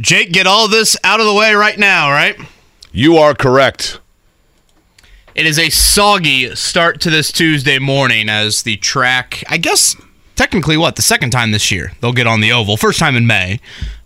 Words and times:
Jake, 0.00 0.32
get 0.32 0.46
all 0.46 0.66
this 0.66 0.96
out 1.04 1.20
of 1.20 1.26
the 1.26 1.34
way 1.34 1.52
right 1.52 1.78
now, 1.78 2.10
right? 2.10 2.38
You 2.90 3.18
are 3.18 3.34
correct. 3.34 4.00
It 5.34 5.44
is 5.44 5.58
a 5.58 5.68
soggy 5.68 6.54
start 6.56 7.02
to 7.02 7.10
this 7.10 7.30
Tuesday 7.30 7.78
morning 7.78 8.30
as 8.30 8.62
the 8.62 8.78
track, 8.78 9.44
I 9.46 9.58
guess, 9.58 9.96
technically, 10.36 10.78
what, 10.78 10.96
the 10.96 11.02
second 11.02 11.30
time 11.30 11.50
this 11.50 11.70
year 11.70 11.92
they'll 12.00 12.14
get 12.14 12.26
on 12.26 12.40
the 12.40 12.50
oval. 12.50 12.78
First 12.78 12.98
time 12.98 13.14
in 13.14 13.26
May. 13.26 13.60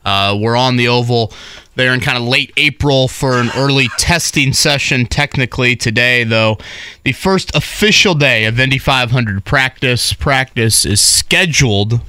Uh, 0.04 0.36
we're 0.38 0.56
on 0.56 0.76
the 0.76 0.88
oval 0.88 1.32
there 1.76 1.94
in 1.94 2.00
kind 2.00 2.18
of 2.18 2.24
late 2.24 2.52
April 2.56 3.06
for 3.06 3.38
an 3.38 3.50
early 3.54 3.88
testing 3.96 4.52
session, 4.52 5.06
technically 5.06 5.76
today, 5.76 6.24
though. 6.24 6.58
The 7.04 7.12
first 7.12 7.54
official 7.54 8.14
day 8.14 8.46
of 8.46 8.58
Indy 8.58 8.78
500 8.78 9.44
practice. 9.44 10.12
Practice 10.12 10.84
is 10.84 11.00
scheduled 11.00 12.00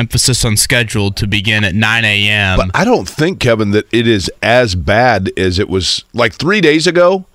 emphasis 0.00 0.44
on 0.44 0.56
scheduled 0.56 1.16
to 1.18 1.26
begin 1.28 1.62
at 1.62 1.74
9 1.74 2.04
a.m. 2.04 2.58
But 2.58 2.70
I 2.74 2.84
don't 2.84 3.08
think, 3.08 3.38
Kevin, 3.38 3.70
that 3.70 3.86
it 3.92 4.08
is 4.08 4.30
as 4.42 4.74
bad 4.74 5.30
as 5.38 5.58
it 5.58 5.68
was 5.68 6.04
like 6.12 6.32
three 6.32 6.60
days 6.60 6.86
ago. 6.88 7.26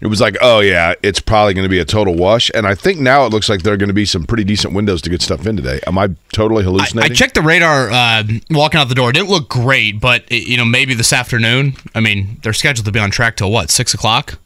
It 0.00 0.06
was 0.06 0.20
like, 0.20 0.36
oh 0.40 0.60
yeah, 0.60 0.94
it's 1.02 1.18
probably 1.18 1.54
going 1.54 1.64
to 1.64 1.68
be 1.68 1.80
a 1.80 1.84
total 1.84 2.14
wash, 2.14 2.52
and 2.54 2.68
I 2.68 2.76
think 2.76 3.00
now 3.00 3.26
it 3.26 3.32
looks 3.32 3.48
like 3.48 3.62
there 3.62 3.74
are 3.74 3.76
going 3.76 3.88
to 3.88 3.94
be 3.94 4.04
some 4.04 4.24
pretty 4.24 4.44
decent 4.44 4.72
windows 4.72 5.02
to 5.02 5.10
get 5.10 5.20
stuff 5.22 5.44
in 5.44 5.56
today. 5.56 5.80
Am 5.88 5.98
I 5.98 6.10
totally 6.32 6.62
hallucinating? 6.62 7.10
I, 7.10 7.12
I 7.12 7.16
checked 7.16 7.34
the 7.34 7.42
radar 7.42 7.90
uh, 7.90 8.22
walking 8.48 8.78
out 8.78 8.88
the 8.88 8.94
door. 8.94 9.10
It 9.10 9.14
didn't 9.14 9.28
look 9.28 9.48
great, 9.48 10.00
but 10.00 10.24
it, 10.30 10.46
you 10.46 10.56
know 10.56 10.64
maybe 10.64 10.94
this 10.94 11.12
afternoon. 11.12 11.74
I 11.96 12.00
mean, 12.00 12.38
they're 12.44 12.52
scheduled 12.52 12.86
to 12.86 12.92
be 12.92 13.00
on 13.00 13.10
track 13.10 13.36
till 13.36 13.50
what 13.50 13.70
six 13.70 13.92
o'clock. 13.92 14.38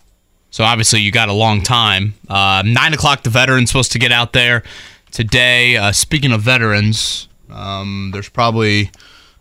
So 0.50 0.64
obviously 0.64 1.00
you 1.00 1.10
got 1.10 1.28
a 1.28 1.34
long 1.34 1.62
time. 1.62 2.14
Uh, 2.28 2.62
Nine 2.64 2.92
o'clock, 2.94 3.22
the 3.22 3.30
veterans 3.30 3.70
supposed 3.70 3.92
to 3.92 3.98
get 3.98 4.12
out 4.12 4.32
there 4.32 4.62
today. 5.10 5.76
Uh, 5.76 5.92
speaking 5.92 6.32
of 6.32 6.42
veterans, 6.42 7.28
um, 7.52 8.10
there's 8.12 8.28
probably 8.28 8.90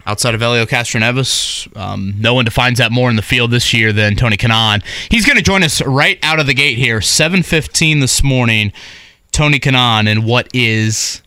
outside 0.06 0.34
of 0.34 0.42
Helio 0.42 0.66
Castroneves, 0.66 1.76
um, 1.78 2.16
no 2.18 2.34
one 2.34 2.46
defines 2.46 2.80
that 2.80 2.92
more 2.92 3.10
in 3.10 3.16
the 3.16 3.22
field 3.22 3.52
this 3.52 3.74
year 3.74 3.94
than 3.94 4.16
Tony 4.16 4.38
Kanaan. 4.38 4.84
He's 5.10 5.26
going 5.26 5.38
to 5.38 5.44
join 5.44 5.64
us 5.64 5.82
right 5.82 6.20
out 6.24 6.40
of 6.40 6.48
the 6.48 6.54
gate 6.54 6.78
here, 6.78 7.00
7:15 7.00 8.00
this 8.02 8.24
morning. 8.24 8.72
Tony 9.32 9.60
Kanaan 9.60 10.12
and 10.12 10.26
what 10.26 10.50
is 10.54 11.22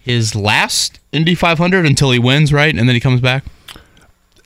his 0.00 0.34
last 0.34 0.98
Indy 1.12 1.34
500 1.34 1.84
until 1.84 2.10
he 2.10 2.18
wins, 2.18 2.52
right? 2.52 2.74
And 2.74 2.88
then 2.88 2.94
he 2.94 3.00
comes 3.00 3.20
back. 3.20 3.44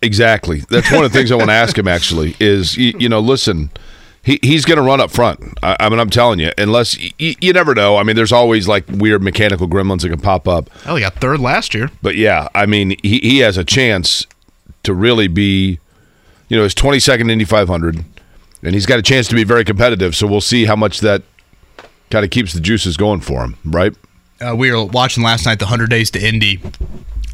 Exactly. 0.03 0.63
That's 0.69 0.91
one 0.91 1.05
of 1.05 1.13
the 1.13 1.19
things 1.19 1.31
I 1.31 1.37
want 1.37 1.49
to 1.49 1.55
ask 1.55 1.79
him. 1.79 1.89
Actually, 1.89 2.37
is 2.39 2.77
you, 2.77 2.93
you 2.99 3.09
know, 3.09 3.21
listen 3.21 3.71
he, 4.25 4.39
he's 4.43 4.65
going 4.65 4.79
to 4.79 4.83
run 4.83 5.01
up 5.01 5.11
front. 5.11 5.41
I, 5.63 5.77
I, 5.79 5.89
mean, 5.91 6.01
I'm 6.01 6.11
telling 6.11 6.39
you, 6.39 6.51
unless 6.57 6.99
you, 7.19 7.35
you 7.41 7.53
never 7.53 7.75
know. 7.75 7.99
I 7.99 8.03
mean, 8.03 8.17
there's 8.17 8.33
always 8.33 8.67
like 8.67 8.85
weird 8.89 9.23
mechanical 9.23 9.69
gremlins 9.69 10.01
that 10.01 10.09
can 10.09 10.21
pop 10.21 10.49
up. 10.49 10.71
Oh, 10.87 10.97
he 10.97 11.03
got 11.03 11.15
third 11.15 11.41
last 11.41 11.75
year. 11.75 11.91
But 12.03 12.17
yeah, 12.17 12.49
I 12.55 12.65
mean, 12.67 12.97
he, 13.03 13.19
he 13.19 13.39
has 13.41 13.59
a 13.59 13.65
chance 13.65 14.27
to 14.85 14.95
really 14.95 15.29
be, 15.29 15.79
you 16.49 16.57
know, 16.57 16.63
his 16.63 16.75
22nd 16.75 17.31
Indy 17.31 17.45
500, 17.45 18.05
and 18.63 18.75
he's 18.75 18.87
got 18.87 18.99
a 18.99 19.03
chance 19.03 19.29
to 19.29 19.35
be 19.35 19.45
very 19.45 19.65
competitive. 19.65 20.17
So 20.17 20.27
we'll 20.27 20.41
see 20.41 20.65
how 20.65 20.77
much 20.77 21.01
that 21.01 21.23
kind 22.11 22.25
of 22.25 22.31
keeps 22.31 22.55
the 22.55 22.61
juices 22.61 22.97
going 22.97 23.21
for 23.21 23.45
him, 23.45 23.57
right? 23.65 23.95
Uh, 24.41 24.57
we 24.57 24.71
were 24.71 24.85
watching 24.85 25.23
last 25.23 25.45
night 25.45 25.59
the 25.59 25.67
100 25.67 25.91
Days 25.91 26.11
to 26.13 26.27
Indy, 26.27 26.61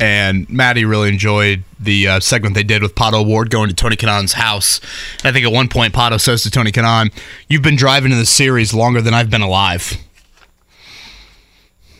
and 0.00 0.48
Maddie 0.48 0.86
really 0.86 1.10
enjoyed 1.10 1.62
the 1.78 2.08
uh, 2.08 2.20
segment 2.20 2.54
they 2.54 2.62
did 2.62 2.82
with 2.82 2.94
Pato 2.94 3.22
O'Ward 3.22 3.50
going 3.50 3.68
to 3.68 3.74
Tony 3.74 3.96
Kanaan's 3.96 4.32
house. 4.32 4.80
And 5.18 5.26
I 5.26 5.32
think 5.32 5.46
at 5.46 5.52
one 5.52 5.68
point 5.68 5.92
Pato 5.92 6.18
says 6.18 6.42
to 6.42 6.50
Tony 6.50 6.72
Kanaan, 6.72 7.12
"You've 7.48 7.62
been 7.62 7.76
driving 7.76 8.10
in 8.10 8.18
the 8.18 8.26
series 8.26 8.72
longer 8.72 9.02
than 9.02 9.12
I've 9.12 9.30
been 9.30 9.42
alive." 9.42 9.98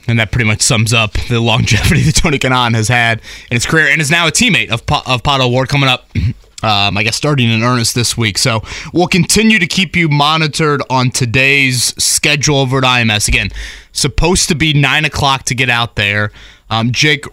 And 0.09 0.19
that 0.19 0.33
pretty 0.33 0.47
much 0.47 0.63
sums 0.63 0.93
up 0.93 1.13
the 1.29 1.41
longevity 1.41 2.01
that 2.05 2.15
Tony 2.15 2.39
Kanaan 2.39 2.75
has 2.75 2.89
had 2.89 3.21
in 3.51 3.57
his 3.57 3.67
career, 3.67 3.89
and 3.89 4.01
is 4.01 4.11
now 4.11 4.27
a 4.27 4.33
teammate 4.33 4.71
of 4.71 4.81
of 5.07 5.23
Pato 5.23 5.47
O'Ward 5.47 5.69
coming 5.69 5.89
up. 5.89 6.09
Um, 6.63 6.99
I 6.99 7.05
guess 7.05 7.17
starting 7.17 7.49
in 7.49 7.63
earnest 7.63 7.95
this 7.95 8.19
week. 8.19 8.37
So 8.37 8.61
we'll 8.93 9.07
continue 9.07 9.59
to 9.59 9.67
keep 9.67 9.97
you 9.97 10.11
monitored 10.11 10.83
on 10.91 11.11
today's 11.11 11.95
schedule 11.97 12.59
over 12.59 12.77
at 12.77 12.85
IMS. 12.85 13.29
Again, 13.29 13.49
supposed 13.93 14.49
to 14.49 14.55
be 14.55 14.75
nine 14.75 15.07
o'clock 15.07 15.45
to 15.45 15.55
get 15.55 15.71
out 15.71 15.97
there. 15.97 16.33
Um, 16.69 16.93
Jake, 16.93 17.25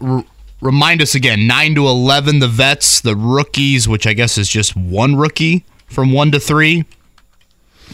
remind 0.62 1.02
us 1.02 1.16
again 1.16 1.48
9 1.48 1.76
to 1.76 1.88
11 1.88 2.40
the 2.40 2.48
vets 2.48 3.02
the 3.02 3.16
rookies 3.16 3.88
which 3.88 4.08
i 4.08 4.14
guess 4.14 4.38
is 4.38 4.50
just 4.50 4.76
one 4.76 5.16
rookie 5.16 5.66
from 5.88 6.12
1 6.12 6.32
to 6.32 6.40
3 6.40 6.86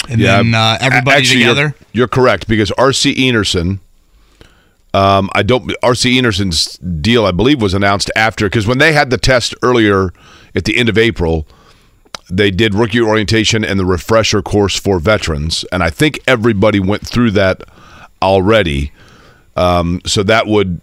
and 0.10 0.20
yeah, 0.20 0.38
then 0.38 0.56
uh, 0.56 0.78
everybody 0.82 1.18
actually, 1.18 1.40
together? 1.42 1.62
you're, 1.62 1.76
you're, 1.94 2.08
correct 2.08 2.48
because 2.48 2.72
rc 2.72 3.14
enerson 3.16 3.80
um, 4.94 5.30
i 5.34 5.44
don't 5.44 5.72
rc 5.84 6.18
enerson's 6.18 6.78
deal 6.78 7.26
i 7.26 7.32
believe 7.32 7.62
was 7.62 7.74
announced 7.74 8.10
after 8.16 8.48
because 8.48 8.68
when 8.68 8.78
they 8.78 8.94
had 8.94 9.10
the 9.10 9.18
test 9.18 9.54
earlier 9.62 10.12
at 10.56 10.66
the 10.66 10.78
end 10.78 10.90
of 10.90 10.98
april 10.98 11.46
they 12.30 12.50
did 12.50 12.74
rookie 12.74 13.02
orientation 13.02 13.66
and 13.66 13.80
the 13.80 13.86
refresher 13.86 14.42
course 14.42 14.80
for 14.80 15.00
veterans 15.00 15.66
and 15.72 15.84
i 15.84 15.90
think 15.90 16.20
everybody 16.28 16.80
went 16.80 17.06
through 17.06 17.30
that 17.30 17.62
already. 18.24 18.92
Um, 19.56 20.02
so 20.06 20.24
that 20.24 20.48
would 20.48 20.82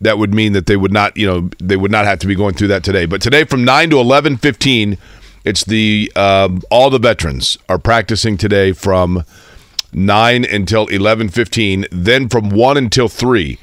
that 0.00 0.18
would 0.18 0.34
mean 0.34 0.52
that 0.52 0.66
they 0.66 0.76
would 0.76 0.92
not, 0.92 1.16
you 1.16 1.26
know, 1.26 1.50
they 1.58 1.76
would 1.76 1.90
not 1.90 2.04
have 2.04 2.18
to 2.20 2.26
be 2.26 2.34
going 2.34 2.54
through 2.54 2.68
that 2.68 2.84
today. 2.84 3.06
But 3.06 3.20
today 3.20 3.44
from 3.44 3.64
9 3.64 3.90
to 3.90 3.96
11:15, 3.96 4.98
it's 5.44 5.64
the 5.64 6.12
um, 6.16 6.62
all 6.70 6.90
the 6.90 6.98
veterans 6.98 7.58
are 7.68 7.78
practicing 7.78 8.36
today 8.36 8.72
from 8.72 9.24
9 9.92 10.44
until 10.44 10.86
11:15, 10.88 11.86
then 11.90 12.28
from 12.28 12.50
1 12.50 12.76
until 12.76 13.08
3 13.08 13.58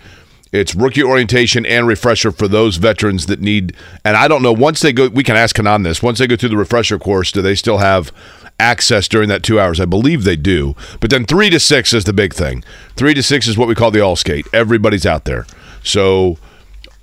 it's 0.51 0.75
rookie 0.75 1.03
orientation 1.03 1.65
and 1.65 1.87
refresher 1.87 2.31
for 2.31 2.47
those 2.47 2.77
veterans 2.77 3.25
that 3.25 3.39
need. 3.41 3.75
And 4.03 4.15
I 4.15 4.27
don't 4.27 4.41
know 4.41 4.53
once 4.53 4.79
they 4.81 4.93
go. 4.93 5.07
We 5.09 5.23
can 5.23 5.35
ask 5.35 5.55
Kanaan 5.55 5.83
this. 5.83 6.01
Once 6.01 6.19
they 6.19 6.27
go 6.27 6.35
through 6.35 6.49
the 6.49 6.57
refresher 6.57 6.97
course, 6.97 7.31
do 7.31 7.41
they 7.41 7.55
still 7.55 7.79
have 7.79 8.11
access 8.59 9.07
during 9.07 9.29
that 9.29 9.43
two 9.43 9.59
hours? 9.59 9.79
I 9.79 9.85
believe 9.85 10.23
they 10.23 10.35
do. 10.35 10.75
But 10.99 11.09
then 11.09 11.25
three 11.25 11.49
to 11.49 11.59
six 11.59 11.93
is 11.93 12.05
the 12.05 12.13
big 12.13 12.33
thing. 12.33 12.63
Three 12.95 13.13
to 13.13 13.23
six 13.23 13.47
is 13.47 13.57
what 13.57 13.67
we 13.67 13.75
call 13.75 13.91
the 13.91 14.01
all 14.01 14.15
skate. 14.15 14.47
Everybody's 14.53 15.05
out 15.05 15.25
there. 15.25 15.45
So 15.83 16.37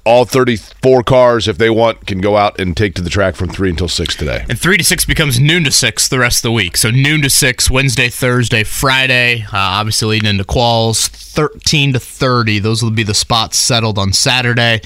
all 0.05 0.27
34 0.27 1.03
cars, 1.03 1.49
if 1.49 1.57
they 1.57 1.71
want, 1.71 2.07
can 2.07 2.21
go 2.21 2.37
out 2.37 2.61
and 2.61 2.77
take 2.77 2.95
to 2.95 3.03
the 3.03 3.09
track 3.09 3.35
from 3.35 3.49
3 3.49 3.71
until 3.71 3.89
6 3.89 4.17
today. 4.17 4.45
And 4.49 4.59
3 4.59 4.77
to 4.77 4.85
6 4.85 5.05
becomes 5.07 5.41
noon 5.41 5.65
to 5.65 5.71
6 5.71 6.09
the 6.09 6.19
rest 6.19 6.39
of 6.39 6.43
the 6.43 6.53
week. 6.53 6.77
So 6.77 6.91
noon 6.91 7.23
to 7.23 7.31
6, 7.31 7.71
Wednesday, 7.71 8.11
Thursday, 8.11 8.65
Friday, 8.65 9.43
uh, 9.45 9.57
obviously 9.57 10.09
leading 10.09 10.29
into 10.29 10.45
quals, 10.45 11.09
13 11.09 11.95
to 11.95 12.01
30. 12.01 12.59
Those 12.59 12.83
will 12.83 12.91
be 12.91 13.03
the 13.03 13.15
spots 13.15 13.59
settled 13.59 13.99
on 13.99 14.13
Saturday. 14.13 14.83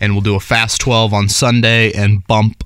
And 0.00 0.14
we'll 0.14 0.22
do 0.22 0.34
a 0.34 0.40
fast 0.40 0.80
12 0.80 1.12
on 1.12 1.28
Sunday 1.28 1.92
and 1.92 2.26
bump 2.26 2.64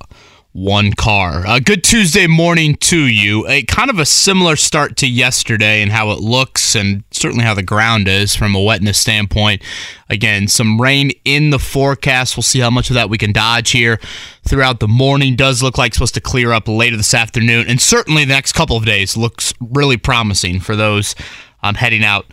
one 0.57 0.91
car. 0.91 1.43
A 1.47 1.61
good 1.61 1.83
Tuesday 1.83 2.25
morning 2.25 2.73
to 2.77 2.97
you. 2.97 3.47
A 3.47 3.61
kind 3.61 3.91
of 3.91 3.99
a 3.99 4.07
similar 4.07 4.55
start 4.55 4.97
to 4.97 5.07
yesterday 5.07 5.83
and 5.83 5.91
how 5.91 6.09
it 6.09 6.19
looks 6.19 6.73
and 6.75 7.03
certainly 7.11 7.45
how 7.45 7.53
the 7.53 7.61
ground 7.61 8.07
is 8.07 8.35
from 8.35 8.55
a 8.55 8.59
wetness 8.59 8.97
standpoint. 8.97 9.61
Again, 10.09 10.47
some 10.47 10.81
rain 10.81 11.11
in 11.23 11.51
the 11.51 11.59
forecast. 11.59 12.35
We'll 12.35 12.41
see 12.41 12.57
how 12.59 12.71
much 12.71 12.89
of 12.89 12.95
that 12.95 13.07
we 13.07 13.19
can 13.19 13.31
dodge 13.31 13.69
here 13.69 13.99
throughout 14.47 14.79
the 14.79 14.87
morning. 14.87 15.35
Does 15.35 15.61
look 15.61 15.77
like 15.77 15.93
supposed 15.93 16.15
to 16.15 16.21
clear 16.21 16.51
up 16.51 16.67
later 16.67 16.97
this 16.97 17.13
afternoon 17.13 17.67
and 17.67 17.79
certainly 17.79 18.25
the 18.25 18.33
next 18.33 18.53
couple 18.53 18.75
of 18.75 18.83
days 18.83 19.15
looks 19.15 19.53
really 19.59 19.97
promising 19.97 20.59
for 20.59 20.75
those 20.75 21.13
um, 21.61 21.75
heading 21.75 22.03
out 22.03 22.25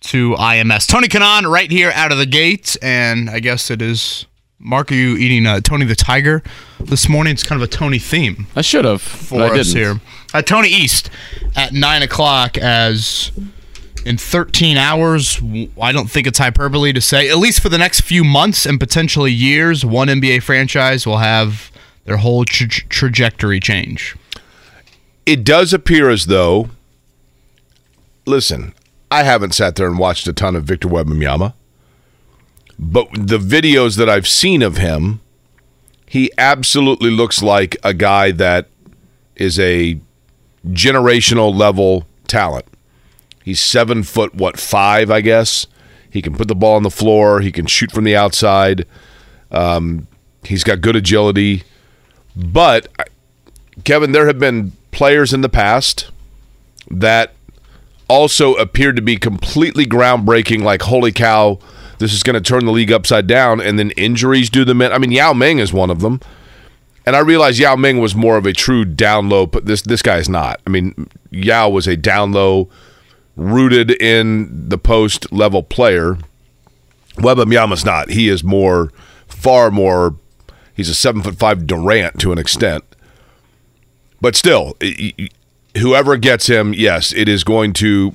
to 0.00 0.34
IMS. 0.36 0.86
Tony 0.86 1.08
Kanaan 1.08 1.44
right 1.50 1.70
here 1.70 1.92
out 1.94 2.10
of 2.10 2.16
the 2.16 2.24
gate 2.24 2.74
and 2.80 3.28
I 3.28 3.40
guess 3.40 3.70
it 3.70 3.82
is 3.82 4.24
Mark, 4.58 4.90
are 4.90 4.94
you 4.94 5.16
eating 5.16 5.46
uh, 5.46 5.60
Tony 5.60 5.84
the 5.84 5.94
Tiger 5.94 6.42
this 6.80 7.08
morning? 7.08 7.32
It's 7.32 7.42
kind 7.42 7.60
of 7.60 7.68
a 7.68 7.70
Tony 7.70 7.98
theme. 7.98 8.46
I 8.56 8.62
should 8.62 8.84
have 8.84 9.02
for 9.02 9.42
us 9.42 9.72
didn't. 9.72 9.76
here. 9.76 10.00
Uh, 10.32 10.42
Tony 10.42 10.68
East 10.68 11.10
at 11.54 11.72
nine 11.72 12.02
o'clock 12.02 12.56
as 12.56 13.32
in 14.06 14.16
13 14.16 14.76
hours. 14.76 15.40
I 15.80 15.92
don't 15.92 16.10
think 16.10 16.26
it's 16.26 16.38
hyperbole 16.38 16.92
to 16.92 17.00
say, 17.00 17.28
at 17.28 17.36
least 17.36 17.60
for 17.60 17.68
the 17.68 17.78
next 17.78 18.00
few 18.00 18.24
months 18.24 18.64
and 18.64 18.80
potentially 18.80 19.32
years, 19.32 19.84
one 19.84 20.08
NBA 20.08 20.42
franchise 20.42 21.06
will 21.06 21.18
have 21.18 21.70
their 22.04 22.16
whole 22.18 22.44
tra- 22.44 22.68
trajectory 22.68 23.60
change. 23.60 24.16
It 25.26 25.44
does 25.44 25.74
appear 25.74 26.08
as 26.08 26.26
though. 26.26 26.70
Listen, 28.24 28.74
I 29.10 29.22
haven't 29.24 29.54
sat 29.54 29.76
there 29.76 29.86
and 29.86 29.98
watched 29.98 30.26
a 30.26 30.32
ton 30.32 30.56
of 30.56 30.64
Victor 30.64 30.88
Wembanyama. 30.88 31.52
But 32.78 33.08
the 33.12 33.38
videos 33.38 33.96
that 33.96 34.08
I've 34.08 34.28
seen 34.28 34.62
of 34.62 34.76
him, 34.76 35.20
he 36.06 36.30
absolutely 36.36 37.10
looks 37.10 37.42
like 37.42 37.76
a 37.82 37.94
guy 37.94 38.30
that 38.32 38.68
is 39.34 39.58
a 39.58 39.98
generational 40.66 41.54
level 41.54 42.06
talent. 42.26 42.66
He's 43.44 43.60
seven 43.60 44.02
foot, 44.02 44.34
what, 44.34 44.58
five, 44.58 45.10
I 45.10 45.20
guess. 45.20 45.66
He 46.10 46.20
can 46.20 46.34
put 46.34 46.48
the 46.48 46.54
ball 46.54 46.76
on 46.76 46.82
the 46.82 46.90
floor. 46.90 47.40
He 47.40 47.52
can 47.52 47.66
shoot 47.66 47.92
from 47.92 48.04
the 48.04 48.16
outside. 48.16 48.86
Um, 49.50 50.06
he's 50.42 50.64
got 50.64 50.80
good 50.80 50.96
agility. 50.96 51.62
But, 52.34 52.88
Kevin, 53.84 54.12
there 54.12 54.26
have 54.26 54.38
been 54.38 54.72
players 54.90 55.32
in 55.32 55.42
the 55.42 55.48
past 55.48 56.10
that 56.90 57.34
also 58.08 58.54
appeared 58.54 58.96
to 58.96 59.02
be 59.02 59.16
completely 59.16 59.86
groundbreaking, 59.86 60.62
like, 60.62 60.82
holy 60.82 61.12
cow, 61.12 61.58
this 61.98 62.12
is 62.12 62.22
going 62.22 62.34
to 62.34 62.40
turn 62.40 62.64
the 62.64 62.72
league 62.72 62.92
upside 62.92 63.26
down, 63.26 63.60
and 63.60 63.78
then 63.78 63.90
injuries 63.92 64.50
do 64.50 64.64
the. 64.64 64.74
Men. 64.74 64.92
I 64.92 64.98
mean, 64.98 65.12
Yao 65.12 65.32
Ming 65.32 65.58
is 65.58 65.72
one 65.72 65.90
of 65.90 66.00
them, 66.00 66.20
And 67.06 67.14
I 67.14 67.20
realize 67.20 67.58
Yao 67.58 67.76
Ming 67.76 67.98
was 67.98 68.14
more 68.14 68.36
of 68.36 68.46
a 68.46 68.52
true 68.52 68.84
down 68.84 69.28
low, 69.28 69.46
but 69.46 69.66
this 69.66 69.82
this 69.82 70.02
guy 70.02 70.18
is 70.18 70.28
not. 70.28 70.60
I 70.66 70.70
mean, 70.70 71.08
Yao 71.30 71.68
was 71.68 71.86
a 71.86 71.96
down 71.96 72.32
low, 72.32 72.68
rooted 73.36 73.90
in 73.90 74.68
the 74.68 74.78
post 74.78 75.32
level 75.32 75.62
player. 75.62 76.18
Wembanyama's 77.16 77.84
not. 77.84 78.10
He 78.10 78.28
is 78.28 78.44
more, 78.44 78.92
far 79.26 79.70
more. 79.70 80.16
He's 80.74 80.90
a 80.90 80.94
seven 80.94 81.22
foot 81.22 81.36
five 81.36 81.66
Durant 81.66 82.20
to 82.20 82.32
an 82.32 82.38
extent, 82.38 82.84
but 84.20 84.36
still, 84.36 84.76
whoever 85.78 86.16
gets 86.16 86.48
him, 86.48 86.74
yes, 86.74 87.12
it 87.12 87.28
is 87.28 87.44
going 87.44 87.72
to 87.74 88.14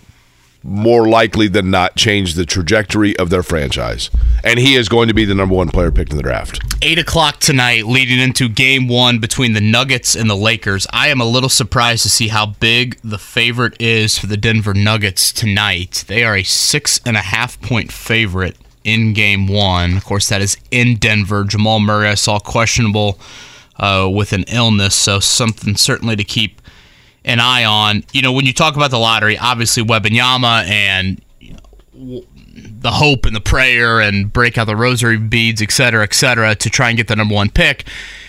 more 0.63 1.07
likely 1.07 1.47
than 1.47 1.71
not 1.71 1.95
change 1.95 2.35
the 2.35 2.45
trajectory 2.45 3.17
of 3.17 3.29
their 3.29 3.43
franchise. 3.43 4.09
And 4.43 4.59
he 4.59 4.75
is 4.75 4.89
going 4.89 5.07
to 5.07 5.13
be 5.13 5.25
the 5.25 5.35
number 5.35 5.55
one 5.55 5.69
player 5.69 5.91
picked 5.91 6.11
in 6.11 6.17
the 6.17 6.23
draft. 6.23 6.59
Eight 6.81 6.99
o'clock 6.99 7.39
tonight, 7.39 7.85
leading 7.85 8.19
into 8.19 8.47
game 8.47 8.87
one 8.87 9.19
between 9.19 9.53
the 9.53 9.61
Nuggets 9.61 10.15
and 10.15 10.29
the 10.29 10.35
Lakers. 10.35 10.85
I 10.91 11.07
am 11.07 11.19
a 11.19 11.25
little 11.25 11.49
surprised 11.49 12.03
to 12.03 12.09
see 12.09 12.27
how 12.27 12.45
big 12.45 12.99
the 13.03 13.17
favorite 13.17 13.79
is 13.79 14.17
for 14.17 14.27
the 14.27 14.37
Denver 14.37 14.73
Nuggets 14.73 15.31
tonight. 15.31 16.05
They 16.07 16.23
are 16.23 16.37
a 16.37 16.43
six 16.43 16.99
and 17.05 17.17
a 17.17 17.21
half 17.21 17.59
point 17.61 17.91
favorite 17.91 18.57
in 18.83 19.13
game 19.13 19.47
one. 19.47 19.97
Of 19.97 20.05
course, 20.05 20.29
that 20.29 20.41
is 20.41 20.57
in 20.69 20.97
Denver. 20.97 21.43
Jamal 21.43 21.79
Murray, 21.79 22.07
I 22.07 22.15
saw 22.15 22.39
questionable 22.39 23.19
uh, 23.77 24.09
with 24.11 24.33
an 24.33 24.43
illness, 24.47 24.95
so 24.95 25.19
something 25.19 25.75
certainly 25.75 26.15
to 26.15 26.23
keep 26.23 26.60
an 27.25 27.39
eye 27.39 27.65
on. 27.65 28.03
You 28.13 28.21
know, 28.21 28.31
when 28.31 28.45
you 28.45 28.53
talk 28.53 28.75
about 28.75 28.91
the 28.91 28.99
lottery, 28.99 29.37
obviously 29.37 29.83
Wembanyama 29.83 30.65
and 30.67 31.21
you 31.39 31.53
know, 31.53 32.23
the 32.53 32.91
hope 32.91 33.25
and 33.25 33.35
the 33.35 33.41
prayer 33.41 33.99
and 33.99 34.31
break 34.31 34.57
out 34.57 34.65
the 34.65 34.75
rosary 34.75 35.17
beads, 35.17 35.61
et 35.61 35.71
cetera, 35.71 36.03
et 36.03 36.13
cetera, 36.13 36.55
to 36.55 36.69
try 36.69 36.89
and 36.89 36.97
get 36.97 37.07
the 37.07 37.15
number 37.15 37.35
one 37.35 37.49
pick, 37.49 37.85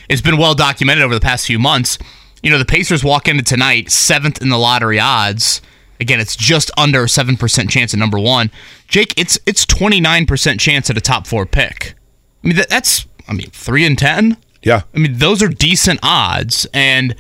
it's 0.09 0.21
been 0.21 0.37
well 0.37 0.55
documented 0.55 1.03
over 1.05 1.15
the 1.15 1.21
past 1.21 1.47
few 1.47 1.59
months. 1.59 1.99
You 2.43 2.51
know, 2.51 2.59
the 2.59 2.65
Pacers 2.65 3.05
walk 3.05 3.29
into 3.29 3.45
tonight 3.45 3.91
seventh 3.91 4.43
in 4.43 4.49
the 4.49 4.59
lottery 4.59 4.99
odds. 4.99 5.63
Again, 6.01 6.19
it's 6.19 6.35
just 6.35 6.71
under 6.77 7.05
a 7.05 7.09
seven 7.09 7.37
percent 7.37 7.71
chance 7.71 7.95
at 7.95 8.01
number 8.01 8.19
one. 8.19 8.51
Jake, 8.89 9.15
it's 9.17 9.39
it's 9.47 9.65
twenty 9.65 10.01
nine 10.01 10.27
percent 10.27 10.61
chance 10.61 10.91
at 10.91 10.97
a 10.97 11.01
top 11.01 11.27
four 11.27 11.47
pick. 11.47 11.95
I 12.43 12.49
mean, 12.49 12.57
that, 12.57 12.69
that's 12.69 13.07
I 13.29 13.33
mean 13.33 13.51
three 13.51 13.87
and 13.87 13.97
ten. 13.97 14.37
Yeah. 14.63 14.83
I 14.95 14.99
mean, 14.99 15.19
those 15.19 15.43
are 15.43 15.49
decent 15.49 16.01
odds, 16.03 16.67
and 16.75 17.15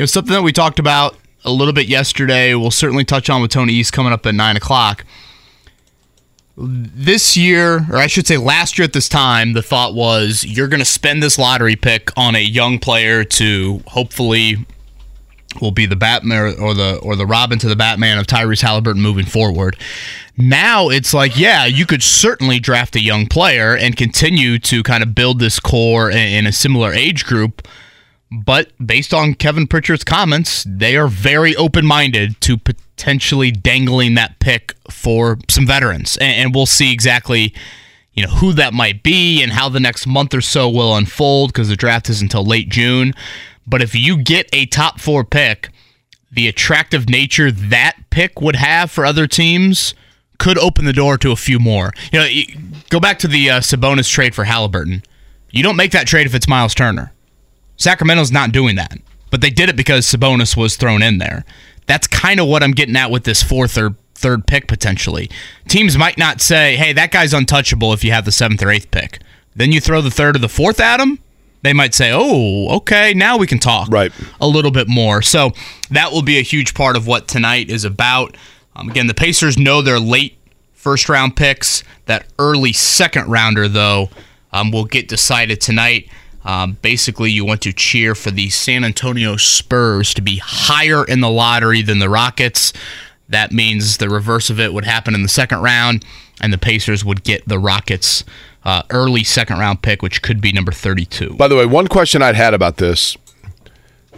know, 0.00 0.06
something 0.06 0.32
that 0.32 0.42
we 0.42 0.52
talked 0.52 0.78
about 0.78 1.16
a 1.44 1.52
little 1.52 1.74
bit 1.74 1.86
yesterday. 1.86 2.54
We'll 2.54 2.70
certainly 2.70 3.04
touch 3.04 3.30
on 3.30 3.42
with 3.42 3.50
Tony 3.50 3.72
East 3.72 3.92
coming 3.92 4.12
up 4.12 4.26
at 4.26 4.34
nine 4.34 4.56
o'clock. 4.56 5.04
This 6.56 7.36
year, 7.36 7.86
or 7.90 7.96
I 7.96 8.06
should 8.06 8.26
say 8.26 8.36
last 8.36 8.78
year 8.78 8.84
at 8.84 8.92
this 8.92 9.08
time, 9.08 9.54
the 9.54 9.62
thought 9.62 9.94
was 9.94 10.44
you're 10.44 10.68
going 10.68 10.80
to 10.80 10.86
spend 10.86 11.22
this 11.22 11.38
lottery 11.38 11.76
pick 11.76 12.10
on 12.16 12.34
a 12.34 12.42
young 12.42 12.78
player 12.78 13.24
to 13.24 13.82
hopefully 13.86 14.66
will 15.60 15.70
be 15.70 15.86
the 15.86 15.96
Batman 15.96 16.54
or 16.60 16.74
the 16.74 16.98
or 17.02 17.16
the 17.16 17.26
Robin 17.26 17.58
to 17.60 17.68
the 17.68 17.76
Batman 17.76 18.18
of 18.18 18.26
Tyrese 18.26 18.60
Halliburton 18.60 19.00
moving 19.00 19.24
forward. 19.24 19.76
Now 20.36 20.90
it's 20.90 21.14
like, 21.14 21.38
yeah, 21.38 21.64
you 21.64 21.86
could 21.86 22.02
certainly 22.02 22.60
draft 22.60 22.94
a 22.94 23.00
young 23.00 23.26
player 23.26 23.74
and 23.74 23.96
continue 23.96 24.58
to 24.60 24.82
kind 24.82 25.02
of 25.02 25.14
build 25.14 25.38
this 25.38 25.58
core 25.58 26.10
in 26.10 26.46
a 26.46 26.52
similar 26.52 26.92
age 26.92 27.24
group 27.24 27.66
but 28.30 28.70
based 28.84 29.12
on 29.12 29.34
Kevin 29.34 29.66
Pritchard's 29.66 30.04
comments, 30.04 30.64
they 30.68 30.96
are 30.96 31.08
very 31.08 31.56
open 31.56 31.84
minded 31.84 32.40
to 32.42 32.56
potentially 32.56 33.50
dangling 33.50 34.14
that 34.14 34.38
pick 34.38 34.74
for 34.88 35.38
some 35.48 35.66
veterans. 35.66 36.16
And, 36.20 36.54
we'll 36.54 36.66
see 36.66 36.92
exactly 36.92 37.54
you 38.12 38.24
know 38.26 38.32
who 38.32 38.52
that 38.54 38.74
might 38.74 39.02
be 39.02 39.42
and 39.42 39.52
how 39.52 39.68
the 39.68 39.80
next 39.80 40.06
month 40.06 40.34
or 40.34 40.40
so 40.40 40.68
will 40.68 40.96
unfold 40.96 41.52
because 41.52 41.68
the 41.68 41.76
draft 41.76 42.08
is 42.08 42.20
until 42.20 42.44
late 42.44 42.68
June. 42.68 43.14
But 43.66 43.82
if 43.82 43.94
you 43.94 44.18
get 44.18 44.48
a 44.52 44.66
top 44.66 45.00
four 45.00 45.24
pick, 45.24 45.70
the 46.30 46.48
attractive 46.48 47.08
nature 47.08 47.50
that 47.50 47.96
pick 48.10 48.40
would 48.40 48.56
have 48.56 48.90
for 48.90 49.06
other 49.06 49.26
teams 49.26 49.94
could 50.38 50.58
open 50.58 50.84
the 50.84 50.92
door 50.92 51.18
to 51.18 51.30
a 51.30 51.36
few 51.36 51.58
more. 51.58 51.92
You 52.12 52.18
know, 52.18 52.28
go 52.90 52.98
back 53.00 53.18
to 53.20 53.28
the 53.28 53.50
uh, 53.50 53.60
Sabonis 53.60 54.10
trade 54.10 54.34
for 54.34 54.44
Halliburton. 54.44 55.02
You 55.50 55.62
don't 55.62 55.76
make 55.76 55.92
that 55.92 56.06
trade 56.06 56.26
if 56.26 56.34
it's 56.34 56.48
Miles 56.48 56.74
Turner. 56.74 57.12
Sacramento's 57.80 58.30
not 58.30 58.52
doing 58.52 58.76
that, 58.76 58.98
but 59.30 59.40
they 59.40 59.48
did 59.48 59.70
it 59.70 59.76
because 59.76 60.04
Sabonis 60.04 60.54
was 60.54 60.76
thrown 60.76 61.02
in 61.02 61.16
there. 61.16 61.46
That's 61.86 62.06
kind 62.06 62.38
of 62.38 62.46
what 62.46 62.62
I'm 62.62 62.72
getting 62.72 62.94
at 62.94 63.10
with 63.10 63.24
this 63.24 63.42
fourth 63.42 63.78
or 63.78 63.96
third 64.14 64.46
pick 64.46 64.68
potentially. 64.68 65.30
Teams 65.66 65.96
might 65.96 66.18
not 66.18 66.42
say, 66.42 66.76
"Hey, 66.76 66.92
that 66.92 67.10
guy's 67.10 67.32
untouchable" 67.32 67.94
if 67.94 68.04
you 68.04 68.12
have 68.12 68.26
the 68.26 68.32
seventh 68.32 68.62
or 68.62 68.70
eighth 68.70 68.90
pick. 68.90 69.20
Then 69.56 69.72
you 69.72 69.80
throw 69.80 70.02
the 70.02 70.10
third 70.10 70.36
or 70.36 70.38
the 70.38 70.48
fourth 70.48 70.78
at 70.78 71.00
him. 71.00 71.20
They 71.62 71.72
might 71.72 71.94
say, 71.94 72.10
"Oh, 72.12 72.68
okay, 72.76 73.14
now 73.14 73.38
we 73.38 73.46
can 73.46 73.58
talk 73.58 73.88
right. 73.90 74.12
a 74.42 74.46
little 74.46 74.70
bit 74.70 74.86
more." 74.86 75.22
So 75.22 75.52
that 75.90 76.12
will 76.12 76.22
be 76.22 76.36
a 76.36 76.42
huge 76.42 76.74
part 76.74 76.96
of 76.96 77.06
what 77.06 77.28
tonight 77.28 77.70
is 77.70 77.84
about. 77.84 78.36
Um, 78.76 78.90
again, 78.90 79.06
the 79.06 79.14
Pacers 79.14 79.56
know 79.58 79.80
their 79.80 79.98
late 79.98 80.36
first 80.74 81.08
round 81.08 81.34
picks. 81.34 81.82
That 82.04 82.26
early 82.38 82.74
second 82.74 83.30
rounder, 83.30 83.68
though, 83.68 84.10
um, 84.52 84.70
will 84.70 84.84
get 84.84 85.08
decided 85.08 85.62
tonight. 85.62 86.10
Um, 86.44 86.78
basically, 86.82 87.30
you 87.30 87.44
want 87.44 87.60
to 87.62 87.72
cheer 87.72 88.14
for 88.14 88.30
the 88.30 88.48
San 88.48 88.84
Antonio 88.84 89.36
Spurs 89.36 90.14
to 90.14 90.22
be 90.22 90.40
higher 90.42 91.04
in 91.04 91.20
the 91.20 91.30
lottery 91.30 91.82
than 91.82 91.98
the 91.98 92.08
Rockets. 92.08 92.72
That 93.28 93.52
means 93.52 93.98
the 93.98 94.08
reverse 94.08 94.50
of 94.50 94.58
it 94.58 94.72
would 94.72 94.84
happen 94.84 95.14
in 95.14 95.22
the 95.22 95.28
second 95.28 95.60
round, 95.60 96.04
and 96.40 96.52
the 96.52 96.58
Pacers 96.58 97.04
would 97.04 97.22
get 97.24 97.46
the 97.46 97.58
Rockets' 97.58 98.24
uh, 98.64 98.82
early 98.90 99.22
second 99.22 99.58
round 99.58 99.82
pick, 99.82 100.02
which 100.02 100.22
could 100.22 100.40
be 100.40 100.52
number 100.52 100.72
32. 100.72 101.34
By 101.34 101.48
the 101.48 101.56
way, 101.56 101.66
one 101.66 101.86
question 101.86 102.22
I'd 102.22 102.34
had 102.34 102.54
about 102.54 102.78
this, 102.78 103.16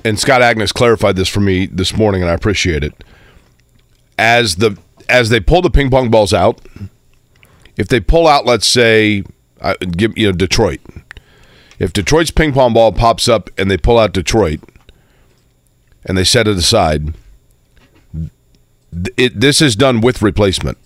and 0.04 0.19
Scott 0.19 0.40
Agness 0.40 0.72
clarified 0.72 1.16
this 1.16 1.28
for 1.28 1.40
me 1.40 1.66
this 1.66 1.96
morning, 1.96 2.22
and 2.22 2.30
I 2.30 2.34
appreciate 2.34 2.84
it. 2.84 2.94
As 4.19 4.56
the 4.56 4.78
as 5.08 5.28
they 5.28 5.40
pull 5.40 5.62
the 5.62 5.70
ping 5.70 5.90
pong 5.90 6.10
balls 6.10 6.32
out, 6.32 6.60
if 7.76 7.88
they 7.88 8.00
pull 8.00 8.26
out, 8.26 8.46
let's 8.46 8.66
say, 8.66 9.24
uh, 9.60 9.74
give 9.80 10.16
you 10.16 10.26
know 10.26 10.32
Detroit, 10.32 10.80
if 11.82 11.93
Detroit's 11.93 12.31
ping 12.31 12.52
pong 12.52 12.75
ball 12.75 12.93
pops 12.93 13.29
up 13.29 13.50
and 13.58 13.69
they 13.69 13.76
pull 13.76 13.99
out 13.99 14.12
Detroit 14.12 14.61
and 16.05 16.17
they 16.17 16.23
set 16.23 16.46
it 16.46 16.56
aside, 16.56 17.14
it, 19.17 19.40
this 19.40 19.61
is 19.61 19.75
done 19.75 20.00
with 20.00 20.23
replacement. 20.23 20.79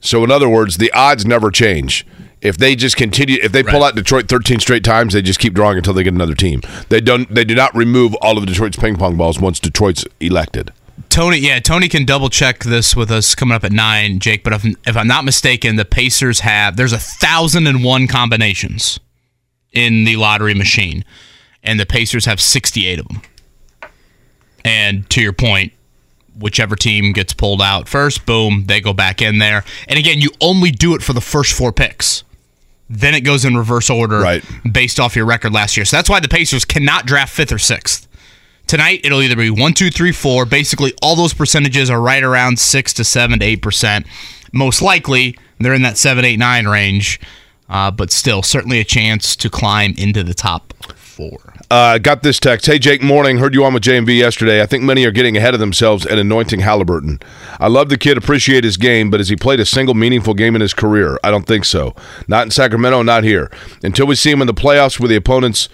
So, 0.00 0.22
in 0.22 0.30
other 0.30 0.48
words, 0.48 0.76
the 0.76 0.92
odds 0.92 1.26
never 1.26 1.50
change. 1.50 2.06
If 2.40 2.56
they 2.56 2.76
just 2.76 2.96
continue, 2.96 3.38
if 3.42 3.50
they 3.50 3.64
pull 3.64 3.82
out 3.82 3.96
Detroit 3.96 4.28
13 4.28 4.60
straight 4.60 4.84
times, 4.84 5.14
they 5.14 5.22
just 5.22 5.40
keep 5.40 5.54
drawing 5.54 5.78
until 5.78 5.92
they 5.92 6.04
get 6.04 6.14
another 6.14 6.34
team. 6.34 6.60
They 6.88 7.00
don't. 7.00 7.34
They 7.34 7.44
do 7.44 7.56
not 7.56 7.74
remove 7.74 8.14
all 8.20 8.38
of 8.38 8.46
Detroit's 8.46 8.76
ping 8.76 8.96
pong 8.96 9.16
balls 9.16 9.40
once 9.40 9.58
Detroit's 9.58 10.04
elected. 10.20 10.72
Tony, 11.08 11.38
yeah, 11.38 11.58
Tony 11.58 11.88
can 11.88 12.04
double 12.04 12.28
check 12.28 12.62
this 12.62 12.94
with 12.94 13.10
us 13.10 13.34
coming 13.34 13.56
up 13.56 13.64
at 13.64 13.72
nine, 13.72 14.20
Jake. 14.20 14.44
But 14.44 14.52
if, 14.52 14.64
if 14.86 14.96
I'm 14.96 15.08
not 15.08 15.24
mistaken, 15.24 15.76
the 15.76 15.84
Pacers 15.84 16.40
have 16.40 16.76
there's 16.76 16.92
a 16.92 16.98
thousand 16.98 17.66
and 17.66 17.82
one 17.82 18.06
combinations 18.06 19.00
in 19.74 20.04
the 20.04 20.16
lottery 20.16 20.54
machine, 20.54 21.04
and 21.62 21.78
the 21.78 21.86
Pacers 21.86 22.24
have 22.24 22.40
68 22.40 23.00
of 23.00 23.08
them. 23.08 23.22
And 24.64 25.08
to 25.10 25.20
your 25.20 25.32
point, 25.32 25.72
whichever 26.38 26.76
team 26.76 27.12
gets 27.12 27.32
pulled 27.32 27.60
out 27.60 27.88
first, 27.88 28.24
boom, 28.26 28.64
they 28.66 28.80
go 28.80 28.92
back 28.92 29.20
in 29.20 29.38
there. 29.38 29.64
And 29.88 29.98
again, 29.98 30.18
you 30.18 30.30
only 30.40 30.70
do 30.70 30.94
it 30.94 31.02
for 31.02 31.12
the 31.12 31.20
first 31.20 31.52
four 31.52 31.72
picks. 31.72 32.24
Then 32.88 33.14
it 33.14 33.20
goes 33.20 33.44
in 33.44 33.56
reverse 33.56 33.90
order 33.90 34.20
right. 34.20 34.44
based 34.70 35.00
off 35.00 35.16
your 35.16 35.26
record 35.26 35.52
last 35.52 35.76
year. 35.76 35.84
So 35.84 35.96
that's 35.96 36.08
why 36.08 36.20
the 36.20 36.28
Pacers 36.28 36.64
cannot 36.64 37.06
draft 37.06 37.34
fifth 37.34 37.52
or 37.52 37.58
sixth. 37.58 38.08
Tonight, 38.66 39.00
it'll 39.04 39.20
either 39.20 39.36
be 39.36 39.50
one, 39.50 39.74
two, 39.74 39.90
three, 39.90 40.12
four. 40.12 40.46
Basically, 40.46 40.92
all 41.02 41.16
those 41.16 41.34
percentages 41.34 41.90
are 41.90 42.00
right 42.00 42.22
around 42.22 42.58
six 42.58 42.94
to 42.94 43.04
seven 43.04 43.40
to 43.40 43.44
eight 43.44 43.60
percent. 43.60 44.06
Most 44.52 44.80
likely, 44.80 45.38
they're 45.60 45.74
in 45.74 45.82
that 45.82 45.98
seven, 45.98 46.24
eight, 46.24 46.38
nine 46.38 46.66
range 46.66 47.20
uh, 47.68 47.90
but 47.90 48.10
still, 48.10 48.42
certainly 48.42 48.80
a 48.80 48.84
chance 48.84 49.36
to 49.36 49.50
climb 49.50 49.94
into 49.96 50.22
the 50.22 50.34
top 50.34 50.72
four. 51.14 51.54
Uh, 51.70 51.98
got 51.98 52.22
this 52.22 52.38
text. 52.38 52.66
Hey, 52.66 52.78
Jake, 52.78 53.02
morning. 53.02 53.38
Heard 53.38 53.54
you 53.54 53.64
on 53.64 53.72
with 53.72 53.82
JMV 53.82 54.18
yesterday. 54.18 54.60
I 54.62 54.66
think 54.66 54.84
many 54.84 55.04
are 55.04 55.10
getting 55.10 55.36
ahead 55.36 55.54
of 55.54 55.60
themselves 55.60 56.04
and 56.04 56.18
anointing 56.18 56.60
Halliburton. 56.60 57.20
I 57.58 57.68
love 57.68 57.88
the 57.88 57.96
kid, 57.96 58.18
appreciate 58.18 58.64
his 58.64 58.76
game, 58.76 59.10
but 59.10 59.20
has 59.20 59.28
he 59.28 59.36
played 59.36 59.60
a 59.60 59.64
single 59.64 59.94
meaningful 59.94 60.34
game 60.34 60.54
in 60.54 60.60
his 60.60 60.74
career? 60.74 61.18
I 61.22 61.30
don't 61.30 61.46
think 61.46 61.64
so. 61.64 61.94
Not 62.28 62.46
in 62.46 62.50
Sacramento, 62.50 63.02
not 63.02 63.24
here. 63.24 63.50
Until 63.82 64.06
we 64.06 64.16
see 64.16 64.30
him 64.30 64.40
in 64.40 64.46
the 64.46 64.54
playoffs 64.54 64.98
where 64.98 65.08
the 65.08 65.16
opponents 65.16 65.68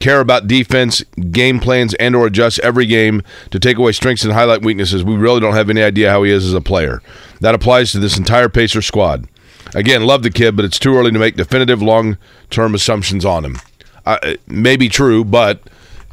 care 0.00 0.20
about 0.20 0.46
defense, 0.46 1.02
game 1.30 1.60
plans, 1.60 1.94
and 1.94 2.14
or 2.16 2.26
adjust 2.26 2.58
every 2.60 2.86
game 2.86 3.22
to 3.50 3.58
take 3.58 3.76
away 3.78 3.92
strengths 3.92 4.24
and 4.24 4.32
highlight 4.32 4.62
weaknesses, 4.62 5.04
we 5.04 5.16
really 5.16 5.40
don't 5.40 5.54
have 5.54 5.70
any 5.70 5.82
idea 5.82 6.10
how 6.10 6.22
he 6.22 6.30
is 6.30 6.44
as 6.44 6.54
a 6.54 6.60
player. 6.60 7.02
That 7.40 7.54
applies 7.54 7.92
to 7.92 7.98
this 7.98 8.16
entire 8.16 8.48
Pacer 8.48 8.82
squad. 8.82 9.28
Again, 9.74 10.04
love 10.04 10.22
the 10.22 10.30
kid, 10.30 10.56
but 10.56 10.64
it's 10.64 10.78
too 10.78 10.96
early 10.96 11.10
to 11.10 11.18
make 11.18 11.36
definitive 11.36 11.82
long 11.82 12.18
term 12.50 12.74
assumptions 12.74 13.24
on 13.24 13.44
him. 13.44 13.56
Uh, 14.06 14.18
it 14.22 14.48
may 14.48 14.76
be 14.76 14.88
true, 14.88 15.24
but 15.24 15.62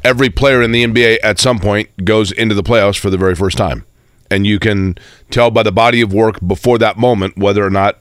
every 0.04 0.30
player 0.30 0.62
in 0.62 0.72
the 0.72 0.84
NBA 0.84 1.18
at 1.22 1.38
some 1.38 1.58
point 1.58 1.90
goes 2.04 2.32
into 2.32 2.54
the 2.54 2.62
playoffs 2.62 2.98
for 2.98 3.10
the 3.10 3.18
very 3.18 3.34
first 3.34 3.56
time. 3.56 3.84
And 4.30 4.46
you 4.46 4.58
can 4.58 4.96
tell 5.30 5.50
by 5.50 5.62
the 5.62 5.72
body 5.72 6.00
of 6.00 6.12
work 6.12 6.38
before 6.46 6.78
that 6.78 6.96
moment 6.96 7.36
whether 7.36 7.64
or 7.64 7.70
not 7.70 7.98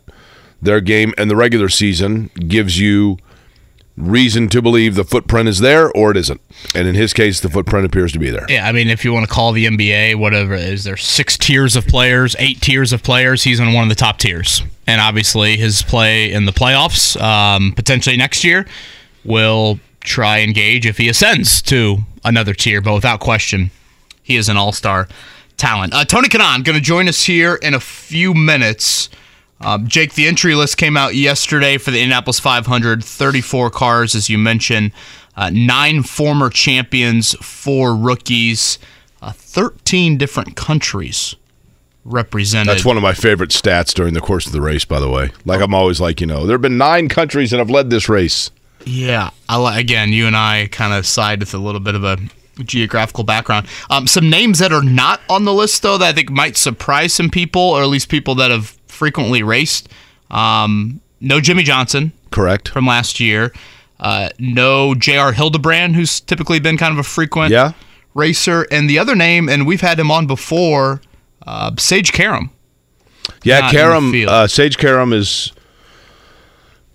their 0.61 0.79
game 0.79 1.13
in 1.17 1.27
the 1.27 1.35
regular 1.35 1.69
season 1.69 2.29
gives 2.47 2.79
you 2.79 3.17
reason 3.97 4.47
to 4.49 4.61
believe 4.61 4.95
the 4.95 5.03
footprint 5.03 5.49
is 5.49 5.59
there 5.59 5.91
or 5.91 6.11
it 6.11 6.17
isn't. 6.17 6.41
And 6.73 6.87
in 6.87 6.95
his 6.95 7.13
case, 7.13 7.39
the 7.39 7.49
footprint 7.49 7.85
appears 7.85 8.11
to 8.13 8.19
be 8.19 8.29
there. 8.29 8.45
Yeah, 8.49 8.67
I 8.67 8.71
mean, 8.71 8.87
if 8.87 9.03
you 9.03 9.13
want 9.13 9.27
to 9.27 9.33
call 9.33 9.51
the 9.51 9.65
NBA, 9.65 10.15
whatever 10.15 10.53
is, 10.53 10.83
there's 10.83 11.03
six 11.03 11.37
tiers 11.37 11.75
of 11.75 11.85
players, 11.87 12.35
eight 12.39 12.61
tiers 12.61 12.93
of 12.93 13.03
players. 13.03 13.43
He's 13.43 13.59
in 13.59 13.73
one 13.73 13.83
of 13.83 13.89
the 13.89 13.95
top 13.95 14.17
tiers. 14.17 14.63
And 14.87 14.99
obviously, 14.99 15.57
his 15.57 15.81
play 15.83 16.31
in 16.31 16.45
the 16.45 16.51
playoffs, 16.51 17.19
um, 17.21 17.73
potentially 17.73 18.17
next 18.17 18.43
year, 18.43 18.65
will 19.23 19.79
try 20.01 20.37
and 20.37 20.53
gauge 20.55 20.85
if 20.85 20.97
he 20.97 21.07
ascends 21.09 21.61
to 21.63 21.99
another 22.23 22.53
tier. 22.53 22.81
But 22.81 22.93
without 22.93 23.19
question, 23.19 23.71
he 24.23 24.35
is 24.35 24.49
an 24.49 24.57
all 24.57 24.71
star 24.71 25.07
talent. 25.57 25.93
Uh, 25.93 26.03
Tony 26.03 26.27
Kanaan 26.27 26.63
going 26.63 26.77
to 26.77 26.81
join 26.83 27.07
us 27.07 27.23
here 27.23 27.55
in 27.55 27.73
a 27.73 27.79
few 27.79 28.33
minutes. 28.33 29.09
Um, 29.63 29.87
Jake, 29.87 30.15
the 30.15 30.27
entry 30.27 30.55
list 30.55 30.77
came 30.77 30.97
out 30.97 31.15
yesterday 31.15 31.77
for 31.77 31.91
the 31.91 31.99
Indianapolis 31.99 32.39
500. 32.39 33.03
34 33.03 33.69
cars, 33.69 34.15
as 34.15 34.29
you 34.29 34.37
mentioned, 34.37 34.91
uh, 35.35 35.49
nine 35.53 36.03
former 36.03 36.49
champions, 36.49 37.33
four 37.35 37.95
rookies, 37.95 38.79
uh, 39.21 39.31
13 39.31 40.17
different 40.17 40.55
countries 40.55 41.35
represented. 42.03 42.73
That's 42.73 42.85
one 42.85 42.97
of 42.97 43.03
my 43.03 43.13
favorite 43.13 43.51
stats 43.51 43.93
during 43.93 44.13
the 44.13 44.21
course 44.21 44.45
of 44.47 44.51
the 44.51 44.61
race, 44.61 44.85
by 44.85 44.99
the 44.99 45.09
way. 45.09 45.31
Like 45.45 45.61
I'm 45.61 45.73
always 45.73 46.01
like, 46.01 46.21
you 46.21 46.27
know, 46.27 46.45
there 46.45 46.55
have 46.55 46.61
been 46.61 46.77
nine 46.77 47.07
countries 47.09 47.51
that 47.51 47.57
have 47.57 47.69
led 47.69 47.89
this 47.89 48.09
race. 48.09 48.51
Yeah, 48.85 49.29
I, 49.47 49.79
again, 49.79 50.11
you 50.11 50.25
and 50.25 50.35
I 50.35 50.67
kind 50.71 50.93
of 50.93 51.05
side 51.05 51.39
with 51.39 51.53
a 51.53 51.59
little 51.59 51.79
bit 51.79 51.93
of 51.93 52.03
a 52.03 52.17
geographical 52.63 53.23
background. 53.23 53.67
Um, 53.89 54.07
some 54.07 54.29
names 54.29 54.59
that 54.59 54.73
are 54.73 54.83
not 54.83 55.21
on 55.29 55.45
the 55.45 55.53
list, 55.53 55.83
though, 55.83 55.97
that 55.97 56.07
I 56.07 56.13
think 56.13 56.31
might 56.31 56.57
surprise 56.57 57.13
some 57.13 57.29
people, 57.29 57.61
or 57.61 57.83
at 57.83 57.87
least 57.89 58.09
people 58.09 58.35
that 58.35 58.49
have 58.49 58.77
frequently 59.01 59.41
raced. 59.41 59.89
Um, 60.29 61.01
no 61.19 61.41
Jimmie 61.41 61.63
Johnson. 61.63 62.11
Correct. 62.29 62.69
From 62.69 62.85
last 62.85 63.19
year. 63.19 63.51
Uh, 63.99 64.29
no 64.37 64.93
J.R. 64.93 65.33
Hildebrand, 65.33 65.95
who's 65.95 66.19
typically 66.19 66.59
been 66.59 66.77
kind 66.77 66.93
of 66.93 66.99
a 66.99 67.03
frequent 67.03 67.49
yeah. 67.49 67.73
racer. 68.13 68.67
And 68.69 68.87
the 68.87 68.99
other 68.99 69.15
name, 69.15 69.49
and 69.49 69.65
we've 69.65 69.81
had 69.81 69.99
him 69.99 70.11
on 70.11 70.27
before, 70.27 71.01
uh, 71.47 71.71
Sage 71.79 72.11
Karam. 72.11 72.51
Yeah, 73.43 73.71
Karam, 73.71 74.13
uh, 74.27 74.45
Sage 74.45 74.77
Karam 74.77 75.13
is, 75.13 75.51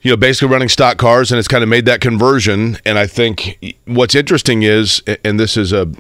you 0.02 0.12
know, 0.12 0.16
basically 0.16 0.52
running 0.52 0.68
stock 0.68 0.98
cars, 0.98 1.32
and 1.32 1.40
it's 1.40 1.48
kind 1.48 1.64
of 1.64 1.68
made 1.68 1.86
that 1.86 2.00
conversion. 2.00 2.78
And 2.84 3.00
I 3.00 3.08
think 3.08 3.58
what's 3.84 4.14
interesting 4.14 4.62
is, 4.62 5.02
and 5.25 5.40
this 5.40 5.56
is 5.56 5.72
a 5.72 5.90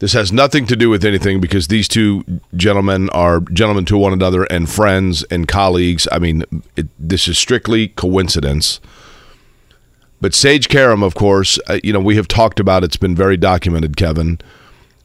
this 0.00 0.12
has 0.12 0.32
nothing 0.32 0.66
to 0.66 0.76
do 0.76 0.90
with 0.90 1.04
anything 1.04 1.40
because 1.40 1.68
these 1.68 1.88
two 1.88 2.24
gentlemen 2.56 3.08
are 3.10 3.40
gentlemen 3.40 3.84
to 3.86 3.96
one 3.96 4.12
another 4.12 4.44
and 4.44 4.68
friends 4.68 5.22
and 5.24 5.46
colleagues. 5.46 6.08
I 6.10 6.18
mean, 6.18 6.44
it, 6.76 6.88
this 6.98 7.28
is 7.28 7.38
strictly 7.38 7.88
coincidence. 7.88 8.80
But 10.20 10.34
Sage 10.34 10.68
Karam, 10.68 11.02
of 11.02 11.14
course, 11.14 11.58
uh, 11.68 11.78
you 11.84 11.92
know, 11.92 12.00
we 12.00 12.16
have 12.16 12.28
talked 12.28 12.58
about 12.58 12.82
it's 12.82 12.96
been 12.96 13.14
very 13.14 13.36
documented, 13.36 13.96
Kevin, 13.96 14.40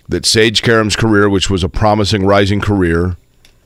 that 0.08 0.26
Sage 0.26 0.62
Karam's 0.62 0.96
career, 0.96 1.30
which 1.30 1.50
was 1.50 1.64
a 1.64 1.70
promising 1.70 2.26
rising 2.26 2.62
career, 2.62 3.18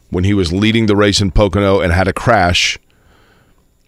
when 0.10 0.24
he 0.24 0.34
was 0.34 0.52
leading 0.52 0.86
the 0.86 0.96
race 0.96 1.22
in 1.22 1.32
Pocono 1.32 1.80
and 1.80 1.94
had 1.94 2.08
a 2.08 2.14
crash 2.14 2.78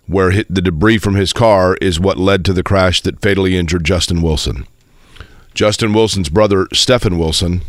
where 0.08 0.44
the 0.50 0.62
debris 0.62 1.00
from 1.00 1.16
his 1.16 1.34
car 1.34 1.76
is 1.82 2.00
what 2.00 2.18
led 2.18 2.46
to 2.46 2.54
the 2.54 2.64
crash 2.64 3.02
that 3.02 3.22
fatally 3.22 3.58
injured 3.58 3.84
Justin 3.84 4.22
Wilson. 4.22 4.68
Justin 5.56 5.94
Wilson's 5.94 6.30
brother, 6.30 6.68
Stefan 6.74 7.18
Wilson, 7.18 7.62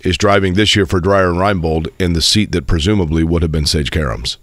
is 0.00 0.16
driving 0.16 0.54
this 0.54 0.76
year 0.76 0.86
for 0.86 1.00
Dreyer 1.00 1.30
and 1.30 1.38
Reinbold 1.38 1.88
in 1.98 2.12
the 2.12 2.22
seat 2.22 2.52
that 2.52 2.66
presumably 2.66 3.24
would 3.24 3.42
have 3.42 3.50
been 3.50 3.66
Sage 3.66 3.90
Karam's. 3.90 4.38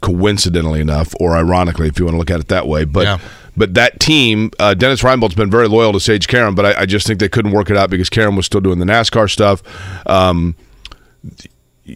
Coincidentally 0.00 0.80
enough, 0.80 1.14
or 1.20 1.36
ironically, 1.36 1.86
if 1.86 1.98
you 1.98 2.06
want 2.06 2.14
to 2.14 2.18
look 2.18 2.30
at 2.30 2.40
it 2.40 2.48
that 2.48 2.66
way, 2.66 2.84
but 2.84 3.04
yeah. 3.04 3.18
but 3.54 3.74
that 3.74 4.00
team, 4.00 4.50
uh, 4.58 4.72
Dennis 4.72 5.02
Reinbold's 5.02 5.34
been 5.34 5.50
very 5.50 5.68
loyal 5.68 5.92
to 5.92 6.00
Sage 6.00 6.26
Karam, 6.26 6.54
but 6.54 6.64
I, 6.64 6.80
I, 6.82 6.86
just 6.86 7.06
think 7.06 7.20
they 7.20 7.28
couldn't 7.28 7.52
work 7.52 7.68
it 7.68 7.76
out 7.76 7.90
because 7.90 8.08
Karam 8.08 8.34
was 8.34 8.46
still 8.46 8.62
doing 8.62 8.78
the 8.78 8.86
NASCAR 8.86 9.30
stuff. 9.30 9.62
Um, 10.08 10.56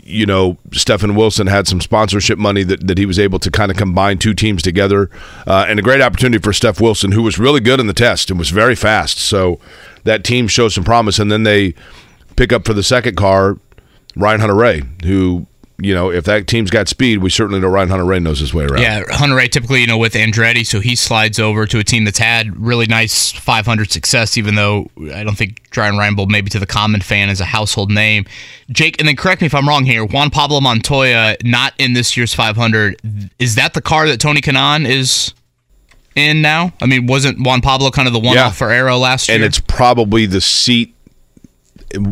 you 0.04 0.26
know, 0.26 0.58
Stefan 0.72 1.14
Wilson 1.14 1.46
had 1.46 1.68
some 1.68 1.80
sponsorship 1.80 2.38
money 2.38 2.64
that, 2.64 2.86
that 2.86 2.98
he 2.98 3.06
was 3.06 3.18
able 3.18 3.38
to 3.38 3.50
kind 3.50 3.70
of 3.70 3.76
combine 3.76 4.18
two 4.18 4.34
teams 4.34 4.62
together. 4.62 5.10
Uh, 5.46 5.66
and 5.68 5.78
a 5.78 5.82
great 5.82 6.00
opportunity 6.00 6.42
for 6.42 6.52
Steph 6.52 6.80
Wilson, 6.80 7.12
who 7.12 7.22
was 7.22 7.38
really 7.38 7.60
good 7.60 7.80
in 7.80 7.86
the 7.86 7.94
test 7.94 8.30
and 8.30 8.38
was 8.38 8.50
very 8.50 8.74
fast. 8.74 9.18
So 9.18 9.60
that 10.04 10.24
team 10.24 10.48
showed 10.48 10.70
some 10.70 10.84
promise. 10.84 11.18
And 11.18 11.30
then 11.30 11.42
they 11.44 11.74
pick 12.36 12.52
up 12.52 12.64
for 12.64 12.72
the 12.72 12.82
second 12.82 13.16
car 13.16 13.58
Ryan 14.16 14.40
Hunter-Reay, 14.40 15.04
who 15.04 15.46
you 15.78 15.92
know, 15.92 16.10
if 16.10 16.24
that 16.24 16.46
team's 16.46 16.70
got 16.70 16.88
speed, 16.88 17.18
we 17.18 17.30
certainly 17.30 17.60
know 17.60 17.68
Ryan 17.68 17.88
Hunter-Reay 17.88 18.22
knows 18.22 18.38
his 18.38 18.54
way 18.54 18.64
around. 18.64 18.80
Yeah, 18.80 19.02
Hunter-Reay 19.08 19.50
typically, 19.50 19.80
you 19.80 19.86
know, 19.86 19.98
with 19.98 20.14
Andretti, 20.14 20.64
so 20.64 20.78
he 20.78 20.94
slides 20.94 21.40
over 21.40 21.66
to 21.66 21.78
a 21.78 21.84
team 21.84 22.04
that's 22.04 22.18
had 22.18 22.56
really 22.56 22.86
nice 22.86 23.32
500 23.32 23.90
success, 23.90 24.38
even 24.38 24.54
though 24.54 24.88
I 25.12 25.24
don't 25.24 25.36
think 25.36 25.60
Ryan 25.76 25.94
Reinbold, 25.94 26.28
maybe 26.28 26.48
to 26.50 26.60
the 26.60 26.66
common 26.66 27.00
fan, 27.00 27.28
is 27.28 27.40
a 27.40 27.44
household 27.44 27.90
name. 27.90 28.24
Jake, 28.70 29.00
and 29.00 29.08
then 29.08 29.16
correct 29.16 29.40
me 29.40 29.46
if 29.46 29.54
I'm 29.54 29.68
wrong 29.68 29.84
here, 29.84 30.04
Juan 30.04 30.30
Pablo 30.30 30.60
Montoya, 30.60 31.36
not 31.42 31.74
in 31.78 31.92
this 31.92 32.16
year's 32.16 32.32
500. 32.32 33.00
Is 33.40 33.56
that 33.56 33.74
the 33.74 33.82
car 33.82 34.06
that 34.06 34.20
Tony 34.20 34.40
Kanaan 34.40 34.88
is 34.88 35.34
in 36.14 36.40
now? 36.40 36.72
I 36.80 36.86
mean, 36.86 37.06
wasn't 37.06 37.44
Juan 37.44 37.60
Pablo 37.60 37.90
kind 37.90 38.06
of 38.06 38.14
the 38.14 38.20
one 38.20 38.36
yeah. 38.36 38.46
off 38.46 38.56
for 38.56 38.70
Arrow 38.70 38.98
last 38.98 39.28
year? 39.28 39.34
And 39.34 39.44
it's 39.44 39.58
probably 39.58 40.26
the 40.26 40.40
seat 40.40 40.93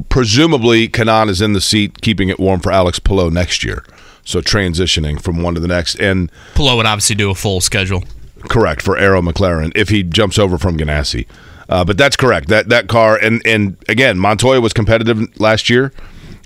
presumably 0.09 0.89
Kanaan 0.89 1.29
is 1.29 1.41
in 1.41 1.53
the 1.53 1.61
seat 1.61 2.01
keeping 2.01 2.29
it 2.29 2.39
warm 2.39 2.61
for 2.61 2.73
Alex 2.73 2.99
Palou 2.99 3.31
next 3.31 3.65
year. 3.65 3.85
So 4.25 4.41
transitioning 4.41 5.21
from 5.21 5.43
one 5.43 5.55
to 5.55 5.61
the 5.61 5.69
next. 5.69 5.97
And 5.97 6.31
Palou 6.55 6.77
would 6.77 6.87
obviously 6.87 7.17
do 7.17 7.31
a 7.31 7.35
full 7.35 7.61
schedule. 7.61 8.05
Correct 8.49 8.83
for 8.83 8.97
Arrow 8.97 9.21
McLaren 9.23 9.73
if 9.75 9.89
he 9.89 10.03
jumps 10.03 10.39
over 10.39 10.59
from 10.59 10.77
Ganassi. 10.77 11.27
Uh, 11.69 11.85
but 11.85 11.97
that's 11.97 12.17
correct. 12.17 12.49
That 12.49 12.69
that 12.69 12.89
car 12.89 13.17
and 13.17 13.41
and 13.47 13.77
again 13.89 14.19
Montoya 14.19 14.61
was 14.61 14.73
competitive 14.73 15.41
last 15.41 15.71
year, 15.71 15.93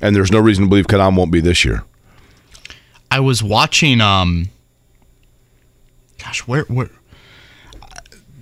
and 0.01 0.15
there's 0.15 0.31
no 0.31 0.39
reason 0.39 0.65
to 0.65 0.69
believe 0.69 0.87
Kanaan 0.87 1.17
won't 1.17 1.33
be 1.33 1.41
this 1.41 1.65
year. 1.65 1.85
I 3.11 3.21
was 3.21 3.43
watching. 3.43 4.01
Um, 4.01 4.51
gosh, 6.23 6.41
where 6.47 6.65
where? 6.65 6.91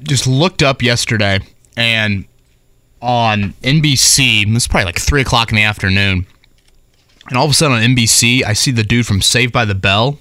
Just 0.03 0.27
looked 0.27 0.63
up 0.63 0.83
yesterday, 0.83 1.41
and 1.77 2.27
on 3.05 3.55
NBC. 3.63 4.55
It's 4.57 4.67
probably 4.67 4.87
like 4.87 4.99
three 4.99 5.21
o'clock 5.21 5.51
in 5.51 5.57
the 5.57 5.63
afternoon, 5.63 6.27
and 7.29 7.39
all 7.39 7.45
of 7.45 7.51
a 7.51 7.55
sudden 7.55 7.77
on 7.77 7.83
NBC, 7.83 8.43
I 8.45 8.55
see 8.55 8.71
the 8.71 8.83
dude 8.83 9.07
from 9.07 9.21
Saved 9.21 9.53
by 9.53 9.65
the 9.65 9.75
Bell 9.75 10.19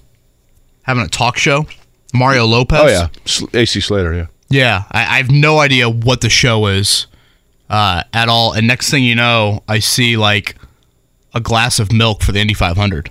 having 0.84 1.04
a 1.04 1.08
talk 1.08 1.38
show. 1.38 1.66
Mario 2.14 2.46
Lopez. 2.46 2.80
Oh 2.82 2.88
yeah, 2.88 3.60
AC 3.60 3.80
Slater. 3.80 4.14
Yeah. 4.14 4.28
Yeah, 4.50 4.84
I, 4.92 5.00
I 5.02 5.18
have 5.18 5.32
no 5.32 5.58
idea 5.58 5.90
what 5.90 6.22
the 6.22 6.30
show 6.30 6.68
is 6.68 7.08
uh, 7.72 8.04
at 8.14 8.30
all. 8.30 8.54
And 8.54 8.68
next 8.68 8.92
thing 8.92 9.04
you 9.04 9.16
know, 9.16 9.64
I 9.68 9.80
see 9.80 10.16
like 10.16 10.56
a 11.34 11.40
glass 11.40 11.80
of 11.80 11.92
milk 11.92 12.22
for 12.22 12.32
the 12.34 12.40
Indy 12.40 12.54
500. 12.54 13.10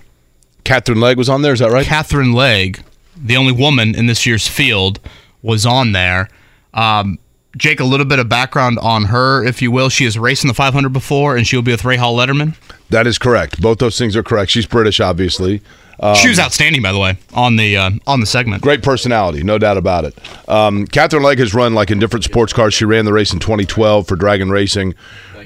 Katherine 0.63 1.01
Legge 1.01 1.17
was 1.17 1.27
on 1.27 1.41
there. 1.41 1.51
Is 1.51 1.59
that 1.59 1.69
right? 1.71 1.85
Katherine 1.85 2.31
Legge, 2.31 2.79
the 3.17 3.35
only 3.35 3.51
woman 3.51 3.93
in 3.93 4.05
this 4.05 4.25
year's 4.25 4.47
field, 4.47 5.01
was 5.41 5.65
on 5.65 5.91
there. 5.91 6.29
Um, 6.73 7.19
Jake, 7.57 7.79
a 7.79 7.85
little 7.85 8.05
bit 8.05 8.19
of 8.19 8.27
background 8.27 8.79
on 8.79 9.05
her, 9.05 9.43
if 9.43 9.61
you 9.61 9.71
will. 9.71 9.89
She 9.89 10.05
has 10.05 10.17
raced 10.17 10.43
in 10.43 10.47
the 10.47 10.53
500 10.53 10.89
before, 10.89 11.37
and 11.37 11.45
she'll 11.45 11.61
be 11.61 11.71
with 11.71 11.83
Rahal 11.83 12.15
Letterman. 12.17 12.55
That 12.89 13.05
is 13.05 13.17
correct. 13.19 13.61
Both 13.61 13.79
those 13.79 13.97
things 13.97 14.15
are 14.15 14.23
correct. 14.23 14.51
She's 14.51 14.65
British, 14.65 14.99
obviously. 14.99 15.61
Um, 15.99 16.15
she 16.15 16.27
was 16.27 16.39
outstanding, 16.39 16.81
by 16.81 16.91
the 16.91 16.99
way, 16.99 17.17
on 17.33 17.55
the 17.55 17.77
uh, 17.77 17.91
on 18.07 18.19
the 18.19 18.25
segment. 18.25 18.61
Great 18.63 18.81
personality, 18.81 19.43
no 19.43 19.57
doubt 19.57 19.77
about 19.77 20.05
it. 20.05 20.49
Um, 20.49 20.87
Katherine 20.87 21.23
Legge 21.23 21.39
has 21.39 21.53
run 21.53 21.73
like 21.73 21.91
in 21.91 21.99
different 21.99 22.25
sports 22.25 22.51
cars. 22.51 22.73
She 22.73 22.85
ran 22.85 23.05
the 23.05 23.13
race 23.13 23.31
in 23.31 23.39
2012 23.39 24.07
for 24.07 24.15
Dragon 24.15 24.49
Racing, 24.49 24.95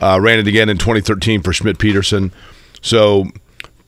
uh, 0.02 0.20
ran 0.22 0.40
it 0.40 0.48
again 0.48 0.70
in 0.70 0.78
2013 0.78 1.42
for 1.42 1.52
Schmidt 1.52 1.78
Peterson. 1.78 2.32
So, 2.82 3.26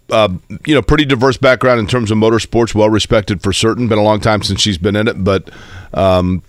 uh, 0.10 0.30
you 0.66 0.76
know, 0.76 0.82
pretty 0.82 1.06
diverse 1.06 1.38
background 1.38 1.80
in 1.80 1.88
terms 1.88 2.12
of 2.12 2.18
motorsports, 2.18 2.76
well 2.76 2.90
respected 2.90 3.42
for 3.42 3.54
certain. 3.54 3.88
Been 3.88 3.98
a 3.98 4.04
long 4.04 4.20
time 4.20 4.44
since 4.44 4.60
she's 4.60 4.78
been 4.78 4.98
in 4.98 5.08
it, 5.08 5.24
but 5.24 5.50
um, 5.94 6.44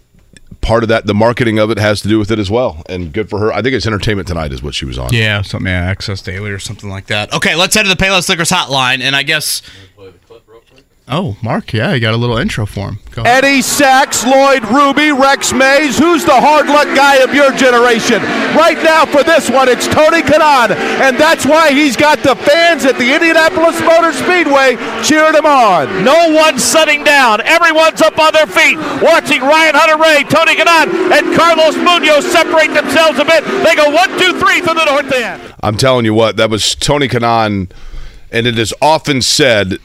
part 0.61 0.83
of 0.83 0.89
that, 0.89 1.07
the 1.07 1.15
marketing 1.15 1.59
of 1.59 1.71
it 1.71 1.79
has 1.79 2.01
to 2.03 2.09
do 2.09 2.19
with 2.19 2.31
it 2.31 2.39
as 2.39 2.51
well. 2.51 2.83
And 2.89 3.13
good 3.13 3.31
for 3.31 3.39
her. 3.39 3.53
I 3.53 3.63
think 3.63 3.75
it's 3.75 3.87
Entertainment 3.87 4.29
Tonight 4.29 4.53
is 4.53 4.63
what 4.63 4.75
she 4.75 4.85
was 4.85 4.99
on. 4.99 5.13
Yeah, 5.13 5.43
something, 5.43 5.67
yeah, 5.67 5.83
Access 5.83 6.23
Daily 6.23 6.51
or 6.51 6.59
something 6.59 6.91
like 6.91 7.07
that. 7.07 7.33
Okay, 7.33 7.55
let's 7.55 7.75
head 7.75 7.85
to 7.85 7.89
the 7.89 7.97
Payless 7.97 8.29
Liquors 8.29 8.51
hotline. 8.51 9.01
And 9.01 9.17
I 9.17 9.23
guess 9.23 9.63
Oh, 11.13 11.37
Mark, 11.43 11.73
yeah, 11.73 11.93
you 11.93 11.99
got 11.99 12.15
a 12.15 12.17
little 12.17 12.39
intro 12.39 12.67
for 12.67 12.91
him. 12.91 12.99
Go 13.11 13.23
Eddie 13.23 13.63
Sachs, 13.63 14.25
Lloyd 14.25 14.63
Ruby, 14.71 15.11
Rex 15.11 15.53
Mays. 15.53 15.99
Who's 15.99 16.25
the 16.25 16.39
hard 16.39 16.69
luck 16.69 16.87
guy 16.95 17.17
of 17.17 17.35
your 17.35 17.51
generation? 17.51 18.23
Right 18.55 18.79
now, 18.79 19.07
for 19.07 19.25
this 19.25 19.51
one, 19.51 19.69
it's 19.69 19.89
Tony 19.89 20.23
Kanaan, 20.23 20.71
and 20.71 21.19
that's 21.19 21.45
why 21.45 21.73
he's 21.73 21.97
got 21.97 22.23
the 22.23 22.37
fans 22.37 22.85
at 22.85 22.97
the 22.97 23.13
Indianapolis 23.13 23.81
Motor 23.83 24.15
Speedway 24.15 24.79
cheering 25.03 25.35
him 25.35 25.47
on. 25.47 26.05
No 26.05 26.31
one's 26.31 26.63
sitting 26.63 27.03
down. 27.03 27.41
Everyone's 27.41 28.01
up 28.03 28.17
on 28.17 28.33
their 28.33 28.47
feet, 28.47 28.79
watching 29.03 29.43
Ryan 29.43 29.75
Hunter-Reay, 29.75 30.31
Tony 30.31 30.55
Kanaan, 30.55 31.11
and 31.11 31.35
Carlos 31.35 31.75
Munoz 31.75 32.23
separate 32.31 32.71
themselves 32.71 33.19
a 33.19 33.25
bit. 33.25 33.43
They 33.67 33.75
go 33.75 33.91
one, 33.91 34.15
two, 34.15 34.39
three 34.39 34.63
through 34.63 34.79
the 34.79 34.87
north 34.87 35.11
end. 35.11 35.55
I'm 35.61 35.77
telling 35.77 36.05
you 36.05 36.15
what, 36.15 36.37
that 36.37 36.51
was 36.51 36.77
Tony 36.77 37.09
Kanaan, 37.09 37.69
and 38.31 38.47
it 38.47 38.61
is 38.61 38.73
often 38.81 39.23
said 39.23 39.79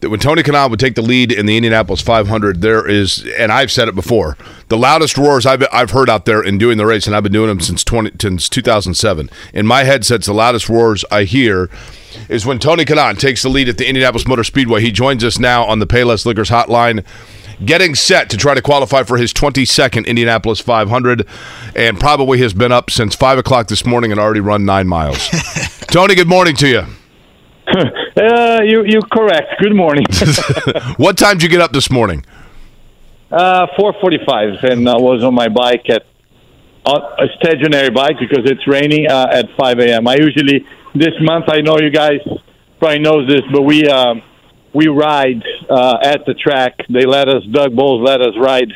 that 0.00 0.10
when 0.10 0.20
Tony 0.20 0.42
Kanaan 0.42 0.70
would 0.70 0.80
take 0.80 0.94
the 0.94 1.02
lead 1.02 1.32
in 1.32 1.46
the 1.46 1.56
Indianapolis 1.56 2.02
500, 2.02 2.60
there 2.60 2.86
is, 2.86 3.26
and 3.38 3.50
I've 3.50 3.72
said 3.72 3.88
it 3.88 3.94
before, 3.94 4.36
the 4.68 4.76
loudest 4.76 5.16
roars 5.16 5.46
I've, 5.46 5.64
I've 5.72 5.90
heard 5.90 6.10
out 6.10 6.26
there 6.26 6.42
in 6.42 6.58
doing 6.58 6.76
the 6.76 6.84
race, 6.84 7.06
and 7.06 7.16
I've 7.16 7.22
been 7.22 7.32
doing 7.32 7.48
them 7.48 7.60
since 7.60 7.82
20, 7.82 8.12
since 8.20 8.48
2007. 8.48 9.30
In 9.54 9.66
my 9.66 9.84
headsets, 9.84 10.26
the 10.26 10.34
loudest 10.34 10.68
roars 10.68 11.04
I 11.10 11.24
hear 11.24 11.70
is 12.28 12.44
when 12.44 12.58
Tony 12.58 12.84
Kanaan 12.84 13.18
takes 13.18 13.42
the 13.42 13.48
lead 13.48 13.68
at 13.68 13.78
the 13.78 13.88
Indianapolis 13.88 14.26
Motor 14.26 14.44
Speedway. 14.44 14.82
He 14.82 14.90
joins 14.90 15.24
us 15.24 15.38
now 15.38 15.64
on 15.64 15.78
the 15.78 15.86
Payless 15.86 16.26
Liquors 16.26 16.50
hotline 16.50 17.04
getting 17.64 17.94
set 17.94 18.28
to 18.28 18.36
try 18.36 18.54
to 18.54 18.60
qualify 18.60 19.02
for 19.02 19.16
his 19.16 19.32
22nd 19.32 20.06
Indianapolis 20.06 20.60
500, 20.60 21.26
and 21.74 21.98
probably 21.98 22.38
has 22.40 22.52
been 22.52 22.70
up 22.70 22.90
since 22.90 23.14
5 23.14 23.38
o'clock 23.38 23.68
this 23.68 23.86
morning 23.86 24.12
and 24.12 24.20
already 24.20 24.40
run 24.40 24.66
nine 24.66 24.86
miles. 24.86 25.28
Tony, 25.86 26.14
good 26.14 26.28
morning 26.28 26.54
to 26.56 26.68
you. 26.68 26.84
Uh, 28.16 28.62
you 28.64 28.82
you 28.86 29.02
correct. 29.12 29.60
Good 29.60 29.74
morning. 29.76 30.04
what 30.96 31.18
time 31.18 31.36
did 31.36 31.42
you 31.42 31.48
get 31.50 31.60
up 31.60 31.72
this 31.72 31.90
morning? 31.90 32.24
uh, 33.30 33.66
four 33.76 33.94
forty-five, 34.00 34.62
and 34.62 34.88
I 34.88 34.96
was 34.96 35.22
on 35.22 35.34
my 35.34 35.48
bike 35.48 35.88
at 35.90 36.06
on 36.84 37.02
a 37.18 37.26
stationary 37.38 37.90
bike 37.90 38.16
because 38.18 38.50
it's 38.50 38.66
raining 38.66 39.10
uh, 39.10 39.26
at 39.30 39.46
five 39.58 39.78
a.m. 39.80 40.06
I 40.08 40.14
usually 40.16 40.66
this 40.94 41.12
month 41.20 41.46
I 41.48 41.60
know 41.60 41.78
you 41.78 41.90
guys 41.90 42.20
probably 42.78 43.00
knows 43.00 43.28
this, 43.28 43.42
but 43.52 43.62
we 43.62 43.86
um, 43.88 44.22
we 44.72 44.88
ride 44.88 45.42
uh, 45.68 45.98
at 46.02 46.24
the 46.26 46.34
track. 46.34 46.74
They 46.88 47.04
let 47.04 47.28
us 47.28 47.42
Doug 47.52 47.74
Boles 47.74 48.02
let 48.02 48.20
us 48.22 48.34
ride 48.38 48.72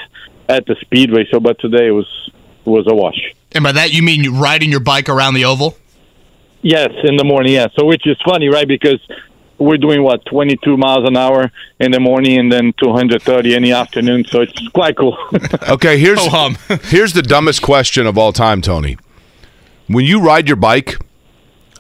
at 0.49 0.67
the 0.67 0.77
speedway. 0.81 1.27
So, 1.31 1.41
but 1.41 1.59
today 1.61 1.89
it 1.89 1.93
was 1.93 2.31
was 2.65 2.87
a 2.89 2.95
wash. 2.95 3.19
And 3.53 3.65
by 3.65 3.73
that 3.73 3.93
you 3.93 4.03
mean 4.03 4.23
you 4.23 4.35
riding 4.37 4.71
your 4.71 4.81
bike 4.81 5.09
around 5.09 5.35
the 5.35 5.45
oval? 5.45 5.77
Yes, 6.63 6.91
in 7.05 7.17
the 7.17 7.25
morning. 7.25 7.55
Yeah. 7.55 7.69
So, 7.79 7.87
which 7.87 8.07
is 8.07 8.17
funny, 8.25 8.49
right? 8.49 8.69
Because 8.69 9.01
we're 9.61 9.77
doing 9.77 10.03
what 10.03 10.25
22 10.25 10.77
miles 10.77 11.07
an 11.07 11.17
hour 11.17 11.53
in 11.79 11.93
the 11.93 12.01
morning 12.01 12.39
and 12.39 12.51
then 12.51 12.73
230 12.83 13.55
in 13.55 13.63
the 13.63 13.73
afternoon. 13.73 14.25
So 14.25 14.41
it's 14.41 14.69
quite 14.69 14.97
cool. 14.97 15.17
Okay, 15.69 15.99
here's 15.99 16.19
Ho 16.27 16.29
hum. 16.31 16.57
here's 16.85 17.13
the 17.13 17.23
dumbest 17.23 17.63
question 17.63 18.07
of 18.07 18.17
all 18.19 18.33
time, 18.33 18.63
Tony. 18.63 18.97
When 19.87 20.05
you 20.05 20.21
ride 20.21 20.49
your 20.49 20.57
bike 20.57 20.97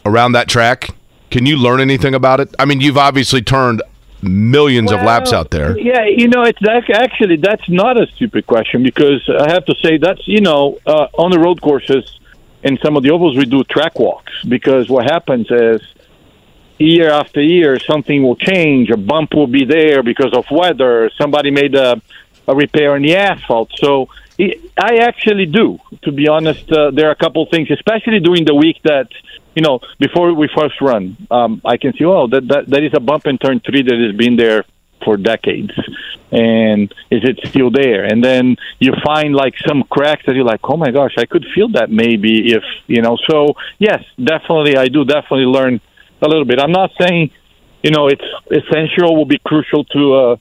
around 0.04 0.32
that 0.32 0.48
track, 0.48 0.90
can 1.30 1.46
you 1.46 1.56
learn 1.56 1.80
anything 1.80 2.14
about 2.14 2.40
it? 2.40 2.54
I 2.58 2.64
mean, 2.66 2.80
you've 2.80 2.98
obviously 2.98 3.40
turned 3.42 3.82
millions 4.22 4.92
of 4.92 5.02
laps 5.02 5.32
out 5.32 5.50
there. 5.50 5.78
Yeah, 5.78 6.04
you 6.04 6.28
know, 6.28 6.42
it's 6.42 6.60
ac- 6.62 6.92
actually 6.92 7.36
that's 7.36 7.68
not 7.68 8.00
a 8.00 8.06
stupid 8.14 8.46
question 8.46 8.82
because 8.82 9.28
I 9.28 9.50
have 9.50 9.64
to 9.64 9.74
say 9.82 9.96
that's 9.96 10.26
you 10.28 10.40
know 10.40 10.78
uh, 10.86 11.06
on 11.14 11.30
the 11.30 11.38
road 11.38 11.60
courses 11.62 12.19
in 12.62 12.78
some 12.84 12.96
of 12.96 13.02
the 13.02 13.10
ovals 13.10 13.36
we 13.36 13.44
do 13.44 13.64
track 13.64 13.98
walks 13.98 14.32
because 14.44 14.88
what 14.88 15.04
happens 15.04 15.46
is 15.50 15.80
year 16.78 17.10
after 17.10 17.40
year 17.42 17.78
something 17.78 18.22
will 18.22 18.36
change, 18.36 18.90
a 18.90 18.96
bump 18.96 19.34
will 19.34 19.46
be 19.46 19.64
there 19.64 20.02
because 20.02 20.32
of 20.32 20.44
weather, 20.50 21.10
somebody 21.20 21.50
made 21.50 21.74
a, 21.74 22.00
a 22.46 22.54
repair 22.54 22.96
in 22.96 23.02
the 23.02 23.16
asphalt, 23.16 23.70
so. 23.76 24.08
I 24.40 24.54
I 24.78 24.96
actually 25.10 25.44
do. 25.44 25.78
To 26.04 26.12
be 26.12 26.26
honest, 26.26 26.72
uh, 26.72 26.90
there 26.92 27.08
are 27.08 27.10
a 27.10 27.22
couple 27.24 27.44
things, 27.44 27.70
especially 27.70 28.20
during 28.20 28.46
the 28.46 28.54
week 28.54 28.78
that 28.84 29.08
you 29.54 29.60
know 29.60 29.80
before 29.98 30.32
we 30.32 30.48
first 30.48 30.80
run. 30.80 31.04
Um, 31.30 31.60
I 31.62 31.76
can 31.76 31.92
see, 31.92 32.06
oh, 32.06 32.26
that, 32.28 32.48
that 32.48 32.66
that 32.68 32.82
is 32.82 32.92
a 32.94 33.00
bump 33.00 33.26
in 33.26 33.36
turn 33.36 33.60
three 33.60 33.82
that 33.82 33.98
has 34.06 34.16
been 34.16 34.36
there 34.36 34.64
for 35.04 35.16
decades, 35.16 35.72
and 36.30 36.92
is 37.10 37.22
it 37.24 37.40
still 37.46 37.70
there? 37.70 38.04
And 38.04 38.22
then 38.22 38.56
you 38.78 38.92
find 39.04 39.34
like 39.34 39.54
some 39.66 39.82
cracks 39.84 40.24
that 40.26 40.34
you're 40.34 40.44
like, 40.44 40.60
oh 40.64 40.76
my 40.76 40.90
gosh, 40.90 41.14
I 41.18 41.26
could 41.26 41.46
feel 41.54 41.68
that 41.70 41.90
maybe 41.90 42.52
if 42.52 42.64
you 42.86 43.02
know. 43.02 43.16
So 43.28 43.54
yes, 43.78 44.02
definitely, 44.22 44.76
I 44.76 44.88
do 44.88 45.04
definitely 45.04 45.46
learn 45.46 45.80
a 46.22 46.28
little 46.28 46.44
bit. 46.44 46.60
I'm 46.60 46.72
not 46.72 46.90
saying 47.00 47.30
you 47.82 47.90
know 47.90 48.08
it's 48.08 48.24
essential, 48.50 49.16
will 49.16 49.24
be 49.24 49.38
crucial 49.38 49.84
to 49.84 50.14
uh, 50.14 50.36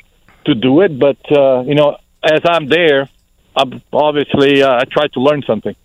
to 0.46 0.56
do 0.56 0.82
it, 0.82 1.00
but 1.00 1.20
uh, 1.32 1.62
you 1.62 1.76
know, 1.76 1.98
as 2.24 2.42
I'm 2.46 2.68
there. 2.68 3.10
I'm 3.56 3.82
obviously, 3.92 4.62
uh, 4.62 4.78
I 4.78 4.84
tried 4.86 5.12
to 5.14 5.20
learn 5.20 5.42
something. 5.42 5.76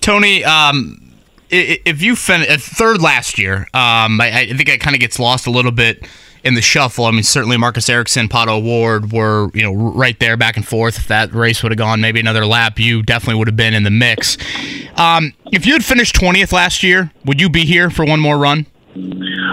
Tony, 0.00 0.44
um, 0.44 1.04
if 1.50 2.02
you 2.02 2.16
finished 2.16 2.66
third 2.66 3.00
last 3.00 3.38
year, 3.38 3.58
um, 3.72 4.20
I, 4.20 4.40
I 4.40 4.46
think 4.48 4.68
it 4.68 4.80
kind 4.80 4.94
of 4.94 5.00
gets 5.00 5.18
lost 5.18 5.46
a 5.46 5.50
little 5.50 5.70
bit 5.70 6.06
in 6.44 6.54
the 6.54 6.62
shuffle. 6.62 7.06
I 7.06 7.10
mean, 7.10 7.22
certainly 7.22 7.56
Marcus 7.56 7.88
Ericsson, 7.88 8.28
Pato 8.28 8.58
O'Ward 8.58 9.12
were 9.12 9.50
you 9.54 9.62
know 9.62 9.72
right 9.72 10.18
there 10.20 10.36
back 10.36 10.56
and 10.56 10.66
forth. 10.66 10.98
If 10.98 11.08
that 11.08 11.32
race 11.32 11.62
would 11.62 11.72
have 11.72 11.78
gone 11.78 12.00
maybe 12.00 12.20
another 12.20 12.46
lap, 12.46 12.78
you 12.78 13.02
definitely 13.02 13.38
would 13.38 13.48
have 13.48 13.56
been 13.56 13.74
in 13.74 13.82
the 13.82 13.90
mix. 13.90 14.36
Um, 14.96 15.32
if 15.50 15.66
you 15.66 15.72
had 15.72 15.84
finished 15.84 16.14
twentieth 16.14 16.52
last 16.52 16.82
year, 16.82 17.10
would 17.24 17.40
you 17.40 17.48
be 17.48 17.64
here 17.64 17.90
for 17.90 18.04
one 18.04 18.20
more 18.20 18.38
run? 18.38 18.66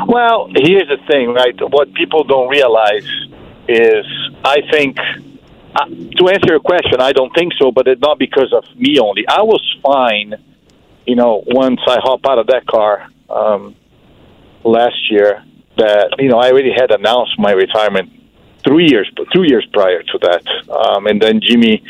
Well, 0.08 0.50
here's 0.56 0.88
the 0.88 0.98
thing, 1.08 1.34
right? 1.34 1.56
What 1.72 1.94
people 1.94 2.24
don't 2.24 2.50
realize 2.50 3.08
is, 3.68 4.06
I 4.44 4.62
think, 4.70 5.00
uh, 5.76 5.86
to 5.86 6.30
answer 6.30 6.48
your 6.48 6.60
question, 6.60 7.00
I 7.00 7.12
don't 7.12 7.34
think 7.34 7.54
so, 7.58 7.72
but 7.72 7.88
it's 7.88 8.02
not 8.02 8.20
because 8.20 8.54
of 8.54 8.64
me 8.76 9.00
only. 9.00 9.26
I 9.28 9.42
was 9.42 9.64
fine, 9.82 10.36
you 11.08 11.16
know, 11.16 11.44
once 11.48 11.80
I 11.88 11.98
hop 12.02 12.26
out 12.26 12.38
of 12.38 12.48
that 12.48 12.68
car 12.68 13.10
um, 13.30 13.76
last 14.64 15.10
year. 15.10 15.44
That 15.78 16.16
you 16.20 16.30
know, 16.30 16.38
I 16.38 16.52
already 16.52 16.72
had 16.72 16.92
announced 16.92 17.40
my 17.40 17.52
retirement 17.52 18.12
three 18.64 18.88
years, 18.88 19.10
two 19.34 19.44
years 19.44 19.66
prior 19.74 20.04
to 20.04 20.18
that, 20.20 20.46
um, 20.70 21.08
and 21.08 21.22
then 21.22 21.40
Jimmie 21.42 21.84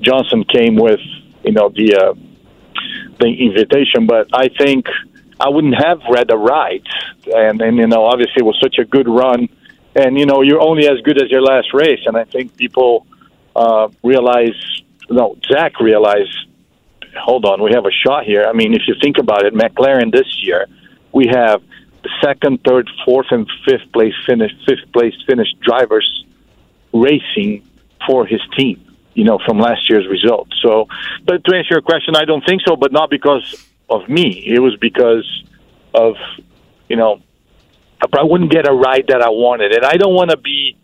Johnson 0.00 0.44
came 0.44 0.76
with, 0.76 1.00
you 1.42 1.52
know, 1.52 1.68
the 1.68 1.96
uh, 1.96 2.14
the 3.20 3.26
invitation. 3.26 4.06
But 4.06 4.28
I 4.32 4.48
think 4.48 4.86
I 5.40 5.48
wouldn't 5.48 5.74
have 5.74 6.00
read 6.10 6.28
the 6.28 6.36
right, 6.36 6.86
and 7.26 7.60
and 7.60 7.76
you 7.76 7.86
know, 7.86 8.04
obviously 8.04 8.38
it 8.38 8.44
was 8.44 8.58
such 8.62 8.78
a 8.78 8.84
good 8.84 9.08
run, 9.08 9.48
and 9.94 10.18
you 10.18 10.26
know, 10.26 10.42
you're 10.42 10.60
only 10.60 10.88
as 10.88 11.00
good 11.02 11.20
as 11.22 11.30
your 11.30 11.42
last 11.42 11.74
race, 11.74 12.00
and 12.06 12.16
I 12.16 12.24
think 12.24 12.56
people 12.56 13.06
uh, 13.56 13.88
realize, 14.02 14.54
no, 15.10 15.36
Zak 15.50 15.80
realized, 15.80 16.36
hold 17.18 17.44
on, 17.44 17.62
we 17.62 17.72
have 17.72 17.86
a 17.86 17.90
shot 17.90 18.24
here. 18.24 18.44
I 18.44 18.52
mean, 18.52 18.74
if 18.74 18.82
you 18.86 18.94
think 19.02 19.18
about 19.18 19.44
it, 19.44 19.54
McLaren 19.54 20.12
this 20.12 20.42
year, 20.42 20.66
we 21.12 21.26
have 21.26 21.62
second, 22.22 22.62
third, 22.64 22.88
fourth, 23.04 23.26
and 23.30 23.50
fifth 23.64 23.92
place 23.92 24.14
finish, 24.26 24.52
fifth 24.66 24.92
place 24.92 25.14
finished 25.26 25.58
drivers 25.60 26.24
racing 26.92 27.66
for 28.06 28.26
his 28.26 28.40
team. 28.56 28.80
You 29.14 29.22
know, 29.22 29.38
from 29.46 29.60
last 29.60 29.88
year's 29.88 30.08
result. 30.08 30.48
So, 30.60 30.88
but 31.24 31.44
to 31.44 31.54
answer 31.54 31.74
your 31.74 31.82
question, 31.82 32.16
I 32.16 32.24
don't 32.24 32.44
think 32.44 32.62
so. 32.66 32.74
But 32.74 32.90
not 32.90 33.10
because 33.10 33.54
of 33.88 34.08
me. 34.08 34.42
It 34.44 34.58
was 34.58 34.76
because 34.76 35.44
of, 35.94 36.16
you 36.88 36.96
know, 36.96 37.22
I 38.02 38.06
probably 38.10 38.30
wouldn't 38.30 38.50
get 38.50 38.68
a 38.68 38.72
ride 38.72 39.06
that 39.08 39.22
I 39.22 39.30
wanted, 39.30 39.72
and 39.72 39.84
I 39.84 39.94
don't 39.94 40.14
want 40.14 40.30
to 40.30 40.36
be 40.36 40.76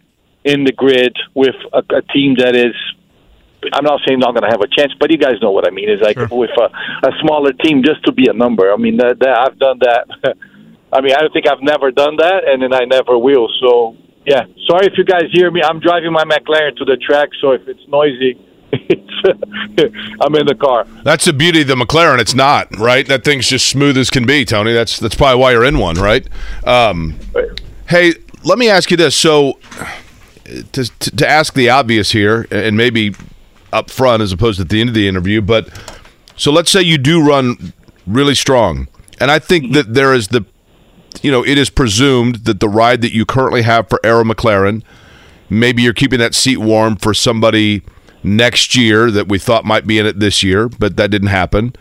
in 0.45 0.65
the 0.65 0.73
grid 0.73 1.17
with 1.35 1.57
a, 1.73 1.83
a 1.95 2.03
team 2.03 2.37
that 2.39 2.55
is. 2.57 2.75
I'm 3.75 3.85
not 3.85 4.01
saying 4.07 4.21
not 4.21 4.33
going 4.33 4.45
to 4.45 4.49
have 4.49 4.63
a 4.63 4.69
chance, 4.69 4.95
but 4.99 5.11
you 5.11 5.19
guys 5.19 5.35
know 5.43 5.51
what 5.51 5.67
I 5.67 5.71
mean. 5.71 5.91
Is 5.91 6.01
like 6.01 6.17
with 6.31 6.51
a, 6.51 7.07
a 7.07 7.13
smaller 7.21 7.53
team 7.53 7.83
just 7.85 8.03
to 8.05 8.13
be 8.13 8.27
a 8.29 8.33
number. 8.33 8.73
I 8.73 8.77
mean, 8.77 8.97
that, 8.97 9.19
that 9.19 9.39
I've 9.39 9.59
done 9.59 9.81
that. 9.81 10.37
I 10.93 11.01
mean, 11.01 11.15
I 11.15 11.21
don't 11.21 11.33
think 11.33 11.47
I've 11.49 11.63
never 11.63 11.91
done 11.91 12.17
that, 12.17 12.47
and 12.47 12.63
then 12.63 12.75
I 12.75 12.85
never 12.85 13.17
will. 13.17 13.49
So, 13.61 13.97
yeah. 14.27 14.45
Sorry 14.69 14.87
if 14.87 14.95
you 14.97 15.05
guys 15.05 15.25
hear 15.33 15.51
me. 15.51 15.63
I'm 15.63 15.81
driving 15.81 16.13
my 16.13 16.25
McLaren 16.25 16.77
to 16.77 16.85
the 16.85 16.97
track, 16.97 17.29
so 17.41 17.53
if 17.53 17.67
it's 17.69 17.87
noisy, 17.89 18.39
it's, 18.73 19.91
I'm 20.21 20.35
in 20.35 20.47
the 20.47 20.55
car. 20.55 20.87
That's 21.05 21.25
the 21.25 21.33
beauty 21.33 21.63
of 21.63 21.69
the 21.69 21.75
McLaren. 21.75 22.19
It's 22.19 22.35
not 22.35 22.77
right. 22.77 23.07
That 23.07 23.25
thing's 23.25 23.49
just 23.49 23.69
smooth 23.69 23.97
as 23.97 24.11
can 24.11 24.27
be, 24.27 24.45
Tony. 24.45 24.73
That's 24.73 24.99
that's 24.99 25.15
probably 25.15 25.41
why 25.41 25.53
you're 25.53 25.65
in 25.65 25.79
one, 25.79 25.97
right? 25.97 26.27
Um, 26.65 27.19
hey, 27.89 28.15
let 28.45 28.59
me 28.59 28.69
ask 28.69 28.91
you 28.91 28.97
this. 28.97 29.17
So, 29.17 29.59
to, 30.45 30.85
to 30.85 31.11
to 31.17 31.29
ask 31.29 31.55
the 31.55 31.71
obvious 31.71 32.13
here, 32.13 32.47
and 32.51 32.77
maybe 32.77 33.15
up 33.73 33.91
front 33.91 34.23
as 34.23 34.33
opposed 34.33 34.59
to 34.59 34.63
at 34.63 34.69
the 34.69 34.81
end 34.81 34.91
of 34.91 34.95
the 34.95 35.07
interview, 35.07 35.41
but 35.41 35.69
so 36.37 36.51
let's 36.51 36.71
say 36.71 36.83
you 36.83 36.99
do 36.99 37.25
run 37.25 37.73
really 38.07 38.35
strong, 38.35 38.89
and 39.21 39.31
I 39.31 39.39
think 39.39 39.73
that 39.75 39.95
there 39.95 40.15
is 40.15 40.29
the, 40.29 40.45
you 41.23 41.31
know, 41.31 41.45
it 41.45 41.59
is 41.59 41.71
presumed 41.71 42.37
that 42.47 42.61
the 42.61 42.69
ride 42.69 43.03
that 43.03 43.13
you 43.13 43.25
currently 43.27 43.63
have 43.63 43.89
for 43.89 44.01
Arrow 44.05 44.25
McLaren, 44.25 44.83
maybe 45.49 45.83
you're 45.83 45.93
keeping 45.93 46.19
that 46.19 46.35
seat 46.35 46.59
warm 46.59 46.97
for 46.97 47.13
somebody 47.15 47.83
next 48.23 48.75
year 48.77 49.11
that 49.11 49.29
we 49.29 49.39
thought 49.39 49.65
might 49.65 49.87
be 49.87 49.99
in 49.99 50.07
it 50.07 50.21
this 50.21 50.43
year, 50.43 50.69
but 50.69 50.97
that 50.97 51.11
didn't 51.11 51.29
happen. 51.29 51.75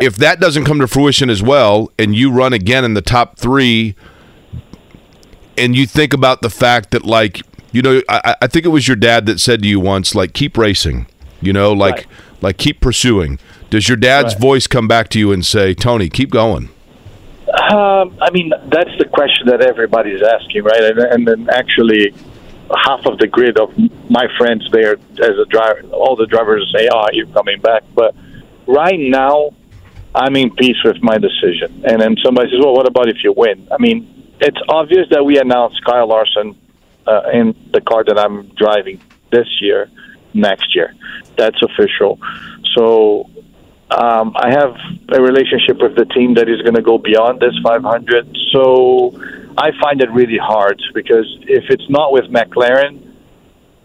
If 0.00 0.16
that 0.16 0.40
doesn't 0.40 0.64
come 0.64 0.80
to 0.80 0.88
fruition 0.88 1.30
as 1.30 1.40
well, 1.42 1.92
and 1.98 2.16
you 2.16 2.32
run 2.32 2.52
again 2.52 2.84
in 2.84 2.94
the 2.94 3.02
top 3.02 3.38
three, 3.38 3.94
and 5.56 5.76
you 5.76 5.86
think 5.86 6.12
about 6.12 6.42
the 6.42 6.50
fact 6.50 6.90
that, 6.90 7.04
like, 7.04 7.42
you 7.70 7.80
know, 7.80 8.02
I, 8.08 8.34
I 8.42 8.46
think 8.48 8.64
it 8.64 8.70
was 8.70 8.88
your 8.88 8.96
dad 8.96 9.26
that 9.26 9.38
said 9.40 9.62
to 9.62 9.68
you 9.68 9.78
once, 9.78 10.14
like, 10.14 10.32
keep 10.32 10.58
racing, 10.58 11.06
you 11.40 11.52
know, 11.52 11.72
like, 11.72 11.94
Right. 11.94 12.06
like 12.40 12.56
keep 12.58 12.80
pursuing. 12.80 13.38
Does 13.70 13.88
your 13.88 13.96
dad's 13.96 14.34
Right. 14.34 14.40
voice 14.40 14.66
come 14.66 14.88
back 14.88 15.08
to 15.10 15.18
you 15.20 15.30
and 15.30 15.46
say, 15.46 15.74
Tony, 15.74 16.08
keep 16.08 16.30
going? 16.30 16.70
Um, 17.48 18.16
I 18.22 18.30
mean, 18.32 18.52
that's 18.66 18.90
the 18.98 19.04
question 19.04 19.46
that 19.48 19.60
everybody's 19.60 20.22
asking, 20.22 20.64
right? 20.64 20.82
And, 20.82 20.98
and 20.98 21.28
then 21.28 21.48
actually, 21.50 22.14
half 22.84 23.04
of 23.04 23.18
the 23.18 23.26
grid 23.26 23.58
of 23.58 23.70
my 24.08 24.26
friends 24.38 24.66
there, 24.72 24.94
as 24.94 25.38
a 25.38 25.44
driver, 25.48 25.82
all 25.92 26.16
the 26.16 26.26
drivers 26.26 26.72
say, 26.74 26.88
"Oh, 26.90 27.06
you're 27.12 27.26
coming 27.26 27.60
back." 27.60 27.82
But 27.94 28.14
right 28.66 28.98
now, 28.98 29.50
I'm 30.14 30.36
in 30.36 30.54
peace 30.54 30.76
with 30.84 31.02
my 31.02 31.18
decision. 31.18 31.84
And 31.84 32.00
then 32.00 32.16
somebody 32.24 32.50
says, 32.50 32.60
"Well, 32.60 32.72
what 32.72 32.88
about 32.88 33.08
if 33.08 33.22
you 33.22 33.34
win?" 33.36 33.68
I 33.70 33.76
mean, 33.78 34.32
it's 34.40 34.58
obvious 34.68 35.06
that 35.10 35.24
we 35.24 35.38
announced 35.38 35.84
Kyle 35.84 36.08
Larson 36.08 36.56
uh, 37.06 37.30
in 37.32 37.54
the 37.72 37.80
car 37.80 38.04
that 38.04 38.18
I'm 38.18 38.48
driving 38.56 39.00
this 39.30 39.48
year, 39.60 39.90
next 40.32 40.74
year. 40.74 40.94
That's 41.36 41.60
official. 41.62 42.18
So 42.74 43.28
um, 43.90 44.32
I 44.36 44.50
have 44.50 44.74
a 45.10 45.20
relationship 45.20 45.78
with 45.80 45.94
the 45.96 46.06
team 46.06 46.34
that 46.34 46.48
is 46.48 46.62
going 46.62 46.74
to 46.74 46.82
go 46.82 46.98
beyond 46.98 47.40
this 47.40 47.54
500. 47.62 48.36
So 48.52 49.12
I 49.56 49.70
find 49.80 50.00
it 50.00 50.10
really 50.10 50.38
hard 50.38 50.80
because 50.94 51.26
if 51.42 51.64
it's 51.68 51.88
not 51.90 52.12
with 52.12 52.24
McLaren, 52.24 53.00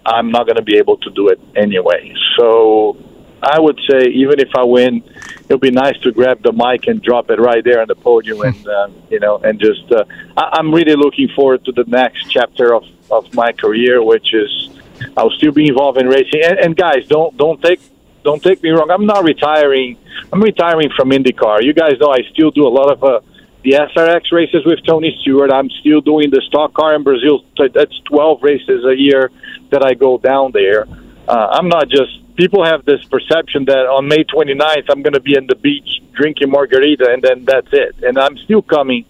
I'm 0.06 0.32
not 0.32 0.46
going 0.46 0.56
to 0.56 0.64
be 0.64 0.78
able 0.78 0.98
to 0.98 1.10
do 1.12 1.28
it 1.28 1.40
anyway. 1.56 2.14
So 2.38 2.98
I 3.44 3.60
would 3.60 3.80
say 3.90 4.08
even 4.08 4.40
if 4.40 4.50
I 4.56 4.64
win, 4.64 5.04
it'll 5.46 5.60
be 5.60 5.72
nice 5.72 5.98
to 6.00 6.12
grab 6.12 6.42
the 6.42 6.52
mic 6.52 6.88
and 6.88 7.02
drop 7.02 7.30
it 7.30 7.40
right 7.40 7.64
there 7.64 7.82
on 7.82 7.88
the 7.88 7.96
podium, 7.96 8.42
and 8.42 8.68
uh, 8.68 8.88
you 9.10 9.20
know, 9.20 9.38
and 9.38 9.60
just 9.60 9.92
uh, 9.92 10.04
I- 10.38 10.50
I'm 10.54 10.74
really 10.74 10.96
looking 10.96 11.30
forward 11.36 11.64
to 11.66 11.72
the 11.72 11.86
next 11.88 12.30
chapter 12.30 12.74
of 12.74 12.84
of 13.12 13.34
my 13.34 13.52
career, 13.52 14.04
which 14.04 14.34
is 14.34 14.70
I'll 15.16 15.32
still 15.32 15.52
be 15.52 15.68
involved 15.68 16.00
in 16.00 16.08
racing. 16.08 16.42
And, 16.44 16.60
and 16.60 16.76
guys, 16.76 17.06
don't 17.08 17.38
don't 17.38 17.62
take 17.62 17.80
don't 18.24 18.42
take 18.42 18.62
me 18.62 18.70
wrong. 18.70 18.90
I'm 18.92 19.06
not 19.06 19.24
retiring. 19.24 19.98
I'm 20.32 20.42
retiring 20.42 20.90
from 20.96 21.10
IndyCar. 21.10 21.64
You 21.64 21.74
guys 21.74 22.00
know 22.00 22.12
I 22.12 22.22
still 22.34 22.52
do 22.52 22.68
a 22.68 22.70
lot 22.70 22.92
of 22.92 23.04
uh, 23.04 23.22
the 23.64 23.72
SRX 23.72 24.32
races 24.32 24.66
with 24.66 24.80
Tony 24.86 25.18
Stewart. 25.22 25.52
I'm 25.52 25.70
still 25.70 26.02
doing 26.02 26.30
the 26.30 26.42
stock 26.48 26.74
car 26.74 26.96
in 26.96 27.04
Brazil. 27.04 27.44
That's 27.58 27.98
12 28.06 28.44
races 28.44 28.86
a 28.86 28.96
year 28.96 29.32
that 29.70 29.86
I 29.86 29.94
go 29.94 30.18
down 30.18 30.52
there. 30.52 30.88
Uh, 31.28 31.48
I'm 31.52 31.68
not 31.68 31.90
just. 31.90 32.12
People 32.36 32.64
have 32.64 32.86
this 32.86 33.04
perception 33.04 33.66
that 33.66 33.86
on 33.86 34.08
May 34.08 34.24
29th 34.24 34.86
I'm 34.90 35.02
going 35.02 35.14
to 35.14 35.20
be 35.20 35.36
in 35.36 35.46
the 35.48 35.56
beach 35.56 36.02
drinking 36.14 36.50
margarita 36.50 37.12
and 37.12 37.22
then 37.22 37.44
that's 37.44 37.68
it. 37.74 38.02
And 38.02 38.18
I'm 38.18 38.38
still 38.38 38.62
coming 38.62 39.04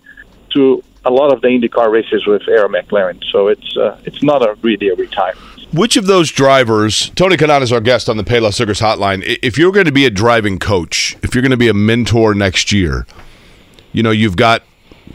to 0.55 0.83
a 1.05 1.11
lot 1.11 1.31
of 1.31 1.41
the 1.41 1.47
IndyCar 1.47 1.91
races 1.91 2.25
with 2.25 2.41
Arrow 2.47 2.69
McLaren. 2.69 3.23
So 3.31 3.47
it's 3.47 3.77
uh, 3.77 3.99
it's 4.03 4.23
not 4.23 4.41
a 4.41 4.55
really 4.63 4.89
a 4.89 4.95
retirement. 4.95 5.58
Which 5.71 5.97
of 5.97 6.07
those 6.07 6.31
drivers, 6.31 7.11
Tony 7.11 7.37
Kanaan 7.37 7.61
is 7.61 7.71
our 7.71 7.79
guest 7.79 8.09
on 8.09 8.17
the 8.17 8.23
Payless 8.23 8.59
Liquors 8.59 8.79
Hotline. 8.79 9.23
If 9.43 9.55
you're 9.57 9.71
going 9.71 9.85
to 9.85 9.91
be 9.91 10.05
a 10.05 10.09
driving 10.09 10.57
coach, 10.57 11.15
if 11.21 11.35
you're 11.35 11.43
going 11.43 11.51
to 11.51 11.57
be 11.57 11.67
a 11.67 11.75
mentor 11.75 12.33
next 12.33 12.71
year, 12.71 13.05
you 13.91 14.01
know, 14.01 14.09
you've 14.09 14.35
got 14.35 14.63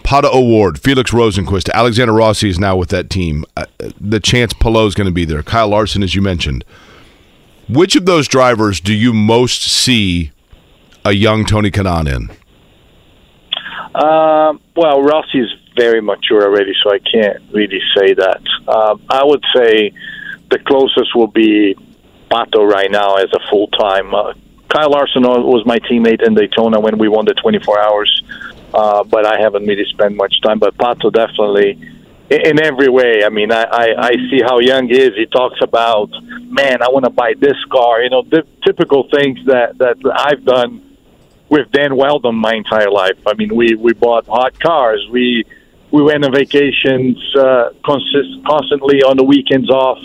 Pato 0.05 0.33
O'Ward, 0.33 0.79
Felix 0.81 1.11
Rosenqvist, 1.11 1.73
Alexander 1.73 2.13
Rossi 2.13 2.49
is 2.49 2.61
now 2.61 2.77
with 2.77 2.91
that 2.91 3.11
team. 3.11 3.45
Uh, 3.57 3.65
the 4.01 4.21
chance 4.21 4.53
Palou 4.53 4.87
is 4.87 4.95
going 4.95 5.09
to 5.09 5.13
be 5.13 5.25
there. 5.25 5.43
Kyle 5.43 5.69
Larson, 5.69 6.05
as 6.05 6.15
you 6.15 6.23
mentioned. 6.23 6.65
Which 7.69 7.97
of 7.97 8.07
those 8.07 8.29
drivers 8.29 8.81
do 8.81 8.95
you 8.95 9.13
most 9.13 9.63
see 9.63 10.31
a 11.05 11.13
young 11.13 11.45
Tony 11.47 11.73
Kanaan 11.73 12.07
in? 12.07 12.31
Um, 14.01 14.61
well, 14.77 15.03
Rossi's 15.03 15.49
very 15.77 16.01
mature 16.01 16.43
already, 16.43 16.75
so 16.83 16.93
I 16.93 16.99
can't 16.99 17.43
really 17.53 17.81
say 17.97 18.15
that. 18.15 18.43
Um, 18.69 19.03
I 19.09 19.25
would 19.25 19.43
say 19.57 19.93
the 20.51 20.59
closest 20.59 21.15
will 21.15 21.29
be 21.29 21.77
Pato 22.31 22.69
right 22.69 22.91
now 22.91 23.17
as 23.17 23.33
a 23.33 23.41
full 23.51 23.69
time. 23.69 24.15
Uh, 24.15 24.35
Kyle 24.69 24.91
Larson 24.91 25.23
was 25.23 25.65
my 25.67 25.79
teammate 25.79 26.27
in 26.27 26.35
Daytona 26.35 26.81
when 26.81 26.99
we 26.99 27.09
won 27.09 27.25
the 27.27 27.35
24 27.35 27.81
hours, 27.81 28.23
uh, 28.73 29.05
but 29.05 29.25
I 29.25 29.41
haven't 29.41 29.67
really 29.67 29.85
spent 29.91 30.17
much 30.17 30.35
time. 30.43 30.59
But 30.59 30.77
Pato 30.77 31.13
definitely, 31.13 31.79
in, 32.31 32.47
in 32.47 32.63
every 32.63 32.89
way. 32.89 33.23
I 33.25 33.29
mean, 33.29 33.53
I, 33.53 33.63
I, 33.63 34.07
I 34.07 34.11
see 34.31 34.41
how 34.43 34.59
young 34.59 34.89
he 34.89 34.99
is. 34.99 35.15
He 35.15 35.27
talks 35.27 35.61
about, 35.63 36.11
man, 36.43 36.83
I 36.83 36.89
want 36.89 37.05
to 37.05 37.11
buy 37.11 37.35
this 37.39 37.57
car. 37.71 38.03
You 38.03 38.11
know, 38.11 38.23
the 38.23 38.43
typical 38.65 39.09
things 39.11 39.39
that 39.47 39.79
that 39.79 39.97
I've 40.13 40.45
done 40.45 40.97
with 41.49 41.71
Dan 41.71 41.97
Wheldon 41.97 42.35
my 42.35 42.55
entire 42.55 42.91
life. 42.91 43.19
I 43.27 43.35
mean, 43.35 43.55
we 43.55 43.75
we 43.75 43.93
bought 43.93 44.27
hot 44.27 44.59
cars. 44.59 45.07
We 45.11 45.45
we 45.91 46.03
went 46.03 46.25
on 46.25 46.33
vacations 46.33 47.17
uh, 47.37 47.71
consist- 47.85 48.45
constantly 48.45 49.03
on 49.03 49.17
the 49.17 49.25
weekends 49.25 49.71
off 49.71 49.99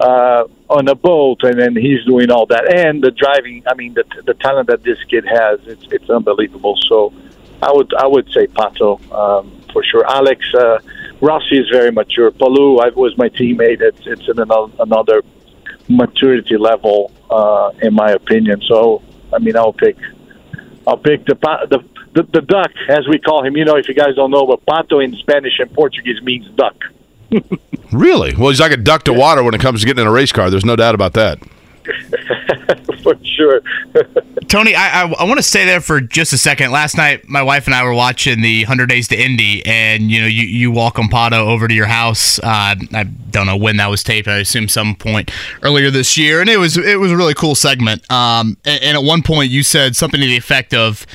uh, 0.00 0.44
on 0.68 0.88
a 0.88 0.94
boat, 0.94 1.42
and 1.42 1.58
then 1.58 1.74
he's 1.76 2.04
doing 2.04 2.30
all 2.30 2.46
that. 2.46 2.74
And 2.74 3.02
the 3.02 3.10
driving. 3.10 3.62
I 3.66 3.74
mean, 3.74 3.94
the 3.94 4.04
the 4.24 4.34
talent 4.34 4.68
that 4.68 4.82
this 4.82 5.02
kid 5.04 5.24
has, 5.24 5.60
it's 5.66 5.86
it's 5.90 6.10
unbelievable. 6.10 6.76
So, 6.88 7.12
I 7.62 7.72
would 7.72 7.92
I 7.94 8.06
would 8.06 8.30
say 8.32 8.46
Pato 8.46 9.00
um, 9.12 9.60
for 9.72 9.82
sure. 9.82 10.04
Alex 10.06 10.44
uh, 10.54 10.78
Rossi 11.20 11.58
is 11.58 11.68
very 11.70 11.90
mature. 11.90 12.30
Palou, 12.30 12.78
I 12.78 12.88
was 12.90 13.16
my 13.16 13.28
teammate. 13.28 13.80
It's 13.80 14.06
it's 14.06 14.28
in 14.28 14.38
another, 14.38 14.72
another 14.80 15.22
maturity 15.88 16.56
level, 16.56 17.12
uh, 17.30 17.70
in 17.80 17.94
my 17.94 18.10
opinion. 18.12 18.60
So, 18.68 19.02
I 19.32 19.38
mean, 19.38 19.56
I'll 19.56 19.72
pick 19.72 19.96
I'll 20.86 20.98
pick 20.98 21.24
the, 21.26 21.34
the 21.34 21.84
the 22.14 22.22
the 22.22 22.42
duck, 22.42 22.72
as 22.88 23.06
we 23.08 23.18
call 23.18 23.44
him. 23.44 23.56
You 23.56 23.64
know, 23.64 23.76
if 23.76 23.88
you 23.88 23.94
guys 23.94 24.14
don't 24.14 24.30
know, 24.30 24.46
but 24.46 24.64
pato 24.66 25.02
in 25.02 25.14
Spanish 25.16 25.58
and 25.58 25.72
Portuguese 25.72 26.22
means 26.22 26.48
duck. 26.50 26.76
Really? 27.92 28.34
Well, 28.34 28.48
he's 28.48 28.60
like 28.60 28.72
a 28.72 28.76
duck 28.76 29.04
to 29.04 29.12
water 29.12 29.44
when 29.44 29.54
it 29.54 29.60
comes 29.60 29.80
to 29.80 29.86
getting 29.86 30.02
in 30.02 30.08
a 30.08 30.12
race 30.12 30.32
car. 30.32 30.50
There's 30.50 30.64
no 30.64 30.74
doubt 30.74 30.94
about 30.94 31.12
that. 31.12 31.38
for 33.02 33.14
sure. 33.24 33.62
Tony, 34.48 34.74
I, 34.74 35.02
I, 35.02 35.12
I 35.12 35.24
want 35.24 35.38
to 35.38 35.42
stay 35.42 35.64
there 35.64 35.80
for 35.80 36.00
just 36.00 36.32
a 36.32 36.38
second. 36.38 36.72
Last 36.72 36.96
night, 36.96 37.28
my 37.28 37.42
wife 37.42 37.66
and 37.66 37.74
I 37.74 37.84
were 37.84 37.94
watching 37.94 38.40
the 38.40 38.64
100 38.64 38.88
Days 38.88 39.08
to 39.08 39.16
Indy, 39.16 39.64
and 39.64 40.10
you 40.10 40.20
know, 40.20 40.26
you, 40.26 40.42
you 40.42 40.72
welcome 40.72 41.06
Pato 41.08 41.46
over 41.46 41.68
to 41.68 41.74
your 41.74 41.86
house. 41.86 42.38
Uh, 42.40 42.74
I 42.92 43.04
don't 43.30 43.46
know 43.46 43.56
when 43.56 43.76
that 43.76 43.88
was 43.88 44.02
taped. 44.02 44.26
I 44.26 44.38
assume 44.38 44.68
some 44.68 44.96
point 44.96 45.30
earlier 45.62 45.90
this 45.90 46.18
year, 46.18 46.40
and 46.40 46.50
it 46.50 46.58
was 46.58 46.76
it 46.76 46.98
was 46.98 47.12
a 47.12 47.16
really 47.16 47.34
cool 47.34 47.54
segment. 47.54 48.10
Um, 48.10 48.56
and, 48.64 48.82
and 48.82 48.96
at 48.96 49.04
one 49.04 49.22
point, 49.22 49.50
you 49.50 49.62
said 49.62 49.94
something 49.94 50.20
to 50.20 50.26
the 50.26 50.36
effect 50.36 50.74
of, 50.74 51.06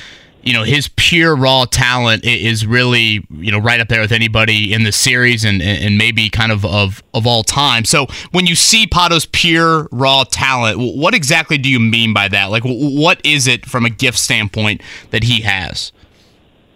you 0.42 0.52
know, 0.52 0.64
his 0.64 0.88
pure 0.96 1.36
raw 1.36 1.64
talent 1.64 2.24
is 2.24 2.66
really 2.66 3.24
you 3.30 3.50
know 3.52 3.58
right 3.58 3.80
up 3.80 3.88
there 3.88 4.00
with 4.00 4.12
anybody 4.12 4.72
in 4.72 4.84
the 4.84 4.92
series, 4.92 5.44
and 5.44 5.62
and 5.62 5.98
maybe 5.98 6.28
kind 6.28 6.52
of 6.52 6.64
of 6.64 7.02
of 7.14 7.26
all 7.26 7.42
time. 7.42 7.84
So 7.84 8.06
when 8.30 8.46
you 8.46 8.54
see 8.54 8.86
Pato's 8.86 9.26
pure 9.26 9.88
raw 9.92 10.24
talent, 10.24 10.78
what 10.78 11.14
exactly 11.14 11.58
do 11.58 11.68
you 11.68 11.80
mean 11.80 12.12
by 12.12 12.28
that? 12.28 12.50
Like, 12.50 12.62
what 12.64 13.20
is 13.24 13.46
it 13.46 13.66
from 13.66 13.84
a 13.84 13.90
gift 13.90 14.18
standpoint 14.18 14.82
that 15.10 15.24
he 15.24 15.42
has? 15.42 15.92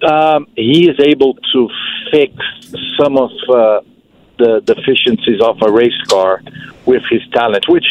um, 0.03 0.47
he 0.57 0.89
is 0.89 0.99
able 1.01 1.35
to 1.53 1.69
fix 2.11 2.35
some 2.99 3.17
of 3.17 3.31
uh, 3.49 3.81
the 4.39 4.61
deficiencies 4.65 5.41
of 5.41 5.59
a 5.63 5.71
race 5.71 6.01
car 6.09 6.43
with 6.85 7.03
his 7.11 7.23
talent, 7.33 7.69
which 7.69 7.87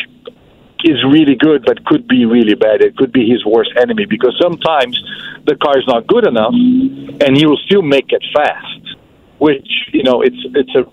is 0.85 1.03
really 1.03 1.35
good, 1.35 1.65
but 1.65 1.83
could 1.85 2.07
be 2.07 2.25
really 2.25 2.53
bad. 2.53 2.81
It 2.81 2.95
could 2.95 3.11
be 3.11 3.27
his 3.27 3.43
worst 3.43 3.71
enemy 3.75 4.05
because 4.05 4.37
sometimes 4.39 5.01
the 5.45 5.55
car 5.55 5.77
is 5.79 5.87
not 5.87 6.05
good 6.05 6.27
enough, 6.27 6.53
and 6.53 7.35
he 7.35 7.45
will 7.45 7.59
still 7.65 7.81
make 7.81 8.11
it 8.11 8.23
fast. 8.33 8.95
Which 9.39 9.67
you 9.91 10.03
know, 10.03 10.21
it's 10.21 10.41
it's 10.53 10.75
a 10.75 10.85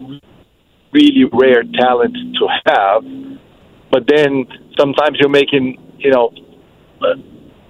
really 0.93 1.25
rare 1.33 1.63
talent 1.63 2.17
to 2.39 2.49
have. 2.67 3.05
But 3.91 4.07
then 4.07 4.47
sometimes 4.79 5.19
you're 5.21 5.29
making 5.29 5.79
you 5.99 6.11
know 6.11 6.33
uh, 7.03 7.15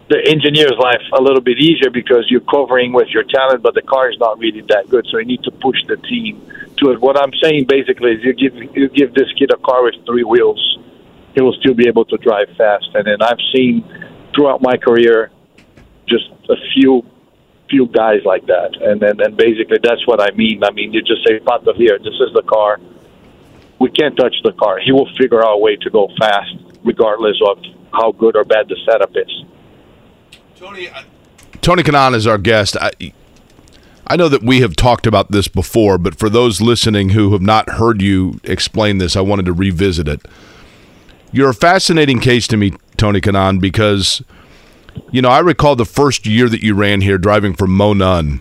the 0.08 0.20
engineer's 0.28 0.78
life 0.78 1.02
a 1.12 1.20
little 1.20 1.40
bit 1.40 1.58
easier 1.58 1.90
because 1.90 2.26
you're 2.28 2.48
covering 2.56 2.92
with 2.92 3.08
your 3.08 3.24
talent, 3.24 3.62
but 3.62 3.74
the 3.74 3.82
car 3.82 4.11
is 4.11 4.18
not 4.18 4.38
really 4.38 4.61
that 4.68 4.88
good. 4.88 5.06
So 5.11 5.18
you 5.18 5.24
need 5.24 5.42
to 5.44 5.50
push 5.50 5.78
the 5.88 5.96
team 5.96 6.40
to 6.78 6.90
it. 6.90 7.00
What 7.00 7.20
I'm 7.20 7.32
saying 7.42 7.66
basically 7.66 8.12
is 8.12 8.24
you 8.24 8.32
give 8.32 8.54
you 8.76 8.88
give 8.88 9.12
this 9.14 9.32
kid 9.38 9.50
a 9.50 9.56
car 9.56 9.82
with 9.82 9.94
three 10.06 10.24
wheels, 10.24 10.78
he 11.35 11.40
will 11.40 11.55
still 11.55 11.75
be 11.75 11.88
able 11.88 12.05
to 12.07 12.16
drive 12.18 12.49
fast. 12.57 12.88
And 12.95 13.07
then 13.07 13.23
I've 13.23 13.40
seen 13.55 13.85
throughout 14.35 14.62
my 14.62 14.77
career 14.77 15.31
just 16.09 16.29
a 16.49 16.57
few 16.75 17.05
few 17.71 17.87
guys 17.87 18.21
like 18.25 18.45
that. 18.47 18.77
And 18.81 19.01
then 19.01 19.21
and 19.21 19.37
basically 19.37 19.79
that's 19.83 20.07
what 20.07 20.21
I 20.21 20.31
mean. 20.37 20.62
I 20.62 20.71
mean 20.73 20.92
you 20.92 21.01
just 21.03 21.27
say, 21.27 21.38
Pato, 21.38 21.75
here, 21.75 21.99
this 21.99 22.14
is 22.14 22.33
the 22.35 22.42
car. 22.42 22.79
We 23.79 23.90
can't 23.90 24.16
touch 24.16 24.35
the 24.45 24.53
car. 24.53 24.79
He 24.79 24.92
will 24.92 25.09
figure 25.18 25.40
out 25.45 25.55
a 25.55 25.59
way 25.59 25.77
to 25.77 25.90
go 25.90 26.09
fast, 26.18 26.55
regardless 26.85 27.37
of 27.49 27.59
how 27.92 28.12
good 28.12 28.37
or 28.37 28.45
bad 28.45 28.68
the 28.68 28.77
setup 28.87 29.11
is. 29.16 29.45
Tony 31.61 31.83
Kanaan 31.83 32.14
is 32.14 32.27
our 32.27 32.38
guest. 32.38 32.77
I, 32.81 32.92
I 34.07 34.16
know 34.16 34.29
that 34.29 34.42
we 34.42 34.61
have 34.61 34.77
talked 34.77 35.07
about 35.07 35.31
this 35.33 35.49
before, 35.49 35.99
but 35.99 36.16
for 36.16 36.29
those 36.29 36.61
listening 36.61 37.11
who 37.11 37.33
have 37.33 37.42
not 37.42 37.71
heard 37.71 38.03
you 38.03 38.40
explain 38.45 38.99
this, 38.99 39.16
I 39.16 39.21
wanted 39.21 39.47
to 39.47 39.53
revisit 39.53 40.07
it. 40.07 40.23
You're 41.33 41.51
a 41.51 41.55
fascinating 41.55 42.21
case 42.21 42.47
to 42.49 42.57
me, 42.57 42.75
Tony 42.97 43.21
Kanaan, 43.21 43.61
because 43.61 44.23
you 45.11 45.23
know 45.23 45.31
I 45.31 45.40
recall 45.40 45.77
the 45.77 45.87
first 45.87 46.27
year 46.27 46.49
that 46.49 46.62
you 46.62 46.75
ran 46.75 47.01
here 47.01 47.18
driving 47.18 47.55
for 47.55 47.66
Mo 47.66 47.95
Nunn, 47.95 48.40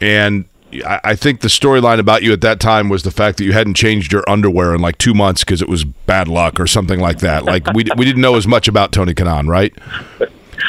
and 0.00 0.44
I, 0.86 1.00
I 1.04 1.14
think 1.16 1.40
the 1.40 1.48
storyline 1.48 1.98
about 1.98 2.22
you 2.22 2.32
at 2.32 2.40
that 2.42 2.60
time 2.60 2.88
was 2.88 3.02
the 3.02 3.10
fact 3.10 3.38
that 3.38 3.44
you 3.44 3.52
hadn't 3.52 3.74
changed 3.74 4.12
your 4.12 4.28
underwear 4.28 4.74
in 4.74 4.80
like 4.80 4.98
two 4.98 5.14
months 5.14 5.44
because 5.44 5.60
it 5.60 5.68
was 5.68 5.84
bad 5.84 6.28
luck 6.28 6.58
or 6.60 6.66
something 6.66 7.00
like 7.00 7.18
that. 7.18 7.44
Like 7.44 7.66
we 7.72 7.84
we 7.96 8.04
didn't 8.04 8.22
know 8.22 8.36
as 8.36 8.46
much 8.46 8.68
about 8.68 8.92
Tony 8.92 9.14
Kanaan, 9.14 9.48
right? 9.48 9.74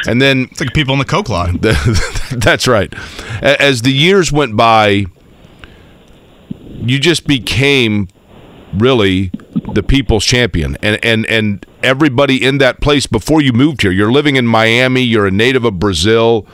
And 0.08 0.22
then 0.22 0.48
It's 0.52 0.60
like 0.60 0.74
people 0.74 0.94
in 0.94 1.00
the 1.00 1.06
Coke 1.06 1.30
line. 1.30 1.60
That's 2.32 2.68
right. 2.68 2.94
As 3.42 3.84
the 3.84 3.94
years 3.94 4.32
went 4.32 4.56
by, 4.56 5.06
you 6.60 7.00
just 7.00 7.28
became 7.28 8.08
really 8.78 9.32
the 9.74 9.84
people's 9.84 10.26
champion, 10.26 10.78
and 10.82 11.04
and 11.04 11.26
and 11.28 11.66
everybody 11.84 12.44
in 12.44 12.58
that 12.60 12.82
place 12.82 13.06
before 13.06 13.42
you 13.42 13.54
moved 13.54 13.82
here. 13.82 13.92
You're 13.92 14.12
living 14.12 14.36
in 14.36 14.48
Miami. 14.48 15.02
You're 15.02 15.28
a 15.28 15.32
native 15.32 15.66
of 15.66 15.80
Brazil, 15.80 16.48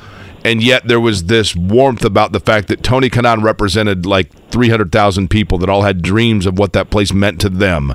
and 0.44 0.64
yet 0.64 0.88
there 0.88 1.00
was 1.00 1.26
this 1.26 1.56
warmth 1.56 2.04
about 2.04 2.32
the 2.32 2.40
fact 2.40 2.68
that 2.70 2.84
Tony 2.84 3.10
Kanaan 3.10 3.44
represented 3.44 4.06
like 4.06 4.32
300,000 4.50 5.30
people 5.30 5.58
that 5.60 5.70
all 5.70 5.84
had 5.84 6.02
dreams 6.02 6.46
of 6.46 6.58
what 6.58 6.74
that 6.74 6.90
place 6.90 7.14
meant 7.14 7.40
to 7.42 7.50
them. 7.50 7.94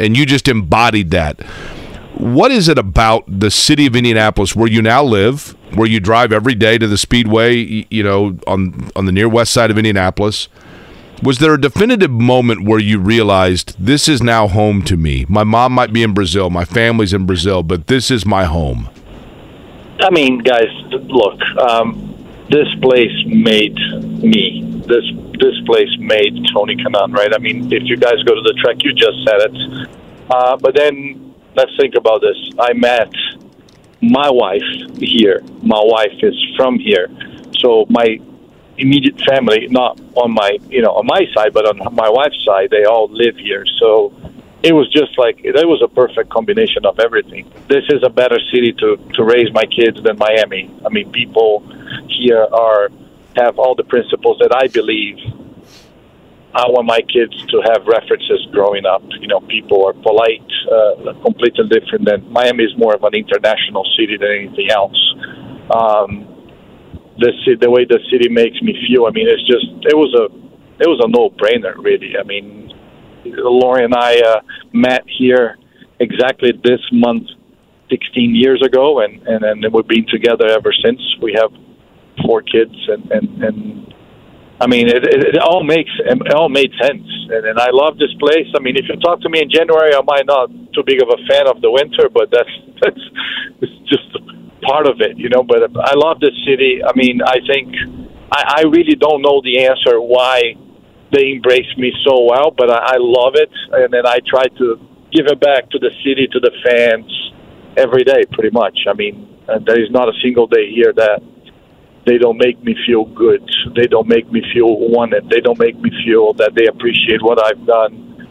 And 0.00 0.16
you 0.16 0.26
just 0.26 0.48
embodied 0.48 1.10
that. 1.10 1.40
What 2.14 2.50
is 2.50 2.68
it 2.68 2.78
about 2.78 3.24
the 3.26 3.50
city 3.50 3.86
of 3.86 3.96
Indianapolis 3.96 4.54
where 4.54 4.68
you 4.68 4.82
now 4.82 5.02
live, 5.02 5.56
where 5.74 5.88
you 5.88 6.00
drive 6.00 6.32
every 6.32 6.54
day 6.54 6.78
to 6.78 6.86
the 6.86 6.98
Speedway, 6.98 7.86
you 7.90 8.02
know, 8.02 8.38
on 8.46 8.90
on 8.96 9.06
the 9.06 9.12
near 9.12 9.28
west 9.28 9.52
side 9.52 9.70
of 9.70 9.78
Indianapolis? 9.78 10.48
Was 11.22 11.38
there 11.38 11.54
a 11.54 11.60
definitive 11.60 12.10
moment 12.10 12.64
where 12.64 12.80
you 12.80 12.98
realized 12.98 13.76
this 13.78 14.08
is 14.08 14.20
now 14.20 14.48
home 14.48 14.82
to 14.82 14.96
me? 14.96 15.24
My 15.28 15.44
mom 15.44 15.70
might 15.70 15.92
be 15.92 16.02
in 16.02 16.14
Brazil, 16.14 16.50
my 16.50 16.64
family's 16.64 17.12
in 17.12 17.26
Brazil, 17.26 17.62
but 17.62 17.86
this 17.86 18.10
is 18.10 18.26
my 18.26 18.42
home. 18.44 18.90
I 20.00 20.10
mean, 20.10 20.38
guys, 20.38 20.66
look, 20.90 21.40
um, 21.60 22.12
this 22.50 22.66
place 22.82 23.12
made 23.26 23.76
me. 24.20 24.82
This 24.88 25.04
this 25.38 25.54
place 25.64 25.88
made 26.00 26.34
Tony 26.52 26.74
Kanaan, 26.74 27.14
right? 27.14 27.32
I 27.32 27.38
mean, 27.38 27.72
if 27.72 27.84
you 27.84 27.96
guys 27.96 28.20
go 28.26 28.34
to 28.34 28.40
the 28.42 28.54
track, 28.60 28.82
you 28.82 28.92
just 28.92 29.18
said 29.24 29.42
it. 29.42 29.88
Uh, 30.28 30.56
but 30.56 30.74
then 30.74 31.34
let's 31.54 31.70
think 31.80 31.94
about 31.94 32.20
this. 32.20 32.36
I 32.58 32.72
met 32.72 33.12
my 34.00 34.28
wife 34.28 34.98
here. 34.98 35.40
My 35.62 35.80
wife 35.80 36.18
is 36.20 36.34
from 36.56 36.80
here, 36.80 37.08
so 37.60 37.86
my 37.88 38.18
immediate 38.78 39.20
family, 39.22 39.68
not 39.68 40.00
on 40.14 40.32
my 40.32 40.58
you 40.68 40.82
know 40.82 40.92
on 40.92 41.06
my 41.06 41.26
side, 41.34 41.52
but 41.52 41.66
on 41.66 41.94
my 41.94 42.08
wife's 42.08 42.42
side, 42.44 42.70
they 42.70 42.84
all 42.84 43.08
live 43.08 43.36
here. 43.36 43.64
So 43.78 44.12
it 44.62 44.72
was 44.72 44.90
just 44.92 45.18
like 45.18 45.40
it 45.44 45.54
was 45.66 45.82
a 45.82 45.88
perfect 45.88 46.30
combination 46.30 46.86
of 46.86 46.98
everything. 46.98 47.50
This 47.68 47.84
is 47.88 48.02
a 48.02 48.10
better 48.10 48.38
city 48.52 48.72
to 48.72 48.96
to 49.14 49.24
raise 49.24 49.52
my 49.52 49.66
kids 49.66 50.02
than 50.02 50.16
Miami. 50.18 50.70
I 50.84 50.88
mean, 50.88 51.10
people 51.10 51.64
here 52.08 52.46
are 52.52 52.90
have 53.36 53.58
all 53.58 53.74
the 53.74 53.84
principles 53.84 54.38
that 54.40 54.54
I 54.54 54.68
believe 54.68 55.18
I 56.54 56.68
want 56.68 56.86
my 56.86 57.00
kids 57.00 57.34
to 57.46 57.62
have 57.72 57.86
references 57.86 58.46
growing 58.52 58.84
up. 58.84 59.02
You 59.20 59.26
know, 59.26 59.40
people 59.40 59.86
are 59.86 59.94
polite, 59.94 60.44
uh, 60.70 61.14
completely 61.22 61.66
different 61.68 62.04
than 62.04 62.30
Miami 62.30 62.64
is 62.64 62.76
more 62.76 62.94
of 62.94 63.02
an 63.04 63.14
international 63.14 63.86
city 63.96 64.18
than 64.18 64.30
anything 64.30 64.70
else. 64.70 65.00
Um, 65.70 66.28
the 67.22 67.56
the 67.60 67.70
way 67.70 67.84
the 67.84 68.00
city 68.10 68.28
makes 68.28 68.60
me 68.60 68.74
feel. 68.86 69.06
I 69.06 69.10
mean, 69.10 69.28
it's 69.28 69.46
just 69.46 69.66
it 69.86 69.96
was 69.96 70.12
a 70.18 70.26
it 70.82 70.88
was 70.88 71.00
a 71.02 71.08
no 71.08 71.30
brainer, 71.30 71.74
really. 71.78 72.18
I 72.18 72.24
mean, 72.24 72.72
Lori 73.24 73.84
and 73.84 73.94
I 73.94 74.18
uh, 74.20 74.40
met 74.72 75.02
here 75.06 75.56
exactly 76.00 76.52
this 76.64 76.80
month, 76.92 77.28
16 77.90 78.34
years 78.34 78.62
ago, 78.64 79.00
and 79.00 79.22
and 79.26 79.44
and 79.44 79.72
we've 79.72 79.86
been 79.86 80.06
together 80.10 80.46
ever 80.50 80.72
since. 80.84 81.00
We 81.22 81.34
have 81.38 81.50
four 82.26 82.42
kids, 82.42 82.74
and 82.88 83.10
and 83.10 83.44
and 83.44 83.94
I 84.60 84.66
mean, 84.66 84.88
it, 84.88 85.02
it, 85.02 85.34
it 85.34 85.38
all 85.38 85.62
makes 85.62 85.90
it 85.98 86.34
all 86.34 86.48
made 86.48 86.70
sense, 86.80 87.06
and, 87.30 87.46
and 87.46 87.58
I 87.58 87.70
love 87.70 87.98
this 87.98 88.14
place. 88.18 88.46
I 88.54 88.60
mean, 88.60 88.76
if 88.76 88.86
you 88.88 88.94
talk 89.00 89.20
to 89.22 89.28
me 89.28 89.40
in 89.40 89.50
January, 89.50 89.94
I 89.94 90.02
might 90.06 90.26
not 90.26 90.50
too 90.74 90.82
big 90.86 91.02
of 91.02 91.08
a 91.08 91.18
fan 91.26 91.46
of 91.48 91.60
the 91.62 91.70
winter, 91.70 92.08
but 92.12 92.30
that's 92.30 92.54
that's 92.82 93.04
it's 93.62 93.78
just 93.88 94.10
part 94.62 94.86
of 94.86 95.00
it, 95.00 95.18
you 95.18 95.28
know. 95.28 95.42
But 95.42 95.70
I 95.76 95.94
love 95.94 96.20
this 96.20 96.34
city. 96.46 96.80
I 96.84 96.92
mean, 96.94 97.20
I 97.22 97.38
think 97.46 97.74
I, 98.30 98.60
I 98.60 98.62
really 98.62 98.94
don't 98.94 99.22
know 99.22 99.40
the 99.42 99.66
answer 99.66 100.00
why 100.00 100.54
they 101.12 101.32
embrace 101.32 101.68
me 101.76 101.92
so 102.06 102.24
well, 102.24 102.50
but 102.56 102.70
I, 102.70 102.94
I 102.94 102.98
love 102.98 103.34
it, 103.34 103.50
and 103.72 103.92
then 103.92 104.06
I 104.06 104.18
try 104.26 104.44
to 104.44 104.66
give 105.12 105.26
it 105.26 105.40
back 105.40 105.68
to 105.70 105.78
the 105.78 105.90
city, 106.02 106.26
to 106.32 106.40
the 106.40 106.52
fans, 106.64 107.10
every 107.76 108.04
day, 108.04 108.24
pretty 108.32 108.50
much. 108.50 108.78
I 108.88 108.94
mean, 108.94 109.28
uh, 109.48 109.58
there 109.66 109.80
is 109.80 109.90
not 109.90 110.08
a 110.08 110.12
single 110.22 110.46
day 110.46 110.72
here 110.72 110.92
that 110.96 111.20
they 112.06 112.18
don't 112.18 112.38
make 112.38 112.62
me 112.64 112.74
feel 112.86 113.04
good. 113.04 113.48
They 113.76 113.86
don't 113.86 114.08
make 114.08 114.30
me 114.32 114.42
feel 114.52 114.74
wanted. 114.78 115.28
They 115.30 115.40
don't 115.40 115.58
make 115.58 115.78
me 115.78 115.90
feel 116.04 116.32
that 116.34 116.52
they 116.56 116.66
appreciate 116.66 117.22
what 117.22 117.38
I've 117.44 117.64
done 117.66 118.26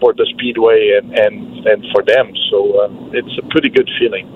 for 0.00 0.12
the 0.12 0.26
speedway 0.36 0.98
and 1.00 1.16
and 1.16 1.66
and 1.66 1.84
for 1.92 2.02
them. 2.04 2.32
So 2.50 2.58
uh, 2.80 2.88
it's 3.16 3.32
a 3.38 3.46
pretty 3.48 3.70
good 3.70 3.88
feeling. 3.98 4.28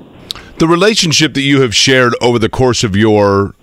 The 0.61 0.69
relationship 0.69 1.33
that 1.33 1.41
you 1.41 1.63
have 1.63 1.75
shared 1.75 2.15
over 2.21 2.39
the 2.39 2.51
course 2.51 2.85
of 2.85 2.95
your, 2.95 3.55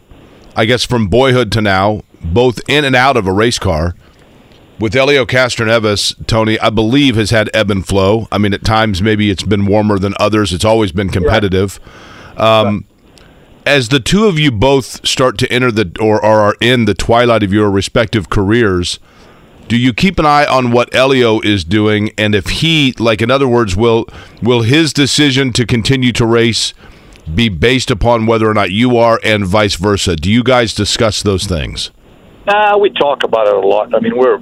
I 0.55 0.65
guess, 0.65 0.83
from 0.83 1.09
boyhood 1.09 1.51
to 1.51 1.61
now, 1.61 2.01
both 2.23 2.59
in 2.67 2.83
and 2.83 2.95
out 2.95 3.15
of 3.15 3.27
a 3.27 3.31
race 3.31 3.59
car 3.59 3.93
with 4.79 4.93
Helio 4.93 5.23
Castroneves, 5.23 6.25
Tony, 6.25 6.59
I 6.59 6.71
believe 6.71 7.15
has 7.15 7.29
had 7.29 7.51
ebb 7.53 7.69
and 7.69 7.85
flow. 7.85 8.27
I 8.31 8.39
mean, 8.39 8.51
at 8.51 8.63
times 8.63 8.99
maybe 8.99 9.29
it's 9.29 9.43
been 9.43 9.67
warmer 9.67 9.99
than 9.99 10.15
others. 10.19 10.51
It's 10.51 10.65
always 10.65 10.91
been 10.91 11.09
competitive. 11.09 11.79
Um, 12.35 12.85
as 13.63 13.89
the 13.89 13.99
two 13.99 14.25
of 14.25 14.39
you 14.39 14.51
both 14.51 15.07
start 15.07 15.37
to 15.37 15.51
enter 15.51 15.71
the 15.71 15.95
or 15.99 16.23
are 16.25 16.55
in 16.59 16.85
the 16.85 16.95
twilight 16.95 17.43
of 17.43 17.53
your 17.53 17.69
respective 17.69 18.31
careers, 18.31 18.97
do 19.67 19.77
you 19.77 19.93
keep 19.93 20.19
an 20.19 20.25
eye 20.25 20.45
on 20.45 20.71
what 20.71 20.93
Elio 20.95 21.39
is 21.41 21.63
doing, 21.63 22.11
and 22.17 22.33
if 22.33 22.47
he, 22.47 22.93
like 22.99 23.21
in 23.21 23.29
other 23.29 23.47
words, 23.47 23.75
will 23.75 24.07
will 24.41 24.61
his 24.61 24.93
decision 24.93 25.51
to 25.53 25.65
continue 25.65 26.11
to 26.13 26.25
race 26.25 26.73
be 27.33 27.49
based 27.49 27.91
upon 27.91 28.25
whether 28.25 28.49
or 28.49 28.53
not 28.53 28.71
you 28.71 28.97
are, 28.97 29.19
and 29.23 29.45
vice 29.45 29.75
versa? 29.75 30.15
Do 30.15 30.31
you 30.31 30.43
guys 30.43 30.73
discuss 30.73 31.21
those 31.21 31.45
things? 31.45 31.91
Uh, 32.47 32.77
we 32.79 32.89
talk 32.91 33.23
about 33.23 33.47
it 33.47 33.55
a 33.55 33.59
lot. 33.59 33.93
I 33.93 33.99
mean, 33.99 34.17
we're 34.17 34.39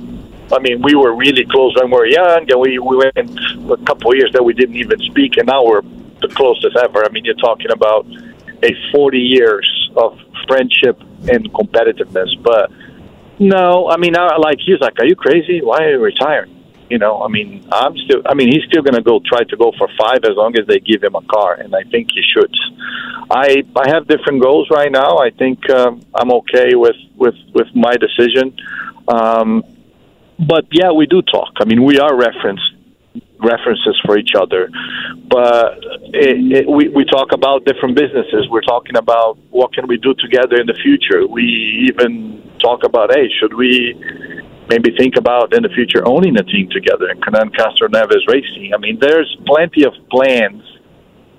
I 0.51 0.59
mean, 0.59 0.81
we 0.83 0.93
were 0.93 1.15
really 1.15 1.45
close 1.45 1.75
when 1.75 1.89
we 1.89 1.97
were 1.97 2.05
young, 2.05 2.45
and 2.49 2.59
we, 2.59 2.77
we 2.77 2.97
went 2.97 3.17
a 3.17 3.85
couple 3.85 4.11
of 4.11 4.17
years 4.17 4.31
that 4.33 4.43
we 4.43 4.53
didn't 4.53 4.75
even 4.75 4.99
speak, 4.99 5.37
and 5.37 5.47
now 5.47 5.65
we're 5.65 5.81
the 5.81 6.27
closest 6.35 6.77
ever. 6.77 7.03
I 7.03 7.09
mean, 7.09 7.25
you're 7.25 7.33
talking 7.35 7.71
about 7.71 8.05
a 8.63 8.71
40 8.91 9.17
years 9.17 9.89
of 9.97 10.19
friendship 10.47 10.99
and 11.29 11.51
competitiveness. 11.51 12.29
But 12.43 12.71
no, 13.39 13.89
I 13.89 13.97
mean, 13.97 14.15
I, 14.17 14.37
like 14.37 14.59
he's 14.65 14.79
like, 14.79 14.99
"Are 14.99 15.05
you 15.05 15.15
crazy? 15.15 15.61
Why 15.61 15.83
are 15.83 15.91
you 15.91 15.99
retiring?" 15.99 16.55
You 16.89 16.99
know, 16.99 17.23
I 17.23 17.27
mean, 17.27 17.67
I'm 17.71 17.97
still. 17.97 18.21
I 18.25 18.35
mean, 18.35 18.51
he's 18.51 18.63
still 18.67 18.83
going 18.83 18.93
to 18.93 19.01
go 19.01 19.19
try 19.25 19.43
to 19.43 19.57
go 19.57 19.73
for 19.77 19.89
five 19.97 20.19
as 20.23 20.35
long 20.35 20.55
as 20.57 20.67
they 20.67 20.79
give 20.79 21.03
him 21.03 21.15
a 21.15 21.21
car, 21.21 21.55
and 21.55 21.75
I 21.75 21.83
think 21.83 22.11
he 22.13 22.21
should. 22.21 22.53
I 23.31 23.63
I 23.75 23.89
have 23.89 24.07
different 24.07 24.41
goals 24.41 24.69
right 24.69 24.91
now. 24.91 25.17
I 25.17 25.31
think 25.31 25.67
um, 25.69 26.05
I'm 26.13 26.31
okay 26.31 26.75
with 26.75 26.95
with 27.15 27.35
with 27.53 27.67
my 27.73 27.95
decision. 27.95 28.55
Um, 29.07 29.63
but 30.39 30.65
yeah, 30.71 30.91
we 30.91 31.07
do 31.07 31.21
talk. 31.23 31.53
I 31.59 31.65
mean, 31.65 31.83
we 31.83 31.97
are 31.97 32.15
reference 32.15 32.61
references 33.39 33.99
for 34.05 34.17
each 34.17 34.31
other, 34.37 34.69
but 35.27 35.79
it, 36.13 36.37
it, 36.57 36.69
we 36.69 36.89
we 36.89 37.03
talk 37.05 37.31
about 37.31 37.65
different 37.65 37.95
businesses. 37.95 38.47
We're 38.49 38.61
talking 38.61 38.95
about 38.95 39.37
what 39.49 39.73
can 39.73 39.87
we 39.87 39.97
do 39.97 40.13
together 40.13 40.55
in 40.61 40.67
the 40.67 40.77
future. 40.83 41.25
We 41.27 41.89
even 41.89 42.43
talk 42.65 42.83
about, 42.83 43.13
hey, 43.13 43.27
should 43.39 43.53
we 43.53 43.93
maybe 44.69 44.89
think 44.97 45.13
about 45.17 45.53
in 45.53 45.61
the 45.61 45.69
future 45.69 46.01
owning 46.07 46.35
a 46.37 46.43
team 46.43 46.67
together 46.71 47.07
and 47.09 47.21
Castroneves 47.23 48.25
Racing? 48.27 48.73
I 48.73 48.77
mean, 48.77 48.97
there's 48.99 49.29
plenty 49.45 49.83
of 49.85 49.93
plans. 50.09 50.63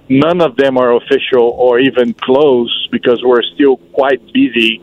None 0.09 0.41
of 0.41 0.57
them 0.57 0.79
are 0.79 0.95
official 0.97 1.47
or 1.65 1.81
even 1.81 2.15
close 2.15 2.73
because 2.93 3.21
we're 3.25 3.43
still 3.55 3.77
quite 3.93 4.21
busy 4.33 4.81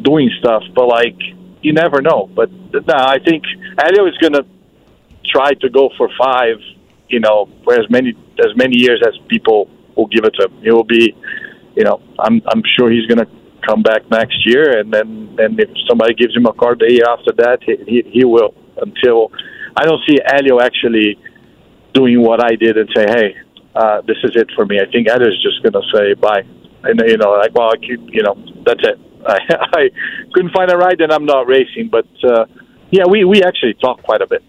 doing 0.00 0.30
stuff. 0.38 0.62
But 0.74 0.86
like 0.86 1.18
you 1.62 1.72
never 1.72 2.00
know. 2.00 2.30
But 2.38 2.50
no, 2.72 2.94
I 2.94 3.18
think 3.26 3.42
Helio 3.80 4.06
is 4.06 4.16
going 4.18 4.34
to 4.34 4.44
try 5.26 5.54
to 5.54 5.68
go 5.68 5.90
for 5.96 6.08
five. 6.18 6.56
You 7.08 7.20
know, 7.20 7.48
for 7.64 7.74
as 7.74 7.90
many 7.90 8.14
as 8.38 8.56
many 8.56 8.76
years 8.78 9.02
as 9.06 9.14
people 9.28 9.68
will 9.96 10.06
give 10.06 10.24
it 10.24 10.34
to 10.38 10.46
him. 10.46 10.62
He 10.62 10.70
will 10.70 10.84
be, 10.98 11.14
you 11.76 11.84
know, 11.84 12.00
I'm 12.18 12.40
I'm 12.50 12.62
sure 12.76 12.90
he's 12.90 13.06
going 13.06 13.18
to 13.26 13.41
come 13.66 13.82
back 13.82 14.08
next 14.10 14.46
year, 14.46 14.78
and 14.78 14.92
then 14.92 15.36
and 15.38 15.58
if 15.58 15.70
somebody 15.88 16.14
gives 16.14 16.36
him 16.36 16.46
a 16.46 16.52
card 16.52 16.80
the 16.80 16.92
year 16.92 17.06
after 17.08 17.32
that, 17.38 17.58
he 17.62 17.76
he, 17.86 18.02
he 18.10 18.24
will. 18.24 18.54
Until 18.76 19.30
I 19.76 19.84
don't 19.84 20.00
see 20.08 20.18
Helio 20.26 20.60
actually 20.60 21.18
doing 21.94 22.22
what 22.22 22.42
I 22.42 22.56
did 22.56 22.76
and 22.76 22.88
say, 22.94 23.04
hey, 23.06 23.36
uh, 23.74 24.00
this 24.02 24.16
is 24.24 24.32
it 24.34 24.50
for 24.54 24.64
me. 24.64 24.80
I 24.80 24.90
think 24.90 25.08
Helio's 25.08 25.42
just 25.42 25.62
going 25.62 25.72
to 25.72 25.82
say 25.94 26.14
bye, 26.14 26.44
and 26.84 27.00
you 27.06 27.16
know, 27.16 27.32
like, 27.32 27.54
well, 27.54 27.70
I 27.70 27.76
keep, 27.76 28.00
you 28.12 28.22
know, 28.22 28.34
that's 28.64 28.82
it. 28.82 28.98
I, 29.26 29.38
I 29.48 29.90
couldn't 30.32 30.52
find 30.52 30.70
a 30.70 30.76
ride, 30.76 31.00
and 31.00 31.12
I'm 31.12 31.26
not 31.26 31.46
racing. 31.46 31.88
But 31.90 32.08
uh, 32.24 32.46
yeah, 32.90 33.04
we 33.08 33.24
we 33.24 33.42
actually 33.42 33.74
talk 33.74 34.02
quite 34.02 34.20
a 34.20 34.26
bit. 34.26 34.42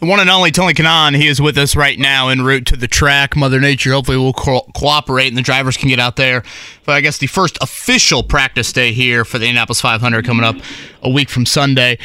The 0.00 0.06
one 0.06 0.20
and 0.20 0.30
only 0.30 0.52
Tony 0.52 0.74
Kanaan, 0.74 1.16
he 1.16 1.26
is 1.26 1.40
with 1.40 1.58
us 1.58 1.74
right 1.74 1.98
now 1.98 2.28
en 2.28 2.42
route 2.42 2.66
to 2.66 2.76
the 2.76 2.86
track. 2.86 3.34
Mother 3.34 3.58
Nature 3.58 3.90
hopefully 3.90 4.16
will 4.16 4.32
co- 4.32 4.70
cooperate 4.76 5.26
and 5.26 5.36
the 5.36 5.42
drivers 5.42 5.76
can 5.76 5.88
get 5.88 5.98
out 5.98 6.14
there. 6.14 6.44
But 6.84 6.92
I 6.92 7.00
guess 7.00 7.18
the 7.18 7.26
first 7.26 7.58
official 7.60 8.22
practice 8.22 8.72
day 8.72 8.92
here 8.92 9.24
for 9.24 9.40
the 9.40 9.46
Indianapolis 9.46 9.80
500 9.80 10.24
coming 10.24 10.44
up 10.44 10.54
a 11.02 11.10
week 11.10 11.28
from 11.28 11.44
Sunday. 11.44 11.98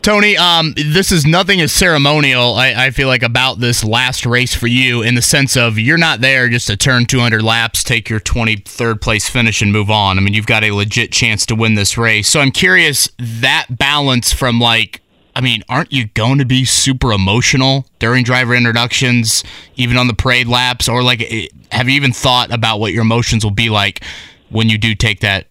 Tony, 0.00 0.38
um, 0.38 0.72
this 0.76 1.12
is 1.12 1.26
nothing 1.26 1.60
as 1.60 1.70
ceremonial, 1.72 2.54
I, 2.54 2.86
I, 2.86 2.90
feel 2.90 3.08
like, 3.08 3.22
about 3.22 3.58
this 3.58 3.82
last 3.82 4.26
race 4.26 4.54
for 4.54 4.66
you 4.66 5.02
in 5.02 5.14
the 5.14 5.22
sense 5.22 5.56
of 5.56 5.78
you're 5.78 5.96
not 5.96 6.20
there 6.20 6.48
just 6.48 6.66
to 6.66 6.76
turn 6.76 7.06
200 7.06 7.42
laps, 7.42 7.82
take 7.82 8.10
your 8.10 8.20
23rd 8.20 9.00
place 9.00 9.30
finish, 9.30 9.62
and 9.62 9.72
move 9.72 9.90
on. 9.90 10.18
I 10.18 10.20
mean, 10.20 10.34
you've 10.34 10.46
got 10.46 10.62
a 10.62 10.72
legit 10.72 11.10
chance 11.10 11.46
to 11.46 11.54
win 11.54 11.74
this 11.74 11.96
race. 11.96 12.28
So 12.28 12.40
I'm 12.40 12.50
curious 12.50 13.08
that 13.18 13.66
balance 13.70 14.30
from 14.30 14.60
like, 14.60 15.00
I 15.36 15.40
mean, 15.40 15.62
aren't 15.68 15.92
you 15.92 16.06
going 16.08 16.38
to 16.38 16.44
be 16.44 16.64
super 16.64 17.12
emotional 17.12 17.86
during 17.98 18.22
driver 18.24 18.54
introductions, 18.54 19.42
even 19.76 19.96
on 19.96 20.06
the 20.06 20.14
parade 20.14 20.46
laps? 20.46 20.88
Or 20.88 21.02
like, 21.02 21.20
eh, 21.22 21.48
have 21.72 21.88
you 21.88 21.96
even 21.96 22.12
thought 22.12 22.52
about 22.52 22.78
what 22.78 22.92
your 22.92 23.02
emotions 23.02 23.44
will 23.44 23.50
be 23.50 23.68
like 23.68 24.04
when 24.50 24.68
you 24.68 24.78
do 24.78 24.94
take 24.94 25.20
that 25.20 25.46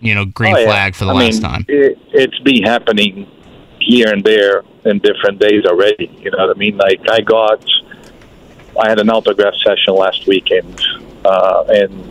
you 0.00 0.14
know 0.14 0.24
green 0.24 0.54
Oh, 0.54 0.58
yeah. 0.58 0.64
flag 0.66 0.94
for 0.94 1.04
the 1.04 1.12
I 1.12 1.14
last 1.14 1.34
mean, 1.34 1.42
time. 1.42 1.64
It, 1.68 1.98
it's 2.12 2.38
been 2.40 2.62
happening 2.62 3.30
here 3.80 4.08
and 4.08 4.22
there 4.24 4.62
in 4.84 4.98
different 4.98 5.38
days 5.38 5.64
already. 5.66 6.10
You 6.20 6.30
know 6.30 6.46
what 6.46 6.56
I 6.56 6.58
mean? 6.58 6.76
Like 6.76 7.00
I 7.10 7.20
got, 7.20 7.64
I 8.82 8.88
had 8.88 8.98
an 8.98 9.10
autograph 9.10 9.54
session 9.64 9.94
last 9.94 10.26
weekend, 10.26 10.80
uh, 11.24 11.64
and 11.68 12.09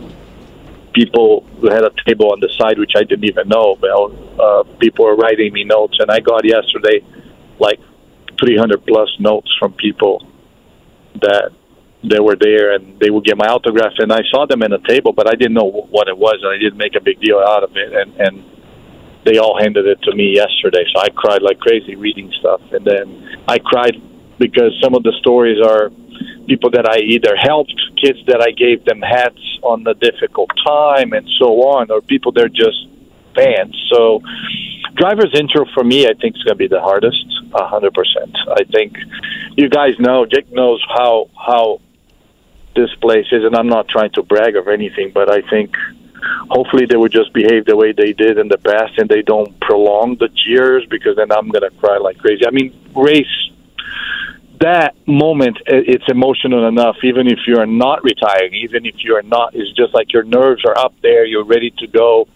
people 0.92 1.46
who 1.60 1.70
had 1.70 1.84
a 1.84 1.90
table 2.06 2.32
on 2.32 2.40
the 2.40 2.48
side 2.58 2.78
which 2.78 2.92
I 2.96 3.04
didn't 3.04 3.24
even 3.24 3.48
know. 3.48 3.76
Well, 3.80 4.12
uh, 4.40 4.62
people 4.78 5.04
were 5.04 5.16
writing 5.16 5.52
me 5.52 5.64
notes, 5.64 5.96
and 5.98 6.10
I 6.10 6.20
got 6.20 6.44
yesterday 6.44 7.04
like 7.58 7.80
300 8.40 8.86
plus 8.86 9.08
notes 9.20 9.50
from 9.58 9.72
people 9.74 10.26
that 11.20 11.50
they 12.02 12.18
were 12.18 12.36
there 12.36 12.74
and 12.74 12.98
they 12.98 13.10
would 13.10 13.24
get 13.24 13.36
my 13.36 13.46
autograph 13.46 13.92
and 13.98 14.10
I 14.10 14.22
saw 14.30 14.46
them 14.46 14.62
in 14.62 14.72
a 14.72 14.78
table 14.88 15.12
but 15.12 15.28
I 15.28 15.34
didn't 15.34 15.52
know 15.52 15.68
what 15.68 16.08
it 16.08 16.16
was 16.16 16.38
and 16.42 16.50
I 16.50 16.56
didn't 16.56 16.78
make 16.78 16.94
a 16.94 17.00
big 17.00 17.20
deal 17.20 17.38
out 17.38 17.62
of 17.62 17.76
it 17.76 17.92
and 17.92 18.16
and 18.18 18.44
they 19.26 19.36
all 19.36 19.60
handed 19.60 19.86
it 19.86 20.00
to 20.02 20.14
me 20.14 20.34
yesterday 20.34 20.84
so 20.94 21.02
I 21.02 21.10
cried 21.10 21.42
like 21.42 21.60
crazy 21.60 21.96
reading 21.96 22.32
stuff 22.40 22.62
and 22.72 22.86
then 22.86 23.38
I 23.46 23.58
cried 23.58 24.00
because 24.38 24.72
some 24.82 24.94
of 24.94 25.02
the 25.02 25.12
stories 25.20 25.60
are 25.60 25.90
people 26.50 26.70
that 26.76 26.86
I 26.88 26.98
either 27.14 27.34
helped 27.36 27.80
kids 28.02 28.18
that 28.26 28.40
I 28.40 28.50
gave 28.64 28.84
them 28.84 29.00
hats 29.00 29.44
on 29.62 29.84
the 29.84 29.94
difficult 30.08 30.50
time 30.66 31.12
and 31.12 31.26
so 31.38 31.48
on 31.74 31.90
or 31.90 32.00
people 32.00 32.32
that 32.32 32.44
are 32.48 32.56
just 32.66 32.80
fans 33.34 33.74
so 33.92 34.20
driver's 35.02 35.32
intro 35.42 35.64
for 35.74 35.84
me 35.84 35.98
I 36.06 36.14
think 36.20 36.36
is 36.36 36.42
going 36.42 36.58
to 36.58 36.62
be 36.66 36.72
the 36.76 36.80
hardest 36.80 37.24
a 37.54 37.66
hundred 37.66 37.94
percent 37.94 38.34
I 38.60 38.64
think 38.64 38.96
you 39.56 39.68
guys 39.68 39.94
know 39.98 40.26
Jake 40.26 40.50
knows 40.52 40.82
how 40.98 41.30
how 41.48 41.80
this 42.74 42.94
place 43.00 43.26
is, 43.32 43.44
and 43.44 43.56
I'm 43.56 43.68
not 43.68 43.88
trying 43.88 44.10
to 44.12 44.22
brag 44.22 44.56
of 44.56 44.68
anything, 44.68 45.10
but 45.12 45.30
I 45.30 45.40
think 45.48 45.74
hopefully 46.50 46.86
they 46.86 46.96
would 46.96 47.12
just 47.12 47.32
behave 47.32 47.64
the 47.64 47.76
way 47.76 47.92
they 47.92 48.12
did 48.12 48.38
in 48.38 48.48
the 48.48 48.58
past, 48.58 48.98
and 48.98 49.08
they 49.08 49.22
don't 49.22 49.58
prolong 49.60 50.16
the 50.16 50.28
cheers 50.28 50.86
because 50.88 51.16
then 51.16 51.32
I'm 51.32 51.48
gonna 51.48 51.70
cry 51.70 51.98
like 51.98 52.18
crazy. 52.18 52.46
I 52.46 52.50
mean, 52.50 52.72
race 52.94 53.49
that 54.60 54.94
moment 55.06 55.56
it's 55.66 56.04
emotional 56.08 56.68
enough 56.68 56.96
even 57.02 57.26
if 57.26 57.38
you're 57.46 57.66
not 57.66 58.02
retiring 58.04 58.54
even 58.54 58.84
if 58.84 58.94
you're 58.98 59.22
not 59.22 59.54
it's 59.54 59.72
just 59.72 59.94
like 59.94 60.12
your 60.12 60.22
nerves 60.22 60.62
are 60.66 60.76
up 60.78 60.94
there 61.02 61.24
you're 61.24 61.44
ready 61.44 61.70
to 61.78 61.86
go. 61.86 62.28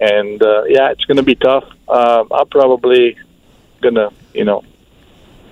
And 0.00 0.42
uh, 0.42 0.64
yeah 0.64 0.90
it's 0.90 1.04
going 1.04 1.16
to 1.16 1.22
be 1.22 1.34
tough. 1.34 1.64
Uh, 1.88 2.24
i'm 2.32 2.48
probably 2.48 3.16
going 3.80 3.94
to 3.94 4.12
you 4.34 4.44
know 4.44 4.64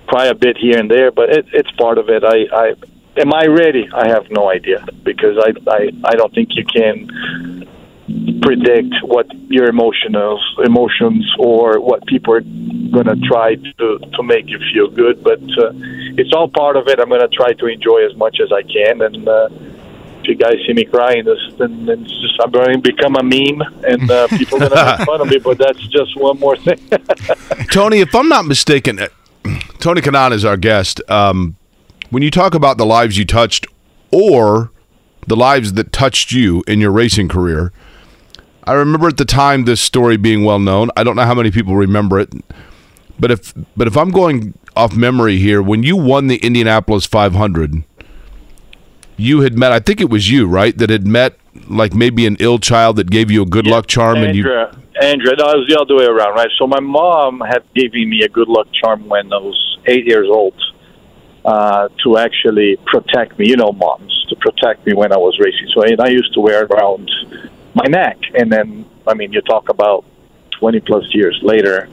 cry 0.07 0.25
a 0.27 0.35
bit 0.35 0.57
here 0.57 0.77
and 0.77 0.89
there 0.91 1.11
but 1.11 1.29
it, 1.29 1.45
it's 1.53 1.71
part 1.71 1.97
of 1.97 2.09
it. 2.09 2.23
I 2.23 2.45
i 2.53 2.73
am 3.17 3.33
i 3.33 3.45
ready? 3.45 3.89
I 3.93 4.07
have 4.09 4.29
no 4.29 4.49
idea 4.49 4.85
because 5.03 5.37
i 5.37 5.49
i 5.71 5.89
i 6.03 6.15
don't 6.15 6.33
think 6.33 6.49
you 6.55 6.65
can 6.65 7.66
predict 8.41 8.93
what 9.03 9.27
your 9.49 9.67
emotional 9.67 10.39
emotions 10.63 11.25
or 11.39 11.79
what 11.79 12.05
people 12.07 12.33
are 12.33 12.41
going 12.41 13.05
to 13.05 13.15
try 13.27 13.55
to 13.55 13.99
to 13.99 14.23
make 14.23 14.47
you 14.47 14.59
feel 14.73 14.89
good 14.89 15.23
but 15.23 15.41
uh, 15.57 15.71
it's 16.17 16.33
all 16.33 16.47
part 16.47 16.75
of 16.75 16.87
it 16.87 16.99
i'm 16.99 17.09
going 17.09 17.21
to 17.21 17.35
try 17.35 17.53
to 17.53 17.67
enjoy 17.67 18.05
as 18.05 18.15
much 18.15 18.37
as 18.41 18.51
i 18.51 18.61
can 18.63 19.01
and 19.01 19.27
uh, 19.27 19.47
if 20.19 20.27
you 20.27 20.35
guys 20.35 20.55
see 20.65 20.73
me 20.73 20.83
crying 20.83 21.23
this 21.23 21.39
then, 21.57 21.85
then 21.85 22.03
it's 22.03 22.21
just 22.21 22.39
i'm 22.41 22.51
going 22.51 22.73
to 22.73 22.91
become 22.93 23.15
a 23.15 23.23
meme 23.23 23.61
and 23.85 24.09
uh, 24.11 24.27
people 24.37 24.61
are 24.61 24.69
going 24.69 24.71
to 24.71 24.97
make 24.97 25.07
fun 25.07 25.21
of 25.21 25.29
me 25.29 25.39
but 25.39 25.57
that's 25.57 25.85
just 25.87 26.15
one 26.19 26.37
more 26.39 26.57
thing 26.57 26.79
Tony, 27.71 27.99
if 27.99 28.15
I'm 28.15 28.29
not 28.29 28.45
mistaken, 28.45 28.97
Tony 29.79 30.01
Kanaan 30.01 30.31
is 30.31 30.45
our 30.45 30.57
guest. 30.57 31.01
Um, 31.09 31.55
when 32.09 32.23
you 32.23 32.31
talk 32.31 32.55
about 32.55 32.77
the 32.77 32.85
lives 32.85 33.17
you 33.17 33.25
touched 33.25 33.67
or 34.11 34.71
the 35.27 35.35
lives 35.35 35.73
that 35.73 35.91
touched 35.91 36.31
you 36.31 36.63
in 36.67 36.79
your 36.79 36.91
racing 36.91 37.27
career, 37.27 37.71
I 38.67 38.73
remember 38.73 39.07
at 39.07 39.15
the 39.15 39.23
time 39.23 39.63
this 39.63 39.79
story 39.79 40.17
being 40.17 40.43
well 40.43 40.59
known. 40.59 40.89
I 40.97 41.05
don't 41.05 41.15
know 41.15 41.23
how 41.23 41.33
many 41.33 41.51
people 41.51 41.77
remember 41.77 42.19
it, 42.19 42.29
but 43.17 43.31
if 43.31 43.53
but 43.77 43.87
if 43.87 43.95
I'm 43.95 44.11
going 44.11 44.57
off 44.75 44.93
memory 44.93 45.37
here, 45.37 45.61
when 45.61 45.83
you 45.83 45.95
won 45.95 46.27
the 46.27 46.35
Indianapolis 46.35 47.05
500, 47.05 47.85
you 49.15 49.39
had 49.39 49.57
met. 49.57 49.71
I 49.71 49.79
think 49.79 50.01
it 50.01 50.09
was 50.09 50.29
you, 50.29 50.47
right, 50.47 50.77
that 50.77 50.89
had 50.89 51.07
met 51.07 51.39
like 51.69 51.95
maybe 51.95 52.25
an 52.25 52.35
ill 52.41 52.59
child 52.59 52.97
that 52.97 53.09
gave 53.09 53.31
you 53.31 53.41
a 53.41 53.45
good 53.45 53.65
luck 53.65 53.87
charm, 53.87 54.17
and 54.17 54.35
you 54.35 54.43
Andrea, 54.43 54.77
Andrea, 55.01 55.35
no, 55.37 55.49
it 55.51 55.57
was 55.59 55.67
the 55.69 55.79
other 55.79 55.95
way 55.95 56.05
around, 56.05 56.35
right? 56.35 56.49
So 56.59 56.67
my 56.67 56.81
mom 56.81 57.39
had 57.39 57.63
given 57.73 58.09
me 58.09 58.23
a 58.23 58.29
good 58.29 58.49
luck 58.49 58.67
charm 58.73 59.07
when 59.07 59.31
I 59.31 59.37
was 59.37 59.77
eight 59.85 60.05
years 60.05 60.27
old 60.29 60.61
uh, 61.45 61.87
to 62.03 62.17
actually 62.17 62.75
protect 62.85 63.39
me. 63.39 63.47
You 63.47 63.55
know, 63.55 63.71
moms 63.71 64.25
to 64.27 64.35
protect 64.35 64.85
me 64.85 64.93
when 64.93 65.13
I 65.13 65.17
was 65.17 65.39
racing. 65.39 65.69
So 65.73 65.83
and 65.83 66.01
I 66.01 66.09
used 66.09 66.33
to 66.33 66.41
wear 66.41 66.65
it 66.65 66.71
around 66.71 67.09
my 67.73 67.85
neck, 67.87 68.17
and 68.33 68.51
then 68.51 68.85
I 69.07 69.13
mean, 69.13 69.31
you 69.33 69.41
talk 69.41 69.69
about 69.69 70.05
twenty 70.59 70.79
plus 70.79 71.05
years 71.13 71.39
later. 71.41 71.89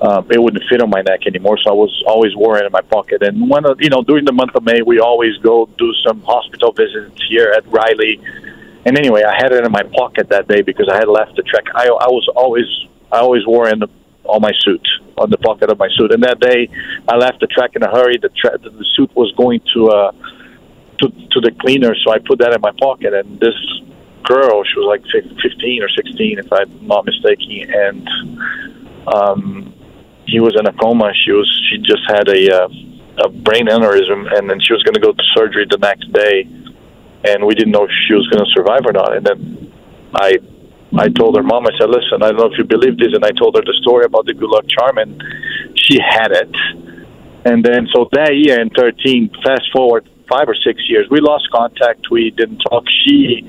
Uh, 0.00 0.22
it 0.28 0.42
wouldn't 0.42 0.62
fit 0.68 0.82
on 0.82 0.90
my 0.90 1.00
neck 1.00 1.20
anymore, 1.26 1.56
so 1.56 1.70
I 1.70 1.72
was 1.72 2.02
always 2.06 2.32
wearing 2.36 2.64
it 2.64 2.66
in 2.66 2.72
my 2.72 2.82
pocket. 2.82 3.22
And 3.22 3.48
when 3.48 3.64
you 3.78 3.88
know, 3.88 4.02
during 4.02 4.24
the 4.24 4.32
month 4.32 4.54
of 4.54 4.64
May, 4.64 4.82
we 4.82 4.98
always 4.98 5.36
go 5.38 5.66
do 5.78 5.92
some 6.06 6.20
hospital 6.22 6.72
visits 6.72 7.22
here 7.28 7.54
at 7.56 7.66
Riley. 7.68 8.20
And 8.84 8.98
anyway, 8.98 9.22
I 9.22 9.34
had 9.34 9.52
it 9.52 9.64
in 9.64 9.72
my 9.72 9.82
pocket 9.96 10.28
that 10.28 10.46
day 10.46 10.60
because 10.60 10.90
I 10.92 10.96
had 10.96 11.08
left 11.08 11.36
the 11.36 11.42
track. 11.42 11.64
I, 11.74 11.86
I 11.86 12.08
was 12.08 12.28
always 12.36 12.66
I 13.10 13.20
always 13.20 13.46
wore 13.46 13.68
in 13.68 13.78
the, 13.78 13.88
on 14.24 14.42
my 14.42 14.52
suit 14.64 14.86
on 15.16 15.30
the 15.30 15.38
pocket 15.38 15.70
of 15.70 15.78
my 15.78 15.88
suit. 15.96 16.12
And 16.12 16.22
that 16.24 16.40
day, 16.40 16.68
I 17.08 17.16
left 17.16 17.40
the 17.40 17.46
track 17.46 17.76
in 17.76 17.82
a 17.82 17.90
hurry. 17.90 18.18
The 18.18 18.30
tra- 18.30 18.58
the, 18.58 18.70
the 18.70 18.84
suit 18.96 19.14
was 19.14 19.32
going 19.36 19.60
to 19.74 19.88
uh, 19.88 20.12
to 21.00 21.08
to 21.08 21.40
the 21.40 21.52
cleaner, 21.60 21.94
so 22.04 22.12
I 22.12 22.18
put 22.18 22.40
that 22.40 22.52
in 22.52 22.60
my 22.60 22.72
pocket. 22.78 23.14
And 23.14 23.40
this 23.40 23.54
girl, 24.24 24.64
she 24.64 24.78
was 24.78 24.86
like 24.86 25.04
fifteen 25.42 25.82
or 25.82 25.88
sixteen, 25.88 26.38
if 26.38 26.52
I'm 26.52 26.86
not 26.86 27.04
mistaken, 27.04 27.72
and 27.72 28.08
um, 29.06 29.74
he 30.26 30.40
was 30.40 30.56
in 30.58 30.66
a 30.66 30.72
coma. 30.72 31.12
She 31.14 31.32
was 31.32 31.48
she 31.70 31.78
just 31.78 32.02
had 32.08 32.28
a 32.28 32.64
uh, 32.64 32.68
a 33.24 33.28
brain 33.28 33.66
aneurysm, 33.66 34.36
and 34.36 34.50
then 34.50 34.60
she 34.60 34.72
was 34.72 34.82
going 34.82 34.94
to 34.94 35.00
go 35.00 35.12
to 35.12 35.22
surgery 35.34 35.66
the 35.70 35.78
next 35.78 36.12
day 36.12 36.48
and 37.24 37.44
we 37.44 37.54
didn't 37.54 37.72
know 37.72 37.84
if 37.84 37.90
she 38.06 38.14
was 38.14 38.26
going 38.28 38.44
to 38.44 38.50
survive 38.52 38.84
or 38.84 38.92
not. 38.92 39.16
And 39.16 39.26
then 39.26 39.72
I, 40.14 40.38
I 40.96 41.08
told 41.08 41.36
her 41.36 41.42
mom, 41.42 41.66
I 41.66 41.70
said, 41.78 41.88
"Listen, 41.88 42.22
I 42.22 42.30
don't 42.30 42.36
know 42.36 42.52
if 42.52 42.58
you 42.58 42.64
believe 42.64 42.98
this," 42.98 43.12
and 43.14 43.24
I 43.24 43.30
told 43.30 43.56
her 43.56 43.62
the 43.62 43.74
story 43.80 44.04
about 44.04 44.26
the 44.26 44.34
good 44.34 44.50
luck 44.50 44.66
charm, 44.68 44.98
and 44.98 45.22
she 45.74 45.98
had 45.98 46.30
it. 46.32 46.54
And 47.46 47.64
then 47.64 47.88
so 47.92 48.08
that 48.12 48.36
year 48.36 48.60
in 48.60 48.70
13, 48.70 49.30
fast 49.44 49.70
forward 49.72 50.08
five 50.30 50.48
or 50.48 50.54
six 50.54 50.80
years, 50.88 51.06
we 51.10 51.20
lost 51.20 51.50
contact. 51.50 52.10
We 52.10 52.30
didn't 52.30 52.58
talk. 52.58 52.84
She 53.04 53.42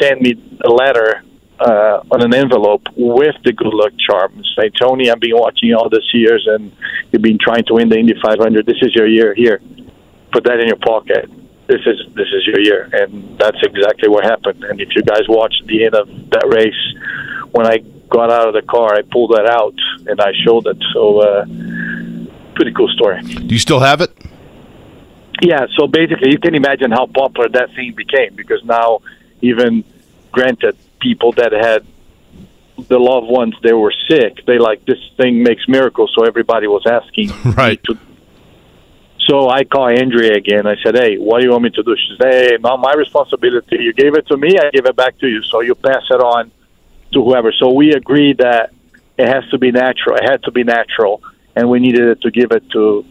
sent 0.00 0.20
me 0.20 0.34
a 0.64 0.70
letter 0.70 1.22
uh, 1.60 2.02
on 2.10 2.22
an 2.22 2.34
envelope 2.34 2.82
with 2.96 3.36
the 3.44 3.52
good 3.52 3.72
luck 3.72 3.92
charm. 3.98 4.42
Say, 4.58 4.70
Tony, 4.80 5.10
I've 5.10 5.20
been 5.20 5.36
watching 5.36 5.68
you 5.68 5.76
all 5.76 5.88
these 5.88 6.08
years, 6.12 6.46
and 6.50 6.72
you've 7.10 7.22
been 7.22 7.38
trying 7.38 7.64
to 7.64 7.74
win 7.74 7.88
the 7.88 7.98
Indy 7.98 8.14
500. 8.22 8.66
This 8.66 8.78
is 8.82 8.94
your 8.94 9.06
year. 9.06 9.34
Here, 9.34 9.60
put 10.32 10.44
that 10.44 10.58
in 10.60 10.68
your 10.68 10.76
pocket 10.76 11.30
this 11.68 11.80
is 11.86 12.14
this 12.14 12.28
is 12.32 12.46
your 12.46 12.60
year, 12.60 12.88
and 12.92 13.38
that's 13.38 13.56
exactly 13.62 14.08
what 14.08 14.24
happened. 14.24 14.62
And 14.64 14.80
if 14.80 14.88
you 14.94 15.02
guys 15.02 15.22
watched 15.28 15.62
the 15.66 15.84
end 15.84 15.94
of 15.94 16.08
that 16.30 16.46
race, 16.48 16.82
when 17.52 17.66
I 17.66 17.78
got 18.08 18.30
out 18.30 18.48
of 18.48 18.54
the 18.54 18.62
car, 18.62 18.94
I 18.94 19.02
pulled 19.02 19.30
that 19.30 19.46
out 19.46 19.74
and 20.06 20.20
I 20.20 20.32
showed 20.44 20.66
it. 20.66 20.76
So, 20.92 21.20
uh, 21.20 21.44
pretty 22.54 22.72
cool 22.72 22.88
story. 22.88 23.22
do 23.22 23.54
you 23.54 23.58
still 23.58 23.80
have 23.80 24.00
it? 24.00 24.12
Yeah. 25.40 25.66
So 25.78 25.86
basically, 25.86 26.30
you 26.30 26.38
can 26.38 26.54
imagine 26.54 26.90
how 26.90 27.06
popular 27.06 27.48
that 27.48 27.74
thing 27.74 27.94
became 27.96 28.34
because 28.34 28.62
now, 28.64 29.00
even 29.42 29.84
granted, 30.30 30.76
people 31.00 31.32
that 31.32 31.52
had 31.52 31.84
the 32.88 32.98
loved 32.98 33.28
ones 33.28 33.54
they 33.62 33.72
were 33.74 33.92
sick, 34.08 34.44
they 34.46 34.58
like 34.58 34.84
this 34.86 34.98
thing 35.16 35.42
makes 35.42 35.68
miracles. 35.68 36.12
So 36.16 36.24
everybody 36.24 36.66
was 36.66 36.84
asking 36.86 37.30
Right. 37.56 37.82
to 37.84 37.98
so 39.28 39.48
I 39.48 39.64
call 39.64 39.88
Andrea 39.88 40.34
again. 40.34 40.66
I 40.66 40.74
said, 40.82 40.96
"Hey, 40.96 41.16
what 41.16 41.40
do 41.40 41.46
you 41.46 41.52
want 41.52 41.62
me 41.64 41.70
to 41.70 41.82
do?" 41.82 41.94
She 41.96 42.16
said, 42.20 42.32
"Hey, 42.32 42.58
not 42.60 42.80
my 42.80 42.92
responsibility. 42.94 43.76
You 43.80 43.92
gave 43.92 44.14
it 44.16 44.26
to 44.28 44.36
me. 44.36 44.58
I 44.58 44.70
give 44.70 44.86
it 44.86 44.96
back 44.96 45.18
to 45.18 45.28
you. 45.28 45.42
So 45.44 45.60
you 45.60 45.74
pass 45.76 46.02
it 46.10 46.20
on 46.20 46.50
to 47.12 47.22
whoever." 47.24 47.52
So 47.52 47.72
we 47.72 47.92
agreed 47.92 48.38
that 48.38 48.72
it 49.16 49.28
has 49.28 49.48
to 49.50 49.58
be 49.58 49.70
natural. 49.70 50.16
It 50.16 50.28
had 50.28 50.42
to 50.44 50.50
be 50.50 50.64
natural, 50.64 51.22
and 51.54 51.68
we 51.70 51.78
needed 51.78 52.08
it 52.08 52.20
to 52.22 52.30
give 52.30 52.50
it 52.50 52.64
to 52.72 53.04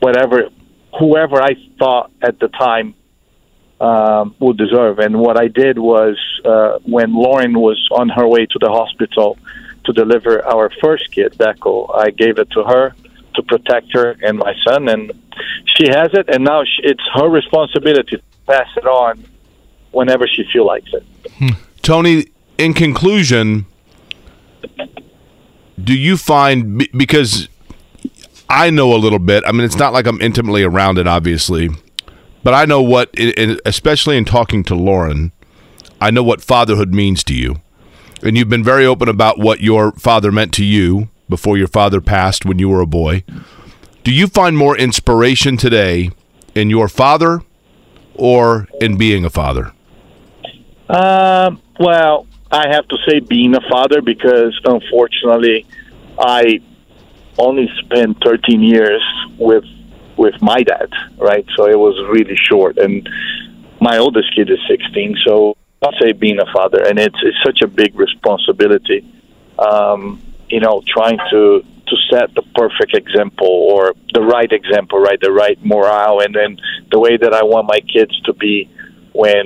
whatever, 0.00 0.48
whoever 0.98 1.40
I 1.42 1.54
thought 1.78 2.10
at 2.22 2.38
the 2.40 2.48
time 2.48 2.94
um, 3.82 4.34
would 4.38 4.56
deserve. 4.56 5.00
And 5.00 5.18
what 5.18 5.36
I 5.36 5.48
did 5.48 5.78
was, 5.78 6.16
uh, 6.44 6.78
when 6.84 7.12
Lauren 7.12 7.58
was 7.58 7.78
on 7.90 8.08
her 8.10 8.26
way 8.26 8.46
to 8.46 8.58
the 8.60 8.68
hospital 8.68 9.36
to 9.84 9.92
deliver 9.92 10.44
our 10.46 10.70
first 10.80 11.10
kid, 11.10 11.32
Deco, 11.32 11.74
I 11.94 12.10
gave 12.10 12.38
it 12.38 12.48
to 12.52 12.62
her 12.62 12.94
to 13.34 13.42
protect 13.42 13.92
her 13.92 14.16
and 14.22 14.38
my 14.38 14.54
son, 14.64 14.88
and 14.88 15.12
she 15.64 15.88
has 15.88 16.10
it, 16.12 16.28
and 16.28 16.44
now 16.44 16.62
she, 16.64 16.82
it's 16.84 17.02
her 17.14 17.28
responsibility 17.28 18.16
to 18.18 18.22
pass 18.46 18.68
it 18.76 18.86
on 18.86 19.24
whenever 19.90 20.28
she 20.28 20.44
feels 20.52 20.66
like 20.66 20.84
it. 20.92 21.04
Tony, 21.82 22.26
in 22.58 22.74
conclusion, 22.74 23.66
do 25.82 25.96
you 25.96 26.16
find 26.16 26.86
because 26.96 27.48
I 28.48 28.68
know 28.68 28.94
a 28.94 28.98
little 28.98 29.18
bit. 29.18 29.44
I 29.46 29.52
mean, 29.52 29.62
it's 29.62 29.78
not 29.78 29.94
like 29.94 30.06
I'm 30.06 30.20
intimately 30.20 30.62
around 30.62 30.98
it, 30.98 31.08
obviously, 31.08 31.70
but 32.42 32.54
I 32.54 32.64
know 32.64 32.82
what, 32.82 33.14
especially 33.64 34.16
in 34.16 34.24
talking 34.24 34.64
to 34.64 34.74
Lauren, 34.74 35.32
I 36.00 36.10
know 36.10 36.22
what 36.22 36.42
fatherhood 36.42 36.92
means 36.92 37.22
to 37.24 37.34
you, 37.34 37.60
and 38.22 38.36
you've 38.36 38.48
been 38.48 38.64
very 38.64 38.84
open 38.84 39.08
about 39.08 39.38
what 39.38 39.60
your 39.60 39.92
father 39.92 40.32
meant 40.32 40.52
to 40.54 40.64
you 40.64 41.08
before 41.28 41.56
your 41.56 41.68
father 41.68 42.00
passed 42.00 42.44
when 42.44 42.58
you 42.58 42.68
were 42.68 42.80
a 42.80 42.86
boy. 42.86 43.24
Do 44.04 44.12
you 44.12 44.26
find 44.26 44.56
more 44.56 44.76
inspiration 44.76 45.56
today 45.56 46.10
in 46.54 46.70
your 46.70 46.88
father 46.88 47.42
or 48.14 48.68
in 48.80 48.96
being 48.96 49.24
a 49.24 49.30
father? 49.30 49.72
Um, 50.88 51.62
well, 51.78 52.26
I 52.50 52.68
have 52.68 52.86
to 52.88 52.98
say 53.08 53.20
being 53.20 53.54
a 53.54 53.60
father 53.70 54.02
because 54.02 54.60
unfortunately, 54.64 55.66
I 56.18 56.60
only 57.38 57.68
spent 57.78 58.18
13 58.22 58.62
years 58.62 59.02
with 59.38 59.64
with 60.22 60.40
my 60.40 60.60
dad, 60.62 60.90
right? 61.18 61.46
So 61.56 61.60
it 61.74 61.78
was 61.86 61.96
really 62.16 62.38
short, 62.50 62.78
and 62.78 63.08
my 63.80 63.98
oldest 63.98 64.28
kid 64.36 64.48
is 64.48 64.60
16. 64.68 65.16
So 65.26 65.56
I'll 65.82 65.98
say 66.00 66.12
being 66.12 66.38
a 66.38 66.50
father, 66.52 66.80
and 66.88 66.96
it's 67.06 67.20
it's 67.28 67.40
such 67.44 67.60
a 67.62 67.66
big 67.66 67.92
responsibility. 68.06 69.00
Um, 69.58 70.22
you 70.48 70.60
know, 70.60 70.82
trying 70.96 71.18
to 71.32 71.42
to 71.90 71.96
set 72.10 72.34
the 72.38 72.44
perfect 72.54 72.94
example 73.02 73.52
or 73.72 73.94
the 74.14 74.22
right 74.22 74.50
example, 74.60 74.98
right? 75.00 75.20
The 75.20 75.32
right 75.32 75.58
morale, 75.72 76.20
and 76.20 76.32
then 76.32 76.50
the 76.92 77.00
way 77.04 77.16
that 77.16 77.32
I 77.34 77.42
want 77.42 77.66
my 77.66 77.80
kids 77.94 78.14
to 78.26 78.32
be 78.32 78.70
when 79.12 79.44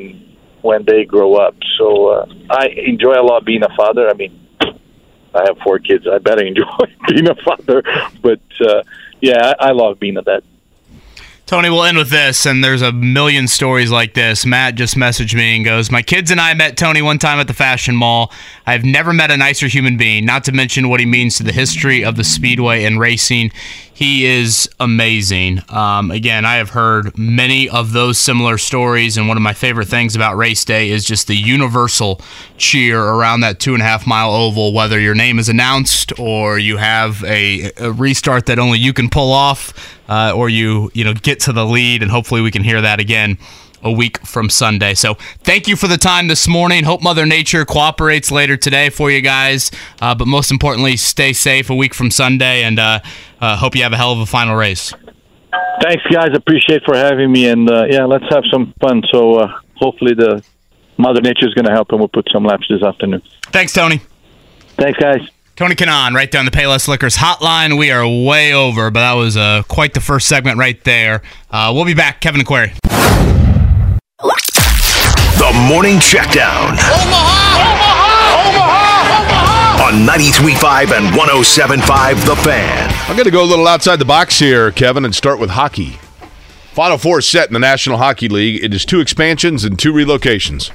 when 0.60 0.84
they 0.84 1.04
grow 1.04 1.30
up. 1.36 1.54
So 1.78 1.86
uh, 2.08 2.26
I 2.50 2.66
enjoy 2.92 3.14
a 3.14 3.24
lot 3.30 3.46
being 3.46 3.62
a 3.62 3.74
father. 3.74 4.04
I 4.10 4.14
mean, 4.14 4.34
I 5.38 5.42
have 5.48 5.56
four 5.64 5.78
kids. 5.78 6.04
I 6.06 6.18
better 6.18 6.44
enjoy 6.52 6.84
being 7.08 7.28
a 7.28 7.36
father. 7.48 7.82
But 8.20 8.44
uh, 8.60 8.82
yeah, 9.20 9.54
I, 9.58 9.68
I 9.68 9.70
love 9.72 9.98
being 9.98 10.18
a 10.18 10.22
dad. 10.22 10.42
Tony, 11.46 11.70
we'll 11.70 11.84
end 11.84 11.96
with 11.96 12.10
this, 12.10 12.44
and 12.44 12.64
there's 12.64 12.82
a 12.82 12.90
million 12.90 13.46
stories 13.46 13.88
like 13.88 14.14
this. 14.14 14.44
Matt 14.44 14.74
just 14.74 14.96
messaged 14.96 15.32
me 15.32 15.54
and 15.54 15.64
goes, 15.64 15.92
My 15.92 16.02
kids 16.02 16.32
and 16.32 16.40
I 16.40 16.52
met 16.54 16.76
Tony 16.76 17.02
one 17.02 17.20
time 17.20 17.38
at 17.38 17.46
the 17.46 17.54
fashion 17.54 17.94
mall. 17.94 18.32
I've 18.66 18.82
never 18.82 19.12
met 19.12 19.30
a 19.30 19.36
nicer 19.36 19.68
human 19.68 19.96
being, 19.96 20.26
not 20.26 20.42
to 20.46 20.52
mention 20.52 20.88
what 20.88 20.98
he 20.98 21.06
means 21.06 21.36
to 21.36 21.44
the 21.44 21.52
history 21.52 22.04
of 22.04 22.16
the 22.16 22.24
Speedway 22.24 22.82
and 22.82 22.98
racing. 22.98 23.52
He 23.96 24.26
is 24.26 24.68
amazing. 24.78 25.62
Um, 25.70 26.10
again, 26.10 26.44
I 26.44 26.56
have 26.56 26.68
heard 26.68 27.16
many 27.16 27.66
of 27.66 27.94
those 27.94 28.18
similar 28.18 28.58
stories, 28.58 29.16
and 29.16 29.26
one 29.26 29.38
of 29.38 29.42
my 29.42 29.54
favorite 29.54 29.88
things 29.88 30.14
about 30.14 30.36
race 30.36 30.66
day 30.66 30.90
is 30.90 31.02
just 31.02 31.28
the 31.28 31.34
universal 31.34 32.20
cheer 32.58 33.00
around 33.02 33.40
that 33.40 33.58
two 33.58 33.72
and 33.72 33.82
a 33.82 33.86
half 33.86 34.06
mile 34.06 34.34
oval, 34.34 34.74
whether 34.74 35.00
your 35.00 35.14
name 35.14 35.38
is 35.38 35.48
announced 35.48 36.12
or 36.18 36.58
you 36.58 36.76
have 36.76 37.24
a, 37.24 37.72
a 37.78 37.90
restart 37.90 38.44
that 38.44 38.58
only 38.58 38.78
you 38.78 38.92
can 38.92 39.08
pull 39.08 39.32
off 39.32 39.72
uh, 40.10 40.30
or 40.36 40.50
you 40.50 40.90
you 40.92 41.02
know 41.02 41.14
get 41.14 41.40
to 41.40 41.54
the 41.54 41.64
lead, 41.64 42.02
and 42.02 42.10
hopefully 42.10 42.42
we 42.42 42.50
can 42.50 42.62
hear 42.62 42.82
that 42.82 43.00
again 43.00 43.38
a 43.86 43.92
week 43.92 44.18
from 44.26 44.50
Sunday. 44.50 44.94
So 44.94 45.14
thank 45.44 45.68
you 45.68 45.76
for 45.76 45.86
the 45.86 45.96
time 45.96 46.28
this 46.28 46.48
morning. 46.48 46.84
Hope 46.84 47.02
Mother 47.02 47.24
Nature 47.24 47.64
cooperates 47.64 48.30
later 48.30 48.56
today 48.56 48.90
for 48.90 49.10
you 49.10 49.20
guys. 49.20 49.70
Uh, 50.00 50.14
but 50.14 50.26
most 50.26 50.50
importantly, 50.50 50.96
stay 50.96 51.32
safe 51.32 51.70
a 51.70 51.74
week 51.74 51.94
from 51.94 52.10
Sunday, 52.10 52.64
and 52.64 52.78
uh, 52.78 53.00
uh, 53.40 53.56
hope 53.56 53.76
you 53.76 53.82
have 53.82 53.92
a 53.92 53.96
hell 53.96 54.12
of 54.12 54.18
a 54.18 54.26
final 54.26 54.56
race. 54.56 54.92
Thanks, 55.82 56.02
guys. 56.12 56.30
Appreciate 56.34 56.82
for 56.84 56.96
having 56.96 57.30
me, 57.30 57.48
and 57.48 57.70
uh, 57.70 57.84
yeah, 57.88 58.04
let's 58.04 58.24
have 58.30 58.42
some 58.50 58.74
fun. 58.80 59.02
So 59.12 59.36
uh, 59.36 59.60
hopefully 59.76 60.14
the 60.14 60.42
Mother 60.98 61.20
Nature 61.20 61.46
is 61.46 61.54
going 61.54 61.66
to 61.66 61.72
help, 61.72 61.90
and 61.90 62.00
we'll 62.00 62.08
put 62.08 62.26
some 62.32 62.44
laps 62.44 62.66
this 62.68 62.82
afternoon. 62.82 63.22
Thanks, 63.52 63.72
Tony. 63.72 64.00
Thanks, 64.76 64.98
guys. 64.98 65.20
Tony 65.56 65.74
Kanaan, 65.74 66.12
right 66.12 66.30
down 66.30 66.44
the 66.44 66.50
Payless 66.50 66.86
Liquors 66.86 67.16
hotline. 67.16 67.78
We 67.78 67.90
are 67.90 68.06
way 68.06 68.52
over, 68.52 68.90
but 68.90 69.00
that 69.00 69.14
was 69.14 69.38
uh, 69.38 69.62
quite 69.68 69.94
the 69.94 70.02
first 70.02 70.28
segment 70.28 70.58
right 70.58 70.82
there. 70.84 71.22
Uh, 71.50 71.72
we'll 71.74 71.86
be 71.86 71.94
back. 71.94 72.20
Kevin 72.20 72.40
and 72.40 72.46
Query. 72.46 72.74
The 74.18 75.52
Morning 75.68 75.96
Checkdown. 75.98 76.70
Omaha! 76.70 77.60
Omaha! 78.48 79.04
Omaha! 79.20 79.84
On 79.84 80.06
93.5 80.06 80.96
and 80.96 81.14
107.5 81.14 82.24
The 82.24 82.36
Fan. 82.36 82.94
I'm 83.10 83.16
going 83.16 83.26
to 83.26 83.30
go 83.30 83.44
a 83.44 83.44
little 83.44 83.68
outside 83.68 83.96
the 83.96 84.06
box 84.06 84.38
here, 84.38 84.70
Kevin, 84.70 85.04
and 85.04 85.14
start 85.14 85.38
with 85.38 85.50
hockey. 85.50 85.98
Final 86.72 86.96
four 86.96 87.20
set 87.20 87.48
in 87.48 87.52
the 87.52 87.58
National 87.58 87.98
Hockey 87.98 88.30
League. 88.30 88.64
It 88.64 88.72
is 88.72 88.86
two 88.86 89.00
expansions 89.00 89.64
and 89.64 89.78
two 89.78 89.92
relocations. 89.92 90.70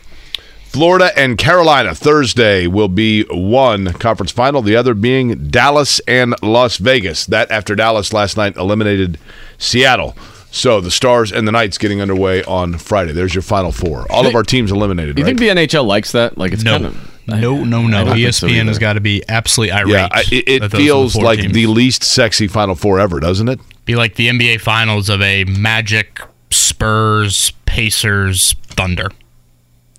Florida 0.65 1.09
and 1.17 1.35
Carolina 1.35 1.95
Thursday 1.95 2.67
will 2.67 2.89
be 2.89 3.23
one 3.23 3.91
conference 3.93 4.31
final, 4.31 4.61
the 4.61 4.75
other 4.75 4.93
being 4.93 5.47
Dallas 5.47 5.99
and 6.07 6.35
Las 6.43 6.77
Vegas. 6.77 7.25
That 7.25 7.49
after 7.49 7.73
Dallas 7.73 8.13
last 8.13 8.37
night 8.37 8.55
eliminated 8.55 9.17
Seattle. 9.57 10.15
So 10.53 10.81
the 10.81 10.91
Stars 10.91 11.31
and 11.31 11.47
the 11.47 11.51
Knights 11.53 11.77
getting 11.77 12.01
underway 12.01 12.43
on 12.43 12.77
Friday. 12.77 13.13
There's 13.13 13.33
your 13.33 13.41
final 13.41 13.71
four. 13.71 14.05
All 14.11 14.27
of 14.27 14.35
our 14.35 14.43
teams 14.43 14.71
eliminated. 14.71 15.15
Do 15.15 15.21
you 15.21 15.25
right? 15.25 15.37
think 15.37 15.39
the 15.39 15.47
NHL 15.65 15.85
likes 15.85 16.11
that? 16.11 16.37
Like 16.37 16.51
it's 16.51 16.63
No. 16.63 16.71
kind 16.73 16.85
of 16.87 17.27
No, 17.27 17.63
no, 17.63 17.87
no. 17.87 17.97
I 18.01 18.03
don't 18.03 18.15
think 18.15 18.33
so 18.33 18.47
has 18.49 18.77
got 18.77 18.93
to 18.93 18.99
be 18.99 19.23
absolutely 19.29 19.71
irate. 19.71 19.89
yeah, 19.93 20.07
I, 20.11 20.23
it, 20.29 20.29
that 20.29 20.37
it 20.49 20.59
those 20.59 20.71
the 20.71 20.77
feels 20.77 21.15
like 21.15 21.39
teams. 21.39 21.53
the 21.53 21.67
least 21.67 22.03
sexy 22.03 22.47
Final 22.47 22.75
Four 22.75 22.99
ever, 22.99 23.19
doesn't 23.21 23.47
it? 23.47 23.59
be 23.85 23.95
like 23.95 24.15
the 24.15 24.27
NBA 24.27 24.59
Finals 24.61 25.09
of 25.09 25.21
a 25.21 25.43
Magic, 25.45 26.21
Spurs, 26.51 27.51
Pacers, 27.65 28.53
Thunder. 28.67 29.09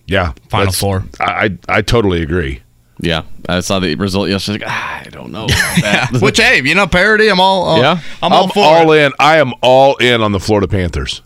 Yeah, 0.07 0.32
Final 0.50 0.72
Four. 0.72 1.05
I, 1.18 1.24
I 1.68 1.76
I 1.78 1.82
totally 1.82 2.22
agree. 2.22 2.61
Yeah, 3.03 3.24
I 3.48 3.61
saw 3.61 3.80
the 3.80 3.96
result 3.96 4.28
yesterday. 4.30 4.64
Like, 4.64 4.72
ah, 4.72 5.03
I 5.05 5.11
don't 5.11 5.32
know. 5.32 5.46
about. 5.46 6.12
Which 6.22 6.38
hey, 6.38 6.62
you 6.62 6.74
know, 6.76 6.86
parody. 6.86 7.28
I'm 7.28 7.40
all. 7.40 7.64
all 7.64 7.78
Yeah. 7.78 8.00
I'm 8.22 8.32
all 8.32 8.44
I'm 8.44 8.50
for 8.50 8.64
all 8.64 8.92
it. 8.92 9.07
in. 9.07 9.12
I 9.18 9.38
am 9.38 9.53
all 9.61 9.96
in 9.96 10.22
on 10.22 10.30
the 10.30 10.38
Florida 10.38 10.68
Panthers. 10.68 11.20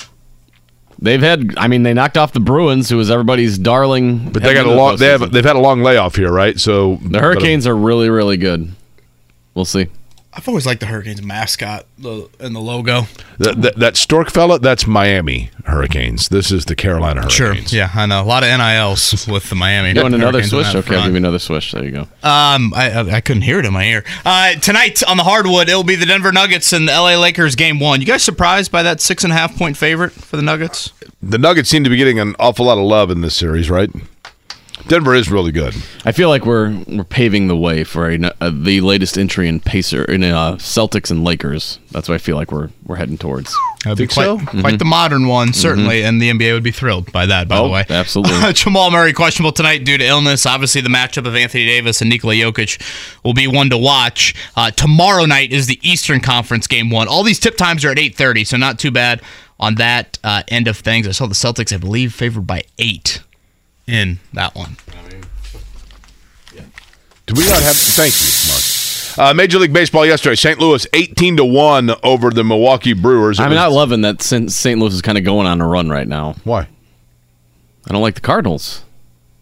They've 0.99 1.21
had. 1.21 1.55
I 1.59 1.69
mean, 1.69 1.83
they 1.83 1.93
knocked 1.93 2.17
off 2.17 2.33
the 2.33 2.41
Bruins, 2.41 2.89
who 2.89 2.97
was 2.97 3.11
everybody's 3.11 3.59
darling. 3.59 4.31
But 4.33 4.43
they 4.43 4.55
got 4.55 4.65
a 4.65 4.73
long. 4.73 4.97
They 4.97 5.09
have. 5.09 5.31
They've 5.31 5.45
had 5.45 5.57
a 5.57 5.61
long 5.61 5.83
layoff 5.83 6.17
here, 6.17 6.33
right? 6.33 6.59
So 6.59 6.97
The 7.03 7.21
Hurricanes 7.21 7.67
are 7.67 7.77
really, 7.77 8.09
really 8.09 8.39
good. 8.39 8.73
We'll 9.55 9.67
see. 9.67 9.89
I've 10.37 10.47
always 10.49 10.67
liked 10.67 10.81
the 10.81 10.87
Hurricanes 10.87 11.23
mascot 11.23 11.87
the, 11.97 12.29
and 12.39 12.55
the 12.55 12.61
logo. 12.61 13.07
That, 13.39 13.63
that, 13.63 13.77
that 13.77 13.97
Stork 13.97 14.31
fella, 14.31 14.59
that's 14.59 14.87
Miami 14.87 15.51
Hurricanes. 15.65 16.29
This 16.29 16.53
is 16.53 16.67
the 16.67 16.77
Carolina 16.77 17.23
Hurricanes. 17.23 17.33
Sure. 17.33 17.47
Hurricanes. 17.49 17.73
Yeah, 17.73 17.91
I 17.95 18.05
know. 18.05 18.21
A 18.21 18.25
lot 18.25 18.45
of 18.45 18.51
NILs 18.51 19.27
with 19.27 19.49
the 19.49 19.55
Miami. 19.55 19.95
You 19.95 20.03
want 20.03 20.15
another 20.15 20.33
Hurricanes 20.41 20.51
swish? 20.51 20.73
that 20.75 20.77
Okay, 20.85 20.97
I'll 20.97 21.05
give 21.05 21.13
you 21.13 21.17
another 21.17 21.39
swish. 21.39 21.73
There 21.73 21.83
you 21.83 21.91
go. 21.91 22.01
Um, 22.23 22.75
I, 22.75 22.91
I 22.93 23.17
I 23.17 23.21
couldn't 23.23 23.43
hear 23.43 23.59
it 23.59 23.65
in 23.65 23.73
my 23.73 23.87
ear. 23.87 24.05
Uh, 24.27 24.53
tonight 24.57 25.03
on 25.05 25.17
the 25.17 25.25
hardwood, 25.25 25.71
it'll 25.71 25.85
be 25.85 25.97
the 25.97 26.07
Denver 26.07 26.33
Nuggets 26.33 26.71
and 26.75 26.87
the 26.87 26.93
LA 26.93 27.17
Lakers 27.17 27.55
game 27.55 27.81
one. 27.81 28.01
You 28.01 28.07
guys 28.07 28.23
surprised 28.23 28.71
by 28.71 28.83
that 28.83 29.01
six 29.01 29.25
and 29.25 29.33
a 29.33 29.37
half 29.37 29.57
point 29.57 29.79
favorite 29.79 30.13
for 30.13 30.37
the 30.37 30.43
Nuggets? 30.43 30.93
The 31.23 31.39
Nuggets 31.39 31.71
seem 31.71 31.83
to 31.85 31.91
be 31.91 31.97
getting 31.97 32.19
an 32.19 32.37
awful 32.39 32.67
lot 32.67 32.77
of 32.77 32.85
love 32.85 33.11
in 33.11 33.23
this 33.23 33.35
series, 33.35 33.71
right? 33.71 33.91
Denver 34.89 35.15
is 35.15 35.31
really 35.31 35.53
good. 35.53 35.75
I 36.05 36.13
feel 36.13 36.29
like 36.29 36.47
we're 36.47 36.71
we're 36.87 37.03
paving 37.05 37.49
the 37.49 37.57
way 37.57 37.83
for 37.83 38.09
a, 38.11 38.19
uh, 38.41 38.51
the 38.55 38.81
latest 38.83 39.19
entry 39.19 39.49
in 39.49 39.59
Pacer 39.59 40.05
in 40.05 40.23
uh, 40.23 40.53
Celtics 40.57 41.11
and 41.11 41.25
Lakers. 41.25 41.81
That's 41.91 42.09
what 42.09 42.15
I 42.15 42.19
feel 42.19 42.37
like 42.37 42.53
we're 42.53 42.69
we're 42.85 42.97
heading 42.97 43.19
towards. 43.19 43.55
That'd 43.85 43.99
be 43.99 44.07
Think 44.07 44.13
quite, 44.39 44.53
so? 44.55 44.61
quite 44.61 44.79
the 44.79 44.85
modern 44.85 45.27
one, 45.29 45.53
certainly, 45.53 46.03
and 46.05 46.21
the 46.21 46.31
NBA 46.31 46.53
would 46.55 46.63
be 46.63 46.71
thrilled 46.73 47.11
by 47.13 47.27
that. 47.27 47.49
By 47.49 47.59
Oh, 47.59 47.65
the 47.65 47.73
way, 47.73 47.85
absolutely. 47.89 48.53
Jamal 48.53 48.91
Murray 48.91 49.13
questionable 49.13 49.53
tonight 49.53 49.85
due 49.85 49.97
to 49.99 50.05
illness. 50.05 50.47
Obviously, 50.47 50.81
the 50.83 50.89
matchup 50.89 51.27
of 51.27 51.35
Anthony 51.35 51.67
Davis 51.67 52.01
and 52.01 52.11
Nikola 52.11 52.35
Jokic 52.35 52.81
will 53.25 53.35
be 53.35 53.47
one 53.49 53.71
to 53.71 53.79
watch. 53.79 54.35
Uh, 54.57 54.71
tomorrow 54.71 55.25
night 55.25 55.53
is 55.53 55.67
the 55.67 55.81
Eastern 55.89 56.21
Conference 56.21 56.67
game 56.67 56.91
one. 56.91 57.09
All 57.09 57.23
these 57.23 57.41
tip 57.41 57.57
times 57.57 57.85
are 57.85 57.91
at 57.91 57.99
eight 57.99 58.15
thirty, 58.17 58.45
so 58.45 58.57
not 58.57 58.79
too 58.79 58.91
bad 58.91 59.21
on 59.59 59.77
that 59.77 60.19
uh, 60.23 60.43
end 60.49 60.69
of 60.69 60.77
things. 60.77 61.09
I 61.09 61.13
saw 61.13 61.27
the 61.27 61.35
Celtics, 61.35 61.73
I 61.75 61.79
believe, 61.79 62.13
favored 62.13 62.47
by 62.47 62.63
eight 62.79 63.23
in 63.87 64.19
that 64.33 64.55
one. 64.55 64.77
I 64.89 65.09
mean, 65.13 65.23
yeah. 66.55 66.63
Do 67.27 67.35
we 67.37 67.45
not 67.49 67.63
have? 67.63 67.77
Thank 67.77 68.15
you, 68.15 68.53
Mark. 68.53 68.63
Uh, 69.19 69.33
Major 69.35 69.59
League 69.59 69.73
Baseball 69.73 70.05
yesterday, 70.05 70.35
St. 70.37 70.59
Louis 70.61 70.87
eighteen 70.93 71.37
to 71.39 71.45
one 71.45 71.91
over 72.03 72.31
the 72.31 72.45
Milwaukee 72.45 72.93
Brewers. 72.93 73.39
It 73.39 73.45
I'm 73.45 73.51
was- 73.51 73.57
not 73.57 73.73
loving 73.73 74.03
that 74.03 74.21
St. 74.23 74.51
St. 74.53 74.79
Louis 74.79 74.93
is 74.95 75.03
kind 75.03 75.17
of 75.19 75.25
going 75.25 75.47
on 75.47 75.61
a 75.61 75.67
run 75.67 75.89
right 75.89 76.07
now. 76.07 76.35
Why? 76.45 76.69
I 77.89 77.93
don't 77.93 78.03
like 78.03 78.15
the 78.17 78.21
Cardinals. 78.21 78.83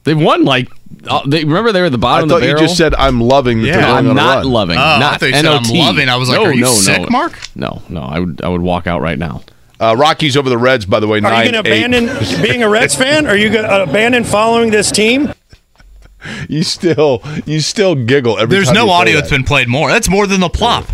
They've 0.04 0.20
won 0.20 0.44
like 0.44 0.68
uh, 1.08 1.22
they 1.26 1.44
remember 1.44 1.72
they 1.72 1.80
were 1.80 1.86
at 1.86 1.92
the 1.92 1.98
I 1.98 2.00
bottom 2.00 2.24
of 2.24 2.30
thought 2.30 2.40
the 2.42 2.48
you 2.48 2.58
just 2.58 2.76
said 2.76 2.94
I'm 2.94 3.20
loving 3.22 3.62
that 3.62 3.68
Yeah, 3.68 3.92
I'm 3.94 4.14
not 4.14 4.44
run. 4.44 4.52
loving. 4.52 4.76
Oh, 4.76 4.80
I 4.82 4.98
not 5.00 5.18
thought 5.18 5.26
you 5.30 5.32
said 5.34 5.46
I'm 5.46 5.62
NOT. 5.62 5.72
loving. 5.74 6.08
I 6.10 6.16
was 6.16 6.28
like, 6.28 6.40
no, 6.40 6.44
are 6.44 6.52
you 6.54 6.60
no, 6.60 6.72
sick, 6.74 7.00
no. 7.00 7.08
Mark? 7.08 7.38
No, 7.56 7.82
no. 7.88 8.02
I 8.02 8.18
would 8.20 8.42
I 8.42 8.48
would 8.48 8.60
walk 8.60 8.86
out 8.86 9.00
right 9.00 9.18
now. 9.18 9.42
Uh, 9.80 9.94
Rockies 9.96 10.36
over 10.36 10.48
the 10.48 10.58
Reds, 10.58 10.86
by 10.86 11.00
the 11.00 11.08
way. 11.08 11.18
Are 11.18 11.22
nine 11.22 11.46
you 11.46 11.52
going 11.52 11.64
to 11.64 11.70
abandon 11.70 12.42
being 12.42 12.62
a 12.62 12.68
Reds 12.68 12.94
fan? 12.94 13.26
Are 13.26 13.36
you 13.36 13.50
going 13.50 13.64
to 13.64 13.82
abandon 13.82 14.24
following 14.24 14.70
this 14.70 14.90
team? 14.90 15.32
You 16.48 16.62
still, 16.62 17.22
you 17.44 17.60
still 17.60 17.94
giggle 17.94 18.38
every. 18.38 18.54
There's 18.56 18.68
time 18.68 18.76
no 18.76 18.90
audio 18.90 19.14
that. 19.14 19.22
that's 19.22 19.30
been 19.30 19.44
played 19.44 19.68
more. 19.68 19.90
That's 19.90 20.08
more 20.08 20.26
than 20.26 20.40
the 20.40 20.48
plop. 20.48 20.86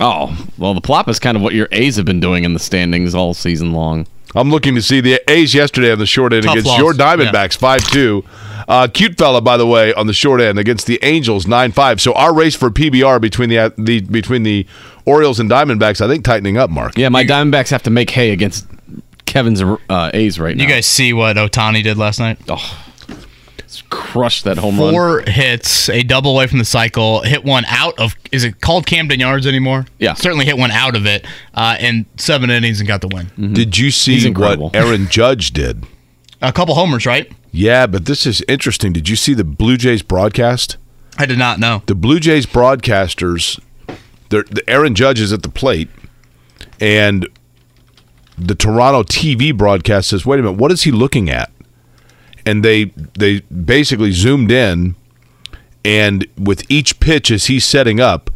Oh 0.00 0.36
well, 0.58 0.74
the 0.74 0.80
plop 0.80 1.08
is 1.08 1.18
kind 1.18 1.36
of 1.36 1.42
what 1.42 1.54
your 1.54 1.68
A's 1.72 1.96
have 1.96 2.04
been 2.04 2.20
doing 2.20 2.44
in 2.44 2.52
the 2.52 2.58
standings 2.60 3.14
all 3.14 3.32
season 3.34 3.72
long. 3.72 4.06
I'm 4.34 4.50
looking 4.50 4.74
to 4.74 4.82
see 4.82 5.00
the 5.00 5.22
A's 5.30 5.54
yesterday 5.54 5.92
on 5.92 5.98
the 5.98 6.06
short 6.06 6.32
end 6.32 6.44
Tough 6.44 6.54
against 6.54 6.66
loss. 6.66 6.78
your 6.78 6.92
Diamondbacks, 6.92 7.56
five 7.56 7.84
two. 7.84 8.24
Uh, 8.66 8.88
cute 8.92 9.16
fella, 9.18 9.40
by 9.40 9.56
the 9.56 9.66
way, 9.66 9.92
on 9.94 10.06
the 10.06 10.12
short 10.12 10.40
end 10.40 10.58
against 10.58 10.86
the 10.86 10.98
Angels, 11.02 11.46
nine 11.46 11.70
five. 11.70 12.00
So 12.00 12.12
our 12.14 12.34
race 12.34 12.56
for 12.56 12.70
PBR 12.70 13.20
between 13.20 13.50
the, 13.50 13.72
the 13.78 14.00
between 14.00 14.42
the 14.42 14.66
Orioles 15.06 15.40
and 15.40 15.50
Diamondbacks, 15.50 16.00
I 16.00 16.08
think 16.08 16.24
tightening 16.24 16.56
up. 16.56 16.70
Mark, 16.70 16.96
Yeah, 16.96 17.08
my 17.10 17.24
Diamondbacks 17.24 17.70
have 17.70 17.82
to 17.84 17.90
make 17.90 18.10
hay 18.10 18.30
against 18.30 18.66
Kevin's 19.26 19.62
uh, 19.62 20.10
A's 20.14 20.38
right 20.40 20.56
now. 20.56 20.62
You 20.62 20.68
guys 20.68 20.86
see 20.86 21.12
what 21.12 21.36
Ohtani 21.36 21.82
did 21.82 21.98
last 21.98 22.18
night? 22.20 22.38
Oh. 22.48 22.80
Crushed 23.90 24.44
that 24.44 24.58
home 24.58 24.78
run. 24.78 24.92
Four 24.92 25.20
hits, 25.26 25.88
a 25.88 26.02
double 26.04 26.32
away 26.32 26.46
from 26.46 26.58
the 26.58 26.64
cycle, 26.64 27.22
hit 27.22 27.44
one 27.44 27.64
out 27.66 27.98
of. 27.98 28.14
Is 28.30 28.44
it 28.44 28.60
called 28.60 28.86
Camden 28.86 29.18
Yards 29.18 29.46
anymore? 29.46 29.86
Yeah. 29.98 30.14
certainly 30.14 30.44
hit 30.44 30.56
one 30.56 30.70
out 30.70 30.94
of 30.94 31.06
it, 31.06 31.26
uh, 31.54 31.76
in 31.80 32.06
seven 32.16 32.50
innings 32.50 32.78
and 32.80 32.86
got 32.86 33.00
the 33.00 33.08
win. 33.08 33.52
Did 33.54 33.76
you 33.76 33.90
see 33.90 34.30
what 34.32 34.74
Aaron 34.74 35.08
Judge 35.08 35.52
did? 35.52 35.84
A 36.40 36.52
couple 36.52 36.74
homers, 36.76 37.06
right? 37.06 37.30
Yeah, 37.50 37.86
but 37.86 38.06
this 38.06 38.26
is 38.26 38.42
interesting. 38.48 38.92
Did 38.92 39.08
you 39.08 39.16
see 39.16 39.34
the 39.34 39.44
Blue 39.44 39.76
Jays 39.76 40.02
broadcast? 40.02 40.76
I 41.18 41.26
did 41.26 41.38
not 41.38 41.58
know. 41.58 41.82
The 41.86 41.94
Blue 41.94 42.20
Jays 42.20 42.46
broadcasters, 42.46 43.60
they're- 44.34 44.46
the 44.50 44.68
Aaron 44.68 44.94
Judge 44.94 45.20
is 45.20 45.32
at 45.32 45.42
the 45.42 45.48
plate, 45.48 45.88
and 46.80 47.26
the 48.36 48.54
Toronto 48.54 49.02
TV 49.04 49.52
broadcast 49.52 50.08
says, 50.08 50.26
"Wait 50.26 50.40
a 50.40 50.42
minute, 50.42 50.58
what 50.58 50.72
is 50.72 50.82
he 50.82 50.90
looking 50.90 51.30
at?" 51.30 51.50
And 52.44 52.64
they 52.64 52.90
they 53.16 53.40
basically 53.40 54.10
zoomed 54.10 54.50
in, 54.50 54.96
and 55.84 56.26
with 56.36 56.64
each 56.68 56.98
pitch 57.00 57.30
as 57.30 57.46
he's 57.46 57.64
setting 57.64 58.00
up, 58.00 58.30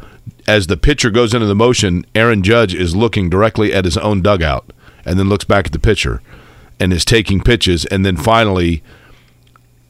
as 0.47 0.69
the 0.69 0.77
pitcher 0.77 1.11
goes 1.11 1.35
into 1.35 1.47
the 1.47 1.55
motion, 1.55 2.07
Aaron 2.15 2.43
Judge 2.43 2.75
is 2.75 2.95
looking 2.95 3.29
directly 3.29 3.73
at 3.75 3.85
his 3.85 3.97
own 3.97 4.23
dugout, 4.23 4.73
and 5.05 5.19
then 5.19 5.29
looks 5.29 5.45
back 5.45 5.67
at 5.67 5.73
the 5.73 5.79
pitcher, 5.79 6.23
and 6.79 6.93
is 6.93 7.05
taking 7.05 7.41
pitches, 7.41 7.85
and 7.87 8.07
then 8.07 8.17
finally, 8.17 8.83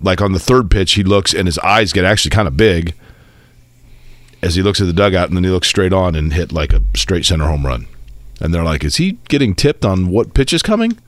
like 0.01 0.23
on 0.23 0.33
the 0.33 0.41
third 0.41 0.71
pitch, 0.71 0.95
he 0.95 1.05
looks 1.05 1.35
and 1.35 1.47
his 1.47 1.59
eyes 1.59 1.93
get 1.93 2.05
actually 2.05 2.31
kind 2.31 2.49
of 2.49 2.57
big 2.57 2.95
as 4.43 4.55
he 4.55 4.63
looks 4.63 4.81
at 4.81 4.87
the 4.87 4.93
dugout, 4.93 5.29
and 5.29 5.37
then 5.37 5.45
he 5.45 5.51
looks 5.51 5.69
straight 5.69 5.93
on 5.93 6.15
and 6.15 6.33
hit 6.33 6.53
like 6.53 6.73
a 6.73 6.83
straight 6.95 7.25
center 7.25 7.47
home 7.47 7.67
run. 7.67 7.87
And 8.41 8.55
they're 8.55 8.65
like, 8.65 8.85
"Is 8.85 8.97
he 8.97 9.19
getting 9.29 9.55
tipped 9.55 9.85
on 9.85 10.09
what 10.09 10.35
pitch 10.35 10.53
is 10.53 10.63
coming?" 10.63 10.99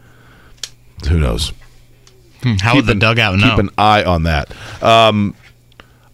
Who 1.08 1.18
knows? 1.18 1.52
How 2.62 2.74
would 2.74 2.86
the 2.86 2.92
an- 2.92 2.98
dugout 2.98 3.38
know? 3.38 3.50
Keep 3.50 3.58
an 3.58 3.70
eye 3.78 4.02
on 4.02 4.22
that. 4.24 4.50
Um, 4.82 5.34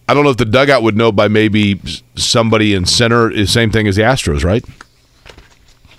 I 0.07 0.13
don't 0.13 0.23
know 0.23 0.29
if 0.29 0.37
the 0.37 0.45
dugout 0.45 0.83
would 0.83 0.95
know 0.95 1.11
by 1.11 1.27
maybe 1.27 1.81
somebody 2.15 2.73
in 2.73 2.85
center 2.85 3.29
is 3.31 3.51
same 3.51 3.71
thing 3.71 3.87
as 3.87 3.95
the 3.95 4.03
Astros, 4.03 4.43
right? 4.43 4.63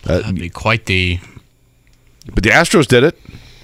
That'd 0.04 0.34
be 0.36 0.48
quite 0.48 0.86
the. 0.86 1.18
But 2.34 2.42
the 2.44 2.50
Astros 2.50 2.86
did 2.86 3.04
it, 3.04 3.18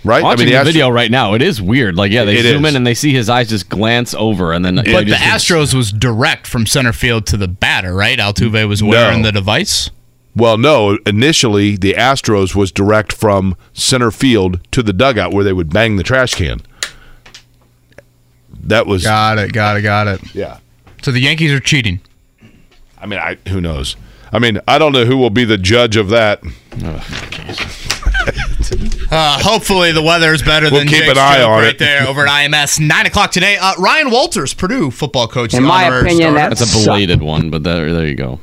right? 0.04 0.22
Watching 0.22 0.46
the, 0.46 0.52
Astros- 0.52 0.64
video 0.64 0.88
right 0.90 1.10
now, 1.10 1.34
it 1.34 1.42
is 1.42 1.60
weird. 1.60 1.96
Like, 1.96 2.12
yeah, 2.12 2.24
they 2.24 2.36
It 2.36 2.42
zoom 2.42 2.64
is. 2.64 2.70
in 2.72 2.76
and 2.76 2.86
they 2.86 2.94
see 2.94 3.12
his 3.12 3.28
eyes 3.28 3.48
just 3.48 3.68
glance 3.68 4.14
over, 4.14 4.52
and 4.52 4.64
then. 4.64 4.76
But 4.76 5.06
the 5.06 5.12
Astros 5.14 5.74
was 5.74 5.90
direct 5.92 6.46
from 6.46 6.66
center 6.66 6.92
field 6.92 7.26
to 7.28 7.36
the 7.36 7.48
batter, 7.48 7.94
right? 7.94 8.18
Altuve 8.18 8.68
was 8.68 8.82
wearing 8.82 9.22
the 9.22 9.32
device. 9.32 9.90
Well, 10.36 10.58
no. 10.58 10.98
Initially, 11.06 11.76
the 11.76 11.92
Astros 11.94 12.54
was 12.56 12.72
direct 12.72 13.12
from 13.12 13.56
center 13.72 14.10
field 14.10 14.60
to 14.72 14.82
the 14.82 14.92
dugout 14.92 15.32
where 15.32 15.44
they 15.44 15.52
would 15.52 15.72
bang 15.72 15.96
the 15.96 16.02
trash 16.02 16.34
can. 16.34 16.60
That 18.64 18.86
was 18.86 19.02
Got 19.04 19.38
it. 19.38 19.52
Got 19.52 19.76
it. 19.76 19.82
Got 19.82 20.08
it. 20.08 20.34
yeah. 20.34 20.58
So 21.02 21.10
the 21.12 21.20
Yankees 21.20 21.52
are 21.52 21.60
cheating. 21.60 22.00
I 22.98 23.06
mean, 23.06 23.18
I 23.20 23.36
who 23.48 23.60
knows? 23.60 23.94
I 24.32 24.38
mean, 24.40 24.58
I 24.66 24.78
don't 24.78 24.92
know 24.92 25.04
who 25.04 25.16
will 25.18 25.30
be 25.30 25.44
the 25.44 25.58
judge 25.58 25.96
of 25.96 26.08
that. 26.08 26.42
Uh, 29.10 29.38
hopefully 29.42 29.92
the 29.92 30.02
weather 30.02 30.32
is 30.32 30.42
better 30.42 30.66
We'll 30.70 30.80
than 30.80 30.88
keep 30.88 30.98
Jake's 31.04 31.12
an 31.12 31.18
eye 31.18 31.42
on 31.42 31.50
right 31.62 31.74
it. 31.74 31.78
there 31.78 32.06
over 32.08 32.26
at 32.26 32.50
IMS. 32.50 32.80
Nine 32.80 33.06
o'clock 33.06 33.30
today. 33.30 33.56
Uh, 33.60 33.74
Ryan 33.78 34.10
Walters, 34.10 34.54
Purdue 34.54 34.90
football 34.90 35.28
coach. 35.28 35.54
In 35.54 35.62
my 35.62 35.84
opinion, 35.84 36.32
starter. 36.32 36.54
That's 36.54 36.74
a 36.74 36.84
belated 36.84 37.22
one, 37.22 37.50
but 37.50 37.62
there, 37.62 37.92
there 37.92 38.06
you 38.06 38.14
go. 38.14 38.40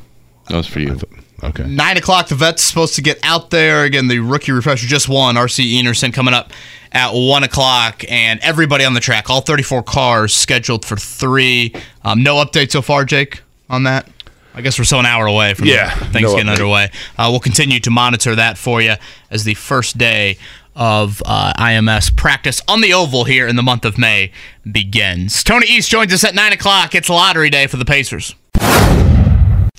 That 0.48 0.56
was 0.56 0.66
for 0.66 0.80
you. 0.80 0.98
Okay. 1.44 1.66
Nine 1.66 1.96
o'clock. 1.96 2.28
The 2.28 2.36
vet's 2.36 2.62
supposed 2.62 2.94
to 2.94 3.02
get 3.02 3.18
out 3.24 3.50
there 3.50 3.84
again. 3.84 4.06
The 4.08 4.20
rookie 4.20 4.52
refresher 4.52 4.86
just 4.86 5.08
won. 5.08 5.34
RC 5.34 5.72
Enerson 5.80 6.12
coming 6.14 6.34
up 6.34 6.52
at 6.92 7.10
one 7.12 7.42
o'clock, 7.42 8.04
and 8.08 8.38
everybody 8.40 8.84
on 8.84 8.94
the 8.94 9.00
track. 9.00 9.28
All 9.28 9.40
thirty-four 9.40 9.82
cars 9.82 10.32
scheduled 10.32 10.84
for 10.84 10.96
three. 10.96 11.74
Um, 12.04 12.22
no 12.22 12.36
update 12.36 12.70
so 12.70 12.80
far, 12.80 13.04
Jake, 13.04 13.40
on 13.68 13.82
that. 13.82 14.08
I 14.54 14.60
guess 14.60 14.78
we're 14.78 14.84
still 14.84 15.00
an 15.00 15.06
hour 15.06 15.26
away 15.26 15.54
from 15.54 15.66
Yeah, 15.66 15.90
things 16.10 16.22
no 16.24 16.36
getting 16.36 16.46
update. 16.46 16.50
underway. 16.50 16.90
Uh, 17.16 17.28
we'll 17.30 17.40
continue 17.40 17.80
to 17.80 17.90
monitor 17.90 18.34
that 18.34 18.58
for 18.58 18.82
you 18.82 18.94
as 19.30 19.44
the 19.44 19.54
first 19.54 19.96
day 19.96 20.36
of 20.74 21.22
uh, 21.26 21.52
IMS 21.58 22.14
practice 22.16 22.60
on 22.68 22.80
the 22.80 22.92
Oval 22.92 23.24
here 23.24 23.46
in 23.46 23.56
the 23.56 23.62
month 23.62 23.84
of 23.84 23.98
May 23.98 24.30
begins. 24.70 25.42
Tony 25.42 25.66
East 25.68 25.90
joins 25.90 26.12
us 26.12 26.24
at 26.24 26.34
nine 26.34 26.52
o'clock. 26.52 26.94
It's 26.94 27.08
lottery 27.08 27.50
day 27.50 27.66
for 27.66 27.76
the 27.76 27.84
Pacers. 27.84 28.34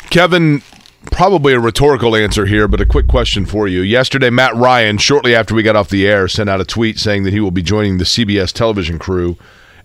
Kevin, 0.09 0.61
probably 1.11 1.53
a 1.53 1.59
rhetorical 1.59 2.15
answer 2.15 2.45
here, 2.45 2.67
but 2.67 2.80
a 2.82 2.86
quick 2.86 3.07
question 3.07 3.45
for 3.45 3.67
you. 3.67 3.82
Yesterday, 3.82 4.30
Matt 4.30 4.55
Ryan, 4.55 4.97
shortly 4.97 5.34
after 5.36 5.55
we 5.55 5.63
got 5.63 5.76
off 5.76 5.89
the 5.89 6.07
air, 6.07 6.28
sent 6.28 6.49
out 6.49 6.61
a 6.61 6.65
tweet 6.65 6.99
saying 6.99 7.24
that 7.24 7.34
he 7.34 7.39
will 7.39 7.51
be 7.51 7.63
joining 7.63 7.97
the 7.97 8.03
CBS 8.03 8.51
television 8.51 8.99
crew. 8.99 9.38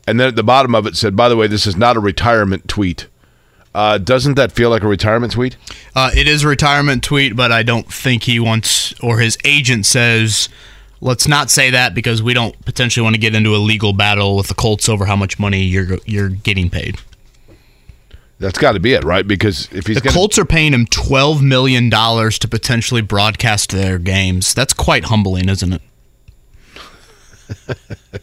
And 0.07 0.19
then 0.19 0.29
at 0.29 0.37
the 0.37 0.43
bottom 0.43 0.75
of 0.75 0.87
it 0.87 0.97
said, 0.97 1.17
by 1.17 1.29
the 1.29 1.37
way, 1.37 1.47
this 1.47 1.67
is 1.67 1.77
not 1.77 1.97
a 1.97 2.01
retirement 2.01 2.69
tweet. 2.69 3.07
Uh, 3.75 3.99
doesn't 3.99 4.35
that 4.35 4.51
feel 4.53 4.71
like 4.71 4.83
a 4.83 4.89
retirement 4.89 5.33
tweet? 5.33 5.57
Uh, 5.95 6.11
it 6.17 6.27
is 6.27 6.43
a 6.43 6.49
retirement 6.49 7.05
tweet, 7.05 7.37
but 7.37 7.53
I 7.53 7.63
don't 7.63 7.93
think 7.93 8.25
he 8.25 8.41
wants, 8.41 8.99
or 9.01 9.19
his 9.19 9.39
agent 9.45 9.87
says, 9.87 10.49
let's 11.01 11.29
not 11.29 11.51
say 11.51 11.71
that 11.71 11.95
because 11.95 12.23
we 12.23 12.35
don't 12.35 12.61
potentially 12.65 13.05
want 13.05 13.15
to 13.15 13.21
get 13.21 13.35
into 13.35 13.55
a 13.55 13.59
legal 13.59 13.93
battle 13.93 14.37
with 14.37 14.49
the 14.49 14.55
Colts 14.55 14.89
over 14.89 15.05
how 15.07 15.17
much 15.17 15.39
money 15.39 15.63
you're 15.63 15.99
you're 16.07 16.29
getting 16.31 16.71
paid. 16.71 16.97
That's 18.41 18.59
got 18.59 18.73
to 18.73 18.81
be 18.81 18.95
it, 18.95 19.03
right? 19.05 19.27
Because 19.27 19.69
if 19.73 19.87
he's 19.87 19.97
The 19.97 20.03
gonna, 20.03 20.15
Colts 20.15 20.39
are 20.39 20.45
paying 20.45 20.73
him 20.73 20.87
twelve 20.87 21.43
million 21.43 21.91
dollars 21.91 22.39
to 22.41 22.49
potentially 22.49 23.03
broadcast 23.03 23.71
their 23.71 23.99
games. 23.99 24.55
That's 24.55 24.73
quite 24.73 25.05
humbling, 25.05 25.49
isn't 25.49 25.73
it? 25.73 25.83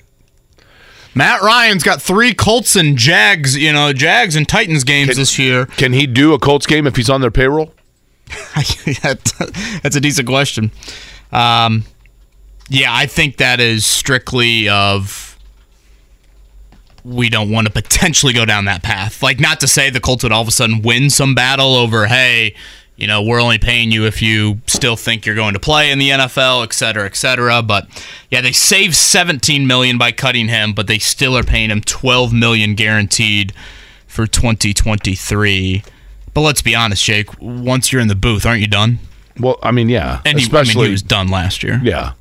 Matt 1.15 1.41
Ryan's 1.41 1.81
got 1.81 2.01
three 2.01 2.33
Colts 2.33 2.75
and 2.75 2.97
Jags, 2.97 3.57
you 3.57 3.71
know, 3.71 3.93
Jags 3.93 4.35
and 4.35 4.47
Titans 4.47 4.83
games 4.83 5.15
this 5.15 5.39
year. 5.39 5.65
can 5.65 5.93
he 5.93 6.05
do 6.05 6.33
a 6.33 6.39
Colts 6.39 6.67
game 6.67 6.85
if 6.85 6.97
he's 6.97 7.09
on 7.09 7.21
their 7.21 7.31
payroll? 7.31 7.73
That's 9.01 9.95
a 9.95 10.01
decent 10.01 10.27
question. 10.27 10.71
Um, 11.31 11.85
yeah, 12.69 12.93
I 12.93 13.05
think 13.05 13.37
that 13.37 13.59
is 13.59 13.85
strictly 13.85 14.67
of 14.67 15.39
we 17.05 17.29
don't 17.29 17.51
want 17.51 17.67
to 17.67 17.73
potentially 17.73 18.33
go 18.33 18.45
down 18.45 18.65
that 18.65 18.83
path. 18.83 19.21
Like, 19.21 19.39
not 19.39 19.59
to 19.59 19.67
say 19.67 19.89
the 19.89 19.99
Colts 19.99 20.23
would 20.23 20.31
all 20.31 20.41
of 20.41 20.47
a 20.47 20.51
sudden 20.51 20.81
win 20.81 21.09
some 21.09 21.35
battle 21.35 21.75
over, 21.75 22.07
hey, 22.07 22.55
you 22.97 23.07
know, 23.07 23.21
we're 23.21 23.41
only 23.41 23.57
paying 23.57 23.91
you 23.91 24.05
if 24.05 24.21
you 24.21 24.61
still 24.67 24.95
think 24.95 25.25
you're 25.25 25.35
going 25.35 25.53
to 25.53 25.59
play 25.59 25.91
in 25.91 25.99
the 25.99 26.09
NFL, 26.11 26.63
et 26.63 26.73
cetera, 26.73 27.05
et 27.05 27.15
cetera. 27.15 27.61
But 27.61 27.87
yeah, 28.31 28.41
they 28.41 28.51
saved 28.53 28.95
17 28.95 29.67
million 29.67 29.97
by 29.97 30.11
cutting 30.11 30.47
him, 30.47 30.73
but 30.73 30.87
they 30.87 30.99
still 30.99 31.37
are 31.37 31.43
paying 31.43 31.69
him 31.69 31.81
12 31.81 32.31
million 32.33 32.73
guaranteed 32.75 33.53
for 34.07 34.25
2023. 34.25 35.83
But 36.33 36.41
let's 36.41 36.61
be 36.61 36.75
honest, 36.75 37.03
Jake. 37.03 37.29
Once 37.41 37.91
you're 37.91 38.01
in 38.01 38.07
the 38.07 38.15
booth, 38.15 38.45
aren't 38.45 38.61
you 38.61 38.67
done? 38.67 38.99
Well, 39.39 39.57
I 39.63 39.71
mean, 39.71 39.89
yeah. 39.89 40.21
And 40.25 40.37
he, 40.37 40.43
I 40.43 40.45
especially 40.45 40.75
mean, 40.81 40.85
he 40.85 40.91
was 40.91 41.01
done 41.03 41.27
last 41.27 41.63
year. 41.63 41.79
yeah. 41.83 42.13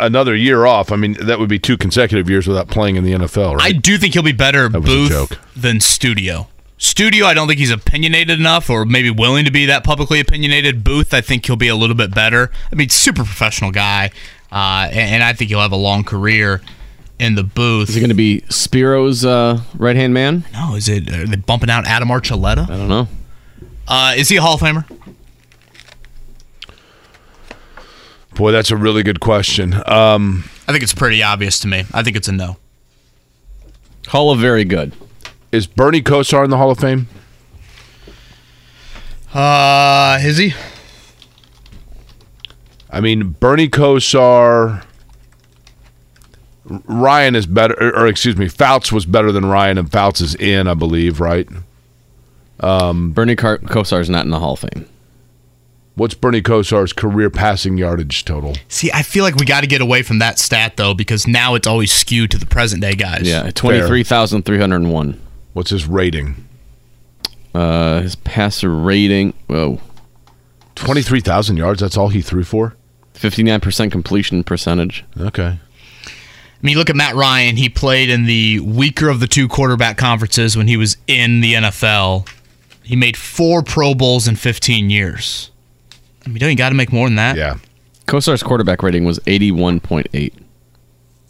Another 0.00 0.34
year 0.34 0.66
off. 0.66 0.90
I 0.90 0.96
mean, 0.96 1.12
that 1.20 1.38
would 1.38 1.48
be 1.48 1.60
two 1.60 1.76
consecutive 1.76 2.28
years 2.28 2.48
without 2.48 2.66
playing 2.66 2.96
in 2.96 3.04
the 3.04 3.12
NFL, 3.12 3.56
Right? 3.56 3.66
I 3.66 3.78
do 3.78 3.98
think 3.98 4.14
he'll 4.14 4.22
be 4.24 4.32
better 4.32 4.68
booth 4.68 5.38
than 5.54 5.80
studio. 5.80 6.48
Studio, 6.78 7.24
I 7.24 7.32
don't 7.32 7.48
think 7.48 7.58
he's 7.58 7.70
opinionated 7.70 8.38
enough, 8.38 8.68
or 8.68 8.84
maybe 8.84 9.10
willing 9.10 9.46
to 9.46 9.50
be 9.50 9.66
that 9.66 9.82
publicly 9.82 10.20
opinionated. 10.20 10.84
Booth, 10.84 11.14
I 11.14 11.22
think 11.22 11.46
he'll 11.46 11.56
be 11.56 11.68
a 11.68 11.76
little 11.76 11.96
bit 11.96 12.14
better. 12.14 12.50
I 12.70 12.74
mean, 12.74 12.90
super 12.90 13.24
professional 13.24 13.70
guy, 13.70 14.10
uh, 14.52 14.88
and, 14.90 15.14
and 15.14 15.22
I 15.22 15.32
think 15.32 15.48
he'll 15.48 15.60
have 15.60 15.72
a 15.72 15.76
long 15.76 16.04
career 16.04 16.60
in 17.18 17.34
the 17.34 17.42
booth. 17.42 17.88
Is 17.88 17.94
he 17.94 18.00
going 18.00 18.10
to 18.10 18.14
be 18.14 18.42
Spero's 18.50 19.24
uh, 19.24 19.60
right 19.74 19.96
hand 19.96 20.12
man? 20.12 20.44
no, 20.52 20.74
is 20.74 20.88
it? 20.88 21.10
Are 21.10 21.26
they 21.26 21.36
bumping 21.36 21.70
out 21.70 21.86
Adam 21.86 22.08
Archuleta? 22.08 22.68
I 22.68 22.76
don't 22.76 22.88
know. 22.88 23.08
Uh, 23.88 24.14
is 24.16 24.28
he 24.28 24.36
a 24.36 24.42
Hall 24.42 24.54
of 24.54 24.60
Famer? 24.60 24.84
Boy, 28.34 28.52
that's 28.52 28.70
a 28.70 28.76
really 28.76 29.02
good 29.02 29.20
question. 29.20 29.74
Um, 29.86 30.44
I 30.68 30.72
think 30.72 30.82
it's 30.82 30.92
pretty 30.92 31.22
obvious 31.22 31.58
to 31.60 31.68
me. 31.68 31.84
I 31.94 32.02
think 32.02 32.16
it's 32.16 32.28
a 32.28 32.32
no. 32.32 32.58
Hall 34.08 34.30
of 34.30 34.40
very 34.40 34.64
good. 34.64 34.92
Is 35.56 35.66
Bernie 35.66 36.02
Kosar 36.02 36.44
in 36.44 36.50
the 36.50 36.56
Hall 36.58 36.70
of 36.70 36.78
Fame? 36.78 37.08
Uh, 39.34 40.18
is 40.20 40.36
he? 40.36 40.54
I 42.90 43.00
mean, 43.00 43.30
Bernie 43.40 43.68
Kosar. 43.68 44.84
Ryan 46.68 47.36
is 47.36 47.46
better, 47.46 47.74
or, 47.80 48.00
or 48.00 48.06
excuse 48.08 48.36
me, 48.36 48.48
Fouts 48.48 48.90
was 48.90 49.06
better 49.06 49.30
than 49.30 49.46
Ryan, 49.46 49.78
and 49.78 49.90
Fouts 49.90 50.20
is 50.20 50.34
in, 50.34 50.66
I 50.66 50.74
believe, 50.74 51.20
right? 51.20 51.48
Um, 52.58 53.12
Bernie 53.12 53.36
Car- 53.36 53.60
is 53.62 54.10
not 54.10 54.24
in 54.24 54.30
the 54.30 54.40
Hall 54.40 54.54
of 54.54 54.60
Fame. 54.60 54.88
What's 55.94 56.14
Bernie 56.14 56.42
Kosar's 56.42 56.92
career 56.92 57.30
passing 57.30 57.78
yardage 57.78 58.24
total? 58.24 58.54
See, 58.68 58.90
I 58.92 59.02
feel 59.02 59.22
like 59.24 59.36
we 59.36 59.46
got 59.46 59.60
to 59.62 59.66
get 59.66 59.80
away 59.80 60.02
from 60.02 60.18
that 60.18 60.38
stat 60.38 60.76
though, 60.76 60.92
because 60.92 61.26
now 61.26 61.54
it's 61.54 61.66
always 61.66 61.92
skewed 61.92 62.32
to 62.32 62.38
the 62.38 62.46
present 62.46 62.82
day 62.82 62.94
guys. 62.94 63.22
Yeah, 63.22 63.50
23,301. 63.50 65.20
What's 65.56 65.70
his 65.70 65.86
rating? 65.86 66.46
Uh, 67.54 68.02
his 68.02 68.14
passer 68.14 68.68
rating, 68.68 69.32
whoa, 69.46 69.80
23,000 70.74 71.56
yards. 71.56 71.80
That's 71.80 71.96
all 71.96 72.08
he 72.08 72.20
threw 72.20 72.44
for? 72.44 72.76
59% 73.14 73.90
completion 73.90 74.44
percentage. 74.44 75.06
Okay. 75.18 75.58
I 76.04 76.10
mean, 76.60 76.76
look 76.76 76.90
at 76.90 76.96
Matt 76.96 77.14
Ryan. 77.14 77.56
He 77.56 77.70
played 77.70 78.10
in 78.10 78.26
the 78.26 78.60
weaker 78.60 79.08
of 79.08 79.18
the 79.18 79.26
two 79.26 79.48
quarterback 79.48 79.96
conferences 79.96 80.58
when 80.58 80.68
he 80.68 80.76
was 80.76 80.98
in 81.06 81.40
the 81.40 81.54
NFL. 81.54 82.28
He 82.82 82.94
made 82.94 83.16
four 83.16 83.62
Pro 83.62 83.94
Bowls 83.94 84.28
in 84.28 84.36
15 84.36 84.90
years. 84.90 85.50
I 86.26 86.28
mean, 86.28 86.36
don't 86.36 86.50
you 86.50 86.56
got 86.56 86.68
to 86.68 86.74
make 86.74 86.92
more 86.92 87.06
than 87.06 87.16
that? 87.16 87.38
Yeah. 87.38 87.56
Kosar's 88.04 88.42
quarterback 88.42 88.82
rating 88.82 89.06
was 89.06 89.20
81.8. 89.20 90.34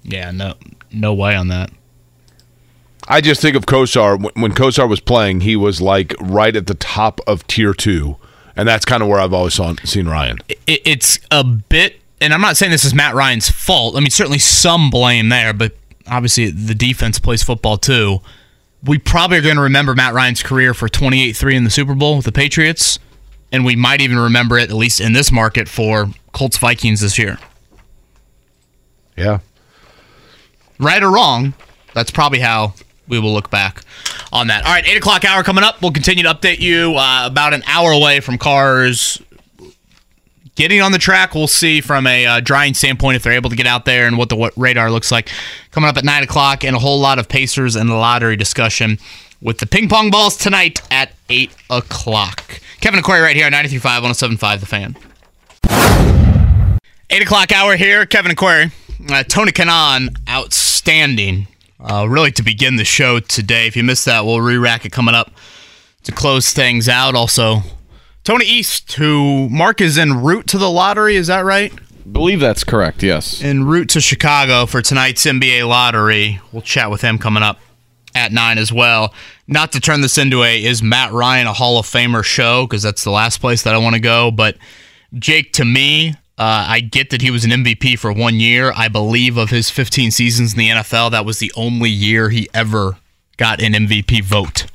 Yeah, 0.03 0.33
no, 0.33 0.55
no 0.91 1.14
way 1.14 1.37
on 1.37 1.47
that. 1.47 1.70
I 3.09 3.21
just 3.21 3.41
think 3.41 3.57
of 3.57 3.67
Kosar 3.67 4.21
when- 4.35 4.53
Kosar 4.53 4.89
was 4.89 5.01
playing, 5.01 5.41
he 5.43 5.55
was 5.57 5.81
like 5.81 6.15
right 6.21 6.55
at 6.57 6.67
the 6.67 6.75
top 6.75 7.21
of 7.27 7.47
tier 7.47 7.73
two, 7.75 8.17
and 8.57 8.69
that's 8.69 8.85
kind 8.85 9.03
of 9.03 9.09
where 9.09 9.21
I've 9.21 9.33
always 9.33 9.55
saw, 9.55 9.75
seen 9.85 10.09
Ryan. 10.09 10.39
It's 10.67 11.19
a 11.31 11.45
bit, 11.45 12.01
and 12.21 12.35
I'm 12.35 12.41
not 12.41 12.57
saying 12.57 12.73
this 12.73 12.85
is 12.85 12.95
Matt 12.95 13.15
Ryan's 13.15 13.49
fault. 13.51 13.97
I 13.97 14.01
mean, 14.01 14.11
certainly 14.11 14.39
some 14.41 14.91
blame 14.91 15.29
there, 15.29 15.53
but 15.53 15.77
obviously 16.09 16.51
the 16.51 16.75
defense 16.75 17.19
plays 17.19 17.43
football 17.43 17.79
too. 17.79 18.21
We 18.85 18.99
probably 18.99 19.39
are 19.39 19.43
going 19.43 19.57
to 19.57 19.63
remember 19.63 19.95
Matt 19.95 20.13
Ryan's 20.15 20.43
career 20.43 20.75
for 20.75 20.89
28-3 20.89 21.55
in 21.55 21.65
the 21.65 21.71
Super 21.71 21.95
Bowl 21.95 22.17
with 22.17 22.25
the 22.25 22.33
Patriots, 22.33 22.99
and 23.53 23.65
we 23.65 23.77
might 23.77 24.01
even 24.01 24.19
remember 24.19 24.59
it 24.59 24.69
at 24.71 24.77
least 24.77 25.01
in 25.01 25.13
this 25.13 25.31
market 25.31 25.69
for 25.69 26.11
Colts 26.33 26.59
Vikings 26.59 27.01
this 27.01 27.19
year. 27.19 27.39
Yeah. 29.17 29.39
right 30.79 31.03
or 31.03 31.11
wrong, 31.11 31.55
that's 31.95 32.11
probably 32.11 32.41
how 32.41 32.75
we 33.09 33.19
will 33.19 33.33
look 33.33 33.51
back 33.51 33.83
on 34.33 34.49
that. 34.49 34.65
All 34.65 34.73
right, 34.73 34.87
eight 34.87 34.97
o'clock 34.97 35.25
hour 35.25 35.43
coming 35.43 35.65
up. 35.65 35.81
We'll 35.83 35.93
continue 35.93 36.25
to 36.25 36.35
update 36.35 36.59
you 36.59 36.95
uh, 36.97 37.27
about 37.27 37.55
an 37.55 37.63
hour 37.67 37.93
away 37.93 38.21
from 38.21 38.39
cars 38.39 39.21
getting 40.57 40.81
on 40.83 40.91
the 40.91 40.99
track. 40.99 41.35
We'll 41.35 41.47
see 41.47 41.81
from 41.81 42.07
a 42.07 42.27
uh, 42.27 42.41
drying 42.41 42.75
standpoint 42.75 43.17
if 43.17 43.23
they're 43.23 43.35
able 43.35 43.51
to 43.51 43.57
get 43.57 43.67
out 43.67 43.85
there 43.85 44.07
and 44.07 44.19
what 44.19 44.29
the 44.29 44.37
what 44.37 44.53
radar 44.57 44.91
looks 44.91 45.13
like. 45.13 45.31
Coming 45.71 45.89
up 45.89 45.97
at 45.97 46.05
nine 46.05 46.25
o'clock, 46.25 46.65
and 46.65 46.75
a 46.75 46.79
whole 46.79 46.99
lot 46.99 47.19
of 47.19 47.29
Pacers 47.29 47.77
and 47.77 47.89
the 47.89 47.95
lottery 47.95 48.37
discussion 48.37 48.99
with 49.41 49.59
the 49.59 49.67
ping 49.67 49.89
pong 49.89 50.11
balls 50.11 50.37
tonight 50.37 50.81
at 50.91 51.13
eight 51.29 51.55
o'clock. 51.71 52.61
Kevin 52.81 52.99
and 52.99 53.05
Query 53.05 53.21
right 53.21 53.37
here 53.37 53.47
on 53.47 53.53
93.5, 53.53 54.39
107.5 54.39 54.61
The 54.61 54.67
Fan. 54.67 54.97
Eight 57.09 57.23
o'clock 57.23 57.53
hour 57.53 57.77
here. 57.77 58.05
Kevin 58.05 58.31
and 58.31 58.39
Query. 58.39 58.71
Uh, 59.09 59.23
Tony 59.23 59.53
Kanaan, 59.53 60.17
outstanding. 60.29 61.47
Uh, 61.89 62.07
really 62.09 62.32
to 62.32 62.43
begin 62.43 62.76
the 62.76 62.84
show 62.84 63.20
today. 63.20 63.66
If 63.66 63.76
you 63.76 63.84
missed 63.84 64.05
that, 64.07 64.24
we'll 64.24 64.41
re-rack 64.41 64.84
it 64.84 64.93
coming 64.93 65.14
up 65.14 65.30
to 66.03 66.12
close 66.12 66.53
things 66.53 66.89
out. 66.89 67.14
Also, 67.14 67.61
Tony 68.24 68.45
East, 68.45 68.95
who 68.95 69.49
Mark 69.49 69.80
is 69.80 69.97
en 69.97 70.22
route 70.22 70.49
to 70.49 70.59
the 70.59 70.70
lottery. 70.70 71.16
Is 71.16 71.28
that 71.28 71.45
right? 71.45 71.72
believe 72.12 72.41
that's 72.41 72.64
correct, 72.64 73.03
yes. 73.03 73.43
En 73.43 73.64
route 73.64 73.89
to 73.91 74.01
Chicago 74.01 74.66
for 74.66 74.82
tonight's 74.82 75.24
NBA 75.24 75.66
lottery. 75.68 76.41
We'll 76.53 76.62
chat 76.62 76.91
with 76.91 77.03
him 77.03 77.18
coming 77.18 77.43
up 77.43 77.59
at 78.14 78.32
nine 78.32 78.59
as 78.59 78.72
well. 78.72 79.12
Not 79.47 79.72
to 79.72 79.80
turn 79.80 80.01
this 80.01 80.18
into 80.18 80.43
a 80.43 80.64
is 80.64 80.82
Matt 80.82 81.12
Ryan 81.12 81.47
a 81.47 81.53
Hall 81.53 81.78
of 81.78 81.87
Famer 81.87 82.24
show 82.24 82.66
because 82.66 82.82
that's 82.82 83.05
the 83.05 83.11
last 83.11 83.41
place 83.41 83.62
that 83.62 83.74
I 83.74 83.78
want 83.78 83.95
to 83.95 84.01
go. 84.01 84.30
But 84.30 84.57
Jake, 85.14 85.53
to 85.55 85.64
me, 85.64 86.14
uh, 86.39 86.66
I 86.68 86.80
get 86.80 87.11
that 87.11 87.22
he 87.22 87.30
was 87.30 87.45
an 87.45 87.51
MVP 87.51 87.99
for 87.99 88.12
one 88.12 88.39
year. 88.41 88.72
I 88.76 88.89
believe 88.89 89.37
of 89.39 89.51
his 89.51 89.70
15 89.70 90.11
seasons 90.11 90.53
in 90.53 90.59
the 90.59 90.68
NFL, 90.68 91.11
that 91.12 91.24
was 91.24 91.39
the 91.39 91.53
only 91.57 91.89
year 91.89 92.28
he 92.28 92.49
ever 92.53 92.99
got 93.39 93.62
an 93.62 93.72
MVP 93.72 94.22
vote. 94.22 94.66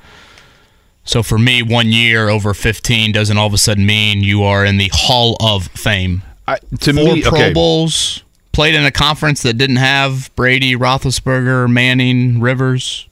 So 1.04 1.22
for 1.22 1.38
me, 1.38 1.62
one 1.62 1.90
year 1.90 2.30
over 2.30 2.54
15 2.54 3.12
doesn't 3.12 3.38
all 3.38 3.48
of 3.48 3.54
a 3.54 3.58
sudden 3.58 3.86
mean 3.86 4.24
you 4.24 4.44
are 4.44 4.66
in 4.66 4.78
the 4.78 4.90
Hall 4.94 5.36
of 5.40 5.68
Fame. 5.68 6.24
I, 6.48 6.58
to 6.80 6.94
Four 6.94 7.16
me, 7.16 7.22
Pro 7.22 7.32
okay. 7.32 7.54
Bowls, 7.54 8.24
played 8.52 8.76
in 8.76 8.84
a 8.84 8.92
conference 8.92 9.44
that 9.44 9.54
didn't 9.54 9.78
have 9.78 10.34
Brady, 10.36 10.76
Roethlisberger, 10.76 11.72
Manning, 11.72 12.40
Rivers. 12.40 13.08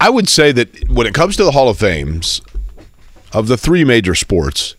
I 0.00 0.10
would 0.10 0.28
say 0.28 0.52
that 0.52 0.88
when 0.88 1.06
it 1.06 1.14
comes 1.14 1.36
to 1.36 1.44
the 1.44 1.50
Hall 1.50 1.68
of 1.68 1.78
Fames, 1.78 2.40
of 3.32 3.48
the 3.48 3.56
three 3.56 3.84
major 3.84 4.14
sports, 4.14 4.74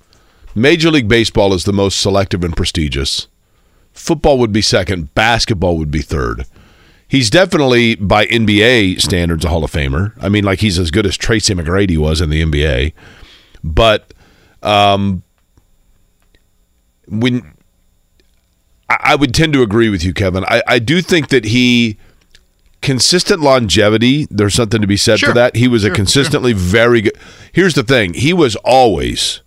Major 0.59 0.91
League 0.91 1.07
Baseball 1.07 1.53
is 1.53 1.63
the 1.63 1.73
most 1.73 1.99
selective 1.99 2.43
and 2.43 2.55
prestigious. 2.55 3.27
Football 3.93 4.37
would 4.39 4.51
be 4.53 4.61
second. 4.61 5.13
Basketball 5.15 5.77
would 5.77 5.91
be 5.91 6.01
third. 6.01 6.45
He's 7.07 7.29
definitely, 7.29 7.95
by 7.95 8.27
NBA 8.27 9.01
standards, 9.01 9.43
a 9.43 9.49
Hall 9.49 9.63
of 9.63 9.71
Famer. 9.71 10.13
I 10.21 10.29
mean, 10.29 10.43
like 10.43 10.59
he's 10.59 10.77
as 10.77 10.91
good 10.91 11.05
as 11.07 11.17
Tracy 11.17 11.53
McGrady 11.55 11.97
was 11.97 12.21
in 12.21 12.29
the 12.29 12.43
NBA. 12.43 12.93
But 13.63 14.13
um, 14.61 15.23
when 17.07 17.53
I, 18.89 18.97
I 18.99 19.15
would 19.15 19.33
tend 19.33 19.53
to 19.53 19.63
agree 19.63 19.89
with 19.89 20.03
you, 20.03 20.13
Kevin, 20.13 20.45
I, 20.45 20.61
I 20.67 20.79
do 20.79 21.01
think 21.01 21.29
that 21.29 21.45
he 21.45 21.97
consistent 22.81 23.41
longevity. 23.41 24.27
There's 24.29 24.53
something 24.53 24.79
to 24.81 24.87
be 24.87 24.97
said 24.97 25.19
Sure. 25.19 25.29
for 25.29 25.35
that. 25.35 25.55
He 25.55 25.67
was 25.67 25.83
a 25.83 25.87
Sure, 25.87 25.95
consistently 25.95 26.53
very 26.53 27.01
good. 27.01 27.17
Here's 27.51 27.73
the 27.73 27.83
thing: 27.83 28.13
he 28.13 28.33
was 28.33 28.55
always 28.57 29.41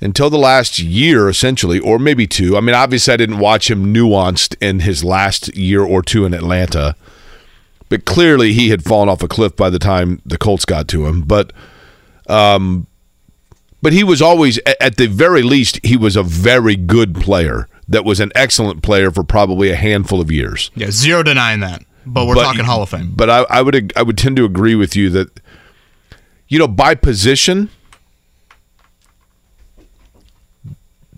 until 0.00 0.30
the 0.30 0.38
last 0.38 0.78
year, 0.78 1.28
essentially, 1.28 1.78
or 1.78 1.98
maybe 1.98 2.26
two. 2.26 2.56
I 2.56 2.60
mean, 2.60 2.74
obviously, 2.74 3.12
I 3.14 3.16
didn't 3.16 3.38
watch 3.38 3.70
him 3.70 3.92
nuanced 3.92 4.56
in 4.60 4.80
his 4.80 5.04
last 5.04 5.54
year 5.56 5.82
or 5.82 6.02
two 6.02 6.24
in 6.24 6.32
Atlanta, 6.34 6.96
but 7.88 8.04
clearly 8.04 8.52
he 8.52 8.70
had 8.70 8.82
fallen 8.84 9.08
off 9.08 9.22
a 9.22 9.28
cliff 9.28 9.56
by 9.56 9.68
the 9.70 9.78
time 9.78 10.22
the 10.24 10.38
Colts 10.38 10.64
got 10.64 10.88
to 10.88 11.06
him. 11.06 11.22
But, 11.22 11.52
um, 12.28 12.86
but 13.82 13.92
he 13.92 14.04
was 14.04 14.22
always, 14.22 14.58
at 14.80 14.96
the 14.96 15.06
very 15.06 15.42
least, 15.42 15.78
he 15.84 15.96
was 15.96 16.16
a 16.16 16.22
very 16.22 16.76
good 16.76 17.14
player. 17.14 17.66
That 17.88 18.04
was 18.04 18.20
an 18.20 18.30
excellent 18.36 18.82
player 18.82 19.10
for 19.10 19.24
probably 19.24 19.70
a 19.70 19.76
handful 19.76 20.20
of 20.20 20.30
years. 20.30 20.70
Yeah, 20.76 20.90
zero 20.90 21.22
denying 21.24 21.60
that. 21.60 21.82
But 22.06 22.26
we're 22.26 22.36
But- 22.36 22.44
talking 22.44 22.64
Hall 22.64 22.82
of 22.82 22.88
Fame. 22.88 23.12
But 23.16 23.28
I, 23.28 23.44
I 23.50 23.62
would 23.62 23.92
I 23.96 24.02
would 24.02 24.16
tend 24.16 24.36
to 24.36 24.44
agree 24.44 24.74
with 24.76 24.94
you 24.96 25.10
that 25.10 25.40
you 26.48 26.58
know 26.58 26.68
by 26.68 26.94
position. 26.94 27.68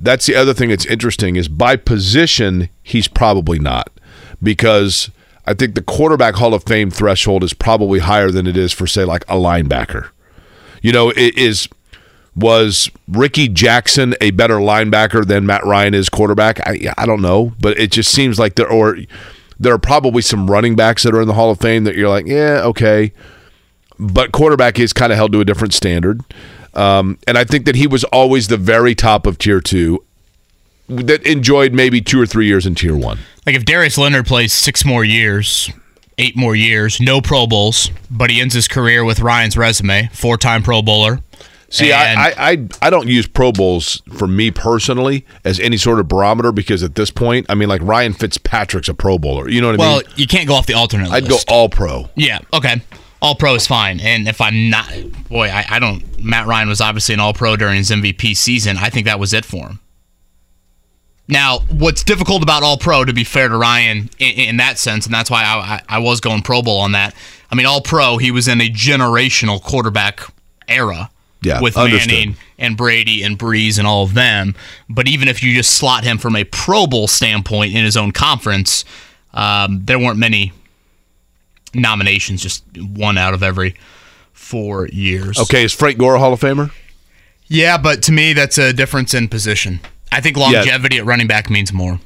That's 0.03 0.27
the 0.27 0.35
other 0.35 0.53
thing 0.53 0.71
that's 0.71 0.85
interesting 0.87 1.37
is 1.37 1.49
by 1.49 1.77
position 1.77 2.69
he's 2.83 3.07
probably 3.07 3.61
not 3.61 3.89
because 4.43 5.11
I 5.47 5.55
think 5.55 5.75
the 5.75 5.83
quarterback 5.83 6.35
Hall 6.35 6.55
of 6.55 6.65
Fame 6.65 6.91
threshold 6.91 7.45
is 7.45 7.55
probably 7.55 8.01
higher 8.01 8.31
than 8.31 8.47
it 8.47 8.57
is 8.57 8.73
for 8.73 8.87
say 8.87 9.05
like 9.05 9.23
a 9.25 9.35
linebacker. 9.35 10.11
You 10.83 10.93
know, 10.93 11.11
it 11.11 11.39
is 11.39 11.69
was 12.35 12.91
Rickey 13.09 13.47
Jackson 13.47 14.15
a 14.21 14.33
better 14.33 14.57
linebacker 14.57 15.25
than 15.25 15.47
Matt 15.47 15.65
Ryan 15.65 15.95
is 15.95 16.09
quarterback? 16.09 16.61
I 16.67 16.93
I 16.99 17.07
don't 17.07 17.23
know, 17.23 17.53
but 17.61 17.79
it 17.79 17.93
just 17.93 18.11
seems 18.11 18.39
like 18.39 18.57
there 18.57 18.69
or 18.69 18.99
there 19.59 19.73
are 19.73 19.79
probably 19.79 20.23
some 20.23 20.51
running 20.51 20.75
backs 20.75 21.05
that 21.05 21.15
are 21.15 21.21
in 21.21 21.29
the 21.29 21.35
Hall 21.35 21.51
of 21.51 21.61
Fame 21.61 21.85
that 21.85 21.95
you're 21.95 22.09
like, 22.09 22.27
yeah, 22.27 22.63
okay, 22.65 23.13
but 23.99 24.33
quarterback 24.33 24.81
is 24.81 24.93
kind 24.93 25.13
of 25.13 25.17
held 25.17 25.33
to 25.33 25.41
a 25.41 25.45
different 25.45 25.75
standard. 25.75 26.23
Um, 26.75 27.19
and 27.27 27.37
I 27.37 27.45
think 27.45 27.67
that 27.67 27.75
he 27.77 27.87
was 27.87 28.05
always 28.05 28.49
the 28.49 28.57
very 28.57 28.95
top 28.95 29.27
of 29.27 29.39
tier 29.39 29.61
two 29.61 30.05
that 30.89 31.25
enjoyed 31.27 31.73
maybe 31.73 32.01
two 32.01 32.21
or 32.21 32.27
three 32.27 32.47
years 32.47 32.67
in 32.67 32.75
tier 32.75 32.97
one. 32.97 33.19
Like 33.47 33.55
if 33.57 33.65
Darius 33.65 33.99
Leonard 33.99 34.27
plays 34.27 34.53
six 34.53 34.85
more 34.85 35.05
years, 35.05 35.71
eight 36.19 36.37
more 36.37 36.55
years, 36.55 37.01
no 37.01 37.21
Pro 37.21 37.47
Bowls, 37.47 37.91
but 38.11 38.31
he 38.31 38.41
ends 38.41 38.55
his 38.55 38.69
career 38.69 39.05
with 39.05 39.21
Ryan's 39.21 39.57
resume, 39.57 40.09
four-time 40.13 40.63
Pro 40.63 40.83
Bowler. 40.83 41.21
See, 41.71 41.91
I, 41.91 42.13
I, 42.13 42.35
I 42.37 42.69
I 42.83 42.91
don't 42.91 43.09
use 43.09 43.27
Pro 43.27 43.51
Bowls 43.51 44.03
for 44.19 44.27
me 44.29 44.51
personally 44.51 45.25
as 45.43 45.59
any 45.59 45.79
sort 45.79 46.01
of 46.01 46.07
barometer 46.09 46.53
because 46.53 46.83
at 46.83 46.97
this 46.97 47.11
point, 47.11 47.47
I 47.49 47.55
mean, 47.55 47.71
like 47.71 47.81
Ryan 47.81 48.13
Fitzpatrick's 48.13 48.91
a 48.91 48.95
Pro 48.95 49.17
Bowler. 49.17 49.49
You 49.49 49.63
know 49.63 49.69
what 49.69 49.77
I 49.77 49.79
Well, 49.79 49.97
mean? 49.97 50.05
Well, 50.07 50.15
you 50.19 50.27
can't 50.27 50.47
go 50.47 50.55
off 50.55 50.67
the 50.67 50.75
alternate 50.75 51.11
I'd 51.11 51.27
go 51.27 51.39
all 51.49 51.71
pro. 51.71 52.11
Yeah, 52.15 52.41
okay. 52.53 52.83
All 53.23 53.37
pro 53.37 53.55
is 53.55 53.69
fine. 53.69 54.01
And 54.01 54.27
if 54.27 54.41
I'm 54.41 54.69
not, 54.69 54.93
boy, 55.31 55.49
I, 55.49 55.65
I 55.71 55.79
don't. 55.79 56.03
Matt 56.21 56.49
Ryan 56.49 56.69
was 56.69 56.81
obviously 56.81 57.15
an 57.15 57.21
all 57.21 57.33
pro 57.33 57.55
during 57.55 57.77
his 57.77 57.91
MVP 57.91 58.37
season. 58.37 58.77
I 58.77 58.91
think 58.91 59.07
that 59.07 59.21
was 59.21 59.33
it 59.33 59.45
for 59.45 59.69
him. 59.69 59.79
Now, 61.29 61.61
what's 61.71 62.03
difficult 62.03 62.43
about 62.43 62.65
all 62.65 62.77
pro, 62.77 63.05
to 63.05 63.13
be 63.13 63.23
fair 63.23 63.49
to 63.49 63.57
Ryan, 63.57 64.11
in, 64.19 64.33
in 64.35 64.57
that 64.57 64.77
sense, 64.77 65.07
and 65.07 65.15
that's 65.15 65.31
why 65.31 65.45
I, 65.45 65.55
I, 65.55 65.97
I 65.97 65.99
was 66.01 66.21
going 66.21 66.43
Pro 66.43 66.63
Bowl 66.63 66.81
on 66.81 66.93
that. 66.93 67.15
I 67.49 67.55
mean, 67.55 67.65
all 67.65 67.81
pro, 67.81 68.19
he 68.19 68.33
was 68.33 68.49
in 68.49 68.61
a 68.61 68.69
generational 68.69 69.63
quarterback 69.63 70.21
era. 70.69 71.09
Yeah, 71.43 71.61
with 71.61 71.77
understood. 71.77 72.09
Manning 72.09 72.37
and 72.57 72.77
Brady 72.77 73.25
and 73.25 73.37
Brees 73.37 73.77
and 73.77 73.87
all 73.87 74.05
of 74.05 74.15
them. 74.15 74.55
But 74.89 75.09
even 75.09 75.27
if 75.27 75.43
you 75.43 75.55
just 75.55 75.75
slot 75.75 76.05
him 76.05 76.19
from 76.19 76.37
a 76.37 76.45
Pro 76.45 76.87
Bowl 76.87 77.09
standpoint 77.09 77.75
in 77.75 77.85
his 77.85 77.97
own 77.97 78.13
conference, 78.13 78.85
um, 79.35 79.81
there 79.85 79.99
weren't 79.99 80.19
many 80.19 80.53
nominations, 81.75 82.43
just 82.43 82.65
one 82.77 83.19
out 83.19 83.35
of 83.35 83.43
every 83.43 83.75
four 84.33 84.89
years. 84.89 85.39
Okay, 85.39 85.65
is 85.65 85.73
Frank 85.73 85.99
Gore 85.99 86.15
a 86.15 86.19
Hall 86.19 86.33
of 86.33 86.41
Famer? 86.41 86.73
Yeah, 87.47 87.77
but 87.79 88.03
to 88.05 88.13
me, 88.13 88.33
that's 88.33 88.59
a 88.59 88.73
difference 88.73 89.15
in 89.15 89.29
position. 89.29 89.81
I 90.11 90.21
think 90.21 90.37
longevity 90.37 90.99
at 90.99 91.05
running 91.05 91.27
back 91.27 91.51
means 91.51 91.73
more. 91.73 92.01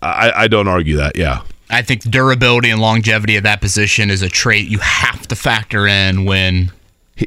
I, 0.00 0.32
I 0.34 0.48
don't 0.48 0.68
argue 0.68 0.96
that. 0.96 1.16
Yeah. 1.16 1.42
I 1.70 1.82
think 1.82 2.02
durability 2.02 2.70
and 2.70 2.80
longevity 2.80 3.36
of 3.36 3.44
that 3.44 3.60
position 3.60 4.10
is 4.10 4.20
a 4.20 4.28
trait 4.28 4.68
you 4.68 4.78
have 4.78 5.26
to 5.28 5.36
factor 5.36 5.86
in 5.86 6.24
when 6.24 6.70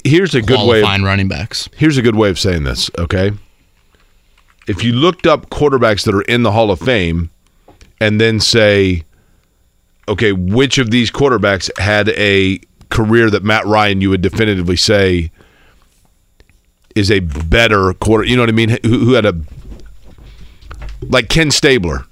Here's 0.03 0.35
a 0.35 0.41
good 0.41 0.67
way. 0.67 0.79
Of, 0.79 0.83
qualifying 0.83 1.03
running 1.03 1.27
backs. 1.27 1.69
here's 1.75 1.97
a 1.97 2.01
good 2.01 2.15
way 2.15 2.29
of 2.29 2.37
saying 2.37 2.63
this. 2.63 2.91
Okay. 2.97 3.31
If 4.67 4.83
you 4.83 4.93
looked 4.93 5.25
up 5.27 5.49
quarterbacks 5.49 6.05
that 6.05 6.13
are 6.13 6.23
in 6.23 6.43
the 6.43 6.51
Hall 6.51 6.71
of 6.71 6.79
Fame, 6.79 7.29
and 8.01 8.19
then 8.19 8.39
say, 8.39 9.03
okay, 10.07 10.31
which 10.31 10.77
of 10.77 10.91
these 10.91 11.11
quarterbacks 11.11 11.69
had 11.79 12.09
a 12.09 12.59
career 12.89 13.29
that 13.29 13.43
Matt 13.43 13.65
Ryan 13.65 14.01
you 14.01 14.09
would 14.09 14.21
definitively 14.21 14.75
say 14.75 15.31
is 16.95 17.11
a 17.11 17.19
better 17.19 17.93
quarter? 17.93 18.23
You 18.23 18.35
know 18.35 18.41
what 18.43 18.49
I 18.49 18.53
mean? 18.53 18.77
Who, 18.83 18.99
who 18.99 19.13
had 19.13 19.25
a 19.25 19.35
like 21.09 21.29
Ken 21.29 21.51
Stabler? 21.51 22.05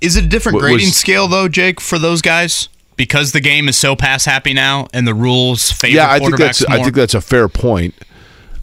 Is 0.00 0.16
it 0.16 0.24
a 0.24 0.28
different 0.28 0.58
grading 0.58 0.88
was- 0.88 0.96
scale 0.96 1.28
though, 1.28 1.48
Jake, 1.48 1.80
for 1.80 1.98
those 1.98 2.22
guys? 2.22 2.68
Because 2.96 3.30
the 3.30 3.40
game 3.40 3.68
is 3.68 3.78
so 3.78 3.94
pass 3.94 4.24
happy 4.24 4.52
now, 4.52 4.88
and 4.92 5.06
the 5.06 5.14
rules 5.14 5.70
favor 5.70 5.98
yeah, 5.98 6.10
I 6.10 6.18
think 6.18 6.36
that's 6.36 6.62
quarterbacks 6.62 6.70
I 6.70 6.82
think 6.82 6.94
that's 6.96 7.14
a 7.14 7.20
fair 7.20 7.48
point. 7.48 7.94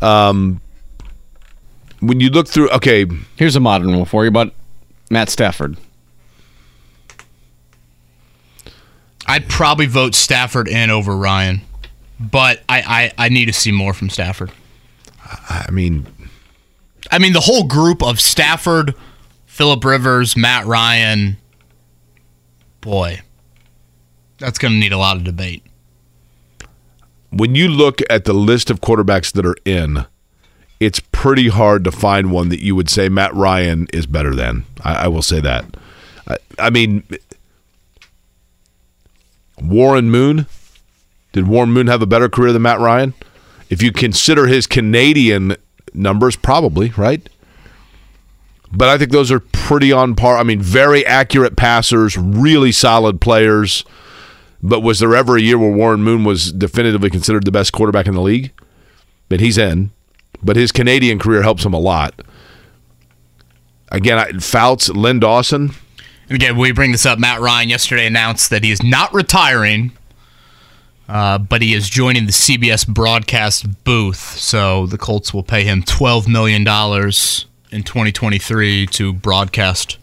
Um, 0.02 0.60
when 2.02 2.20
you 2.20 2.30
look 2.30 2.48
through, 2.48 2.70
okay, 2.72 3.06
Here's 3.38 3.56
a 3.56 3.62
modern 3.62 3.96
one 3.96 4.04
for 4.06 4.26
you, 4.26 4.32
but 4.32 4.54
Matt 5.10 5.30
Stafford. 5.30 5.78
I'd 9.28 9.48
probably 9.50 9.86
vote 9.88 10.16
Stafford 10.16 10.68
in 10.68 10.90
over 10.90 11.16
Ryan, 11.16 11.62
but 12.20 12.62
I, 12.70 13.12
I, 13.18 13.26
I 13.26 13.30
need 13.30 13.46
to 13.46 13.54
see 13.54 13.72
more 13.72 13.94
from 13.94 14.10
Stafford. 14.10 14.52
I 15.50 15.70
mean, 15.72 16.06
I 17.12 17.18
mean, 17.20 17.34
the 17.34 17.40
whole 17.42 17.64
group 17.64 18.04
of 18.04 18.20
Stafford, 18.22 18.94
Philip 19.48 19.84
Rivers, 19.84 20.38
Matt 20.38 20.66
Ryan, 20.66 21.38
boy, 22.82 23.22
that's 24.38 24.60
going 24.60 24.74
to 24.74 24.78
need 24.78 24.92
a 24.92 24.98
lot 24.98 25.18
of 25.18 25.24
debate. 25.24 25.64
when 27.32 27.54
you 27.56 27.68
look 27.68 28.02
at 28.10 28.26
the 28.26 28.34
list 28.34 28.70
of 28.70 28.80
quarterbacks 28.82 29.32
that 29.34 29.46
are 29.46 29.58
in, 29.66 30.06
it's 30.80 31.00
pretty 31.00 31.50
hard 31.50 31.84
to 31.84 31.92
find 31.92 32.32
one 32.32 32.50
that 32.50 32.62
you 32.62 32.76
would 32.76 32.90
say 32.90 33.10
Matt 33.10 33.34
Ryan 33.34 33.88
is 33.94 34.06
better 34.06 34.34
than. 34.34 34.66
I, 34.84 35.06
I 35.06 35.08
will 35.08 35.22
say 35.22 35.40
that. 35.42 35.66
I, 36.28 36.38
I 36.60 36.70
mean, 36.70 37.04
Warren 39.62 40.10
Moon. 40.10 40.48
Did 41.32 41.48
Warren 41.48 41.72
Moon 41.72 41.88
have 41.88 42.02
a 42.02 42.08
better 42.08 42.30
career 42.30 42.54
than 42.54 42.62
Matt 42.62 42.80
Ryan? 42.80 43.14
If 43.70 43.82
you 43.82 43.92
consider 43.92 44.48
his 44.48 44.68
Canadian 44.68 45.56
numbers, 45.94 46.36
probably, 46.36 46.90
right? 46.98 47.28
But 48.72 48.90
I 48.90 48.98
think 48.98 49.12
those 49.12 49.32
are 49.32 49.40
pretty 49.40 49.92
on 49.92 50.16
par. 50.16 50.38
I 50.38 50.44
mean, 50.44 50.62
very 50.62 51.06
accurate 51.06 51.56
passers, 51.56 52.18
really 52.18 52.72
solid 52.72 53.22
players. 53.22 53.86
But 54.62 54.82
was 54.82 55.00
there 55.00 55.16
ever 55.16 55.38
a 55.38 55.42
year 55.42 55.58
where 55.58 55.72
Warren 55.72 56.04
Moon 56.04 56.24
was 56.24 56.52
definitively 56.52 57.10
considered 57.10 57.46
the 57.46 57.52
best 57.52 57.72
quarterback 57.72 58.08
in 58.08 58.14
the 58.14 58.22
league? 58.22 58.52
But 59.30 59.40
he's 59.40 59.58
in. 59.58 59.92
But 60.44 60.56
his 60.56 60.72
Canadian 60.72 61.20
career 61.20 61.42
helps 61.42 61.66
him 61.66 61.74
a 61.74 61.80
lot. 61.80 62.22
Again, 63.90 64.18
I, 64.18 64.32
Fouts, 64.40 64.90
Len 64.90 65.20
Dawson. 65.20 65.72
And 66.28 66.36
again, 66.36 66.58
we 66.58 66.72
bring 66.72 66.92
this 66.92 67.06
up. 67.06 67.20
Matt 67.20 67.40
Ryan 67.40 67.70
yesterday 67.70 68.08
announced 68.08 68.50
that 68.50 68.64
he 68.64 68.72
is 68.72 68.82
not 68.82 69.14
retiring, 69.14 69.92
uh, 71.08 71.38
but 71.38 71.62
he 71.62 71.74
is 71.74 71.88
joining 71.90 72.26
the 72.26 72.32
CBS 72.32 72.88
broadcast 72.88 73.84
booth. 73.84 74.38
So 74.40 74.88
the 74.88 74.98
Colts 74.98 75.34
will 75.34 75.44
pay 75.44 75.64
him 75.64 75.84
$12 75.84 76.28
million 76.28 76.62
in 76.62 77.84
2023 77.84 78.88
to 78.88 79.14
broadcast 79.14 79.98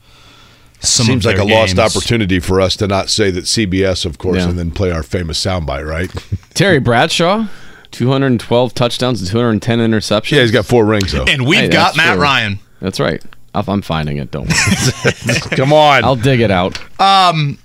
some 0.81 1.07
Seems 1.07 1.25
like 1.25 1.37
a 1.37 1.45
their 1.45 1.61
lost 1.61 1.79
opportunity 1.79 2.41
for 2.41 2.61
us 2.61 2.75
to 2.77 2.89
not 2.89 3.09
say 3.09 3.31
that 3.31 3.45
CBS, 3.45 4.05
of 4.05 4.18
course, 4.18 4.39
Yeah. 4.39 4.49
and 4.49 4.59
then 4.59 4.73
play 4.73 4.91
our 4.91 5.05
famous 5.05 5.45
soundbite, 5.45 5.87
right? 5.89 6.11
Terry 6.55 6.81
Bradshaw, 6.81 7.47
212 7.93 8.75
touchdowns 8.75 9.20
and 9.20 9.31
210 9.31 9.79
interceptions. 9.79 10.33
yeah, 10.33 10.41
he's 10.43 10.51
got 10.51 10.66
four 10.66 10.85
rings, 10.85 11.12
though. 11.12 11.25
And 11.25 11.47
we've 11.47 11.61
Hey, 11.61 11.68
got 11.68 11.97
Matt 11.97 12.14
true. 12.14 12.23
Ryan. 12.23 12.59
That's 12.81 12.99
right. 12.99 13.23
I'll- 13.55 13.64
I'm 13.68 13.82
finding 13.82 14.16
it. 14.18 14.30
Don't 14.30 14.48
worry. 14.48 15.34
Come 15.57 15.72
on. 15.72 16.05
I'll 16.05 16.16
dig 16.16 16.40
it 16.40 16.50
out. 16.50 16.78
Um, 17.00 17.59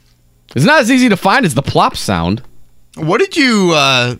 it's 0.55 0.65
not 0.65 0.81
as 0.81 0.91
easy 0.91 1.09
to 1.09 1.17
find 1.17 1.45
as 1.45 1.53
the 1.53 1.61
plop 1.61 1.95
sound. 1.95 2.41
What 2.95 3.19
did 3.19 3.35
you 3.37 3.71
uh, 3.73 4.15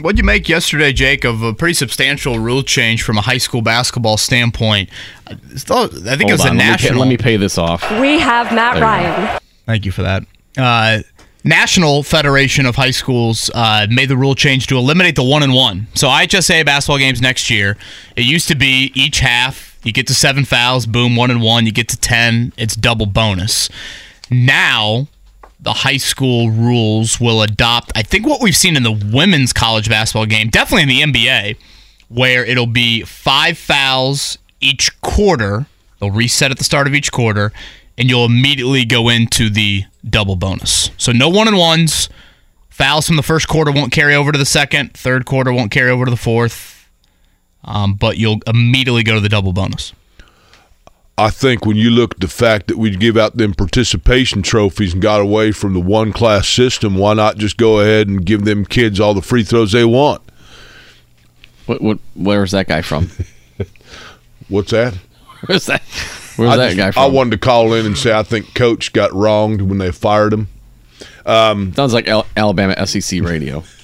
what 0.00 0.12
did 0.12 0.18
you 0.18 0.24
make 0.24 0.48
yesterday, 0.48 0.92
Jake, 0.92 1.24
of 1.24 1.42
a 1.42 1.52
pretty 1.54 1.74
substantial 1.74 2.38
rule 2.38 2.62
change 2.62 3.02
from 3.02 3.16
a 3.18 3.22
high 3.22 3.38
school 3.38 3.62
basketball 3.62 4.16
standpoint? 4.16 4.90
I 5.26 5.34
thought- 5.56 5.94
I 5.94 6.16
think 6.16 6.22
it 6.22 6.22
Hold 6.22 6.32
was 6.32 6.44
a 6.44 6.48
on, 6.50 6.56
let 6.58 6.58
me, 6.58 6.60
pay, 6.60 6.70
national. 6.70 6.98
let 7.00 7.08
me 7.08 7.16
pay 7.16 7.36
this 7.36 7.58
off. 7.58 7.90
We 8.00 8.18
have 8.20 8.52
Matt 8.54 8.74
There 8.74 8.82
you. 8.82 8.86
Ryan. 8.88 9.40
Thank 9.66 9.84
you 9.86 9.92
for 9.92 10.02
that. 10.02 10.24
Uh, 10.56 11.00
National 11.44 12.02
Federation 12.02 12.66
of 12.66 12.74
High 12.76 12.90
Schools 12.90 13.50
uh, 13.54 13.86
made 13.88 14.08
the 14.08 14.16
rule 14.16 14.34
change 14.34 14.66
to 14.68 14.76
eliminate 14.76 15.14
the 15.16 15.22
one 15.22 15.42
and 15.44 15.54
one. 15.54 15.86
So 15.94 16.08
IHSA 16.08 16.64
basketball 16.66 16.98
games 16.98 17.20
next 17.22 17.50
year, 17.50 17.76
it 18.16 18.24
used 18.24 18.48
to 18.48 18.56
be 18.56 18.90
each 18.94 19.20
half 19.20 19.75
you 19.86 19.92
get 19.92 20.08
to 20.08 20.14
seven 20.14 20.44
fouls, 20.44 20.84
boom, 20.84 21.16
one 21.16 21.30
and 21.30 21.40
one. 21.40 21.64
You 21.64 21.72
get 21.72 21.88
to 21.90 21.96
ten, 21.96 22.52
it's 22.56 22.74
double 22.74 23.06
bonus. 23.06 23.70
Now 24.30 25.06
the 25.60 25.72
high 25.72 25.96
school 25.96 26.50
rules 26.50 27.20
will 27.20 27.42
adopt. 27.42 27.92
I 27.94 28.02
think 28.02 28.26
what 28.26 28.42
we've 28.42 28.56
seen 28.56 28.76
in 28.76 28.82
the 28.82 28.92
women's 28.92 29.52
college 29.52 29.88
basketball 29.88 30.26
game, 30.26 30.48
definitely 30.48 31.00
in 31.00 31.12
the 31.12 31.20
NBA, 31.20 31.56
where 32.08 32.44
it'll 32.44 32.66
be 32.66 33.02
five 33.02 33.56
fouls 33.56 34.38
each 34.60 35.00
quarter. 35.00 35.66
They'll 35.98 36.10
reset 36.10 36.50
at 36.50 36.58
the 36.58 36.64
start 36.64 36.86
of 36.86 36.94
each 36.94 37.10
quarter, 37.10 37.52
and 37.96 38.08
you'll 38.10 38.26
immediately 38.26 38.84
go 38.84 39.08
into 39.08 39.48
the 39.48 39.84
double 40.08 40.36
bonus. 40.36 40.90
So 40.98 41.12
no 41.12 41.28
one 41.28 41.48
and 41.48 41.56
ones. 41.56 42.08
Fouls 42.68 43.06
from 43.06 43.16
the 43.16 43.22
first 43.22 43.48
quarter 43.48 43.72
won't 43.72 43.90
carry 43.92 44.14
over 44.14 44.32
to 44.32 44.38
the 44.38 44.44
second. 44.44 44.92
Third 44.92 45.24
quarter 45.24 45.52
won't 45.52 45.70
carry 45.70 45.90
over 45.90 46.04
to 46.04 46.10
the 46.10 46.16
fourth. 46.16 46.75
Um, 47.66 47.94
but 47.94 48.16
you'll 48.16 48.40
immediately 48.46 49.02
go 49.02 49.14
to 49.14 49.20
the 49.20 49.28
double 49.28 49.52
bonus. 49.52 49.92
I 51.18 51.30
think 51.30 51.64
when 51.64 51.76
you 51.76 51.90
look 51.90 52.14
at 52.14 52.20
the 52.20 52.28
fact 52.28 52.68
that 52.68 52.76
we 52.76 52.90
give 52.94 53.16
out 53.16 53.36
them 53.38 53.54
participation 53.54 54.42
trophies 54.42 54.92
and 54.92 55.00
got 55.02 55.20
away 55.20 55.50
from 55.50 55.72
the 55.72 55.80
one 55.80 56.12
class 56.12 56.46
system, 56.46 56.94
why 56.96 57.14
not 57.14 57.38
just 57.38 57.56
go 57.56 57.80
ahead 57.80 58.06
and 58.06 58.24
give 58.24 58.44
them 58.44 58.66
kids 58.66 59.00
all 59.00 59.14
the 59.14 59.22
free 59.22 59.42
throws 59.42 59.72
they 59.72 59.84
want? 59.84 60.20
What, 61.64 61.80
what, 61.80 61.98
where's 62.14 62.50
that 62.52 62.68
guy 62.68 62.82
from? 62.82 63.10
What's 64.48 64.70
that? 64.72 64.94
Where's 65.46 65.66
that? 65.66 65.82
Where's 66.36 66.50
I, 66.52 66.56
that 66.56 66.66
just- 66.66 66.76
guy 66.76 66.90
from? 66.90 67.02
I 67.02 67.06
wanted 67.06 67.30
to 67.30 67.38
call 67.38 67.72
in 67.72 67.86
and 67.86 67.96
say 67.96 68.12
I 68.16 68.22
think 68.22 68.54
coach 68.54 68.92
got 68.92 69.12
wronged 69.12 69.62
when 69.62 69.78
they 69.78 69.90
fired 69.90 70.32
him. 70.34 70.48
Sounds 71.24 71.94
like 71.94 72.06
Al- 72.08 72.26
Alabama 72.36 72.86
SEC 72.86 73.22
radio. 73.22 73.64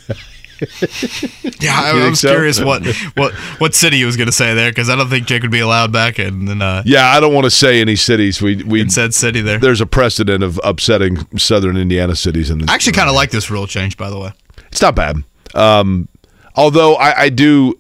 Yeah, 1.61 1.79
I, 1.81 1.91
I 2.05 2.09
was 2.11 2.21
so? 2.21 2.31
curious 2.31 2.61
what, 2.61 2.85
what 3.15 3.33
what 3.59 3.75
city 3.75 3.99
he 3.99 4.05
was 4.05 4.17
going 4.17 4.27
to 4.27 4.33
say 4.33 4.55
there 4.55 4.71
because 4.71 4.89
I 4.89 4.97
don't 4.97 5.09
think 5.09 5.27
Jake 5.27 5.43
would 5.43 5.51
be 5.51 5.61
allowed 5.61 5.93
back 5.93 6.19
in, 6.19 6.49
in, 6.49 6.63
uh, 6.63 6.83
Yeah, 6.85 7.09
I 7.11 7.21
don't 7.21 7.35
want 7.35 7.45
to 7.45 7.51
say 7.51 7.81
any 7.81 7.97
cities. 7.97 8.41
We 8.43 8.63
we 8.65 8.89
said 8.89 9.15
city 9.15 9.41
there. 9.41 9.59
there's 9.59 9.81
a 9.81 9.87
precedent 9.87 10.43
of 10.43 10.61
upsetting 10.65 11.19
southern 11.39 11.77
Indiana 11.77 12.17
cities, 12.17 12.51
and 12.51 12.69
I 12.71 12.75
actually 12.75 12.95
kind 12.95 13.09
of 13.09 13.15
like 13.15 13.31
this 13.31 13.51
rule 13.51 13.67
change, 13.67 13.97
by 13.97 14.11
the 14.11 14.19
way. 14.19 14.33
it's 14.71 14.83
not 14.83 14.95
bad. 14.97 15.17
Um, 15.55 16.09
although 16.57 16.95
I, 16.95 17.23
I 17.23 17.29
do, 17.29 17.75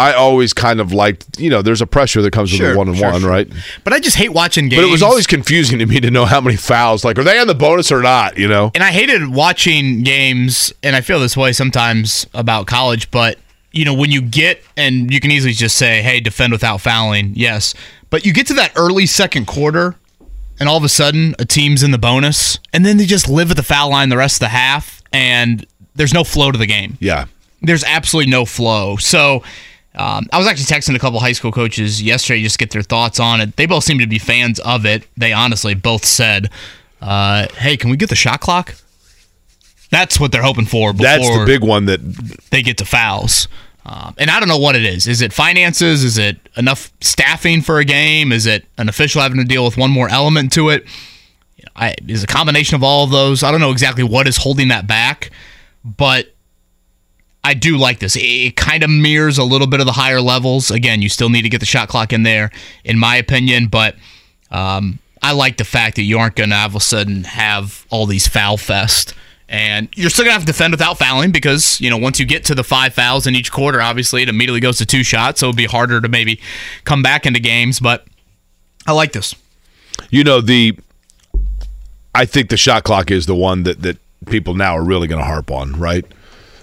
I 0.00 0.14
always 0.14 0.52
kind 0.52 0.80
of 0.80 0.92
liked. 0.92 1.38
You 1.38 1.50
know, 1.50 1.62
there's 1.62 1.80
a 1.82 1.86
pressure 1.86 2.22
that 2.22 2.32
comes 2.32 2.50
with 2.52 2.58
Sure, 2.60 2.74
a 2.74 2.76
one 2.76 2.88
and 2.88 2.96
sure, 2.96 3.10
one, 3.12 3.20
sure. 3.20 3.30
right? 3.30 3.48
But 3.84 3.92
I 3.92 4.00
just 4.00 4.16
hate 4.16 4.30
watching 4.30 4.68
games. 4.68 4.82
But 4.82 4.88
it 4.88 4.92
was 4.92 5.02
always 5.02 5.26
confusing 5.26 5.78
to 5.78 5.86
me 5.86 6.00
to 6.00 6.10
know 6.10 6.24
how 6.24 6.40
many 6.40 6.56
fouls. 6.56 7.04
Like, 7.04 7.18
are 7.18 7.24
they 7.24 7.38
on 7.38 7.46
the 7.46 7.54
bonus 7.54 7.92
or 7.92 8.02
not? 8.02 8.38
You 8.38 8.48
know? 8.48 8.70
and 8.74 8.82
I 8.82 8.90
hated 8.90 9.28
watching 9.34 10.02
games, 10.02 10.72
and 10.82 10.96
I 10.96 11.00
feel 11.00 11.20
this 11.20 11.36
way 11.36 11.52
sometimes 11.52 12.26
about 12.34 12.66
college. 12.66 13.10
But 13.10 13.38
you 13.72 13.84
know, 13.84 13.94
when 13.94 14.10
you 14.10 14.20
get 14.22 14.62
and 14.76 15.12
you 15.12 15.20
can 15.20 15.30
easily 15.30 15.52
just 15.52 15.76
say, 15.76 16.02
"Hey, 16.02 16.20
defend 16.20 16.52
without 16.52 16.80
fouling," 16.80 17.32
yes. 17.36 17.74
But 18.10 18.24
you 18.26 18.32
get 18.32 18.46
to 18.48 18.54
that 18.54 18.72
early 18.76 19.06
second 19.06 19.46
quarter, 19.46 19.94
and 20.58 20.68
all 20.68 20.76
of 20.76 20.82
a 20.84 20.88
sudden, 20.88 21.34
a 21.38 21.44
team's 21.44 21.82
in 21.82 21.90
the 21.92 21.98
bonus, 21.98 22.58
and 22.72 22.84
then 22.84 22.96
they 22.96 23.06
just 23.06 23.28
live 23.28 23.50
at 23.52 23.56
the 23.56 23.62
foul 23.62 23.90
line 23.90 24.08
the 24.08 24.16
rest 24.16 24.36
of 24.36 24.40
the 24.40 24.48
half, 24.48 25.02
and 25.12 25.64
there's 25.94 26.12
no 26.14 26.24
flow 26.24 26.50
to 26.50 26.58
the 26.58 26.66
game. 26.66 26.96
Yeah. 27.00 27.26
there's 27.62 27.84
absolutely 27.84 28.30
no 28.30 28.44
flow. 28.46 28.96
So 28.96 29.42
um, 29.94 30.26
I 30.32 30.38
was 30.38 30.46
actually 30.46 30.66
texting 30.66 30.94
a 30.94 30.98
couple 30.98 31.18
high 31.18 31.32
school 31.32 31.50
coaches 31.50 32.00
yesterday 32.00 32.42
just 32.42 32.54
to 32.54 32.64
get 32.64 32.70
their 32.70 32.82
thoughts 32.82 33.18
on 33.18 33.40
it. 33.40 33.56
They 33.56 33.66
both 33.66 33.84
seem 33.84 33.98
to 33.98 34.06
be 34.06 34.18
fans 34.18 34.60
of 34.60 34.86
it. 34.86 35.06
They 35.16 35.32
honestly 35.32 35.74
both 35.74 36.04
said, 36.04 36.50
uh, 37.00 37.48
"Hey, 37.56 37.76
can 37.76 37.90
we 37.90 37.96
get 37.96 38.08
the 38.08 38.16
shot 38.16 38.40
clock?" 38.40 38.74
That's 39.90 40.20
what 40.20 40.30
they're 40.30 40.42
hoping 40.42 40.66
for 40.66 40.92
before 40.92 41.04
That's 41.04 41.28
the 41.28 41.44
big 41.44 41.62
one 41.62 41.86
that 41.86 42.00
they 42.50 42.62
get 42.62 42.78
to 42.78 42.84
fouls. 42.84 43.48
Um, 43.84 44.14
and 44.18 44.30
I 44.30 44.38
don't 44.38 44.48
know 44.48 44.58
what 44.58 44.76
it 44.76 44.84
is. 44.84 45.08
Is 45.08 45.20
it 45.20 45.32
finances? 45.32 46.04
Is 46.04 46.18
it 46.18 46.36
enough 46.56 46.92
staffing 47.00 47.60
for 47.60 47.78
a 47.80 47.84
game? 47.84 48.30
Is 48.30 48.46
it 48.46 48.64
an 48.78 48.88
official 48.88 49.20
having 49.20 49.38
to 49.38 49.44
deal 49.44 49.64
with 49.64 49.76
one 49.76 49.90
more 49.90 50.08
element 50.08 50.52
to 50.52 50.68
it? 50.68 50.84
I, 51.74 51.94
is 52.06 52.22
a 52.22 52.26
combination 52.26 52.76
of 52.76 52.84
all 52.84 53.04
of 53.04 53.10
those. 53.10 53.42
I 53.42 53.50
don't 53.50 53.60
know 53.60 53.70
exactly 53.72 54.04
what 54.04 54.28
is 54.28 54.36
holding 54.36 54.68
that 54.68 54.86
back, 54.86 55.30
but 55.84 56.32
I 57.42 57.54
do 57.54 57.78
like 57.78 58.00
this. 58.00 58.16
It, 58.16 58.20
it 58.20 58.56
kind 58.56 58.82
of 58.82 58.90
mirrors 58.90 59.38
a 59.38 59.44
little 59.44 59.66
bit 59.66 59.80
of 59.80 59.86
the 59.86 59.92
higher 59.92 60.20
levels. 60.20 60.70
Again, 60.70 61.02
you 61.02 61.08
still 61.08 61.30
need 61.30 61.42
to 61.42 61.48
get 61.48 61.60
the 61.60 61.66
shot 61.66 61.88
clock 61.88 62.12
in 62.12 62.22
there, 62.22 62.50
in 62.84 62.98
my 62.98 63.16
opinion, 63.16 63.68
but 63.68 63.96
um, 64.50 64.98
I 65.22 65.32
like 65.32 65.56
the 65.56 65.64
fact 65.64 65.96
that 65.96 66.02
you 66.02 66.18
aren't 66.18 66.36
going 66.36 66.50
to 66.50 66.56
all 66.56 66.66
of 66.66 66.74
a 66.74 66.80
sudden 66.80 67.24
have 67.24 67.86
all 67.90 68.06
these 68.06 68.26
foul 68.26 68.56
fest. 68.56 69.14
And 69.48 69.88
you're 69.96 70.10
still 70.10 70.24
going 70.24 70.30
to 70.30 70.34
have 70.34 70.42
to 70.42 70.52
defend 70.52 70.72
without 70.72 70.96
fouling 70.96 71.32
because, 71.32 71.80
you 71.80 71.90
know, 71.90 71.96
once 71.96 72.20
you 72.20 72.26
get 72.26 72.44
to 72.44 72.54
the 72.54 72.62
five 72.62 72.94
fouls 72.94 73.26
in 73.26 73.34
each 73.34 73.50
quarter, 73.50 73.80
obviously 73.80 74.22
it 74.22 74.28
immediately 74.28 74.60
goes 74.60 74.78
to 74.78 74.86
two 74.86 75.02
shots. 75.02 75.40
So 75.40 75.48
it'll 75.48 75.56
be 75.56 75.64
harder 75.64 76.00
to 76.00 76.08
maybe 76.08 76.40
come 76.84 77.02
back 77.02 77.26
into 77.26 77.40
games. 77.40 77.80
But 77.80 78.06
I 78.86 78.92
like 78.92 79.12
this. 79.12 79.34
You 80.10 80.22
know 80.22 80.40
the. 80.40 80.78
I 82.14 82.26
think 82.26 82.50
the 82.50 82.56
shot 82.56 82.84
clock 82.84 83.10
is 83.10 83.26
the 83.26 83.34
one 83.34 83.64
that 83.64 83.82
that 83.82 83.98
people 84.26 84.54
now 84.54 84.76
are 84.76 84.84
really 84.84 85.08
going 85.08 85.20
to 85.20 85.26
harp 85.26 85.50
on, 85.50 85.72
right? 85.78 86.04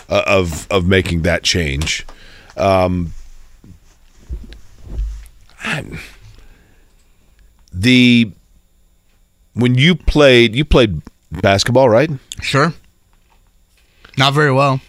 Uh, 0.10 0.24
of 0.26 0.68
of 0.72 0.88
making 0.88 1.24
that 1.24 1.44
change. 1.44 2.06
Um, 2.56 3.12
the 7.74 8.32
when 9.54 9.76
you 9.76 9.96
played, 9.96 10.56
you 10.56 10.64
played 10.64 11.02
basketball, 11.32 11.90
right? 11.90 12.10
Sure. 12.42 12.74
Not 14.18 14.34
very 14.34 14.52
well. 14.52 14.80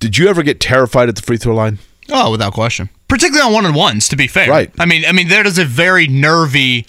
Did 0.00 0.18
you 0.18 0.28
ever 0.28 0.42
get 0.42 0.58
terrified 0.58 1.08
at 1.08 1.16
the 1.16 1.22
free 1.22 1.36
throw 1.36 1.54
line? 1.54 1.78
Oh, 2.10 2.30
without 2.30 2.54
question. 2.54 2.88
Particularly 3.08 3.46
on 3.46 3.52
one 3.52 3.66
on 3.66 3.74
ones, 3.74 4.08
to 4.08 4.16
be 4.16 4.26
fair. 4.26 4.48
Right. 4.48 4.72
I 4.78 4.86
mean, 4.86 5.04
I 5.06 5.12
mean, 5.12 5.28
there 5.28 5.46
is 5.46 5.58
a 5.58 5.64
very 5.64 6.08
nervy 6.08 6.86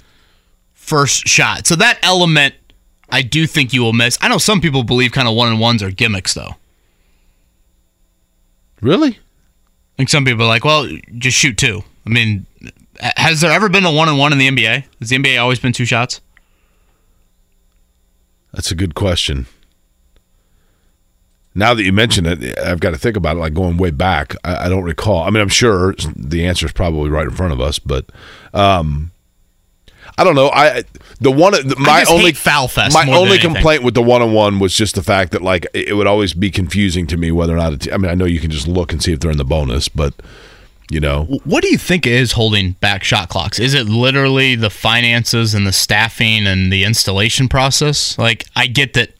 first 0.73 1.27
shot. 1.27 1.67
So 1.67 1.75
that 1.75 1.99
element, 2.01 2.55
I 3.13 3.21
do 3.21 3.45
think 3.45 3.73
you 3.73 3.83
will 3.83 3.93
miss. 3.93 4.17
I 4.21 4.27
know 4.27 4.39
some 4.39 4.59
people 4.59 4.83
believe 4.83 5.11
kind 5.11 5.27
of 5.27 5.35
one 5.35 5.47
on 5.47 5.59
ones 5.59 5.83
are 5.83 5.91
gimmicks, 5.91 6.33
though. 6.33 6.55
Really? 8.81 9.09
I 9.09 9.97
think 9.97 10.09
some 10.09 10.25
people 10.25 10.45
are 10.45 10.47
like, 10.47 10.65
well, 10.65 10.89
just 11.19 11.37
shoot 11.37 11.55
two. 11.55 11.83
I 12.07 12.09
mean, 12.09 12.47
has 12.99 13.39
there 13.39 13.51
ever 13.51 13.69
been 13.69 13.85
a 13.85 13.91
one 13.91 14.09
on 14.09 14.17
one 14.17 14.31
in 14.31 14.39
the 14.39 14.49
NBA? 14.49 14.85
Has 14.99 15.09
the 15.09 15.17
NBA 15.17 15.39
always 15.39 15.59
been 15.59 15.73
two 15.73 15.85
shots? 15.85 16.21
That's 18.51 18.71
a 18.71 18.75
good 18.75 18.95
question. 18.95 19.45
Now 21.53 21.75
that 21.75 21.83
you 21.83 21.93
mention 21.93 22.25
it, 22.25 22.57
I've 22.57 22.79
got 22.79 22.91
to 22.91 22.97
think 22.97 23.15
about 23.15 23.37
it. 23.37 23.41
Like 23.41 23.53
going 23.53 23.77
way 23.77 23.91
back, 23.91 24.35
I, 24.43 24.65
I 24.65 24.69
don't 24.69 24.83
recall. 24.83 25.21
I 25.21 25.29
mean, 25.29 25.41
I'm 25.41 25.49
sure 25.49 25.93
the 26.15 26.47
answer 26.47 26.65
is 26.65 26.71
probably 26.71 27.11
right 27.11 27.27
in 27.27 27.35
front 27.35 27.53
of 27.53 27.61
us, 27.61 27.77
but 27.77 28.09
um, 28.55 29.11
I 30.17 30.23
don't 30.23 30.35
know. 30.35 30.49
I 30.49 30.83
the 31.19 31.31
one 31.31 31.53
my 31.77 32.05
only 32.09 32.33
foul 32.33 32.67
fest 32.67 32.93
My 32.93 33.11
only 33.11 33.39
complaint 33.39 33.83
with 33.83 33.93
the 33.93 34.03
one 34.03 34.21
on 34.21 34.33
one 34.33 34.59
was 34.59 34.75
just 34.75 34.95
the 34.95 35.03
fact 35.03 35.31
that 35.31 35.41
like 35.41 35.65
it 35.73 35.95
would 35.95 36.07
always 36.07 36.33
be 36.33 36.51
confusing 36.51 37.07
to 37.07 37.17
me 37.17 37.31
whether 37.31 37.53
or 37.53 37.57
not. 37.57 37.91
I 37.91 37.97
mean, 37.97 38.11
I 38.11 38.13
know 38.13 38.25
you 38.25 38.39
can 38.39 38.51
just 38.51 38.67
look 38.67 38.91
and 38.91 39.01
see 39.01 39.13
if 39.13 39.19
they're 39.19 39.31
in 39.31 39.37
the 39.37 39.45
bonus, 39.45 39.89
but 39.89 40.13
you 40.91 40.99
know, 40.99 41.23
What 41.45 41.63
do 41.63 41.69
you 41.69 41.77
think 41.77 42.05
is 42.05 42.33
holding 42.33 42.73
back 42.73 43.03
shot 43.03 43.29
clocks? 43.29 43.57
Is 43.57 43.73
it 43.73 43.87
literally 43.87 44.55
the 44.55 44.69
finances 44.69 45.55
and 45.55 45.65
the 45.65 45.71
staffing 45.71 46.45
and 46.45 46.71
the 46.71 46.83
installation 46.83 47.47
process? 47.47 48.17
Like, 48.17 48.45
I 48.55 48.67
get 48.67 48.93
that 48.93 49.13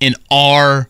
in 0.00 0.14
our 0.30 0.88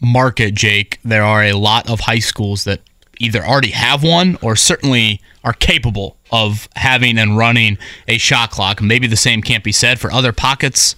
market, 0.00 0.54
Jake, 0.54 0.98
there 1.04 1.24
are 1.24 1.42
a 1.42 1.54
lot 1.54 1.90
of 1.90 2.00
high 2.00 2.18
schools 2.18 2.64
that 2.64 2.80
either 3.18 3.44
already 3.44 3.70
have 3.70 4.02
one 4.02 4.38
or 4.42 4.56
certainly 4.56 5.20
are 5.44 5.52
capable 5.52 6.16
of 6.32 6.68
having 6.76 7.18
and 7.18 7.36
running 7.38 7.78
a 8.08 8.18
shot 8.18 8.50
clock. 8.50 8.82
Maybe 8.82 9.06
the 9.06 9.16
same 9.16 9.42
can't 9.42 9.62
be 9.64 9.72
said 9.72 10.00
for 10.00 10.10
other 10.12 10.32
pockets 10.32 10.96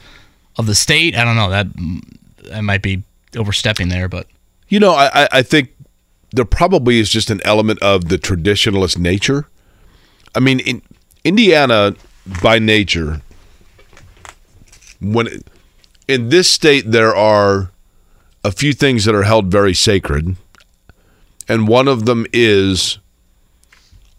of 0.56 0.66
the 0.66 0.74
state. 0.74 1.14
I 1.16 1.24
don't 1.24 1.36
know. 1.36 1.50
That 1.50 1.66
that 2.50 2.62
might 2.62 2.82
be 2.82 3.02
overstepping 3.36 3.88
there, 3.90 4.08
but 4.08 4.26
You 4.68 4.80
know, 4.80 4.92
I, 4.92 5.24
I- 5.24 5.28
I 5.32 5.42
think 5.42 5.70
there 6.32 6.44
probably 6.44 6.98
is 6.98 7.08
just 7.10 7.30
an 7.30 7.40
element 7.44 7.80
of 7.82 8.08
the 8.08 8.18
traditionalist 8.18 8.98
nature. 8.98 9.46
I 10.34 10.40
mean, 10.40 10.60
in 10.60 10.82
Indiana, 11.24 11.94
by 12.42 12.58
nature, 12.58 13.20
when 15.00 15.28
in 16.06 16.28
this 16.28 16.50
state 16.50 16.90
there 16.90 17.14
are 17.14 17.70
a 18.44 18.52
few 18.52 18.72
things 18.72 19.04
that 19.04 19.14
are 19.14 19.22
held 19.24 19.50
very 19.50 19.74
sacred, 19.74 20.36
and 21.48 21.68
one 21.68 21.88
of 21.88 22.04
them 22.04 22.26
is 22.32 22.98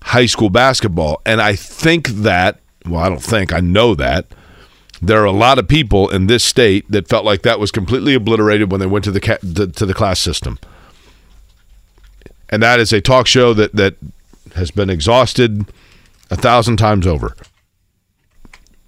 high 0.04 0.26
school 0.26 0.50
basketball. 0.50 1.22
And 1.26 1.42
I 1.42 1.56
think 1.56 2.08
that, 2.10 2.60
well, 2.86 3.04
I 3.04 3.10
don't 3.10 3.22
think, 3.24 3.54
I 3.54 3.60
know 3.60 3.96
that 3.96 4.26
there 5.02 5.22
are 5.22 5.26
a 5.26 5.32
lot 5.32 5.60
of 5.60 5.68
people 5.68 6.10
in 6.10 6.28
this 6.28 6.44
state 6.44 6.90
that 6.92 7.08
felt 7.08 7.26
like 7.26 7.44
that 7.44 7.60
was 7.60 7.72
completely 7.72 8.14
obliterated 8.14 8.72
when 8.72 8.80
they 8.80 8.86
went 8.86 9.06
to 9.06 9.12
the 9.12 9.22
ca- 9.22 9.38
to, 9.38 9.68
to 9.68 9.86
the 9.86 9.94
class 9.94 10.20
system. 10.20 10.60
And 12.50 12.62
that 12.64 12.80
is 12.80 12.92
a 12.92 13.00
talk 13.00 13.28
show 13.28 13.54
that 13.54 13.76
that 13.76 13.96
has 14.56 14.72
been 14.72 14.90
exhausted 14.90 15.72
a 16.30 16.36
thousand 16.36 16.78
times 16.78 17.06
over. 17.08 17.36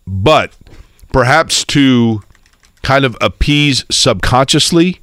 But 0.06 0.54
perhaps 1.14 1.64
to 1.66 2.24
kind 2.82 3.06
of 3.06 3.16
appease 3.22 3.86
subconsciously 3.89 5.00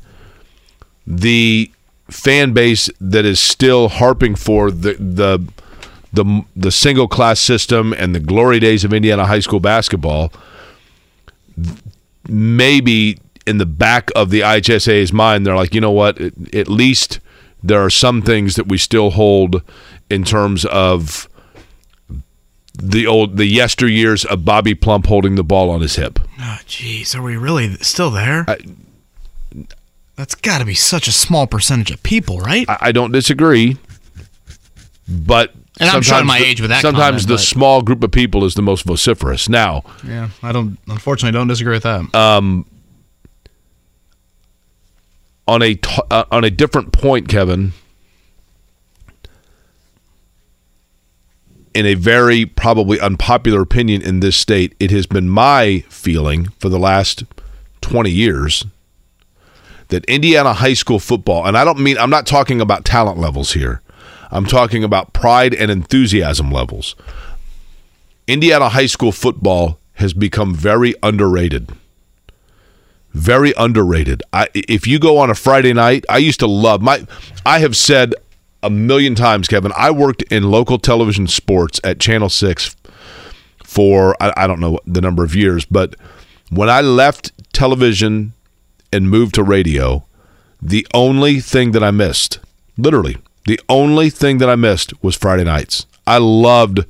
the 1.07 1.71
fan 2.11 2.53
base 2.53 2.91
that 3.01 3.25
is 3.25 3.39
still 3.39 3.89
harping 3.89 4.35
for 4.35 4.71
the 4.71 4.95
the 4.95 5.47
the 6.13 6.45
the 6.57 6.73
single 6.73 7.07
class 7.07 7.39
system 7.39 7.93
and 7.93 8.15
the 8.15 8.21
glory 8.21 8.59
days 8.59 8.85
of 8.85 8.93
Indiana 8.93 9.27
high 9.27 9.41
school 9.41 9.61
basketball 9.61 10.33
maybe 12.29 13.19
in 13.47 13.59
the 13.59 13.67
back 13.67 14.11
of 14.15 14.31
the 14.31 14.41
IHSA's 14.41 15.13
mind, 15.13 15.47
they're 15.47 15.57
like, 15.57 15.75
you 15.75 15.81
know 15.81 15.91
what? 15.91 16.21
At, 16.21 16.69
least 16.69 17.19
there 17.63 17.83
are 17.83 17.91
some 17.91 18.23
things 18.23 18.57
that 18.57 18.69
we 18.69 18.77
still 18.77 19.11
hold 19.11 19.63
in 20.11 20.25
terms 20.25 20.65
of 20.67 21.29
the 22.75 23.07
old 23.07 23.39
the 23.39 23.53
yesteryears 23.53 24.25
of 24.27 24.45
Bobby 24.45 24.75
Plump 24.75 25.07
holding 25.07 25.35
the 25.35 25.43
ball 25.43 25.71
on 25.71 25.81
his 25.81 25.97
hip. 25.97 26.21
Oh, 26.39 26.59
jeez, 26.67 27.17
are 27.17 27.23
we 27.23 27.37
really 27.37 27.75
still 27.77 28.11
there? 28.11 28.47
That's 30.19 30.35
got 30.35 30.59
to 30.59 30.65
be 30.65 30.75
such 30.75 31.07
a 31.07 31.13
small 31.13 31.47
percentage 31.47 31.91
of 31.93 32.03
people, 32.03 32.39
right? 32.41 32.69
I, 32.69 32.79
I 32.81 32.93
don't 32.93 33.13
disagree, 33.13 33.77
but 35.09 35.55
And 35.79 35.89
I'm 35.89 36.03
showing 36.03 36.03
sometimes 36.03 36.27
my 36.27 36.39
the- 36.41 36.45
age 36.45 36.61
with 36.61 36.71
that 36.71 36.83
Sometimes 36.83 37.23
comment, 37.23 37.29
the 37.29 37.35
but- 37.35 37.41
small 37.41 37.83
group 37.83 38.03
of 38.03 38.11
people 38.11 38.45
is 38.45 38.55
the 38.55 38.63
most 38.63 38.85
vociferous. 38.85 39.49
Now, 39.49 39.85
yeah, 40.05 40.31
I 40.43 40.51
don't. 40.51 40.77
Unfortunately, 40.89 41.39
don't 41.39 41.47
disagree 41.47 41.75
with 41.75 41.85
that. 41.85 42.13
Um, 42.17 42.67
on 45.47 45.63
a 45.63 45.77
t- 45.77 46.03
uh, 46.11 46.25
on 46.33 46.43
a 46.43 46.51
different 46.51 46.93
point, 46.93 47.29
Kevin. 47.29 47.73
In 51.75 51.87
a 51.87 51.95
very 51.95 52.45
probably 52.45 52.99
unpopular 52.99 53.61
opinion 53.61 54.03
in 54.03 54.19
this 54.19 54.37
state, 54.37 54.75
it 54.81 54.91
has 54.91 55.07
been 55.07 55.29
my 55.29 55.85
feeling 55.89 56.47
for 56.59 56.69
the 56.69 56.79
last 56.79 57.23
20 57.83 58.11
years 58.11 58.65
that 59.89 60.05
Indiana 60.07 60.53
high 60.53 60.75
school 60.75 60.99
football, 60.99 61.47
and 61.47 61.57
I 61.57 61.65
don't 61.65 61.79
mean, 61.79 61.99
I'm 61.99 62.11
not 62.11 62.27
talking 62.27 62.61
about 62.61 62.85
talent 62.85 63.19
levels 63.19 63.53
here, 63.53 63.81
I'm 64.31 64.47
talking 64.47 64.85
about 64.85 65.13
pride 65.13 65.55
and 65.55 65.71
enthusiasm 65.71 66.51
levels. 66.51 66.95
Indiana 68.27 68.69
high 68.69 68.87
school 68.87 69.13
football 69.13 69.79
has 69.95 70.13
become 70.13 70.55
very 70.55 70.95
underrated 71.03 71.73
very 73.13 73.53
underrated. 73.57 74.23
I, 74.33 74.49
if 74.55 74.87
you 74.87 74.99
go 74.99 75.19
on 75.19 75.31
a 75.31 75.35
Friday 75.35 75.73
night, 75.73 76.05
I 76.09 76.19
used 76.19 76.41
to 76.41 76.47
love 76.47 76.81
my. 76.81 77.07
I 77.45 77.59
have 77.59 77.77
said 77.77 78.15
a 78.63 78.71
million 78.71 79.15
times, 79.15 79.49
Kevin. 79.49 79.73
I 79.77 79.91
worked 79.91 80.23
in 80.25 80.51
local 80.51 80.79
television 80.79 81.27
sports 81.27 81.81
at 81.85 82.01
Channel 82.01 82.29
Six 82.29 82.77
for 83.65 84.17
I, 84.23 84.33
I 84.37 84.47
don't 84.47 84.61
know 84.61 84.79
the 84.87 85.01
number 85.01 85.25
of 85.25 85.35
years, 85.35 85.65
but 85.65 85.97
when 86.51 86.71
I 86.71 86.81
left 86.81 87.33
television 87.53 88.33
and 88.93 89.11
moved 89.11 89.35
to 89.35 89.43
radio, 89.43 90.05
the 90.61 90.87
only 90.95 91.41
thing 91.41 91.73
that 91.73 91.83
I 91.83 91.91
missed, 91.91 92.39
literally, 92.77 93.17
the 93.47 93.61
only 93.69 94.11
thing 94.11 94.39
that 94.39 94.51
I 94.51 94.57
missed 94.57 94.93
was 95.03 95.17
Friday 95.17 95.45
nights. 95.45 95.87
I 96.07 96.19
loved 96.19 96.81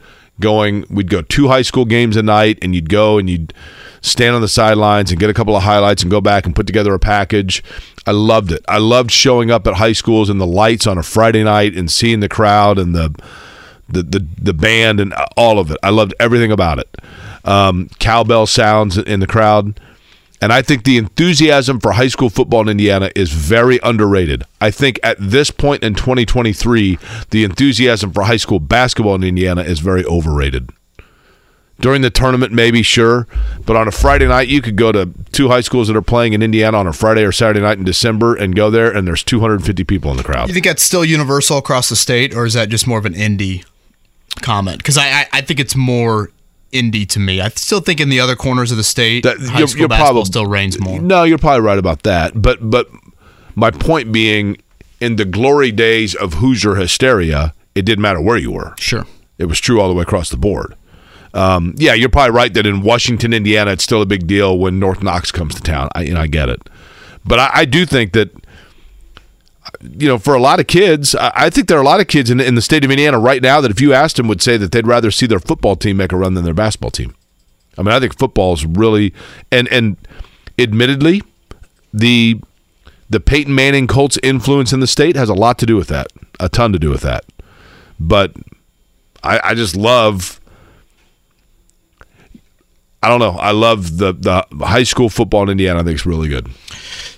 going. 0.40 0.84
We'd 0.90 1.10
go 1.10 1.22
two 1.22 1.48
high 1.48 1.62
school 1.62 1.84
games 1.84 2.16
a 2.16 2.22
night, 2.22 2.58
and 2.62 2.74
you'd 2.74 2.88
go 2.88 3.18
and 3.18 3.28
you'd 3.28 3.52
stand 4.00 4.34
on 4.34 4.40
the 4.40 4.48
sidelines 4.48 5.10
and 5.10 5.20
get 5.20 5.30
a 5.30 5.34
couple 5.34 5.56
of 5.56 5.62
highlights 5.64 6.02
and 6.02 6.10
go 6.10 6.20
back 6.20 6.46
and 6.46 6.54
put 6.54 6.66
together 6.66 6.94
a 6.94 6.98
package. 6.98 7.62
I 8.06 8.12
loved 8.12 8.52
it. 8.52 8.64
I 8.68 8.78
loved 8.78 9.10
showing 9.10 9.50
up 9.50 9.66
at 9.66 9.74
high 9.74 9.92
schools 9.92 10.30
and 10.30 10.40
the 10.40 10.46
lights 10.46 10.86
on 10.86 10.98
a 10.98 11.02
Friday 11.02 11.44
night 11.44 11.74
and 11.76 11.90
seeing 11.90 12.20
the 12.20 12.28
crowd 12.28 12.78
and 12.78 12.94
the 12.94 13.14
the 13.88 14.02
the, 14.02 14.26
the 14.40 14.54
band 14.54 15.00
and 15.00 15.14
all 15.36 15.58
of 15.58 15.70
it. 15.70 15.78
I 15.82 15.90
loved 15.90 16.14
everything 16.20 16.52
about 16.52 16.78
it. 16.78 16.96
Um, 17.44 17.88
cowbell 17.98 18.46
sounds 18.46 18.98
in 18.98 19.20
the 19.20 19.26
crowd. 19.26 19.78
And 20.40 20.52
I 20.52 20.62
think 20.62 20.84
the 20.84 20.98
enthusiasm 20.98 21.80
for 21.80 21.92
high 21.92 22.08
school 22.08 22.30
football 22.30 22.60
in 22.62 22.68
Indiana 22.68 23.10
is 23.16 23.32
very 23.32 23.80
underrated. 23.82 24.44
I 24.60 24.70
think 24.70 25.00
at 25.02 25.16
this 25.18 25.50
point 25.50 25.82
in 25.82 25.94
2023, 25.94 26.98
the 27.30 27.44
enthusiasm 27.44 28.12
for 28.12 28.22
high 28.24 28.36
school 28.36 28.60
basketball 28.60 29.16
in 29.16 29.24
Indiana 29.24 29.62
is 29.62 29.80
very 29.80 30.04
overrated. 30.04 30.70
During 31.80 32.02
the 32.02 32.10
tournament, 32.10 32.52
maybe, 32.52 32.82
sure. 32.82 33.28
But 33.64 33.76
on 33.76 33.86
a 33.86 33.92
Friday 33.92 34.26
night, 34.26 34.48
you 34.48 34.60
could 34.60 34.76
go 34.76 34.90
to 34.90 35.10
two 35.30 35.48
high 35.48 35.60
schools 35.60 35.86
that 35.86 35.96
are 35.96 36.02
playing 36.02 36.32
in 36.32 36.42
Indiana 36.42 36.76
on 36.76 36.88
a 36.88 36.92
Friday 36.92 37.22
or 37.22 37.30
Saturday 37.30 37.60
night 37.60 37.78
in 37.78 37.84
December 37.84 38.34
and 38.34 38.56
go 38.56 38.68
there, 38.68 38.90
and 38.90 39.06
there's 39.06 39.22
250 39.22 39.84
people 39.84 40.10
in 40.10 40.16
the 40.16 40.24
crowd. 40.24 40.48
You 40.48 40.54
think 40.54 40.66
that's 40.66 40.82
still 40.82 41.04
universal 41.04 41.56
across 41.56 41.88
the 41.88 41.94
state, 41.94 42.34
or 42.34 42.44
is 42.46 42.54
that 42.54 42.68
just 42.68 42.88
more 42.88 42.98
of 42.98 43.06
an 43.06 43.14
indie 43.14 43.64
comment? 44.42 44.78
Because 44.78 44.98
I, 44.98 45.06
I, 45.06 45.26
I 45.34 45.40
think 45.40 45.60
it's 45.60 45.76
more 45.76 46.32
indie 46.72 47.06
to 47.08 47.18
me. 47.18 47.40
I 47.40 47.48
still 47.50 47.80
think 47.80 48.00
in 48.00 48.08
the 48.10 48.20
other 48.20 48.36
corners 48.36 48.70
of 48.70 48.76
the 48.76 48.84
state, 48.84 49.22
That- 49.24 49.38
high 49.40 49.58
you're- 49.58 49.66
school 49.68 49.80
you're 49.80 49.88
basketball 49.88 50.22
probab- 50.22 50.26
still 50.26 50.46
reigns 50.46 50.78
more. 50.80 51.00
No, 51.00 51.24
you're 51.24 51.38
probably 51.38 51.60
right 51.62 51.78
about 51.78 52.02
that. 52.02 52.40
But 52.40 52.70
but 52.70 52.88
my 53.54 53.70
point 53.70 54.12
being, 54.12 54.56
in 55.00 55.16
the 55.16 55.24
glory 55.24 55.72
days 55.72 56.14
of 56.14 56.34
Hoosier 56.34 56.74
hysteria, 56.76 57.54
it 57.74 57.82
didn't 57.84 58.02
matter 58.02 58.20
where 58.20 58.36
you 58.36 58.50
were. 58.52 58.74
Sure. 58.78 59.06
It 59.38 59.46
was 59.46 59.60
true 59.60 59.80
all 59.80 59.88
the 59.88 59.94
way 59.94 60.02
across 60.02 60.30
the 60.30 60.36
board. 60.36 60.74
Um, 61.34 61.74
yeah, 61.76 61.92
you're 61.94 62.08
probably 62.08 62.32
right 62.32 62.52
that 62.54 62.66
in 62.66 62.80
Washington, 62.82 63.32
Indiana, 63.32 63.72
it's 63.72 63.84
still 63.84 64.00
a 64.02 64.06
big 64.06 64.26
deal 64.26 64.58
when 64.58 64.78
North 64.80 65.02
Knox 65.02 65.30
comes 65.30 65.54
to 65.54 65.60
town. 65.60 65.88
I, 65.94 66.02
you 66.02 66.14
know, 66.14 66.20
I 66.20 66.26
get 66.26 66.48
it, 66.48 66.68
but 67.24 67.38
I, 67.38 67.50
I 67.52 67.64
do 67.64 67.84
think 67.86 68.12
that 68.14 68.30
you 69.82 70.08
know, 70.08 70.18
for 70.18 70.34
a 70.34 70.40
lot 70.40 70.60
of 70.60 70.66
kids, 70.66 71.14
I 71.14 71.50
think 71.50 71.68
there 71.68 71.78
are 71.78 71.82
a 71.82 71.84
lot 71.84 72.00
of 72.00 72.08
kids 72.08 72.30
in, 72.30 72.40
in 72.40 72.54
the 72.54 72.62
state 72.62 72.84
of 72.84 72.90
Indiana 72.90 73.18
right 73.18 73.42
now 73.42 73.60
that 73.60 73.70
if 73.70 73.80
you 73.80 73.92
asked 73.92 74.16
them 74.16 74.28
would 74.28 74.42
say 74.42 74.56
that 74.56 74.72
they'd 74.72 74.86
rather 74.86 75.10
see 75.10 75.26
their 75.26 75.40
football 75.40 75.76
team 75.76 75.98
make 75.98 76.12
a 76.12 76.16
run 76.16 76.34
than 76.34 76.44
their 76.44 76.54
basketball 76.54 76.90
team. 76.90 77.14
I 77.76 77.82
mean, 77.82 77.92
I 77.92 78.00
think 78.00 78.18
football 78.18 78.54
is 78.54 78.66
really 78.66 79.14
and 79.52 79.68
and 79.68 79.96
admittedly, 80.58 81.22
the 81.92 82.40
the 83.08 83.20
Peyton 83.20 83.54
Manning 83.54 83.86
Colts 83.86 84.18
influence 84.22 84.72
in 84.72 84.80
the 84.80 84.86
state 84.86 85.16
has 85.16 85.28
a 85.28 85.34
lot 85.34 85.58
to 85.60 85.66
do 85.66 85.76
with 85.76 85.88
that, 85.88 86.08
a 86.40 86.48
ton 86.48 86.72
to 86.72 86.78
do 86.78 86.90
with 86.90 87.00
that. 87.02 87.24
But 87.98 88.32
I, 89.22 89.40
I 89.42 89.54
just 89.54 89.76
love. 89.76 90.40
I 93.02 93.08
don't 93.08 93.20
know. 93.20 93.38
I 93.38 93.52
love 93.52 93.98
the 93.98 94.12
the 94.12 94.44
high 94.64 94.82
school 94.82 95.08
football 95.08 95.44
in 95.44 95.50
Indiana. 95.50 95.80
I 95.80 95.82
think 95.84 95.94
it's 95.94 96.06
really 96.06 96.28
good. 96.28 96.48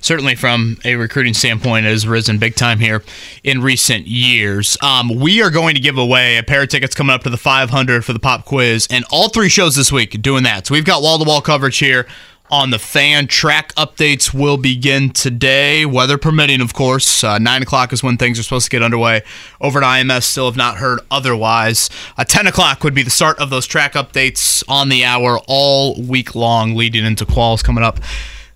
certainly 0.03 0.35
from 0.35 0.79
a 0.85 0.95
recruiting 0.97 1.35
standpoint, 1.35 1.87
it 1.87 1.91
has 1.91 2.07
risen 2.07 2.39
big 2.39 2.55
time 2.55 2.79
here 2.79 3.03
in 3.45 3.63
recent 3.63 4.07
years. 4.07 4.77
Um, 4.83 5.09
we 5.09 5.43
are 5.43 5.51
going 5.51 5.75
to 5.75 5.81
give 5.81 5.97
away 5.99 6.37
a 6.37 6.43
pair 6.43 6.63
of 6.63 6.69
tickets 6.69 6.95
coming 6.95 7.15
up 7.15 7.23
to 7.23 7.31
the 7.31 7.37
500 7.39 8.05
for 8.05 8.13
the 8.13 8.19
pop 8.19 8.45
quiz, 8.45 8.87
and 8.91 9.05
all 9.11 9.29
three 9.29 9.49
shows 9.49 9.75
this 9.77 9.91
week 9.91 10.21
doing 10.21 10.43
that. 10.45 10.67
So 10.67 10.75
we've 10.75 10.85
got 10.85 11.03
wall 11.03 11.19
to 11.19 11.25
wall 11.25 11.41
coverage 11.41 11.79
here 11.79 12.07
on 12.51 12.71
the 12.71 12.79
fan. 12.79 13.27
Track 13.27 13.75
updates 13.75 14.35
will 14.35 14.57
begin 14.57 15.11
today, 15.11 15.87
weather 15.87 16.19
permitting, 16.19 16.61
of 16.61 16.75
course. 16.75 17.23
Uh, 17.23 17.39
9 17.39 17.63
o'clock 17.63 17.93
is 17.93 18.03
when 18.03 18.17
things 18.17 18.39
are 18.39 18.43
supposed 18.43 18.67
to 18.67 18.71
get 18.71 18.83
underway 18.83 19.23
over 19.61 19.83
at 19.83 19.85
IMS. 19.85 20.25
Still 20.25 20.47
have 20.47 20.57
not 20.57 20.77
heard 20.77 21.01
otherwise. 21.11 21.91
Uh, 22.17 22.25
10 22.25 22.47
o'clock 22.47 22.83
would 22.85 22.95
be 22.95 23.03
the 23.03 23.11
start 23.11 23.39
of 23.39 23.51
those 23.51 23.67
track 23.67 23.95
updates 23.95 24.63
on 24.69 24.89
the 24.89 25.05
hour 25.05 25.41
all 25.47 26.01
week 26.01 26.35
long, 26.35 26.75
leading 26.75 27.05
into 27.05 27.25
quals 27.25 27.63
coming 27.63 27.85
up 27.85 28.01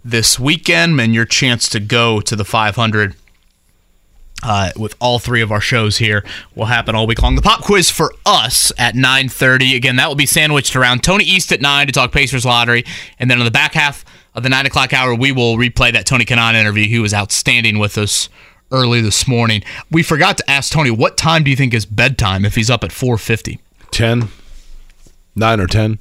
this 0.04 0.38
weekend 0.38 1.00
and 1.00 1.14
your 1.14 1.24
chance 1.24 1.68
to 1.68 1.80
go 1.80 2.20
to 2.20 2.36
the 2.36 2.44
500 2.44 3.14
uh, 4.44 4.70
with 4.76 4.94
all 5.00 5.18
three 5.18 5.40
of 5.40 5.50
our 5.50 5.60
shows 5.60 5.98
here 5.98 6.24
will 6.54 6.66
happen 6.66 6.94
all 6.94 7.06
week 7.06 7.22
long. 7.22 7.34
The 7.34 7.42
pop 7.42 7.62
quiz 7.62 7.90
for 7.90 8.12
us 8.26 8.70
at 8.78 8.94
9.30. 8.94 9.74
Again, 9.74 9.96
that 9.96 10.08
will 10.08 10.14
be 10.14 10.26
sandwiched 10.26 10.76
around 10.76 11.02
Tony 11.02 11.24
East 11.24 11.50
at 11.52 11.60
9 11.60 11.86
to 11.86 11.92
talk 11.92 12.12
Pacers 12.12 12.44
lottery. 12.44 12.84
And 13.18 13.30
then 13.30 13.38
on 13.38 13.44
the 13.44 13.50
back 13.50 13.74
half 13.74 14.04
of 14.34 14.42
the 14.42 14.48
9 14.48 14.66
o'clock 14.66 14.92
hour, 14.92 15.14
we 15.14 15.32
will 15.32 15.56
replay 15.56 15.92
that 15.92 16.06
Tony 16.06 16.24
Kanaan 16.24 16.54
interview. 16.54 16.86
He 16.86 16.98
was 16.98 17.14
outstanding 17.14 17.78
with 17.78 17.96
us 17.96 18.28
early 18.70 19.00
this 19.00 19.26
morning. 19.26 19.62
We 19.90 20.02
forgot 20.02 20.36
to 20.38 20.50
ask 20.50 20.72
Tony, 20.72 20.90
what 20.90 21.16
time 21.16 21.44
do 21.44 21.50
you 21.50 21.56
think 21.56 21.72
is 21.72 21.86
bedtime 21.86 22.44
if 22.44 22.54
he's 22.54 22.70
up 22.70 22.84
at 22.84 22.90
4.50? 22.90 23.58
10, 23.90 24.28
9 25.36 25.60
or 25.60 25.66
10. 25.66 25.98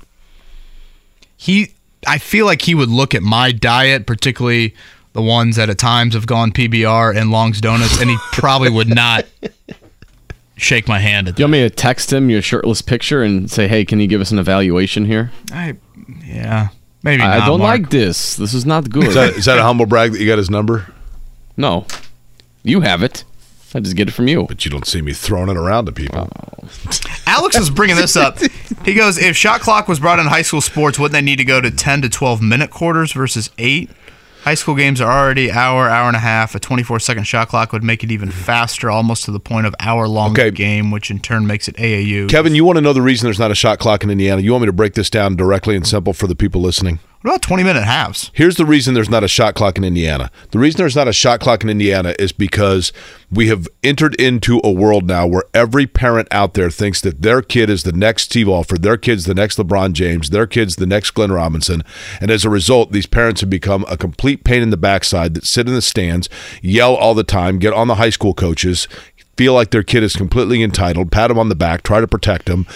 he 1.38 1.74
I 2.06 2.18
feel 2.18 2.46
like 2.46 2.64
he 2.64 2.76
would 2.76 2.90
look 2.90 3.16
at 3.16 3.22
my 3.22 3.54
diet, 3.54 4.06
particularly 4.06 4.74
the 5.14 5.22
ones 5.22 5.56
that 5.56 5.70
at 5.70 5.78
times 5.78 6.14
have 6.16 6.26
gone 6.28 6.52
PBR 6.52 7.16
and 7.16 7.32
Long's 7.32 7.62
Donuts, 7.62 8.00
and 8.02 8.10
he 8.10 8.18
probably 8.34 8.70
would 8.70 8.88
not 8.90 9.26
shake 10.58 10.88
my 10.88 11.00
hand 11.00 11.28
at 11.28 11.36
Do 11.36 11.42
you 11.44 11.48
that. 11.48 11.52
want 11.52 11.64
me 11.64 11.70
to 11.70 11.76
text 11.76 12.12
him 12.12 12.30
your 12.30 12.42
shirtless 12.42 12.82
picture 12.82 13.24
and 13.24 13.50
say, 13.50 13.68
"Hey, 13.68 13.86
can 13.86 14.00
you 14.00 14.08
give 14.08 14.22
us 14.22 14.32
an 14.32 14.40
evaluation 14.40 15.06
here?" 15.06 15.32
I, 15.52 15.76
yeah, 16.26 16.70
maybe 17.04 17.24
I 17.24 17.40
not, 17.40 17.46
don't 17.48 17.60
Mark. 17.60 17.82
like 17.82 17.90
this. 17.90 18.36
This 18.36 18.54
is 18.54 18.66
not 18.66 18.90
good. 18.90 19.06
Is 19.06 19.14
that, 19.16 19.34
is 19.36 19.46
that 19.46 19.58
a 19.58 19.64
humble 19.64 19.86
brag 19.86 20.12
that 20.14 20.20
you 20.20 20.28
got 20.28 20.38
his 20.38 20.50
number? 20.50 20.92
no, 21.58 21.86
you 22.64 22.82
have 22.82 23.04
it. 23.04 23.24
I 23.76 23.80
just 23.80 23.96
get 23.96 24.08
it 24.08 24.12
from 24.12 24.28
you. 24.28 24.46
But 24.48 24.66
you 24.66 24.70
don't 24.72 24.86
see 24.86 25.02
me 25.02 25.14
throwing 25.14 25.50
it 25.50 25.58
around 25.58 25.86
to 25.88 25.92
people. 25.92 26.30
Oh. 26.32 26.70
Alex 27.26 27.58
is 27.58 27.72
bringing 27.72 27.96
this 27.96 28.16
up. 28.16 28.38
He 28.86 28.94
goes, 28.96 29.18
if 29.18 29.38
shot 29.38 29.62
clock 29.62 29.88
was 29.88 30.00
brought 30.02 30.20
in 30.20 30.26
high 30.26 30.42
school 30.42 30.60
sports, 30.60 31.00
wouldn't 31.00 31.14
they 31.14 31.22
need 31.22 31.38
to 31.38 31.46
go 31.46 31.62
to 31.62 31.72
10 31.72 32.02
to 32.02 32.10
12 32.10 32.42
minute 32.42 32.70
quarters 32.70 33.14
versus 33.14 33.50
8? 33.58 33.90
High 34.44 34.56
school 34.56 34.76
games 34.76 35.00
are 35.00 35.10
already 35.10 35.50
hour, 35.50 35.88
hour 35.88 36.08
and 36.08 36.18
a 36.18 36.20
half. 36.20 36.54
A 36.54 36.60
24 36.60 37.00
second 37.00 37.24
shot 37.24 37.48
clock 37.48 37.72
would 37.72 37.82
make 37.82 38.04
it 38.04 38.12
even 38.12 38.28
mm-hmm. 38.28 38.42
faster, 38.42 38.90
almost 38.90 39.24
to 39.24 39.32
the 39.32 39.40
point 39.40 39.66
of 39.66 39.74
hour 39.80 40.06
long 40.06 40.32
Okay. 40.32 40.52
game, 40.52 40.92
which 40.92 41.10
in 41.10 41.20
turn 41.20 41.48
makes 41.48 41.70
it 41.70 41.78
AAU. 41.78 42.28
Kevin, 42.30 42.54
you 42.54 42.66
want 42.66 42.76
to 42.76 42.82
know 42.82 42.92
the 42.92 43.02
reason 43.02 43.26
there's 43.26 43.40
not 43.40 43.52
a 43.52 43.56
shot 43.56 43.80
clock 43.80 44.04
in 44.04 44.10
Indiana? 44.10 44.42
You 44.42 44.52
want 44.52 44.64
me 44.64 44.66
to 44.66 44.74
break 44.74 44.96
this 44.96 45.10
down 45.10 45.38
directly 45.38 45.78
and 45.78 45.88
simple 45.88 46.12
for 46.12 46.28
the 46.28 46.36
people 46.36 46.60
listening? 46.60 47.00
What 47.24 47.32
about 47.32 47.42
20 47.44 47.64
minute 47.64 47.84
halves? 47.84 48.32
Here's 48.34 48.58
the 48.58 48.66
reason 48.66 48.94
there's 48.94 49.10
not 49.10 49.24
a 49.24 49.30
shot 49.30 49.56
clock 49.56 49.78
in 49.78 49.86
Indiana. 49.86 50.30
The 50.52 50.60
reason 50.60 50.78
there's 50.78 50.98
not 50.98 51.08
a 51.08 51.14
shot 51.14 51.40
clock 51.40 51.64
in 51.64 51.70
Indiana 51.70 52.14
is 52.20 52.34
because 52.34 52.92
we 53.32 53.48
have 53.48 53.66
entered 53.82 54.14
into 54.16 54.60
a 54.62 54.70
world 54.70 55.08
now 55.08 55.26
where 55.26 55.46
every 55.54 55.88
parent 55.88 56.28
out 56.32 56.54
there 56.54 56.70
thinks 56.70 57.00
that 57.00 57.22
their 57.22 57.42
kid 57.42 57.70
is 57.70 57.84
the 57.84 57.94
next 57.94 58.24
Steve 58.24 58.50
Alford, 58.50 58.82
their 58.82 58.98
kid's 58.98 59.24
the 59.24 59.34
next 59.34 59.58
LeBron 59.58 59.94
James, 59.94 60.32
their 60.32 60.46
kid's 60.46 60.76
the 60.76 60.86
next 60.86 61.12
Glenn 61.12 61.32
Robinson. 61.32 61.86
And 62.20 62.30
as 62.30 62.44
a 62.44 62.50
result, 62.50 62.92
these 62.92 63.06
parents 63.06 63.40
have 63.40 63.50
become 63.50 63.86
a 63.88 63.96
complete 63.96 64.44
pain 64.44 64.62
in 64.62 64.70
the 64.70 64.76
backside 64.76 65.34
that 65.36 65.46
sit 65.46 65.66
in 65.66 65.74
the 65.76 65.82
stands, 65.82 66.28
yell 66.62 66.94
all 66.94 67.14
the 67.14 67.24
time, 67.24 67.58
get 67.58 67.72
on 67.72 67.88
the 67.88 67.96
high 67.96 68.10
school 68.10 68.34
coaches, 68.34 68.90
feel 69.38 69.54
like 69.54 69.72
their 69.72 69.82
kid 69.82 70.04
is 70.04 70.16
completely 70.16 70.62
entitled, 70.62 71.10
pat 71.10 71.30
them 71.30 71.40
on 71.40 71.48
the 71.48 71.56
back, 71.56 71.84
try 71.84 72.02
to 72.02 72.08
protect 72.08 72.48
them, 72.48 72.68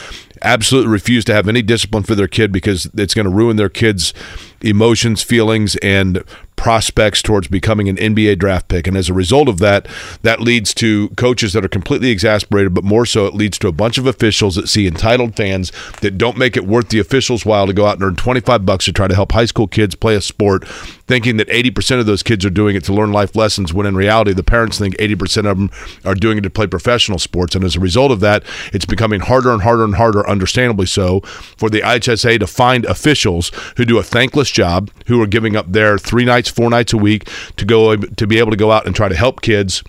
absolutely 0.41 0.91
refuse 0.91 1.25
to 1.25 1.33
have 1.33 1.47
any 1.47 1.61
discipline 1.61 2.03
for 2.03 2.15
their 2.15 2.27
kid 2.27 2.51
because 2.51 2.89
it's 2.97 3.13
going 3.13 3.25
to 3.25 3.31
ruin 3.31 3.57
their 3.57 3.69
kid's 3.69 4.13
emotions, 4.61 5.23
feelings, 5.23 5.75
and 5.77 6.23
prospects 6.57 7.21
towards 7.21 7.47
becoming 7.47 7.87
an 7.87 7.95
NBA 7.95 8.39
draft 8.39 8.67
pick. 8.67 8.87
And 8.87 8.97
as 8.97 9.07
a 9.07 9.13
result 9.13 9.47
of 9.47 9.59
that, 9.59 9.87
that 10.23 10.41
leads 10.41 10.73
to 10.75 11.09
coaches 11.09 11.53
that 11.53 11.63
are 11.63 11.69
completely 11.69 12.09
exasperated, 12.09 12.73
but 12.73 12.83
more 12.83 13.05
so, 13.05 13.25
it 13.25 13.33
leads 13.33 13.57
to 13.59 13.67
a 13.67 13.71
bunch 13.71 13.97
of 13.97 14.05
officials 14.05 14.55
that 14.55 14.67
see 14.67 14.87
entitled 14.87 15.35
fans 15.37 15.71
that 16.01 16.17
don't 16.17 16.37
make 16.37 16.57
it 16.57 16.65
worth 16.65 16.89
the 16.89 16.99
officials' 16.99 17.45
while 17.45 17.67
to 17.67 17.73
go 17.73 17.85
out 17.85 17.95
and 17.95 18.03
earn 18.03 18.15
25 18.15 18.65
bucks 18.65 18.85
to 18.85 18.91
try 18.91 19.07
to 19.07 19.15
help 19.15 19.31
high 19.31 19.45
school 19.45 19.67
kids 19.67 19.95
play 19.95 20.15
a 20.15 20.21
sport, 20.21 20.67
thinking 20.67 21.37
that 21.37 21.47
80% 21.47 21.99
of 21.99 22.05
those 22.05 22.23
kids 22.23 22.43
are 22.43 22.49
doing 22.49 22.75
it 22.75 22.83
to 22.85 22.93
learn 22.93 23.13
life 23.13 23.35
lessons, 23.35 23.73
when 23.73 23.85
in 23.85 23.95
reality, 23.95 24.33
the 24.33 24.43
parents 24.43 24.79
think 24.79 24.97
80% 24.97 25.49
of 25.49 25.57
them 25.57 25.71
are 26.03 26.15
doing 26.15 26.37
it 26.37 26.41
to 26.41 26.49
play 26.49 26.67
professional 26.67 27.19
sports. 27.19 27.55
And 27.55 27.63
as 27.63 27.75
a 27.75 27.79
result 27.79 28.11
of 28.11 28.19
that, 28.21 28.43
it's 28.73 28.85
becoming 28.85 29.21
harder 29.21 29.51
and 29.51 29.61
harder 29.61 29.83
and 29.83 29.95
harder, 29.95 30.27
understandably 30.27 30.87
so, 30.87 31.21
for 31.21 31.69
the 31.69 31.81
IHSA 31.81 32.39
to 32.39 32.47
find 32.47 32.83
officials 32.85 33.51
who 33.77 33.85
do 33.85 33.99
a 33.99 34.03
thankless 34.03 34.49
job, 34.49 34.89
who 35.05 35.21
are 35.21 35.27
giving 35.27 35.55
up 35.55 35.71
their 35.71 35.97
three 35.97 36.25
nights, 36.25 36.46
four 36.49 36.69
nights 36.69 36.93
a 36.93 36.97
week 36.97 37.29
to 37.55 37.65
go 37.65 37.95
to 37.95 38.27
be 38.27 38.39
able 38.39 38.51
to 38.51 38.57
go 38.57 38.71
out 38.71 38.85
and 38.85 38.95
try 38.95 39.07
to 39.07 39.15
help 39.15 39.41
kids 39.41 39.83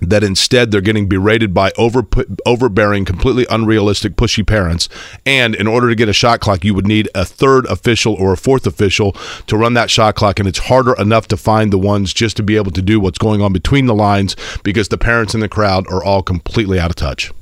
that 0.00 0.22
instead 0.22 0.70
they're 0.70 0.80
getting 0.80 1.08
berated 1.08 1.52
by 1.52 1.72
over 1.76 2.06
overbearing, 2.46 3.04
completely 3.04 3.46
unrealistic, 3.50 4.16
pushy 4.16 4.46
parents. 4.46 4.88
And 5.26 5.54
in 5.54 5.66
order 5.66 5.88
to 5.88 5.94
get 5.94 6.08
a 6.08 6.12
shot 6.12 6.40
clock, 6.40 6.64
you 6.64 6.74
would 6.74 6.86
need 6.86 7.08
a 7.14 7.24
third 7.24 7.66
official 7.66 8.14
or 8.14 8.32
a 8.32 8.36
fourth 8.36 8.66
official 8.66 9.12
to 9.46 9.56
run 9.56 9.74
that 9.74 9.90
shot 9.90 10.14
clock. 10.14 10.38
And 10.38 10.48
it's 10.48 10.60
harder 10.60 10.94
enough 11.00 11.26
to 11.28 11.36
find 11.36 11.72
the 11.72 11.78
ones 11.78 12.12
just 12.12 12.36
to 12.36 12.42
be 12.42 12.56
able 12.56 12.70
to 12.72 12.82
do 12.82 13.00
what's 13.00 13.18
going 13.18 13.42
on 13.42 13.52
between 13.52 13.86
the 13.86 13.94
lines 13.94 14.36
because 14.62 14.88
the 14.88 14.98
parents 14.98 15.34
in 15.34 15.40
the 15.40 15.48
crowd 15.48 15.86
are 15.88 16.02
all 16.02 16.22
completely 16.22 16.78
out 16.78 16.90
of 16.90 16.96
touch. 16.96 17.32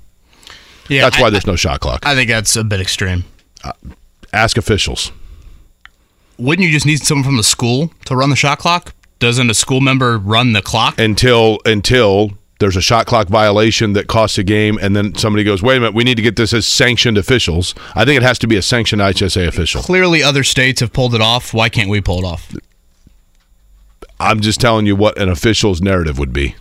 Yeah, 0.88 1.02
That's 1.02 1.20
why 1.20 1.26
I, 1.26 1.30
there's 1.30 1.46
no 1.46 1.56
shot 1.56 1.80
clock. 1.80 2.06
I 2.06 2.14
think 2.14 2.30
that's 2.30 2.54
a 2.56 2.64
bit 2.64 2.80
extreme. 2.80 3.24
Uh, 3.64 3.72
ask 4.32 4.56
officials. 4.56 5.10
Wouldn't 6.38 6.66
you 6.66 6.72
just 6.72 6.86
need 6.86 7.02
someone 7.02 7.24
from 7.24 7.36
the 7.36 7.42
school 7.42 7.92
to 8.04 8.16
run 8.16 8.30
the 8.30 8.36
shot 8.36 8.58
clock? 8.58 8.94
Doesn't 9.18 9.48
a 9.48 9.54
school 9.54 9.80
member 9.80 10.18
run 10.18 10.52
the 10.52 10.62
clock? 10.62 10.98
until 10.98 11.58
until 11.64 12.32
there's 12.58 12.76
a 12.76 12.82
shot 12.82 13.06
clock 13.06 13.28
violation 13.28 13.92
that 13.94 14.06
costs 14.06 14.38
a 14.38 14.42
game, 14.42 14.78
and 14.80 14.96
then 14.96 15.14
somebody 15.14 15.44
goes, 15.44 15.62
"Wait 15.62 15.76
a 15.76 15.80
minute, 15.80 15.94
we 15.94 16.04
need 16.04 16.16
to 16.16 16.22
get 16.22 16.36
this 16.36 16.52
as 16.52 16.66
sanctioned 16.66 17.18
officials." 17.18 17.74
I 17.94 18.04
think 18.04 18.16
it 18.16 18.22
has 18.22 18.38
to 18.40 18.46
be 18.46 18.56
a 18.56 18.62
sanctioned 18.62 19.02
HSA 19.02 19.46
official. 19.46 19.82
Clearly, 19.82 20.22
other 20.22 20.44
states 20.44 20.80
have 20.80 20.92
pulled 20.92 21.14
it 21.14 21.20
off. 21.20 21.52
Why 21.54 21.68
can't 21.68 21.88
we 21.88 22.00
pull 22.00 22.18
it 22.18 22.24
off? 22.24 22.54
I'm 24.18 24.40
just 24.40 24.60
telling 24.60 24.86
you 24.86 24.96
what 24.96 25.18
an 25.18 25.28
official's 25.28 25.82
narrative 25.82 26.18
would 26.18 26.32
be. 26.32 26.54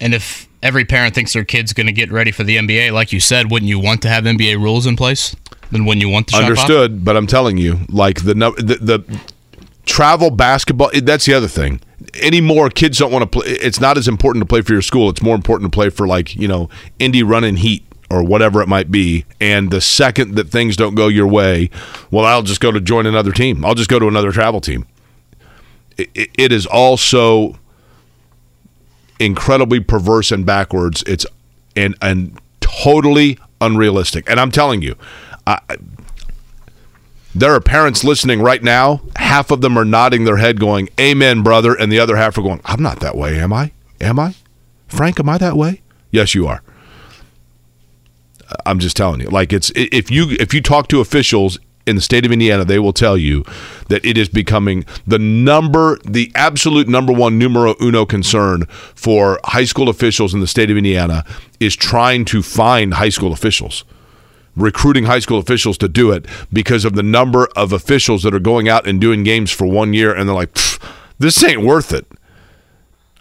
And 0.00 0.14
if 0.14 0.48
every 0.62 0.84
parent 0.84 1.14
thinks 1.14 1.32
their 1.32 1.44
kid's 1.44 1.72
going 1.72 1.86
to 1.86 1.92
get 1.92 2.10
ready 2.10 2.30
for 2.30 2.42
the 2.42 2.56
NBA, 2.56 2.92
like 2.92 3.12
you 3.12 3.20
said, 3.20 3.50
wouldn't 3.50 3.68
you 3.68 3.78
want 3.78 4.02
to 4.02 4.08
have 4.08 4.24
NBA 4.24 4.56
rules 4.56 4.86
in 4.86 4.96
place? 4.96 5.34
Then 5.70 5.84
wouldn't 5.84 6.02
you 6.02 6.08
want 6.08 6.28
clock? 6.28 6.42
Understood, 6.50 7.04
but 7.04 7.16
I'm 7.16 7.26
telling 7.26 7.56
you, 7.58 7.80
like 7.88 8.24
the 8.24 8.34
the, 8.34 8.78
the 8.80 9.20
travel 9.84 10.30
basketball. 10.30 10.90
That's 10.94 11.24
the 11.26 11.34
other 11.34 11.48
thing. 11.48 11.80
Anymore, 12.22 12.70
kids 12.70 12.98
don't 12.98 13.10
want 13.12 13.22
to 13.22 13.26
play. 13.40 13.46
It's 13.48 13.80
not 13.80 13.98
as 13.98 14.06
important 14.08 14.42
to 14.42 14.46
play 14.46 14.60
for 14.62 14.72
your 14.72 14.82
school. 14.82 15.10
It's 15.10 15.22
more 15.22 15.34
important 15.34 15.70
to 15.72 15.74
play 15.76 15.90
for 15.90 16.06
like 16.06 16.36
you 16.36 16.46
know 16.48 16.68
indie 17.00 17.28
running 17.28 17.56
heat 17.56 17.84
or 18.10 18.22
whatever 18.22 18.62
it 18.62 18.68
might 18.68 18.90
be. 18.90 19.24
And 19.40 19.70
the 19.70 19.80
second 19.80 20.36
that 20.36 20.48
things 20.48 20.76
don't 20.76 20.94
go 20.94 21.08
your 21.08 21.26
way, 21.26 21.70
well, 22.10 22.24
I'll 22.24 22.42
just 22.42 22.60
go 22.60 22.70
to 22.70 22.80
join 22.80 23.04
another 23.06 23.32
team. 23.32 23.64
I'll 23.64 23.74
just 23.74 23.90
go 23.90 23.98
to 23.98 24.06
another 24.06 24.30
travel 24.30 24.60
team. 24.60 24.86
It- 25.96 26.30
it 26.38 26.52
is 26.52 26.66
also 26.66 27.58
incredibly 29.18 29.80
perverse 29.80 30.30
and 30.30 30.44
backwards. 30.46 31.02
It's 31.06 31.26
and 31.74 31.94
and 32.02 32.38
totally 32.60 33.38
unrealistic. 33.60 34.28
And 34.30 34.38
I'm 34.38 34.50
telling 34.50 34.82
you, 34.82 34.94
I, 35.46 35.60
there 37.34 37.52
are 37.52 37.60
parents 37.60 38.02
listening 38.02 38.40
right 38.40 38.62
now. 38.62 39.02
Half 39.16 39.50
of 39.50 39.60
them 39.60 39.78
are 39.78 39.84
nodding 39.84 40.24
their 40.24 40.38
head, 40.38 40.58
going 40.58 40.88
"Amen, 40.98 41.42
brother," 41.42 41.74
and 41.74 41.92
the 41.92 42.00
other 42.00 42.16
half 42.16 42.38
are 42.38 42.42
going, 42.42 42.60
"I'm 42.64 42.82
not 42.82 43.00
that 43.00 43.16
way, 43.16 43.38
am 43.38 43.52
I? 43.52 43.72
Am 44.00 44.18
I? 44.18 44.34
Frank, 44.88 45.20
am 45.20 45.28
I 45.28 45.38
that 45.38 45.56
way? 45.56 45.82
Yes, 46.10 46.34
you 46.34 46.46
are." 46.46 46.62
I'm 48.64 48.78
just 48.78 48.96
telling 48.96 49.20
you. 49.20 49.28
Like 49.28 49.52
it's 49.52 49.70
if 49.74 50.10
you 50.10 50.30
if 50.40 50.54
you 50.54 50.62
talk 50.62 50.88
to 50.88 51.00
officials 51.00 51.58
in 51.86 51.96
the 51.96 52.02
state 52.02 52.26
of 52.26 52.32
Indiana, 52.32 52.64
they 52.64 52.78
will 52.78 52.92
tell 52.92 53.16
you 53.16 53.44
that 53.88 54.04
it 54.04 54.18
is 54.18 54.28
becoming 54.28 54.84
the 55.06 55.18
number, 55.18 55.98
the 56.04 56.32
absolute 56.34 56.88
number 56.88 57.12
one 57.12 57.38
numero 57.38 57.74
uno 57.80 58.04
concern 58.04 58.64
for 58.94 59.38
high 59.44 59.64
school 59.64 59.88
officials 59.88 60.34
in 60.34 60.40
the 60.40 60.46
state 60.48 60.70
of 60.70 60.76
Indiana 60.76 61.24
is 61.60 61.76
trying 61.76 62.24
to 62.24 62.42
find 62.42 62.94
high 62.94 63.08
school 63.08 63.32
officials 63.32 63.84
recruiting 64.56 65.04
high 65.04 65.18
school 65.18 65.38
officials 65.38 65.78
to 65.78 65.88
do 65.88 66.10
it 66.10 66.26
because 66.52 66.84
of 66.84 66.94
the 66.94 67.02
number 67.02 67.48
of 67.54 67.72
officials 67.72 68.22
that 68.22 68.34
are 68.34 68.40
going 68.40 68.68
out 68.68 68.86
and 68.86 69.00
doing 69.00 69.22
games 69.22 69.50
for 69.50 69.66
one 69.66 69.92
year 69.92 70.14
and 70.14 70.28
they're 70.28 70.34
like 70.34 70.56
this 71.18 71.42
ain't 71.44 71.62
worth 71.62 71.92
it. 71.92 72.06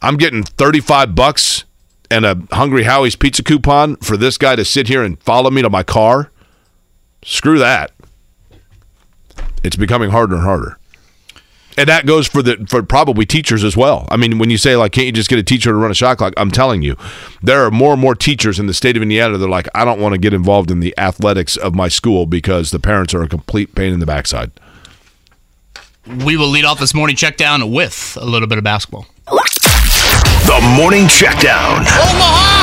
I'm 0.02 0.18
getting 0.18 0.44
35 0.44 1.16
bucks 1.16 1.64
and 2.12 2.26
a 2.26 2.40
hungry 2.52 2.84
howie's 2.84 3.16
pizza 3.16 3.44
coupon 3.44 3.96
for 3.98 4.18
this 4.18 4.38
guy 4.38 4.56
to 4.56 4.66
sit 4.66 4.88
here 4.88 5.04
and 5.04 5.22
follow 5.22 5.50
me 5.50 5.62
to 5.62 5.70
my 5.70 5.84
car? 5.84 6.32
Screw 7.24 7.58
that. 7.60 7.92
It's 9.64 9.76
becoming 9.76 10.12
harder 10.12 10.36
and 10.36 10.44
harder 10.44 10.78
and 11.78 11.90
that 11.90 12.06
goes 12.06 12.28
for 12.28 12.42
the 12.42 12.66
for 12.70 12.84
probably 12.84 13.26
teachers 13.26 13.64
as 13.64 13.76
well. 13.76 14.08
I 14.10 14.18
mean, 14.18 14.38
when 14.38 14.50
you 14.50 14.58
say 14.58 14.76
like, 14.76 14.92
can't 14.92 15.06
you 15.06 15.12
just 15.12 15.30
get 15.30 15.40
a 15.40 15.44
teacher 15.44 15.72
to 15.72 15.76
run 15.76 15.92
a 15.92 15.96
shot 15.96 16.18
clock? 16.18 16.34
I'm 16.38 16.52
telling 16.52 16.82
you, 16.82 16.96
there 17.42 17.66
are 17.66 17.72
more 17.72 17.94
and 17.94 18.02
more 18.02 18.16
teachers 18.16 18.60
in 18.60 18.68
the 18.68 18.74
state 18.74 18.96
of 18.96 19.04
Indiana 19.04 19.38
that 19.38 19.46
are 19.46 19.50
like, 19.50 19.68
I 19.76 19.86
don't 19.86 20.00
want 20.00 20.14
to 20.14 20.20
get 20.20 20.34
involved 20.34 20.72
in 20.72 20.80
the 20.80 20.98
athletics 20.98 21.58
of 21.58 21.76
my 21.76 21.88
school 21.88 22.26
because 22.26 22.72
the 22.72 22.80
parents 22.80 23.14
are 23.14 23.22
a 23.22 23.28
complete 23.28 23.76
pain 23.76 23.94
in 23.94 24.00
the 24.00 24.06
backside. 24.06 24.52
We 26.24 26.38
will 26.38 26.50
lead 26.50 26.66
off 26.66 26.80
this 26.80 26.94
morning 26.94 27.16
check 27.16 27.36
down 27.36 27.72
with 27.72 28.18
a 28.22 28.26
little 28.26 28.48
bit 28.48 28.60
of 28.60 28.64
basketball. 28.64 29.08
The 30.46 30.62
Morning 30.78 31.06
Checkdown. 31.08 32.55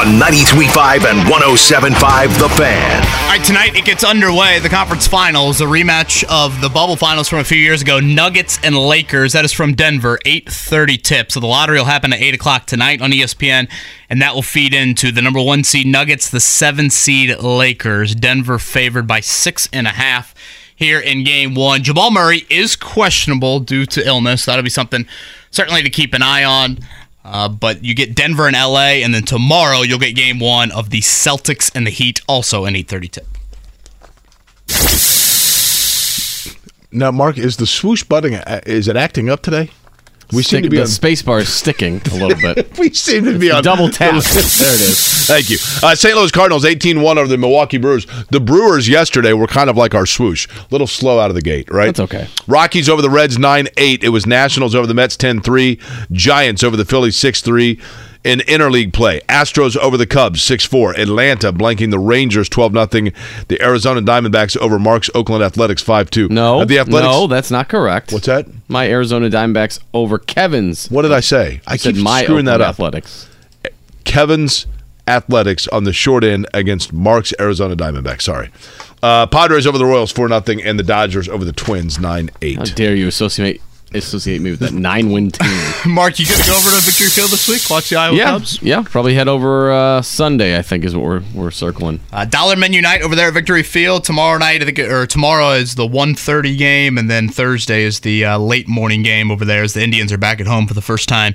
On 0.00 0.06
93.5 0.18 1.04
and 1.04 1.28
107.5 1.28 2.38
The 2.38 2.48
Fan. 2.48 3.02
All 3.02 3.28
right, 3.28 3.44
tonight 3.44 3.76
it 3.76 3.84
gets 3.84 4.02
underway. 4.02 4.58
The 4.58 4.70
conference 4.70 5.06
finals, 5.06 5.60
a 5.60 5.64
rematch 5.64 6.24
of 6.24 6.62
the 6.62 6.70
bubble 6.70 6.96
finals 6.96 7.28
from 7.28 7.40
a 7.40 7.44
few 7.44 7.58
years 7.58 7.82
ago. 7.82 8.00
Nuggets 8.00 8.58
and 8.64 8.74
Lakers. 8.74 9.34
That 9.34 9.44
is 9.44 9.52
from 9.52 9.74
Denver. 9.74 10.18
8:30 10.24 10.96
tip. 10.96 11.30
So 11.30 11.38
the 11.38 11.46
lottery 11.46 11.76
will 11.76 11.84
happen 11.84 12.14
at 12.14 12.22
8 12.22 12.32
o'clock 12.32 12.64
tonight 12.64 13.02
on 13.02 13.12
ESPN, 13.12 13.68
and 14.08 14.22
that 14.22 14.34
will 14.34 14.40
feed 14.40 14.72
into 14.72 15.12
the 15.12 15.20
number 15.20 15.42
one 15.42 15.64
seed 15.64 15.86
Nuggets, 15.86 16.30
the 16.30 16.40
seven 16.40 16.88
seed 16.88 17.38
Lakers. 17.38 18.14
Denver 18.14 18.58
favored 18.58 19.06
by 19.06 19.20
six 19.20 19.68
and 19.70 19.86
a 19.86 19.90
half 19.90 20.34
here 20.74 20.98
in 20.98 21.24
Game 21.24 21.54
One. 21.54 21.82
Jamal 21.82 22.10
Murray 22.10 22.46
is 22.48 22.74
questionable 22.74 23.60
due 23.60 23.84
to 23.84 24.06
illness. 24.06 24.46
That'll 24.46 24.64
be 24.64 24.70
something 24.70 25.06
certainly 25.50 25.82
to 25.82 25.90
keep 25.90 26.14
an 26.14 26.22
eye 26.22 26.42
on. 26.42 26.78
Uh, 27.24 27.48
but 27.48 27.84
you 27.84 27.94
get 27.94 28.14
Denver 28.14 28.46
and 28.46 28.56
LA, 28.56 29.02
and 29.04 29.14
then 29.14 29.24
tomorrow 29.24 29.82
you'll 29.82 29.98
get 29.98 30.14
Game 30.14 30.38
One 30.38 30.70
of 30.72 30.90
the 30.90 31.00
Celtics 31.00 31.70
and 31.74 31.86
the 31.86 31.90
Heat, 31.90 32.20
also 32.26 32.64
an 32.64 32.74
8:30 32.74 33.10
tip. 33.10 33.26
Now, 36.92 37.12
Mark, 37.12 37.38
is 37.38 37.56
the 37.56 37.66
swoosh 37.66 38.02
button 38.02 38.34
is 38.66 38.88
it 38.88 38.96
acting 38.96 39.30
up 39.30 39.42
today? 39.42 39.70
We 40.32 40.42
seem 40.42 40.62
to 40.62 40.70
be 40.70 40.76
the 40.76 40.82
on. 40.82 40.88
space 40.88 41.22
bar 41.22 41.40
is 41.40 41.48
sticking 41.52 42.00
a 42.12 42.14
little 42.14 42.40
bit. 42.40 42.68
We 42.78 42.90
seem 42.94 43.24
to 43.24 43.38
be 43.38 43.50
on 43.50 43.62
Double 43.62 43.88
tap. 43.90 44.12
there 44.12 44.20
it 44.20 44.80
is. 44.80 45.26
Thank 45.26 45.50
you. 45.50 45.58
Uh, 45.82 45.94
St. 45.94 46.16
Louis 46.16 46.30
Cardinals 46.30 46.64
18 46.64 47.02
1 47.02 47.18
over 47.18 47.28
the 47.28 47.36
Milwaukee 47.36 47.78
Brewers. 47.78 48.06
The 48.30 48.40
Brewers 48.40 48.88
yesterday 48.88 49.32
were 49.32 49.46
kind 49.46 49.68
of 49.68 49.76
like 49.76 49.94
our 49.94 50.06
swoosh, 50.06 50.46
a 50.48 50.66
little 50.70 50.86
slow 50.86 51.18
out 51.18 51.30
of 51.30 51.34
the 51.34 51.42
gate, 51.42 51.70
right? 51.70 51.86
That's 51.94 52.00
okay. 52.00 52.28
Rockies 52.46 52.88
over 52.88 53.02
the 53.02 53.10
Reds 53.10 53.38
9 53.38 53.68
8. 53.76 54.04
It 54.04 54.08
was 54.10 54.26
Nationals 54.26 54.74
over 54.74 54.86
the 54.86 54.94
Mets 54.94 55.16
10 55.16 55.40
3. 55.42 55.78
Giants 56.12 56.62
over 56.64 56.76
the 56.76 56.84
Phillies 56.84 57.16
6 57.16 57.42
3. 57.42 57.78
In 58.22 58.40
interleague 58.40 58.92
play, 58.92 59.20
Astros 59.30 59.78
over 59.78 59.96
the 59.96 60.06
Cubs 60.06 60.42
6 60.42 60.66
4. 60.66 60.92
Atlanta 60.98 61.52
blanking 61.54 61.90
the 61.90 61.98
Rangers 61.98 62.50
12 62.50 62.72
0. 62.72 63.10
The 63.48 63.62
Arizona 63.62 64.02
Diamondbacks 64.02 64.58
over 64.58 64.78
Mark's 64.78 65.08
Oakland 65.14 65.42
Athletics 65.42 65.80
5 65.80 66.10
2. 66.10 66.28
No, 66.28 66.64
the 66.66 66.78
Athletics. 66.78 67.10
no, 67.10 67.26
that's 67.26 67.50
not 67.50 67.70
correct. 67.70 68.12
What's 68.12 68.26
that? 68.26 68.46
My 68.68 68.90
Arizona 68.90 69.30
Diamondbacks 69.30 69.80
over 69.94 70.18
Kevin's. 70.18 70.90
What 70.90 71.02
did 71.02 71.12
I 71.12 71.20
say? 71.20 71.62
I 71.66 71.72
I 71.72 71.76
said 71.76 71.94
keep 71.94 72.04
my 72.04 72.22
screwing 72.24 72.44
that 72.44 72.60
up. 72.60 72.70
Athletics. 72.70 73.26
Kevin's 74.04 74.66
Athletics 75.08 75.66
on 75.68 75.84
the 75.84 75.92
short 75.94 76.22
end 76.22 76.46
against 76.52 76.92
Mark's 76.92 77.32
Arizona 77.40 77.74
Diamondbacks. 77.74 78.22
Sorry. 78.22 78.50
Uh, 79.02 79.26
Padres 79.28 79.66
over 79.66 79.78
the 79.78 79.86
Royals 79.86 80.12
4 80.12 80.28
0, 80.28 80.60
and 80.62 80.78
the 80.78 80.82
Dodgers 80.82 81.26
over 81.26 81.46
the 81.46 81.54
Twins 81.54 81.98
9 81.98 82.30
8. 82.42 82.56
How 82.56 82.62
8. 82.64 82.76
dare 82.76 82.94
you 82.94 83.08
associate 83.08 83.62
associate 83.92 84.40
me 84.40 84.50
with 84.52 84.60
that 84.60 84.72
nine 84.72 85.10
win 85.10 85.30
team? 85.30 85.50
Mark, 85.92 86.18
you 86.18 86.26
gonna 86.26 86.44
go 86.46 86.52
over 86.56 86.70
to 86.70 86.80
Victory 86.84 87.08
Field 87.08 87.30
this 87.30 87.48
week? 87.48 87.62
Watch 87.70 87.90
the 87.90 87.96
Iowa 87.96 88.16
yeah, 88.16 88.24
Cubs. 88.30 88.62
yeah. 88.62 88.82
Probably 88.82 89.14
head 89.14 89.28
over 89.28 89.72
uh, 89.72 90.02
Sunday. 90.02 90.58
I 90.58 90.62
think 90.62 90.84
is 90.84 90.94
what 90.94 91.04
we're 91.04 91.22
we're 91.34 91.50
circling. 91.50 92.00
Uh, 92.12 92.24
Dollar 92.24 92.56
Menu 92.56 92.80
Night 92.82 93.02
over 93.02 93.14
there 93.14 93.28
at 93.28 93.34
Victory 93.34 93.62
Field 93.62 94.04
tomorrow 94.04 94.38
night. 94.38 94.62
I 94.62 94.64
think, 94.66 94.78
or 94.78 95.06
tomorrow 95.06 95.50
is 95.52 95.74
the 95.74 95.86
1:30 95.88 96.56
game, 96.56 96.98
and 96.98 97.10
then 97.10 97.28
Thursday 97.28 97.82
is 97.84 98.00
the 98.00 98.24
uh, 98.24 98.38
late 98.38 98.68
morning 98.68 99.02
game 99.02 99.30
over 99.30 99.44
there. 99.44 99.62
As 99.62 99.74
the 99.74 99.82
Indians 99.82 100.12
are 100.12 100.18
back 100.18 100.40
at 100.40 100.46
home 100.46 100.66
for 100.66 100.74
the 100.74 100.82
first 100.82 101.08
time 101.08 101.34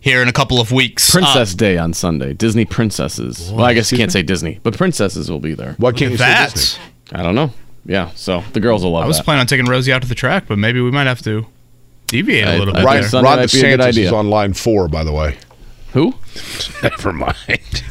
here 0.00 0.20
in 0.20 0.28
a 0.28 0.32
couple 0.32 0.60
of 0.60 0.72
weeks. 0.72 1.10
Princess 1.10 1.54
Uh, 1.54 1.56
Day 1.56 1.78
on 1.78 1.92
Sunday. 1.94 2.32
Disney 2.34 2.64
princesses. 2.64 3.52
well, 3.52 3.64
I 3.64 3.72
guess 3.74 3.92
you 3.92 3.98
can't 3.98 4.10
say 4.10 4.22
Disney, 4.22 4.58
but 4.64 4.76
princesses 4.76 5.30
will 5.30 5.38
be 5.38 5.54
there. 5.54 5.74
What 5.78 5.96
can't 5.96 6.10
you 6.12 6.18
say 6.18 6.24
that's. 6.24 6.52
Disney? 6.54 6.82
I 7.12 7.22
don't 7.22 7.34
know. 7.36 7.52
Yeah, 7.84 8.10
so 8.14 8.42
the 8.52 8.60
girls 8.60 8.82
will 8.84 8.92
love 8.92 9.04
I 9.04 9.06
was 9.08 9.16
that. 9.18 9.24
planning 9.24 9.40
on 9.40 9.46
taking 9.46 9.66
Rosie 9.66 9.92
out 9.92 10.02
to 10.02 10.08
the 10.08 10.14
track, 10.14 10.44
but 10.48 10.56
maybe 10.58 10.80
we 10.80 10.90
might 10.92 11.06
have 11.08 11.20
to 11.22 11.46
deviate 12.12 12.46
I- 12.46 12.52
a 12.52 12.58
little 12.58 12.76
I 12.76 12.80
bit. 12.80 12.80
think 12.80 12.86
Ryan, 12.86 13.00
there. 13.00 13.08
Sunday 13.10 13.28
Ron 13.30 13.38
might 13.38 13.52
be 13.52 13.58
a 13.58 13.76
good 13.76 13.80
DeSantis 13.80 13.98
is 13.98 14.12
on 14.12 14.30
line 14.30 14.52
four, 14.52 14.88
by 14.88 15.02
the 15.02 15.12
way. 15.12 15.38
Who? 15.94 16.14
Never 16.82 17.12
mind. 17.12 17.36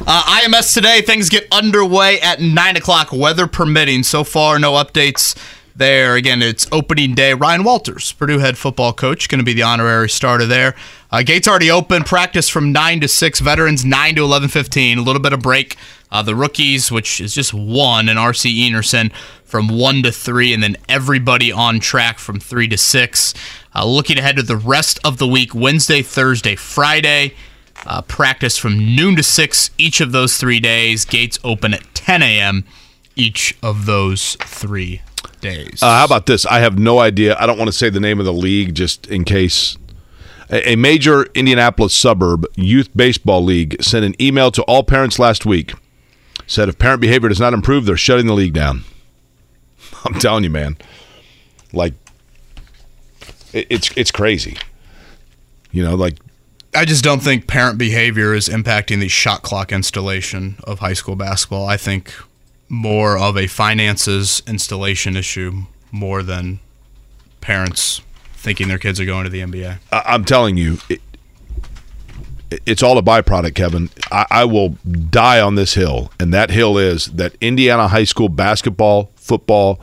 Uh, 0.06 0.40
IMS 0.42 0.74
today, 0.74 1.02
things 1.02 1.28
get 1.28 1.46
underway 1.52 2.20
at 2.20 2.40
9 2.40 2.76
o'clock, 2.76 3.12
weather 3.12 3.46
permitting. 3.46 4.02
So 4.02 4.24
far, 4.24 4.58
no 4.58 4.72
updates 4.72 5.36
there. 5.76 6.16
Again, 6.16 6.42
it's 6.42 6.66
opening 6.72 7.14
day. 7.14 7.32
Ryan 7.34 7.62
Walters, 7.62 8.10
Purdue 8.12 8.38
head 8.40 8.58
football 8.58 8.92
coach, 8.92 9.28
going 9.28 9.38
to 9.38 9.44
be 9.44 9.52
the 9.52 9.62
honorary 9.62 10.08
starter 10.08 10.46
there. 10.46 10.74
Uh, 11.12 11.22
gates 11.22 11.46
already 11.46 11.70
open. 11.70 12.02
Practice 12.02 12.48
from 12.48 12.72
9 12.72 13.00
to 13.00 13.08
6. 13.08 13.40
Veterans 13.40 13.84
9 13.84 14.14
to 14.16 14.22
11.15. 14.22 14.96
A 14.98 15.00
little 15.00 15.22
bit 15.22 15.32
of 15.32 15.40
break. 15.40 15.76
Uh, 16.12 16.22
the 16.22 16.36
rookies, 16.36 16.92
which 16.92 17.20
is 17.20 17.34
just 17.34 17.54
one, 17.54 18.08
and 18.08 18.18
R.C. 18.18 18.70
Enerson 18.70 19.12
from 19.44 19.66
1 19.68 20.02
to 20.02 20.12
3. 20.12 20.52
And 20.52 20.62
then 20.62 20.76
everybody 20.88 21.50
on 21.50 21.80
track 21.80 22.18
from 22.18 22.38
3 22.38 22.68
to 22.68 22.76
6. 22.76 23.34
Uh, 23.74 23.86
looking 23.86 24.18
ahead 24.18 24.36
to 24.36 24.42
the 24.42 24.56
rest 24.56 25.00
of 25.04 25.16
the 25.16 25.26
week, 25.26 25.54
Wednesday, 25.54 26.02
Thursday, 26.02 26.54
Friday. 26.54 27.34
Uh, 27.86 28.02
practice 28.02 28.58
from 28.58 28.94
noon 28.94 29.16
to 29.16 29.22
6 29.22 29.70
each 29.78 30.00
of 30.02 30.12
those 30.12 30.36
three 30.36 30.60
days. 30.60 31.06
Gates 31.06 31.38
open 31.42 31.72
at 31.74 31.82
10 31.94 32.22
a.m. 32.22 32.64
each 33.16 33.56
of 33.62 33.86
those 33.86 34.36
three 34.40 35.00
days. 35.40 35.82
Uh, 35.82 35.98
how 35.98 36.04
about 36.04 36.26
this? 36.26 36.44
I 36.46 36.60
have 36.60 36.78
no 36.78 36.98
idea. 36.98 37.36
I 37.38 37.46
don't 37.46 37.58
want 37.58 37.68
to 37.68 37.76
say 37.76 37.88
the 37.88 38.00
name 38.00 38.20
of 38.20 38.26
the 38.26 38.32
league 38.34 38.74
just 38.74 39.06
in 39.06 39.24
case. 39.24 39.78
A, 40.50 40.72
a 40.72 40.76
major 40.76 41.24
Indianapolis 41.34 41.94
suburb 41.94 42.46
youth 42.54 42.90
baseball 42.94 43.42
league 43.42 43.82
sent 43.82 44.04
an 44.04 44.14
email 44.20 44.50
to 44.52 44.62
all 44.64 44.82
parents 44.82 45.18
last 45.18 45.46
week. 45.46 45.72
Said 46.46 46.68
if 46.68 46.78
parent 46.78 47.00
behavior 47.00 47.28
does 47.28 47.40
not 47.40 47.54
improve, 47.54 47.84
they're 47.86 47.96
shutting 47.96 48.26
the 48.26 48.34
league 48.34 48.52
down. 48.52 48.84
I'm 50.04 50.14
telling 50.14 50.44
you, 50.44 50.50
man. 50.50 50.76
Like, 51.72 51.94
it, 53.52 53.66
it's 53.70 53.90
it's 53.96 54.10
crazy. 54.10 54.58
You 55.70 55.82
know, 55.82 55.94
like 55.94 56.18
I 56.74 56.84
just 56.84 57.04
don't 57.04 57.20
think 57.22 57.46
parent 57.46 57.78
behavior 57.78 58.34
is 58.34 58.48
impacting 58.48 59.00
the 59.00 59.08
shot 59.08 59.42
clock 59.42 59.72
installation 59.72 60.56
of 60.64 60.80
high 60.80 60.92
school 60.94 61.16
basketball. 61.16 61.66
I 61.66 61.76
think 61.76 62.12
more 62.68 63.18
of 63.18 63.36
a 63.36 63.46
finances 63.46 64.42
installation 64.46 65.16
issue 65.16 65.62
more 65.90 66.22
than 66.22 66.58
parents 67.42 68.00
thinking 68.34 68.68
their 68.68 68.78
kids 68.78 68.98
are 68.98 69.04
going 69.04 69.24
to 69.24 69.30
the 69.30 69.40
NBA. 69.40 69.78
I- 69.92 70.02
I'm 70.06 70.24
telling 70.24 70.56
you, 70.56 70.78
it, 70.88 71.00
it's 72.66 72.82
all 72.82 72.98
a 72.98 73.02
byproduct, 73.02 73.54
Kevin. 73.54 73.90
I, 74.10 74.26
I 74.30 74.44
will 74.44 74.70
die 75.10 75.40
on 75.40 75.54
this 75.54 75.74
hill, 75.74 76.10
and 76.18 76.32
that 76.32 76.50
hill 76.50 76.78
is 76.78 77.06
that 77.06 77.34
Indiana 77.40 77.88
high 77.88 78.04
school 78.04 78.28
basketball, 78.28 79.10
football, 79.16 79.80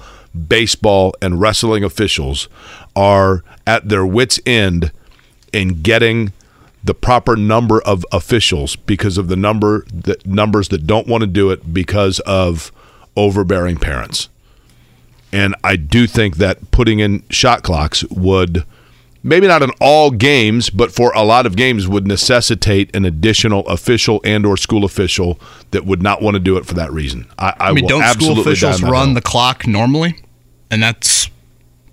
baseball, 0.48 1.14
and 1.22 1.40
wrestling 1.40 1.84
officials 1.84 2.48
are 2.96 3.44
at 3.66 3.90
their 3.90 4.06
wits' 4.06 4.40
end 4.46 4.92
in 5.52 5.82
getting 5.82 6.34
the 6.84 6.94
proper 6.94 7.36
number 7.36 7.82
of 7.82 8.06
officials 8.12 8.76
because 8.76 9.18
of 9.18 9.28
the 9.28 9.36
number 9.36 9.86
that 9.94 10.26
numbers 10.26 10.70
that 10.70 10.88
don't 10.88 11.08
want 11.08 11.22
to 11.22 11.28
do 11.28 11.52
it 11.52 11.74
because 11.74 12.20
of 12.22 12.72
overbearing 13.16 13.78
parents. 13.78 14.30
And 15.32 15.56
I 15.64 15.76
do 15.76 16.08
think 16.08 16.38
that 16.38 16.72
putting 16.72 17.00
in 17.00 17.24
shot 17.30 17.64
clocks 17.64 18.04
would 18.06 18.64
maybe 19.24 19.48
not 19.48 19.62
in 19.62 19.72
all 19.80 20.12
games, 20.12 20.70
but 20.70 20.92
for 20.92 21.12
a 21.14 21.24
lot 21.24 21.46
of 21.46 21.56
games 21.56 21.88
would 21.88 22.08
necessitate 22.08 22.96
an 22.96 23.06
additional 23.06 23.68
official 23.68 24.22
and 24.24 24.46
or 24.46 24.58
school 24.58 24.86
official 24.86 25.40
that 25.72 25.86
would 25.86 26.02
not 26.02 26.22
want 26.22 26.36
to 26.36 26.40
do 26.40 26.58
it 26.58 26.66
for 26.66 26.74
that 26.76 26.92
reason. 26.92 27.30
I, 27.38 27.48
I, 27.48 27.70
I 27.70 27.74
mean, 27.74 27.88
don't 27.88 28.04
school 28.14 28.40
officials 28.40 28.82
run 28.82 29.14
the 29.14 29.22
clock 29.22 29.68
normally? 29.68 30.16
And 30.72 30.82
that's 30.82 31.30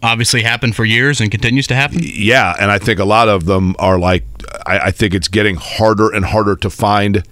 obviously 0.02 0.42
happened 0.42 0.76
for 0.76 0.84
years 0.84 1.20
and 1.20 1.30
continues 1.30 1.66
to 1.68 1.74
happen. 1.74 1.98
Yeah, 2.02 2.54
and 2.60 2.70
I 2.70 2.78
think 2.78 3.00
a 3.00 3.04
lot 3.04 3.28
of 3.28 3.46
them 3.46 3.74
are 3.78 3.98
like 3.98 4.24
I, 4.66 4.78
I 4.78 4.90
think 4.90 5.14
it's 5.14 5.28
getting 5.28 5.56
harder 5.56 6.10
and 6.10 6.24
harder 6.24 6.56
to 6.56 6.70
find 6.70 7.22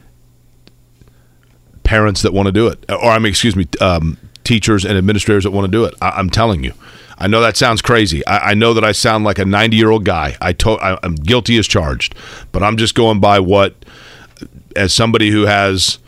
parents 1.82 2.22
that 2.22 2.32
want 2.32 2.46
to 2.46 2.52
do 2.52 2.66
it, 2.66 2.84
or 2.88 3.10
I 3.10 3.18
mean, 3.18 3.30
excuse 3.30 3.54
me, 3.54 3.66
um, 3.80 4.16
teachers 4.42 4.84
and 4.84 4.96
administrators 4.96 5.44
that 5.44 5.50
want 5.50 5.66
to 5.66 5.70
do 5.70 5.84
it. 5.84 5.94
I, 6.00 6.10
I'm 6.10 6.30
telling 6.30 6.64
you. 6.64 6.72
I 7.18 7.26
know 7.28 7.40
that 7.40 7.56
sounds 7.56 7.80
crazy. 7.80 8.26
I, 8.26 8.50
I 8.50 8.54
know 8.54 8.74
that 8.74 8.84
I 8.84 8.92
sound 8.92 9.24
like 9.24 9.38
a 9.38 9.44
90 9.44 9.76
year 9.76 9.90
old 9.90 10.04
guy. 10.04 10.36
I 10.40 10.52
to, 10.54 10.72
I, 10.72 10.98
I'm 11.02 11.14
guilty 11.14 11.56
as 11.58 11.66
charged, 11.66 12.14
but 12.52 12.62
I'm 12.62 12.76
just 12.76 12.94
going 12.94 13.20
by 13.20 13.40
what, 13.40 13.74
as 14.74 14.92
somebody 14.92 15.30
who 15.30 15.46
has 15.46 15.98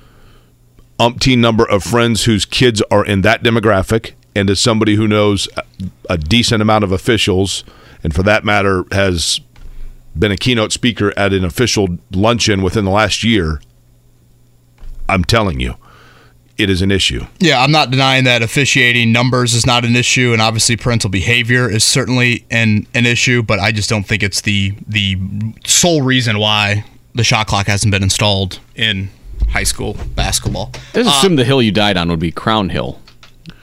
umpteen 0.98 1.38
number 1.38 1.68
of 1.68 1.84
friends 1.84 2.24
whose 2.24 2.44
kids 2.44 2.82
are 2.90 3.04
in 3.04 3.20
that 3.22 3.42
demographic, 3.42 4.12
and 4.34 4.50
as 4.50 4.60
somebody 4.60 4.96
who 4.96 5.06
knows 5.06 5.48
a, 5.56 5.62
a 6.10 6.18
decent 6.18 6.62
amount 6.62 6.84
of 6.84 6.92
officials, 6.92 7.64
and 8.02 8.14
for 8.14 8.22
that 8.22 8.44
matter 8.44 8.84
has 8.92 9.40
been 10.18 10.32
a 10.32 10.36
keynote 10.36 10.72
speaker 10.72 11.12
at 11.16 11.32
an 11.32 11.44
official 11.44 11.98
luncheon 12.12 12.62
within 12.62 12.84
the 12.84 12.90
last 12.90 13.22
year, 13.22 13.60
I'm 15.08 15.24
telling 15.24 15.60
you, 15.60 15.76
it 16.58 16.70
is 16.70 16.82
an 16.82 16.90
issue. 16.90 17.24
Yeah, 17.38 17.62
I'm 17.62 17.70
not 17.70 17.90
denying 17.90 18.24
that 18.24 18.42
officiating 18.42 19.12
numbers 19.12 19.54
is 19.54 19.66
not 19.66 19.84
an 19.84 19.94
issue, 19.96 20.32
and 20.32 20.40
obviously 20.40 20.76
parental 20.76 21.10
behavior 21.10 21.70
is 21.70 21.84
certainly 21.84 22.46
an 22.50 22.86
an 22.94 23.06
issue. 23.06 23.42
But 23.42 23.58
I 23.60 23.72
just 23.72 23.90
don't 23.90 24.04
think 24.04 24.22
it's 24.22 24.40
the 24.40 24.74
the 24.86 25.18
sole 25.66 26.02
reason 26.02 26.38
why 26.38 26.84
the 27.14 27.24
shot 27.24 27.46
clock 27.46 27.66
hasn't 27.66 27.90
been 27.90 28.02
installed 28.02 28.60
in 28.74 29.10
high 29.50 29.64
school 29.64 29.96
basketball. 30.14 30.72
Let's 30.94 31.08
assume 31.08 31.34
uh, 31.34 31.36
the 31.36 31.44
hill 31.44 31.62
you 31.62 31.72
died 31.72 31.96
on 31.96 32.08
would 32.10 32.20
be 32.20 32.32
Crown 32.32 32.70
Hill. 32.70 33.00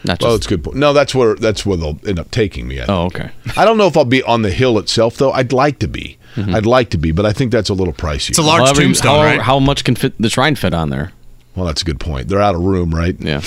Not 0.05 0.19
just. 0.19 0.21
Well, 0.21 0.35
it's 0.35 0.45
a 0.45 0.49
good. 0.49 0.63
point. 0.63 0.77
No, 0.77 0.93
that's 0.93 1.15
where 1.15 1.35
that's 1.35 1.65
where 1.65 1.77
they'll 1.77 1.99
end 2.05 2.19
up 2.19 2.29
taking 2.31 2.67
me. 2.67 2.81
I 2.81 2.85
oh, 2.87 3.05
okay. 3.05 3.31
I 3.55 3.65
don't 3.65 3.77
know 3.77 3.87
if 3.87 3.95
I'll 3.97 4.05
be 4.05 4.21
on 4.23 4.41
the 4.41 4.51
hill 4.51 4.77
itself, 4.77 5.17
though. 5.17 5.31
I'd 5.31 5.53
like 5.53 5.79
to 5.79 5.87
be. 5.87 6.17
Mm-hmm. 6.35 6.55
I'd 6.55 6.65
like 6.65 6.89
to 6.89 6.97
be, 6.97 7.11
but 7.11 7.25
I 7.25 7.31
think 7.33 7.51
that's 7.51 7.69
a 7.69 7.73
little 7.73 7.93
pricey. 7.93 8.29
It's 8.29 8.39
a 8.39 8.41
large 8.41 8.63
However- 8.63 8.81
tombstone, 8.81 9.19
how, 9.19 9.23
right? 9.23 9.41
how 9.41 9.59
much 9.59 9.83
can 9.83 9.95
fit 9.95 10.19
the 10.19 10.29
shrine 10.29 10.55
fit 10.55 10.73
on 10.73 10.89
there? 10.89 11.11
Well, 11.55 11.65
that's 11.65 11.83
a 11.83 11.85
good 11.85 11.99
point. 11.99 12.27
They're 12.27 12.41
out 12.41 12.55
of 12.55 12.61
room, 12.61 12.93
right? 12.93 13.15
Yeah. 13.19 13.41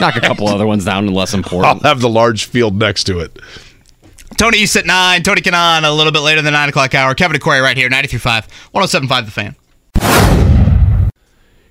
Knock 0.00 0.16
a 0.16 0.20
couple 0.20 0.46
other 0.48 0.66
ones 0.66 0.84
down 0.84 1.06
and 1.06 1.14
less 1.14 1.34
important. 1.34 1.66
I'll 1.84 1.90
have 1.90 2.00
the 2.00 2.08
large 2.08 2.44
field 2.44 2.76
next 2.76 3.04
to 3.04 3.18
it. 3.18 3.38
Tony 4.36 4.58
East 4.58 4.76
at 4.76 4.86
9, 4.86 5.22
Tony 5.24 5.40
Kanaan 5.40 5.82
a 5.82 5.90
little 5.90 6.12
bit 6.12 6.20
later 6.20 6.40
than 6.42 6.52
9 6.52 6.68
o'clock 6.68 6.94
hour. 6.94 7.14
Kevin 7.14 7.34
and 7.34 7.42
Query 7.42 7.60
right 7.60 7.76
here, 7.76 7.90
93.5, 7.90 8.46
107.5 8.72 9.24
The 9.24 9.30
Fan. 9.32 9.56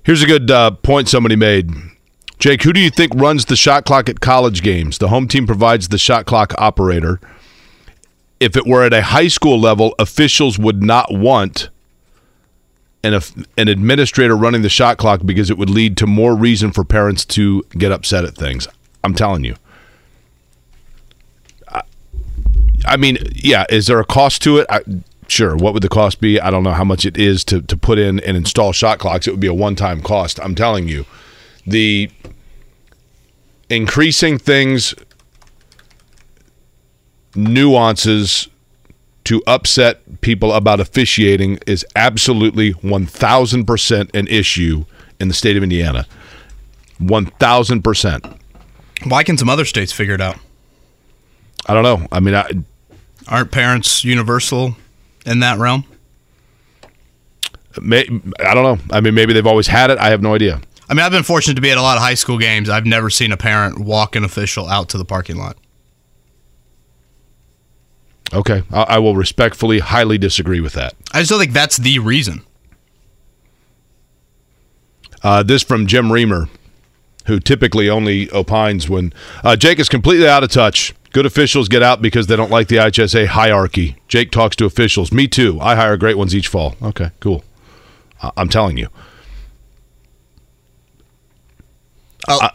Here's 0.04 0.22
a 0.22 0.26
good 0.26 0.50
uh, 0.50 0.72
point 0.72 1.08
somebody 1.08 1.36
made. 1.36 1.70
Jake, 2.38 2.62
who 2.62 2.72
do 2.72 2.80
you 2.80 2.90
think 2.90 3.12
runs 3.14 3.46
the 3.46 3.56
shot 3.56 3.84
clock 3.84 4.08
at 4.08 4.20
college 4.20 4.62
games? 4.62 4.98
The 4.98 5.08
home 5.08 5.26
team 5.28 5.46
provides 5.46 5.88
the 5.88 5.98
shot 5.98 6.26
clock 6.26 6.54
operator. 6.58 7.20
If 8.38 8.56
it 8.56 8.66
were 8.66 8.84
at 8.84 8.92
a 8.92 9.02
high 9.02 9.28
school 9.28 9.58
level, 9.58 9.94
officials 9.98 10.58
would 10.58 10.82
not 10.82 11.12
want 11.12 11.70
an, 13.04 13.20
an 13.56 13.68
administrator 13.68 14.36
running 14.36 14.62
the 14.62 14.68
shot 14.68 14.98
clock 14.98 15.20
because 15.24 15.50
it 15.50 15.58
would 15.58 15.70
lead 15.70 15.96
to 15.98 16.06
more 16.06 16.34
reason 16.34 16.72
for 16.72 16.84
parents 16.84 17.24
to 17.24 17.62
get 17.70 17.92
upset 17.92 18.24
at 18.24 18.34
things. 18.34 18.66
I'm 19.04 19.14
telling 19.14 19.44
you. 19.44 19.56
I, 21.68 21.82
I 22.84 22.96
mean, 22.96 23.18
yeah, 23.34 23.64
is 23.70 23.86
there 23.86 24.00
a 24.00 24.04
cost 24.04 24.42
to 24.42 24.58
it? 24.58 24.66
I, 24.68 24.80
sure. 25.28 25.56
What 25.56 25.74
would 25.74 25.82
the 25.82 25.88
cost 25.88 26.20
be? 26.20 26.40
I 26.40 26.50
don't 26.50 26.64
know 26.64 26.72
how 26.72 26.84
much 26.84 27.04
it 27.06 27.16
is 27.16 27.44
to, 27.44 27.62
to 27.62 27.76
put 27.76 27.98
in 27.98 28.20
and 28.20 28.36
install 28.36 28.72
shot 28.72 28.98
clocks. 28.98 29.26
It 29.26 29.30
would 29.30 29.40
be 29.40 29.46
a 29.46 29.54
one 29.54 29.76
time 29.76 30.02
cost. 30.02 30.40
I'm 30.40 30.54
telling 30.54 30.88
you. 30.88 31.04
The 31.66 32.10
increasing 33.68 34.38
things 34.38 34.94
nuances 37.34 38.48
to 39.28 39.42
upset 39.46 40.22
people 40.22 40.54
about 40.54 40.80
officiating 40.80 41.58
is 41.66 41.84
absolutely 41.94 42.72
1000% 42.72 44.14
an 44.14 44.26
issue 44.26 44.86
in 45.20 45.28
the 45.28 45.34
state 45.34 45.54
of 45.54 45.62
Indiana. 45.62 46.06
1000%. 46.98 48.38
Why 49.04 49.22
can 49.24 49.36
some 49.36 49.50
other 49.50 49.66
states 49.66 49.92
figure 49.92 50.14
it 50.14 50.22
out? 50.22 50.38
I 51.66 51.74
don't 51.74 51.82
know. 51.82 52.08
I 52.10 52.20
mean, 52.20 52.34
I, 52.34 52.50
Aren't 53.28 53.50
parents 53.50 54.02
universal 54.02 54.76
in 55.26 55.40
that 55.40 55.58
realm? 55.58 55.84
may, 57.82 58.08
I 58.40 58.54
don't 58.54 58.64
know. 58.64 58.78
I 58.90 59.02
mean, 59.02 59.14
maybe 59.14 59.34
they've 59.34 59.46
always 59.46 59.66
had 59.66 59.90
it. 59.90 59.98
I 59.98 60.08
have 60.08 60.22
no 60.22 60.34
idea. 60.34 60.58
I 60.88 60.94
mean, 60.94 61.04
I've 61.04 61.12
been 61.12 61.22
fortunate 61.22 61.56
to 61.56 61.60
be 61.60 61.70
at 61.70 61.76
a 61.76 61.82
lot 61.82 61.98
of 61.98 62.02
high 62.02 62.14
school 62.14 62.38
games. 62.38 62.70
I've 62.70 62.86
never 62.86 63.10
seen 63.10 63.30
a 63.32 63.36
parent 63.36 63.78
walk 63.78 64.16
an 64.16 64.24
official 64.24 64.66
out 64.70 64.88
to 64.88 64.96
the 64.96 65.04
parking 65.04 65.36
lot. 65.36 65.58
Okay. 68.32 68.62
I, 68.70 68.82
I 68.82 68.98
will 68.98 69.16
respectfully, 69.16 69.78
highly 69.78 70.18
disagree 70.18 70.60
with 70.60 70.74
that. 70.74 70.94
I 71.12 71.20
just 71.20 71.30
don't 71.30 71.40
think 71.40 71.52
that's 71.52 71.76
the 71.78 71.98
reason. 71.98 72.42
Uh, 75.22 75.42
this 75.42 75.62
from 75.62 75.86
Jim 75.86 76.12
Reamer, 76.12 76.48
who 77.26 77.40
typically 77.40 77.88
only 77.90 78.30
opines 78.30 78.88
when 78.88 79.12
uh, 79.42 79.56
Jake 79.56 79.78
is 79.78 79.88
completely 79.88 80.28
out 80.28 80.44
of 80.44 80.50
touch. 80.50 80.94
Good 81.12 81.26
officials 81.26 81.68
get 81.68 81.82
out 81.82 82.02
because 82.02 82.26
they 82.26 82.36
don't 82.36 82.50
like 82.50 82.68
the 82.68 82.76
IHSA 82.76 83.28
hierarchy. 83.28 83.96
Jake 84.08 84.30
talks 84.30 84.54
to 84.56 84.66
officials. 84.66 85.10
Me 85.10 85.26
too. 85.26 85.58
I 85.60 85.74
hire 85.74 85.96
great 85.96 86.18
ones 86.18 86.36
each 86.36 86.48
fall. 86.48 86.76
Okay, 86.82 87.10
cool. 87.20 87.42
I- 88.22 88.30
I'm 88.36 88.48
telling 88.48 88.76
you. 88.76 88.88
I, 92.28 92.50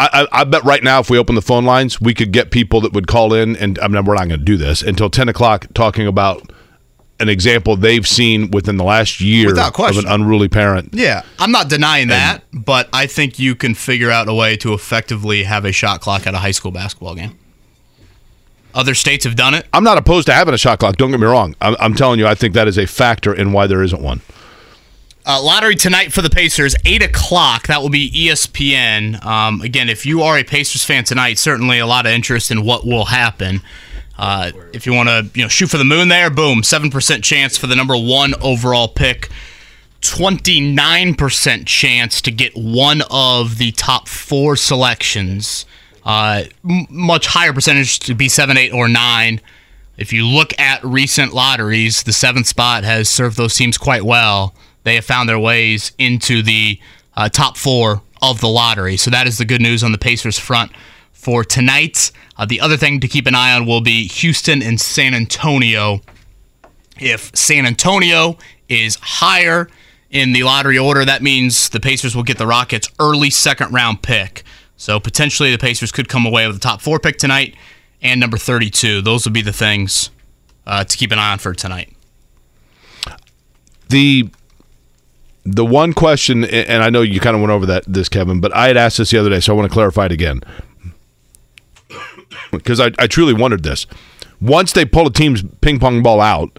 I, 0.00 0.22
I, 0.22 0.40
I 0.40 0.44
bet 0.44 0.64
right 0.64 0.82
now, 0.82 1.00
if 1.00 1.10
we 1.10 1.18
open 1.18 1.34
the 1.34 1.42
phone 1.42 1.66
lines, 1.66 2.00
we 2.00 2.14
could 2.14 2.32
get 2.32 2.50
people 2.50 2.80
that 2.80 2.94
would 2.94 3.06
call 3.06 3.34
in, 3.34 3.54
and 3.56 3.78
I 3.80 3.88
mean, 3.88 4.02
we're 4.06 4.14
not 4.14 4.28
going 4.28 4.40
to 4.40 4.44
do 4.44 4.56
this 4.56 4.80
until 4.80 5.10
10 5.10 5.28
o'clock, 5.28 5.66
talking 5.74 6.06
about 6.06 6.50
an 7.20 7.28
example 7.28 7.76
they've 7.76 8.08
seen 8.08 8.50
within 8.50 8.78
the 8.78 8.84
last 8.84 9.20
year 9.20 9.50
of 9.50 9.98
an 9.98 10.06
unruly 10.08 10.48
parent. 10.48 10.94
Yeah, 10.94 11.22
I'm 11.38 11.52
not 11.52 11.68
denying 11.68 12.08
that, 12.08 12.44
but 12.50 12.88
I 12.94 13.06
think 13.06 13.38
you 13.38 13.54
can 13.54 13.74
figure 13.74 14.10
out 14.10 14.26
a 14.26 14.32
way 14.32 14.56
to 14.58 14.72
effectively 14.72 15.42
have 15.42 15.66
a 15.66 15.72
shot 15.72 16.00
clock 16.00 16.26
at 16.26 16.34
a 16.34 16.38
high 16.38 16.52
school 16.52 16.70
basketball 16.70 17.14
game. 17.14 17.38
Other 18.74 18.94
states 18.94 19.26
have 19.26 19.36
done 19.36 19.52
it. 19.52 19.66
I'm 19.74 19.84
not 19.84 19.98
opposed 19.98 20.26
to 20.28 20.32
having 20.32 20.54
a 20.54 20.58
shot 20.58 20.78
clock. 20.78 20.96
Don't 20.96 21.10
get 21.10 21.20
me 21.20 21.26
wrong. 21.26 21.54
I'm, 21.60 21.76
I'm 21.78 21.94
telling 21.94 22.18
you, 22.18 22.26
I 22.26 22.34
think 22.34 22.54
that 22.54 22.68
is 22.68 22.78
a 22.78 22.86
factor 22.86 23.34
in 23.34 23.52
why 23.52 23.66
there 23.66 23.82
isn't 23.82 24.00
one. 24.00 24.22
Uh, 25.30 25.40
lottery 25.40 25.76
tonight 25.76 26.12
for 26.12 26.22
the 26.22 26.28
Pacers, 26.28 26.74
eight 26.84 27.04
o'clock. 27.04 27.68
That 27.68 27.80
will 27.82 27.88
be 27.88 28.10
ESPN. 28.10 29.24
Um, 29.24 29.60
again, 29.60 29.88
if 29.88 30.04
you 30.04 30.22
are 30.22 30.36
a 30.36 30.42
Pacers 30.42 30.84
fan 30.84 31.04
tonight, 31.04 31.38
certainly 31.38 31.78
a 31.78 31.86
lot 31.86 32.04
of 32.04 32.10
interest 32.10 32.50
in 32.50 32.64
what 32.64 32.84
will 32.84 33.04
happen. 33.04 33.60
Uh, 34.18 34.50
if 34.72 34.86
you 34.86 34.92
want 34.92 35.08
to, 35.08 35.30
you 35.32 35.44
know, 35.44 35.48
shoot 35.48 35.70
for 35.70 35.78
the 35.78 35.84
moon, 35.84 36.08
there, 36.08 36.30
boom, 36.30 36.64
seven 36.64 36.90
percent 36.90 37.22
chance 37.22 37.56
for 37.56 37.68
the 37.68 37.76
number 37.76 37.96
one 37.96 38.34
overall 38.42 38.88
pick. 38.88 39.28
29% 40.00 41.64
chance 41.64 42.20
to 42.22 42.32
get 42.32 42.56
one 42.56 43.00
of 43.08 43.58
the 43.58 43.70
top 43.70 44.08
four 44.08 44.56
selections. 44.56 45.64
Uh, 46.04 46.42
m- 46.68 46.88
much 46.90 47.28
higher 47.28 47.52
percentage 47.52 48.00
to 48.00 48.16
be 48.16 48.28
7, 48.28 48.56
8, 48.56 48.72
or 48.72 48.88
9. 48.88 49.40
If 49.96 50.12
you 50.12 50.26
look 50.26 50.58
at 50.58 50.82
recent 50.82 51.32
lotteries, 51.34 52.02
the 52.02 52.12
seventh 52.12 52.48
spot 52.48 52.82
has 52.82 53.08
served 53.08 53.36
those 53.36 53.54
teams 53.54 53.78
quite 53.78 54.04
well. 54.04 54.56
They 54.82 54.94
have 54.94 55.04
found 55.04 55.28
their 55.28 55.38
ways 55.38 55.92
into 55.98 56.42
the 56.42 56.80
uh, 57.16 57.28
top 57.28 57.56
four 57.56 58.02
of 58.22 58.40
the 58.40 58.48
lottery. 58.48 58.96
So 58.96 59.10
that 59.10 59.26
is 59.26 59.38
the 59.38 59.44
good 59.44 59.60
news 59.60 59.82
on 59.82 59.92
the 59.92 59.98
Pacers 59.98 60.38
front 60.38 60.72
for 61.12 61.44
tonight. 61.44 62.10
Uh, 62.36 62.46
the 62.46 62.60
other 62.60 62.76
thing 62.76 63.00
to 63.00 63.08
keep 63.08 63.26
an 63.26 63.34
eye 63.34 63.54
on 63.54 63.66
will 63.66 63.80
be 63.80 64.06
Houston 64.08 64.62
and 64.62 64.80
San 64.80 65.14
Antonio. 65.14 66.00
If 66.98 67.34
San 67.34 67.66
Antonio 67.66 68.38
is 68.68 68.96
higher 69.00 69.68
in 70.10 70.32
the 70.32 70.42
lottery 70.42 70.78
order, 70.78 71.04
that 71.04 71.22
means 71.22 71.68
the 71.68 71.80
Pacers 71.80 72.16
will 72.16 72.22
get 72.22 72.38
the 72.38 72.46
Rockets' 72.46 72.90
early 72.98 73.30
second 73.30 73.72
round 73.72 74.02
pick. 74.02 74.42
So 74.76 74.98
potentially 74.98 75.50
the 75.50 75.58
Pacers 75.58 75.92
could 75.92 76.08
come 76.08 76.24
away 76.24 76.46
with 76.46 76.56
the 76.56 76.60
top 76.60 76.80
four 76.80 76.98
pick 76.98 77.18
tonight 77.18 77.54
and 78.02 78.18
number 78.18 78.38
32. 78.38 79.02
Those 79.02 79.24
would 79.24 79.34
be 79.34 79.42
the 79.42 79.52
things 79.52 80.10
uh, 80.66 80.84
to 80.84 80.96
keep 80.96 81.12
an 81.12 81.18
eye 81.18 81.32
on 81.32 81.38
for 81.38 81.54
tonight. 81.54 81.94
The 83.88 84.30
the 85.54 85.64
one 85.64 85.92
question, 85.92 86.44
and 86.44 86.82
I 86.82 86.90
know 86.90 87.02
you 87.02 87.20
kind 87.20 87.34
of 87.34 87.42
went 87.42 87.52
over 87.52 87.66
that 87.66 87.84
this, 87.86 88.08
Kevin, 88.08 88.40
but 88.40 88.54
I 88.54 88.68
had 88.68 88.76
asked 88.76 88.98
this 88.98 89.10
the 89.10 89.18
other 89.18 89.30
day, 89.30 89.40
so 89.40 89.52
I 89.52 89.56
want 89.56 89.70
to 89.70 89.72
clarify 89.72 90.06
it 90.06 90.12
again 90.12 90.42
because 92.50 92.80
I, 92.80 92.92
I 92.98 93.06
truly 93.06 93.34
wondered 93.34 93.62
this. 93.62 93.86
Once 94.40 94.72
they 94.72 94.84
pull 94.84 95.06
a 95.06 95.12
team's 95.12 95.42
ping 95.60 95.78
pong 95.78 96.02
ball 96.02 96.20
out, 96.20 96.58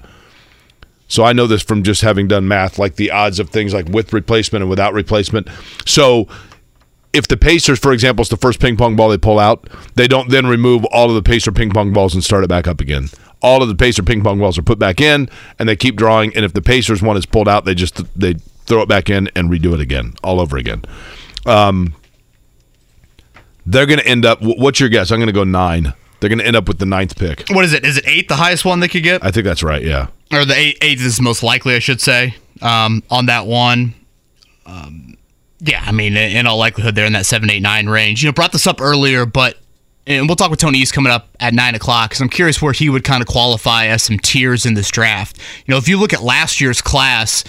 so 1.08 1.24
I 1.24 1.34
know 1.34 1.48
this 1.48 1.62
from 1.62 1.84
just 1.84 2.02
having 2.02 2.28
done 2.28 2.48
math, 2.48 2.80
like 2.80 2.96
the 2.96 3.12
odds 3.12 3.40
of 3.40 3.50
things 3.50 3.74
like 3.74 3.90
with 3.90 4.14
replacement 4.14 4.62
and 4.62 4.70
without 4.70 4.94
replacement. 4.94 5.50
So 5.86 6.28
if 7.14 7.28
the 7.28 7.38
Pacers, 7.38 7.80
for 7.80 7.92
example, 7.92 8.24
is 8.24 8.30
the 8.30 8.38
first 8.38 8.60
ping 8.60 8.78
pong 8.78 8.96
ball 8.96 9.10
they 9.10 9.18
pull 9.18 9.40
out, 9.40 9.68
they 9.96 10.08
don't 10.08 10.30
then 10.30 10.48
remove 10.48 10.86
all 10.86 11.10
of 11.10 11.16
the 11.16 11.22
Pacer 11.22 11.52
ping 11.52 11.72
pong 11.72 11.92
balls 11.92 12.14
and 12.14 12.24
start 12.24 12.44
it 12.44 12.48
back 12.48 12.68
up 12.68 12.80
again. 12.80 13.10
All 13.42 13.62
of 13.62 13.68
the 13.68 13.76
Pacer 13.76 14.04
ping 14.04 14.24
pong 14.24 14.40
balls 14.40 14.58
are 14.58 14.62
put 14.64 14.80
back 14.80 15.02
in, 15.02 15.30
and 15.60 15.68
they 15.68 15.76
keep 15.76 15.96
drawing. 15.96 16.34
And 16.36 16.46
if 16.46 16.54
the 16.54 16.62
Pacers 16.62 17.02
one 17.02 17.18
is 17.18 17.26
pulled 17.26 17.50
out, 17.50 17.66
they 17.66 17.76
just 17.76 18.02
they 18.18 18.36
throw 18.66 18.82
it 18.82 18.90
back 18.90 19.10
in 19.10 19.30
and 19.36 19.50
redo 19.50 19.74
it 19.74 19.80
again, 19.80 20.14
all 20.24 20.40
over 20.40 20.58
again. 20.58 20.84
Um, 21.46 21.96
they're 23.66 23.86
going 23.86 24.00
to 24.00 24.08
end 24.08 24.26
up. 24.26 24.40
What's 24.42 24.80
your 24.80 24.90
guess? 24.90 25.12
I'm 25.12 25.18
going 25.20 25.28
to 25.28 25.34
go 25.34 25.44
nine. 25.44 25.94
They're 26.20 26.30
going 26.30 26.40
to 26.40 26.46
end 26.46 26.56
up 26.56 26.68
with 26.68 26.80
the 26.80 26.86
ninth 26.86 27.18
pick. 27.18 27.46
What 27.50 27.66
is 27.66 27.74
it? 27.74 27.84
Is 27.86 27.98
it 27.98 28.08
eight 28.08 28.28
the 28.28 28.36
highest 28.36 28.64
one 28.66 28.80
they 28.80 28.88
could 28.88 29.04
get? 29.04 29.24
I 29.24 29.32
think 29.32 29.44
that's 29.46 29.64
right. 29.64 29.84
Yeah. 29.84 30.08
or 30.32 30.46
the 30.46 30.56
eight, 30.56 30.78
eight 30.82 31.00
is 31.02 31.20
most 31.20 31.42
likely, 31.44 31.76
I 31.76 31.80
should 31.80 32.00
say, 32.02 32.36
um, 32.62 33.02
on 33.10 33.26
that 33.28 33.48
one. 33.48 33.94
Um, 34.66 35.18
Yeah, 35.60 35.84
I 35.86 35.92
mean, 35.92 36.16
in 36.16 36.46
all 36.48 36.58
likelihood, 36.58 36.96
they're 36.96 37.06
in 37.06 37.14
that 37.14 37.26
seven, 37.26 37.50
eight, 37.50 37.62
nine 37.62 37.88
range. 37.88 38.22
You 38.24 38.30
know, 38.30 38.34
brought 38.34 38.52
this 38.52 38.68
up 38.68 38.80
earlier, 38.82 39.26
but 39.26 39.58
and 40.08 40.28
we'll 40.28 40.36
talk 40.36 40.50
with 40.50 40.60
Tony 40.60 40.80
East 40.80 40.94
coming 40.94 41.12
up 41.12 41.30
at 41.40 41.54
nine 41.54 41.76
o'clock 41.76 42.10
because 42.10 42.22
I'm 42.22 42.30
curious 42.30 42.62
where 42.62 42.74
he 42.74 42.90
would 42.90 43.04
kind 43.04 43.22
of 43.22 43.28
qualify 43.28 43.86
as 43.88 44.02
some 44.04 44.18
tiers 44.18 44.66
in 44.66 44.74
this 44.74 44.90
draft. 44.90 45.38
You 45.66 45.72
know, 45.74 45.78
if 45.78 45.88
you 45.88 46.00
look 46.00 46.14
at 46.14 46.22
last 46.24 46.60
year's 46.62 46.82
class, 46.82 47.44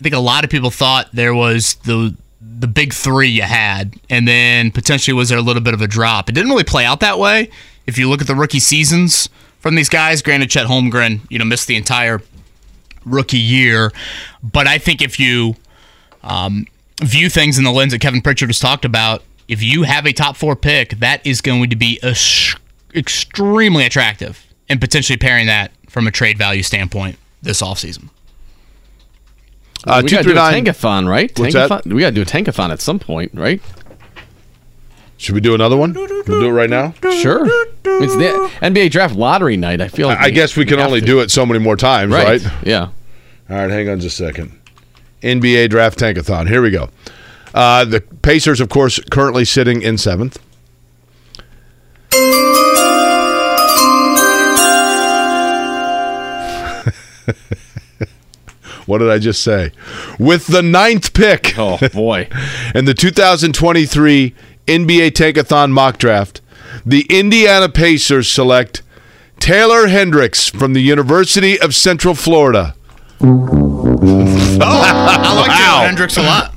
I 0.00 0.02
think 0.02 0.14
a 0.14 0.18
lot 0.20 0.44
of 0.44 0.50
people 0.50 0.70
thought 0.70 1.08
there 1.12 1.34
was 1.34 1.74
the 1.84 2.16
the 2.40 2.66
big 2.66 2.92
three 2.92 3.28
you 3.28 3.42
had, 3.42 3.94
and 4.10 4.28
then 4.28 4.70
potentially 4.70 5.14
was 5.14 5.28
there 5.30 5.38
a 5.38 5.42
little 5.42 5.62
bit 5.62 5.74
of 5.74 5.80
a 5.80 5.86
drop. 5.86 6.28
It 6.28 6.32
didn't 6.32 6.50
really 6.50 6.64
play 6.64 6.84
out 6.84 7.00
that 7.00 7.18
way. 7.18 7.50
If 7.86 7.98
you 7.98 8.08
look 8.08 8.20
at 8.20 8.26
the 8.26 8.34
rookie 8.34 8.60
seasons 8.60 9.28
from 9.58 9.74
these 9.74 9.88
guys, 9.88 10.22
granted, 10.22 10.50
Chet 10.50 10.66
Holmgren, 10.66 11.20
you 11.30 11.38
know, 11.38 11.44
missed 11.44 11.66
the 11.66 11.76
entire 11.76 12.20
rookie 13.04 13.38
year, 13.38 13.92
but 14.42 14.66
I 14.66 14.78
think 14.78 15.02
if 15.02 15.18
you 15.18 15.56
um, 16.22 16.66
view 17.02 17.28
things 17.28 17.58
in 17.58 17.64
the 17.64 17.72
lens 17.72 17.92
that 17.92 18.00
Kevin 18.00 18.22
Pritchard 18.22 18.48
has 18.48 18.58
talked 18.58 18.84
about, 18.84 19.22
if 19.48 19.62
you 19.62 19.82
have 19.82 20.06
a 20.06 20.12
top 20.12 20.36
four 20.36 20.56
pick, 20.56 20.90
that 21.00 21.26
is 21.26 21.40
going 21.40 21.70
to 21.70 21.76
be 21.76 21.98
sh- 22.14 22.56
extremely 22.94 23.84
attractive 23.84 24.46
and 24.68 24.80
potentially 24.80 25.16
pairing 25.16 25.46
that 25.46 25.70
from 25.88 26.06
a 26.06 26.10
trade 26.10 26.38
value 26.38 26.62
standpoint 26.62 27.18
this 27.42 27.60
offseason. 27.60 28.08
Uh, 29.86 30.00
we 30.02 30.10
got 30.10 30.22
to 30.22 30.24
do 30.24 30.32
a 30.32 30.34
tankathon, 30.34 31.08
right? 31.08 31.32
Tankathon? 31.32 31.92
We 31.92 32.00
got 32.00 32.10
to 32.10 32.14
do 32.14 32.22
a 32.22 32.24
tankathon 32.24 32.70
at 32.70 32.80
some 32.80 32.98
point, 32.98 33.32
right? 33.34 33.60
Should 35.16 35.34
we 35.34 35.40
do 35.40 35.54
another 35.54 35.76
one? 35.76 35.92
We'll 35.92 36.24
do 36.24 36.46
it 36.46 36.52
right 36.52 36.70
now. 36.70 36.92
Sure. 37.20 37.46
It's 37.46 38.16
the 38.16 38.50
NBA 38.60 38.90
draft 38.90 39.14
lottery 39.14 39.56
night. 39.56 39.80
I 39.80 39.88
feel 39.88 40.08
like 40.08 40.18
I 40.18 40.30
guess 40.30 40.56
we 40.56 40.64
can 40.64 40.78
have 40.78 40.88
only 40.88 41.00
to. 41.00 41.06
do 41.06 41.20
it 41.20 41.30
so 41.30 41.46
many 41.46 41.60
more 41.60 41.76
times, 41.76 42.12
right. 42.12 42.42
right? 42.42 42.66
Yeah. 42.66 42.88
All 43.48 43.56
right, 43.56 43.70
hang 43.70 43.88
on 43.88 44.00
just 44.00 44.20
a 44.20 44.26
second. 44.26 44.58
NBA 45.22 45.70
Draft 45.70 45.98
Tankathon. 45.98 46.48
Here 46.48 46.62
we 46.62 46.70
go. 46.70 46.90
Uh, 47.54 47.84
the 47.84 48.00
Pacers, 48.00 48.60
of 48.60 48.68
course, 48.68 48.98
currently 49.10 49.44
sitting 49.44 49.82
in 49.82 49.98
seventh. 49.98 50.38
what 58.86 58.98
did 58.98 59.10
I 59.10 59.18
just 59.18 59.42
say? 59.42 59.72
With 60.18 60.46
the 60.46 60.62
ninth 60.62 61.14
pick 61.14 61.54
Oh 61.58 61.78
boy. 61.92 62.28
in 62.74 62.84
the 62.84 62.94
2023 62.94 64.34
NBA 64.66 65.10
Tankathon 65.10 65.70
mock 65.70 65.98
draft, 65.98 66.40
the 66.84 67.06
Indiana 67.10 67.68
Pacers 67.68 68.28
select 68.28 68.82
Taylor 69.38 69.88
Hendricks 69.88 70.48
from 70.48 70.72
the 70.72 70.80
University 70.80 71.58
of 71.60 71.74
Central 71.74 72.14
Florida. 72.14 72.74
oh, 73.20 74.58
I 74.62 75.34
like 75.34 75.58
Taylor 75.58 75.86
Hendricks 75.86 76.16
a 76.16 76.22
lot. 76.22 76.54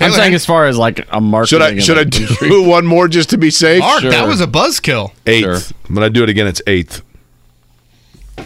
I'm 0.00 0.12
saying 0.12 0.34
as 0.34 0.44
far 0.46 0.66
as 0.66 0.78
like 0.78 1.06
a 1.10 1.20
marketing. 1.20 1.80
Should 1.80 1.98
I 1.98 2.04
should 2.04 2.42
I 2.42 2.48
do 2.48 2.62
one 2.68 2.86
more 2.86 3.08
just 3.08 3.30
to 3.30 3.38
be 3.38 3.50
safe? 3.50 3.80
Mark, 3.80 4.02
that 4.02 4.26
was 4.26 4.40
a 4.40 4.46
buzzkill. 4.46 5.12
Eighth. 5.26 5.44
Sure. 5.68 5.76
When 5.88 6.04
I 6.04 6.08
do 6.08 6.22
it 6.22 6.28
again, 6.28 6.46
it's 6.46 6.62
eighth. 6.66 7.02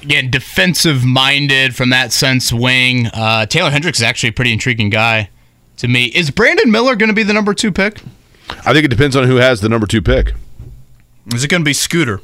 Again, 0.03 0.31
defensive 0.31 1.05
minded 1.05 1.77
from 1.77 1.91
that 1.91 2.13
sense 2.13 2.53
wing. 2.53 3.07
Uh, 3.09 3.47
Taylor 3.47 3.71
Hendricks 3.71 3.99
is 3.99 4.03
actually 4.03 4.31
a 4.31 4.33
pretty 4.33 4.53
intriguing 4.53 4.89
guy 4.91 5.29
to 5.77 5.89
me. 5.89 6.07
Is 6.07 6.31
Brandon 6.31 6.71
Miller 6.71 6.97
going 6.97 7.09
to 7.11 7.15
be 7.15 7.23
the 7.23 7.33
number 7.35 7.53
two 7.55 7.71
pick? 7.71 8.01
I 8.65 8.73
think 8.73 8.85
it 8.85 8.89
depends 8.89 9.15
on 9.15 9.27
who 9.27 9.37
has 9.37 9.61
the 9.61 9.69
number 9.69 9.87
two 9.87 10.03
pick. 10.03 10.33
Is 11.35 11.45
it 11.45 11.49
going 11.49 11.61
to 11.63 11.65
be 11.65 11.73
Scooter? 11.75 12.21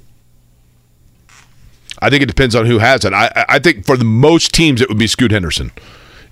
I 2.01 2.11
think 2.11 2.23
it 2.23 2.27
depends 2.27 2.55
on 2.55 2.67
who 2.67 2.79
has 2.79 3.05
it. 3.05 3.13
I, 3.13 3.27
I- 3.35 3.45
I 3.49 3.59
think 3.59 3.87
for 3.87 3.97
the 3.97 4.05
most 4.05 4.53
teams, 4.53 4.81
it 4.81 4.89
would 4.89 4.99
be 4.99 5.07
Scoot 5.07 5.31
Henderson. 5.31 5.73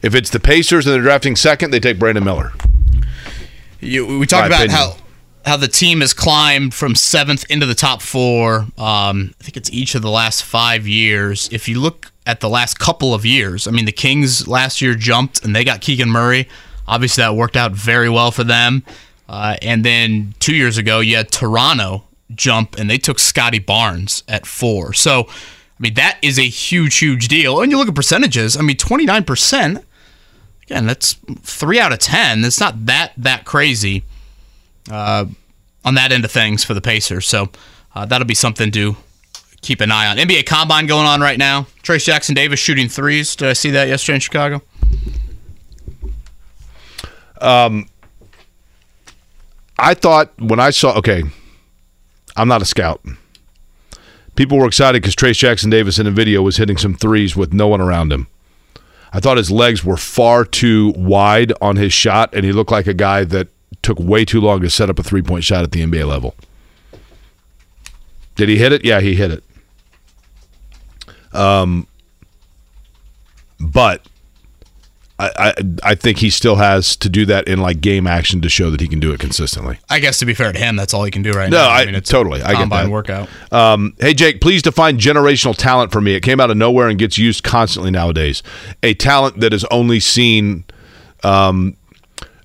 If 0.02 0.14
it's 0.14 0.28
the 0.30 0.40
Pacers 0.40 0.86
and 0.86 0.94
they're 0.94 1.02
drafting 1.02 1.36
second, 1.36 1.70
they 1.70 1.80
take 1.80 1.98
Brandon 1.98 2.24
Miller. 2.24 2.52
You, 3.80 4.18
we 4.18 4.26
talked 4.26 4.46
about 4.48 4.64
opinion. 4.64 4.76
how 4.78 4.96
how 5.44 5.56
the 5.56 5.68
team 5.68 6.00
has 6.00 6.14
climbed 6.14 6.72
from 6.72 6.94
seventh 6.94 7.44
into 7.50 7.66
the 7.66 7.74
top 7.74 8.00
four. 8.00 8.66
Um, 8.78 9.34
I 9.38 9.44
think 9.44 9.56
it's 9.56 9.70
each 9.70 9.94
of 9.94 10.02
the 10.02 10.10
last 10.10 10.42
five 10.42 10.86
years. 10.86 11.48
If 11.52 11.68
you 11.68 11.80
look 11.80 12.12
at 12.26 12.40
the 12.40 12.48
last 12.48 12.78
couple 12.78 13.12
of 13.12 13.26
years, 13.26 13.66
I 13.68 13.70
mean, 13.70 13.84
the 13.84 13.92
Kings 13.92 14.48
last 14.48 14.80
year 14.80 14.94
jumped 14.94 15.44
and 15.44 15.54
they 15.54 15.64
got 15.64 15.82
Keegan 15.82 16.08
Murray. 16.08 16.48
Obviously, 16.88 17.22
that 17.22 17.34
worked 17.34 17.56
out 17.56 17.72
very 17.72 18.08
well 18.08 18.30
for 18.30 18.44
them. 18.44 18.82
Uh, 19.28 19.56
and 19.60 19.84
then 19.84 20.34
two 20.38 20.54
years 20.54 20.78
ago, 20.78 21.00
you 21.00 21.16
had 21.16 21.30
Toronto 21.30 22.04
jump 22.34 22.78
and 22.78 22.88
they 22.88 22.98
took 22.98 23.18
Scottie 23.18 23.58
Barnes 23.58 24.22
at 24.28 24.46
four. 24.46 24.94
So, 24.94 25.24
I 25.28 25.78
mean, 25.78 25.94
that 25.94 26.18
is 26.22 26.38
a 26.38 26.42
huge, 26.48 26.96
huge 26.96 27.28
deal. 27.28 27.60
And 27.60 27.70
you 27.70 27.78
look 27.78 27.88
at 27.88 27.94
percentages. 27.94 28.56
I 28.56 28.62
mean, 28.62 28.76
twenty 28.76 29.04
nine 29.04 29.24
percent. 29.24 29.84
Again, 30.62 30.86
that's 30.86 31.14
three 31.42 31.78
out 31.78 31.92
of 31.92 31.98
ten. 31.98 32.44
It's 32.44 32.60
not 32.60 32.86
that 32.86 33.12
that 33.18 33.44
crazy 33.44 34.04
uh, 34.90 35.26
on 35.84 35.94
that 35.94 36.12
end 36.12 36.24
of 36.24 36.30
things 36.30 36.64
for 36.64 36.74
the 36.74 36.80
Pacers. 36.80 37.26
So 37.26 37.50
uh, 37.94 38.06
that'll 38.06 38.26
be 38.26 38.34
something 38.34 38.70
to 38.72 38.96
keep 39.60 39.80
an 39.80 39.90
eye 39.90 40.06
on. 40.06 40.16
NBA 40.16 40.46
Combine 40.46 40.86
going 40.86 41.06
on 41.06 41.20
right 41.20 41.38
now. 41.38 41.66
Trayce 41.82 42.04
Jackson 42.04 42.34
Davis 42.34 42.60
shooting 42.60 42.88
threes. 42.88 43.34
Did 43.34 43.48
I 43.48 43.52
see 43.54 43.70
that 43.70 43.88
yesterday 43.88 44.16
in 44.16 44.20
Chicago? 44.20 44.62
Um, 47.40 47.88
I 49.78 49.94
thought 49.94 50.32
when 50.38 50.60
I 50.60 50.70
saw, 50.70 50.96
okay, 50.98 51.22
I'm 52.36 52.48
not 52.48 52.62
a 52.62 52.64
scout. 52.64 53.02
People 54.36 54.58
were 54.58 54.66
excited 54.66 55.02
because 55.02 55.14
Trayce 55.14 55.38
Jackson 55.38 55.70
Davis 55.70 55.98
in 55.98 56.06
the 56.06 56.10
video 56.10 56.42
was 56.42 56.56
hitting 56.56 56.76
some 56.76 56.94
threes 56.94 57.36
with 57.36 57.52
no 57.52 57.68
one 57.68 57.80
around 57.80 58.12
him. 58.12 58.26
I 59.12 59.20
thought 59.20 59.36
his 59.36 59.50
legs 59.50 59.84
were 59.84 59.96
far 59.96 60.44
too 60.44 60.92
wide 60.96 61.52
on 61.60 61.76
his 61.76 61.92
shot, 61.92 62.34
and 62.34 62.44
he 62.44 62.50
looked 62.50 62.72
like 62.72 62.88
a 62.88 62.94
guy 62.94 63.22
that 63.24 63.48
took 63.84 63.98
way 64.00 64.24
too 64.24 64.40
long 64.40 64.60
to 64.62 64.70
set 64.70 64.90
up 64.90 64.98
a 64.98 65.02
three 65.02 65.22
point 65.22 65.44
shot 65.44 65.62
at 65.62 65.70
the 65.70 65.80
NBA 65.82 66.06
level. 66.08 66.34
Did 68.34 68.48
he 68.48 68.56
hit 68.58 68.72
it? 68.72 68.84
Yeah, 68.84 69.00
he 69.00 69.14
hit 69.14 69.30
it. 69.30 69.44
Um, 71.32 71.86
but 73.60 74.02
I, 75.18 75.30
I 75.36 75.54
I 75.82 75.94
think 75.94 76.18
he 76.18 76.30
still 76.30 76.56
has 76.56 76.96
to 76.96 77.08
do 77.08 77.24
that 77.26 77.46
in 77.46 77.60
like 77.60 77.80
game 77.80 78.06
action 78.06 78.40
to 78.42 78.48
show 78.48 78.70
that 78.70 78.80
he 78.80 78.88
can 78.88 78.98
do 79.00 79.12
it 79.12 79.20
consistently. 79.20 79.78
I 79.88 80.00
guess 80.00 80.18
to 80.18 80.26
be 80.26 80.34
fair 80.34 80.52
to 80.52 80.58
him, 80.58 80.74
that's 80.76 80.92
all 80.92 81.04
he 81.04 81.10
can 81.12 81.22
do 81.22 81.32
right 81.32 81.50
No, 81.50 81.58
now. 81.58 81.68
I- 81.70 81.82
I, 81.82 81.86
mean 81.86 81.94
it's 81.94 82.10
totally. 82.10 82.40
a 82.40 82.46
I 82.46 82.54
get 82.54 82.68
that. 82.70 82.88
workout. 82.88 83.28
Um, 83.52 83.94
hey, 84.00 84.14
Jake, 84.14 84.40
please 84.40 84.62
define 84.62 84.98
generational 84.98 85.56
talent 85.56 85.92
for 85.92 86.00
me. 86.00 86.14
It 86.14 86.20
came 86.20 86.40
out 86.40 86.50
of 86.50 86.56
nowhere 86.56 86.88
and 86.88 86.98
gets 86.98 87.16
used 87.18 87.44
constantly 87.44 87.90
nowadays. 87.92 88.42
A 88.82 88.94
talent 88.94 89.38
that 89.40 89.52
is 89.52 89.64
only 89.66 90.00
seen, 90.00 90.64
um, 91.22 91.76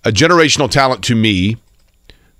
a 0.03 0.11
generational 0.11 0.69
talent 0.69 1.03
to 1.05 1.15
me 1.15 1.57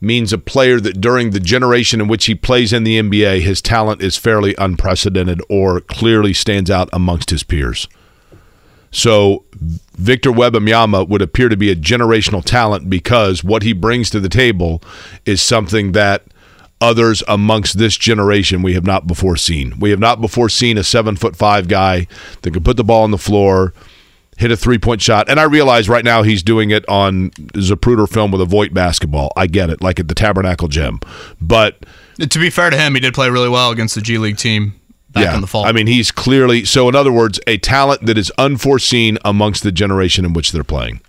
means 0.02 0.31
a 0.31 0.38
player 0.38 0.80
that 0.80 1.02
during 1.02 1.31
the 1.31 1.40
generation 1.40 1.99
in 1.99 2.07
which 2.07 2.26
he 2.26 2.36
plays 2.36 2.72
in 2.72 2.84
the 2.84 2.99
NBA, 2.99 3.41
his 3.41 3.61
talent 3.61 4.02
is 4.02 4.18
fairly 4.18 4.56
unprecedented 4.57 5.41
or 5.49 5.81
clearly 5.81 6.34
stands 6.34 6.72
out 6.72 6.90
amongst 6.94 7.30
his 7.31 7.44
peers. 7.44 7.88
So 8.91 9.45
Victor 9.53 10.31
Wembanyama 10.31 11.07
would 11.07 11.22
appear 11.22 11.49
to 11.49 11.57
be 11.57 11.69
a 11.69 11.76
generational 11.76 12.44
talent 12.44 12.90
because 12.90 13.44
what 13.44 13.64
he 13.64 13.73
brings 13.73 14.10
to 14.11 14.19
the 14.19 14.30
table 14.30 14.81
is 15.26 15.41
something 15.41 15.91
that 15.91 16.23
others 16.81 17.22
amongst 17.27 17.77
this 17.77 17.98
generation 17.98 18.61
we 18.61 18.73
have 18.73 18.86
not 18.86 19.06
before 19.06 19.36
seen. 19.36 19.77
We 19.80 19.90
have 19.90 19.99
not 19.99 20.22
before 20.22 20.49
seen 20.49 20.77
a 20.77 20.84
seven 20.84 21.18
foot 21.18 21.36
five 21.36 21.68
guy 21.68 22.07
that 22.41 22.52
can 22.52 22.64
put 22.64 22.77
the 22.77 22.84
ball 22.84 23.03
on 23.03 23.11
the 23.11 23.18
floor, 23.18 23.73
hit 24.40 24.52
a 24.52 24.57
three 24.57 24.78
point 24.78 25.02
shot. 25.02 25.30
And 25.30 25.40
I 25.40 25.44
realize 25.44 25.90
right 25.90 26.03
now 26.06 26.24
he's 26.24 26.41
doing 26.41 26.72
it 26.72 26.88
on 26.88 27.30
Zapruder 27.56 28.10
film 28.10 28.32
with 28.32 28.41
a 28.41 28.45
Voit 28.45 28.74
basketball. 28.74 29.32
I 29.36 29.48
get 29.48 29.70
it, 29.70 29.84
like 29.84 29.99
at 29.99 30.07
the 30.07 30.16
Tabernacle 30.16 30.70
Gym. 30.70 31.02
But 31.41 31.78
To 32.18 32.40
be 32.40 32.49
fair 32.49 32.70
to 32.70 32.78
him, 32.78 32.95
he 32.95 33.02
did 33.02 33.14
play 33.14 33.30
really 33.30 33.49
well 33.49 33.70
against 33.70 33.95
the 33.95 34.02
G 34.02 34.18
League 34.18 34.38
team 34.38 34.80
back 35.10 35.36
in 35.36 35.41
the 35.41 35.48
fall. 35.48 35.66
I 35.66 35.74
mean, 35.74 35.88
he's 35.88 36.10
clearly 36.10 36.64
so. 36.64 36.88
In 36.88 36.95
other 36.95 37.11
words, 37.11 37.40
a 37.48 37.57
talent 37.57 38.06
that 38.06 38.18
is 38.18 38.32
unforeseen 38.38 39.18
amongst 39.26 39.64
the 39.64 39.72
generation 39.72 40.24
in 40.24 40.34
which 40.34 40.53
they're 40.53 40.64
playing. 40.64 41.02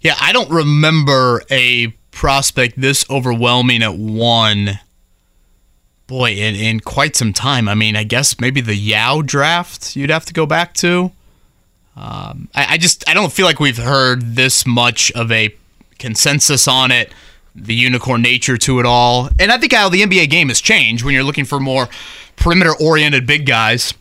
Yeah, 0.00 0.14
I 0.18 0.32
don't 0.32 0.50
remember 0.50 1.42
a 1.50 1.88
prospect 2.10 2.80
this 2.80 3.04
overwhelming 3.10 3.82
at 3.82 3.94
one. 3.94 4.80
Boy, 6.06 6.32
in, 6.32 6.56
in 6.56 6.80
quite 6.80 7.14
some 7.14 7.32
time. 7.32 7.68
I 7.68 7.74
mean, 7.74 7.94
I 7.94 8.04
guess 8.04 8.40
maybe 8.40 8.60
the 8.60 8.74
Yao 8.74 9.20
draft 9.22 9.94
you'd 9.94 10.10
have 10.10 10.24
to 10.24 10.32
go 10.32 10.46
back 10.46 10.74
to. 10.74 11.12
Um, 11.96 12.48
I, 12.54 12.74
I 12.74 12.78
just 12.78 13.08
I 13.08 13.14
don't 13.14 13.32
feel 13.32 13.46
like 13.46 13.60
we've 13.60 13.76
heard 13.76 14.34
this 14.36 14.66
much 14.66 15.10
of 15.12 15.30
a 15.32 15.54
consensus 15.98 16.66
on 16.66 16.90
it, 16.90 17.12
the 17.54 17.74
unicorn 17.74 18.22
nature 18.22 18.56
to 18.56 18.78
it 18.80 18.86
all, 18.86 19.28
and 19.38 19.50
I 19.52 19.58
think 19.58 19.72
how 19.72 19.88
the 19.88 20.02
NBA 20.02 20.30
game 20.30 20.48
has 20.48 20.60
changed 20.60 21.04
when 21.04 21.14
you're 21.14 21.24
looking 21.24 21.44
for 21.44 21.60
more 21.60 21.88
perimeter-oriented 22.36 23.26
big 23.26 23.44
guys. 23.44 23.92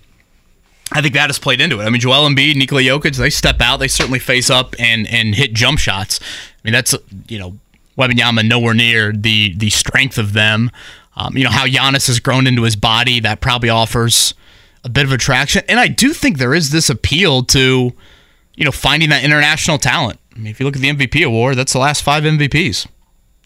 I 0.92 1.02
think 1.02 1.14
that 1.14 1.28
has 1.28 1.38
played 1.38 1.62
into 1.62 1.82
it. 1.82 1.84
I 1.84 1.90
mean, 1.90 2.02
Joel 2.02 2.28
Embiid, 2.28 2.56
Nikola 2.56 2.82
Jokic, 2.82 3.16
they 3.18 3.30
step 3.30 3.62
out, 3.62 3.78
they 3.78 3.88
certainly 3.88 4.20
face 4.20 4.50
up 4.50 4.76
and 4.80 5.08
and 5.08 5.36
hit 5.36 5.54
jump 5.54 5.80
shots. 5.80 6.20
I 6.22 6.60
mean, 6.64 6.74
that's 6.74 6.96
you 7.28 7.38
know, 7.38 7.58
Wembanyama 7.98 8.48
nowhere 8.48 8.74
near 8.74 9.12
the 9.12 9.54
the 9.56 9.70
strength 9.70 10.18
of 10.18 10.34
them. 10.34 10.72
Um, 11.16 11.36
you 11.36 11.44
know 11.44 11.50
how 11.50 11.66
Giannis 11.66 12.08
has 12.08 12.20
grown 12.20 12.48
into 12.48 12.64
his 12.64 12.76
body, 12.76 13.20
that 13.20 13.42
probably 13.42 13.70
offers 13.70 14.34
a 14.84 14.90
bit 14.90 15.06
of 15.06 15.12
attraction. 15.12 15.64
And 15.68 15.80
I 15.80 15.88
do 15.88 16.14
think 16.14 16.38
there 16.38 16.54
is 16.54 16.70
this 16.72 16.90
appeal 16.90 17.44
to, 17.44 17.92
you 18.56 18.66
know, 18.66 18.72
finding 18.72 19.10
that 19.10 19.24
international 19.24 19.78
talent. 19.78 20.20
I 20.36 20.40
mean, 20.40 20.48
if 20.48 20.60
you 20.60 20.66
look 20.66 20.76
at 20.76 20.82
the 20.82 20.90
MVP 20.90 21.26
award, 21.26 21.58
that's 21.58 21.74
the 21.74 21.80
last 21.80 22.02
five 22.04 22.24
MVPs. 22.24 22.88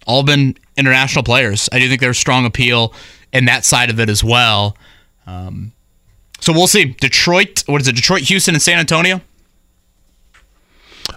All 0.06 0.24
been 0.24 0.58
international 0.78 1.24
players. 1.24 1.70
I 1.72 1.80
do 1.80 1.88
think 1.88 2.02
there's 2.02 2.18
strong 2.18 2.46
appeal 2.46 2.94
in 3.32 3.46
that 3.46 3.66
side 3.66 3.90
of 3.90 4.00
it 4.00 4.10
as 4.10 4.24
well. 4.24 4.78
Um, 5.26 5.72
so 6.40 6.52
we'll 6.54 6.68
see. 6.68 6.86
Detroit, 6.86 7.64
what 7.68 7.82
is 7.82 7.88
it? 7.88 7.96
Detroit, 7.96 8.22
Houston, 8.24 8.54
and 8.54 8.62
San 8.62 8.78
Antonio. 8.80 9.22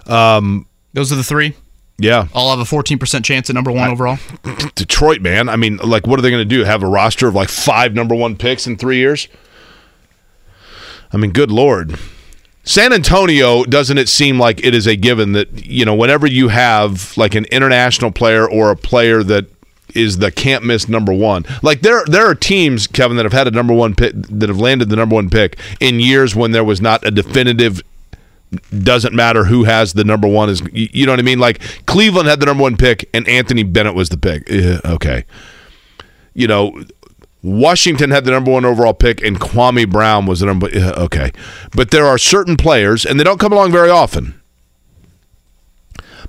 Um, 0.05 0.65
Those 0.93 1.11
are 1.11 1.15
the 1.15 1.23
three. 1.23 1.53
yeah, 1.97 2.27
All 2.33 2.49
have 2.55 2.59
a 2.59 2.63
14% 2.75 3.23
chance 3.23 3.49
at 3.49 3.53
number 3.53 3.71
one 3.71 3.89
overall. 3.89 4.17
Detroit, 4.75 5.21
man. 5.21 5.49
I 5.49 5.55
mean, 5.57 5.77
like, 5.77 6.07
what 6.07 6.17
are 6.17 6.21
they 6.21 6.29
going 6.29 6.47
to 6.47 6.55
do? 6.55 6.63
Have 6.63 6.83
a 6.83 6.87
roster 6.87 7.27
of 7.27 7.35
like 7.35 7.49
five 7.49 7.93
number 7.93 8.15
one 8.15 8.35
picks 8.37 8.67
in 8.67 8.77
three 8.77 8.97
years? 8.97 9.27
I 11.11 11.17
mean, 11.17 11.31
good 11.31 11.51
lord. 11.51 11.97
San 12.63 12.91
Antonio, 12.91 13.63
doesn't 13.63 13.97
it 13.97 14.09
seem 14.09 14.37
like 14.37 14.63
it 14.63 14.75
is 14.75 14.87
a 14.87 14.95
given 14.97 15.31
that, 15.31 15.65
you 15.65 15.85
know, 15.85 15.95
whenever 15.95 16.27
you 16.27 16.49
have 16.49 17.15
like 17.15 17.33
an 17.33 17.45
international 17.45 18.11
player 18.11 18.49
or 18.49 18.71
a 18.71 18.75
player 18.75 19.23
that 19.23 19.45
is 19.95 20.17
the 20.17 20.31
can't 20.31 20.63
miss 20.63 20.87
number 20.89 21.13
one. 21.13 21.45
Like 21.61 21.81
there 21.81 22.03
there 22.05 22.25
are 22.27 22.35
teams, 22.35 22.87
Kevin, 22.87 23.17
that 23.17 23.23
have 23.23 23.33
had 23.33 23.47
a 23.47 23.51
number 23.51 23.73
one 23.73 23.95
pick 23.95 24.13
that 24.15 24.49
have 24.49 24.59
landed 24.59 24.89
the 24.89 24.95
number 24.95 25.15
one 25.15 25.29
pick 25.29 25.57
in 25.79 25.99
years 25.99 26.35
when 26.35 26.51
there 26.51 26.63
was 26.63 26.81
not 26.81 27.05
a 27.05 27.11
definitive 27.11 27.81
doesn't 28.77 29.13
matter 29.13 29.43
who 29.43 29.65
has 29.65 29.93
the 29.93 30.05
number 30.05 30.27
one 30.27 30.49
is 30.49 30.61
you 30.71 31.05
know 31.05 31.11
what 31.11 31.19
I 31.19 31.23
mean? 31.23 31.39
Like 31.39 31.61
Cleveland 31.85 32.27
had 32.27 32.39
the 32.39 32.45
number 32.45 32.63
one 32.63 32.77
pick 32.77 33.09
and 33.13 33.27
Anthony 33.27 33.63
Bennett 33.63 33.95
was 33.95 34.09
the 34.09 34.17
pick. 34.17 34.49
Eh, 34.49 34.79
okay. 34.85 35.25
You 36.33 36.47
know, 36.47 36.83
Washington 37.43 38.11
had 38.11 38.25
the 38.25 38.31
number 38.31 38.51
one 38.51 38.65
overall 38.65 38.93
pick 38.93 39.21
and 39.21 39.39
Kwame 39.39 39.89
Brown 39.89 40.25
was 40.25 40.39
the 40.39 40.47
number 40.47 40.69
eh, 40.73 40.91
okay. 40.97 41.31
But 41.75 41.91
there 41.91 42.05
are 42.05 42.17
certain 42.17 42.57
players 42.57 43.05
and 43.05 43.19
they 43.19 43.23
don't 43.23 43.39
come 43.39 43.53
along 43.53 43.71
very 43.71 43.89
often. 43.89 44.39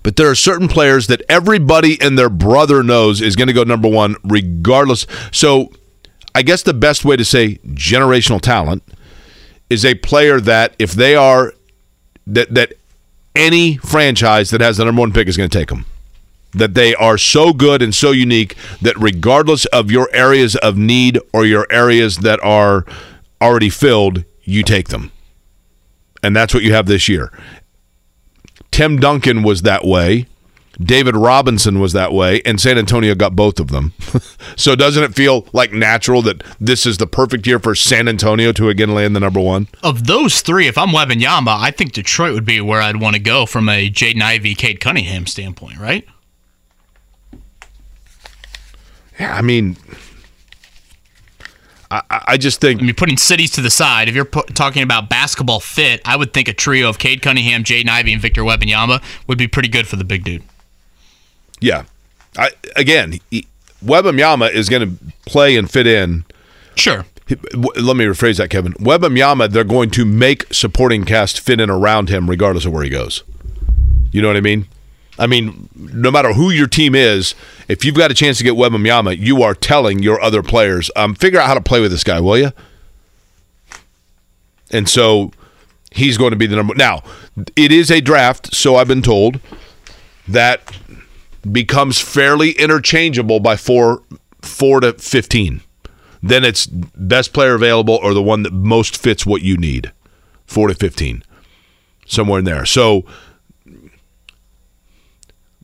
But 0.03 0.17
there 0.17 0.31
are 0.31 0.35
certain 0.35 0.69
players 0.69 1.07
that 1.09 1.23
everybody 1.29 2.01
and 2.01 2.19
their 2.19 2.29
brother 2.29 2.83
knows 2.83 3.21
is 3.21 3.37
going 3.37 3.49
to 3.49 3.53
go 3.53 3.65
number 3.65 3.89
one 3.89 4.17
regardless. 4.23 5.07
So 5.33 5.71
I 6.35 6.43
guess 6.43 6.63
the 6.63 6.75
best 6.75 7.05
way 7.05 7.17
to 7.17 7.25
say 7.25 7.59
generational 7.67 8.41
talent 8.41 8.83
is 9.71 9.85
a 9.85 9.95
player 9.95 10.41
that 10.41 10.75
if 10.79 10.93
they 10.93 11.17
are 11.17 11.53
that 12.27 12.55
that 12.55 12.75
any 13.35 13.77
franchise 13.79 14.51
that 14.51 14.61
has 14.61 14.77
the 14.77 14.85
number 14.85 15.01
one 15.01 15.13
pick 15.13 15.29
is 15.29 15.37
going 15.37 15.49
to 15.51 15.59
take 15.59 15.69
them. 15.69 15.87
That 16.59 16.75
they 16.75 16.95
are 16.95 17.19
so 17.19 17.53
good 17.53 17.83
and 17.83 17.95
so 17.95 18.11
unique 18.11 18.57
that 18.83 18.97
regardless 18.99 19.65
of 19.67 19.91
your 19.91 20.09
areas 20.13 20.57
of 20.57 20.77
need 20.77 21.19
or 21.33 21.47
your 21.47 21.67
areas 21.71 22.19
that 22.19 22.43
are 22.43 22.85
already 23.41 23.71
filled, 23.71 24.25
you 24.43 24.63
take 24.63 24.89
them. 24.89 25.13
And 26.23 26.35
that's 26.35 26.53
what 26.53 26.63
you 26.63 26.73
have 26.73 26.87
this 26.87 27.09
year. 27.09 27.33
Tim 28.71 28.99
Duncan 28.99 29.43
was 29.43 29.63
that 29.63 29.85
way. 29.85 30.27
David 30.81 31.17
Robinson 31.17 31.81
was 31.81 31.93
that 31.93 32.13
way, 32.13 32.41
and 32.45 32.61
San 32.61 32.79
Antonio 32.79 33.15
got 33.17 33.35
both 33.35 33.59
of 33.59 33.69
them. 33.69 33.93
so 34.57 34.77
doesn't 34.77 35.03
it 35.03 35.15
feel 35.15 35.49
like 35.53 35.73
natural 35.73 36.23
that 36.23 36.45
this 36.61 36.87
is 36.87 36.99
the 36.99 37.07
perfect 37.07 37.47
year 37.49 37.59
for 37.59 37.75
San 37.75 38.07
Antonio 38.07 38.53
to 38.53 38.69
again 38.69 38.95
land 38.95 39.17
the 39.17 39.21
number 39.21 39.41
one? 39.41 39.67
Of 39.83 40.07
those 40.07 40.41
three, 40.41 40.69
if 40.69 40.79
I'm 40.79 40.93
Yama, 40.93 41.57
I 41.59 41.73
think 41.73 41.93
Detroit 41.93 42.35
would 42.35 42.45
be 42.45 42.61
where 42.61 42.81
I'd 42.81 43.01
want 43.01 43.17
to 43.17 43.21
go 43.21 43.45
from 43.45 43.69
a 43.69 43.91
Jaden 43.91 44.23
Ivey, 44.23 44.55
Cade 44.55 44.79
Cunningham 44.79 45.27
standpoint, 45.27 45.79
right? 45.79 46.07
Yeah, 49.19 49.35
I 49.35 49.43
mean, 49.43 49.77
I, 51.91 52.03
I 52.11 52.37
just 52.37 52.61
think 52.61 52.81
I 52.81 52.85
mean, 52.85 52.95
putting 52.95 53.17
cities 53.17 53.51
to 53.53 53.61
the 53.61 53.71
side, 53.71 54.09
if 54.09 54.15
you're 54.15 54.25
pu- 54.25 54.43
talking 54.55 54.83
about 54.83 55.09
basketball 55.09 55.61
fit, 55.61 56.01
I 56.05 56.17
would 56.17 56.33
think 56.35 56.49
a 56.49 56.53
trio 56.53 56.89
of 56.89 56.99
Cade 56.99 57.23
Cunningham, 57.23 57.65
Jaden 57.65 57.89
Ivey, 57.89 58.13
and 58.13 58.21
Victor 58.23 58.43
Wembanyama 58.43 59.03
would 59.27 59.39
be 59.39 59.49
pretty 59.49 59.69
good 59.69 59.89
for 59.89 59.97
the 59.97 60.05
big 60.05 60.25
dude. 60.25 60.43
Yeah. 61.61 61.85
I, 62.37 62.51
again, 62.77 63.19
he, 63.31 63.47
Wembanyama 63.85 64.53
is 64.53 64.69
going 64.69 64.83
to 64.99 65.05
play 65.27 65.57
and 65.57 65.71
fit 65.71 65.87
in. 65.87 66.25
Sure. 66.77 67.07
He- 67.27 67.35
w- 67.37 67.71
Let 67.83 67.97
me 67.97 68.05
rephrase 68.05 68.37
that, 68.37 68.51
Kevin. 68.51 68.75
Wembanyama, 68.75 69.51
they're 69.51 69.65
going 69.65 69.91
to 69.93 70.05
make 70.05 70.53
supporting 70.53 71.05
cast 71.05 71.41
fit 71.41 71.59
in 71.61 71.71
around 71.71 72.11
him 72.11 72.29
regardless 72.29 72.67
of 72.67 72.73
where 72.73 72.85
he 72.85 72.91
goes. 72.91 73.25
You 74.13 74.21
know 74.23 74.29
what 74.29 74.37
I 74.37 74.41
mean? 74.43 74.67
I 75.19 75.27
mean, 75.27 75.69
no 75.75 76.11
matter 76.11 76.33
who 76.33 76.51
your 76.51 76.69
team 76.69 76.95
is, 76.95 77.35
if 77.67 77.85
you've 77.85 77.97
got 77.97 78.11
a 78.11 78.15
chance 78.15 78.39
to 78.39 78.45
get 78.45 78.55
Wembanyama, 78.55 79.19
you 79.19 79.43
are 79.43 79.55
telling 79.55 80.03
your 80.03 80.21
other 80.21 80.43
players, 80.43 80.91
um, 80.95 81.15
figure 81.15 81.41
out 81.41 81.49
how 81.49 81.55
to 81.55 81.61
play 81.61 81.81
with 81.81 81.91
this 81.91 82.05
guy, 82.05 82.21
will 82.21 82.39
you? 82.39 82.53
And 84.71 84.89
so 84.89 85.33
he's 85.91 86.19
going 86.19 86.31
to 86.31 86.37
be 86.37 86.47
the 86.47 86.57
number. 86.57 86.75
Now, 86.75 87.03
it 87.57 87.73
is 87.73 87.91
a 87.91 88.01
draft, 88.01 88.55
so 88.55 88.77
I've 88.77 88.89
been 88.89 89.03
told 89.03 89.41
that 90.29 90.61
becomes 91.51 92.01
fairly 92.01 92.51
interchangeable 92.53 93.41
by 93.41 93.57
four 93.57 94.03
four 94.43 94.81
to 94.81 94.93
fifteen. 94.93 95.63
Then 96.23 96.45
it's 96.45 96.67
best 96.67 97.33
player 97.33 97.55
available 97.55 97.99
or 98.03 98.13
the 98.13 98.23
one 98.23 98.43
that 98.43 98.53
most 98.53 99.01
fits 99.01 99.25
what 99.25 99.43
you 99.43 99.57
need. 99.57 99.93
Four 100.47 100.69
to 100.69 100.75
fifteen. 100.75 101.23
Somewhere 102.07 102.41
in 102.41 102.45
there. 102.45 102.67
So 102.67 103.05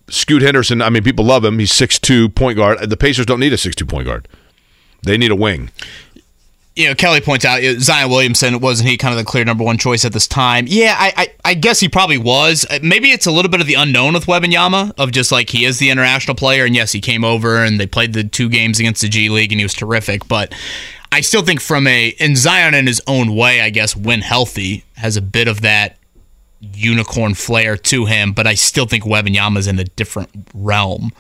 Scoot 0.09 0.43
Henderson, 0.43 0.83
I 0.83 0.91
mean, 0.91 1.03
people 1.03 1.25
love 1.25 1.45
him. 1.45 1.59
He's 1.59 1.73
six 1.73 1.99
two 1.99 2.29
point 2.29 2.57
guard. 2.57 2.79
The 2.89 2.97
Pacers 2.97 3.27
don't 3.27 3.41
need 3.41 3.53
a 3.53 3.59
six 3.59 3.75
two 3.75 3.87
point 3.87 4.07
guard. 4.07 4.29
They 5.03 5.17
need 5.19 5.31
a 5.31 5.37
wing. 5.37 5.71
you 6.77 6.89
know, 6.89 6.95
Kelly 6.95 7.21
points 7.21 7.45
out 7.45 7.63
uh, 7.63 7.79
Zion 7.79 8.11
Williamson 8.11 8.59
wasn't 8.59 8.89
he 8.89 8.97
kind 8.97 9.13
of 9.13 9.19
the 9.19 9.25
clear 9.25 9.45
number 9.45 9.63
one 9.63 9.79
choice 9.79 10.05
at 10.05 10.13
this 10.13 10.27
time? 10.27 10.65
Yeah, 10.69 10.97
I, 10.99 11.13
I, 11.17 11.35
I 11.45 11.55
guess 11.55 11.79
he 11.81 11.89
probably 11.89 12.19
was. 12.19 12.67
Uh, 12.69 12.81
Maybe 12.83 13.11
it's 13.13 13.27
a 13.27 13.31
little 13.31 13.51
bit 13.51 13.61
of 13.61 13.67
the 13.67 13.75
unknown 13.75 14.15
with 14.15 14.27
Wembanyama 14.27 14.93
of 14.99 15.13
just 15.13 15.31
like 15.31 15.51
he 15.51 15.65
is 15.65 15.79
the 15.79 15.91
international 15.91 16.35
player, 16.35 16.65
and 16.65 16.75
yes, 16.75 16.93
he 16.93 17.01
came 17.01 17.25
over 17.25 17.63
and 17.63 17.79
they 17.79 17.87
played 17.87 18.13
the 18.13 18.25
two 18.25 18.49
games 18.49 18.81
against 18.81 19.03
the 19.03 19.09
G 19.09 19.29
League 19.29 19.53
and 19.53 19.61
he 19.61 19.65
was 19.65 19.75
terrific. 19.75 20.27
But 20.27 20.53
I 21.13 21.21
still 21.21 21.43
think 21.43 21.61
from 21.61 21.87
a 21.87 22.15
and 22.19 22.37
Zion 22.37 22.75
in 22.75 22.87
his 22.87 23.01
own 23.07 23.37
way, 23.37 23.61
I 23.61 23.71
guess 23.71 23.95
when 23.97 24.21
healthy, 24.21 24.85
has 24.97 25.17
a 25.17 25.23
bit 25.23 25.47
of 25.49 25.61
that 25.61 25.97
unicorn 26.73 27.35
flair 27.35 27.77
to 27.77 28.07
him. 28.07 28.33
But 28.33 28.47
I 28.47 28.55
still 28.55 28.87
think 28.87 29.05
Wembanyama's 29.05 29.67
in 29.67 29.79
a 29.79 29.85
different 29.85 30.31
realm 30.55 31.13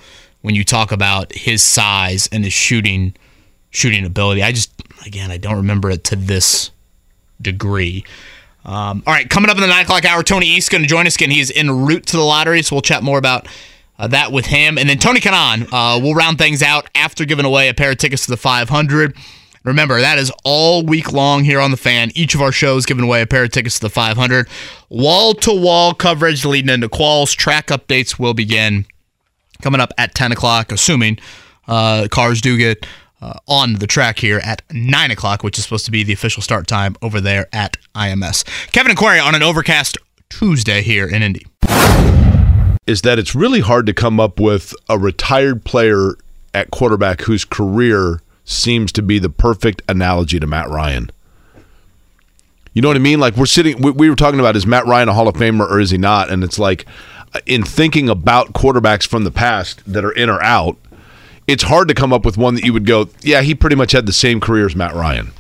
when 0.43 0.55
you 0.55 0.65
talk 0.65 0.93
about 0.93 1.33
his 1.33 1.63
size 1.63 2.29
and 2.33 2.45
his 2.45 2.53
shooting 2.53 3.15
shooting 3.71 4.05
ability. 4.05 4.43
I 4.43 4.53
just, 4.53 4.73
again, 5.05 5.31
I 5.31 5.37
don't 5.37 5.57
remember 5.57 5.91
it 5.91 6.05
to 6.05 6.17
this 6.17 6.71
degree. 7.41 8.05
Um, 8.65 9.03
all 9.07 9.13
right, 9.13 9.29
coming 9.29 9.51
up 9.51 9.57
in 9.57 9.61
the 9.61 9.67
nine 9.67 9.85
o'clock 9.85 10.05
hour, 10.05 10.23
Tony 10.23 10.47
East 10.47 10.71
going 10.71 10.83
to 10.83 10.89
join 10.89 11.07
us 11.07 11.17
again. 11.17 11.31
He's 11.31 11.51
en 11.51 11.85
route 11.85 12.07
to 12.07 12.17
the 12.17 12.23
lottery, 12.23 12.63
so 12.63 12.77
we'll 12.77 12.83
chat 12.83 13.03
more 13.03 13.19
about 13.19 13.47
uh, 13.99 14.09
that 14.09 14.33
with 14.33 14.47
him. 14.47 14.79
And 14.79 14.89
then 14.89 14.99
Tony 14.99 15.21
Kanaan, 15.21 15.69
uh, 15.73 16.01
we'll 16.01 16.15
round 16.15 16.39
things 16.39 16.63
out 16.63 16.89
after 16.95 17.25
giving 17.25 17.45
away 17.45 17.69
a 17.69 17.75
pair 17.75 17.91
of 17.91 17.99
tickets 17.99 18.25
to 18.25 18.31
the 18.31 18.37
500. 18.37 19.17
Remember, 19.65 19.99
that 19.99 20.19
is 20.19 20.31
all 20.45 20.85
week 20.85 21.13
long 21.13 21.43
here 21.43 21.59
on 21.59 21.71
the 21.71 21.79
fan. 21.79 22.11
Each 22.15 22.35
of 22.35 22.43
our 22.43 22.53
shows 22.53 22.85
giving 22.85 23.03
away 23.03 23.23
a 23.23 23.27
pair 23.27 23.45
of 23.45 23.51
tickets 23.51 23.77
to 23.77 23.87
the 23.87 23.91
500. 23.91 24.47
Wall 24.91 25.33
to 25.35 25.59
wall 25.59 25.95
coverage 25.95 26.45
leading 26.45 26.73
into 26.73 26.89
quals. 26.89 27.35
Track 27.35 27.69
updates 27.69 28.19
will 28.19 28.35
begin 28.35 28.85
coming 29.63 29.81
up 29.81 29.93
at 29.97 30.15
10 30.15 30.33
o'clock, 30.33 30.71
assuming 30.71 31.19
uh, 31.67 32.09
cars 32.11 32.43
do 32.43 32.59
get 32.59 32.87
uh, 33.23 33.39
on 33.49 33.75
the 33.77 33.87
track 33.87 34.19
here 34.19 34.39
at 34.45 34.61
9 34.71 35.11
o'clock, 35.11 35.43
which 35.43 35.59
is 35.59 35.65
supposed 35.65 35.87
to 35.87 35.91
be 35.91 36.05
the 36.05 36.13
official 36.13 36.43
start 36.43 36.67
time 36.67 36.95
over 37.01 37.19
there 37.19 37.47
at 37.51 37.79
IMS. 37.95 38.45
Kevin 38.73 38.91
and 38.91 39.21
on 39.21 39.35
an 39.35 39.43
overcast 39.43 39.97
Tuesday 40.29 40.83
here 40.83 41.09
in 41.09 41.23
Indy. 41.23 41.47
is 42.87 43.01
that 43.01 43.19
it's 43.19 43.35
really 43.35 43.61
hard 43.61 43.87
to 43.87 43.95
come 43.95 44.21
up 44.21 44.39
with 44.39 44.75
a 44.91 44.99
retired 44.99 45.65
player 45.65 46.17
at 46.53 46.71
quarterback 46.71 47.23
whose 47.23 47.47
career 47.47 48.21
seems 48.45 48.93
to 48.93 49.03
be 49.03 49.19
the 49.19 49.31
perfect 49.31 49.83
analogy 49.89 50.39
to 50.39 50.47
Matt 50.47 50.69
Ryan. 50.69 51.11
You 52.73 52.83
know 52.83 52.89
what 52.89 52.97
I 52.97 53.01
mean? 53.01 53.21
Like 53.21 53.37
we're 53.37 53.47
sitting, 53.47 53.81
we, 53.81 53.91
we 53.91 54.11
were 54.11 54.17
talking 54.17 54.41
about 54.41 54.57
is 54.57 54.67
Matt 54.67 54.87
Ryan 54.87 55.09
a 55.09 55.15
Hall 55.15 55.29
of 55.29 55.35
Famer 55.35 55.69
or 55.71 55.81
is 55.81 55.91
he 55.91 55.99
not? 55.99 56.31
And 56.31 56.43
it's 56.43 56.59
like, 56.59 56.87
in 57.47 57.63
thinking 57.65 58.09
about 58.09 58.53
quarterbacks 58.53 59.07
from 59.07 59.25
the 59.25 59.31
past 59.31 59.83
that 59.93 60.05
are 60.05 60.13
in 60.13 60.29
or 60.31 60.43
out, 60.43 60.77
it's 61.47 61.65
hard 61.65 61.89
to 61.89 61.95
come 61.95 62.13
up 62.13 62.25
with 62.25 62.37
one 62.37 62.55
that 62.55 62.65
you 62.65 62.73
would 62.73 62.87
go, 62.87 63.09
yeah, 63.23 63.43
he 63.43 63.55
pretty 63.55 63.77
much 63.77 63.93
had 63.93 64.07
the 64.07 64.13
same 64.13 64.41
career 64.41 64.67
as 64.67 64.77
Matt 64.77 64.95
Ryan. 64.95 65.33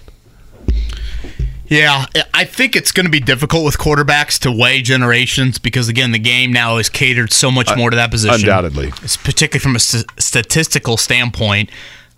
Yeah, 1.66 2.05
I 2.35 2.44
think 2.44 2.76
it's 2.76 2.93
going 2.93 3.06
to 3.06 3.10
be 3.10 3.20
difficult 3.20 3.64
with 3.64 3.78
quarterbacks 3.78 4.39
to 4.40 4.52
weigh 4.52 4.82
generations 4.82 5.59
because, 5.59 5.89
again, 5.89 6.12
the 6.12 6.18
game 6.18 6.52
now 6.52 6.76
is 6.76 6.90
catered 6.90 7.32
so 7.32 7.51
much 7.51 7.74
more 7.74 7.89
to 7.89 7.97
that 7.97 8.10
position. 8.10 8.35
Undoubtedly. 8.35 8.93
It's 9.02 9.16
particularly 9.16 9.62
from 9.62 9.74
a 9.74 9.81
st- 9.81 10.05
statistical 10.18 10.98
standpoint. 10.98 11.70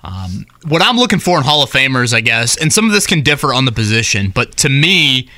Um, 0.07 0.47
what 0.69 0.83
I'm 0.83 0.97
looking 0.97 1.19
for 1.19 1.37
in 1.37 1.43
Hall 1.43 1.65
of 1.65 1.71
Famers, 1.71 2.15
I 2.15 2.21
guess, 2.21 2.57
and 2.57 2.73
some 2.73 2.85
of 2.87 2.93
this 2.93 3.09
can 3.09 3.23
differ 3.23 3.53
on 3.53 3.65
the 3.65 3.73
position, 3.73 4.31
but 4.31 4.57
to 4.59 4.69
me, 4.69 5.29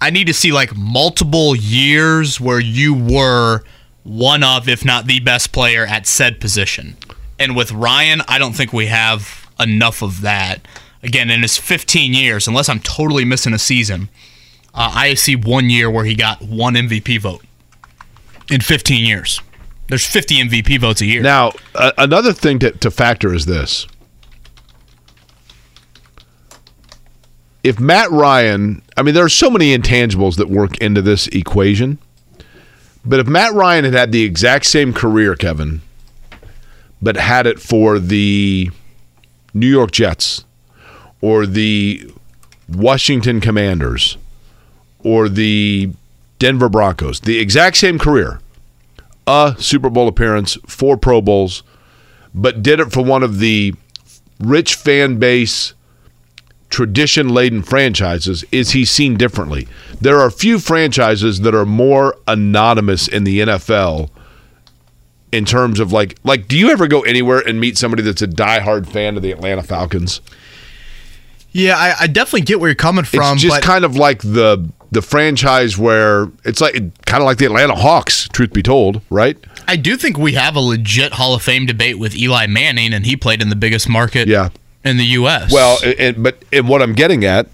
I 0.00 0.10
need 0.10 0.28
to 0.28 0.34
see 0.34 0.52
like 0.52 0.76
multiple 0.76 1.56
years 1.56 2.40
where 2.40 2.60
you 2.60 2.94
were 2.94 3.62
one 4.04 4.44
of, 4.44 4.68
if 4.68 4.84
not 4.84 5.06
the 5.06 5.18
best 5.18 5.50
player 5.50 5.84
at 5.86 6.06
said 6.06 6.40
position. 6.40 6.96
And 7.40 7.56
with 7.56 7.72
Ryan, 7.72 8.22
I 8.28 8.38
don't 8.38 8.52
think 8.52 8.72
we 8.72 8.86
have 8.86 9.50
enough 9.58 10.02
of 10.02 10.20
that. 10.20 10.68
Again, 11.02 11.28
in 11.28 11.42
his 11.42 11.58
15 11.58 12.14
years, 12.14 12.46
unless 12.46 12.68
I'm 12.68 12.80
totally 12.80 13.24
missing 13.24 13.54
a 13.54 13.58
season, 13.58 14.08
uh, 14.72 14.92
I 14.94 15.14
see 15.14 15.34
one 15.34 15.68
year 15.68 15.90
where 15.90 16.04
he 16.04 16.14
got 16.14 16.40
one 16.42 16.74
MVP 16.74 17.20
vote. 17.20 17.42
in 18.50 18.60
15 18.60 19.04
years. 19.04 19.40
There's 19.88 20.06
50 20.06 20.42
MVP 20.44 20.80
votes 20.80 21.00
a 21.00 21.06
year. 21.06 21.22
Now, 21.22 21.52
uh, 21.74 21.92
another 21.98 22.32
thing 22.32 22.58
to, 22.60 22.70
to 22.70 22.90
factor 22.90 23.34
is 23.34 23.46
this. 23.46 23.86
If 27.62 27.80
Matt 27.80 28.10
Ryan, 28.10 28.82
I 28.96 29.02
mean, 29.02 29.14
there 29.14 29.24
are 29.24 29.30
so 29.30 29.50
many 29.50 29.76
intangibles 29.76 30.36
that 30.36 30.48
work 30.48 30.76
into 30.78 31.00
this 31.00 31.28
equation, 31.28 31.98
but 33.04 33.20
if 33.20 33.26
Matt 33.26 33.52
Ryan 33.52 33.84
had 33.84 33.94
had 33.94 34.12
the 34.12 34.22
exact 34.22 34.66
same 34.66 34.92
career, 34.92 35.34
Kevin, 35.34 35.80
but 37.00 37.16
had 37.16 37.46
it 37.46 37.60
for 37.60 37.98
the 37.98 38.70
New 39.52 39.66
York 39.68 39.92
Jets 39.92 40.44
or 41.20 41.46
the 41.46 42.10
Washington 42.68 43.40
Commanders 43.40 44.16
or 45.00 45.28
the 45.28 45.90
Denver 46.38 46.68
Broncos, 46.68 47.20
the 47.20 47.38
exact 47.38 47.76
same 47.76 47.98
career, 47.98 48.40
a 49.26 49.54
Super 49.58 49.90
Bowl 49.90 50.08
appearance, 50.08 50.54
four 50.66 50.96
Pro 50.96 51.20
Bowls, 51.20 51.62
but 52.34 52.62
did 52.62 52.80
it 52.80 52.92
for 52.92 53.02
one 53.02 53.22
of 53.22 53.38
the 53.38 53.74
rich 54.40 54.74
fan 54.74 55.18
base, 55.18 55.74
tradition 56.68 57.28
laden 57.28 57.62
franchises, 57.62 58.44
is 58.50 58.72
he 58.72 58.84
seen 58.84 59.16
differently? 59.16 59.68
There 60.00 60.20
are 60.20 60.30
few 60.30 60.58
franchises 60.58 61.40
that 61.40 61.54
are 61.54 61.64
more 61.66 62.16
anonymous 62.26 63.06
in 63.08 63.24
the 63.24 63.40
NFL 63.40 64.10
in 65.32 65.44
terms 65.44 65.80
of 65.80 65.92
like 65.92 66.16
like 66.22 66.46
do 66.46 66.56
you 66.56 66.70
ever 66.70 66.86
go 66.86 67.00
anywhere 67.02 67.40
and 67.40 67.58
meet 67.58 67.76
somebody 67.76 68.02
that's 68.04 68.22
a 68.22 68.28
diehard 68.28 68.86
fan 68.86 69.16
of 69.16 69.22
the 69.22 69.32
Atlanta 69.32 69.62
Falcons? 69.62 70.20
yeah, 71.54 71.76
I, 71.76 71.94
I 72.00 72.06
definitely 72.08 72.42
get 72.42 72.58
where 72.60 72.68
you're 72.68 72.74
coming 72.74 73.04
from. 73.04 73.34
it's 73.34 73.42
just 73.42 73.62
kind 73.62 73.84
of 73.84 73.96
like 73.96 74.20
the 74.22 74.68
the 74.94 75.02
franchise 75.02 75.76
where 75.76 76.28
it's 76.44 76.60
like 76.60 76.74
kind 77.04 77.22
of 77.22 77.26
like 77.26 77.36
the 77.38 77.44
Atlanta 77.44 77.74
Hawks, 77.74 78.28
truth 78.28 78.52
be 78.52 78.62
told, 78.62 79.02
right? 79.10 79.36
I 79.68 79.76
do 79.76 79.96
think 79.96 80.16
we 80.18 80.32
have 80.34 80.56
a 80.56 80.60
legit 80.60 81.12
Hall 81.14 81.34
of 81.34 81.42
Fame 81.42 81.66
debate 81.66 81.98
with 81.98 82.14
Eli 82.16 82.46
Manning, 82.46 82.92
and 82.94 83.04
he 83.04 83.16
played 83.16 83.42
in 83.42 83.48
the 83.50 83.56
biggest 83.56 83.88
market 83.88 84.28
Yeah. 84.28 84.48
in 84.84 84.96
the 84.96 85.04
U.S. 85.04 85.52
Well, 85.52 85.78
and, 85.98 86.22
but 86.22 86.42
and 86.52 86.68
what 86.68 86.80
I'm 86.82 86.94
getting 86.94 87.24
at, 87.24 87.46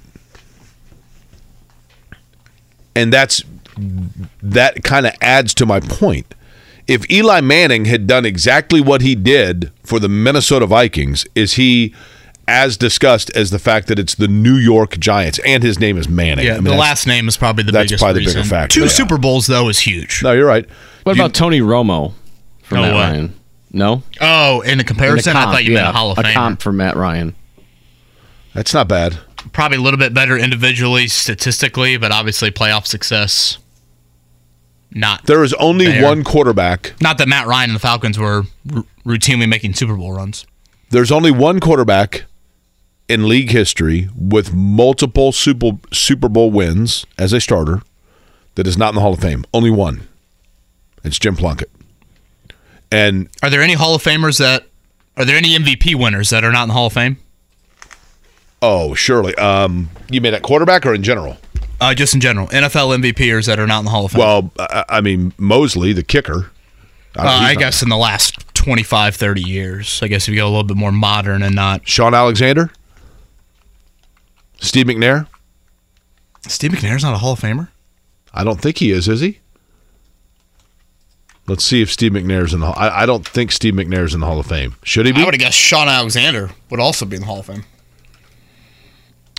and 2.95 3.12
that's 3.12 3.43
that 4.43 4.83
kind 4.85 5.07
of 5.07 5.12
adds 5.21 5.55
to 5.55 5.67
my 5.67 5.81
point. 5.81 6.35
If 6.87 7.09
Eli 7.11 7.41
Manning 7.41 7.85
had 7.85 8.07
done 8.07 8.27
exactly 8.27 8.81
what 8.81 9.01
he 9.01 9.15
did 9.15 9.71
for 9.85 10.01
the 10.01 10.09
Minnesota 10.09 10.67
Vikings, 10.67 11.25
is 11.35 11.55
he 11.55 11.95
as 12.51 12.77
discussed 12.77 13.31
as 13.36 13.51
the 13.51 13.59
fact 13.59 13.86
that 13.89 13.98
it's 13.98 14.14
the 14.14 14.28
New 14.28 14.56
York 14.56 14.98
Giants 14.98 15.39
and 15.47 15.62
his 15.62 15.78
name 15.78 15.97
is 15.97 16.09
Manning? 16.09 16.44
yeah, 16.47 16.52
I 16.52 16.56
mean, 16.56 16.64
the 16.64 16.74
last 16.74 17.06
name 17.06 17.28
is 17.28 17.36
probably 17.36 17.64
the 17.64 17.72
that's 17.72 17.86
biggest 17.90 18.02
probably 18.02 18.20
the 18.22 18.27
reason. 18.27 18.40
bigger 18.43 18.48
factor, 18.51 18.74
Two 18.74 18.81
yeah. 18.82 18.89
Super 18.89 19.16
Bowls, 19.18 19.47
though, 19.47 19.68
is 19.68 19.78
huge. 19.78 20.22
No, 20.22 20.32
you're 20.32 20.47
right. 20.47 20.66
What 21.05 21.16
You- 21.16 21.22
about 21.22 21.32
Tony 21.35 21.60
Romo 21.60 22.12
from 22.62 22.77
No 22.78 22.82
Matt 22.82 22.94
way. 22.94 23.01
Ryan? 23.01 23.35
No? 23.72 24.02
Oh, 24.20 24.60
in 24.62 24.66
the 24.66 24.72
In 24.72 24.78
the 24.78 24.85
comparison, 24.85 25.36
I 25.36 25.44
thought 25.44 25.64
you 25.64 25.72
yeah, 25.74 25.85
meant 25.85 25.94
a 25.94 25.98
Hall 25.98 26.10
of 26.10 26.16
Fame. 26.16 26.24
a 26.24 26.28
Fame. 26.28 26.35
comp 26.35 26.62
for 26.62 26.72
Matt 26.72 26.97
Ryan. 26.97 27.35
That's 28.52 28.74
not 28.74 28.89
bad. 28.89 29.16
Probably 29.52 29.78
a 29.78 29.81
little 29.81 29.98
bit 29.98 30.12
better 30.12 30.36
individually, 30.36 31.06
statistically, 31.06 31.97
but 31.97 32.10
obviously 32.12 32.51
playoff 32.51 32.86
success. 32.86 33.59
Not 34.93 35.24
There 35.27 35.44
is 35.44 35.55
only 35.55 35.86
There. 35.86 36.02
one 36.02 36.24
quarterback. 36.24 36.94
not 37.01 37.16
that 37.18 37.28
Matt 37.28 37.47
Ryan 37.47 37.70
and 37.70 37.77
the 37.77 37.81
Falcons 37.81 38.18
were 38.18 38.44
r- 38.74 38.85
routinely 39.06 39.48
making 39.48 39.74
Super 39.74 39.94
Bowl 39.94 40.12
runs. 40.12 40.47
There's 40.90 41.12
only 41.12 41.31
one 41.31 41.60
quarterback 41.60 42.24
in 43.11 43.28
league 43.28 43.51
history 43.51 44.09
with 44.16 44.55
multiple 44.55 45.32
Super 45.32 45.73
Super 45.93 46.28
Bowl 46.28 46.51
wins 46.51 47.05
as 47.19 47.32
a 47.32 47.41
starter 47.41 47.82
that 48.55 48.66
is 48.66 48.78
not 48.78 48.91
in 48.91 48.95
the 48.95 49.01
Hall 49.01 49.15
of 49.15 49.20
Fame. 49.20 49.45
Only 49.53 49.70
one. 49.70 50.07
It's 51.03 51.19
Jim 51.19 51.35
Plunkett. 51.37 51.70
And 52.93 53.28
Are 53.43 53.51
there 53.51 53.62
any 53.62 53.74
Hall 53.74 53.95
of 53.95 54.03
Famers 54.03 54.39
that 54.39 54.66
are 55.16 55.24
there 55.24 55.37
any 55.37 55.57
MVP 55.57 55.95
winners 55.97 56.31
that 56.31 56.45
are 56.45 56.53
not 56.53 56.62
in 56.62 56.69
the 56.69 56.74
Hall 56.74 56.87
of 56.87 56.93
Fame? 56.93 57.19
oh, 58.62 58.95
surely. 58.95 59.35
Um, 59.37 59.89
you 60.11 60.20
mean 60.20 60.35
at 60.35 60.43
quarterback 60.43 60.85
or 60.85 60.93
in 60.95 61.03
general? 61.03 61.39
Uh, 61.81 61.95
just 61.95 62.12
in 62.12 62.20
general, 62.20 62.47
NFL 62.49 62.99
MVPers 63.03 63.47
that 63.47 63.59
are 63.59 63.66
not 63.66 63.78
in 63.81 63.85
the 63.87 63.91
Hall 63.91 64.05
of 64.05 64.12
Fame. 64.12 64.19
Well, 64.20 64.51
I, 64.59 64.85
I 64.89 65.01
mean 65.01 65.32
Moseley, 65.39 65.93
the 65.95 66.03
kicker. 66.03 66.51
uh, 67.16 67.23
I 67.23 67.55
guess 67.55 67.82
in 67.82 67.89
the 67.89 67.97
last 67.97 68.55
25, 68.55 69.16
30 69.16 69.41
years. 69.41 70.03
I 70.03 70.09
guess 70.09 70.28
if 70.28 70.35
you 70.35 70.41
go 70.41 70.47
a 70.47 70.51
little 70.51 70.65
bit 70.65 70.77
more 70.77 70.93
modern 70.93 71.43
and 71.43 71.55
not 71.55 71.89
Shaun 71.89 72.12
Alexander, 72.15 72.70
Steve 74.61 74.87
McNair. 74.87 75.27
Steve 76.47 76.70
McNair's 76.73 77.03
not 77.03 77.15
a 77.15 77.19
Hall 77.19 77.32
of 77.32 77.41
Famer. 77.41 77.69
I 78.32 78.45
don't 78.45 78.61
think 78.61 78.78
he 78.78 78.91
is. 78.93 79.09
Is 79.09 79.20
he? 79.20 79.41
Let's 81.47 81.65
see 81.65 81.82
if 81.82 81.91
Steve 81.91 82.12
McNair's 82.12 82.55
in 82.55 82.61
the. 82.61 82.66
I, 82.69 83.03
I 83.03 83.07
don't 83.07 83.27
think 83.27 83.51
Steve 83.51 83.74
McNair's 83.74 84.15
in 84.15 84.20
the 84.20 84.27
Hall 84.27 84.39
of 84.39 84.47
Fame. 84.47 84.77
Should 84.85 85.07
he 85.07 85.12
be? 85.12 85.23
I 85.23 85.24
would 85.24 85.35
have 85.35 85.41
guessed 85.41 85.59
Shaun 85.59 85.89
Alexander 85.89 86.51
would 86.70 86.78
also 86.78 87.05
be 87.05 87.16
in 87.16 87.23
the 87.23 87.27
Hall 87.27 87.41
of 87.41 87.47
Fame. 87.47 87.65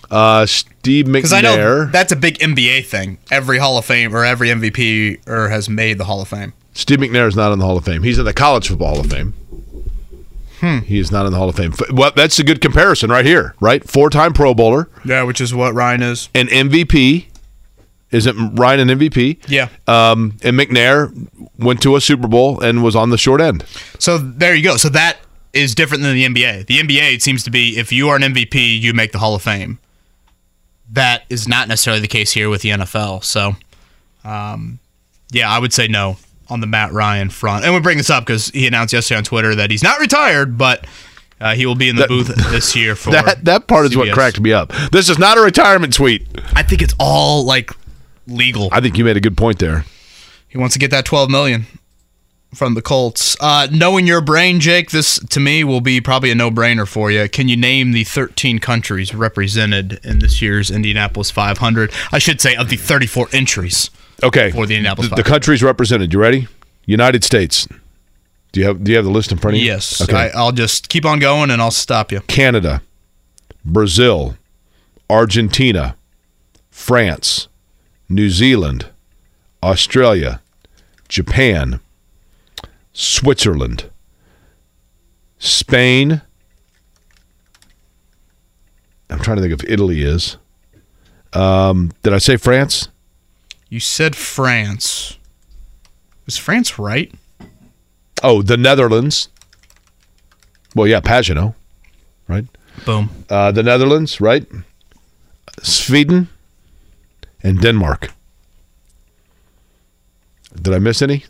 Uh, 0.10 0.45
Steve 0.45 1.06
Because 1.06 1.31
I 1.31 1.39
know 1.39 1.56
McNair. 1.56 1.91
that's 1.91 2.11
a 2.11 2.18
big 2.18 2.38
NBA 2.39 2.85
thing. 2.85 3.18
Every 3.31 3.60
Hall 3.60 3.77
of 3.77 3.85
Fame 3.85 4.14
or 4.14 4.26
every 4.26 4.49
MVP 4.49 5.26
or 5.26 5.48
has 5.48 5.69
made 5.69 5.98
the 5.98 6.03
Hall 6.03 6.22
of 6.22 6.27
Fame. 6.27 6.52
Steve 6.73 6.99
McNair 6.99 7.27
is 7.30 7.35
not 7.35 7.53
in 7.53 7.60
the 7.60 7.65
Hall 7.65 7.77
of 7.77 7.85
Fame. 7.85 8.03
He's 8.03 8.19
in 8.19 8.26
the 8.26 8.34
College 8.34 8.68
Football 8.68 8.95
Hall 8.95 8.99
of 9.06 9.10
Fame. 9.10 9.34
Hmm. 10.61 10.79
He 10.79 10.99
is 10.99 11.11
not 11.11 11.25
in 11.25 11.31
the 11.33 11.38
Hall 11.38 11.49
of 11.49 11.55
Fame. 11.55 11.73
Well, 11.91 12.11
that's 12.15 12.39
a 12.39 12.43
good 12.43 12.61
comparison 12.61 13.09
right 13.09 13.25
here, 13.25 13.55
right? 13.59 13.83
Four-time 13.88 14.31
Pro 14.33 14.53
Bowler, 14.53 14.89
Yeah, 15.03 15.23
which 15.23 15.41
is 15.41 15.53
what 15.53 15.73
Ryan 15.73 16.01
is. 16.03 16.29
an 16.33 16.47
MVP. 16.47 17.25
Isn't 18.11 18.55
Ryan 18.55 18.89
an 18.89 18.99
MVP? 18.99 19.39
Yeah. 19.49 19.69
Um, 19.88 20.38
and 20.43 20.57
McNair 20.59 21.11
went 21.57 21.81
to 21.83 21.95
a 21.95 22.01
Super 22.01 22.27
Bowl 22.27 22.59
and 22.61 22.83
was 22.83 22.95
on 22.95 23.09
the 23.09 23.17
short 23.17 23.41
end. 23.41 23.63
So 23.99 24.17
there 24.17 24.53
you 24.53 24.63
go. 24.63 24.77
So 24.77 24.89
that 24.89 25.17
is 25.53 25.73
different 25.75 26.03
than 26.03 26.13
the 26.15 26.25
NBA. 26.25 26.67
The 26.67 26.79
NBA, 26.79 27.15
it 27.15 27.21
seems 27.21 27.43
to 27.45 27.49
be 27.51 27.77
if 27.79 27.91
you 27.91 28.09
are 28.09 28.15
an 28.17 28.21
MVP, 28.21 28.79
you 28.81 28.93
make 28.93 29.13
the 29.13 29.19
Hall 29.19 29.33
of 29.33 29.41
Fame. 29.41 29.79
That 30.91 31.23
is 31.29 31.47
not 31.47 31.69
necessarily 31.69 32.01
the 32.01 32.07
case 32.07 32.33
here 32.33 32.49
with 32.49 32.61
the 32.63 32.69
NFL. 32.69 33.23
So, 33.23 33.55
um, 34.25 34.79
yeah, 35.31 35.49
I 35.49 35.57
would 35.57 35.71
say 35.73 35.88
no 35.88 36.17
on 36.52 36.60
the 36.60 36.68
Matt 36.68 36.91
Ryan 36.91 37.30
front. 37.30 37.64
And 37.65 37.73
we 37.73 37.80
bring 37.80 37.98
this 37.98 38.10
up 38.10 38.26
because 38.26 38.49
he 38.49 38.68
announced 38.68 38.94
yesterday 38.94 39.18
on 39.18 39.23
Twitter 39.23 39.56
that 39.56 39.72
he's 39.72 39.82
not 39.84 39.99
retired, 39.99 40.57
but 40.57 40.86
uh, 41.40 41.56
he 41.56 41.65
will 41.65 41.76
be 41.76 41.88
in 41.90 41.95
the 41.95 42.02
That- 42.03 42.10
booth 42.10 42.28
this 42.52 42.76
year 42.76 42.95
for 42.95 43.11
That 43.11 43.45
that 43.45 43.68
part 43.68 43.86
is 43.86 43.95
what 43.95 44.11
cracked 44.14 44.40
me 44.40 44.52
up. 44.53 44.72
This 44.91 45.10
is 45.10 45.18
not 45.18 45.38
a 45.38 45.41
retirement 45.41 45.94
tweet. 45.94 46.28
I 46.53 46.61
think 46.64 46.82
it's 46.82 46.94
all 46.99 47.45
like 47.45 47.72
legal. 48.28 48.69
I 48.72 48.82
think 48.82 48.98
you 48.98 49.06
made 49.06 49.18
a 49.18 49.22
good 49.22 49.38
point 49.38 49.60
there. 49.60 49.86
He 50.48 50.57
wants 50.57 50.73
to 50.73 50.80
get 50.80 50.91
that 50.91 51.06
12 51.06 51.30
million 51.30 51.65
from 52.53 52.73
the 52.73 52.82
Colts. 52.82 53.38
Uh, 53.40 53.68
knowing 53.72 54.06
your 54.06 54.19
brain, 54.19 54.60
Jake, 54.60 54.91
this 54.91 55.18
to 55.30 55.40
me 55.40 55.64
will 55.64 55.80
be 55.80 56.02
probably 56.02 56.32
a 56.32 56.36
no-brainer 56.36 56.86
for 56.86 57.10
you. 57.10 57.30
Can 57.30 57.48
you 57.48 57.56
name 57.56 57.94
the 57.94 58.03
13 58.03 58.60
countries 58.60 59.15
represented 59.15 60.02
in 60.03 60.19
this 60.19 60.41
year's 60.41 60.69
Indianapolis 60.69 61.32
500? 61.32 61.94
I 62.11 62.19
should 62.19 62.41
say 62.41 62.56
of 62.56 62.68
the 62.68 62.76
34 62.76 63.30
entries. 63.32 63.90
Okay. 64.23 64.52
For 64.52 64.65
the 64.65 64.76
Indianapolis 64.76 65.10
the, 65.10 65.15
the 65.18 65.23
countries 65.23 65.64
represented. 65.64 66.14
You 66.14 66.19
ready? 66.19 66.48
United 66.85 67.23
States. 67.23 67.68
Do 68.52 68.60
you 68.60 68.65
have 68.65 68.84
Do 68.84 68.91
you 68.91 68.98
have 68.98 69.06
the 69.06 69.11
list 69.11 69.31
in 69.31 69.38
front 69.38 69.56
of 69.56 69.61
you? 69.61 69.68
Yes. 69.68 70.02
Okay. 70.02 70.15
I, 70.15 70.27
I'll 70.30 70.52
just 70.52 70.89
keep 70.89 71.06
on 71.06 71.19
going 71.19 71.49
and 71.52 71.61
I'll 71.61 71.72
stop 71.72 72.11
you. 72.11 72.22
Canada, 72.22 72.81
Brazil, 73.64 74.38
Argentina, 75.10 75.95
France, 76.69 77.48
New 78.10 78.30
Zealand, 78.30 78.88
Australia, 79.64 80.41
Japan, 81.07 81.80
Switzerland, 82.93 83.89
Spain. 85.39 86.22
I'm 89.10 89.19
trying 89.19 89.38
to 89.38 89.41
think 89.41 89.53
if 89.53 89.69
Italy 89.69 90.03
is. 90.03 90.38
Um, 91.34 91.91
did 92.03 92.14
I 92.14 92.18
say 92.18 92.38
France? 92.38 92.89
You 93.72 93.80
said 93.80 94.18
France. 94.18 95.18
Was 96.26 96.35
France 96.35 96.77
right? 96.77 97.10
Oh, 98.22 98.41
the 98.41 98.57
Netherlands. 98.57 99.30
Well, 100.76 100.88
yeah, 100.88 100.99
Pagano, 100.99 101.56
right? 102.27 102.45
Boom. 102.85 103.10
Uh, 103.30 103.53
the 103.53 103.64
Netherlands, 103.64 104.19
right? 104.19 104.45
Sweden 105.64 106.27
and 107.41 107.61
Denmark. 107.61 108.11
Did 110.61 110.73
I 110.73 110.80
miss 110.80 111.02
any? 111.02 111.23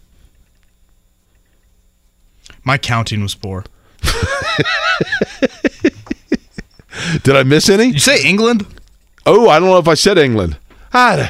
My 2.63 2.79
counting 2.79 3.21
was 3.21 3.35
poor. 3.35 3.65
Did 7.21 7.35
I 7.35 7.43
miss 7.43 7.69
any? 7.69 7.89
You 7.89 7.99
say 7.99 8.23
England? 8.23 8.65
Oh, 9.27 9.47
I 9.47 9.59
don't 9.59 9.69
know 9.69 9.77
if 9.77 9.87
I 9.87 9.93
said 9.93 10.17
England. 10.17 10.57
Ah, 10.91 11.29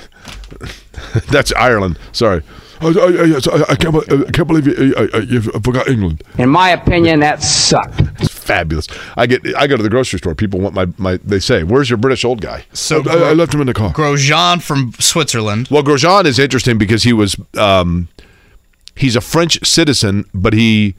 that's 1.30 1.52
Ireland. 1.54 1.98
Sorry. 2.12 2.44
I, 2.82 2.88
I, 2.88 2.90
I, 2.90 3.66
I, 3.70 3.76
can't, 3.76 3.96
I 3.96 4.32
can't 4.32 4.48
believe 4.48 4.66
you, 4.66 4.96
I, 4.98 5.18
I, 5.18 5.20
you 5.20 5.42
forgot 5.42 5.88
England. 5.88 6.24
In 6.40 6.50
my 6.50 6.70
opinion, 6.70 7.20
that 7.20 7.44
sucked. 7.44 8.02
It's 8.20 8.34
fabulous. 8.34 8.88
I 9.16 9.28
get. 9.28 9.46
I 9.56 9.68
go 9.68 9.78
to 9.78 9.84
the 9.84 9.90
grocery 9.90 10.18
store. 10.18 10.34
People 10.34 10.60
want 10.60 10.74
my, 10.74 10.88
my. 10.98 11.18
They 11.18 11.40
say, 11.40 11.64
"Where's 11.64 11.92
your 11.92 11.98
British 11.98 12.26
old 12.26 12.42
guy?" 12.42 12.66
So 12.74 13.04
I, 13.08 13.30
I 13.30 13.34
left 13.34 13.54
him 13.54 13.62
in 13.62 13.68
the 13.68 13.76
car. 13.76 13.94
Grosjean 13.94 14.64
from 14.64 14.94
Switzerland. 14.94 15.68
Well, 15.70 15.84
Grosjean 15.84 16.26
is 16.26 16.40
interesting 16.40 16.80
because 16.80 17.04
he 17.04 17.14
was 17.14 17.36
um, 17.56 18.08
he's 18.96 19.16
a 19.16 19.22
French 19.22 19.64
citizen, 19.64 20.26
but 20.34 20.54
he 20.54 20.96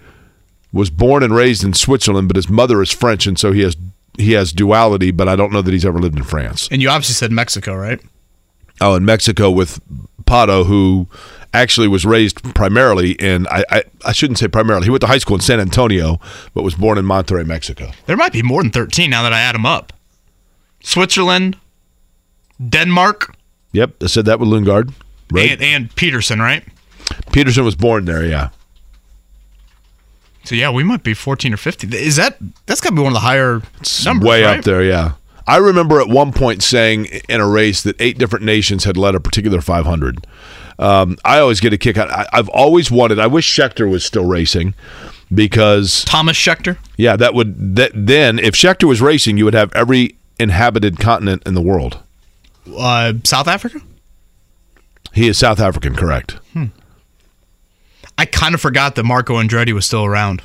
was 0.73 0.89
born 0.89 1.23
and 1.23 1.35
raised 1.35 1.65
in 1.65 1.75
Switzerland, 1.75 2.29
but 2.29 2.37
his 2.37 2.49
mother 2.49 2.81
is 2.81 2.93
French, 2.93 3.27
and 3.27 3.39
so 3.39 3.51
he 3.51 3.63
has 3.63 3.77
he 4.19 4.33
has 4.33 4.53
duality. 4.53 5.11
But 5.11 5.29
I 5.29 5.35
don't 5.35 5.53
know 5.53 5.63
that 5.63 5.73
he's 5.73 5.85
ever 5.85 5.99
lived 5.99 6.17
in 6.17 6.25
France. 6.25 6.69
And 6.71 6.81
you 6.81 6.89
obviously 6.89 7.15
said 7.15 7.33
Mexico, 7.33 7.75
right? 7.75 8.01
Oh, 8.83 8.95
in 8.97 9.05
Mexico 9.05 9.51
with 9.51 9.81
Pato, 10.25 10.67
who 10.67 11.07
actually 11.55 11.87
was 11.89 12.05
raised 12.07 12.43
primarily 12.55 13.13
in 13.13 13.47
I, 13.49 13.65
I 13.71 13.83
I 14.07 14.13
shouldn't 14.13 14.39
say 14.39 14.49
primarily. 14.49 14.85
He 14.85 14.91
went 14.91 15.03
to 15.03 15.07
high 15.07 15.19
school 15.19 15.37
in 15.37 15.41
San 15.43 15.61
Antonio, 15.61 16.19
but 16.55 16.63
was 16.65 16.75
born 16.75 16.99
in 16.99 17.05
Monterrey, 17.05 17.47
Mexico. 17.47 17.91
There 18.07 18.17
might 18.17 18.33
be 18.33 18.43
more 18.43 18.63
than 18.63 18.73
13 18.73 19.09
now 19.11 19.23
that 19.23 19.33
I 19.33 19.41
add 19.41 19.55
them 19.55 19.67
up. 19.67 19.93
Switzerland, 20.83 21.57
Denmark, 22.69 23.35
Yep, 23.73 24.03
I 24.03 24.07
said 24.07 24.25
that 24.27 24.39
with 24.41 24.49
Lundgaard. 24.51 24.93
Right, 25.31 25.53
and, 25.53 25.63
and 25.63 25.97
Pedersen, 25.97 26.41
right? 26.41 26.63
Pedersen 27.33 27.65
was 27.65 27.75
born 27.77 28.05
there. 28.05 28.25
Yeah, 28.27 28.49
So 30.45 30.55
yeah, 30.55 30.71
we 30.71 30.83
might 30.85 31.03
be 31.03 31.15
14 31.15 31.55
or 31.55 31.57
15. 31.57 31.93
Is 31.95 32.17
that 32.17 32.37
that's 32.67 32.81
got 32.81 32.91
to 32.91 32.97
be 32.97 33.03
one 33.03 33.13
of 33.13 33.15
the 33.15 33.21
higher 33.21 33.63
numbers, 34.05 34.29
way 34.29 34.45
right? 34.45 34.59
up 34.59 34.65
there. 34.65 34.83
Yeah, 34.83 35.13
I 35.47 35.57
remember 35.57 36.01
at 36.01 36.09
one 36.09 36.33
point 36.33 36.63
saying 36.63 37.07
in 37.29 37.41
a 37.41 37.49
race 37.49 37.83
that 37.83 38.01
eight 38.01 38.19
different 38.19 38.45
nations 38.45 38.85
had 38.85 38.97
led 38.97 39.15
a 39.15 39.21
particular 39.21 39.61
500. 39.61 40.27
Um, 40.79 41.17
I 41.25 41.39
always 41.39 41.61
get 41.61 41.73
a 41.73 41.79
kick 41.79 41.97
out. 41.97 42.11
I, 42.11 42.27
I've 42.33 42.49
always 42.49 42.91
wanted. 42.91 43.19
I 43.19 43.27
wish 43.27 43.55
Scheckter 43.57 43.89
was 43.91 44.05
still 44.05 44.25
racing 44.25 44.75
because 45.33 46.05
Tomas 46.05 46.37
Scheckter. 46.37 46.79
yeah, 46.97 47.17
that 47.17 47.35
would 47.35 47.77
that 47.77 47.93
then 47.95 48.39
if 48.39 48.55
Scheckter 48.55 48.85
was 48.89 49.01
racing, 49.01 49.37
you 49.37 49.45
would 49.45 49.55
have 49.55 49.73
every 49.75 50.17
inhabited 50.39 50.99
continent 50.99 51.43
in 51.47 51.55
the 51.55 51.61
world. 51.61 51.99
Uh, 52.77 53.15
South 53.25 53.49
Africa? 53.49 53.81
He 55.13 55.29
is 55.29 55.39
South 55.39 55.61
African, 55.61 55.95
correct? 55.95 56.39
I 58.19 58.25
kind 58.27 58.55
of 58.55 58.61
forgot 58.61 58.95
that 58.95 59.05
Marco 59.05 59.35
Andretti 59.35 59.73
was 59.73 59.85
still 59.87 60.05
around 60.05 60.43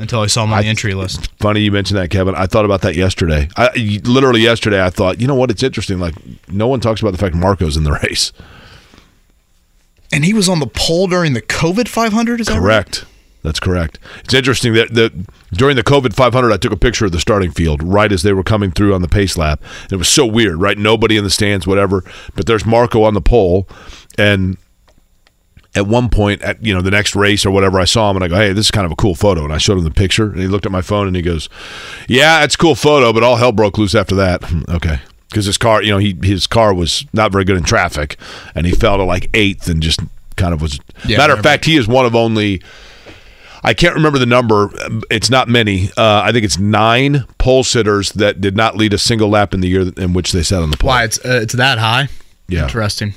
until 0.00 0.20
I 0.20 0.26
saw 0.26 0.44
him 0.44 0.52
on 0.52 0.62
the 0.62 0.68
entry 0.68 0.94
list. 0.94 1.30
Funny 1.38 1.60
you 1.60 1.72
mentioned 1.72 1.98
that, 1.98 2.10
Kevin. 2.10 2.34
I 2.34 2.46
thought 2.46 2.64
about 2.64 2.82
that 2.82 2.94
yesterday. 2.94 3.48
I 3.56 3.70
literally 4.04 4.40
yesterday. 4.40 4.84
I 4.84 4.90
thought, 4.90 5.20
you 5.20 5.26
know 5.26 5.34
what? 5.34 5.50
It's 5.50 5.62
interesting. 5.62 5.98
Like 5.98 6.14
no 6.48 6.68
one 6.68 6.80
talks 6.80 7.00
about 7.00 7.12
the 7.12 7.18
fact 7.18 7.34
Marco's 7.34 7.76
in 7.76 7.84
the 7.84 7.92
race. 8.02 8.32
And 10.12 10.24
he 10.24 10.34
was 10.34 10.48
on 10.48 10.58
the 10.58 10.66
pole 10.66 11.06
during 11.06 11.34
the 11.34 11.42
COVID 11.42 11.86
500, 11.86 12.40
is 12.40 12.48
that 12.48 12.54
right? 12.54 12.60
Correct. 12.60 13.04
That's 13.42 13.60
correct. 13.60 13.98
It's 14.24 14.34
interesting 14.34 14.74
that 14.74 14.92
the 14.92 15.12
during 15.52 15.76
the 15.76 15.82
COVID 15.82 16.14
500, 16.14 16.52
I 16.52 16.56
took 16.58 16.72
a 16.72 16.76
picture 16.76 17.06
of 17.06 17.12
the 17.12 17.20
starting 17.20 17.50
field 17.50 17.82
right 17.82 18.12
as 18.12 18.22
they 18.22 18.32
were 18.32 18.42
coming 18.42 18.70
through 18.70 18.94
on 18.94 19.02
the 19.02 19.08
pace 19.08 19.38
lap. 19.38 19.62
It 19.90 19.96
was 19.96 20.08
so 20.08 20.26
weird, 20.26 20.60
right? 20.60 20.76
Nobody 20.76 21.16
in 21.16 21.24
the 21.24 21.30
stands, 21.30 21.66
whatever. 21.66 22.04
But 22.34 22.46
there's 22.46 22.66
Marco 22.66 23.02
on 23.02 23.14
the 23.14 23.22
pole, 23.22 23.66
and 24.18 24.58
at 25.74 25.86
one 25.86 26.08
point, 26.08 26.42
at 26.42 26.64
you 26.64 26.74
know 26.74 26.82
the 26.82 26.90
next 26.90 27.14
race 27.14 27.46
or 27.46 27.50
whatever, 27.50 27.78
I 27.78 27.84
saw 27.84 28.10
him 28.10 28.16
and 28.16 28.24
I 28.24 28.28
go, 28.28 28.36
"Hey, 28.36 28.52
this 28.52 28.66
is 28.66 28.70
kind 28.70 28.86
of 28.86 28.92
a 28.92 28.96
cool 28.96 29.14
photo." 29.14 29.44
And 29.44 29.52
I 29.52 29.58
showed 29.58 29.78
him 29.78 29.84
the 29.84 29.90
picture, 29.90 30.24
and 30.24 30.40
he 30.40 30.48
looked 30.48 30.66
at 30.66 30.72
my 30.72 30.82
phone 30.82 31.06
and 31.06 31.14
he 31.14 31.22
goes, 31.22 31.48
"Yeah, 32.08 32.42
it's 32.42 32.56
a 32.56 32.58
cool 32.58 32.74
photo, 32.74 33.12
but 33.12 33.22
all 33.22 33.36
hell 33.36 33.52
broke 33.52 33.78
loose 33.78 33.94
after 33.94 34.14
that." 34.16 34.44
Hmm, 34.44 34.62
okay. 34.68 35.00
Because 35.28 35.44
his 35.46 35.58
car, 35.58 35.80
you 35.82 35.90
know, 35.90 35.98
he 35.98 36.18
his 36.22 36.48
car 36.48 36.74
was 36.74 37.04
not 37.12 37.30
very 37.30 37.44
good 37.44 37.56
in 37.56 37.62
traffic, 37.62 38.16
and 38.54 38.66
he 38.66 38.72
fell 38.72 38.96
to 38.96 39.04
like 39.04 39.30
eighth 39.32 39.68
and 39.68 39.80
just 39.80 40.00
kind 40.36 40.52
of 40.52 40.60
was. 40.60 40.80
Yeah, 41.06 41.18
matter 41.18 41.34
of 41.34 41.40
fact, 41.40 41.64
he 41.64 41.76
is 41.76 41.86
one 41.86 42.04
of 42.04 42.16
only. 42.16 42.62
I 43.62 43.74
can't 43.74 43.94
remember 43.94 44.18
the 44.18 44.26
number. 44.26 44.70
It's 45.10 45.28
not 45.30 45.46
many. 45.46 45.90
Uh, 45.96 46.22
I 46.24 46.32
think 46.32 46.46
it's 46.46 46.58
nine 46.58 47.26
pole 47.38 47.62
sitters 47.62 48.10
that 48.12 48.40
did 48.40 48.56
not 48.56 48.74
lead 48.74 48.94
a 48.94 48.98
single 48.98 49.28
lap 49.28 49.52
in 49.52 49.60
the 49.60 49.68
year 49.68 49.92
in 49.98 50.14
which 50.14 50.32
they 50.32 50.42
sat 50.42 50.62
on 50.62 50.70
the 50.70 50.78
pole. 50.78 50.88
Why 50.88 51.04
it's 51.04 51.18
uh, 51.24 51.40
it's 51.42 51.54
that 51.54 51.78
high? 51.78 52.08
Yeah. 52.48 52.62
Interesting. 52.64 53.14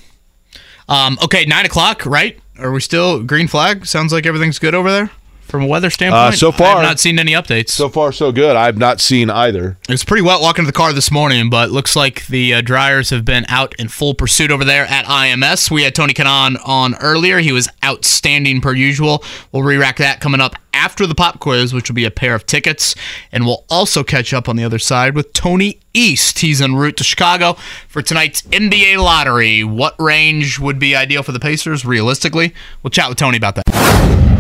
Um, 0.90 1.18
okay, 1.24 1.46
nine 1.46 1.66
o'clock, 1.66 2.06
right? 2.06 2.38
Are 2.60 2.72
we 2.72 2.82
still 2.82 3.24
green 3.24 3.48
flag? 3.48 3.86
Sounds 3.86 4.14
like 4.14 4.26
everything's 4.26 4.60
good 4.60 4.76
over 4.76 4.92
there 4.92 5.10
from 5.44 5.64
a 5.64 5.68
weather 5.68 5.90
standpoint. 5.90 6.34
Uh, 6.34 6.52
so 6.52 6.52
I've 6.52 6.82
not 6.82 7.00
seen 7.00 7.20
any 7.20 7.34
updates. 7.34 7.70
So 7.70 7.90
far, 7.90 8.12
so 8.12 8.32
good. 8.32 8.56
I've 8.56 8.78
not 8.78 9.00
seen 9.00 9.30
either. 9.30 9.78
It 9.88 9.92
was 9.92 10.04
pretty 10.04 10.24
wet 10.24 10.42
walking 10.42 10.64
to 10.64 10.68
the 10.68 10.76
car 10.76 10.94
this 10.94 11.12
morning, 11.12 11.50
but 11.50 11.70
looks 11.70 11.96
like 11.96 12.26
the 12.28 12.56
uh, 12.56 12.62
dryers 12.62 13.10
have 13.12 13.24
been 13.26 13.46
out 13.50 13.76
in 13.80 13.88
full 13.88 14.16
pursuit 14.16 14.52
over 14.52 14.66
there 14.66 14.86
at 14.86 15.06
IMS. 15.06 15.70
We 15.70 15.84
had 15.84 15.94
Tony 15.94 16.14
Kanaan 16.14 16.58
on 16.66 16.96
earlier. 16.96 17.40
He 17.40 17.52
was 17.52 17.70
outstanding 17.84 18.62
per 18.62 18.74
usual. 18.74 19.24
We'll 19.52 19.64
re-rack 19.64 19.98
that 19.98 20.20
coming 20.20 20.42
up 20.42 20.56
after 20.74 21.06
the 21.06 21.16
pop 21.16 21.40
quiz, 21.40 21.74
which 21.74 21.90
will 21.90 21.96
be 21.96 22.06
a 22.06 22.12
pair 22.12 22.36
of 22.36 22.46
tickets. 22.46 22.96
And 23.32 23.46
we'll 23.46 23.66
also 23.70 24.04
catch 24.04 24.34
up 24.34 24.50
on 24.50 24.56
the 24.56 24.64
other 24.64 24.80
side 24.80 25.16
with 25.16 25.34
Tony 25.34 25.80
East. 25.94 26.40
He's 26.40 26.62
en 26.62 26.76
route 26.76 26.98
to 26.98 27.04
Chicago 27.04 27.54
for 27.88 28.02
tonight's 28.02 28.42
NBA 28.44 28.98
lottery. 28.98 29.64
What 29.64 29.96
range 30.00 30.60
would 30.60 30.80
be 30.80 30.96
ideal 30.96 31.24
for 31.24 31.32
the 31.32 31.40
Pacers, 31.40 31.86
realistically? 31.86 32.54
We'll 32.82 32.92
chat 32.92 33.10
with 33.10 33.18
Tony 33.18 33.38
about 33.38 33.56
that. 33.56 34.33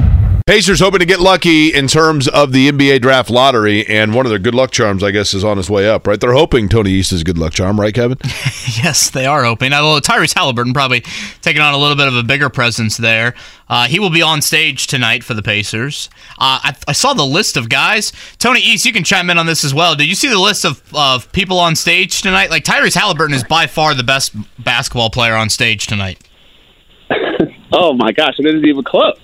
Pacers 0.45 0.82
hoping 0.82 0.99
to 0.99 1.06
get 1.06 1.22
lucky 1.22 1.74
in 1.74 1.88
terms 1.88 2.28
of 2.28 2.52
the 2.52 2.70
NBA 2.70 3.02
draft 3.02 3.30
lottery, 3.30 3.88
and 3.88 4.14
one 4.14 4.26
of 4.26 4.30
their 4.30 4.40
good 4.40 4.53
luck 4.53 4.72
charms, 4.72 5.02
I 5.02 5.11
guess, 5.11 5.34
is 5.34 5.41
on 5.41 5.56
his 5.56 5.70
way 5.70 5.88
up. 5.88 6.06
Right? 6.06 6.20
They're 6.20 6.34
hoping 6.34 6.68
Tony 6.68 6.91
East 6.91 7.14
is 7.14 7.22
a 7.22 7.24
good 7.24 7.38
luck 7.38 7.53
charm, 7.53 7.80
right, 7.80 7.94
Kevin? 7.94 8.18
Yes, 8.82 9.10
they 9.10 9.26
are 9.26 9.44
hoping. 9.44 9.72
Although 9.72 10.02
Tyrese 10.02 10.34
Haliburton 10.34 10.74
probably 10.74 11.02
taking 11.41 11.61
on 11.61 11.74
a 11.74 11.78
little 11.78 11.95
bit 11.95 12.07
of 12.07 12.15
a 12.15 12.24
bigger 12.24 12.49
presence 12.49 12.98
there. 12.98 13.34
Uh, 13.70 13.88
he 13.88 13.99
will 13.99 14.10
be 14.10 14.22
on 14.22 14.41
stage 14.41 14.88
tonight 14.88 15.24
for 15.24 15.34
the 15.34 15.44
Pacers. 15.44 16.10
Uh, 16.40 16.60
I, 16.64 16.76
I 16.88 16.91
saw 16.94 17.14
the 17.14 17.26
list 17.26 17.56
of 17.56 17.70
guys. 17.70 18.11
Tony 18.40 18.61
East, 18.61 18.86
you 18.86 18.91
can 18.91 19.03
chime 19.03 19.30
in 19.30 19.38
on 19.38 19.45
this 19.45 19.64
as 19.64 19.74
well. 19.74 19.95
Did 19.95 20.07
you 20.07 20.15
see 20.15 20.28
the 20.28 20.40
list 20.40 20.65
of, 20.65 20.82
of 20.94 21.32
people 21.34 21.60
on 21.60 21.76
stage 21.76 22.22
tonight? 22.22 22.49
Like 22.49 22.64
Tyrese 22.64 22.98
Haliburton 22.98 23.34
is 23.34 23.44
by 23.44 23.68
far 23.68 23.94
the 23.94 24.03
best 24.03 24.34
basketball 24.64 25.10
player 25.10 25.36
on 25.36 25.49
stage 25.49 25.88
tonight. 25.88 26.20
Oh 27.76 27.91
my 27.91 28.11
gosh, 28.11 28.36
it 28.38 28.45
isn't 28.45 28.65
even 28.68 28.84
close, 28.84 29.18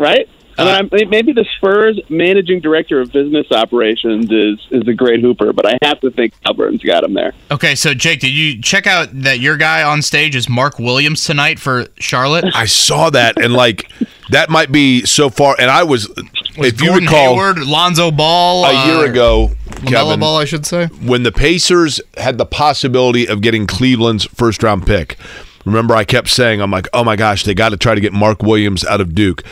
right? 0.00 0.28
I 0.58 0.64
mean, 0.82 0.90
I'm, 0.92 1.10
maybe 1.10 1.32
the 1.32 1.46
Spurs 1.56 1.98
managing 2.10 2.60
director 2.60 3.00
of 3.00 3.12
business 3.12 3.46
operations 3.50 4.30
is 4.30 4.58
is 4.70 4.86
a 4.88 4.92
great 4.92 5.20
hooper, 5.20 5.52
but 5.52 5.66
I 5.66 5.78
have 5.82 6.00
to 6.00 6.10
think 6.10 6.34
Haliburton's 6.44 6.82
got 6.82 7.04
him 7.04 7.14
there. 7.14 7.32
Okay, 7.50 7.74
so 7.74 7.94
Jake, 7.94 8.20
did 8.20 8.32
you 8.32 8.60
check 8.60 8.86
out 8.86 9.08
that 9.22 9.40
your 9.40 9.56
guy 9.56 9.82
on 9.82 10.02
stage 10.02 10.36
is 10.36 10.48
Mark 10.48 10.78
Williams 10.78 11.24
tonight 11.24 11.58
for 11.58 11.86
Charlotte? 11.98 12.44
I 12.54 12.66
saw 12.66 13.10
that, 13.10 13.40
and 13.40 13.54
like 13.54 13.90
that 14.30 14.50
might 14.50 14.70
be 14.70 15.04
so 15.06 15.30
far. 15.30 15.56
And 15.58 15.70
I 15.70 15.82
was, 15.84 16.08
Was 16.08 16.68
if 16.68 16.80
you 16.80 16.88
Gordon 16.88 17.06
recall, 17.06 17.34
Hayward, 17.34 17.58
Lonzo 17.60 18.10
Ball, 18.10 18.64
a 18.66 18.86
year 18.86 18.96
uh, 18.96 19.10
ago, 19.10 19.50
LaMelo 19.66 19.88
Kevin, 19.88 20.20
Ball, 20.20 20.36
I 20.36 20.44
should 20.44 20.66
say. 20.66 20.86
when 20.86 21.22
the 21.22 21.32
Pacers 21.32 22.00
had 22.16 22.38
the 22.38 22.46
possibility 22.46 23.26
of 23.26 23.40
getting 23.40 23.66
Cleveland's 23.66 24.24
first 24.26 24.62
round 24.62 24.86
pick, 24.86 25.16
remember 25.64 25.94
I 25.94 26.04
kept 26.04 26.28
saying, 26.28 26.60
I'm 26.60 26.70
like, 26.70 26.88
oh 26.92 27.04
my 27.04 27.16
gosh, 27.16 27.44
they 27.44 27.54
got 27.54 27.70
to 27.70 27.76
try 27.76 27.94
to 27.94 28.00
get 28.00 28.12
Mark 28.12 28.42
Williams 28.42 28.84
out 28.84 29.00
of 29.00 29.14
Duke. 29.14 29.42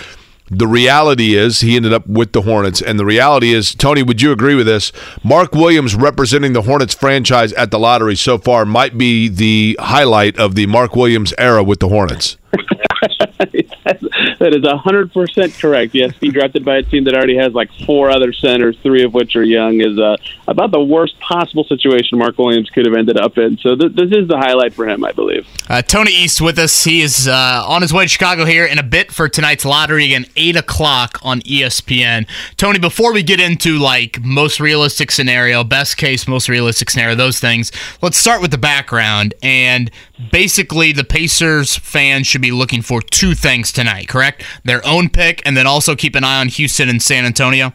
The 0.51 0.67
reality 0.67 1.35
is 1.35 1.61
he 1.61 1.77
ended 1.77 1.93
up 1.93 2.07
with 2.07 2.33
the 2.33 2.43
Hornets, 2.43 2.81
and 2.81 2.99
the 2.99 3.05
reality 3.05 3.53
is, 3.53 3.75
Tony, 3.75 4.03
would 4.03 4.23
you 4.23 4.33
agree 4.33 4.55
with 4.55 4.67
this? 4.67 4.93
Mark 5.23 5.53
Williams 5.53 5.95
representing 5.95 6.55
the 6.55 6.63
Hornets 6.63 6.95
franchise 6.95 7.53
at 7.53 7.71
the 7.71 7.79
lottery 7.79 8.17
so 8.17 8.39
far 8.39 8.65
might 8.65 8.97
be 8.97 9.29
the 9.29 9.77
highlight 9.81 10.39
of 10.39 10.55
the 10.55 10.67
Mark 10.67 10.97
Williams 10.97 11.35
era 11.37 11.63
with 11.63 11.81
the 11.81 11.89
Hornets. 11.89 12.37
that 13.39 14.55
is 14.55 14.65
hundred 14.81 15.13
percent 15.13 15.55
correct. 15.55 15.95
Yes, 15.95 16.15
being 16.19 16.33
drafted 16.33 16.65
by 16.65 16.79
a 16.79 16.83
team 16.83 17.05
that 17.05 17.15
already 17.15 17.37
has 17.37 17.53
like 17.53 17.71
four 17.87 18.11
other 18.11 18.33
centers, 18.33 18.77
three 18.83 19.05
of 19.05 19.15
which 19.15 19.37
are 19.37 19.45
young, 19.45 19.81
is 19.81 19.99
uh, 19.99 20.17
about 20.47 20.71
the 20.71 20.81
worst 20.81 21.19
possible 21.21 21.65
situation 21.65 22.19
Mark 22.19 22.39
Williams 22.39 22.71
could 22.71 22.87
have 22.87 22.95
ended 22.95 23.17
up 23.17 23.39
in. 23.39 23.59
So 23.59 23.77
th- 23.77 23.93
this 23.93 24.11
is 24.11 24.29
the 24.29 24.37
highlight 24.37 24.75
for 24.75 24.89
him, 24.89 25.05
I 25.05 25.13
believe. 25.13 25.47
Uh, 25.69 25.83
Tony 25.83 26.13
East 26.13 26.41
with 26.41 26.59
us. 26.59 26.85
He 26.85 27.03
is 27.03 27.29
uh, 27.29 27.65
on 27.67 27.83
his 27.83 27.93
way 27.93 28.05
to 28.05 28.09
Chicago 28.09 28.45
here 28.45 28.65
in 28.65 28.79
a 28.79 28.83
bit 28.83 29.13
for 29.13 29.29
tonight's 29.29 29.65
lottery 29.65 30.07
again, 30.07 30.27
eight 30.37 30.57
o'clock 30.57 31.19
on 31.23 31.41
ESPN. 31.43 32.27
Tony, 32.57 32.79
before 32.79 33.13
we 33.13 33.23
get 33.23 33.41
into 33.41 33.79
like 33.79 34.21
most 34.23 34.61
realistic 34.61 35.11
scenario, 35.11 35.63
best 35.65 35.97
case, 35.97 36.27
most 36.27 36.49
realistic 36.49 36.91
scenario, 36.91 37.15
those 37.15 37.39
things, 37.39 37.71
let's 38.03 38.19
start 38.19 38.41
with 38.41 38.51
the 38.51 38.59
background. 38.59 39.35
And 39.43 39.91
basically, 40.33 40.93
the 40.93 41.05
Pacers 41.05 41.77
fans 41.77 42.27
should 42.27 42.43
be 42.43 42.53
looking 42.53 42.83
for 42.83 43.01
two 43.01 43.35
things 43.35 43.73
tonight, 43.73 44.09
correct? 44.09 44.45
Their 44.65 44.85
own 44.87 45.09
pick, 45.09 45.43
and 45.45 45.57
then 45.57 45.67
also 45.67 45.95
keep 45.95 46.15
an 46.15 46.25
eye 46.25 46.41
on 46.41 46.49
Houston 46.49 46.89
and 46.89 47.03
San 47.03 47.25
Antonio. 47.25 47.73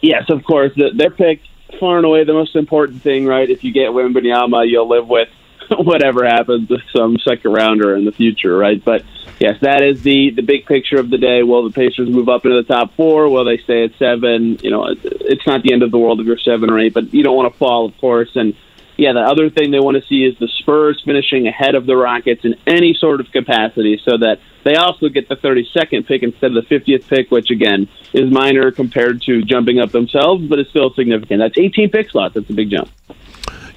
Yes, 0.00 0.30
of 0.30 0.44
course. 0.44 0.72
The, 0.76 0.90
their 0.94 1.10
pick, 1.10 1.40
far 1.80 1.96
and 1.96 2.06
away 2.06 2.24
the 2.24 2.32
most 2.32 2.56
important 2.56 3.02
thing, 3.02 3.26
right? 3.26 3.48
If 3.48 3.64
you 3.64 3.72
get 3.72 3.90
Wembanyama, 3.90 4.68
you'll 4.68 4.88
live 4.88 5.08
with 5.08 5.28
whatever 5.70 6.24
happens 6.24 6.68
with 6.68 6.82
some 6.94 7.18
second 7.18 7.52
rounder 7.52 7.94
in 7.96 8.04
the 8.04 8.12
future, 8.12 8.56
right? 8.56 8.82
But 8.82 9.04
yes, 9.38 9.58
that 9.60 9.82
is 9.82 10.02
the 10.02 10.30
the 10.30 10.42
big 10.42 10.66
picture 10.66 10.98
of 10.98 11.10
the 11.10 11.18
day. 11.18 11.42
Will 11.42 11.68
the 11.68 11.74
Pacers 11.74 12.08
move 12.08 12.28
up 12.28 12.44
into 12.44 12.56
the 12.56 12.62
top 12.62 12.94
four? 12.94 13.28
Will 13.28 13.44
they 13.44 13.58
stay 13.58 13.84
at 13.84 13.92
seven? 13.98 14.58
You 14.62 14.70
know, 14.70 14.86
it's 15.02 15.46
not 15.46 15.62
the 15.62 15.72
end 15.72 15.82
of 15.82 15.90
the 15.90 15.98
world 15.98 16.20
if 16.20 16.26
you're 16.26 16.38
seven 16.38 16.70
or 16.70 16.78
eight, 16.78 16.94
but 16.94 17.12
you 17.12 17.22
don't 17.22 17.36
want 17.36 17.52
to 17.52 17.58
fall, 17.58 17.86
of 17.86 17.96
course. 17.98 18.30
And 18.34 18.54
yeah, 18.98 19.12
the 19.12 19.20
other 19.20 19.48
thing 19.48 19.70
they 19.70 19.78
want 19.78 19.96
to 19.96 20.06
see 20.08 20.24
is 20.24 20.36
the 20.38 20.48
Spurs 20.58 21.00
finishing 21.04 21.46
ahead 21.46 21.76
of 21.76 21.86
the 21.86 21.96
Rockets 21.96 22.44
in 22.44 22.56
any 22.66 22.94
sort 22.98 23.20
of 23.20 23.30
capacity, 23.30 24.00
so 24.04 24.18
that 24.18 24.40
they 24.64 24.74
also 24.74 25.08
get 25.08 25.28
the 25.28 25.36
32nd 25.36 26.04
pick 26.06 26.24
instead 26.24 26.54
of 26.56 26.68
the 26.68 26.76
50th 26.76 27.06
pick, 27.06 27.30
which 27.30 27.50
again 27.50 27.88
is 28.12 28.28
minor 28.30 28.72
compared 28.72 29.22
to 29.22 29.42
jumping 29.42 29.78
up 29.78 29.92
themselves, 29.92 30.44
but 30.46 30.58
it's 30.58 30.68
still 30.70 30.92
significant. 30.94 31.38
That's 31.40 31.56
18 31.56 31.90
pick 31.90 32.10
slots. 32.10 32.34
That's 32.34 32.50
a 32.50 32.52
big 32.52 32.70
jump. 32.70 32.90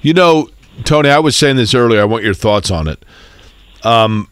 You 0.02 0.12
know, 0.12 0.48
Tony, 0.82 1.08
I 1.08 1.20
was 1.20 1.36
saying 1.36 1.54
this 1.54 1.72
earlier. 1.72 2.00
I 2.00 2.04
want 2.04 2.24
your 2.24 2.34
thoughts 2.34 2.72
on 2.72 2.88
it. 2.88 3.04
Um, 3.84 4.28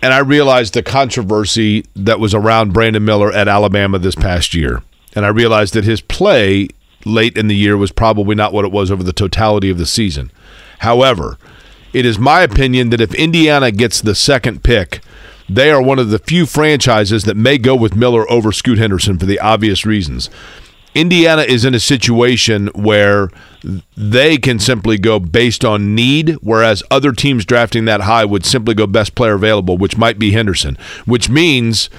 and 0.00 0.14
I 0.14 0.18
realized 0.18 0.74
the 0.74 0.82
controversy 0.84 1.86
that 1.96 2.20
was 2.20 2.34
around 2.34 2.72
Brandon 2.72 3.04
Miller 3.04 3.32
at 3.32 3.48
Alabama 3.48 3.98
this 3.98 4.14
past 4.14 4.54
year. 4.54 4.82
And 5.16 5.26
I 5.26 5.28
realized 5.28 5.74
that 5.74 5.84
his 5.84 6.00
play 6.00 6.68
late 7.04 7.36
in 7.36 7.48
the 7.48 7.56
year 7.56 7.76
was 7.76 7.92
probably 7.92 8.34
not 8.34 8.52
what 8.52 8.64
it 8.64 8.72
was 8.72 8.90
over 8.90 9.02
the 9.02 9.12
totality 9.12 9.70
of 9.70 9.78
the 9.78 9.86
season. 9.86 10.30
However, 10.80 11.38
it 11.92 12.04
is 12.04 12.18
my 12.18 12.42
opinion 12.42 12.90
that 12.90 13.00
if 13.00 13.14
Indiana 13.14 13.70
gets 13.70 14.00
the 14.00 14.14
second 14.14 14.62
pick, 14.62 15.00
they 15.48 15.70
are 15.70 15.82
one 15.82 15.98
of 15.98 16.10
the 16.10 16.18
few 16.18 16.46
franchises 16.46 17.24
that 17.24 17.36
may 17.36 17.58
go 17.58 17.76
with 17.76 17.94
Miller 17.94 18.30
over 18.30 18.50
Scoot 18.50 18.78
Henderson 18.78 19.18
for 19.18 19.26
the 19.26 19.38
obvious 19.38 19.84
reasons. 19.84 20.30
Indiana 20.94 21.42
is 21.42 21.64
in 21.64 21.74
a 21.74 21.80
situation 21.80 22.68
where 22.68 23.28
they 23.96 24.36
can 24.36 24.58
simply 24.58 24.96
go 24.96 25.18
based 25.18 25.64
on 25.64 25.94
need, 25.94 26.30
whereas 26.40 26.82
other 26.90 27.12
teams 27.12 27.44
drafting 27.44 27.84
that 27.84 28.02
high 28.02 28.24
would 28.24 28.44
simply 28.46 28.74
go 28.74 28.86
best 28.86 29.14
player 29.14 29.34
available, 29.34 29.76
which 29.76 29.98
might 29.98 30.18
be 30.18 30.30
Henderson, 30.30 30.78
which 31.04 31.28
means 31.28 31.90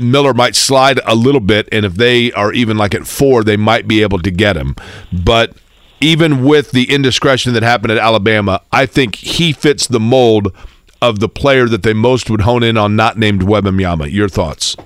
Miller 0.00 0.34
might 0.34 0.56
slide 0.56 1.00
a 1.06 1.14
little 1.14 1.40
bit, 1.40 1.68
and 1.72 1.84
if 1.84 1.94
they 1.94 2.32
are 2.32 2.52
even 2.52 2.76
like 2.76 2.94
at 2.94 3.06
four, 3.06 3.44
they 3.44 3.56
might 3.56 3.86
be 3.86 4.02
able 4.02 4.18
to 4.20 4.30
get 4.30 4.56
him. 4.56 4.74
But 5.12 5.56
even 6.00 6.44
with 6.44 6.70
the 6.70 6.92
indiscretion 6.92 7.52
that 7.54 7.62
happened 7.62 7.92
at 7.92 7.98
Alabama, 7.98 8.62
I 8.72 8.86
think 8.86 9.16
he 9.16 9.52
fits 9.52 9.86
the 9.86 10.00
mold 10.00 10.54
of 11.02 11.20
the 11.20 11.28
player 11.28 11.68
that 11.68 11.82
they 11.82 11.92
most 11.92 12.30
would 12.30 12.42
hone 12.42 12.62
in 12.62 12.76
on, 12.76 12.96
not 12.96 13.18
named 13.18 13.42
Wembanyama. 13.42 14.10
Your 14.12 14.28
thoughts? 14.28 14.76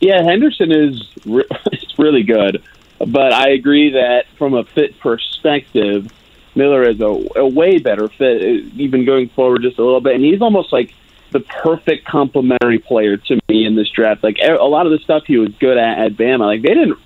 Yeah, 0.00 0.22
Henderson 0.22 0.70
is 0.70 1.08
re- 1.24 1.44
is 1.72 1.98
really 1.98 2.22
good, 2.22 2.62
but 2.98 3.32
I 3.32 3.50
agree 3.50 3.90
that 3.90 4.26
from 4.36 4.54
a 4.54 4.64
fit 4.64 4.98
perspective, 5.00 6.12
Miller 6.54 6.84
is 6.88 7.00
a, 7.00 7.26
a 7.36 7.46
way 7.46 7.78
better 7.78 8.08
fit, 8.08 8.42
even 8.76 9.04
going 9.04 9.28
forward 9.30 9.62
just 9.62 9.78
a 9.78 9.84
little 9.84 10.00
bit. 10.00 10.14
And 10.14 10.24
he's 10.24 10.42
almost 10.42 10.72
like 10.72 10.94
the 11.30 11.40
perfect 11.40 12.06
complementary 12.06 12.78
player 12.78 13.16
to 13.16 13.40
me 13.48 13.66
in 13.66 13.74
this 13.74 13.88
draft. 13.90 14.22
Like 14.22 14.38
a 14.42 14.64
lot 14.64 14.86
of 14.86 14.92
the 14.92 14.98
stuff 14.98 15.24
he 15.26 15.36
was 15.36 15.50
good 15.60 15.76
at 15.76 15.98
at 15.98 16.12
Bama, 16.12 16.46
like 16.46 16.62
they 16.62 16.74
didn't 16.74 16.98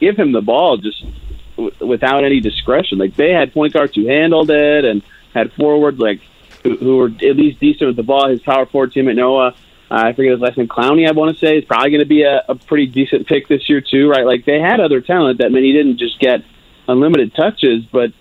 give 0.00 0.18
him 0.18 0.32
the 0.32 0.40
ball 0.40 0.76
just 0.76 1.04
w- 1.56 1.74
without 1.86 2.24
any 2.24 2.40
discretion. 2.40 2.98
Like 2.98 3.16
they 3.16 3.32
had 3.32 3.52
point 3.52 3.72
guards 3.72 3.94
who 3.94 4.06
handled 4.06 4.50
it 4.50 4.84
and 4.84 5.02
had 5.32 5.52
forwards 5.54 5.98
like 5.98 6.20
who, 6.62 6.76
who 6.76 6.96
were 6.96 7.06
at 7.06 7.36
least 7.36 7.60
decent 7.60 7.88
with 7.88 7.96
the 7.96 8.02
ball. 8.02 8.28
His 8.28 8.40
power 8.40 8.66
forward 8.66 8.92
team 8.92 9.08
at 9.08 9.16
Noah. 9.16 9.54
Uh, 9.90 10.04
I 10.06 10.12
forget 10.12 10.32
his 10.32 10.40
last 10.40 10.56
name. 10.56 10.68
Clowney, 10.68 11.08
I 11.08 11.12
want 11.12 11.36
to 11.36 11.44
say, 11.44 11.58
is 11.58 11.64
probably 11.64 11.90
going 11.90 12.00
to 12.00 12.06
be 12.06 12.22
a, 12.22 12.44
a 12.48 12.54
pretty 12.54 12.86
decent 12.86 13.26
pick 13.26 13.48
this 13.48 13.68
year 13.68 13.80
too, 13.80 14.08
right? 14.08 14.24
Like 14.24 14.44
they 14.44 14.60
had 14.60 14.78
other 14.78 15.00
talent 15.00 15.38
that 15.38 15.50
mean 15.50 15.64
he 15.64 15.72
didn't 15.72 15.98
just 15.98 16.20
get 16.20 16.44
unlimited 16.86 17.34
touches, 17.34 17.84
but 17.90 18.12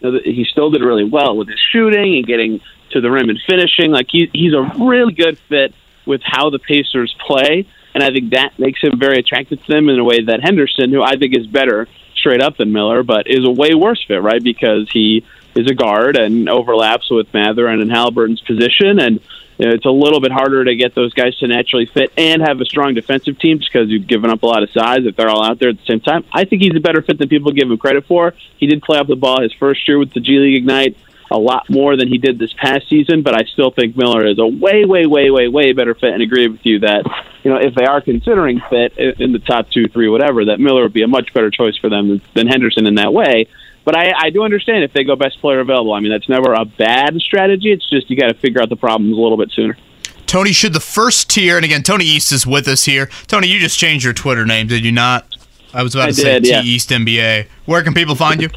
he 0.00 0.46
still 0.50 0.70
did 0.70 0.82
really 0.82 1.04
well 1.04 1.36
with 1.36 1.48
his 1.48 1.60
shooting 1.72 2.16
and 2.16 2.26
getting 2.26 2.60
to 2.90 3.00
the 3.00 3.10
rim 3.10 3.28
and 3.28 3.38
finishing. 3.48 3.90
Like 3.90 4.06
he, 4.10 4.30
he's 4.32 4.54
a 4.54 4.62
really 4.78 5.12
good 5.12 5.38
fit 5.48 5.74
with 6.06 6.22
how 6.24 6.50
the 6.50 6.58
Pacers 6.58 7.14
play, 7.26 7.66
and 7.94 8.02
I 8.02 8.10
think 8.10 8.32
that 8.32 8.58
makes 8.58 8.80
him 8.80 8.98
very 8.98 9.18
attractive 9.18 9.64
to 9.64 9.72
them 9.72 9.88
in 9.88 9.98
a 9.98 10.04
way 10.04 10.22
that 10.22 10.40
Henderson, 10.42 10.90
who 10.90 11.02
I 11.02 11.16
think 11.16 11.36
is 11.36 11.46
better 11.46 11.86
straight 12.16 12.42
up 12.42 12.56
than 12.56 12.72
Miller, 12.72 13.02
but 13.02 13.26
is 13.26 13.44
a 13.44 13.50
way 13.50 13.74
worse 13.74 14.04
fit, 14.06 14.22
right? 14.22 14.42
Because 14.42 14.88
he 14.92 15.24
is 15.54 15.70
a 15.70 15.74
guard 15.74 16.16
and 16.16 16.48
overlaps 16.48 17.10
with 17.10 17.32
Mathurin 17.32 17.80
and 17.80 17.90
Haliburton's 17.90 18.40
position, 18.40 18.98
and 18.98 19.20
you 19.58 19.66
know, 19.66 19.74
it's 19.74 19.84
a 19.84 19.90
little 19.90 20.20
bit 20.20 20.30
harder 20.30 20.64
to 20.64 20.76
get 20.76 20.94
those 20.94 21.12
guys 21.12 21.36
to 21.38 21.48
naturally 21.48 21.86
fit 21.86 22.12
and 22.16 22.40
have 22.42 22.60
a 22.60 22.64
strong 22.64 22.94
defensive 22.94 23.38
team 23.38 23.58
because 23.58 23.88
you've 23.88 24.06
given 24.06 24.30
up 24.30 24.42
a 24.42 24.46
lot 24.46 24.62
of 24.62 24.70
size 24.70 25.00
if 25.04 25.16
they're 25.16 25.28
all 25.28 25.44
out 25.44 25.58
there 25.58 25.70
at 25.70 25.78
the 25.78 25.84
same 25.84 26.00
time. 26.00 26.24
I 26.32 26.44
think 26.44 26.62
he's 26.62 26.76
a 26.76 26.80
better 26.80 27.02
fit 27.02 27.18
than 27.18 27.28
people 27.28 27.50
give 27.52 27.68
him 27.70 27.76
credit 27.76 28.06
for. 28.06 28.34
He 28.56 28.66
did 28.66 28.82
play 28.82 28.98
off 28.98 29.08
the 29.08 29.16
ball 29.16 29.42
his 29.42 29.52
first 29.52 29.86
year 29.88 29.98
with 29.98 30.12
the 30.14 30.20
G 30.20 30.38
League 30.38 30.56
Ignite 30.56 30.96
a 31.30 31.38
lot 31.38 31.68
more 31.68 31.96
than 31.96 32.08
he 32.08 32.18
did 32.18 32.38
this 32.38 32.52
past 32.54 32.88
season, 32.88 33.22
but 33.22 33.34
I 33.34 33.44
still 33.44 33.70
think 33.70 33.96
Miller 33.96 34.26
is 34.26 34.38
a 34.38 34.46
way, 34.46 34.84
way, 34.84 35.06
way, 35.06 35.30
way, 35.30 35.48
way 35.48 35.72
better 35.72 35.94
fit 35.94 36.14
and 36.14 36.22
agree 36.22 36.48
with 36.48 36.64
you 36.64 36.78
that, 36.80 37.04
you 37.42 37.50
know, 37.50 37.58
if 37.58 37.74
they 37.74 37.84
are 37.84 38.00
considering 38.00 38.62
fit 38.70 38.96
in 38.96 39.32
the 39.32 39.38
top 39.38 39.70
two, 39.70 39.88
three, 39.88 40.08
whatever, 40.08 40.46
that 40.46 40.58
Miller 40.58 40.82
would 40.82 40.92
be 40.92 41.02
a 41.02 41.08
much 41.08 41.34
better 41.34 41.50
choice 41.50 41.76
for 41.76 41.90
them 41.90 42.22
than 42.34 42.46
Henderson 42.46 42.86
in 42.86 42.94
that 42.94 43.12
way. 43.12 43.46
But 43.88 43.96
I, 43.96 44.12
I 44.26 44.28
do 44.28 44.42
understand 44.42 44.84
if 44.84 44.92
they 44.92 45.02
go 45.02 45.16
best 45.16 45.40
player 45.40 45.60
available. 45.60 45.94
I 45.94 46.00
mean, 46.00 46.12
that's 46.12 46.28
never 46.28 46.52
a 46.52 46.66
bad 46.66 47.18
strategy. 47.22 47.72
It's 47.72 47.88
just 47.88 48.10
you 48.10 48.18
got 48.18 48.28
to 48.28 48.34
figure 48.34 48.60
out 48.60 48.68
the 48.68 48.76
problems 48.76 49.16
a 49.16 49.18
little 49.18 49.38
bit 49.38 49.50
sooner. 49.50 49.78
Tony, 50.26 50.52
should 50.52 50.74
the 50.74 50.78
first 50.78 51.30
tier, 51.30 51.56
and 51.56 51.64
again, 51.64 51.82
Tony 51.82 52.04
East 52.04 52.30
is 52.30 52.46
with 52.46 52.68
us 52.68 52.84
here. 52.84 53.06
Tony, 53.28 53.48
you 53.48 53.58
just 53.58 53.78
changed 53.78 54.04
your 54.04 54.12
Twitter 54.12 54.44
name, 54.44 54.66
did 54.66 54.84
you 54.84 54.92
not? 54.92 55.34
I 55.72 55.82
was 55.82 55.94
about 55.94 56.08
I 56.08 56.10
to 56.10 56.14
say 56.16 56.40
yeah. 56.42 56.60
T 56.60 56.68
East 56.68 56.90
NBA. 56.90 57.46
Where 57.64 57.82
can 57.82 57.94
people 57.94 58.14
find 58.14 58.42
you? 58.42 58.50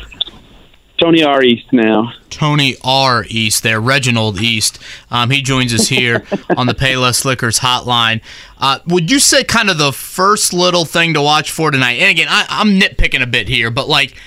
Tony 0.99 1.23
R. 1.23 1.41
East 1.41 1.71
now. 1.71 2.11
Tony 2.29 2.75
R. 2.83 3.25
East 3.29 3.63
there, 3.63 3.79
Reginald 3.79 4.41
East. 4.41 4.79
Um, 5.11 5.29
he 5.29 5.41
joins 5.41 5.73
us 5.73 5.87
here 5.87 6.25
on 6.57 6.67
the 6.67 6.75
Payless 6.75 7.23
Liquors 7.23 7.59
hotline. 7.59 8.19
Uh, 8.57 8.79
would 8.85 9.09
you 9.09 9.21
say 9.21 9.45
kind 9.45 9.69
of 9.69 9.77
the 9.77 9.93
first 9.93 10.51
little 10.51 10.83
thing 10.83 11.13
to 11.13 11.21
watch 11.21 11.51
for 11.51 11.71
tonight? 11.71 11.99
And 11.99 12.11
again, 12.11 12.27
I, 12.29 12.45
I'm 12.49 12.77
nitpicking 12.77 13.21
a 13.21 13.27
bit 13.27 13.47
here, 13.47 13.71
but 13.71 13.87
like 13.87 14.17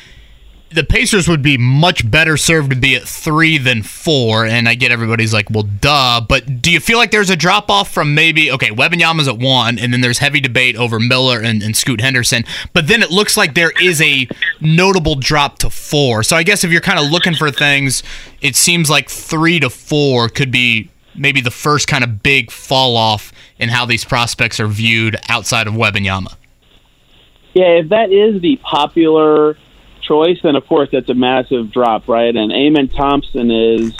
the 0.74 0.84
Pacers 0.84 1.28
would 1.28 1.42
be 1.42 1.56
much 1.56 2.08
better 2.10 2.36
served 2.36 2.70
to 2.70 2.76
be 2.76 2.96
at 2.96 3.04
three 3.04 3.58
than 3.58 3.82
four. 3.82 4.44
And 4.44 4.68
I 4.68 4.74
get 4.74 4.90
everybody's 4.90 5.32
like, 5.32 5.48
well, 5.48 5.62
duh. 5.62 6.20
But 6.20 6.60
do 6.60 6.70
you 6.70 6.80
feel 6.80 6.98
like 6.98 7.12
there's 7.12 7.30
a 7.30 7.36
drop 7.36 7.70
off 7.70 7.92
from 7.92 8.14
maybe, 8.14 8.50
okay, 8.50 8.70
Wembanyama's 8.70 9.28
at 9.28 9.38
one, 9.38 9.78
and 9.78 9.92
then 9.92 10.00
there's 10.00 10.18
heavy 10.18 10.40
debate 10.40 10.76
over 10.76 10.98
Miller 10.98 11.40
and, 11.40 11.62
and 11.62 11.76
Scoot 11.76 12.00
Henderson. 12.00 12.44
But 12.72 12.88
then 12.88 13.02
it 13.02 13.10
looks 13.10 13.36
like 13.36 13.54
there 13.54 13.72
is 13.80 14.02
a 14.02 14.28
notable 14.60 15.14
drop 15.14 15.58
to 15.58 15.70
four. 15.70 16.22
So 16.22 16.36
I 16.36 16.42
guess 16.42 16.64
if 16.64 16.72
you're 16.72 16.80
kind 16.80 16.98
of 16.98 17.10
looking 17.10 17.34
for 17.34 17.50
things, 17.50 18.02
it 18.40 18.56
seems 18.56 18.90
like 18.90 19.08
three 19.08 19.60
to 19.60 19.70
four 19.70 20.28
could 20.28 20.50
be 20.50 20.90
maybe 21.14 21.40
the 21.40 21.52
first 21.52 21.86
kind 21.86 22.02
of 22.02 22.22
big 22.22 22.50
fall 22.50 22.96
off 22.96 23.32
in 23.58 23.68
how 23.68 23.86
these 23.86 24.04
prospects 24.04 24.58
are 24.58 24.66
viewed 24.66 25.16
outside 25.28 25.68
of 25.68 25.74
Wembanyama. 25.74 26.34
Yeah, 27.54 27.78
if 27.78 27.88
that 27.90 28.10
is 28.10 28.42
the 28.42 28.56
popular 28.56 29.56
choice, 30.06 30.38
then 30.42 30.56
of 30.56 30.66
course 30.66 30.88
that's 30.92 31.08
a 31.08 31.14
massive 31.14 31.72
drop, 31.72 32.08
right? 32.08 32.34
And 32.34 32.52
Amen 32.52 32.88
Thompson 32.88 33.50
is, 33.50 33.94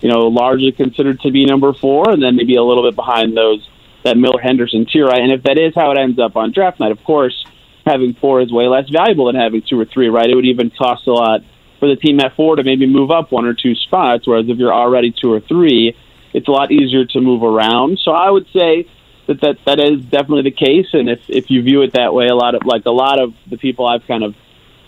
you 0.00 0.08
know, 0.08 0.28
largely 0.28 0.72
considered 0.72 1.20
to 1.20 1.30
be 1.30 1.44
number 1.44 1.72
four, 1.72 2.10
and 2.10 2.22
then 2.22 2.36
maybe 2.36 2.56
a 2.56 2.62
little 2.62 2.82
bit 2.82 2.96
behind 2.96 3.36
those 3.36 3.68
that 4.04 4.16
Miller 4.16 4.40
Henderson 4.40 4.86
tier, 4.86 5.06
right? 5.06 5.20
And 5.20 5.32
if 5.32 5.42
that 5.42 5.58
is 5.58 5.74
how 5.74 5.90
it 5.92 5.98
ends 5.98 6.18
up 6.18 6.36
on 6.36 6.52
draft 6.52 6.80
night, 6.80 6.92
of 6.92 7.04
course, 7.04 7.46
having 7.86 8.14
four 8.14 8.40
is 8.40 8.52
way 8.52 8.66
less 8.66 8.88
valuable 8.88 9.26
than 9.26 9.36
having 9.36 9.62
two 9.62 9.78
or 9.78 9.84
three, 9.84 10.08
right? 10.08 10.28
It 10.28 10.34
would 10.34 10.46
even 10.46 10.70
cost 10.70 11.06
a 11.06 11.12
lot 11.12 11.40
for 11.78 11.88
the 11.88 11.96
team 11.96 12.20
at 12.20 12.34
four 12.36 12.56
to 12.56 12.62
maybe 12.62 12.86
move 12.86 13.10
up 13.10 13.32
one 13.32 13.46
or 13.46 13.54
two 13.54 13.74
spots, 13.74 14.26
whereas 14.26 14.46
if 14.48 14.58
you're 14.58 14.72
already 14.72 15.12
two 15.12 15.32
or 15.32 15.40
three, 15.40 15.96
it's 16.32 16.48
a 16.48 16.50
lot 16.50 16.70
easier 16.70 17.04
to 17.04 17.20
move 17.20 17.42
around. 17.42 17.98
So 18.04 18.12
I 18.12 18.30
would 18.30 18.46
say 18.52 18.86
that 19.26 19.40
that, 19.40 19.58
that 19.66 19.80
is 19.80 20.02
definitely 20.02 20.42
the 20.42 20.50
case, 20.66 20.88
and 20.92 21.08
if 21.08 21.20
if 21.28 21.50
you 21.50 21.62
view 21.62 21.82
it 21.82 21.92
that 21.94 22.12
way, 22.12 22.28
a 22.28 22.34
lot 22.34 22.54
of 22.54 22.64
like 22.64 22.84
a 22.86 22.90
lot 22.90 23.20
of 23.20 23.34
the 23.48 23.56
people 23.56 23.86
I've 23.86 24.06
kind 24.06 24.22
of 24.22 24.34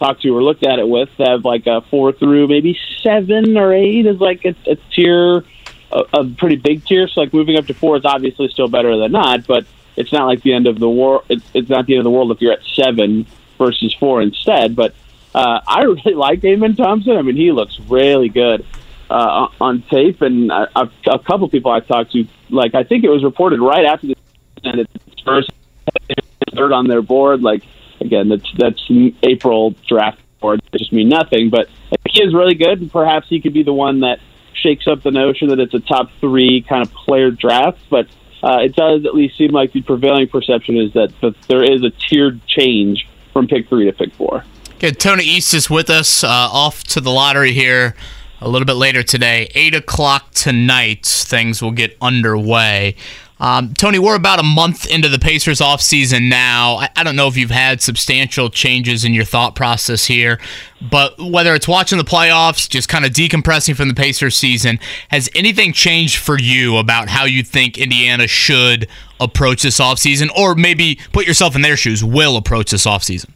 talked 0.02 0.22
to 0.22 0.36
or 0.36 0.42
looked 0.42 0.66
at 0.66 0.78
it 0.78 0.88
with 0.88 1.08
have 1.18 1.44
like 1.44 1.66
a 1.66 1.80
four 1.82 2.12
through 2.12 2.48
maybe 2.48 2.78
seven 3.02 3.56
or 3.56 3.72
eight 3.72 4.06
is 4.06 4.20
like 4.20 4.44
a, 4.44 4.54
a 4.66 4.76
tier, 4.92 5.44
a, 5.92 6.04
a 6.14 6.24
pretty 6.24 6.56
big 6.56 6.84
tier. 6.84 7.06
So 7.06 7.20
like 7.20 7.32
moving 7.32 7.56
up 7.56 7.66
to 7.66 7.74
four 7.74 7.96
is 7.96 8.04
obviously 8.04 8.48
still 8.48 8.68
better 8.68 8.96
than 8.96 9.12
not, 9.12 9.46
but 9.46 9.64
it's 9.96 10.12
not 10.12 10.26
like 10.26 10.42
the 10.42 10.54
end 10.54 10.66
of 10.66 10.78
the 10.78 10.88
world. 10.88 11.24
It's, 11.28 11.44
it's 11.54 11.68
not 11.68 11.86
the 11.86 11.94
end 11.94 12.00
of 12.00 12.04
the 12.04 12.10
world 12.10 12.32
if 12.32 12.40
you're 12.40 12.52
at 12.52 12.64
seven 12.74 13.26
versus 13.58 13.94
four 13.94 14.22
instead. 14.22 14.74
But 14.74 14.94
uh, 15.34 15.60
I 15.66 15.82
really 15.82 16.14
like 16.14 16.44
Amen 16.44 16.74
Thompson. 16.74 17.16
I 17.16 17.22
mean, 17.22 17.36
he 17.36 17.52
looks 17.52 17.78
really 17.80 18.28
good 18.28 18.66
uh, 19.08 19.48
on 19.60 19.82
tape, 19.82 20.22
and 20.22 20.50
I, 20.52 20.66
I've, 20.74 20.92
a 21.06 21.18
couple 21.20 21.48
people 21.48 21.70
I've 21.70 21.86
talked 21.86 22.12
to, 22.12 22.26
like 22.50 22.74
I 22.74 22.82
think 22.82 23.04
it 23.04 23.10
was 23.10 23.22
reported 23.22 23.60
right 23.60 23.84
after 23.84 24.08
the 24.08 24.86
first 25.24 25.50
third 26.54 26.72
on 26.72 26.88
their 26.88 27.02
board, 27.02 27.42
like 27.42 27.62
again, 28.04 28.28
that's 28.28 28.52
that's 28.58 28.90
April 29.22 29.74
draft 29.88 30.20
board. 30.40 30.60
It 30.72 30.78
just 30.78 30.92
mean 30.92 31.08
nothing. 31.08 31.50
But 31.50 31.68
he 32.08 32.22
is 32.22 32.34
really 32.34 32.54
good. 32.54 32.80
And 32.80 32.92
perhaps 32.92 33.28
he 33.28 33.40
could 33.40 33.54
be 33.54 33.62
the 33.62 33.72
one 33.72 34.00
that 34.00 34.18
shakes 34.54 34.86
up 34.86 35.02
the 35.02 35.10
notion 35.10 35.48
that 35.48 35.58
it's 35.58 35.74
a 35.74 35.80
top 35.80 36.10
three 36.20 36.64
kind 36.68 36.86
of 36.86 36.92
player 36.92 37.30
draft. 37.30 37.78
But 37.90 38.08
uh, 38.42 38.58
it 38.62 38.74
does 38.74 39.06
at 39.06 39.14
least 39.14 39.38
seem 39.38 39.52
like 39.52 39.72
the 39.72 39.82
prevailing 39.82 40.28
perception 40.28 40.76
is 40.76 40.92
that, 40.94 41.12
that 41.22 41.40
there 41.48 41.62
is 41.62 41.84
a 41.84 41.90
tiered 41.90 42.44
change 42.46 43.08
from 43.32 43.46
pick 43.46 43.68
three 43.68 43.86
to 43.86 43.92
pick 43.92 44.12
four. 44.14 44.44
Okay, 44.74 44.90
Tony 44.90 45.24
East 45.24 45.54
is 45.54 45.70
with 45.70 45.88
us. 45.88 46.24
Uh, 46.24 46.28
off 46.28 46.82
to 46.84 47.00
the 47.00 47.10
lottery 47.10 47.52
here 47.52 47.94
a 48.40 48.48
little 48.48 48.66
bit 48.66 48.74
later 48.74 49.04
today. 49.04 49.48
8 49.54 49.76
o'clock 49.76 50.32
tonight, 50.32 51.06
things 51.06 51.62
will 51.62 51.70
get 51.70 51.96
underway. 52.00 52.96
Um, 53.42 53.74
Tony, 53.74 53.98
we're 53.98 54.14
about 54.14 54.38
a 54.38 54.44
month 54.44 54.86
into 54.86 55.08
the 55.08 55.18
Pacers 55.18 55.58
offseason 55.58 56.28
now. 56.28 56.76
I, 56.76 56.90
I 56.94 57.02
don't 57.02 57.16
know 57.16 57.26
if 57.26 57.36
you've 57.36 57.50
had 57.50 57.82
substantial 57.82 58.48
changes 58.48 59.04
in 59.04 59.14
your 59.14 59.24
thought 59.24 59.56
process 59.56 60.06
here, 60.06 60.38
but 60.80 61.18
whether 61.18 61.52
it's 61.52 61.66
watching 61.66 61.98
the 61.98 62.04
playoffs, 62.04 62.68
just 62.68 62.88
kind 62.88 63.04
of 63.04 63.10
decompressing 63.10 63.74
from 63.74 63.88
the 63.88 63.94
Pacers 63.94 64.36
season, 64.36 64.78
has 65.08 65.28
anything 65.34 65.72
changed 65.72 66.18
for 66.18 66.38
you 66.38 66.76
about 66.76 67.08
how 67.08 67.24
you 67.24 67.42
think 67.42 67.78
Indiana 67.78 68.28
should 68.28 68.86
approach 69.18 69.62
this 69.62 69.80
offseason, 69.80 70.28
or 70.36 70.54
maybe 70.54 71.00
put 71.12 71.26
yourself 71.26 71.56
in 71.56 71.62
their 71.62 71.76
shoes, 71.76 72.04
will 72.04 72.36
approach 72.36 72.70
this 72.70 72.86
offseason? 72.86 73.30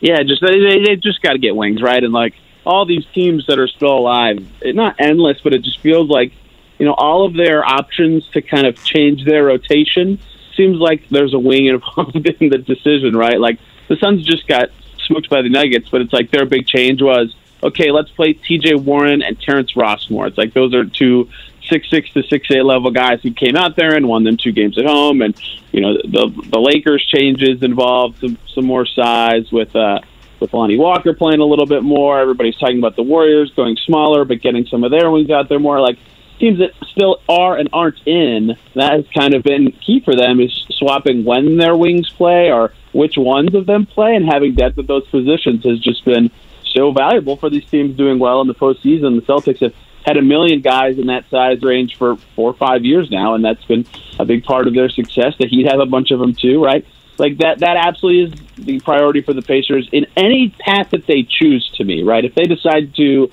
Yeah, 0.00 0.22
just 0.24 0.42
they, 0.42 0.84
they 0.84 0.96
just 0.96 1.22
got 1.22 1.32
to 1.32 1.38
get 1.38 1.56
wings 1.56 1.80
right, 1.80 2.04
and 2.04 2.12
like 2.12 2.34
all 2.66 2.84
these 2.84 3.06
teams 3.14 3.46
that 3.46 3.58
are 3.58 3.68
still 3.68 3.96
alive, 3.96 4.46
it, 4.60 4.76
not 4.76 4.96
endless, 4.98 5.40
but 5.40 5.54
it 5.54 5.62
just 5.62 5.80
feels 5.80 6.10
like 6.10 6.32
you 6.78 6.86
know, 6.86 6.94
all 6.94 7.26
of 7.26 7.34
their 7.34 7.64
options 7.64 8.26
to 8.32 8.42
kind 8.42 8.66
of 8.66 8.82
change 8.84 9.24
their 9.24 9.44
rotation 9.44 10.18
seems 10.56 10.78
like 10.78 11.08
there's 11.08 11.34
a 11.34 11.38
wing 11.38 11.66
involved 11.66 12.16
in 12.40 12.48
the 12.50 12.58
decision, 12.58 13.16
right? 13.16 13.40
Like 13.40 13.58
the 13.88 13.96
Suns 13.96 14.24
just 14.24 14.46
got 14.46 14.70
smoked 15.06 15.28
by 15.28 15.42
the 15.42 15.48
Nuggets, 15.48 15.88
but 15.88 16.00
it's 16.00 16.12
like 16.12 16.30
their 16.30 16.46
big 16.46 16.66
change 16.66 17.02
was 17.02 17.34
okay, 17.62 17.90
let's 17.90 18.10
play 18.10 18.32
T.J. 18.34 18.74
Warren 18.74 19.22
and 19.22 19.40
Terrence 19.40 19.76
Ross 19.76 20.10
more. 20.10 20.26
It's 20.26 20.38
like 20.38 20.54
those 20.54 20.74
are 20.74 20.84
two 20.84 21.28
six 21.68 21.90
six 21.90 22.10
to 22.12 22.22
six 22.24 22.48
eight 22.50 22.64
level 22.64 22.90
guys 22.90 23.20
who 23.22 23.32
came 23.32 23.56
out 23.56 23.76
there 23.76 23.96
and 23.96 24.06
won 24.06 24.24
them 24.24 24.36
two 24.36 24.52
games 24.52 24.78
at 24.78 24.86
home, 24.86 25.22
and 25.22 25.34
you 25.72 25.80
know 25.80 25.94
the 25.94 26.42
the 26.50 26.60
Lakers 26.60 27.04
changes 27.06 27.62
involved 27.62 28.18
some 28.20 28.38
some 28.54 28.66
more 28.66 28.86
size 28.86 29.50
with. 29.52 29.74
uh 29.74 30.00
with 30.38 30.52
Lonnie 30.52 30.76
Walker 30.76 31.14
playing 31.14 31.40
a 31.40 31.44
little 31.46 31.64
bit 31.64 31.82
more, 31.82 32.20
everybody's 32.20 32.58
talking 32.58 32.76
about 32.76 32.94
the 32.94 33.02
Warriors 33.02 33.50
going 33.56 33.74
smaller, 33.86 34.26
but 34.26 34.42
getting 34.42 34.66
some 34.66 34.84
of 34.84 34.90
their 34.90 35.10
wings 35.10 35.30
out 35.30 35.48
there 35.48 35.58
more. 35.58 35.80
Like 35.80 35.98
teams 36.38 36.58
that 36.58 36.72
still 36.90 37.20
are 37.28 37.56
and 37.56 37.68
aren't 37.72 38.06
in, 38.06 38.56
that 38.74 38.92
has 38.92 39.04
kind 39.16 39.34
of 39.34 39.42
been 39.42 39.72
key 39.72 40.00
for 40.00 40.14
them 40.14 40.40
is 40.40 40.52
swapping 40.70 41.24
when 41.24 41.56
their 41.56 41.76
wings 41.76 42.10
play 42.10 42.50
or 42.50 42.72
which 42.92 43.16
ones 43.16 43.54
of 43.54 43.66
them 43.66 43.86
play, 43.86 44.14
and 44.14 44.26
having 44.26 44.54
depth 44.54 44.78
at 44.78 44.86
those 44.86 45.06
positions 45.08 45.64
has 45.64 45.78
just 45.80 46.04
been 46.04 46.30
so 46.64 46.92
valuable 46.92 47.36
for 47.36 47.50
these 47.50 47.64
teams 47.66 47.96
doing 47.96 48.18
well 48.18 48.40
in 48.40 48.48
the 48.48 48.54
postseason. 48.54 49.20
The 49.20 49.26
Celtics 49.26 49.60
have 49.60 49.74
had 50.04 50.16
a 50.16 50.22
million 50.22 50.60
guys 50.60 50.98
in 50.98 51.08
that 51.08 51.28
size 51.30 51.62
range 51.62 51.96
for 51.96 52.16
four 52.36 52.50
or 52.50 52.54
five 52.54 52.84
years 52.84 53.10
now, 53.10 53.34
and 53.34 53.44
that's 53.44 53.64
been 53.64 53.86
a 54.18 54.24
big 54.24 54.44
part 54.44 54.66
of 54.66 54.74
their 54.74 54.88
success. 54.88 55.34
The 55.38 55.48
Heat 55.48 55.66
have 55.66 55.80
a 55.80 55.86
bunch 55.86 56.10
of 56.10 56.20
them 56.20 56.34
too, 56.34 56.62
right? 56.62 56.86
Like 57.18 57.38
that, 57.38 57.60
that 57.60 57.76
absolutely 57.76 58.32
is 58.34 58.64
the 58.64 58.80
priority 58.80 59.22
for 59.22 59.32
the 59.32 59.42
Pacers 59.42 59.88
in 59.90 60.06
any 60.16 60.54
path 60.58 60.90
that 60.90 61.06
they 61.06 61.22
choose 61.22 61.68
to 61.76 61.84
me, 61.84 62.02
right? 62.02 62.24
If 62.24 62.34
they 62.34 62.44
decide 62.44 62.94
to 62.96 63.30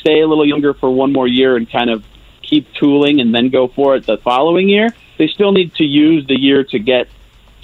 stay 0.00 0.20
a 0.20 0.26
little 0.26 0.46
younger 0.46 0.74
for 0.74 0.90
one 0.90 1.12
more 1.12 1.28
year 1.28 1.56
and 1.56 1.70
kind 1.70 1.90
of 1.90 2.02
keep 2.48 2.72
tooling 2.74 3.20
and 3.20 3.34
then 3.34 3.50
go 3.50 3.68
for 3.68 3.96
it 3.96 4.06
the 4.06 4.18
following 4.18 4.68
year, 4.68 4.94
they 5.18 5.28
still 5.28 5.52
need 5.52 5.74
to 5.74 5.84
use 5.84 6.26
the 6.26 6.38
year 6.38 6.64
to 6.64 6.78
get 6.78 7.08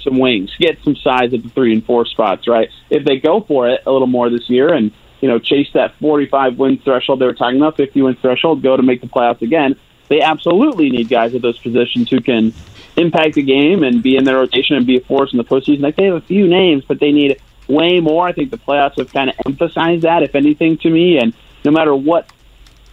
some 0.01 0.19
wings, 0.19 0.51
get 0.59 0.77
some 0.83 0.95
size 0.95 1.33
at 1.33 1.43
the 1.43 1.49
three 1.49 1.73
and 1.73 1.85
four 1.85 2.05
spots, 2.05 2.47
right? 2.47 2.69
If 2.89 3.05
they 3.05 3.17
go 3.17 3.41
for 3.41 3.69
it 3.69 3.83
a 3.85 3.91
little 3.91 4.07
more 4.07 4.29
this 4.29 4.49
year 4.49 4.73
and 4.73 4.91
you 5.21 5.29
know 5.29 5.39
chase 5.39 5.69
that 5.73 5.95
45 6.01 6.57
win 6.57 6.77
threshold 6.79 7.19
they 7.19 7.25
were 7.25 7.33
talking 7.33 7.57
about, 7.57 7.77
50 7.77 8.01
win 8.01 8.15
threshold, 8.15 8.61
go 8.61 8.75
to 8.75 8.83
make 8.83 9.01
the 9.01 9.07
playoffs 9.07 9.41
again, 9.41 9.75
they 10.09 10.21
absolutely 10.21 10.89
need 10.89 11.09
guys 11.09 11.33
at 11.33 11.41
those 11.41 11.57
positions 11.59 12.09
who 12.09 12.21
can 12.21 12.53
impact 12.97 13.35
the 13.35 13.41
game 13.41 13.83
and 13.83 14.03
be 14.03 14.15
in 14.15 14.23
their 14.23 14.37
rotation 14.37 14.75
and 14.75 14.85
be 14.85 14.97
a 14.97 15.01
force 15.01 15.31
in 15.31 15.37
the 15.37 15.43
postseason. 15.43 15.81
Like 15.81 15.95
they 15.95 16.05
have 16.05 16.15
a 16.15 16.21
few 16.21 16.47
names, 16.47 16.83
but 16.85 16.99
they 16.99 17.11
need 17.11 17.39
way 17.67 17.99
more. 17.99 18.27
I 18.27 18.33
think 18.33 18.51
the 18.51 18.57
playoffs 18.57 18.97
have 18.97 19.11
kind 19.11 19.29
of 19.29 19.35
emphasized 19.45 20.03
that, 20.03 20.23
if 20.23 20.35
anything, 20.35 20.77
to 20.79 20.89
me. 20.89 21.17
And 21.17 21.33
no 21.63 21.71
matter 21.71 21.95
what 21.95 22.29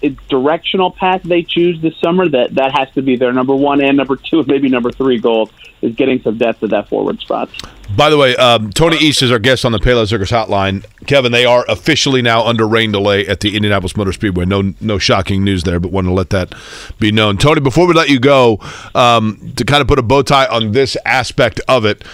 directional 0.09 0.91
path 0.91 1.23
they 1.23 1.43
choose 1.43 1.81
this 1.81 1.97
summer, 1.99 2.29
that 2.29 2.55
that 2.55 2.73
has 2.73 2.91
to 2.95 3.03
be 3.03 3.17
their 3.17 3.33
number 3.33 3.55
one 3.55 3.81
and 3.81 3.97
number 3.97 4.17
two, 4.17 4.45
maybe 4.47 4.69
number 4.69 4.91
three 4.91 5.19
goal 5.19 5.51
is 5.83 5.95
getting 5.95 6.21
some 6.23 6.37
depth 6.37 6.63
at 6.63 6.71
that 6.71 6.89
forward 6.89 7.21
spot. 7.21 7.49
By 7.97 8.11
the 8.11 8.19
way, 8.19 8.37
um, 8.37 8.71
Tony 8.71 8.97
East 8.99 9.23
is 9.23 9.31
our 9.31 9.39
guest 9.39 9.65
on 9.65 9.73
the 9.73 9.79
Payless 9.79 10.13
Liquors 10.13 10.31
Hotline. 10.31 10.85
Kevin, 11.07 11.33
they 11.33 11.45
are 11.45 11.65
officially 11.69 12.23
now 12.23 12.45
under 12.45 12.69
rain 12.69 12.93
delay 12.93 13.27
at 13.27 13.41
the 13.41 13.57
Indianapolis 13.57 13.97
Motor 13.97 14.13
Speedway. 14.13 14.45
No, 14.45 14.75
no 14.81 14.99
shocking 14.99 15.43
news 15.43 15.65
there, 15.65 15.81
but 15.81 15.91
wanted 15.91 16.09
to 16.09 16.15
let 16.15 16.31
that 16.31 16.55
be 16.99 17.11
known. 17.11 17.37
Tony, 17.39 17.61
before 17.61 17.87
we 17.87 17.95
let 17.95 18.09
you 18.09 18.21
go, 18.21 18.61
um, 18.95 19.53
to 19.57 19.65
kind 19.65 19.81
of 19.81 19.89
put 19.89 19.99
a 19.99 20.03
bow 20.03 20.23
tie 20.23 20.47
on 20.47 20.73
this 20.73 20.97
aspect 21.05 21.61
of 21.67 21.85
it. 21.85 22.05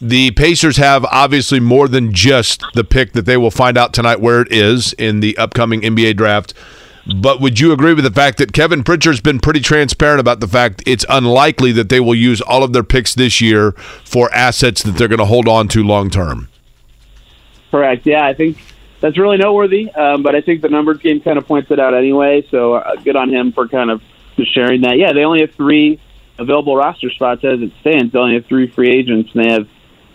The 0.00 0.32
Pacers 0.32 0.78
have 0.78 1.04
obviously 1.06 1.60
more 1.60 1.86
than 1.86 2.12
just 2.12 2.64
the 2.74 2.82
pick 2.82 3.12
that 3.12 3.22
they 3.22 3.36
will 3.36 3.52
find 3.52 3.78
out 3.78 3.92
tonight 3.92 4.20
where 4.20 4.40
it 4.40 4.50
is 4.50 4.92
in 4.94 5.20
the 5.20 5.36
upcoming 5.38 5.80
NBA 5.82 6.16
draft. 6.16 6.54
But 7.06 7.40
would 7.40 7.58
you 7.58 7.72
agree 7.72 7.94
with 7.94 8.04
the 8.04 8.12
fact 8.12 8.38
that 8.38 8.52
Kevin 8.52 8.84
Pritchard's 8.84 9.20
been 9.20 9.40
pretty 9.40 9.60
transparent 9.60 10.20
about 10.20 10.40
the 10.40 10.46
fact 10.46 10.82
it's 10.86 11.04
unlikely 11.08 11.72
that 11.72 11.88
they 11.88 11.98
will 11.98 12.14
use 12.14 12.40
all 12.40 12.62
of 12.62 12.72
their 12.72 12.84
picks 12.84 13.14
this 13.14 13.40
year 13.40 13.72
for 14.04 14.32
assets 14.32 14.82
that 14.84 14.92
they're 14.92 15.08
going 15.08 15.18
to 15.18 15.24
hold 15.24 15.48
on 15.48 15.66
to 15.68 15.82
long 15.82 16.10
term? 16.10 16.48
Correct. 17.70 18.06
Yeah, 18.06 18.24
I 18.24 18.34
think 18.34 18.58
that's 19.00 19.18
really 19.18 19.36
noteworthy. 19.36 19.90
Um, 19.90 20.22
but 20.22 20.36
I 20.36 20.42
think 20.42 20.62
the 20.62 20.68
numbers 20.68 20.98
game 20.98 21.20
kind 21.20 21.38
of 21.38 21.46
points 21.46 21.70
it 21.70 21.80
out 21.80 21.94
anyway. 21.94 22.46
So 22.50 22.74
uh, 22.74 22.94
good 22.96 23.16
on 23.16 23.30
him 23.30 23.52
for 23.52 23.66
kind 23.66 23.90
of 23.90 24.00
sharing 24.52 24.82
that. 24.82 24.96
Yeah, 24.96 25.12
they 25.12 25.24
only 25.24 25.40
have 25.40 25.52
three 25.54 26.00
available 26.38 26.76
roster 26.76 27.10
spots 27.10 27.44
as 27.44 27.60
it 27.60 27.72
stands. 27.80 28.12
They 28.12 28.18
only 28.18 28.34
have 28.34 28.46
three 28.46 28.70
free 28.70 28.90
agents, 28.90 29.30
and 29.34 29.44
they 29.44 29.52
have 29.52 29.68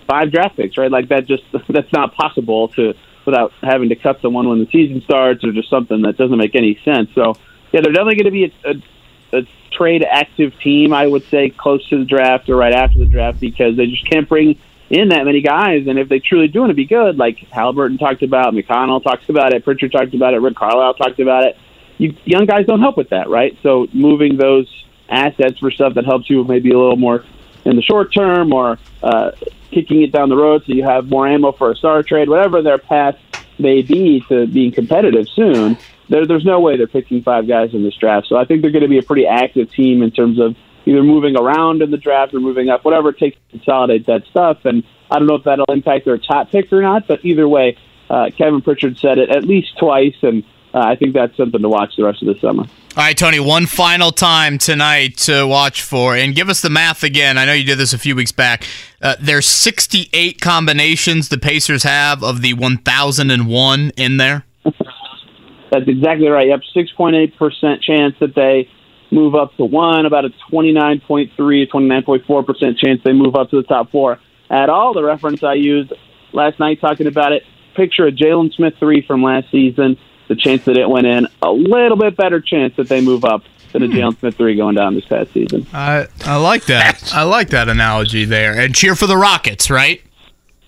five 0.08 0.32
draft 0.32 0.56
picks. 0.56 0.78
Right, 0.78 0.90
like 0.90 1.10
that. 1.10 1.26
Just 1.26 1.44
that's 1.70 1.92
not 1.92 2.16
possible 2.16 2.70
to 2.70 2.94
without 3.28 3.54
having 3.62 3.90
to 3.90 3.96
cut 3.96 4.20
someone 4.22 4.50
when 4.50 4.60
the 4.60 4.68
season 4.72 5.02
starts 5.02 5.44
or 5.44 5.52
just 5.52 5.70
something 5.70 6.02
that 6.02 6.18
doesn't 6.18 6.38
make 6.38 6.56
any 6.56 6.80
sense. 6.84 7.10
So, 7.14 7.36
yeah, 7.72 7.82
they're 7.82 7.94
definitely 7.94 8.16
going 8.16 8.26
to 8.26 8.32
be 8.32 8.46
a, 8.46 8.70
a, 8.72 9.40
a 9.40 9.48
trade 9.72 10.04
active 10.04 10.58
team, 10.60 10.94
I 10.94 11.06
would 11.06 11.24
say, 11.26 11.50
close 11.50 11.88
to 11.90 12.00
the 12.00 12.06
draft 12.06 12.50
or 12.50 12.56
right 12.56 12.74
after 12.74 12.98
the 12.98 13.06
draft 13.06 13.40
because 13.40 13.78
they 13.78 13.86
just 13.86 14.10
can't 14.10 14.28
bring 14.28 14.58
in 14.90 15.10
that 15.10 15.26
many 15.26 15.42
guys. 15.42 15.86
And 15.88 16.00
if 16.00 16.10
they 16.10 16.20
truly 16.20 16.48
do 16.48 16.62
want 16.62 16.72
to 16.72 16.76
be 16.76 16.86
good, 16.86 17.18
like 17.18 17.38
Haliburton 17.52 18.00
talked 18.00 18.24
about, 18.24 18.54
McConnell 18.54 19.04
talks 19.04 19.30
about 19.30 19.54
it, 19.54 19.64
Pritchard 19.64 19.92
talked 19.92 20.14
about 20.14 20.34
it, 20.34 20.38
Rick 20.38 20.56
Carlisle 20.56 20.96
talked 20.96 21.20
about 21.20 21.44
it, 21.44 21.58
you, 21.98 22.16
young 22.24 22.46
guys 22.46 22.66
don't 22.66 22.80
help 22.80 22.98
with 22.98 23.10
that, 23.10 23.30
right? 23.30 23.58
So 23.62 23.88
moving 23.94 24.38
those 24.38 24.68
assets 25.10 25.60
for 25.60 25.72
stuff 25.72 25.96
that 25.96 26.06
helps 26.06 26.30
you 26.30 26.44
maybe 26.44 26.72
a 26.72 26.78
little 26.78 26.98
more 26.98 27.26
in 27.66 27.76
the 27.76 27.82
short 27.82 28.14
term 28.14 28.54
or 28.54 28.78
uh, 29.04 29.32
kicking 29.72 30.02
it 30.02 30.12
down 30.12 30.30
the 30.30 30.38
road 30.38 30.64
so 30.66 30.74
you 30.74 30.84
have 30.84 31.10
more 31.10 31.28
ammo 31.28 31.52
for 31.52 31.72
a 31.72 31.76
star 31.76 32.04
trade, 32.04 32.30
whatever 32.30 32.62
their 32.62 32.78
path 32.78 33.18
may 33.60 33.82
be 33.82 34.24
to 34.30 34.48
being 34.48 34.72
competitive 34.72 35.28
soon, 35.30 35.78
there, 36.10 36.26
there's 36.26 36.46
no 36.46 36.60
way 36.60 36.78
they're 36.78 36.88
picking 36.88 37.22
five 37.24 37.48
guys 37.48 37.74
in 37.74 37.84
this 37.84 37.96
draft. 37.96 38.28
So 38.28 38.38
I 38.38 38.46
think 38.46 38.62
they're 38.62 38.72
going 38.72 38.84
to 38.84 38.90
be 38.90 39.00
a 39.00 39.04
pretty 39.04 39.26
active 39.26 39.72
team 39.72 40.02
in 40.02 40.12
terms 40.12 40.40
of 40.40 40.56
either 40.86 41.04
moving 41.04 41.38
around 41.38 41.82
in 41.82 41.92
the 41.92 41.98
draft 41.98 42.34
or 42.34 42.40
moving 42.40 42.70
up, 42.70 42.86
whatever 42.86 43.10
it 43.10 43.18
takes 43.18 43.36
to 43.36 43.58
consolidate 43.58 44.06
that 44.06 44.26
stuff. 44.30 44.64
And 44.64 44.84
I 45.12 45.20
don't 45.20 45.28
know 45.28 45.36
if 45.36 45.44
that'll 45.44 45.66
impact 45.70 46.06
their 46.06 46.18
top 46.18 46.50
pick 46.50 46.72
or 46.72 46.82
not, 46.82 47.08
but 47.08 47.26
either 47.26 47.48
way, 47.48 47.78
uh, 48.10 48.30
Kevin 48.38 48.62
Pritchard 48.62 48.98
said 48.98 49.18
it 49.18 49.30
at 49.30 49.44
least 49.44 49.78
twice, 49.78 50.16
and 50.22 50.44
uh, 50.74 50.80
I 50.80 50.96
think 50.96 51.14
that's 51.14 51.36
something 51.36 51.62
to 51.62 51.70
watch 51.70 51.96
the 51.98 52.06
rest 52.06 52.22
of 52.22 52.28
the 52.28 52.40
summer. 52.40 52.64
All 52.98 53.04
right, 53.04 53.16
Tony, 53.16 53.40
one 53.40 53.68
final 53.68 54.12
time 54.12 54.58
tonight 54.58 55.18
to 55.18 55.46
watch 55.46 55.84
for, 55.84 56.16
and 56.16 56.34
give 56.34 56.50
us 56.50 56.62
the 56.62 56.72
math 56.72 57.04
again. 57.04 57.38
I 57.38 57.46
know 57.46 57.54
you 57.54 57.64
did 57.64 57.78
this 57.78 57.94
a 57.94 58.00
few 58.00 58.16
weeks 58.16 58.32
back. 58.32 58.64
Uh, 59.00 59.16
there's 59.22 59.46
68 59.46 60.42
combinations 60.42 61.30
the 61.30 61.38
Pacers 61.38 61.84
have 61.84 62.24
of 62.24 62.42
the 62.42 62.56
1001 62.56 63.92
in 63.98 64.18
there. 64.18 64.46
That's 64.64 65.88
exactly 65.88 66.28
right. 66.28 66.48
Yep, 66.48 66.62
6.8% 66.76 67.84
chance 67.84 68.16
that 68.20 68.34
they 68.34 68.68
move 69.12 69.36
up 69.36 69.56
to 69.58 69.66
one, 69.66 70.08
about 70.08 70.26
a 70.26 70.30
29.3, 70.52 71.30
29.4% 71.38 72.78
chance 72.80 73.00
they 73.06 73.14
move 73.14 73.36
up 73.36 73.52
to 73.52 73.58
the 73.58 73.68
top 73.68 73.92
four. 73.92 74.20
At 74.50 74.70
all, 74.70 74.96
the 74.96 75.04
reference 75.04 75.44
I 75.44 75.54
used 75.54 75.94
last 76.34 76.60
night 76.60 76.82
talking 76.82 77.06
about 77.06 77.32
it, 77.32 77.44
picture 77.76 78.08
a 78.08 78.12
Jalen 78.12 78.56
Smith 78.56 78.74
three 78.80 79.06
from 79.06 79.22
last 79.22 79.52
season 79.52 80.00
the 80.28 80.36
chance 80.36 80.66
that 80.66 80.78
it 80.78 80.90
went 80.90 81.08
in, 81.08 81.28
a 81.42 81.52
little 81.52 81.98
bit 81.98 82.16
better 82.16 82.42
chance 82.42 82.76
that 82.78 82.90
they 82.90 83.02
move 83.02 83.26
up 83.26 83.44
than 83.74 83.84
a 83.84 83.88
hmm. 83.88 83.94
Jalen 83.94 84.20
Smith 84.20 84.38
three 84.38 84.56
going 84.56 84.76
down 84.76 84.96
this 84.96 85.06
past 85.06 85.34
season. 85.34 85.66
I 85.74 86.08
I 86.26 86.38
like 86.38 86.66
that. 86.66 87.14
I 87.14 87.24
like 87.24 87.50
that 87.50 87.70
analogy 87.70 88.26
there. 88.26 88.58
And 88.58 88.74
cheer 88.76 88.96
for 88.96 89.08
the 89.08 89.18
Rockets, 89.18 89.70
right? 89.70 90.02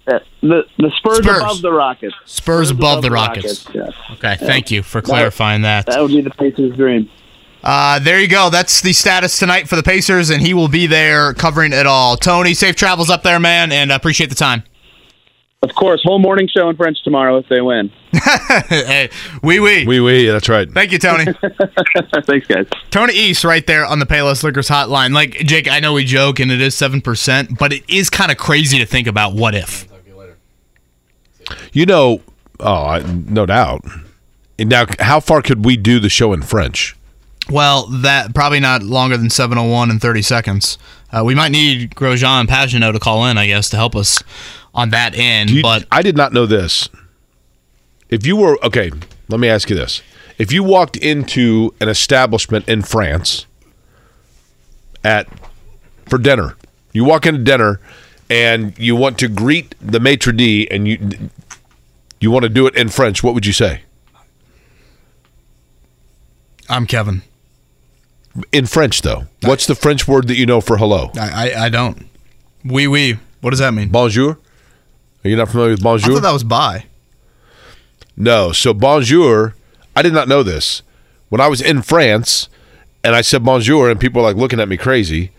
Uh, 0.08 0.20
the 0.42 0.64
the 0.78 0.92
Spurs, 0.98 1.18
Spurs, 1.18 1.38
above 1.38 1.62
the 1.62 1.72
Rockets. 1.72 2.16
Spurs, 2.26 2.32
Spurs 2.32 2.72
above, 2.72 2.92
above, 2.92 3.04
the 3.04 3.12
Rockets. 3.12 3.66
Rockets 3.68 3.96
yes. 3.96 4.18
Okay, 4.18 4.38
yeah. 4.42 4.48
thank 4.48 4.72
you 4.72 4.82
for 4.84 5.02
clarifying 5.02 5.62
that. 5.64 5.86
That 5.86 6.02
would 6.02 6.10
be 6.10 6.22
the 6.22 6.32
Pacers' 6.32 6.76
dream. 6.76 7.10
Uh, 7.62 8.00
there 8.00 8.20
you 8.20 8.28
go. 8.28 8.50
That's 8.50 8.82
the 8.82 8.94
status 8.94 9.38
tonight 9.38 9.68
for 9.68 9.76
the 9.76 9.84
Pacers, 9.84 10.30
and 10.30 10.42
he 10.42 10.54
will 10.54 10.70
be 10.70 10.88
there 10.88 11.34
covering 11.34 11.74
it 11.74 11.86
all. 11.86 12.16
Tony, 12.16 12.54
safe 12.54 12.76
travels 12.76 13.10
up 13.10 13.22
there, 13.22 13.40
man, 13.40 13.72
and 13.72 13.92
appreciate 13.92 14.30
the 14.30 14.36
time. 14.36 14.64
Of 15.62 15.76
course, 15.76 16.02
whole 16.06 16.20
morning 16.20 16.48
show 16.48 16.70
in 16.70 16.78
French 16.78 17.04
tomorrow 17.04 17.38
if 17.38 17.50
they 17.50 17.60
win. 17.60 17.92
hey, 18.14 19.10
wee 19.44 19.60
wee. 19.60 19.86
Wee 19.86 20.00
wee, 20.00 20.26
that's 20.30 20.48
right. 20.48 20.72
Thank 20.72 20.94
you, 20.94 21.00
Tony. 21.00 21.26
Thanks, 22.26 22.48
guys. 22.48 22.66
Tony 22.92 23.14
East 23.14 23.44
right 23.44 23.68
there 23.68 23.86
on 23.86 24.00
the 24.00 24.06
Payless 24.06 24.42
Liquors 24.42 24.70
hotline. 24.70 25.12
Like, 25.12 25.32
Jake, 25.40 25.70
I 25.70 25.82
know 25.82 25.92
we 25.92 26.06
joke 26.06 26.40
and 26.40 26.50
it 26.50 26.62
is 26.62 26.76
7%, 26.76 27.58
but 27.60 27.74
it 27.74 27.84
is 27.90 28.10
kind 28.10 28.32
of 28.32 28.38
crazy 28.38 28.78
to 28.80 28.86
think 28.86 29.06
about 29.06 29.34
what 29.34 29.54
if. 29.54 29.86
You 31.74 31.86
know, 31.86 32.22
oh, 32.62 32.84
I, 32.86 33.00
no 33.28 33.46
doubt. 33.46 33.84
Now, 34.58 34.86
how 35.00 35.20
far 35.20 35.42
could 35.42 35.66
we 35.66 35.76
do 35.76 36.00
the 36.00 36.10
show 36.10 36.32
in 36.32 36.42
French? 36.42 36.96
Well, 37.50 37.88
that 37.88 38.34
probably 38.34 38.62
not 38.62 38.84
longer 38.84 39.18
than 39.18 39.30
701 39.30 39.90
and 39.90 40.00
30 40.00 40.22
seconds. 40.22 40.78
Uh, 41.12 41.24
we 41.26 41.36
might 41.36 41.50
need 41.52 41.96
Grosjean 41.96 42.42
and 42.42 42.50
Pagenaud 42.50 42.94
to 42.94 43.00
call 43.00 43.26
in, 43.26 43.38
I 43.38 43.48
guess, 43.48 43.70
to 43.72 43.78
help 43.78 43.96
us 43.96 44.24
on 44.74 44.90
that 44.92 45.16
end. 45.16 45.50
You, 45.50 45.62
but 45.62 45.86
I 45.92 46.02
did 46.02 46.16
not 46.18 46.34
know 46.34 46.46
this. 46.46 46.90
If 48.10 48.26
you 48.26 48.36
were 48.36 48.58
okay, 48.66 48.92
let 49.28 49.40
me 49.40 49.48
ask 49.48 49.70
you 49.70 49.76
this: 49.76 50.02
If 50.38 50.52
you 50.52 50.64
walked 50.64 50.98
into 50.98 51.74
an 51.80 51.90
establishment 51.90 52.68
in 52.68 52.82
France 52.82 53.46
at 55.04 55.28
for 56.08 56.18
dinner, 56.18 56.56
you 56.94 57.04
walk 57.04 57.26
into 57.26 57.42
dinner 57.44 57.80
and 58.30 58.78
you 58.78 58.96
want 58.96 59.18
to 59.20 59.28
greet 59.28 59.76
the 59.82 60.00
maitre 60.00 60.34
d, 60.34 60.68
and 60.72 60.88
you 60.88 61.30
you 62.20 62.32
want 62.32 62.44
to 62.44 62.50
do 62.50 62.68
it 62.68 62.76
in 62.76 62.90
French, 62.90 63.24
what 63.24 63.34
would 63.34 63.46
you 63.46 63.54
say? 63.54 63.82
I'm 66.68 66.86
Kevin. 66.86 67.24
in 68.52 68.66
French 68.68 69.02
though. 69.02 69.26
What's 69.44 69.66
the 69.66 69.76
French 69.76 70.08
word 70.08 70.28
that 70.28 70.36
you 70.38 70.46
know 70.46 70.62
for 70.62 70.78
hello? 70.78 71.12
I, 71.16 71.52
I, 71.52 71.66
I 71.66 71.70
don't. 71.70 72.06
Oui, 72.64 72.88
oui. 72.88 73.18
What 73.42 73.50
does 73.52 73.60
that 73.60 73.74
mean? 73.74 73.90
Bonjour. 73.90 74.38
Are 75.24 75.30
you 75.30 75.36
not 75.36 75.50
familiar 75.50 75.72
with 75.72 75.84
bonjour? 75.84 76.12
I 76.12 76.16
thought 76.16 76.24
that 76.24 76.32
was 76.34 76.44
bye. 76.44 76.86
No. 78.16 78.52
So 78.52 78.74
bonjour, 78.74 79.56
I 79.96 80.02
did 80.02 80.14
not 80.14 80.28
know 80.28 80.44
this. 80.44 80.82
When 81.30 81.42
I 81.42 81.48
was 81.48 81.62
in 81.62 81.82
France 81.82 82.50
and 83.04 83.16
I 83.16 83.22
said 83.22 83.44
bonjour 83.44 83.90
and 83.90 84.00
people 84.00 84.22
were 84.22 84.28
like 84.28 84.38
looking 84.38 84.60
at 84.60 84.70
me 84.70 84.78
crazy, 84.78 85.32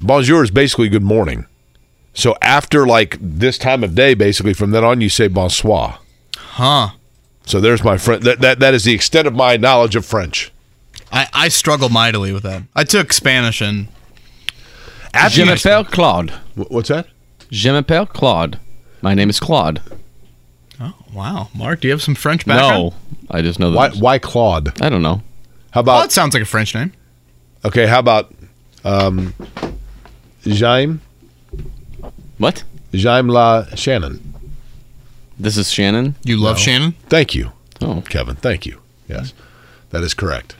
bonjour 0.00 0.42
is 0.42 0.50
basically 0.50 0.88
good 0.88 1.02
morning. 1.02 1.46
So 2.14 2.34
after 2.40 2.86
like 2.86 3.18
this 3.20 3.58
time 3.58 3.84
of 3.84 3.94
day, 3.94 4.14
basically 4.14 4.54
from 4.54 4.70
then 4.70 4.84
on 4.84 5.00
you 5.00 5.08
say 5.08 5.28
bonsoir. 5.28 5.98
Huh. 6.36 6.90
So 7.44 7.60
there's 7.60 7.84
my 7.84 7.98
friend. 7.98 8.22
That, 8.22 8.40
that 8.40 8.58
that 8.60 8.74
is 8.74 8.84
the 8.84 8.94
extent 8.94 9.28
of 9.28 9.34
my 9.34 9.56
knowledge 9.56 9.94
of 9.94 10.04
French. 10.06 10.52
I, 11.12 11.28
I 11.32 11.48
struggle 11.48 11.88
mightily 11.88 12.32
with 12.32 12.42
that. 12.42 12.62
I 12.74 12.84
took 12.84 13.12
Spanish 13.12 13.60
and 13.60 13.88
Je 15.28 15.44
m'appelle 15.44 15.84
Claude. 15.84 16.30
What's 16.54 16.88
that? 16.88 17.06
Je 17.50 17.70
m'appelle 17.70 18.06
Claude. 18.06 18.58
My 19.02 19.14
name 19.14 19.30
is 19.30 19.38
Claude. 19.40 19.80
oh 20.80 20.94
wow, 21.12 21.48
Mark, 21.54 21.80
do 21.80 21.88
you 21.88 21.92
have 21.92 22.02
some 22.02 22.14
French 22.14 22.44
background? 22.46 22.92
No, 22.92 22.94
I 23.30 23.42
just 23.42 23.58
know 23.58 23.70
that. 23.70 23.76
Why 23.76 23.88
why 23.90 24.18
Claude? 24.18 24.80
I 24.82 24.88
don't 24.88 25.02
know. 25.02 25.22
How 25.72 25.80
about 25.80 26.02
that 26.02 26.12
sounds 26.12 26.34
like 26.34 26.42
a 26.42 26.46
French 26.46 26.74
name. 26.74 26.92
okay? 27.64 27.86
How 27.86 27.98
about 27.98 28.32
um, 28.84 29.34
Jaime 30.46 31.00
What? 32.38 32.64
Jaime 32.94 33.30
La 33.30 33.66
Shannon? 33.74 34.34
This 35.38 35.56
is 35.58 35.70
Shannon. 35.70 36.14
You 36.22 36.38
love 36.38 36.58
Shannon? 36.58 36.92
Thank 37.10 37.34
you, 37.34 37.52
Oh, 37.82 38.02
Kevin. 38.08 38.36
Thank 38.36 38.64
you. 38.64 38.80
Yes, 39.06 39.34
that 39.90 40.02
is 40.02 40.14
correct. 40.14 40.56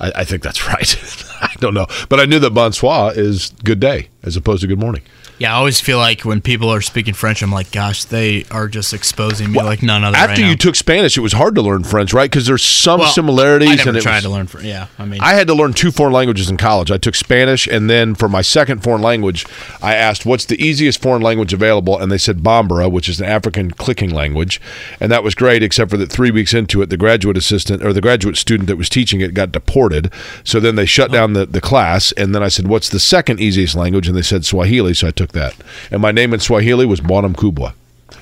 I, 0.00 0.12
I 0.16 0.24
think 0.24 0.42
that's 0.42 0.66
right. 0.68 0.96
I 1.40 1.52
don't 1.58 1.74
know, 1.74 1.86
but 2.08 2.20
I 2.20 2.24
knew 2.24 2.38
that 2.38 2.50
bonsoir 2.50 3.12
is 3.16 3.50
good 3.64 3.80
day 3.80 4.08
as 4.22 4.36
opposed 4.36 4.60
to 4.62 4.68
good 4.68 4.78
morning. 4.78 5.02
Yeah, 5.42 5.54
I 5.54 5.58
always 5.58 5.80
feel 5.80 5.98
like 5.98 6.20
when 6.20 6.40
people 6.40 6.70
are 6.72 6.80
speaking 6.80 7.14
French, 7.14 7.42
I'm 7.42 7.50
like, 7.50 7.72
gosh, 7.72 8.04
they 8.04 8.44
are 8.52 8.68
just 8.68 8.94
exposing 8.94 9.50
me 9.50 9.60
like 9.60 9.82
none 9.82 10.04
other. 10.04 10.16
After 10.16 10.28
right 10.30 10.38
you 10.38 10.50
now. 10.50 10.54
took 10.54 10.76
Spanish, 10.76 11.18
it 11.18 11.20
was 11.20 11.32
hard 11.32 11.56
to 11.56 11.62
learn 11.62 11.82
French, 11.82 12.12
right? 12.14 12.30
Because 12.30 12.46
there's 12.46 12.62
some 12.62 13.00
Well, 13.00 13.10
similarities. 13.10 13.68
I 13.70 13.74
never 13.74 13.90
and 13.90 14.00
tried 14.02 14.14
was- 14.18 14.22
to 14.22 14.30
learn 14.30 14.46
French. 14.46 14.68
Yeah, 14.68 14.86
I 15.00 15.04
mean, 15.04 15.20
I 15.20 15.32
had 15.34 15.48
to 15.48 15.54
learn 15.54 15.72
two 15.72 15.90
foreign 15.90 16.12
languages 16.12 16.48
in 16.48 16.58
college. 16.58 16.92
I 16.92 16.96
took 16.96 17.16
Spanish, 17.16 17.66
and 17.66 17.90
then 17.90 18.14
for 18.14 18.28
my 18.28 18.40
second 18.40 18.84
foreign 18.84 19.02
language, 19.02 19.44
I 19.82 19.96
asked, 19.96 20.24
"What's 20.24 20.44
the 20.44 20.64
easiest 20.64 21.02
foreign 21.02 21.22
language 21.22 21.52
available?" 21.52 21.98
And 21.98 22.12
they 22.12 22.18
said 22.18 22.44
Bambara, 22.44 22.88
which 22.88 23.08
is 23.08 23.18
an 23.20 23.26
African 23.26 23.72
clicking 23.72 24.10
language, 24.10 24.60
and 25.00 25.10
that 25.10 25.24
was 25.24 25.34
great. 25.34 25.64
Except 25.64 25.90
for 25.90 25.96
that, 25.96 26.12
three 26.12 26.30
weeks 26.30 26.54
into 26.54 26.82
it, 26.82 26.88
the 26.88 26.96
graduate 26.96 27.36
assistant 27.36 27.82
or 27.84 27.92
the 27.92 28.00
graduate 28.00 28.36
student 28.36 28.68
that 28.68 28.76
was 28.76 28.88
teaching 28.88 29.20
it 29.20 29.34
got 29.34 29.50
deported. 29.50 30.08
So 30.44 30.60
then 30.60 30.76
they 30.76 30.86
shut 30.86 31.10
down 31.10 31.32
the, 31.32 31.46
the 31.46 31.60
class, 31.60 32.12
and 32.12 32.32
then 32.32 32.44
I 32.44 32.48
said, 32.48 32.68
"What's 32.68 32.88
the 32.88 33.00
second 33.00 33.40
easiest 33.40 33.74
language?" 33.74 34.06
And 34.06 34.16
they 34.16 34.22
said 34.22 34.44
Swahili. 34.44 34.94
So 34.94 35.08
I 35.08 35.10
took 35.10 35.31
that, 35.32 35.54
and 35.90 36.00
my 36.02 36.12
name 36.12 36.32
in 36.34 36.40
Swahili 36.40 36.86
was 36.86 37.00
Bwanam 37.00 37.34
Kubwa. 37.34 37.74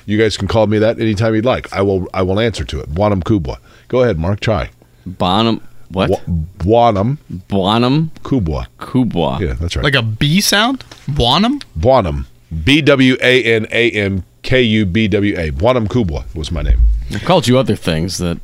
You 0.05 0.17
guys 0.17 0.37
can 0.37 0.47
call 0.47 0.67
me 0.67 0.79
that 0.79 0.99
anytime 0.99 1.35
you'd 1.35 1.45
like. 1.45 1.71
I 1.73 1.81
will. 1.81 2.07
I 2.13 2.21
will 2.21 2.39
answer 2.39 2.63
to 2.65 2.79
it. 2.79 2.89
Bwanam 2.89 3.23
Kubwa. 3.23 3.57
Go 3.87 4.01
ahead, 4.03 4.17
Mark. 4.17 4.39
Try. 4.39 4.69
Bonham. 5.05 5.61
What? 5.89 6.09
Wa- 6.09 6.19
Bwanam 6.59 7.17
Bonham 7.49 8.11
Kubwa. 8.23 8.67
Kubwa. 8.79 9.39
Yeah, 9.39 9.53
that's 9.53 9.75
right. 9.75 9.83
like 9.83 9.95
a 9.95 10.01
B 10.01 10.39
sound, 10.41 10.85
Buonum. 11.09 11.61
Bwanam. 11.77 12.25
B 12.63 12.81
W 12.81 13.17
A 13.21 13.43
N 13.43 13.67
A 13.71 13.91
M 13.91 14.23
K 14.43 14.61
U 14.61 14.85
B 14.85 15.07
W 15.07 15.37
A. 15.37 15.51
Bwanam 15.51 15.87
Kubwa 15.87 16.23
was 16.35 16.51
my 16.51 16.61
name. 16.61 16.79
I've 17.11 17.23
called 17.25 17.47
you 17.47 17.57
other 17.57 17.75
things 17.75 18.17
that 18.19 18.37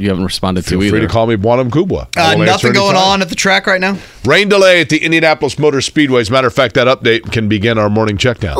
you 0.00 0.08
haven't 0.08 0.24
responded 0.24 0.64
Feel 0.64 0.80
to 0.80 0.84
either. 0.84 0.96
Feel 0.96 1.00
free 1.00 1.06
to 1.06 1.12
call 1.12 1.26
me 1.26 1.36
Bwanam 1.36 1.70
Kubwa. 1.70 2.08
Uh, 2.16 2.34
nothing 2.36 2.72
going 2.72 2.90
anytime. 2.96 3.10
on 3.10 3.22
at 3.22 3.28
the 3.28 3.34
track 3.34 3.66
right 3.66 3.80
now. 3.80 3.98
Rain 4.24 4.48
delay 4.48 4.80
at 4.80 4.88
the 4.88 4.98
Indianapolis 4.98 5.58
Motor 5.58 5.80
Speedway. 5.80 6.20
As 6.20 6.30
a 6.30 6.32
matter 6.32 6.46
of 6.48 6.54
fact, 6.54 6.74
that 6.74 6.86
update 6.86 7.30
can 7.30 7.48
begin 7.48 7.78
our 7.78 7.90
morning 7.90 8.16
checkdown. 8.16 8.56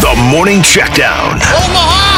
The 0.00 0.14
Morning 0.30 0.60
Checkdown. 0.60 2.09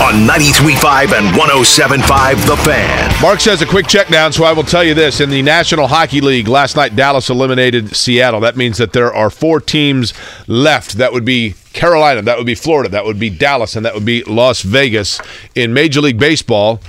On 0.00 0.14
93.5 0.26 1.18
and 1.18 1.36
107.5 1.36 2.46
The 2.46 2.56
Fan. 2.58 3.20
Mark 3.20 3.40
says 3.40 3.60
a 3.62 3.66
quick 3.66 3.88
check 3.88 4.06
down, 4.06 4.32
so 4.32 4.44
I 4.44 4.52
will 4.52 4.62
tell 4.62 4.84
you 4.84 4.94
this. 4.94 5.20
In 5.20 5.28
the 5.28 5.42
National 5.42 5.88
Hockey 5.88 6.20
League, 6.20 6.46
last 6.46 6.76
night 6.76 6.94
Dallas 6.94 7.28
eliminated 7.28 7.96
Seattle. 7.96 8.38
That 8.40 8.56
means 8.56 8.78
that 8.78 8.92
there 8.92 9.12
are 9.12 9.28
four 9.28 9.60
teams 9.60 10.14
left. 10.46 10.92
That 10.98 11.12
would 11.12 11.24
be 11.24 11.56
Carolina, 11.72 12.22
that 12.22 12.38
would 12.38 12.46
be 12.46 12.54
Florida, 12.54 12.88
that 12.90 13.04
would 13.04 13.18
be 13.18 13.28
Dallas, 13.28 13.74
and 13.74 13.84
that 13.84 13.92
would 13.92 14.04
be 14.04 14.22
Las 14.22 14.62
Vegas. 14.62 15.20
In 15.56 15.74
Major 15.74 16.00
League 16.00 16.18
Baseball, 16.18 16.80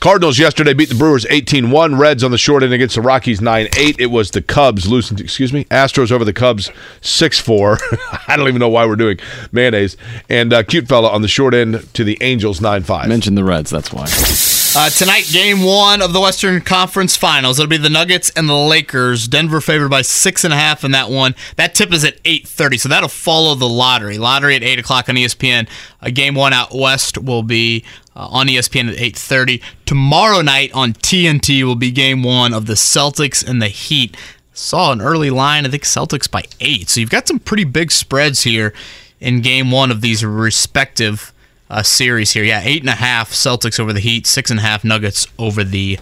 Cardinals 0.00 0.38
yesterday 0.38 0.74
beat 0.74 0.88
the 0.88 0.94
Brewers 0.94 1.24
18-1. 1.24 1.98
Reds 1.98 2.22
on 2.22 2.30
the 2.30 2.38
short 2.38 2.62
end 2.62 2.72
against 2.72 2.94
the 2.94 3.00
Rockies 3.00 3.40
9-8. 3.40 3.96
It 3.98 4.06
was 4.06 4.30
the 4.30 4.40
Cubs 4.40 4.86
losing, 4.86 5.18
excuse 5.18 5.52
me, 5.52 5.64
Astros 5.64 6.12
over 6.12 6.24
the 6.24 6.32
Cubs 6.32 6.70
6-4. 7.00 7.80
I 8.28 8.36
don't 8.36 8.46
even 8.46 8.60
know 8.60 8.68
why 8.68 8.86
we're 8.86 8.94
doing 8.94 9.18
mayonnaise. 9.50 9.96
And 10.28 10.52
uh, 10.52 10.62
cute 10.62 10.86
fella 10.86 11.10
on 11.10 11.22
the 11.22 11.28
short 11.28 11.52
end 11.52 11.92
to 11.94 12.04
the 12.04 12.16
Angels 12.20 12.60
9-5. 12.60 13.08
Mentioned 13.08 13.36
the 13.36 13.42
Reds, 13.42 13.70
that's 13.70 13.92
why. 13.92 14.06
Uh, 14.76 14.90
tonight, 14.90 15.28
game 15.32 15.62
one 15.62 16.02
of 16.02 16.12
the 16.12 16.20
Western 16.20 16.60
Conference 16.60 17.16
Finals. 17.16 17.58
It'll 17.58 17.70
be 17.70 17.78
the 17.78 17.88
Nuggets 17.88 18.30
and 18.36 18.48
the 18.48 18.54
Lakers. 18.54 19.26
Denver 19.26 19.60
favored 19.60 19.88
by 19.88 20.02
six 20.02 20.44
and 20.44 20.52
a 20.52 20.56
half 20.56 20.84
in 20.84 20.90
that 20.92 21.10
one. 21.10 21.34
That 21.56 21.74
tip 21.74 21.92
is 21.92 22.04
at 22.04 22.20
eight 22.26 22.46
thirty, 22.46 22.76
so 22.76 22.88
that'll 22.88 23.08
follow 23.08 23.54
the 23.54 23.68
lottery. 23.68 24.18
Lottery 24.18 24.54
at 24.54 24.62
eight 24.62 24.78
o'clock 24.78 25.08
on 25.08 25.14
ESPN. 25.16 25.68
Uh, 26.02 26.10
game 26.10 26.34
one 26.34 26.52
out 26.52 26.74
west 26.74 27.16
will 27.18 27.42
be 27.42 27.82
uh, 28.14 28.28
on 28.30 28.46
ESPN 28.46 28.90
at 28.92 29.00
eight 29.00 29.16
thirty. 29.16 29.62
Tomorrow 29.86 30.42
night 30.42 30.70
on 30.74 30.92
TNT 30.92 31.64
will 31.64 31.74
be 31.74 31.90
game 31.90 32.22
one 32.22 32.52
of 32.52 32.66
the 32.66 32.74
Celtics 32.74 33.44
and 33.46 33.62
the 33.62 33.68
Heat. 33.68 34.16
Saw 34.52 34.92
an 34.92 35.00
early 35.00 35.30
line. 35.30 35.64
I 35.66 35.70
think 35.70 35.84
Celtics 35.84 36.30
by 36.30 36.44
eight. 36.60 36.90
So 36.90 37.00
you've 37.00 37.10
got 37.10 37.26
some 37.26 37.40
pretty 37.40 37.64
big 37.64 37.90
spreads 37.90 38.42
here 38.42 38.74
in 39.18 39.40
game 39.40 39.70
one 39.70 39.90
of 39.90 40.02
these 40.02 40.24
respective 40.24 41.32
uh, 41.70 41.82
series 41.82 42.32
here. 42.32 42.44
Yeah, 42.44 42.60
eight 42.64 42.80
and 42.82 42.88
a 42.88 42.92
half 42.94 43.30
Celtics 43.30 43.78
over 43.78 43.92
the 43.92 44.00
Heat, 44.00 44.26
six 44.26 44.50
and 44.50 44.58
a 44.60 44.62
half 44.62 44.84
Nuggets 44.84 45.26
over 45.38 45.64
the 45.64 45.98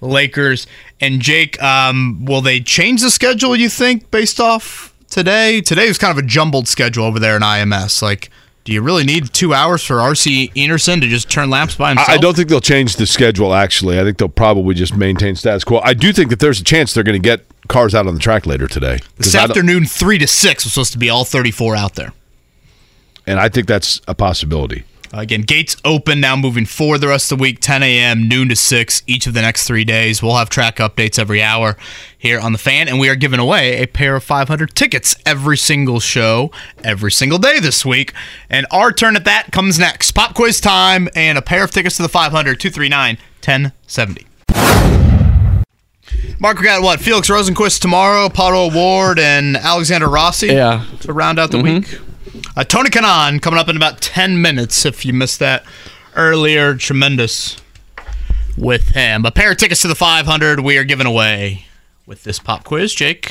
Lakers. 0.00 0.66
And 1.00 1.20
Jake, 1.20 1.60
um, 1.62 2.24
will 2.24 2.40
they 2.40 2.60
change 2.60 3.02
the 3.02 3.10
schedule? 3.10 3.56
You 3.56 3.68
think 3.68 4.10
based 4.10 4.40
off 4.40 4.94
today? 5.10 5.60
Today 5.60 5.88
was 5.88 5.98
kind 5.98 6.16
of 6.16 6.22
a 6.24 6.26
jumbled 6.26 6.68
schedule 6.68 7.04
over 7.04 7.18
there 7.18 7.36
in 7.36 7.42
IMS. 7.42 8.02
Like, 8.02 8.30
do 8.64 8.72
you 8.72 8.82
really 8.82 9.04
need 9.04 9.32
two 9.32 9.54
hours 9.54 9.82
for 9.84 9.96
RC 9.96 10.52
Enerson 10.54 11.00
to 11.00 11.06
just 11.06 11.30
turn 11.30 11.50
laps 11.50 11.76
by 11.76 11.90
himself? 11.90 12.08
I 12.08 12.14
I 12.14 12.18
don't 12.18 12.34
think 12.34 12.48
they'll 12.48 12.60
change 12.60 12.96
the 12.96 13.06
schedule. 13.06 13.54
Actually, 13.54 14.00
I 14.00 14.02
think 14.04 14.18
they'll 14.18 14.28
probably 14.28 14.74
just 14.74 14.96
maintain 14.96 15.36
status 15.36 15.62
quo. 15.64 15.78
I 15.84 15.94
do 15.94 16.12
think 16.12 16.30
that 16.30 16.40
there's 16.40 16.60
a 16.60 16.64
chance 16.64 16.92
they're 16.92 17.04
going 17.04 17.20
to 17.20 17.24
get 17.24 17.44
cars 17.68 17.94
out 17.94 18.06
on 18.06 18.14
the 18.14 18.20
track 18.20 18.44
later 18.46 18.66
today. 18.66 18.98
This 19.18 19.34
afternoon, 19.34 19.84
three 19.86 20.18
to 20.18 20.26
six 20.26 20.64
was 20.64 20.72
supposed 20.72 20.92
to 20.92 20.98
be 20.98 21.08
all 21.10 21.24
34 21.24 21.76
out 21.76 21.94
there. 21.94 22.12
and 23.26 23.38
I 23.40 23.48
think 23.48 23.66
that's 23.66 24.00
a 24.08 24.14
possibility. 24.14 24.84
Uh, 25.12 25.20
again, 25.20 25.42
gates 25.42 25.76
open 25.84 26.20
now 26.20 26.36
moving 26.36 26.66
forward 26.66 26.98
the 26.98 27.08
rest 27.08 27.30
of 27.30 27.38
the 27.38 27.42
week, 27.42 27.60
10 27.60 27.82
a.m., 27.82 28.28
noon 28.28 28.48
to 28.48 28.56
6, 28.56 29.02
each 29.06 29.26
of 29.26 29.34
the 29.34 29.42
next 29.42 29.66
three 29.66 29.84
days. 29.84 30.22
We'll 30.22 30.36
have 30.36 30.50
track 30.50 30.76
updates 30.76 31.18
every 31.18 31.42
hour 31.42 31.76
here 32.18 32.40
on 32.40 32.52
The 32.52 32.58
Fan, 32.58 32.88
and 32.88 32.98
we 32.98 33.08
are 33.08 33.14
giving 33.14 33.38
away 33.40 33.82
a 33.82 33.86
pair 33.86 34.16
of 34.16 34.24
500 34.24 34.74
tickets 34.74 35.14
every 35.24 35.56
single 35.56 36.00
show, 36.00 36.50
every 36.82 37.12
single 37.12 37.38
day 37.38 37.60
this 37.60 37.84
week. 37.84 38.12
And 38.50 38.66
our 38.70 38.92
turn 38.92 39.16
at 39.16 39.24
that 39.24 39.52
comes 39.52 39.78
next. 39.78 40.12
Pop 40.12 40.34
quiz 40.34 40.60
time 40.60 41.08
and 41.14 41.38
a 41.38 41.42
pair 41.42 41.64
of 41.64 41.70
tickets 41.70 41.96
to 41.96 42.02
the 42.02 42.08
500, 42.08 42.58
239 42.58 43.16
1070. 43.44 44.26
Mark, 46.38 46.58
we 46.58 46.64
got 46.64 46.82
what? 46.82 47.00
Felix 47.00 47.30
Rosenqvist 47.30 47.80
tomorrow, 47.80 48.28
Pato 48.28 48.70
O'Ward, 48.70 49.18
and 49.18 49.56
Alexander 49.56 50.08
Rossi 50.08 50.48
Yeah. 50.48 50.84
to 51.00 51.12
round 51.12 51.38
out 51.38 51.50
the 51.50 51.58
mm-hmm. 51.58 51.76
week. 51.76 52.00
Uh, 52.56 52.64
Tony 52.64 52.90
Kanaan 52.90 53.40
coming 53.40 53.58
up 53.58 53.68
in 53.68 53.76
about 53.76 54.00
10 54.00 54.40
minutes 54.40 54.84
if 54.86 55.04
you 55.04 55.12
missed 55.12 55.38
that 55.40 55.64
earlier. 56.14 56.74
Tremendous 56.74 57.56
with 58.56 58.88
him. 58.90 59.24
A 59.26 59.30
pair 59.30 59.52
of 59.52 59.58
tickets 59.58 59.82
to 59.82 59.88
the 59.88 59.94
500 59.94 60.60
we 60.60 60.78
are 60.78 60.84
giving 60.84 61.06
away 61.06 61.66
with 62.06 62.24
this 62.24 62.38
pop 62.38 62.64
quiz. 62.64 62.94
Jake, 62.94 63.30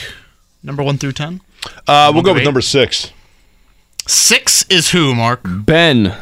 number 0.64 0.84
1 0.84 0.98
through 0.98 1.14
10. 1.14 1.41
Uh, 1.88 2.11
we'll 2.14 2.22
go 2.23 2.30
to 2.30 2.34
with 2.34 2.41
eight. 2.41 2.45
number 2.45 2.61
six. 2.61 3.11
6 4.07 4.65
is 4.69 4.91
who, 4.91 5.15
Mark? 5.15 5.41
Ben. 5.44 6.15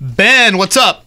Ben, 0.00 0.58
what's 0.58 0.76
up? 0.76 1.06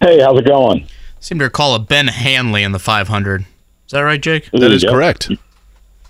Hey, 0.00 0.20
how's 0.20 0.38
it 0.38 0.44
going? 0.46 0.86
Seem 1.20 1.38
to 1.38 1.44
recall 1.44 1.74
a 1.74 1.78
Ben 1.78 2.08
Hanley 2.08 2.62
in 2.62 2.72
the 2.72 2.78
500. 2.78 3.42
Is 3.42 3.46
that 3.92 4.00
right, 4.00 4.20
Jake? 4.20 4.50
That 4.52 4.70
is 4.70 4.82
Yep. 4.82 4.92
correct. 4.92 5.30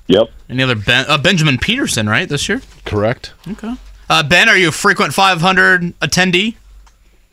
Yep. 0.09 0.29
Any 0.51 0.63
other 0.65 0.75
Ben? 0.75 1.05
Uh, 1.09 1.17
Benjamin 1.17 1.59
Pedersen, 1.59 2.09
right, 2.09 2.29
this 2.29 2.49
year? 2.49 2.61
Correct. 2.85 3.33
Okay. 3.49 3.75
Uh, 4.09 4.23
ben, 4.23 4.49
are 4.49 4.57
you 4.57 4.69
a 4.69 4.73
frequent 4.73 5.15
500 5.15 5.99
attendee? 6.01 6.57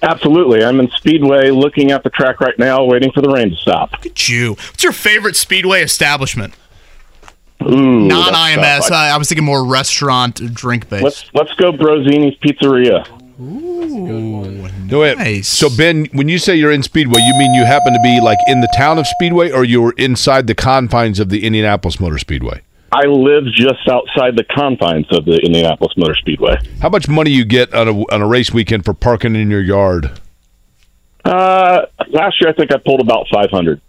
Absolutely. 0.03 0.63
I'm 0.63 0.79
in 0.79 0.89
Speedway 0.91 1.51
looking 1.51 1.91
at 1.91 2.03
the 2.03 2.09
track 2.09 2.39
right 2.39 2.57
now, 2.57 2.83
waiting 2.83 3.11
for 3.11 3.21
the 3.21 3.29
rain 3.29 3.51
to 3.51 3.55
stop. 3.55 3.91
Look 3.91 4.05
at 4.07 4.29
you. 4.29 4.51
What's 4.53 4.83
your 4.83 4.93
favorite 4.93 5.35
Speedway 5.35 5.83
establishment? 5.83 6.55
Ooh, 7.61 8.07
Non 8.07 8.33
IMS. 8.33 8.89
I, 8.89 9.11
I 9.11 9.17
was 9.17 9.29
thinking 9.29 9.45
more 9.45 9.63
restaurant 9.63 10.35
drink 10.53 10.89
based. 10.89 11.03
Let's 11.03 11.33
let's 11.35 11.53
go 11.53 11.71
Brozini's 11.71 12.35
Pizzeria. 12.39 13.05
No, 13.37 14.99
wait. 14.99 15.45
So 15.45 15.69
Ben, 15.69 16.05
when 16.13 16.27
you 16.27 16.39
say 16.39 16.55
you're 16.55 16.71
in 16.71 16.83
Speedway, 16.83 17.21
you 17.21 17.33
mean 17.37 17.53
you 17.53 17.65
happen 17.65 17.93
to 17.93 17.99
be 18.01 18.19
like 18.19 18.39
in 18.47 18.61
the 18.61 18.71
town 18.75 18.97
of 18.97 19.05
Speedway, 19.05 19.51
or 19.51 19.63
you're 19.63 19.93
inside 19.97 20.47
the 20.47 20.55
confines 20.55 21.19
of 21.19 21.29
the 21.29 21.45
Indianapolis 21.45 21.99
Motor 21.99 22.17
Speedway? 22.17 22.61
I 22.93 23.05
live 23.05 23.45
just 23.55 23.87
outside 23.89 24.35
the 24.35 24.43
confines 24.43 25.07
of 25.11 25.23
the 25.25 25.37
Indianapolis 25.37 25.93
Motor 25.95 26.15
Speedway. 26.15 26.57
How 26.81 26.89
much 26.89 27.07
money 27.07 27.31
you 27.31 27.45
get 27.45 27.73
on 27.73 27.87
a 27.87 27.93
on 28.13 28.21
a 28.21 28.27
race 28.27 28.51
weekend 28.51 28.83
for 28.83 28.93
parking 28.93 29.35
in 29.35 29.49
your 29.49 29.61
yard? 29.61 30.19
Uh, 31.23 31.85
last 32.09 32.41
year 32.41 32.49
I 32.49 32.53
think 32.53 32.73
I 32.73 32.77
pulled 32.77 32.99
about 32.99 33.27
five 33.33 33.49
hundred. 33.49 33.79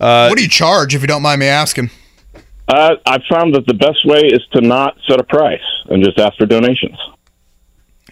Uh, 0.00 0.26
what 0.26 0.36
do 0.36 0.42
you 0.42 0.48
charge, 0.48 0.94
if 0.94 1.02
you 1.02 1.06
don't 1.06 1.22
mind 1.22 1.38
me 1.38 1.46
asking? 1.46 1.90
Uh, 2.66 2.96
I've 3.06 3.22
found 3.30 3.54
that 3.54 3.66
the 3.66 3.74
best 3.74 4.04
way 4.04 4.22
is 4.22 4.40
to 4.54 4.60
not 4.60 4.96
set 5.08 5.20
a 5.20 5.24
price 5.24 5.60
and 5.90 6.02
just 6.02 6.18
ask 6.18 6.36
for 6.36 6.46
donations. 6.46 6.98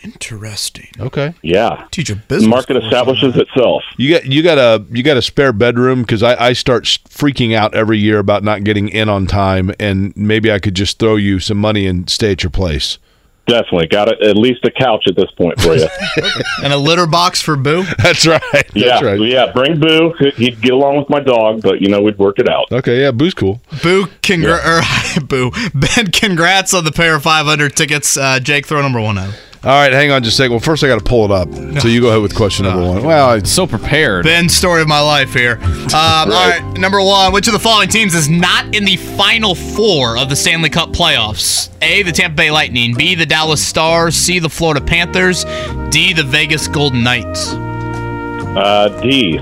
Interesting. 0.03 0.89
Okay. 0.99 1.35
Yeah. 1.43 1.87
Teach 1.91 2.11
a 2.11 2.15
The 2.15 2.21
business. 2.29 2.49
market 2.49 2.77
establishes 2.83 3.37
itself. 3.37 3.83
You 3.97 4.15
got 4.15 4.25
you 4.27 4.43
got 4.43 4.59
a 4.59 4.85
you 4.91 5.03
got 5.03 5.17
a 5.17 5.23
spare 5.23 5.53
bedroom 5.53 6.03
because 6.03 6.23
I, 6.23 6.37
I 6.49 6.53
start 6.55 6.85
freaking 6.85 7.55
out 7.55 7.75
every 7.75 7.99
year 7.99 8.19
about 8.19 8.43
not 8.43 8.65
getting 8.65 8.89
in 8.89 9.09
on 9.09 9.27
time, 9.27 9.73
and 9.79 10.17
maybe 10.17 10.51
I 10.51 10.59
could 10.59 10.75
just 10.75 10.99
throw 10.99 11.17
you 11.17 11.39
some 11.39 11.59
money 11.59 11.87
and 11.87 12.09
stay 12.09 12.33
at 12.33 12.43
your 12.43 12.51
place. 12.51 12.99
Definitely 13.47 13.89
got 13.89 14.07
it. 14.09 14.23
At 14.23 14.37
least 14.37 14.65
a 14.65 14.71
couch 14.71 15.05
at 15.09 15.17
this 15.17 15.31
point 15.33 15.61
for 15.61 15.75
you. 15.75 15.89
and 16.63 16.73
a 16.73 16.77
litter 16.77 17.07
box 17.07 17.41
for 17.41 17.57
Boo. 17.57 17.83
That's 17.99 18.25
right. 18.25 18.41
That's 18.53 18.75
yeah, 18.77 19.01
right. 19.03 19.19
yeah. 19.21 19.51
Bring 19.53 19.81
Boo. 19.81 20.13
He'd 20.37 20.61
get 20.61 20.73
along 20.73 20.99
with 20.99 21.09
my 21.11 21.19
dog, 21.19 21.61
but 21.63 21.81
you 21.81 21.89
know 21.89 22.01
we'd 22.01 22.19
work 22.19 22.39
it 22.39 22.49
out. 22.49 22.71
Okay, 22.71 23.01
yeah, 23.01 23.11
Boo's 23.11 23.35
cool. 23.35 23.61
Boo, 23.83 24.07
congra- 24.23 24.65
or, 24.65 25.21
Boo. 25.27 25.51
Ben, 25.75 26.13
congrats 26.13 26.73
on 26.75 26.85
the 26.85 26.93
pair 26.93 27.17
of 27.17 27.23
500 27.25 27.75
tickets. 27.75 28.17
Uh, 28.17 28.39
Jake, 28.39 28.67
throw 28.67 28.83
number 28.83 29.01
one 29.01 29.19
out. 29.19 29.35
All 29.62 29.69
right, 29.70 29.93
hang 29.93 30.11
on 30.11 30.23
just 30.23 30.37
a 30.37 30.37
second. 30.39 30.53
Well, 30.53 30.61
first 30.61 30.82
I 30.82 30.87
got 30.87 30.99
to 30.99 31.05
pull 31.05 31.27
it 31.27 31.31
up. 31.31 31.53
So 31.82 31.89
you 31.89 32.01
go 32.01 32.09
ahead 32.09 32.23
with 32.23 32.35
question 32.35 32.65
number 32.65 32.81
one. 32.81 33.05
Well, 33.05 33.35
it's 33.35 33.51
so 33.51 33.66
prepared. 33.66 34.24
Ben, 34.24 34.49
story 34.49 34.81
of 34.81 34.89
my 34.89 35.01
life 35.01 35.35
here. 35.35 35.59
Um, 35.62 35.93
All 35.93 36.28
right, 36.28 36.62
number 36.78 36.99
one. 37.03 37.31
Which 37.35 37.47
of 37.47 37.53
the 37.53 37.59
following 37.59 37.91
teams 37.91 38.15
is 38.15 38.27
not 38.31 38.74
in 38.74 38.87
the 38.87 38.97
final 38.97 39.55
four 39.55 40.16
of 40.16 40.31
the 40.31 40.37
Stanley 40.37 40.70
Cup 40.70 40.91
playoffs? 40.93 41.69
A. 41.82 42.03
The 42.03 42.11
Tampa 42.12 42.37
Bay 42.37 42.51
Lightning. 42.51 42.95
B. 42.95 43.15
The 43.15 43.27
Dallas 43.27 43.62
Stars. 43.62 44.16
C. 44.16 44.39
The 44.39 44.49
Florida 44.49 44.81
Panthers. 44.81 45.45
D. 45.91 46.15
The 46.15 46.24
Vegas 46.24 46.66
Golden 46.66 47.03
Knights. 47.03 47.53
Uh, 47.53 48.89
D. 49.03 49.37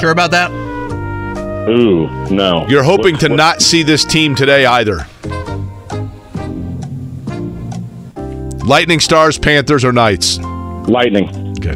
Sure 0.00 0.10
about 0.10 0.32
that? 0.32 0.50
Ooh, 1.66 2.08
no. 2.28 2.66
You're 2.68 2.82
hoping 2.82 3.16
to 3.18 3.30
not 3.30 3.62
see 3.62 3.82
this 3.82 4.04
team 4.04 4.34
today 4.34 4.66
either. 4.66 5.06
Lightning 8.66 9.00
Stars, 9.00 9.38
Panthers, 9.38 9.84
or 9.84 9.92
Knights? 9.92 10.38
Lightning. 10.38 11.54
Okay. 11.58 11.74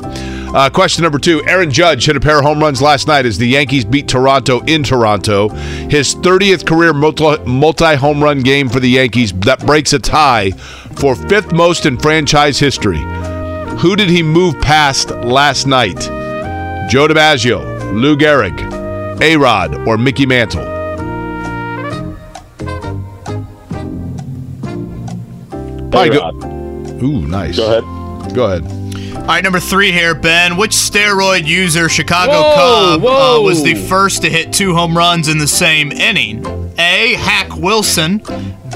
Uh, 0.55 0.71
question 0.71 1.03
number 1.03 1.19
two. 1.19 1.45
Aaron 1.47 1.71
Judge 1.71 2.07
hit 2.07 2.17
a 2.17 2.21
pair 2.21 2.39
of 2.39 2.45
home 2.45 2.61
runs 2.61 2.81
last 2.81 3.07
night 3.07 3.27
as 3.27 3.37
the 3.37 3.47
Yankees 3.47 3.85
beat 3.85 4.09
Toronto 4.09 4.61
in 4.65 4.83
Toronto. 4.83 5.49
His 5.49 6.15
30th 6.15 6.67
career 6.67 6.95
multi 6.95 7.95
home 7.97 8.23
run 8.23 8.41
game 8.41 8.69
for 8.71 8.81
the 8.81 8.89
Yankees 8.89 9.33
that 9.41 9.65
breaks 9.67 9.93
a 9.93 9.99
tie 9.99 10.51
for 10.97 11.15
fifth 11.15 11.53
most 11.53 11.85
in 11.85 11.99
franchise 11.99 12.59
history. 12.59 12.99
Who 13.79 13.95
did 13.95 14.09
he 14.09 14.23
move 14.23 14.59
past 14.61 15.11
last 15.11 15.67
night? 15.67 15.99
Joe 16.91 17.07
DiMaggio, 17.07 17.93
Lou 17.93 18.17
Gehrig, 18.17 19.21
A 19.21 19.37
Rod, 19.37 19.87
or 19.87 19.99
Mickey 19.99 20.25
Mantle? 20.25 20.65
Probably 25.91 26.11
go- 26.11 26.58
Ooh, 27.03 27.27
nice. 27.27 27.57
Go 27.57 27.67
ahead. 27.67 28.35
Go 28.35 28.47
ahead. 28.47 28.89
All 29.17 29.35
right, 29.35 29.45
number 29.45 29.61
three 29.61 29.93
here, 29.93 30.15
Ben. 30.15 30.57
Which 30.57 30.73
steroid 30.73 31.47
user 31.47 31.89
Chicago 31.89 32.33
Whoa, 32.33 32.55
Cub 32.55 33.05
uh, 33.05 33.43
was 33.43 33.63
the 33.63 33.75
first 33.75 34.23
to 34.23 34.31
hit 34.31 34.53
two 34.53 34.75
home 34.75 34.97
runs 34.97 35.29
in 35.29 35.39
the 35.39 35.47
same 35.47 35.93
inning? 35.93 36.45
A. 36.79 37.15
Hack 37.15 37.55
Wilson. 37.57 38.23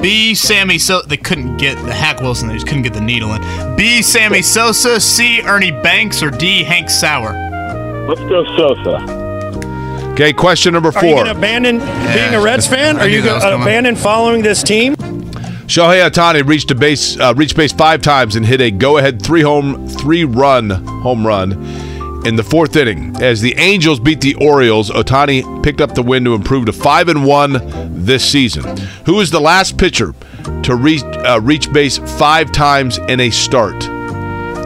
B. 0.00 0.34
Sammy 0.34 0.78
So. 0.78 1.02
They 1.02 1.16
couldn't 1.16 1.56
get 1.56 1.76
the 1.84 1.92
Hack 1.92 2.20
Wilson. 2.20 2.48
They 2.48 2.54
just 2.54 2.66
couldn't 2.66 2.82
get 2.82 2.92
the 2.92 3.00
needle 3.00 3.32
in. 3.32 3.76
B. 3.76 4.02
Sammy 4.02 4.42
Sosa. 4.42 5.00
C. 5.00 5.40
Ernie 5.42 5.70
Banks. 5.70 6.22
Or 6.22 6.30
D. 6.30 6.64
Hank 6.64 6.90
Sauer. 6.90 7.32
Let's 8.08 8.20
go 8.22 8.44
Sosa. 8.56 9.22
Okay, 10.12 10.34
question 10.34 10.74
number 10.74 10.92
four. 10.92 11.02
Are 11.02 11.06
you 11.06 11.14
four. 11.14 11.24
going 11.24 11.34
to 11.34 11.38
abandon 11.38 11.78
being 11.78 12.34
a 12.34 12.42
Reds 12.42 12.66
fan? 12.66 12.98
Are 12.98 13.08
you 13.08 13.22
that 13.22 13.40
going 13.40 13.58
to 13.58 13.62
abandon 13.62 13.96
following 13.96 14.42
this 14.42 14.62
team? 14.62 14.94
Shohei 15.72 16.06
Ohtani 16.06 16.46
reached 16.46 16.70
a 16.70 16.74
base, 16.74 17.18
uh, 17.18 17.32
reached 17.34 17.56
base 17.56 17.72
five 17.72 18.02
times 18.02 18.36
and 18.36 18.44
hit 18.44 18.60
a 18.60 18.70
go-ahead 18.70 19.22
three 19.22 19.40
home, 19.40 19.88
three-run 19.88 20.68
home 20.68 21.26
run 21.26 21.52
in 22.26 22.36
the 22.36 22.42
fourth 22.42 22.76
inning. 22.76 23.16
As 23.22 23.40
the 23.40 23.54
Angels 23.56 23.98
beat 23.98 24.20
the 24.20 24.34
Orioles, 24.34 24.90
Ohtani 24.90 25.64
picked 25.64 25.80
up 25.80 25.94
the 25.94 26.02
win 26.02 26.24
to 26.24 26.34
improve 26.34 26.66
to 26.66 26.74
five 26.74 27.08
and 27.08 27.24
one 27.24 27.52
this 28.04 28.22
season. 28.22 28.64
Who 29.06 29.20
is 29.20 29.30
the 29.30 29.40
last 29.40 29.78
pitcher 29.78 30.14
to 30.64 30.76
reach 30.76 31.04
uh, 31.04 31.40
reach 31.42 31.72
base 31.72 31.96
five 32.18 32.52
times 32.52 32.98
in 33.08 33.20
a 33.20 33.30
start? 33.30 33.82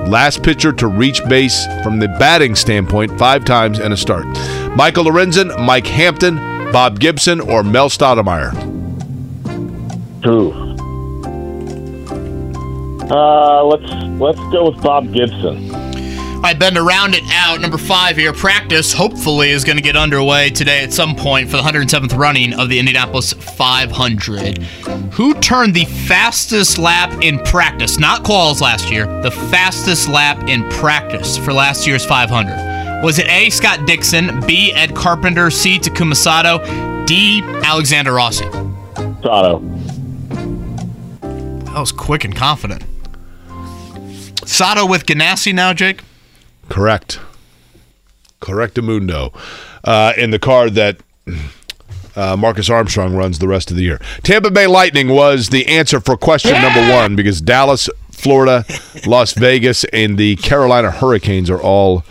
Last 0.08 0.42
pitcher 0.42 0.72
to 0.72 0.88
reach 0.88 1.24
base 1.28 1.66
from 1.84 2.00
the 2.00 2.08
batting 2.18 2.56
standpoint 2.56 3.16
five 3.16 3.44
times 3.44 3.78
in 3.78 3.92
a 3.92 3.96
start. 3.96 4.26
Michael 4.74 5.04
Lorenzen, 5.04 5.56
Mike 5.64 5.86
Hampton, 5.86 6.34
Bob 6.72 6.98
Gibson, 6.98 7.40
or 7.40 7.62
Mel 7.62 7.90
Stottlemyre. 7.90 8.50
Who? 10.24 10.65
Uh, 13.10 13.64
let's 13.64 13.92
let's 14.18 14.40
go 14.52 14.70
with 14.70 14.82
Bob 14.82 15.12
Gibson. 15.12 15.70
All 16.36 16.42
right, 16.42 16.58
Ben, 16.58 16.74
to 16.74 16.82
round 16.82 17.14
it 17.14 17.24
out, 17.32 17.60
number 17.60 17.78
five 17.78 18.16
here, 18.16 18.32
practice 18.32 18.92
hopefully 18.92 19.50
is 19.50 19.64
going 19.64 19.76
to 19.76 19.82
get 19.82 19.96
underway 19.96 20.50
today 20.50 20.84
at 20.84 20.92
some 20.92 21.16
point 21.16 21.48
for 21.48 21.56
the 21.56 21.62
107th 21.62 22.16
running 22.16 22.52
of 22.52 22.68
the 22.68 22.78
Indianapolis 22.78 23.32
500. 23.32 24.58
Who 25.14 25.34
turned 25.34 25.74
the 25.74 25.86
fastest 25.86 26.78
lap 26.78 27.22
in 27.22 27.38
practice, 27.40 27.98
not 27.98 28.22
quals 28.22 28.60
last 28.60 28.90
year, 28.92 29.06
the 29.22 29.30
fastest 29.30 30.08
lap 30.08 30.46
in 30.48 30.68
practice 30.68 31.38
for 31.38 31.52
last 31.52 31.86
year's 31.86 32.04
500? 32.04 33.02
Was 33.02 33.18
it 33.18 33.28
A, 33.28 33.48
Scott 33.50 33.86
Dixon, 33.86 34.40
B, 34.46 34.72
Ed 34.72 34.94
Carpenter, 34.94 35.50
C, 35.50 35.78
Takuma 35.78 36.14
Sato, 36.14 36.58
D, 37.06 37.40
Alexander 37.64 38.12
Rossi? 38.12 38.44
Sato. 39.22 39.60
That 41.20 41.80
was 41.80 41.92
quick 41.92 42.24
and 42.24 42.36
confident. 42.36 42.84
Sato 44.46 44.86
with 44.86 45.06
Ganassi 45.06 45.52
now, 45.54 45.72
Jake? 45.72 46.02
Correct. 46.68 47.20
Correctamundo. 48.40 49.34
Uh, 49.84 50.12
in 50.16 50.30
the 50.30 50.38
car 50.38 50.68
that 50.70 51.00
uh, 52.16 52.36
Marcus 52.36 52.70
Armstrong 52.70 53.14
runs 53.14 53.38
the 53.38 53.48
rest 53.48 53.70
of 53.70 53.76
the 53.76 53.82
year. 53.82 54.00
Tampa 54.22 54.50
Bay 54.50 54.66
Lightning 54.66 55.08
was 55.08 55.50
the 55.50 55.66
answer 55.66 56.00
for 56.00 56.16
question 56.16 56.52
number 56.52 56.80
one 56.92 57.14
because 57.16 57.40
Dallas, 57.40 57.88
Florida, 58.10 58.64
Las 59.06 59.32
Vegas, 59.34 59.84
and 59.92 60.18
the 60.18 60.36
Carolina 60.36 60.90
Hurricanes 60.90 61.50
are 61.50 61.60
all 61.60 62.04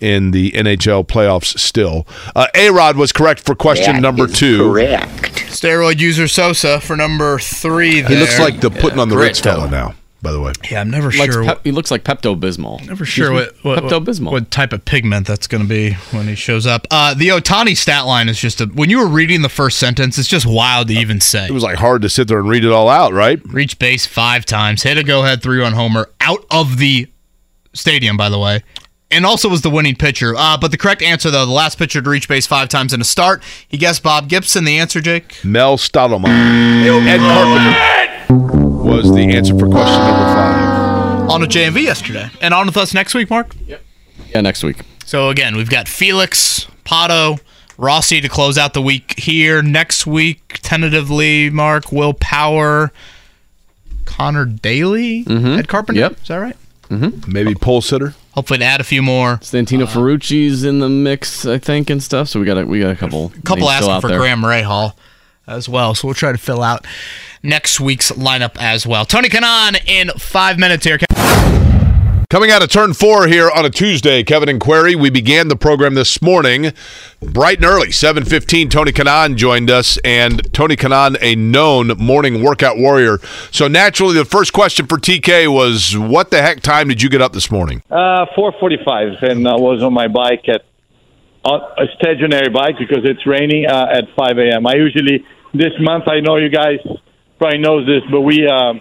in 0.00 0.32
the 0.32 0.50
NHL 0.52 1.06
playoffs 1.06 1.56
still. 1.58 2.06
Uh, 2.34 2.48
A 2.56 2.70
Rod 2.70 2.96
was 2.96 3.12
correct 3.12 3.40
for 3.40 3.54
question 3.54 4.02
number 4.02 4.26
two. 4.26 4.58
Correct. 4.72 5.08
Steroid 5.52 6.00
user 6.00 6.26
Sosa 6.26 6.80
for 6.80 6.96
number 6.96 7.38
three. 7.38 8.02
He 8.02 8.16
looks 8.16 8.38
like 8.40 8.60
the 8.60 8.70
putting 8.70 8.98
on 8.98 9.08
the 9.08 9.16
Ritz 9.16 9.38
fella 9.38 9.70
now, 9.70 9.94
by 10.22 10.30
the 10.30 10.40
way. 10.40 10.52
Yeah, 10.70 10.80
I'm 10.80 10.90
never 10.90 11.10
Likes 11.10 11.34
sure. 11.34 11.44
Pep- 11.44 11.64
he 11.64 11.72
looks 11.72 11.90
like 11.90 12.04
Pepto 12.04 12.38
Bismol. 12.38 12.86
Never 12.86 13.04
sure 13.04 13.32
what, 13.32 13.56
what, 13.62 13.82
Pepto 13.82 14.04
Bismol. 14.04 14.30
what 14.30 14.50
type 14.52 14.72
of 14.72 14.84
pigment 14.84 15.26
that's 15.26 15.48
going 15.48 15.62
to 15.62 15.68
be 15.68 15.94
when 16.12 16.28
he 16.28 16.36
shows 16.36 16.64
up. 16.64 16.86
Uh, 16.90 17.12
the 17.12 17.28
Ohtani 17.28 17.76
stat 17.76 18.06
line 18.06 18.28
is 18.28 18.38
just 18.38 18.60
a, 18.60 18.66
when 18.66 18.88
you 18.88 18.98
were 18.98 19.08
reading 19.08 19.42
the 19.42 19.48
first 19.48 19.78
sentence, 19.78 20.16
it's 20.18 20.28
just 20.28 20.46
wild 20.46 20.88
to 20.88 20.94
even 20.94 21.20
say. 21.20 21.46
It 21.46 21.50
was 21.50 21.64
like 21.64 21.76
hard 21.76 22.02
to 22.02 22.08
sit 22.08 22.28
there 22.28 22.38
and 22.38 22.48
read 22.48 22.64
it 22.64 22.70
all 22.70 22.88
out, 22.88 23.12
right? 23.12 23.40
Reach 23.46 23.78
base 23.78 24.06
five 24.06 24.46
times, 24.46 24.84
hit 24.84 24.96
a 24.96 25.02
go 25.02 25.24
ahead 25.24 25.42
three 25.42 25.58
run 25.58 25.72
homer 25.72 26.08
out 26.20 26.44
of 26.50 26.78
the 26.78 27.08
stadium, 27.72 28.16
by 28.16 28.28
the 28.28 28.38
way, 28.38 28.62
and 29.10 29.26
also 29.26 29.48
was 29.48 29.62
the 29.62 29.70
winning 29.70 29.96
pitcher. 29.96 30.34
Uh, 30.36 30.56
but 30.56 30.70
the 30.70 30.78
correct 30.78 31.02
answer, 31.02 31.32
though, 31.32 31.46
the 31.46 31.52
last 31.52 31.78
pitcher 31.78 32.00
to 32.00 32.08
reach 32.08 32.28
base 32.28 32.46
five 32.46 32.68
times 32.68 32.92
in 32.92 33.00
a 33.00 33.04
start, 33.04 33.42
he 33.66 33.76
guessed 33.76 34.04
Bob 34.04 34.28
Gibson. 34.28 34.64
The 34.64 34.78
answer, 34.78 35.00
Jake? 35.00 35.44
Mel 35.44 35.78
Stottlemyre. 35.78 36.28
Ed 37.08 37.18
Carpenter 37.18 38.71
was 38.92 39.12
the 39.12 39.34
answer 39.34 39.58
for 39.58 39.66
question 39.68 40.00
number 40.00 40.24
five. 40.34 41.30
On 41.30 41.40
with 41.40 41.50
JMV 41.50 41.82
yesterday. 41.82 42.28
And 42.40 42.52
on 42.52 42.66
with 42.66 42.76
us 42.76 42.92
next 42.92 43.14
week, 43.14 43.30
Mark? 43.30 43.54
Yep. 43.66 43.82
Yeah, 44.28 44.40
next 44.42 44.62
week. 44.62 44.82
So 45.04 45.30
again, 45.30 45.56
we've 45.56 45.70
got 45.70 45.88
Felix, 45.88 46.66
Pato, 46.84 47.40
Rossi 47.78 48.20
to 48.20 48.28
close 48.28 48.58
out 48.58 48.74
the 48.74 48.82
week 48.82 49.18
here. 49.18 49.62
Next 49.62 50.06
week, 50.06 50.60
tentatively, 50.62 51.48
Mark, 51.48 51.90
Will 51.90 52.12
Power, 52.12 52.92
Connor 54.04 54.44
Daly, 54.44 55.24
mm-hmm. 55.24 55.58
Ed 55.58 55.68
Carpenter. 55.68 56.00
Yep. 56.00 56.20
Is 56.20 56.28
that 56.28 56.36
right? 56.36 56.56
Mm-hmm. 56.88 57.32
Maybe 57.32 57.54
pole 57.54 57.80
sitter. 57.80 58.14
Hopefully 58.32 58.58
to 58.58 58.64
add 58.64 58.80
a 58.80 58.84
few 58.84 59.02
more. 59.02 59.36
Santino 59.38 59.84
uh, 59.84 59.86
Ferrucci's 59.86 60.64
in 60.64 60.80
the 60.80 60.88
mix, 60.88 61.46
I 61.46 61.58
think, 61.58 61.88
and 61.88 62.02
stuff. 62.02 62.28
So 62.28 62.40
we 62.40 62.46
got 62.46 62.58
a, 62.58 62.66
we 62.66 62.80
got 62.80 62.90
a 62.90 62.96
couple. 62.96 63.32
A 63.36 63.42
couple 63.42 63.68
names 63.68 63.76
still 63.76 63.90
asking 63.90 63.90
out 63.90 64.00
for 64.02 64.08
there. 64.08 64.18
Graham 64.18 64.42
Rahal 64.42 64.94
as 65.46 65.68
well. 65.68 65.94
So 65.94 66.08
we'll 66.08 66.14
try 66.14 66.32
to 66.32 66.38
fill 66.38 66.62
out 66.62 66.86
next 67.42 67.80
week's 67.80 68.12
lineup 68.12 68.56
as 68.58 68.86
well. 68.86 69.04
Tony 69.04 69.28
Kanaan 69.28 69.78
in 69.86 70.10
five 70.18 70.58
minutes 70.58 70.84
here. 70.84 70.98
Coming 72.32 72.50
out 72.50 72.62
of 72.62 72.70
turn 72.70 72.94
four 72.94 73.26
here 73.26 73.50
on 73.50 73.66
a 73.66 73.68
Tuesday, 73.68 74.22
Kevin 74.22 74.48
and 74.48 74.58
Query. 74.58 74.94
We 74.94 75.10
began 75.10 75.48
the 75.48 75.56
program 75.56 75.92
this 75.92 76.22
morning, 76.22 76.72
bright 77.20 77.58
and 77.58 77.66
early, 77.66 77.88
7.15. 77.88 78.70
Tony 78.70 78.90
Kanaan 78.90 79.36
joined 79.36 79.68
us, 79.68 79.98
and 79.98 80.50
Tony 80.54 80.74
Kanaan, 80.74 81.18
a 81.20 81.34
known 81.36 81.88
morning 81.98 82.42
workout 82.42 82.78
warrior. 82.78 83.18
So 83.50 83.68
naturally, 83.68 84.14
the 84.14 84.24
first 84.24 84.54
question 84.54 84.86
for 84.86 84.96
TK 84.96 85.52
was, 85.52 85.94
what 85.94 86.30
the 86.30 86.40
heck 86.40 86.62
time 86.62 86.88
did 86.88 87.02
you 87.02 87.10
get 87.10 87.20
up 87.20 87.34
this 87.34 87.50
morning? 87.50 87.82
Uh, 87.90 88.24
4:45, 88.34 89.22
and 89.22 89.46
I 89.46 89.56
was 89.56 89.82
on 89.82 89.92
my 89.92 90.08
bike 90.08 90.48
at 90.48 90.64
on 91.44 91.60
a 91.78 91.86
stationary 91.98 92.48
bike 92.50 92.76
because 92.78 93.04
it's 93.04 93.26
raining 93.26 93.66
uh, 93.66 93.86
at 93.92 94.04
5 94.16 94.38
a.m. 94.38 94.66
I 94.66 94.74
usually 94.74 95.24
this 95.52 95.72
month 95.80 96.04
I 96.08 96.20
know 96.20 96.36
you 96.36 96.48
guys 96.48 96.78
probably 97.38 97.58
knows 97.58 97.86
this, 97.86 98.02
but 98.10 98.20
we 98.20 98.46
um, 98.46 98.80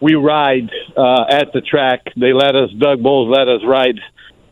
we 0.00 0.14
ride 0.14 0.70
uh, 0.96 1.24
at 1.30 1.52
the 1.52 1.60
track. 1.60 2.00
They 2.16 2.32
let 2.32 2.56
us 2.56 2.70
Doug 2.78 3.02
Boles 3.02 3.30
let 3.30 3.48
us 3.48 3.62
ride 3.66 3.98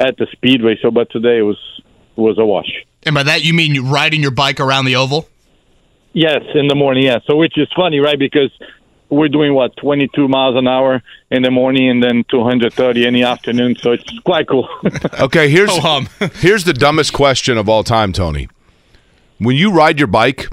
at 0.01 0.17
the 0.17 0.27
speedway. 0.33 0.79
So, 0.83 0.91
but 0.91 1.11
today 1.11 1.39
it 1.39 1.43
was 1.43 1.59
was 2.17 2.39
a 2.39 2.45
wash. 2.45 2.71
And 3.05 3.15
by 3.15 3.23
that 3.25 3.45
you 3.45 3.55
mean 3.55 3.75
you 3.75 3.85
riding 3.85 4.23
your 4.23 4.31
bike 4.31 4.61
around 4.61 4.85
the 4.85 4.97
oval? 4.97 5.29
Yes, 6.13 6.41
in 6.55 6.69
the 6.69 6.75
morning. 6.75 7.05
Yeah. 7.05 7.19
So, 7.27 7.37
which 7.37 7.57
is 7.57 7.69
funny, 7.77 7.99
right? 7.99 8.19
Because 8.19 8.51
we're 9.11 9.29
doing 9.29 9.55
what 9.55 9.77
22 9.77 10.29
miles 10.29 10.57
an 10.57 10.69
hour 10.69 11.03
in 11.31 11.43
the 11.43 11.51
morning 11.51 11.89
and 11.89 12.03
then 12.03 12.25
230 12.31 13.07
in 13.07 13.15
the 13.15 13.23
afternoon. 13.23 13.77
So 13.77 13.93
it's 13.93 14.19
quite 14.21 14.49
cool. 14.49 14.69
Okay, 15.21 15.49
here's 15.49 15.71
Ho 15.71 15.81
hum. 15.81 16.09
here's 16.35 16.65
the 16.65 16.73
dumbest 16.73 17.13
question 17.13 17.59
of 17.59 17.69
all 17.69 17.83
time, 17.83 18.13
Tony. 18.13 18.49
When 19.39 19.57
you 19.57 19.73
ride 19.73 19.99
your 19.99 20.07
bike 20.07 20.49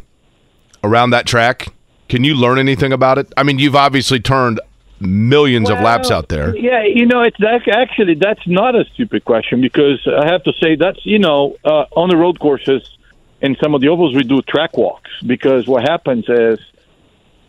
around 0.83 1.11
that 1.11 1.25
track, 1.25 1.73
can 2.09 2.23
you 2.23 2.35
learn 2.35 2.57
anything 2.57 2.91
about 2.91 3.17
it? 3.17 3.31
I 3.37 3.43
mean, 3.43 3.59
you've 3.59 3.75
obviously 3.75 4.19
turned 4.19 4.59
millions 4.99 5.69
of 5.69 5.79
laps 5.79 6.09
out 6.11 6.29
there. 6.29 6.55
Yeah, 6.55 6.83
you 6.83 7.05
know, 7.05 7.21
it's 7.21 7.37
that, 7.39 7.67
actually 7.67 8.15
that's 8.15 8.45
not 8.47 8.75
a 8.75 8.85
stupid 8.85 9.25
question 9.25 9.61
because 9.61 10.07
I 10.07 10.25
have 10.27 10.43
to 10.43 10.53
say 10.53 10.75
that's 10.75 11.05
you 11.05 11.19
know 11.19 11.57
uh, 11.63 11.85
on 11.95 12.09
the 12.09 12.17
road 12.17 12.39
courses 12.39 12.97
in 13.41 13.55
some 13.61 13.75
of 13.75 13.81
the 13.81 13.89
ovals 13.89 14.15
we 14.15 14.23
do 14.23 14.41
track 14.41 14.77
walks 14.77 15.11
because 15.25 15.67
what 15.67 15.83
happens 15.83 16.25
is 16.29 16.59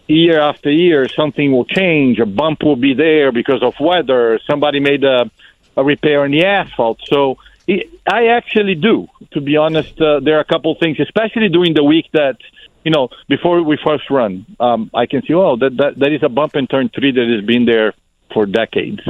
year 0.09 0.41
after 0.41 0.71
year 0.71 1.09
something 1.09 1.53
will 1.53 1.65
change, 1.65 2.19
a 2.19 2.27
bump 2.27 2.63
will 2.63 2.77
be 2.77 2.95
there 2.95 3.33
because 3.33 3.63
of 3.63 3.75
weather, 3.81 4.39
somebody 4.51 4.81
made 4.81 5.05
a, 5.05 5.31
a 5.77 5.85
repair 5.85 6.25
in 6.25 6.33
the 6.33 6.45
asphalt, 6.45 6.99
so. 7.07 7.39
it- 7.67 7.91
I 8.09 8.29
actually 8.29 8.77
do. 8.77 9.09
To 9.33 9.41
be 9.41 9.57
honest, 9.57 10.01
uh, 10.01 10.21
there 10.21 10.37
are 10.37 10.41
a 10.49 10.51
couple 10.55 10.73
things, 10.77 11.01
especially 11.01 11.49
during 11.49 11.75
the 11.75 11.83
week 11.83 12.07
that 12.13 12.37
you 12.85 12.93
know 12.93 13.09
before 13.27 13.61
we 13.71 13.77
first 13.85 14.09
run. 14.11 14.47
Um, 14.61 14.91
I 14.95 15.07
can 15.07 15.23
see, 15.27 15.35
oh, 15.35 15.57
that, 15.57 15.77
that 15.79 15.99
that 15.99 16.13
is 16.13 16.23
a 16.23 16.29
bump 16.29 16.55
in 16.55 16.69
turn 16.69 16.89
three 16.97 17.11
that 17.11 17.29
has 17.35 17.45
been 17.45 17.65
there 17.65 17.93
for 18.33 18.47
decades, 18.47 19.01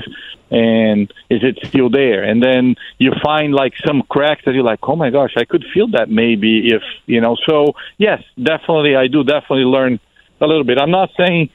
and 0.51 1.13
is 1.29 1.43
it 1.43 1.59
still 1.69 1.91
there? 1.91 2.23
And 2.23 2.43
then 2.43 2.77
you 2.99 3.13
find 3.23 3.53
like 3.53 3.75
some 3.87 4.01
cracks 4.09 4.43
that 4.47 4.55
you're 4.55 4.65
like, 4.73 4.81
oh 4.85 4.97
my 4.97 5.11
gosh, 5.11 5.35
I 5.37 5.45
could 5.45 5.65
feel 5.75 5.89
that 5.89 6.09
maybe 6.09 6.69
if 6.77 6.83
you 7.05 7.21
know. 7.21 7.37
So 7.49 7.75
yes, 7.99 8.23
definitely, 8.43 8.97
I 8.97 9.09
do 9.09 9.25
definitely 9.25 9.67
learn 9.67 10.01
a 10.41 10.47
little 10.47 10.65
bit. 10.65 10.79
I'm 10.79 10.91
not 10.91 11.11
saying 11.17 11.51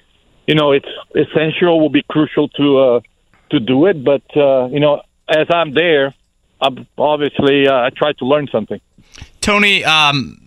you 0.47 0.55
know 0.55 0.71
it's 0.71 0.89
essential, 1.15 1.79
will 1.79 1.89
be 1.89 2.03
crucial 2.03 2.49
to 2.49 2.79
uh, 2.79 3.01
to 3.51 3.59
do 3.59 3.85
it, 3.85 4.03
but 4.03 4.23
uh, 4.35 4.67
you 4.67 4.79
know, 4.79 5.01
as 5.29 5.47
I'm 5.49 5.73
there, 5.73 6.13
I'm 6.59 6.87
obviously 6.97 7.67
uh, 7.67 7.73
I 7.73 7.89
try 7.89 8.13
to 8.13 8.25
learn 8.25 8.47
something. 8.51 8.79
Tony, 9.41 9.83
um, 9.83 10.37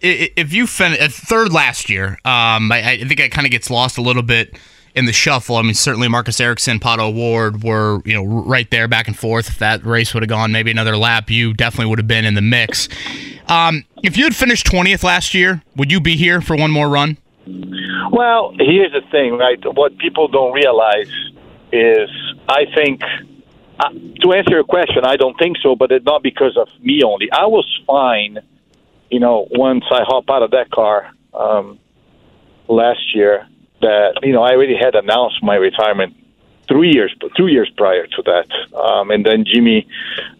if 0.00 0.52
you 0.52 0.66
finished 0.66 1.20
third 1.20 1.52
last 1.52 1.88
year, 1.88 2.18
um, 2.24 2.72
I, 2.72 2.82
I 2.90 3.04
think 3.04 3.20
it 3.20 3.30
kind 3.30 3.46
of 3.46 3.50
gets 3.50 3.70
lost 3.70 3.98
a 3.98 4.02
little 4.02 4.22
bit 4.22 4.58
in 4.94 5.06
the 5.06 5.12
shuffle. 5.12 5.56
I 5.56 5.62
mean, 5.62 5.74
certainly 5.74 6.08
Marcus 6.08 6.40
Ericsson, 6.40 6.78
Pato 6.78 7.10
O'Ward 7.10 7.62
were 7.62 8.00
you 8.04 8.14
know 8.14 8.24
right 8.24 8.70
there 8.70 8.88
back 8.88 9.08
and 9.08 9.16
forth. 9.16 9.48
If 9.48 9.58
that 9.58 9.84
race 9.84 10.14
would 10.14 10.22
have 10.22 10.30
gone 10.30 10.52
maybe 10.52 10.70
another 10.70 10.96
lap, 10.96 11.30
you 11.30 11.54
definitely 11.54 11.90
would 11.90 11.98
have 11.98 12.08
been 12.08 12.24
in 12.24 12.34
the 12.34 12.42
mix. 12.42 12.88
Um, 13.48 13.84
if 14.02 14.16
you 14.16 14.24
had 14.24 14.34
finished 14.34 14.66
twentieth 14.66 15.04
last 15.04 15.34
year, 15.34 15.62
would 15.76 15.90
you 15.90 16.00
be 16.00 16.16
here 16.16 16.40
for 16.40 16.56
one 16.56 16.70
more 16.70 16.88
run? 16.88 17.16
Well, 17.46 18.54
here's 18.58 18.92
the 18.92 19.02
thing, 19.10 19.36
right? 19.36 19.58
What 19.74 19.98
people 19.98 20.28
don't 20.28 20.52
realize 20.52 21.10
is, 21.72 22.10
I 22.48 22.66
think, 22.74 23.02
uh, 23.80 23.88
to 24.22 24.32
answer 24.32 24.52
your 24.52 24.64
question, 24.64 25.04
I 25.04 25.16
don't 25.16 25.36
think 25.38 25.56
so, 25.62 25.74
but 25.74 25.90
it's 25.90 26.04
not 26.04 26.22
because 26.22 26.56
of 26.56 26.68
me 26.80 27.02
only. 27.02 27.30
I 27.32 27.46
was 27.46 27.66
fine, 27.86 28.38
you 29.10 29.18
know, 29.18 29.48
once 29.50 29.84
I 29.90 30.02
hop 30.06 30.30
out 30.30 30.42
of 30.42 30.52
that 30.52 30.70
car 30.70 31.10
um, 31.34 31.78
last 32.68 33.14
year. 33.14 33.46
That 33.80 34.20
you 34.22 34.32
know, 34.32 34.42
I 34.44 34.52
already 34.52 34.76
had 34.76 34.94
announced 34.94 35.42
my 35.42 35.56
retirement 35.56 36.14
three 36.68 36.92
years, 36.92 37.12
two 37.36 37.48
years 37.48 37.68
prior 37.76 38.06
to 38.06 38.22
that, 38.22 38.76
um, 38.76 39.10
and 39.10 39.26
then 39.26 39.44
Jimmie 39.44 39.88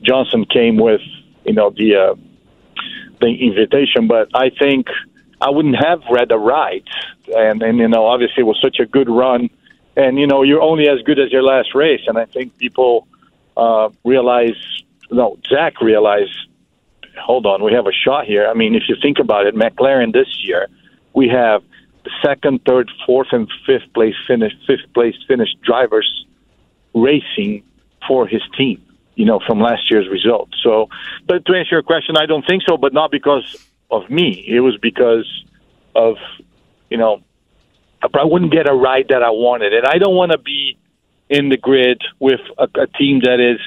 Johnson 0.03 0.45
came 0.45 0.77
with, 0.77 1.01
you 1.45 1.53
know, 1.53 1.71
the 1.71 1.97
uh, 1.97 2.15
the 3.21 3.27
invitation. 3.27 4.07
But 4.07 4.29
I 4.33 4.51
think 4.51 4.87
I 5.43 5.51
wouldn't 5.51 5.77
have 5.77 6.03
read 6.09 6.29
the 6.29 6.39
right, 6.39 6.87
and 7.27 7.63
and 7.63 7.77
you 7.79 7.89
know, 7.89 8.07
obviously 8.07 8.43
it 8.43 8.47
was 8.47 8.61
such 8.63 8.79
a 8.79 8.87
good 8.87 9.09
run, 9.09 9.51
and 9.97 10.17
you 10.17 10.29
know, 10.29 10.43
you're 10.43 10.63
only 10.63 10.89
as 10.89 11.03
good 11.03 11.19
as 11.19 11.33
your 11.33 11.43
last 11.43 11.75
race, 11.75 12.03
and 12.07 12.17
I 12.17 12.27
think 12.27 12.57
people 12.59 13.09
uh, 13.57 13.89
realize, 14.05 14.59
no, 15.11 15.39
Zak 15.49 15.81
realized. 15.81 16.37
Hold 17.21 17.45
on, 17.45 17.63
we 17.63 17.73
have 17.75 17.87
a 17.87 17.93
shot 17.93 18.25
here. 18.25 18.47
I 18.47 18.55
mean, 18.55 18.75
if 18.75 18.85
you 18.89 18.97
think 19.03 19.19
about 19.19 19.47
it, 19.47 19.55
McLaren 19.55 20.13
this 20.15 20.31
year, 20.45 20.69
we 21.13 21.29
have 21.29 21.63
second, 22.25 22.65
third, 22.65 22.91
fourth, 23.05 23.29
and 23.33 23.51
fifth 23.67 23.93
place 23.93 24.15
finish, 24.27 24.53
fifth 24.67 24.95
place 24.95 25.17
finish 25.29 25.51
drivers 25.63 26.25
racing 26.95 27.65
for 28.09 28.27
his 28.27 28.43
team. 28.57 28.81
You 29.15 29.27
know, 29.27 29.41
from 29.47 29.61
last 29.61 29.91
year's 29.91 30.09
result. 30.09 30.49
So, 30.63 30.89
but 31.27 31.45
to 31.45 31.55
answer 31.55 31.75
your 31.75 31.83
question, 31.83 32.17
I 32.17 32.25
don't 32.25 32.47
think 32.47 32.63
so, 32.67 32.79
but 32.79 32.95
not 32.95 33.11
because 33.11 33.45
of 33.93 34.11
me. 34.11 34.45
It 34.49 34.61
was 34.61 34.77
because 34.81 35.29
of, 35.95 36.17
you 36.91 36.97
know, 36.97 37.23
I 38.03 38.09
probably 38.09 38.33
wouldn't 38.33 38.53
get 38.53 38.69
a 38.69 38.75
ride 38.75 39.07
that 39.11 39.23
I 39.23 39.31
wanted, 39.31 39.73
and 39.73 39.87
I 39.87 39.99
don't 39.99 40.17
want 40.17 40.33
to 40.33 40.39
be 40.39 40.77
in 41.29 41.51
the 41.51 41.57
grid 41.57 42.03
with 42.19 42.41
a, 42.59 42.65
a 42.81 42.87
team 42.87 43.21
that 43.25 43.39
is. 43.39 43.61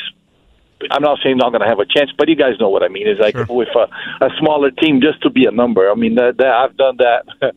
I'm 0.91 1.01
not 1.01 1.19
saying 1.23 1.37
not 1.37 1.51
going 1.51 1.61
to 1.61 1.67
have 1.67 1.79
a 1.79 1.85
chance, 1.85 2.11
but 2.17 2.27
you 2.27 2.35
guys 2.35 2.59
know 2.59 2.67
what 2.67 2.83
I 2.83 2.89
mean. 2.89 3.07
It's 3.07 3.19
like 3.19 3.35
with 3.49 3.69
a, 3.69 4.25
a 4.25 4.29
smaller 4.39 4.71
team 4.71 4.99
just 4.99 5.21
to 5.23 5.29
be 5.29 5.45
a 5.45 5.51
number. 5.51 5.89
I 5.89 5.95
mean, 5.95 6.15
that, 6.15 6.35
that 6.37 6.51
I've 6.51 6.75
done 6.75 6.97
that. 6.97 7.23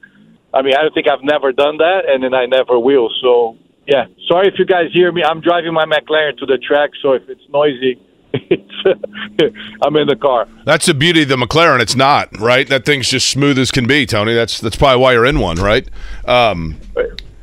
I 0.55 0.63
mean, 0.63 0.75
I 0.75 0.83
don't 0.83 0.95
think 0.95 1.09
I've 1.11 1.25
never 1.25 1.53
done 1.53 1.79
that, 1.79 2.09
and 2.09 2.23
then 2.23 2.33
I 2.33 2.47
never 2.47 2.79
will. 2.79 3.11
So, 3.21 3.59
yeah. 3.87 4.07
Sorry 4.29 4.47
if 4.47 4.55
you 4.57 4.65
guys 4.65 4.87
hear 4.95 5.11
me. 5.13 5.23
I'm 5.25 5.41
driving 5.41 5.75
my 5.75 5.85
McLaren 5.85 6.39
to 6.39 6.47
the 6.47 6.59
track, 6.59 6.91
so 7.03 7.13
if 7.13 7.29
it's 7.29 7.43
noisy, 7.51 8.01
I'm 9.83 9.97
in 9.97 10.09
the 10.09 10.17
car. 10.21 10.47
That's 10.65 10.87
the 10.87 10.95
beauty 10.95 11.23
of 11.23 11.29
the 11.29 11.37
McLaren. 11.37 11.81
It's 11.81 11.97
not 11.97 12.37
right. 12.39 12.69
That 12.69 12.85
thing's 12.85 13.09
just 13.09 13.29
smooth 13.29 13.59
as 13.59 13.71
can 13.71 13.87
be, 13.87 14.07
Tony. 14.07 14.35
That's 14.35 14.61
that's 14.61 14.77
probably 14.77 15.01
why 15.01 15.13
you're 15.13 15.27
in 15.27 15.39
one, 15.41 15.57
right? 15.57 15.89
Um, 16.27 16.79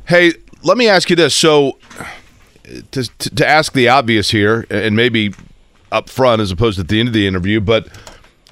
hey, 0.06 0.32
let 0.62 0.76
me 0.76 0.88
ask 0.88 1.10
you 1.10 1.16
this. 1.16 1.34
So, 1.34 1.78
to, 2.92 3.02
to 3.18 3.30
to 3.30 3.46
ask 3.46 3.72
the 3.72 3.88
obvious 3.88 4.30
here, 4.30 4.66
and 4.70 4.94
maybe 4.94 5.34
up 5.90 6.08
front 6.08 6.40
as 6.40 6.50
opposed 6.50 6.76
to 6.76 6.82
at 6.82 6.88
the 6.88 7.00
end 7.00 7.08
of 7.08 7.14
the 7.14 7.26
interview, 7.26 7.60
but 7.60 7.88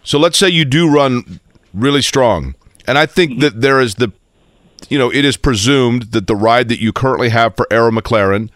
so 0.03 0.19
let's 0.19 0.39
say 0.39 0.49
you 0.49 0.65
do 0.65 0.91
run 0.91 1.41
really 1.73 2.03
strong, 2.03 2.55
and 2.87 2.99
I 2.99 3.07
think 3.07 3.41
that 3.41 3.61
there 3.61 3.81
is 3.81 3.97
the, 3.97 4.13
you 4.89 4.99
know, 4.99 5.11
it 5.13 5.25
is 5.25 5.37
presumed 5.37 6.13
that 6.13 6.27
the 6.27 6.37
ride 6.37 6.69
that 6.69 6.81
you 6.81 6.93
currently 6.93 7.29
have 7.29 7.57
for 7.57 7.67
Arrow 7.71 7.91
McLaren, 7.91 8.51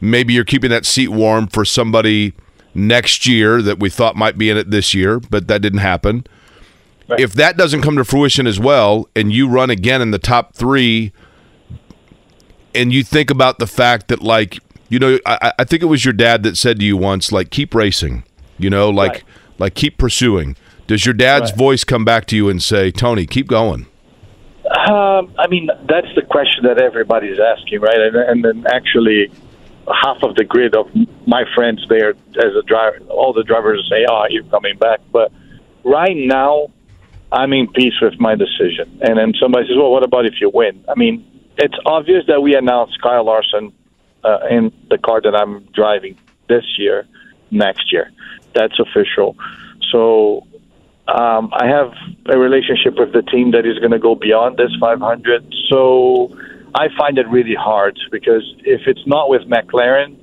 maybe 0.00 0.34
you're 0.34 0.44
keeping 0.44 0.70
that 0.70 0.86
seat 0.86 1.08
warm 1.08 1.48
for 1.48 1.64
somebody 1.64 2.32
next 2.78 3.26
year 3.26 3.60
that 3.62 3.78
we 3.80 3.90
thought 3.90 4.16
might 4.16 4.38
be 4.38 4.48
in 4.50 4.56
it 4.56 4.70
this 4.70 4.94
year, 4.94 5.18
but 5.20 5.48
that 5.48 5.60
didn't 5.62 5.80
happen. 5.80 6.24
If 7.18 7.32
that 7.34 7.56
doesn't 7.56 7.80
come 7.82 7.96
to 7.96 8.04
fruition 8.04 8.46
as 8.46 8.60
well, 8.60 9.08
and 9.16 9.32
you 9.32 9.48
run 9.48 9.70
again 9.70 10.02
in 10.02 10.10
the 10.10 10.18
top 10.18 10.54
three, 10.54 11.12
and 12.74 12.92
you 12.92 13.02
think 13.02 13.30
about 13.30 13.58
the 13.58 13.66
fact 13.66 14.08
that, 14.08 14.20
like, 14.22 14.58
you 14.90 14.98
know, 14.98 15.18
I, 15.26 15.52
I 15.58 15.64
think 15.64 15.82
it 15.82 15.86
was 15.86 16.04
your 16.04 16.12
dad 16.12 16.42
that 16.42 16.56
said 16.56 16.78
to 16.80 16.84
you 16.84 16.96
once, 16.96 17.32
like, 17.32 17.50
keep 17.50 17.74
racing, 17.74 18.24
you 18.58 18.68
know, 18.70 18.90
like, 18.90 19.12
Right. 19.12 19.24
like 19.58 19.74
keep 19.74 19.96
pursuing. 19.98 20.54
Does 20.86 21.04
your 21.06 21.14
dad's 21.14 21.50
Right. 21.52 21.58
voice 21.58 21.84
come 21.84 22.04
back 22.04 22.26
to 22.26 22.36
you 22.36 22.48
and 22.48 22.62
say, 22.62 22.90
Tony, 22.90 23.26
keep 23.26 23.48
going? 23.48 23.86
Um, 24.90 25.32
I 25.38 25.46
mean, 25.48 25.70
that's 25.88 26.14
the 26.14 26.22
question 26.22 26.64
that 26.64 26.78
everybody's 26.80 27.38
asking, 27.40 27.80
right? 27.80 27.98
And, 28.00 28.16
and 28.16 28.44
then 28.44 28.66
actually, 28.70 29.30
half 29.92 30.22
of 30.22 30.34
the 30.34 30.44
grid 30.44 30.74
of 30.74 30.88
my 31.26 31.44
friends 31.54 31.84
there 31.88 32.10
as 32.10 32.54
a 32.58 32.62
driver, 32.62 32.98
all 33.08 33.32
the 33.32 33.44
drivers 33.44 33.86
say, 33.90 34.06
"Oh, 34.08 34.26
you're 34.28 34.44
coming 34.44 34.76
back." 34.76 35.00
But 35.12 35.32
right 35.84 36.16
now, 36.16 36.68
I'm 37.32 37.52
in 37.52 37.68
peace 37.68 37.94
with 38.00 38.18
my 38.18 38.34
decision. 38.34 39.00
And 39.02 39.18
then 39.18 39.34
somebody 39.40 39.66
says, 39.66 39.76
"Well, 39.76 39.90
what 39.90 40.04
about 40.04 40.26
if 40.26 40.40
you 40.40 40.50
win?" 40.52 40.84
I 40.88 40.94
mean, 40.96 41.24
it's 41.56 41.76
obvious 41.86 42.24
that 42.26 42.40
we 42.42 42.54
announced 42.54 43.00
Kyle 43.02 43.24
Larson 43.24 43.72
uh, 44.24 44.38
in 44.50 44.72
the 44.90 44.98
car 44.98 45.20
that 45.20 45.34
I'm 45.34 45.64
driving 45.74 46.16
this 46.48 46.64
year, 46.78 47.06
next 47.50 47.92
year. 47.92 48.10
That's 48.54 48.78
official. 48.78 49.36
So 49.90 50.46
um, 51.08 51.50
I 51.52 51.66
have 51.66 51.92
a 52.26 52.38
relationship 52.38 52.98
with 52.98 53.12
the 53.12 53.22
team 53.22 53.52
that 53.52 53.66
is 53.66 53.78
going 53.78 53.92
to 53.92 53.98
go 53.98 54.14
beyond 54.14 54.56
this 54.56 54.70
500. 54.80 55.54
So 55.68 56.36
I 56.74 56.88
find 56.96 57.18
it 57.18 57.28
really 57.28 57.54
hard 57.54 57.98
because 58.10 58.42
if 58.60 58.82
it's 58.86 59.06
not 59.06 59.30
with 59.30 59.42
McLaren, 59.42 60.16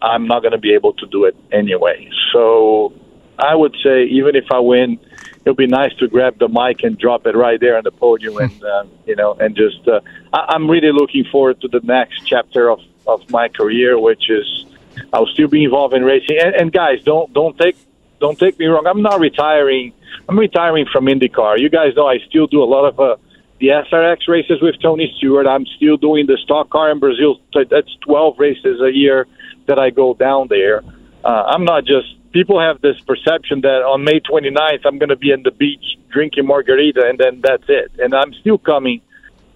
I'm 0.00 0.26
not 0.26 0.42
going 0.42 0.52
to 0.52 0.58
be 0.58 0.74
able 0.74 0.92
to 0.94 1.06
do 1.06 1.24
it 1.24 1.36
anyway. 1.52 2.10
So 2.32 2.92
I 3.38 3.54
would 3.54 3.76
say 3.82 4.04
even 4.04 4.34
if 4.34 4.44
I 4.50 4.58
win, 4.58 4.98
it'll 5.44 5.54
be 5.54 5.66
nice 5.66 5.94
to 5.96 6.08
grab 6.08 6.38
the 6.38 6.48
mic 6.48 6.82
and 6.82 6.98
drop 6.98 7.26
it 7.26 7.36
right 7.36 7.60
there 7.60 7.76
on 7.76 7.84
the 7.84 7.92
podium, 7.92 8.36
and 8.38 8.64
uh, 8.64 8.84
you 9.06 9.16
know, 9.16 9.34
and 9.34 9.56
just 9.56 9.86
uh, 9.86 10.00
I, 10.32 10.46
I'm 10.48 10.68
really 10.68 10.92
looking 10.92 11.24
forward 11.30 11.60
to 11.60 11.68
the 11.68 11.80
next 11.84 12.26
chapter 12.26 12.70
of 12.70 12.80
of 13.06 13.28
my 13.30 13.48
career, 13.48 13.98
which 13.98 14.30
is 14.30 14.66
I'll 15.12 15.26
still 15.26 15.48
be 15.48 15.64
involved 15.64 15.94
in 15.94 16.04
racing. 16.04 16.38
And, 16.40 16.54
and 16.54 16.72
guys, 16.72 17.02
don't 17.04 17.32
don't 17.32 17.56
take 17.58 17.76
don't 18.20 18.38
take 18.38 18.58
me 18.58 18.66
wrong. 18.66 18.86
I'm 18.86 19.02
not 19.02 19.20
retiring. 19.20 19.92
I'm 20.28 20.38
retiring 20.38 20.86
from 20.92 21.06
IndyCar. 21.06 21.58
You 21.58 21.68
guys 21.68 21.94
know 21.96 22.06
I 22.06 22.18
still 22.28 22.46
do 22.46 22.62
a 22.62 22.64
lot 22.64 22.84
of 22.86 23.00
uh, 23.00 23.16
the 23.62 23.68
SRX 23.68 24.26
races 24.26 24.60
with 24.60 24.74
Tony 24.82 25.14
Stewart. 25.16 25.46
I'm 25.46 25.64
still 25.76 25.96
doing 25.96 26.26
the 26.26 26.36
stock 26.42 26.68
car 26.68 26.90
in 26.90 26.98
Brazil. 26.98 27.40
That's 27.54 27.96
12 28.00 28.34
races 28.36 28.80
a 28.80 28.90
year 28.90 29.28
that 29.66 29.78
I 29.78 29.90
go 29.90 30.14
down 30.14 30.48
there. 30.48 30.82
Uh, 31.24 31.44
I'm 31.46 31.64
not 31.64 31.84
just. 31.84 32.08
People 32.32 32.58
have 32.58 32.80
this 32.80 32.98
perception 33.06 33.60
that 33.60 33.82
on 33.82 34.02
May 34.02 34.18
29th 34.18 34.80
I'm 34.84 34.98
going 34.98 35.10
to 35.10 35.16
be 35.16 35.30
in 35.30 35.44
the 35.44 35.52
beach 35.52 35.84
drinking 36.10 36.46
margarita 36.46 37.06
and 37.06 37.18
then 37.18 37.40
that's 37.40 37.64
it. 37.68 37.92
And 37.98 38.14
I'm 38.14 38.32
still 38.34 38.58
coming 38.58 39.00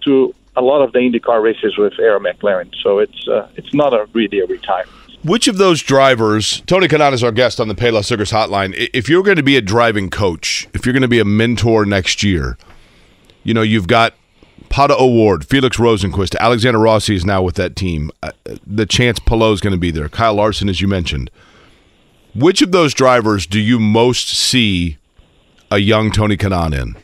to 0.05 0.33
a 0.55 0.61
lot 0.61 0.81
of 0.83 0.93
the 0.93 0.99
IndyCar 0.99 1.41
races 1.43 1.77
with 1.77 1.99
Arrow 1.99 2.19
McLaren. 2.19 2.73
So 2.81 2.99
it's 2.99 3.27
uh, 3.27 3.49
it's 3.55 3.73
not 3.73 3.93
a 3.93 4.07
really 4.13 4.39
a 4.39 4.45
retirement. 4.45 4.95
Which 5.23 5.47
of 5.49 5.57
those 5.57 5.81
drivers, 5.81 6.61
Tony 6.61 6.87
Kanaan 6.87 7.11
is 7.11 7.23
our 7.23 7.31
guest 7.33 7.59
on 7.59 7.67
the 7.67 7.75
Payless 7.75 8.09
Liquors 8.11 8.31
Hotline. 8.31 8.89
If 8.93 9.09
you're 9.09 9.23
going 9.23 9.37
to 9.37 9.43
be 9.43 9.57
a 9.57 9.61
driving 9.61 10.09
coach, 10.09 10.69
if 10.73 10.85
you're 10.85 10.93
going 10.93 11.01
to 11.01 11.07
be 11.09 11.19
a 11.19 11.25
mentor 11.25 11.85
next 11.85 12.23
year, 12.23 12.57
you 13.47 13.53
know, 13.53 13.61
you've 13.61 13.87
got 13.87 14.13
Pato 14.69 14.99
O'Ward, 14.99 15.45
Felix 15.45 15.77
Rosenqvist, 15.77 16.37
Alexander 16.37 16.79
Rossi 16.79 17.15
is 17.15 17.25
now 17.25 17.41
with 17.41 17.55
that 17.55 17.77
team. 17.77 18.11
Uh, 18.21 18.31
the 18.65 18.85
chance 18.85 19.19
Palou 19.19 19.53
is 19.53 19.61
going 19.61 19.71
to 19.71 19.79
be 19.79 19.89
there. 19.89 20.09
Kyle 20.09 20.33
Larson, 20.33 20.67
as 20.67 20.81
you 20.81 20.87
mentioned. 20.89 21.31
Which 22.35 22.61
of 22.61 22.73
those 22.73 22.93
drivers 22.93 23.47
do 23.47 23.61
you 23.61 23.79
most 23.79 24.27
see 24.27 24.97
a 25.71 25.77
young 25.77 26.11
Tony 26.11 26.35
Kanaan 26.35 26.73
in? 26.73 26.97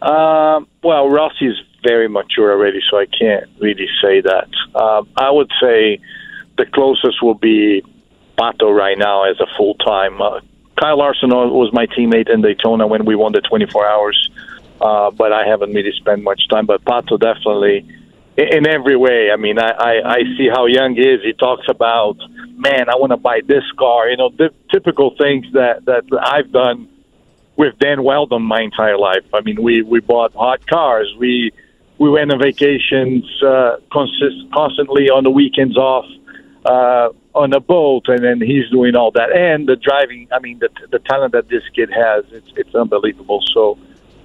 Um, 0.00 0.66
well, 0.82 1.10
Rossi's 1.10 1.62
very 1.84 2.08
mature 2.08 2.50
already, 2.50 2.80
so 2.90 2.96
I 2.96 3.04
can't 3.06 3.44
really 3.58 3.88
say 4.02 4.22
that. 4.22 4.48
Um, 4.74 5.06
I 5.18 5.30
would 5.30 5.50
say 5.60 6.00
the 6.56 6.64
closest 6.64 7.22
will 7.22 7.34
be 7.34 7.82
Pato 8.38 8.74
right 8.74 8.96
now 8.96 9.24
as 9.24 9.38
a 9.38 9.46
full 9.54 9.74
time. 9.74 10.22
Uh, 10.22 10.40
Kyle 10.80 10.96
Larson 10.96 11.28
was 11.28 11.72
my 11.74 11.86
teammate 11.86 12.32
in 12.32 12.40
Daytona 12.40 12.86
when 12.86 13.04
we 13.04 13.16
won 13.16 13.32
the 13.32 13.42
24 13.42 13.86
hours, 13.86 14.30
uh, 14.80 15.10
but 15.10 15.32
I 15.32 15.46
haven't 15.46 15.72
really 15.72 15.92
spent 15.96 16.22
much 16.22 16.48
time. 16.48 16.66
But 16.66 16.84
Pato 16.84 17.18
definitely, 17.18 17.86
in, 18.36 18.58
in 18.58 18.66
every 18.66 18.96
way. 18.96 19.30
I 19.32 19.36
mean, 19.36 19.58
I, 19.58 19.70
I, 19.70 19.92
I 20.04 20.18
see 20.36 20.48
how 20.52 20.66
young 20.66 20.94
he 20.94 21.02
is. 21.02 21.20
He 21.22 21.32
talks 21.32 21.66
about, 21.68 22.16
man, 22.56 22.88
I 22.88 22.96
want 22.96 23.10
to 23.12 23.16
buy 23.16 23.40
this 23.46 23.64
car. 23.78 24.08
You 24.08 24.16
know, 24.16 24.30
the 24.30 24.50
typical 24.72 25.14
things 25.16 25.46
that 25.52 25.84
that 25.86 26.04
I've 26.20 26.52
done 26.52 26.88
with 27.56 27.78
Dan 27.78 28.04
Wheldon 28.04 28.42
my 28.42 28.62
entire 28.62 28.96
life. 28.96 29.24
I 29.34 29.40
mean, 29.40 29.62
we 29.62 29.82
we 29.82 30.00
bought 30.00 30.32
hot 30.34 30.66
cars. 30.66 31.12
We 31.18 31.52
we 31.98 32.08
went 32.08 32.32
on 32.32 32.40
vacations 32.40 33.24
uh, 33.42 33.76
consist- 33.92 34.50
constantly 34.54 35.10
on 35.10 35.24
the 35.24 35.30
weekends 35.30 35.76
off 35.76 36.06
uh, 36.64 37.08
on 37.34 37.52
a 37.52 37.60
boat, 37.60 38.04
and 38.08 38.22
then 38.22 38.40
he's 38.40 38.68
doing 38.70 38.94
all 38.96 39.10
that. 39.12 39.32
And 39.32 39.68
the 39.68 39.76
driving. 39.76 40.28
I 40.32 40.38
mean, 40.38 40.60
the 40.60 40.70
the 40.90 41.00
talent 41.00 41.32
that 41.32 41.48
this 41.48 41.62
kid 41.74 41.90
has, 41.90 42.24
it's 42.30 42.50
it's 42.56 42.74
unbelievable. 42.74 43.42
So, 43.52 43.78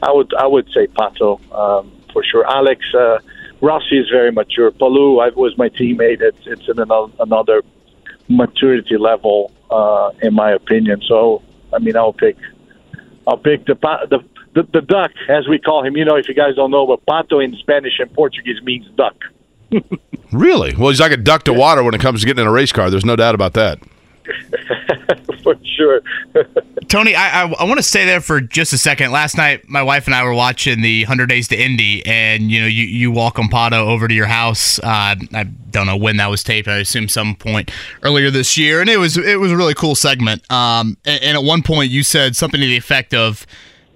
I 0.04 0.12
would 0.12 0.34
I 0.36 0.48
would 0.48 0.70
say 0.74 0.88
Pato 0.88 1.40
um, 1.54 1.92
for 2.12 2.24
sure. 2.24 2.46
Alex 2.46 2.82
uh, 2.94 3.20
Rossi 3.62 3.98
is 3.98 4.10
very 4.10 4.32
mature. 4.32 4.72
Palou 4.72 5.20
I 5.20 5.30
was 5.30 5.58
my 5.58 5.70
teammate. 5.70 6.22
It's 6.22 6.46
it's 6.46 6.68
in 6.68 6.80
another, 6.80 7.12
another 7.20 7.64
maturity 8.28 8.98
level, 8.98 9.52
uh, 9.70 10.12
in 10.22 10.34
my 10.34 10.52
opinion. 10.52 11.02
So, 11.08 11.42
I 11.74 11.80
mean, 11.80 11.96
I'll 11.96 12.14
pick 12.14 12.38
I'll 13.28 13.38
pick 13.38 13.66
the, 13.66 13.76
the 14.10 14.20
the 14.54 14.64
the 14.72 14.82
duck, 14.82 15.12
as 15.30 15.48
we 15.48 15.60
call 15.60 15.86
him. 15.86 15.96
You 15.98 16.06
know, 16.06 16.16
if 16.16 16.28
you 16.28 16.36
guys 16.36 16.56
don't 16.56 16.72
know, 16.72 16.86
but 16.86 17.06
pato 17.06 17.44
in 17.44 17.56
Spanish 17.56 18.00
and 18.00 18.14
Portuguese 18.14 18.62
means 18.64 18.88
duck. 18.96 19.16
Really? 20.34 20.76
Well, 20.76 20.90
he's 20.90 21.00
like 21.00 21.12
a 21.12 21.18
duck 21.18 21.44
to 21.44 21.54
water 21.54 21.84
when 21.84 21.94
it 21.94 22.02
comes 22.02 22.22
to 22.22 22.26
getting 22.26 22.42
in 22.42 22.48
a 22.48 22.52
race 22.52 22.72
car. 22.72 22.90
There's 22.90 23.06
no 23.06 23.16
doubt 23.16 23.36
about 23.36 23.54
that. 23.54 23.80
for 25.44 25.56
sure. 25.76 26.02
Tony, 26.88 27.16
I, 27.16 27.44
I, 27.44 27.52
I 27.52 27.64
want 27.66 27.78
to 27.78 27.84
stay 27.84 28.06
there 28.06 28.22
for 28.22 28.42
just 28.42 28.74
a 28.74 28.78
second. 28.78 29.12
Last 29.12 29.38
night, 29.38 29.68
my 29.68 29.84
wife 29.84 30.06
and 30.06 30.16
I 30.16 30.24
were 30.24 30.34
watching 30.34 30.82
the 30.82 31.04
100 31.04 31.28
Days 31.28 31.48
to 31.50 31.62
Indy, 31.62 32.06
and 32.06 32.52
you 32.52 32.62
know, 32.62 32.68
you, 32.68 32.86
you 32.86 33.12
welcome 33.12 33.50
Pato 33.50 33.88
over 33.88 34.08
to 34.08 34.14
your 34.14 34.26
house. 34.26 34.80
Uh, 34.80 35.16
I 35.34 35.44
don't 35.72 35.88
know 35.88 35.98
when 35.98 36.18
that 36.18 36.28
was 36.28 36.44
taped. 36.44 36.68
I 36.68 36.78
assume 36.78 37.08
some 37.08 37.36
point 37.36 37.72
earlier 38.04 38.32
this 38.32 38.58
year, 38.58 38.82
and 38.82 38.90
it 38.90 38.98
was 38.98 39.18
it 39.18 39.40
was 39.40 39.52
a 39.52 39.58
really 39.58 39.74
cool 39.74 39.96
segment. 39.96 40.50
Um, 40.52 40.98
and, 41.06 41.22
and 41.24 41.38
at 41.38 41.44
one 41.44 41.64
point, 41.64 41.92
you 41.92 42.04
said 42.04 42.36
something 42.36 42.60
to 42.60 42.68
the 42.68 42.78
effect 42.78 43.14
of, 43.14 43.46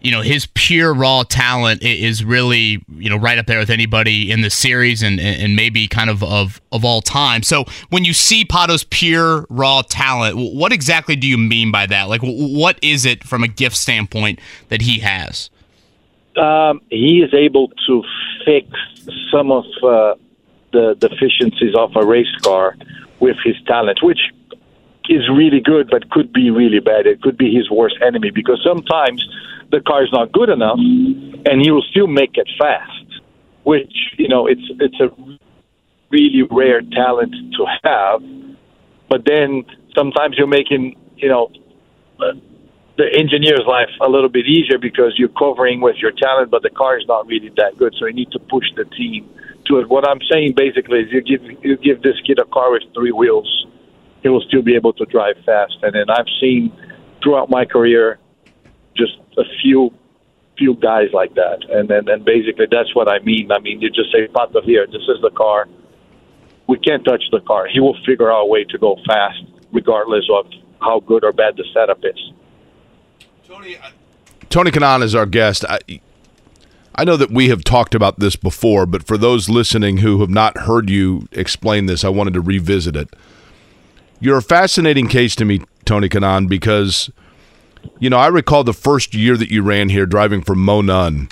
you 0.01 0.11
know, 0.11 0.21
his 0.21 0.47
pure 0.53 0.93
raw 0.93 1.23
talent 1.23 1.83
is 1.83 2.23
really 2.23 2.83
you 2.89 3.09
know 3.09 3.17
right 3.17 3.37
up 3.37 3.45
there 3.45 3.59
with 3.59 3.69
anybody 3.69 4.31
in 4.31 4.41
the 4.41 4.49
series, 4.49 5.01
and 5.01 5.19
and 5.19 5.55
maybe 5.55 5.87
kind 5.87 6.09
of 6.09 6.23
of 6.23 6.61
of 6.71 6.85
all 6.85 7.01
time. 7.01 7.43
So 7.43 7.65
when 7.89 8.05
you 8.05 8.13
see 8.13 8.45
Pato's 8.45 8.83
pure 8.83 9.45
raw 9.49 9.81
talent, 9.81 10.37
what 10.37 10.71
exactly 10.71 11.15
do 11.15 11.27
you 11.27 11.37
mean 11.37 11.71
by 11.71 11.85
that? 11.87 12.09
Like, 12.09 12.21
what 12.21 12.79
is 12.81 13.05
it 13.05 13.23
from 13.23 13.43
a 13.43 13.47
gift 13.47 13.75
standpoint 13.75 14.39
that 14.69 14.81
he 14.81 14.99
has? 14.99 15.49
um, 16.37 16.81
he 16.89 17.19
is 17.21 17.33
able 17.33 17.69
to 17.87 18.03
fix 18.45 18.69
some 19.31 19.51
of 19.51 19.65
uh, 19.83 20.15
the 20.71 20.95
deficiencies 20.99 21.75
of 21.75 21.95
a 21.95 22.05
race 22.05 22.33
car 22.43 22.75
with 23.19 23.37
his 23.43 23.55
talent, 23.65 23.99
which 24.03 24.19
is 25.09 25.27
really 25.29 25.59
good, 25.59 25.89
but 25.89 26.09
could 26.09 26.31
be 26.31 26.49
really 26.49 26.79
bad. 26.79 27.07
It 27.07 27.21
could 27.21 27.37
be 27.37 27.53
his 27.53 27.69
worst 27.69 27.95
enemy 28.05 28.29
because 28.29 28.61
sometimes 28.63 29.27
the 29.71 29.81
car 29.81 30.03
is 30.03 30.09
not 30.11 30.31
good 30.31 30.49
enough, 30.49 30.79
and 30.79 31.61
he 31.61 31.71
will 31.71 31.85
still 31.91 32.07
make 32.07 32.31
it 32.35 32.49
fast. 32.59 32.91
Which 33.63 33.93
you 34.17 34.27
know, 34.27 34.47
it's 34.47 34.61
it's 34.79 34.99
a 34.99 35.09
really 36.09 36.43
rare 36.49 36.81
talent 36.81 37.33
to 37.57 37.65
have. 37.83 38.21
But 39.09 39.25
then 39.25 39.65
sometimes 39.95 40.35
you're 40.37 40.47
making 40.47 40.95
you 41.17 41.29
know 41.29 41.51
the 42.97 43.05
engineer's 43.13 43.63
life 43.67 43.89
a 44.01 44.09
little 44.09 44.29
bit 44.29 44.45
easier 44.47 44.77
because 44.79 45.13
you're 45.17 45.29
covering 45.29 45.81
with 45.81 45.97
your 45.97 46.11
talent, 46.11 46.49
but 46.49 46.63
the 46.63 46.69
car 46.69 46.97
is 46.97 47.05
not 47.07 47.27
really 47.27 47.51
that 47.57 47.77
good. 47.77 47.93
So 47.99 48.07
you 48.07 48.13
need 48.13 48.31
to 48.31 48.39
push 48.39 48.65
the 48.75 48.85
team 48.85 49.29
to 49.67 49.79
it. 49.79 49.89
What 49.89 50.07
I'm 50.07 50.19
saying 50.31 50.53
basically 50.55 50.99
is 51.01 51.11
you 51.11 51.21
give 51.21 51.43
you 51.63 51.77
give 51.77 52.01
this 52.01 52.19
kid 52.25 52.39
a 52.39 52.45
car 52.45 52.71
with 52.71 52.83
three 52.93 53.11
wheels, 53.11 53.67
he 54.23 54.29
will 54.29 54.41
still 54.47 54.61
be 54.61 54.75
able 54.75 54.93
to 54.93 55.05
drive 55.05 55.35
fast. 55.45 55.77
And 55.83 55.93
then 55.93 56.09
I've 56.09 56.29
seen 56.41 56.71
throughout 57.21 57.49
my 57.49 57.65
career 57.65 58.19
just 58.97 59.17
a 59.37 59.43
few 59.61 59.91
few 60.57 60.75
guys 60.75 61.09
like 61.13 61.35
that. 61.35 61.59
And 61.69 61.87
then 61.87 62.07
and 62.09 62.25
basically 62.25 62.65
that's 62.69 62.93
what 62.95 63.07
I 63.07 63.19
mean. 63.19 63.51
I 63.51 63.59
mean 63.59 63.81
you 63.81 63.89
just 63.89 64.11
say, 64.11 64.27
Pato 64.27 64.63
here, 64.63 64.85
this 64.87 65.03
is 65.07 65.21
the 65.21 65.31
car. 65.31 65.67
We 66.67 66.77
can't 66.79 67.05
touch 67.05 67.23
the 67.31 67.39
car. 67.41 67.67
He 67.67 67.79
will 67.79 67.97
figure 68.05 68.31
out 68.31 68.41
a 68.41 68.45
way 68.45 68.63
to 68.65 68.77
go 68.77 68.97
fast 69.05 69.43
regardless 69.71 70.25
of 70.33 70.45
how 70.81 70.99
good 70.99 71.23
or 71.23 71.31
bad 71.31 71.55
the 71.57 71.65
setup 71.73 71.99
is. 72.03 72.31
Tony 74.49 74.71
Kanaan 74.71 75.03
is 75.03 75.15
our 75.15 75.25
guest. 75.25 75.65
I, 75.65 75.79
I 76.95 77.03
know 77.03 77.17
that 77.17 77.31
we 77.31 77.49
have 77.49 77.63
talked 77.63 77.93
about 77.93 78.19
this 78.19 78.35
before, 78.35 78.85
but 78.85 79.05
for 79.05 79.17
those 79.17 79.49
listening 79.49 79.97
who 79.97 80.19
have 80.21 80.29
not 80.29 80.57
heard 80.59 80.89
you 80.89 81.27
explain 81.31 81.85
this, 81.85 82.03
I 82.03 82.09
wanted 82.09 82.33
to 82.33 82.41
revisit 82.41 82.95
it. 82.95 83.15
You're 84.19 84.37
a 84.37 84.41
fascinating 84.41 85.07
case 85.07 85.35
to 85.35 85.45
me, 85.45 85.61
Tony 85.85 86.09
Kanaan, 86.09 86.49
because 86.49 87.11
you 87.99 88.09
know 88.09 88.17
I 88.17 88.27
recall 88.27 88.63
the 88.63 88.73
first 88.73 89.13
year 89.13 89.37
that 89.37 89.49
you 89.51 89.61
ran 89.61 89.89
here 89.89 90.05
driving 90.05 90.41
for 90.41 90.55
Mo 90.55 90.81
Nunn, 90.81 91.29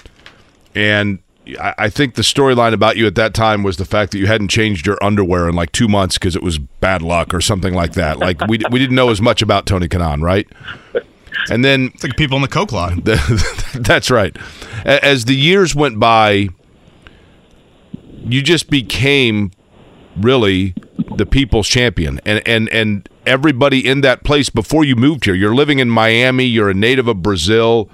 and 0.74 1.20
I, 1.60 1.74
I 1.78 1.90
think 1.90 2.16
the 2.16 2.22
storyline 2.22 2.74
about 2.74 2.98
you 2.98 3.08
at 3.08 3.16
that 3.16 3.34
time 3.34 3.64
was 3.64 3.78
the 3.78 3.86
fact 3.86 4.12
that 4.12 4.20
you 4.20 4.28
hadn't 4.28 4.50
changed 4.50 4.86
your 4.86 4.98
underwear 5.04 5.48
in 5.48 5.56
like 5.56 5.72
two 5.72 5.88
months 5.88 6.18
because 6.18 6.36
it 6.36 6.44
was 6.44 6.58
bad 6.58 7.02
luck 7.02 7.34
or 7.34 7.42
something 7.42 7.74
like 7.74 7.94
that. 7.94 8.20
Like 8.20 8.42
we 8.48 8.60
we 8.72 8.80
didn't 8.80 8.96
know 8.96 9.10
as 9.10 9.22
much 9.22 9.42
about 9.42 9.66
Tony 9.66 9.88
Kanaan, 9.88 10.22
right? 10.22 10.48
And 11.50 11.64
then 11.64 11.92
it's 11.94 12.04
like 12.04 12.18
people 12.18 12.38
in 12.38 12.42
the 12.42 12.48
coke 12.48 12.72
line. 12.72 13.02
that's 13.76 14.10
right. 14.10 14.36
As 14.86 15.26
the 15.26 15.36
years 15.36 15.76
went 15.76 16.00
by, 16.00 16.50
you 18.24 18.42
just 18.42 18.70
became 18.70 19.52
really 20.18 20.74
the 21.18 21.26
people's 21.26 21.68
champion, 21.68 22.20
and 22.26 22.46
and 22.48 22.70
and 22.70 23.10
everybody 23.26 23.88
in 23.88 24.02
that 24.02 24.24
place 24.24 24.50
before 24.50 24.84
you 24.84 24.96
moved 24.96 25.26
here. 25.26 25.36
You're 25.36 25.56
living 25.56 25.80
in 25.80 25.90
Miami. 25.90 26.46
You're 26.46 26.70
a 26.70 26.74
native 26.74 27.08
of 27.08 27.22
Brazil, 27.22 27.90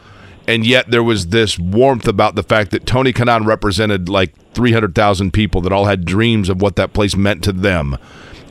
and 0.47 0.65
yet 0.65 0.91
there 0.91 1.03
was 1.03 1.27
this 1.27 1.57
warmth 1.59 2.07
about 2.07 2.35
the 2.35 2.43
fact 2.43 2.71
that 2.71 2.85
Tony 2.85 3.13
Kanaan 3.13 3.45
represented 3.45 4.09
like 4.09 4.35
300,000 4.53 5.31
people 5.31 5.61
that 5.61 5.71
all 5.71 5.85
had 5.85 6.05
dreams 6.05 6.49
of 6.49 6.61
what 6.61 6.75
that 6.75 6.93
place 6.93 7.15
meant 7.15 7.43
to 7.43 7.51
them, 7.51 7.97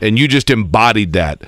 and 0.01 0.17
you 0.17 0.27
just 0.27 0.49
embodied 0.49 1.13
that. 1.13 1.43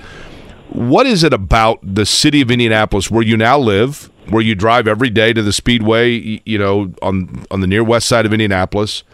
What 0.70 1.06
is 1.06 1.22
it 1.22 1.32
about 1.32 1.78
the 1.82 2.06
city 2.06 2.40
of 2.40 2.50
Indianapolis 2.50 3.10
where 3.10 3.22
you 3.22 3.36
now 3.36 3.58
live, 3.58 4.10
where 4.28 4.42
you 4.42 4.54
drive 4.54 4.88
every 4.88 5.10
day 5.10 5.32
to 5.32 5.42
the 5.42 5.52
speedway, 5.52 6.40
you 6.44 6.58
know, 6.58 6.92
on 7.02 7.44
on 7.50 7.60
the 7.60 7.66
near 7.66 7.84
west 7.84 8.08
side 8.08 8.26
of 8.26 8.32
Indianapolis? 8.32 9.04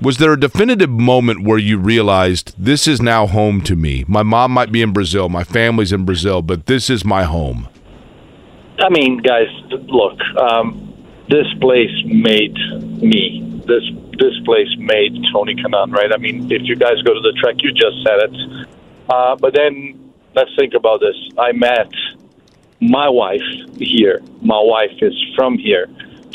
Was 0.00 0.18
there 0.18 0.32
a 0.32 0.38
definitive 0.38 0.90
moment 0.90 1.42
where 1.42 1.58
you 1.58 1.76
realized 1.76 2.54
this 2.56 2.86
is 2.86 3.02
now 3.02 3.26
home 3.26 3.60
to 3.62 3.74
me? 3.74 4.04
My 4.06 4.22
mom 4.22 4.52
might 4.52 4.70
be 4.70 4.80
in 4.80 4.92
Brazil, 4.92 5.28
my 5.28 5.42
family's 5.42 5.92
in 5.92 6.04
Brazil, 6.04 6.40
but 6.40 6.66
this 6.66 6.88
is 6.88 7.04
my 7.04 7.24
home. 7.24 7.66
I 8.78 8.88
mean, 8.90 9.16
guys, 9.16 9.48
look, 9.70 10.20
um, 10.40 10.94
this 11.28 11.46
place 11.60 11.90
made 12.04 12.54
me. 13.02 13.44
This 13.66 13.82
this 14.18 14.38
place 14.44 14.68
made 14.78 15.14
Tony 15.32 15.56
Kanaan, 15.56 15.92
right? 15.92 16.12
I 16.12 16.16
mean, 16.16 16.50
if 16.50 16.62
you 16.62 16.76
guys 16.76 17.02
go 17.02 17.12
to 17.12 17.20
the 17.20 17.36
track, 17.40 17.56
you 17.58 17.72
just 17.72 18.02
said 18.06 18.18
it. 18.22 18.68
Uh, 19.08 19.34
but 19.36 19.52
then 19.54 20.12
let's 20.34 20.50
think 20.56 20.74
about 20.74 21.00
this. 21.00 21.16
I 21.36 21.50
met 21.52 21.90
my 22.80 23.08
wife 23.08 23.42
here. 23.78 24.22
My 24.42 24.60
wife 24.60 24.96
is 25.02 25.14
from 25.36 25.58
here, 25.58 25.88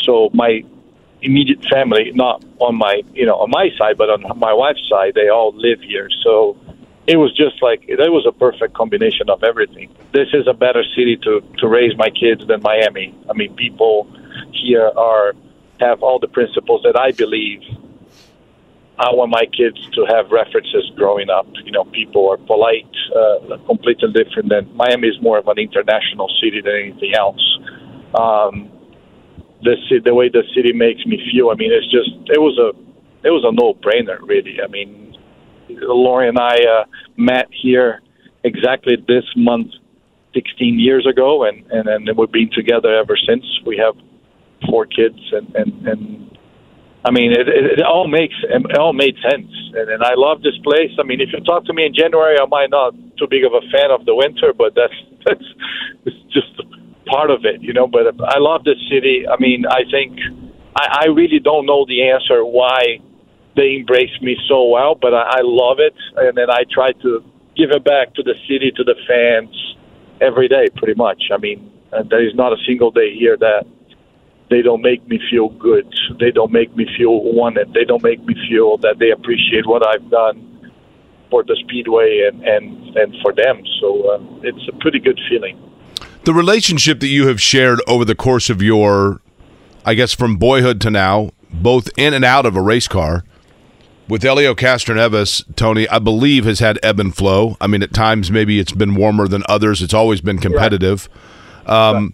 so 0.03 0.29
my 0.33 0.63
immediate 1.23 1.63
family, 1.71 2.11
not 2.13 2.43
on 2.59 2.75
my 2.75 3.01
you 3.13 3.25
know 3.25 3.35
on 3.35 3.49
my 3.49 3.69
side, 3.77 3.97
but 3.97 4.09
on 4.09 4.21
my 4.37 4.53
wife's 4.53 4.87
side, 4.89 5.13
they 5.15 5.29
all 5.29 5.53
live 5.55 5.81
here. 5.81 6.09
So 6.23 6.57
it 7.07 7.17
was 7.17 7.35
just 7.35 7.61
like 7.61 7.83
it 7.87 7.97
was 7.97 8.25
a 8.27 8.31
perfect 8.31 8.73
combination 8.73 9.29
of 9.29 9.43
everything. 9.43 9.93
This 10.11 10.29
is 10.33 10.47
a 10.47 10.53
better 10.53 10.83
city 10.95 11.17
to 11.23 11.41
to 11.59 11.67
raise 11.67 11.95
my 11.97 12.09
kids 12.09 12.45
than 12.47 12.61
Miami. 12.61 13.15
I 13.29 13.33
mean, 13.33 13.55
people 13.55 14.07
here 14.51 14.89
are 14.95 15.33
have 15.79 16.03
all 16.03 16.19
the 16.19 16.27
principles 16.27 16.81
that 16.83 16.97
I 16.97 17.11
believe. 17.11 17.61
I 18.97 19.09
want 19.11 19.31
my 19.31 19.45
kids 19.45 19.77
to 19.95 20.05
have 20.05 20.29
references 20.31 20.91
growing 20.95 21.29
up. 21.29 21.47
You 21.65 21.71
know, 21.71 21.83
people 21.83 22.29
are 22.29 22.37
polite, 22.37 22.93
uh, 23.15 23.57
completely 23.65 24.11
different 24.13 24.49
than 24.49 24.69
Miami 24.75 25.07
is 25.07 25.19
more 25.19 25.39
of 25.39 25.47
an 25.47 25.57
international 25.57 26.29
city 26.39 26.61
than 26.61 26.75
anything 26.75 27.15
else. 27.15 27.43
Um, 28.13 28.69
the 29.63 30.01
the 30.03 30.13
way 30.13 30.29
the 30.29 30.43
city 30.55 30.73
makes 30.73 31.05
me 31.05 31.19
feel. 31.31 31.49
I 31.49 31.55
mean, 31.55 31.71
it's 31.71 31.89
just 31.91 32.11
it 32.29 32.39
was 32.39 32.57
a 32.57 32.71
it 33.25 33.31
was 33.31 33.43
a 33.45 33.51
no 33.51 33.73
brainer, 33.75 34.19
really. 34.27 34.57
I 34.63 34.67
mean, 34.67 35.15
Lori 35.69 36.27
and 36.27 36.37
I 36.37 36.55
uh, 36.55 36.85
met 37.17 37.47
here 37.51 38.01
exactly 38.43 38.97
this 39.07 39.23
month, 39.35 39.71
16 40.33 40.79
years 40.79 41.07
ago, 41.07 41.43
and 41.45 41.65
and 41.71 41.87
and 41.87 42.17
we've 42.17 42.31
been 42.31 42.51
together 42.53 42.95
ever 42.95 43.17
since. 43.17 43.45
We 43.65 43.77
have 43.77 43.95
four 44.69 44.85
kids, 44.85 45.19
and 45.31 45.55
and 45.55 45.87
and 45.87 46.37
I 47.05 47.11
mean, 47.11 47.31
it, 47.31 47.47
it, 47.47 47.79
it 47.79 47.81
all 47.83 48.07
makes 48.07 48.35
it 48.43 48.77
all 48.77 48.93
made 48.93 49.15
sense, 49.29 49.51
and, 49.75 49.89
and 49.89 50.03
I 50.03 50.13
love 50.15 50.41
this 50.41 50.57
place. 50.63 50.91
I 50.99 51.03
mean, 51.03 51.19
if 51.21 51.29
you 51.33 51.39
talk 51.41 51.65
to 51.65 51.73
me 51.73 51.85
in 51.85 51.93
January, 51.93 52.37
I 52.39 52.45
might 52.45 52.69
not 52.69 52.93
too 53.17 53.27
big 53.29 53.43
of 53.43 53.53
a 53.53 53.61
fan 53.71 53.91
of 53.91 54.05
the 54.05 54.15
winter, 54.15 54.53
but 54.57 54.73
that's 54.75 54.93
that's 55.25 55.47
it's 56.05 56.21
just 56.31 56.59
part 57.05 57.31
of 57.31 57.45
it, 57.45 57.61
you 57.61 57.73
know. 57.73 57.87
But 57.87 58.19
I 58.23 58.39
love 58.39 58.63
this 58.63 58.79
city. 58.89 59.25
I 59.27 59.39
mean, 59.39 59.65
I 59.65 59.83
think 59.89 60.19
I, 60.75 61.03
I 61.03 61.05
really 61.05 61.39
don't 61.39 61.65
know 61.65 61.85
the 61.85 62.09
answer 62.09 62.43
why 62.45 62.99
they 63.55 63.75
embrace 63.75 64.21
me 64.21 64.37
so 64.47 64.67
well, 64.67 64.95
but 64.95 65.13
I, 65.13 65.39
I 65.39 65.41
love 65.43 65.77
it, 65.79 65.95
and 66.17 66.37
then 66.37 66.49
I 66.49 66.63
try 66.71 66.91
to 67.03 67.23
give 67.55 67.69
it 67.71 67.83
back 67.83 68.13
to 68.15 68.23
the 68.23 68.33
city, 68.47 68.71
to 68.75 68.83
the 68.83 68.95
fans, 69.07 69.75
every 70.21 70.47
day, 70.47 70.67
pretty 70.75 70.95
much. 70.95 71.29
I 71.31 71.37
mean, 71.37 71.71
uh, 71.91 72.03
there 72.09 72.25
is 72.25 72.33
not 72.35 72.53
a 72.53 72.57
single 72.65 72.91
day 72.91 73.15
here 73.15 73.37
that 73.37 73.65
they 74.49 74.61
don't 74.61 74.81
make 74.81 75.07
me 75.07 75.19
feel 75.29 75.49
good. 75.49 75.87
They 76.19 76.31
don't 76.31 76.51
make 76.51 76.75
me 76.75 76.87
feel 76.97 77.21
wanted. 77.21 77.73
They 77.73 77.85
don't 77.85 78.03
make 78.03 78.23
me 78.23 78.35
feel 78.49 78.77
that 78.77 78.99
they 78.99 79.11
appreciate 79.11 79.65
what 79.65 79.85
I've 79.85 80.09
done 80.09 80.71
for 81.29 81.43
the 81.43 81.57
speedway 81.63 82.29
and 82.29 82.43
and 82.43 82.95
and 82.95 83.15
for 83.21 83.33
them. 83.33 83.63
So 83.81 83.87
uh, 84.11 84.19
it's 84.43 84.67
a 84.69 84.77
pretty 84.79 84.99
good 84.99 85.19
feeling. 85.29 85.57
The 86.23 86.33
relationship 86.33 87.01
that 87.01 87.07
you 87.07 87.27
have 87.27 87.41
shared 87.41 87.81
over 87.85 88.05
the 88.05 88.15
course 88.15 88.49
of 88.49 88.61
your, 88.61 89.19
I 89.85 89.93
guess, 89.93 90.13
from 90.13 90.37
boyhood 90.37 90.79
to 90.81 90.89
now, 90.89 91.31
both 91.51 91.89
in 91.97 92.13
and 92.13 92.23
out 92.23 92.45
of 92.45 92.55
a 92.55 92.61
race 92.61 92.87
car, 92.87 93.25
with 94.07 94.21
Helio 94.21 94.53
Castroneves, 94.55 95.43
Tony, 95.55 95.87
I 95.89 95.99
believe 95.99 96.45
has 96.45 96.59
had 96.59 96.79
ebb 96.81 96.99
and 96.99 97.13
flow. 97.13 97.57
I 97.59 97.67
mean, 97.67 97.83
at 97.83 97.93
times 97.93 98.31
maybe 98.31 98.59
it's 98.59 98.71
been 98.71 98.95
warmer 98.95 99.27
than 99.27 99.43
others. 99.49 99.81
It's 99.81 99.93
always 99.93 100.21
been 100.21 100.37
competitive. 100.39 101.09
Um, 101.65 102.13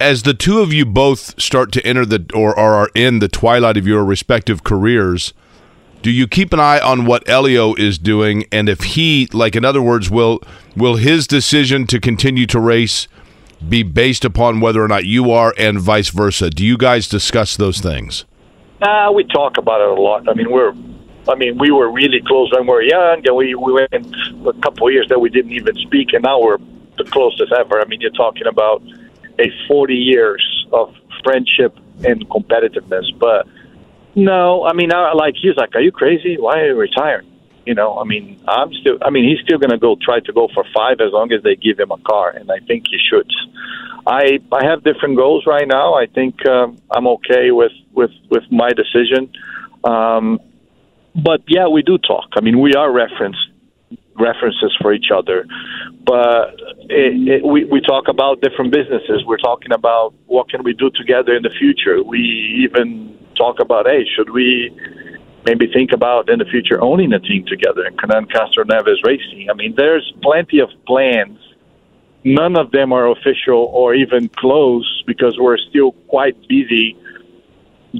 as 0.00 0.22
the 0.22 0.34
two 0.34 0.60
of 0.60 0.72
you 0.72 0.86
both 0.86 1.40
start 1.40 1.72
to 1.72 1.86
enter 1.86 2.06
the 2.06 2.24
or 2.34 2.58
are 2.58 2.88
in 2.94 3.18
the 3.18 3.28
twilight 3.28 3.76
of 3.76 3.86
your 3.86 4.04
respective 4.04 4.64
careers, 4.64 5.34
do 6.02 6.10
you 6.10 6.28
keep 6.28 6.52
an 6.52 6.60
eye 6.60 6.78
on 6.78 7.04
what 7.04 7.26
Helio 7.26 7.74
is 7.74 7.98
doing, 7.98 8.44
and 8.52 8.68
if 8.68 8.80
he, 8.80 9.28
like 9.32 9.56
in 9.56 9.64
other 9.64 9.82
words, 9.82 10.10
will 10.10 10.40
will 10.76 10.96
his 10.96 11.26
decision 11.26 11.86
to 11.88 11.98
continue 11.98 12.46
to 12.46 12.60
race 12.60 13.08
be 13.66 13.82
based 13.82 14.24
upon 14.24 14.60
whether 14.60 14.82
or 14.82 14.88
not 14.88 15.04
you 15.04 15.30
are, 15.30 15.54
and 15.58 15.80
vice 15.80 16.10
versa? 16.10 16.50
Do 16.50 16.64
you 16.64 16.76
guys 16.76 17.08
discuss 17.08 17.56
those 17.56 17.80
things? 17.80 18.24
Uh, 18.80 19.10
we 19.14 19.24
talk 19.24 19.58
about 19.58 19.80
it 19.80 19.98
a 19.98 20.00
lot. 20.00 20.28
I 20.28 20.34
mean, 20.34 20.50
we're, 20.50 20.72
I 21.28 21.34
mean, 21.34 21.58
we 21.58 21.70
were 21.70 21.90
really 21.90 22.20
close 22.26 22.52
when 22.52 22.62
we 22.62 22.72
were 22.72 22.82
young, 22.82 23.26
and 23.26 23.36
we 23.36 23.54
we 23.54 23.72
went 23.72 23.92
a 23.92 24.52
couple 24.62 24.86
of 24.86 24.92
years 24.92 25.08
that 25.08 25.20
we 25.20 25.30
didn't 25.30 25.52
even 25.52 25.74
speak, 25.76 26.12
and 26.12 26.22
now 26.22 26.40
we're 26.40 26.58
the 26.96 27.04
closest 27.04 27.52
ever. 27.52 27.80
I 27.80 27.84
mean, 27.86 28.00
you're 28.00 28.10
talking 28.10 28.46
about 28.46 28.82
a 29.38 29.50
40 29.66 29.94
years 29.94 30.66
of 30.72 30.94
friendship 31.24 31.76
and 32.04 32.28
competitiveness, 32.28 33.06
but 33.18 33.46
no, 34.14 34.64
I 34.64 34.72
mean, 34.72 34.92
I, 34.92 35.12
like 35.12 35.34
he's 35.40 35.56
like, 35.56 35.74
"Are 35.74 35.80
you 35.80 35.92
crazy? 35.92 36.36
Why 36.38 36.60
are 36.60 36.66
you 36.68 36.74
retiring?" 36.76 37.27
You 37.68 37.74
know, 37.74 37.98
I 37.98 38.04
mean, 38.04 38.40
I'm 38.48 38.72
still. 38.80 38.96
I 39.02 39.10
mean, 39.10 39.24
he's 39.28 39.40
still 39.44 39.58
going 39.58 39.74
to 39.76 39.82
go 39.88 39.94
try 40.02 40.20
to 40.20 40.32
go 40.32 40.48
for 40.54 40.64
five 40.74 41.02
as 41.06 41.12
long 41.12 41.28
as 41.32 41.42
they 41.42 41.54
give 41.54 41.78
him 41.78 41.90
a 41.90 41.98
car, 41.98 42.30
and 42.30 42.50
I 42.50 42.60
think 42.60 42.84
he 42.92 42.98
should. 43.08 43.30
I 44.06 44.40
I 44.50 44.64
have 44.64 44.82
different 44.84 45.16
goals 45.16 45.44
right 45.46 45.68
now. 45.68 45.92
I 45.92 46.06
think 46.06 46.34
um, 46.48 46.78
I'm 46.90 47.06
okay 47.16 47.50
with 47.50 47.76
with 47.92 48.14
with 48.30 48.44
my 48.50 48.70
decision. 48.82 49.30
Um, 49.84 50.40
but 51.14 51.42
yeah, 51.46 51.68
we 51.68 51.82
do 51.82 51.98
talk. 51.98 52.28
I 52.38 52.40
mean, 52.40 52.58
we 52.58 52.72
are 52.72 52.90
referenced 52.90 53.44
references 54.18 54.74
for 54.80 54.94
each 54.94 55.10
other, 55.14 55.44
but 56.06 56.54
it, 56.88 57.12
it, 57.28 57.44
we 57.44 57.66
we 57.66 57.82
talk 57.82 58.08
about 58.08 58.40
different 58.40 58.72
businesses. 58.72 59.26
We're 59.26 59.44
talking 59.50 59.72
about 59.72 60.14
what 60.24 60.48
can 60.48 60.62
we 60.64 60.72
do 60.72 60.88
together 60.88 61.36
in 61.36 61.42
the 61.42 61.54
future. 61.62 62.02
We 62.02 62.20
even 62.64 63.14
talk 63.36 63.60
about, 63.60 63.84
hey, 63.86 64.06
should 64.16 64.30
we 64.30 64.72
maybe 65.44 65.66
think 65.72 65.92
about 65.92 66.28
in 66.28 66.38
the 66.38 66.44
future 66.44 66.80
owning 66.82 67.12
a 67.12 67.20
team 67.20 67.44
together 67.46 67.84
and 67.84 67.96
Kanaan 67.98 68.26
Castroneves 68.26 69.02
Racing? 69.04 69.48
I 69.50 69.54
mean, 69.54 69.74
there's 69.76 70.12
plenty 70.22 70.58
of 70.60 70.70
plans. 70.86 71.38
None 72.24 72.56
of 72.56 72.70
them 72.72 72.92
are 72.92 73.10
official 73.10 73.70
or 73.72 73.94
even 73.94 74.28
close 74.36 75.02
because 75.06 75.36
we're 75.38 75.58
still 75.58 75.92
quite 76.08 76.36
busy 76.48 76.96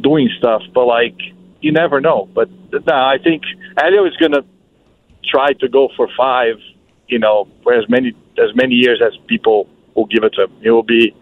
doing 0.02 0.28
stuff. 0.38 0.62
But 0.74 0.86
like, 0.86 1.16
you 1.60 1.72
never 1.72 2.00
know. 2.00 2.28
But 2.34 2.50
no, 2.72 2.94
I 2.94 3.18
think 3.22 3.42
Helio 3.80 4.04
is 4.06 4.16
going 4.16 4.32
to 4.32 4.44
try 5.24 5.52
to 5.54 5.68
go 5.68 5.88
for 5.96 6.08
five. 6.16 6.56
You 7.06 7.18
know, 7.18 7.48
for 7.62 7.72
as 7.72 7.88
many 7.88 8.12
as 8.36 8.54
many 8.54 8.74
years 8.74 9.00
as 9.04 9.16
people 9.28 9.66
will 9.94 10.06
give 10.06 10.24
it 10.24 10.34
to 10.34 10.44
him. 10.44 10.52
It 10.62 10.70
will 10.70 10.82
be, 10.82 11.14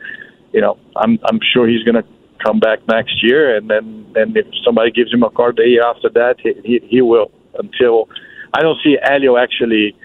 you 0.53 0.61
know, 0.61 0.79
I'm 0.97 1.19
I'm 1.25 1.39
sure 1.53 1.69
he's 1.69 1.85
going 1.85 1.95
to 1.95 2.05
come 2.45 2.59
back 2.59 2.87
next 2.89 3.23
year, 3.23 3.57
and 3.57 3.69
then 3.69 4.07
then 4.15 4.33
if 4.37 4.47
somebody 4.65 4.91
gives 4.91 5.13
him 5.13 5.23
a 5.23 5.31
car 5.31 5.53
the 5.53 5.63
year 5.63 5.87
after 5.87 6.09
that, 6.11 6.37
he 6.43 6.55
he, 6.65 6.81
he 6.89 7.03
will. 7.03 7.31
Until 7.59 8.09
I 8.55 8.63
don't 8.63 8.79
see 8.83 8.97
Helio 9.03 9.37
actually 9.37 9.97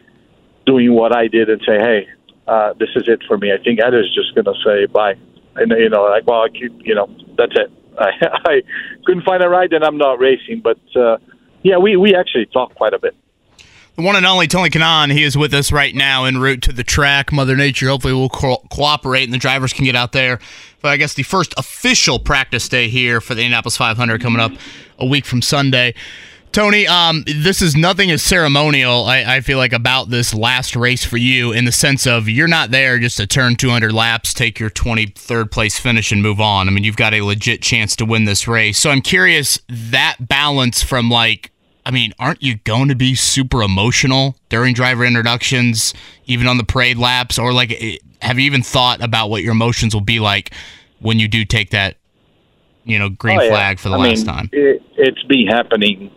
doing 0.65 0.93
what 0.93 1.15
I 1.15 1.27
did 1.27 1.49
and 1.49 1.61
say, 1.65 1.77
hey, 1.79 2.07
uh, 2.47 2.73
this 2.79 2.89
is 2.95 3.03
it 3.07 3.21
for 3.27 3.37
me. 3.37 3.51
I 3.51 3.61
think 3.63 3.79
Helio's 3.79 4.13
just 4.13 4.33
going 4.35 4.45
to 4.45 4.55
say 4.65 4.85
bye, 4.85 5.15
and 5.55 5.71
you 5.71 5.89
know, 5.89 6.03
like, 6.03 6.25
well, 6.27 6.41
I 6.41 6.49
keep, 6.49 6.73
you 6.85 6.95
know, 6.95 7.07
that's 7.37 7.53
it. 7.55 7.71
I, 7.99 8.11
I 8.45 8.61
couldn't 9.05 9.23
find 9.23 9.43
a 9.43 9.49
ride, 9.49 9.73
and 9.73 9.83
I'm 9.83 9.97
not 9.97 10.19
racing. 10.19 10.61
But 10.63 10.79
uh, 10.95 11.17
yeah, 11.63 11.77
we 11.77 11.97
we 11.97 12.15
actually 12.15 12.47
talk 12.47 12.75
quite 12.75 12.93
a 12.93 12.99
bit. 12.99 13.15
One 14.01 14.15
and 14.15 14.25
only 14.25 14.47
Tony 14.47 14.71
Kanaan, 14.71 15.11
he 15.11 15.21
is 15.21 15.37
with 15.37 15.53
us 15.53 15.71
right 15.71 15.93
now 15.93 16.25
en 16.25 16.39
route 16.39 16.63
to 16.63 16.73
the 16.73 16.83
track. 16.83 17.31
Mother 17.31 17.55
Nature 17.55 17.89
hopefully 17.89 18.13
will 18.13 18.29
co- 18.29 18.63
cooperate 18.71 19.25
and 19.25 19.33
the 19.33 19.37
drivers 19.37 19.73
can 19.73 19.85
get 19.85 19.95
out 19.95 20.11
there. 20.11 20.39
But 20.81 20.89
I 20.89 20.97
guess 20.97 21.13
the 21.13 21.21
first 21.21 21.53
official 21.55 22.17
practice 22.17 22.67
day 22.67 22.89
here 22.89 23.21
for 23.21 23.35
the 23.35 23.41
Indianapolis 23.41 23.77
500 23.77 24.19
coming 24.19 24.41
up 24.41 24.53
a 24.97 25.05
week 25.05 25.25
from 25.25 25.43
Sunday. 25.43 25.93
Tony, 26.51 26.87
um, 26.87 27.23
this 27.27 27.61
is 27.61 27.75
nothing 27.75 28.09
as 28.11 28.23
ceremonial, 28.23 29.05
I, 29.05 29.35
I, 29.35 29.41
feel 29.41 29.57
like, 29.57 29.71
about 29.71 30.09
this 30.09 30.33
last 30.33 30.75
race 30.75 31.05
for 31.05 31.15
you 31.15 31.53
in 31.53 31.63
the 31.63 31.71
sense 31.71 32.05
of 32.05 32.27
you're 32.27 32.47
not 32.47 32.71
there 32.71 32.97
just 32.97 33.15
to 33.17 33.27
turn 33.27 33.55
200 33.55 33.93
laps, 33.93 34.33
take 34.33 34.59
your 34.59 34.69
23rd 34.69 35.49
place 35.49 35.79
finish, 35.79 36.11
and 36.11 36.21
move 36.21 36.41
on. 36.41 36.67
I 36.67 36.71
mean, 36.71 36.83
you've 36.83 36.97
got 36.97 37.13
a 37.13 37.21
legit 37.21 37.61
chance 37.61 37.95
to 37.97 38.05
win 38.05 38.25
this 38.25 38.49
race. 38.49 38.79
So 38.79 38.89
I'm 38.89 39.01
curious 39.01 39.59
that 39.69 40.17
balance 40.27 40.83
from 40.83 41.09
like, 41.09 41.51
I 41.85 41.91
mean, 41.91 42.13
aren't 42.19 42.43
you 42.43 42.57
going 42.57 42.89
to 42.89 42.95
be 42.95 43.15
super 43.15 43.63
emotional 43.63 44.35
during 44.49 44.73
driver 44.73 45.03
introductions, 45.03 45.93
even 46.25 46.47
on 46.47 46.57
the 46.57 46.63
parade 46.63 46.97
laps? 46.97 47.39
Or 47.39 47.53
like, 47.53 47.71
eh, 47.71 47.97
have 48.21 48.37
you 48.37 48.45
even 48.45 48.61
thought 48.61 49.03
about 49.03 49.29
what 49.29 49.41
your 49.43 49.53
emotions 49.53 49.93
will 49.93 50.01
be 50.01 50.19
like 50.19 50.53
when 50.99 51.17
you 51.19 51.27
do 51.27 51.43
take 51.43 51.71
that, 51.71 51.97
you 52.83 52.99
know, 52.99 53.09
green 53.09 53.39
Oh, 53.39 53.43
yeah. 53.43 53.49
flag 53.49 53.79
for 53.79 53.89
the 53.89 53.95
I 53.95 54.09
last 54.09 54.17
mean, 54.17 54.25
time? 54.25 54.49
It, 54.51 54.83
it's 54.95 55.23
been 55.23 55.47
happening 55.47 56.11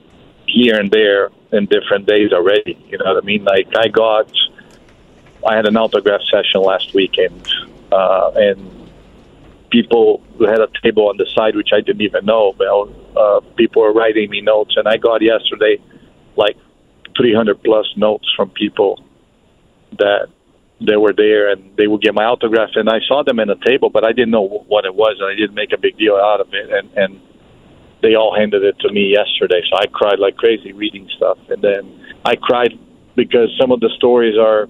here 0.46 0.78
and 0.78 0.90
there 0.90 1.30
in 1.52 1.66
different 1.66 2.06
days 2.06 2.32
already. 2.32 2.78
You 2.88 2.98
know 2.98 3.14
what 3.14 3.22
I 3.22 3.26
mean? 3.26 3.44
Like 3.44 3.68
I 3.76 3.88
got, 3.88 4.30
I 5.48 5.56
had 5.56 5.66
an 5.66 5.76
autograph 5.76 6.20
session 6.30 6.60
last 6.60 6.92
weekend, 6.94 7.48
uh, 7.90 8.32
and 8.36 8.70
people 9.74 10.22
who 10.38 10.46
had 10.46 10.60
a 10.60 10.68
table 10.82 11.08
on 11.08 11.16
the 11.16 11.26
side, 11.34 11.56
which 11.56 11.70
I 11.74 11.80
didn't 11.80 12.02
even 12.02 12.24
know. 12.24 12.54
Well, 12.56 12.80
uh, 13.16 13.40
people 13.56 13.82
were 13.82 13.92
writing 13.92 14.30
me 14.30 14.40
notes, 14.40 14.74
and 14.76 14.86
I 14.86 14.96
got 14.96 15.20
yesterday 15.20 15.82
like 16.36 16.56
300 17.18 17.62
plus 17.62 17.86
notes 17.96 18.26
from 18.36 18.50
people 18.50 19.02
that 19.98 20.28
they 20.80 20.96
were 20.96 21.14
there 21.16 21.50
and 21.50 21.76
they 21.76 21.86
would 21.86 22.02
get 22.02 22.14
my 22.14 22.24
autograph. 22.24 22.70
And 22.74 22.88
I 22.88 23.00
saw 23.08 23.22
them 23.24 23.38
in 23.40 23.50
a 23.50 23.58
table, 23.66 23.90
but 23.90 24.04
I 24.04 24.12
didn't 24.12 24.30
know 24.30 24.46
what 24.46 24.84
it 24.84 24.94
was, 24.94 25.16
and 25.18 25.28
I 25.28 25.34
didn't 25.34 25.54
make 25.54 25.72
a 25.72 25.78
big 25.78 25.98
deal 25.98 26.14
out 26.14 26.40
of 26.40 26.48
it. 26.52 26.70
And 26.70 26.86
and 26.96 27.20
they 28.02 28.14
all 28.14 28.34
handed 28.36 28.62
it 28.62 28.78
to 28.80 28.92
me 28.92 29.14
yesterday, 29.18 29.62
so 29.70 29.76
I 29.78 29.86
cried 29.86 30.18
like 30.20 30.36
crazy 30.36 30.72
reading 30.72 31.08
stuff. 31.16 31.38
And 31.48 31.62
then 31.62 31.82
I 32.24 32.36
cried 32.36 32.78
because 33.16 33.48
some 33.60 33.72
of 33.72 33.80
the 33.80 33.90
stories 33.96 34.36
are 34.38 34.68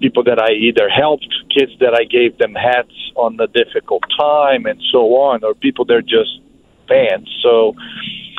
people 0.00 0.24
that 0.24 0.40
I 0.40 0.52
either 0.52 0.88
helped, 0.88 1.28
kids 1.54 1.72
that 1.80 1.94
I 1.94 2.04
gave 2.04 2.38
them 2.38 2.54
hats 2.54 2.94
on 3.16 3.36
the 3.36 3.46
difficult 3.46 4.02
time, 4.18 4.66
and 4.66 4.80
so 4.90 5.16
on, 5.16 5.44
or 5.44 5.54
people 5.54 5.84
that 5.86 5.94
are 5.94 6.02
just 6.02 6.40
fans. 6.88 7.28
So, 7.42 7.74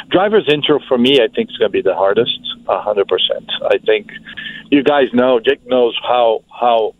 driver's 0.09 0.49
intro 0.51 0.79
for 0.88 0.97
me, 0.97 1.19
I 1.21 1.27
think 1.33 1.49
is 1.49 1.57
going 1.57 1.71
to 1.71 1.73
be 1.73 1.81
the 1.81 1.95
hardest, 1.95 2.39
a 2.67 2.81
hundred 2.81 3.07
percent. 3.07 3.49
I 3.69 3.77
think 3.77 4.09
you 4.71 4.83
guys 4.83 5.07
know, 5.13 5.39
Jake 5.39 5.65
knows 5.67 5.97
how 6.01 6.43
how 6.49 6.95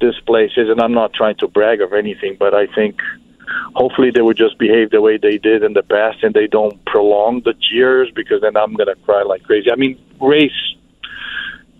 this 0.00 0.18
place 0.26 0.50
is, 0.56 0.68
and 0.68 0.80
I'm 0.80 0.92
not 0.92 1.14
trying 1.14 1.36
to 1.38 1.48
brag 1.48 1.80
or 1.80 1.96
anything, 1.96 2.36
but 2.38 2.54
I 2.54 2.66
think 2.74 2.98
hopefully 3.74 4.10
they 4.10 4.22
would 4.22 4.36
just 4.36 4.58
behave 4.58 4.90
the 4.90 5.00
way 5.00 5.16
they 5.16 5.38
did 5.38 5.62
in 5.62 5.72
the 5.72 5.82
past, 5.82 6.22
and 6.22 6.34
they 6.34 6.46
don't 6.46 6.84
prolong 6.84 7.42
the 7.44 7.54
cheers 7.60 8.10
because 8.14 8.40
then 8.42 8.56
I'm 8.56 8.74
going 8.74 8.88
to 8.88 9.00
cry 9.04 9.22
like 9.22 9.44
crazy. 9.44 9.70
I 9.70 9.76
mean, 9.76 9.98
race 10.20 10.50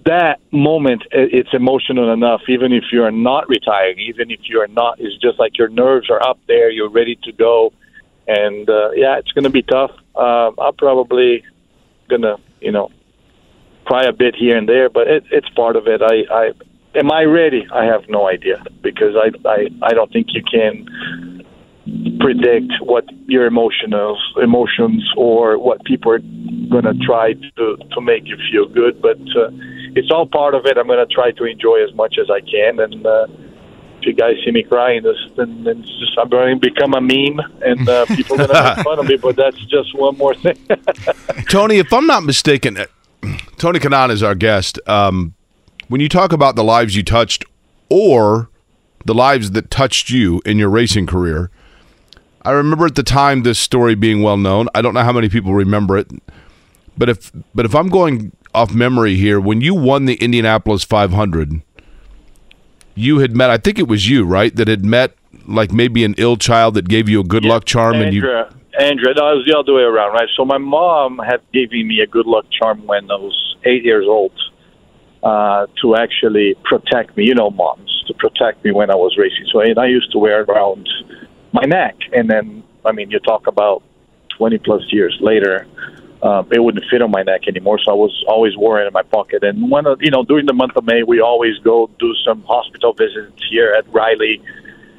that 0.04 0.40
moment 0.50 1.02
it's 1.12 1.50
emotional 1.52 2.12
enough 2.12 2.40
even 2.48 2.72
if 2.72 2.84
you're 2.90 3.10
not 3.10 3.48
retiring 3.48 3.98
even 3.98 4.30
if 4.30 4.40
you're 4.44 4.68
not 4.68 4.98
it's 4.98 5.16
just 5.18 5.38
like 5.38 5.58
your 5.58 5.68
nerves 5.68 6.10
are 6.10 6.22
up 6.26 6.38
there 6.48 6.70
you're 6.70 6.90
ready 6.90 7.16
to 7.24 7.32
go. 7.32 7.72
And 8.26 8.68
uh, 8.68 8.90
yeah 8.92 9.18
it's 9.18 9.32
going 9.32 9.44
to 9.44 9.50
be 9.50 9.62
tough. 9.62 9.90
Uh, 10.14 10.50
i'm 10.60 10.74
probably 10.76 11.44
gonna 12.08 12.36
you 12.60 12.72
know 12.72 12.90
cry 13.84 14.04
a 14.04 14.12
bit 14.12 14.34
here 14.34 14.56
and 14.56 14.68
there 14.68 14.88
but 14.88 15.06
it, 15.08 15.24
it's 15.30 15.48
part 15.50 15.76
of 15.76 15.86
it. 15.86 16.00
I 16.02 16.34
i 16.34 16.52
am 16.98 17.10
i 17.12 17.22
ready? 17.24 17.66
I 17.72 17.84
have 17.84 18.08
no 18.08 18.28
idea 18.28 18.64
because 18.82 19.14
i 19.16 19.30
i 19.48 19.68
i 19.82 19.92
don't 19.92 20.12
think 20.12 20.28
you 20.30 20.42
can 20.42 21.44
predict 22.20 22.72
what 22.80 23.04
your 23.26 23.46
emotions 23.46 24.18
emotions 24.40 25.04
or 25.16 25.58
what 25.58 25.84
people 25.84 26.12
are 26.12 26.20
going 26.70 26.84
to 26.84 26.94
try 27.04 27.32
to 27.32 27.76
to 27.92 28.00
make 28.00 28.24
you 28.26 28.36
feel 28.50 28.68
good 28.68 29.02
but 29.02 29.18
uh, 29.36 29.50
it's 29.94 30.10
all 30.10 30.26
part 30.26 30.54
of 30.54 30.66
it. 30.66 30.76
I'm 30.78 30.86
going 30.86 31.06
to 31.06 31.12
try 31.12 31.30
to 31.32 31.44
enjoy 31.44 31.84
as 31.84 31.94
much 31.94 32.16
as 32.20 32.30
I 32.30 32.40
can, 32.40 32.80
and 32.80 33.06
uh, 33.06 33.26
if 33.98 34.06
you 34.06 34.14
guys 34.14 34.34
see 34.44 34.50
me 34.50 34.62
crying, 34.62 35.02
this 35.02 35.16
then, 35.36 35.64
then 35.64 35.80
it's 35.80 35.98
just 36.00 36.18
I'm 36.18 36.28
going 36.28 36.60
to 36.60 36.70
become 36.70 36.94
a 36.94 37.00
meme, 37.00 37.40
and 37.62 37.88
uh, 37.88 38.06
people 38.16 38.40
are 38.40 38.46
going 38.46 38.48
to 38.48 38.74
make 38.76 38.84
fun 38.84 38.98
of 38.98 39.06
me. 39.06 39.16
But 39.16 39.36
that's 39.36 39.58
just 39.66 39.94
one 39.94 40.16
more 40.16 40.34
thing. 40.34 40.58
Tony, 41.48 41.78
if 41.78 41.92
I'm 41.92 42.06
not 42.06 42.24
mistaken, 42.24 42.76
uh, 42.76 42.86
Tony 43.58 43.78
Kanaan 43.78 44.10
is 44.10 44.22
our 44.22 44.34
guest. 44.34 44.80
Um, 44.88 45.34
when 45.88 46.00
you 46.00 46.08
talk 46.08 46.32
about 46.32 46.56
the 46.56 46.64
lives 46.64 46.96
you 46.96 47.02
touched, 47.02 47.44
or 47.88 48.48
the 49.04 49.14
lives 49.14 49.50
that 49.50 49.70
touched 49.70 50.08
you 50.08 50.40
in 50.46 50.58
your 50.58 50.70
racing 50.70 51.06
career. 51.06 51.50
I 52.42 52.50
remember 52.52 52.86
at 52.86 52.94
the 52.94 53.02
time 53.02 53.42
this 53.42 53.58
story 53.58 53.94
being 53.94 54.22
well 54.22 54.36
known. 54.38 54.68
I 54.74 54.80
don't 54.80 54.94
know 54.94 55.02
how 55.04 55.12
many 55.12 55.28
people 55.28 55.54
remember 55.54 55.98
it, 55.98 56.10
but 56.96 57.08
if 57.08 57.30
but 57.54 57.66
if 57.66 57.74
I'm 57.74 57.88
going 57.88 58.32
off 58.54 58.72
memory 58.74 59.16
here, 59.16 59.40
when 59.40 59.60
you 59.60 59.74
won 59.74 60.04
the 60.04 60.14
Indianapolis 60.14 60.84
500, 60.84 61.62
you 62.94 63.18
had 63.18 63.36
met. 63.36 63.50
I 63.50 63.56
think 63.56 63.78
it 63.78 63.88
was 63.88 64.08
you, 64.08 64.24
right, 64.24 64.54
that 64.56 64.68
had 64.68 64.84
met 64.84 65.14
like 65.46 65.72
maybe 65.72 66.04
an 66.04 66.14
ill 66.18 66.36
child 66.36 66.74
that 66.74 66.88
gave 66.88 67.08
you 67.08 67.20
a 67.20 67.24
good 67.24 67.44
Yeah, 67.44 67.50
luck 67.50 67.64
charm, 67.64 67.96
and 67.96 68.14
you. 68.14 68.20
Andrea, 68.20 68.54
Andrea, 68.78 69.14
no, 69.14 69.32
it 69.32 69.36
was 69.36 69.46
the 69.46 69.58
other 69.58 69.74
way 69.74 69.82
around, 69.82 70.12
right? 70.12 70.28
So 70.36 70.44
my 70.44 70.58
mom 70.58 71.18
had 71.18 71.40
given 71.52 71.86
me 71.88 72.00
a 72.00 72.06
good 72.06 72.26
luck 72.26 72.46
charm 72.50 72.86
when 72.86 73.10
I 73.10 73.16
was 73.16 73.56
eight 73.64 73.84
years 73.84 74.06
old 74.06 74.32
uh, 75.22 75.66
to 75.80 75.96
actually 75.96 76.54
protect 76.64 77.16
me. 77.16 77.24
You 77.24 77.34
know, 77.34 77.50
moms 77.50 78.04
to 78.06 78.14
protect 78.14 78.64
me 78.64 78.72
when 78.72 78.90
I 78.90 78.94
was 78.94 79.16
racing. 79.16 79.46
So 79.52 79.60
and 79.60 79.78
I 79.78 79.86
used 79.86 80.12
to 80.12 80.18
wear 80.18 80.42
it 80.42 80.48
around 80.48 80.88
my 81.52 81.62
neck, 81.62 81.96
and 82.12 82.28
then 82.28 82.62
I 82.84 82.92
mean, 82.92 83.10
you 83.10 83.18
talk 83.20 83.46
about 83.46 83.82
twenty 84.36 84.58
plus 84.58 84.82
years 84.90 85.16
later. 85.20 85.66
Uh, 86.22 86.44
it 86.52 86.62
wouldn't 86.62 86.84
fit 86.88 87.02
on 87.02 87.10
my 87.10 87.22
neck 87.22 87.48
anymore, 87.48 87.80
so 87.84 87.90
I 87.90 87.94
was 87.94 88.24
always 88.28 88.52
wearing 88.56 88.84
it 88.84 88.88
in 88.88 88.92
my 88.92 89.02
pocket. 89.02 89.42
And 89.42 89.68
one 89.68 89.86
of 89.86 90.00
you 90.00 90.10
know, 90.10 90.22
during 90.22 90.46
the 90.46 90.52
month 90.52 90.76
of 90.76 90.84
May, 90.84 91.02
we 91.02 91.20
always 91.20 91.58
go 91.64 91.90
do 91.98 92.14
some 92.24 92.42
hospital 92.44 92.92
visits 92.92 93.42
here 93.50 93.74
at 93.76 93.92
Riley. 93.92 94.40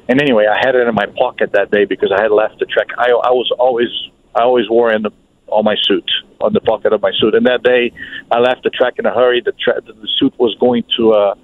And 0.06 0.20
anyway, 0.20 0.44
I 0.46 0.58
had 0.58 0.74
it 0.74 0.86
in 0.86 0.94
my 0.94 1.06
pocket 1.16 1.52
that 1.52 1.70
day 1.70 1.86
because 1.86 2.12
I 2.14 2.20
had 2.20 2.30
left 2.30 2.58
the 2.58 2.66
track. 2.66 2.88
I, 2.98 3.08
I 3.08 3.30
was 3.30 3.50
always 3.58 3.88
I 4.34 4.42
always 4.42 4.68
wore 4.68 4.92
in 4.92 5.02
the, 5.02 5.12
on 5.48 5.64
my 5.64 5.76
suit, 5.80 6.10
on 6.42 6.52
the 6.52 6.60
pocket 6.60 6.92
of 6.92 7.00
my 7.00 7.12
suit. 7.18 7.34
And 7.34 7.46
that 7.46 7.62
day, 7.62 7.90
I 8.30 8.40
left 8.40 8.62
the 8.62 8.70
track 8.70 8.94
in 8.98 9.06
a 9.06 9.14
hurry. 9.14 9.40
The, 9.40 9.52
tra- 9.52 9.80
the 9.80 9.94
suit 10.18 10.34
was 10.38 10.54
going 10.60 10.84
to 10.98 11.12
uh, 11.12 11.34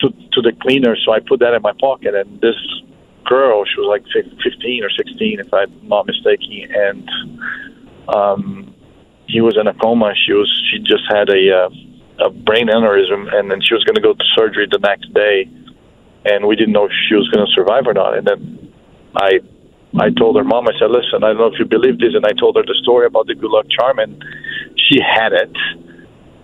to 0.00 0.10
to 0.10 0.42
the 0.42 0.52
cleaner, 0.60 0.96
so 1.04 1.10
I 1.10 1.18
put 1.18 1.40
that 1.40 1.54
in 1.54 1.62
my 1.62 1.72
pocket. 1.80 2.14
And 2.14 2.40
this 2.40 2.54
girl, 3.24 3.64
she 3.64 3.80
was 3.80 3.88
like 3.88 4.04
15 4.14 4.84
or 4.84 4.90
16, 4.90 5.40
if 5.40 5.52
I'm 5.52 5.88
not 5.88 6.06
mistaken, 6.06 6.68
and 6.72 7.08
um, 8.08 8.74
he 9.32 9.40
was 9.40 9.56
in 9.58 9.66
a 9.66 9.74
coma. 9.74 10.12
She 10.14 10.32
was 10.32 10.50
she 10.70 10.78
just 10.78 11.04
had 11.08 11.28
a 11.30 11.42
uh, 11.64 12.26
a 12.26 12.30
brain 12.30 12.68
aneurysm, 12.68 13.32
and 13.34 13.50
then 13.50 13.60
she 13.62 13.74
was 13.74 13.82
going 13.84 13.96
to 13.96 14.04
go 14.04 14.12
to 14.12 14.24
surgery 14.36 14.68
the 14.70 14.78
next 14.78 15.12
day, 15.14 15.48
and 16.24 16.46
we 16.46 16.54
didn't 16.54 16.72
know 16.72 16.84
if 16.84 16.92
she 17.08 17.14
was 17.14 17.28
going 17.32 17.44
to 17.44 17.52
survive 17.52 17.86
or 17.86 17.94
not. 17.94 18.16
And 18.18 18.26
then 18.26 18.72
I 19.16 19.40
I 19.98 20.10
told 20.10 20.36
her 20.36 20.44
mom, 20.44 20.68
I 20.68 20.72
said, 20.78 20.90
listen, 20.90 21.24
I 21.24 21.32
don't 21.32 21.38
know 21.38 21.52
if 21.52 21.58
you 21.58 21.64
believe 21.64 21.98
this, 21.98 22.14
and 22.14 22.24
I 22.24 22.32
told 22.38 22.56
her 22.56 22.62
the 22.62 22.76
story 22.82 23.06
about 23.06 23.26
the 23.26 23.34
good 23.34 23.50
luck 23.50 23.66
charm, 23.68 23.98
and 23.98 24.22
she 24.76 25.00
had 25.00 25.32
it. 25.32 25.56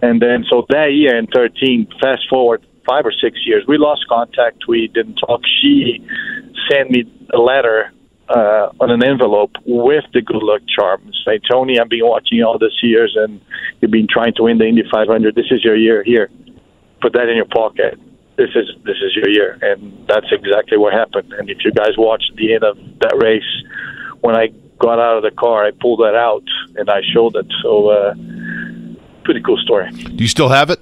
And 0.00 0.22
then 0.22 0.44
so 0.50 0.64
that 0.68 0.92
year 0.92 1.16
in 1.16 1.26
13, 1.26 1.88
fast 2.00 2.22
forward 2.28 2.64
five 2.88 3.04
or 3.04 3.12
six 3.12 3.38
years, 3.44 3.64
we 3.68 3.76
lost 3.76 4.06
contact. 4.08 4.64
We 4.66 4.88
didn't 4.88 5.16
talk. 5.16 5.42
She 5.60 6.00
sent 6.70 6.90
me 6.90 7.04
a 7.34 7.38
letter 7.38 7.92
uh, 8.28 8.70
on 8.80 8.90
an 8.90 9.02
envelope 9.02 9.52
with 9.66 10.04
the 10.12 10.20
good 10.20 10.42
luck 10.42 10.62
charm. 10.68 11.10
Say, 11.24 11.40
Tony, 11.50 11.78
I've 11.78 11.88
been 11.88 12.06
watching 12.06 12.42
all 12.42 12.58
these 12.58 12.78
years, 12.82 13.16
and 13.16 13.40
you've 13.80 13.90
been 13.90 14.08
trying 14.08 14.34
to 14.34 14.42
win 14.44 14.58
the 14.58 14.66
Indy 14.66 14.82
500. 14.90 15.34
This 15.34 15.46
is 15.50 15.64
your 15.64 15.76
year. 15.76 16.02
Here, 16.02 16.30
put 17.00 17.12
that 17.14 17.28
in 17.28 17.36
your 17.36 17.46
pocket. 17.46 17.98
This 18.36 18.50
is 18.54 18.68
this 18.84 18.96
is 19.02 19.16
your 19.16 19.28
year, 19.28 19.58
and 19.62 20.06
that's 20.06 20.26
exactly 20.30 20.78
what 20.78 20.92
happened. 20.92 21.32
And 21.32 21.50
if 21.50 21.58
you 21.64 21.72
guys 21.72 21.96
watched 21.96 22.32
the 22.36 22.54
end 22.54 22.62
of 22.62 22.76
that 23.00 23.16
race, 23.20 23.42
when 24.20 24.36
I 24.36 24.48
got 24.78 25.00
out 25.00 25.16
of 25.16 25.22
the 25.24 25.32
car, 25.32 25.64
I 25.64 25.72
pulled 25.72 26.00
that 26.00 26.14
out 26.14 26.44
and 26.76 26.88
I 26.88 27.00
showed 27.12 27.34
it. 27.34 27.46
So, 27.62 27.88
uh, 27.88 28.14
pretty 29.24 29.40
cool 29.40 29.56
story. 29.56 29.90
Do 29.90 30.22
you 30.22 30.28
still 30.28 30.48
have 30.50 30.70
it? 30.70 30.80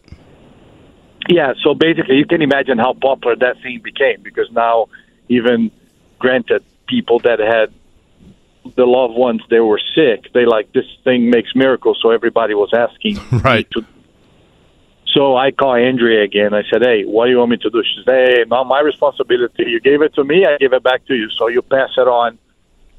Yeah, 1.28 1.54
so 1.64 1.74
basically, 1.74 2.16
you 2.16 2.26
can 2.26 2.42
imagine 2.42 2.78
how 2.78 2.92
popular 2.92 3.36
that 3.36 3.56
thing 3.62 3.80
became 3.82 4.22
because 4.22 4.48
now, 4.52 4.88
even 5.28 5.70
granted, 6.18 6.62
people 6.86 7.18
that 7.20 7.38
had 7.38 7.72
the 8.74 8.84
loved 8.84 9.14
ones 9.14 9.42
they 9.50 9.60
were 9.60 9.80
sick, 9.94 10.32
they 10.32 10.44
like 10.44 10.72
this 10.72 10.84
thing 11.04 11.30
makes 11.30 11.54
miracles. 11.54 11.98
So 12.02 12.10
everybody 12.10 12.54
was 12.54 12.70
asking 12.74 13.18
right. 13.42 13.70
to. 13.72 13.84
So 15.14 15.36
I 15.36 15.50
call 15.50 15.74
Andrea 15.74 16.22
again. 16.24 16.52
I 16.52 16.62
said, 16.70 16.82
"Hey, 16.82 17.04
what 17.04 17.26
do 17.26 17.30
you 17.30 17.38
want 17.38 17.50
me 17.50 17.56
to 17.58 17.70
do?" 17.70 17.82
She 17.82 18.02
said, 18.04 18.14
"Hey, 18.28 18.44
not 18.46 18.64
my 18.64 18.80
responsibility. 18.80 19.64
You 19.66 19.80
gave 19.80 20.02
it 20.02 20.14
to 20.14 20.24
me. 20.24 20.44
I 20.44 20.58
give 20.58 20.72
it 20.72 20.82
back 20.82 21.06
to 21.06 21.14
you. 21.14 21.30
So 21.30 21.48
you 21.48 21.62
pass 21.62 21.90
it 21.96 22.08
on 22.08 22.38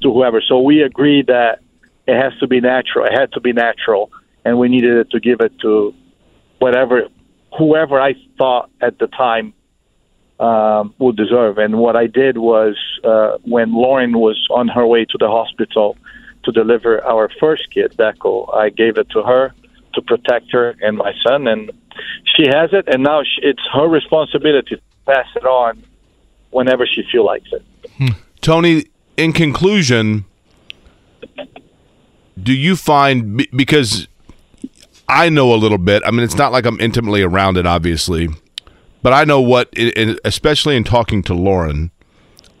to 0.02 0.12
whoever." 0.12 0.40
So 0.40 0.60
we 0.60 0.82
agreed 0.82 1.28
that 1.28 1.60
it 2.06 2.16
has 2.16 2.36
to 2.40 2.46
be 2.46 2.60
natural. 2.60 3.04
It 3.04 3.12
had 3.12 3.32
to 3.32 3.40
be 3.40 3.52
natural, 3.52 4.10
and 4.44 4.58
we 4.58 4.68
needed 4.68 5.10
to 5.10 5.20
give 5.20 5.40
it 5.40 5.52
to 5.60 5.94
whatever, 6.58 7.08
whoever 7.56 8.00
I 8.00 8.14
thought 8.38 8.70
at 8.80 8.98
the 8.98 9.06
time 9.06 9.52
um, 10.40 10.94
would 10.98 11.16
deserve. 11.16 11.58
And 11.58 11.78
what 11.78 11.96
I 11.96 12.06
did 12.06 12.38
was, 12.38 12.76
uh, 13.04 13.38
when 13.42 13.72
Lauren 13.72 14.18
was 14.18 14.46
on 14.50 14.68
her 14.68 14.86
way 14.86 15.04
to 15.04 15.18
the 15.18 15.28
hospital 15.28 15.96
to 16.44 16.52
deliver 16.52 17.04
our 17.04 17.28
first 17.40 17.72
kid, 17.72 17.94
Deco, 17.98 18.54
I 18.54 18.70
gave 18.70 18.98
it 18.98 19.10
to 19.10 19.22
her 19.22 19.52
to 19.94 20.02
protect 20.02 20.52
her 20.52 20.76
and 20.80 20.96
my 20.96 21.12
son, 21.26 21.46
and 21.48 21.72
she 22.36 22.46
has 22.46 22.70
it. 22.72 22.86
And 22.86 23.02
now 23.02 23.22
she, 23.22 23.42
it's 23.42 23.62
her 23.72 23.88
responsibility 23.88 24.76
to 24.76 24.82
pass 25.06 25.26
it 25.34 25.44
on 25.44 25.82
whenever 26.50 26.86
she 26.86 27.02
feels 27.10 27.26
like 27.26 27.42
it. 27.52 27.64
Tony, 28.40 28.86
in 29.16 29.32
conclusion, 29.32 30.24
do 32.40 32.52
you 32.52 32.76
find 32.76 33.46
because 33.56 34.06
I 35.08 35.30
know 35.30 35.54
a 35.54 35.56
little 35.56 35.78
bit. 35.78 36.02
I 36.04 36.10
mean, 36.10 36.20
it's 36.20 36.36
not 36.36 36.52
like 36.52 36.66
I'm 36.66 36.78
intimately 36.80 37.22
around 37.22 37.56
it, 37.56 37.66
obviously, 37.66 38.28
but 39.08 39.14
I 39.14 39.24
know 39.24 39.40
what, 39.40 39.72
especially 40.22 40.76
in 40.76 40.84
talking 40.84 41.22
to 41.22 41.32
Lauren, 41.32 41.92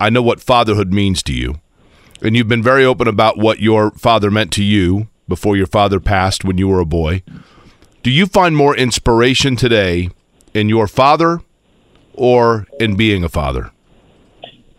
I 0.00 0.08
know 0.08 0.22
what 0.22 0.40
fatherhood 0.40 0.94
means 0.94 1.22
to 1.24 1.34
you, 1.34 1.60
and 2.22 2.34
you've 2.34 2.48
been 2.48 2.62
very 2.62 2.86
open 2.86 3.06
about 3.06 3.36
what 3.36 3.60
your 3.60 3.90
father 3.90 4.30
meant 4.30 4.50
to 4.54 4.64
you 4.64 5.08
before 5.28 5.58
your 5.58 5.66
father 5.66 6.00
passed 6.00 6.46
when 6.46 6.56
you 6.56 6.66
were 6.66 6.80
a 6.80 6.86
boy. 6.86 7.22
Do 8.02 8.10
you 8.10 8.24
find 8.24 8.56
more 8.56 8.74
inspiration 8.74 9.56
today 9.56 10.08
in 10.54 10.70
your 10.70 10.86
father 10.86 11.42
or 12.14 12.66
in 12.80 12.96
being 12.96 13.24
a 13.24 13.28
father? 13.28 13.70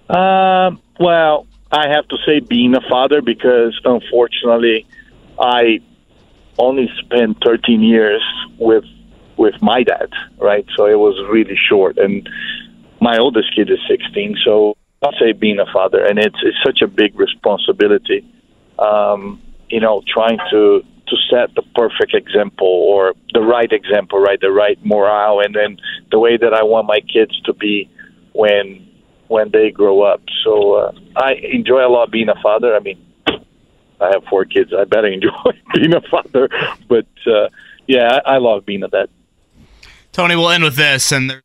Um, 0.10 0.82
well, 1.00 1.46
I 1.72 1.88
have 1.90 2.08
to 2.08 2.18
say 2.26 2.40
being 2.40 2.74
a 2.74 2.82
father 2.90 3.22
because 3.22 3.80
unfortunately, 3.86 4.88
I 5.40 5.82
only 6.58 6.90
spent 6.98 7.38
13 7.46 7.84
years 7.84 8.24
with 8.58 8.86
with 9.40 9.56
my 9.62 9.84
dad, 9.84 10.10
right? 10.38 10.66
So 10.76 10.86
it 10.86 11.00
was 11.00 11.16
really 11.32 11.58
short, 11.70 11.98
and 11.98 12.30
my 13.02 13.18
oldest 13.18 13.56
kid 13.56 13.72
is 13.72 13.80
16. 13.88 14.38
So 14.44 14.76
I'll 15.02 15.14
say 15.14 15.32
being 15.32 15.60
a 15.60 15.72
father, 15.72 16.06
and 16.06 16.20
it's 16.20 16.36
it's 16.44 16.58
such 16.64 16.82
a 16.82 16.88
big 16.88 17.18
responsibility. 17.18 18.22
Um, 18.78 19.42
you 19.70 19.80
know, 19.80 20.04
trying 20.06 20.40
to 20.52 20.84
to 21.08 21.16
set 21.32 21.56
the 21.56 21.64
perfect 21.74 22.14
example 22.14 22.68
or 22.68 23.14
the 23.34 23.40
right 23.40 23.72
example, 23.72 24.20
right? 24.20 24.40
The 24.40 24.52
right 24.52 24.78
morale, 24.86 25.40
and 25.40 25.56
then 25.56 25.78
the 26.12 26.20
way 26.20 26.36
that 26.38 26.54
I 26.54 26.64
want 26.64 26.86
my 26.86 27.00
kids 27.00 27.40
to 27.44 27.54
be 27.54 27.90
when 28.34 28.86
when 29.30 29.52
they 29.52 29.72
grow 29.72 30.02
up. 30.02 30.22
So 30.44 30.74
uh, 30.74 30.92
I 31.16 31.34
enjoy 31.34 31.86
a 31.86 31.92
lot 31.96 32.12
being 32.12 32.30
a 32.30 32.42
father. 32.42 32.76
I 32.76 32.80
mean, 32.80 33.00
I 34.02 34.08
have 34.14 34.24
four 34.30 34.44
kids. 34.44 34.74
I 34.78 34.84
better 34.84 35.08
enjoy 35.18 35.52
being 35.74 35.94
a 35.96 36.02
father. 36.02 36.50
But 36.90 37.08
uh, 37.26 37.48
yeah, 37.88 38.20
I, 38.26 38.36
I 38.36 38.38
love 38.40 38.66
being 38.66 38.84
a 38.84 38.90
dad. 38.90 39.10
Tony, 40.12 40.36
we'll 40.36 40.50
end 40.50 40.64
with 40.64 40.76
this, 40.76 41.12
and 41.12 41.30
there- 41.30 41.42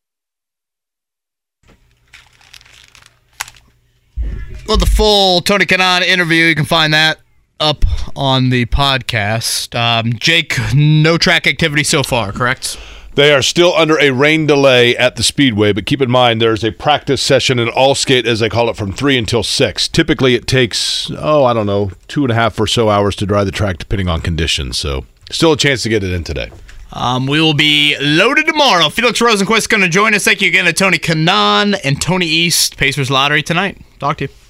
well, 4.67 4.77
the 4.77 4.87
full 4.87 5.41
Tony 5.41 5.67
Kanaan 5.67 6.03
interview. 6.03 6.45
You 6.45 6.55
can 6.55 6.65
find 6.65 6.93
that 6.95 7.19
up 7.61 7.85
on 8.17 8.51
the 8.51 8.67
podcast. 8.67 9.79
Um, 9.79 10.15
Jake, 10.15 10.57
no 10.75 11.19
track 11.19 11.47
activity 11.47 11.85
so 11.85 12.03
far, 12.03 12.33
correct? 12.33 12.79
They 13.15 13.33
are 13.33 13.43
still 13.43 13.73
under 13.75 13.97
a 14.01 14.11
rain 14.11 14.47
delay 14.47 14.97
at 14.97 15.15
the 15.15 15.23
Speedway, 15.23 15.73
but 15.73 15.87
keep 15.87 16.03
in 16.03 16.11
mind 16.11 16.43
there's 16.43 16.65
a 16.65 16.73
practice 16.73 17.23
session 17.23 17.61
in 17.61 17.69
all 17.69 17.95
skate, 17.95 18.27
as 18.27 18.41
they 18.41 18.49
call 18.49 18.69
it, 18.69 18.77
from 18.77 18.93
3 18.93 19.17
until 19.17 19.45
6. 19.45 19.87
Typically, 19.87 20.35
it 20.35 20.49
takes, 20.49 21.13
oh, 21.17 21.45
I 21.45 21.53
don't 21.53 21.67
know, 21.67 21.93
two 22.09 22.25
and 22.25 22.33
a 22.33 22.35
half 22.35 22.59
or 22.59 22.67
so 22.67 22.91
hours 22.91 23.15
to 23.17 23.27
dry 23.27 23.45
the 23.45 23.53
track, 23.53 23.79
depending 23.79 24.09
on 24.09 24.21
conditions. 24.21 24.79
So, 24.79 25.07
still 25.31 25.53
a 25.53 25.57
chance 25.57 25.85
to 25.85 25.89
get 25.89 26.03
it 26.03 26.13
in 26.13 26.25
today. 26.25 26.51
Um, 26.95 27.27
we 27.27 27.41
will 27.41 27.55
be 27.55 27.97
loaded 28.01 28.47
tomorrow. 28.47 28.89
Felix 28.89 29.21
Rosenqvist 29.21 29.59
is 29.59 29.67
going 29.67 29.83
to 29.83 29.89
join 29.89 30.15
us. 30.15 30.25
Thank 30.25 30.41
you 30.41 30.49
again 30.49 30.65
to 30.65 30.73
Tony 30.73 30.99
Kanaan 30.99 31.79
and 31.83 32.01
Tony 32.01 32.27
East. 32.27 32.77
Pacers 32.77 33.11
Lottery 33.11 33.43
tonight. 33.43 33.79
Talk 33.99 34.19
to 34.19 34.25
you. 34.25 34.44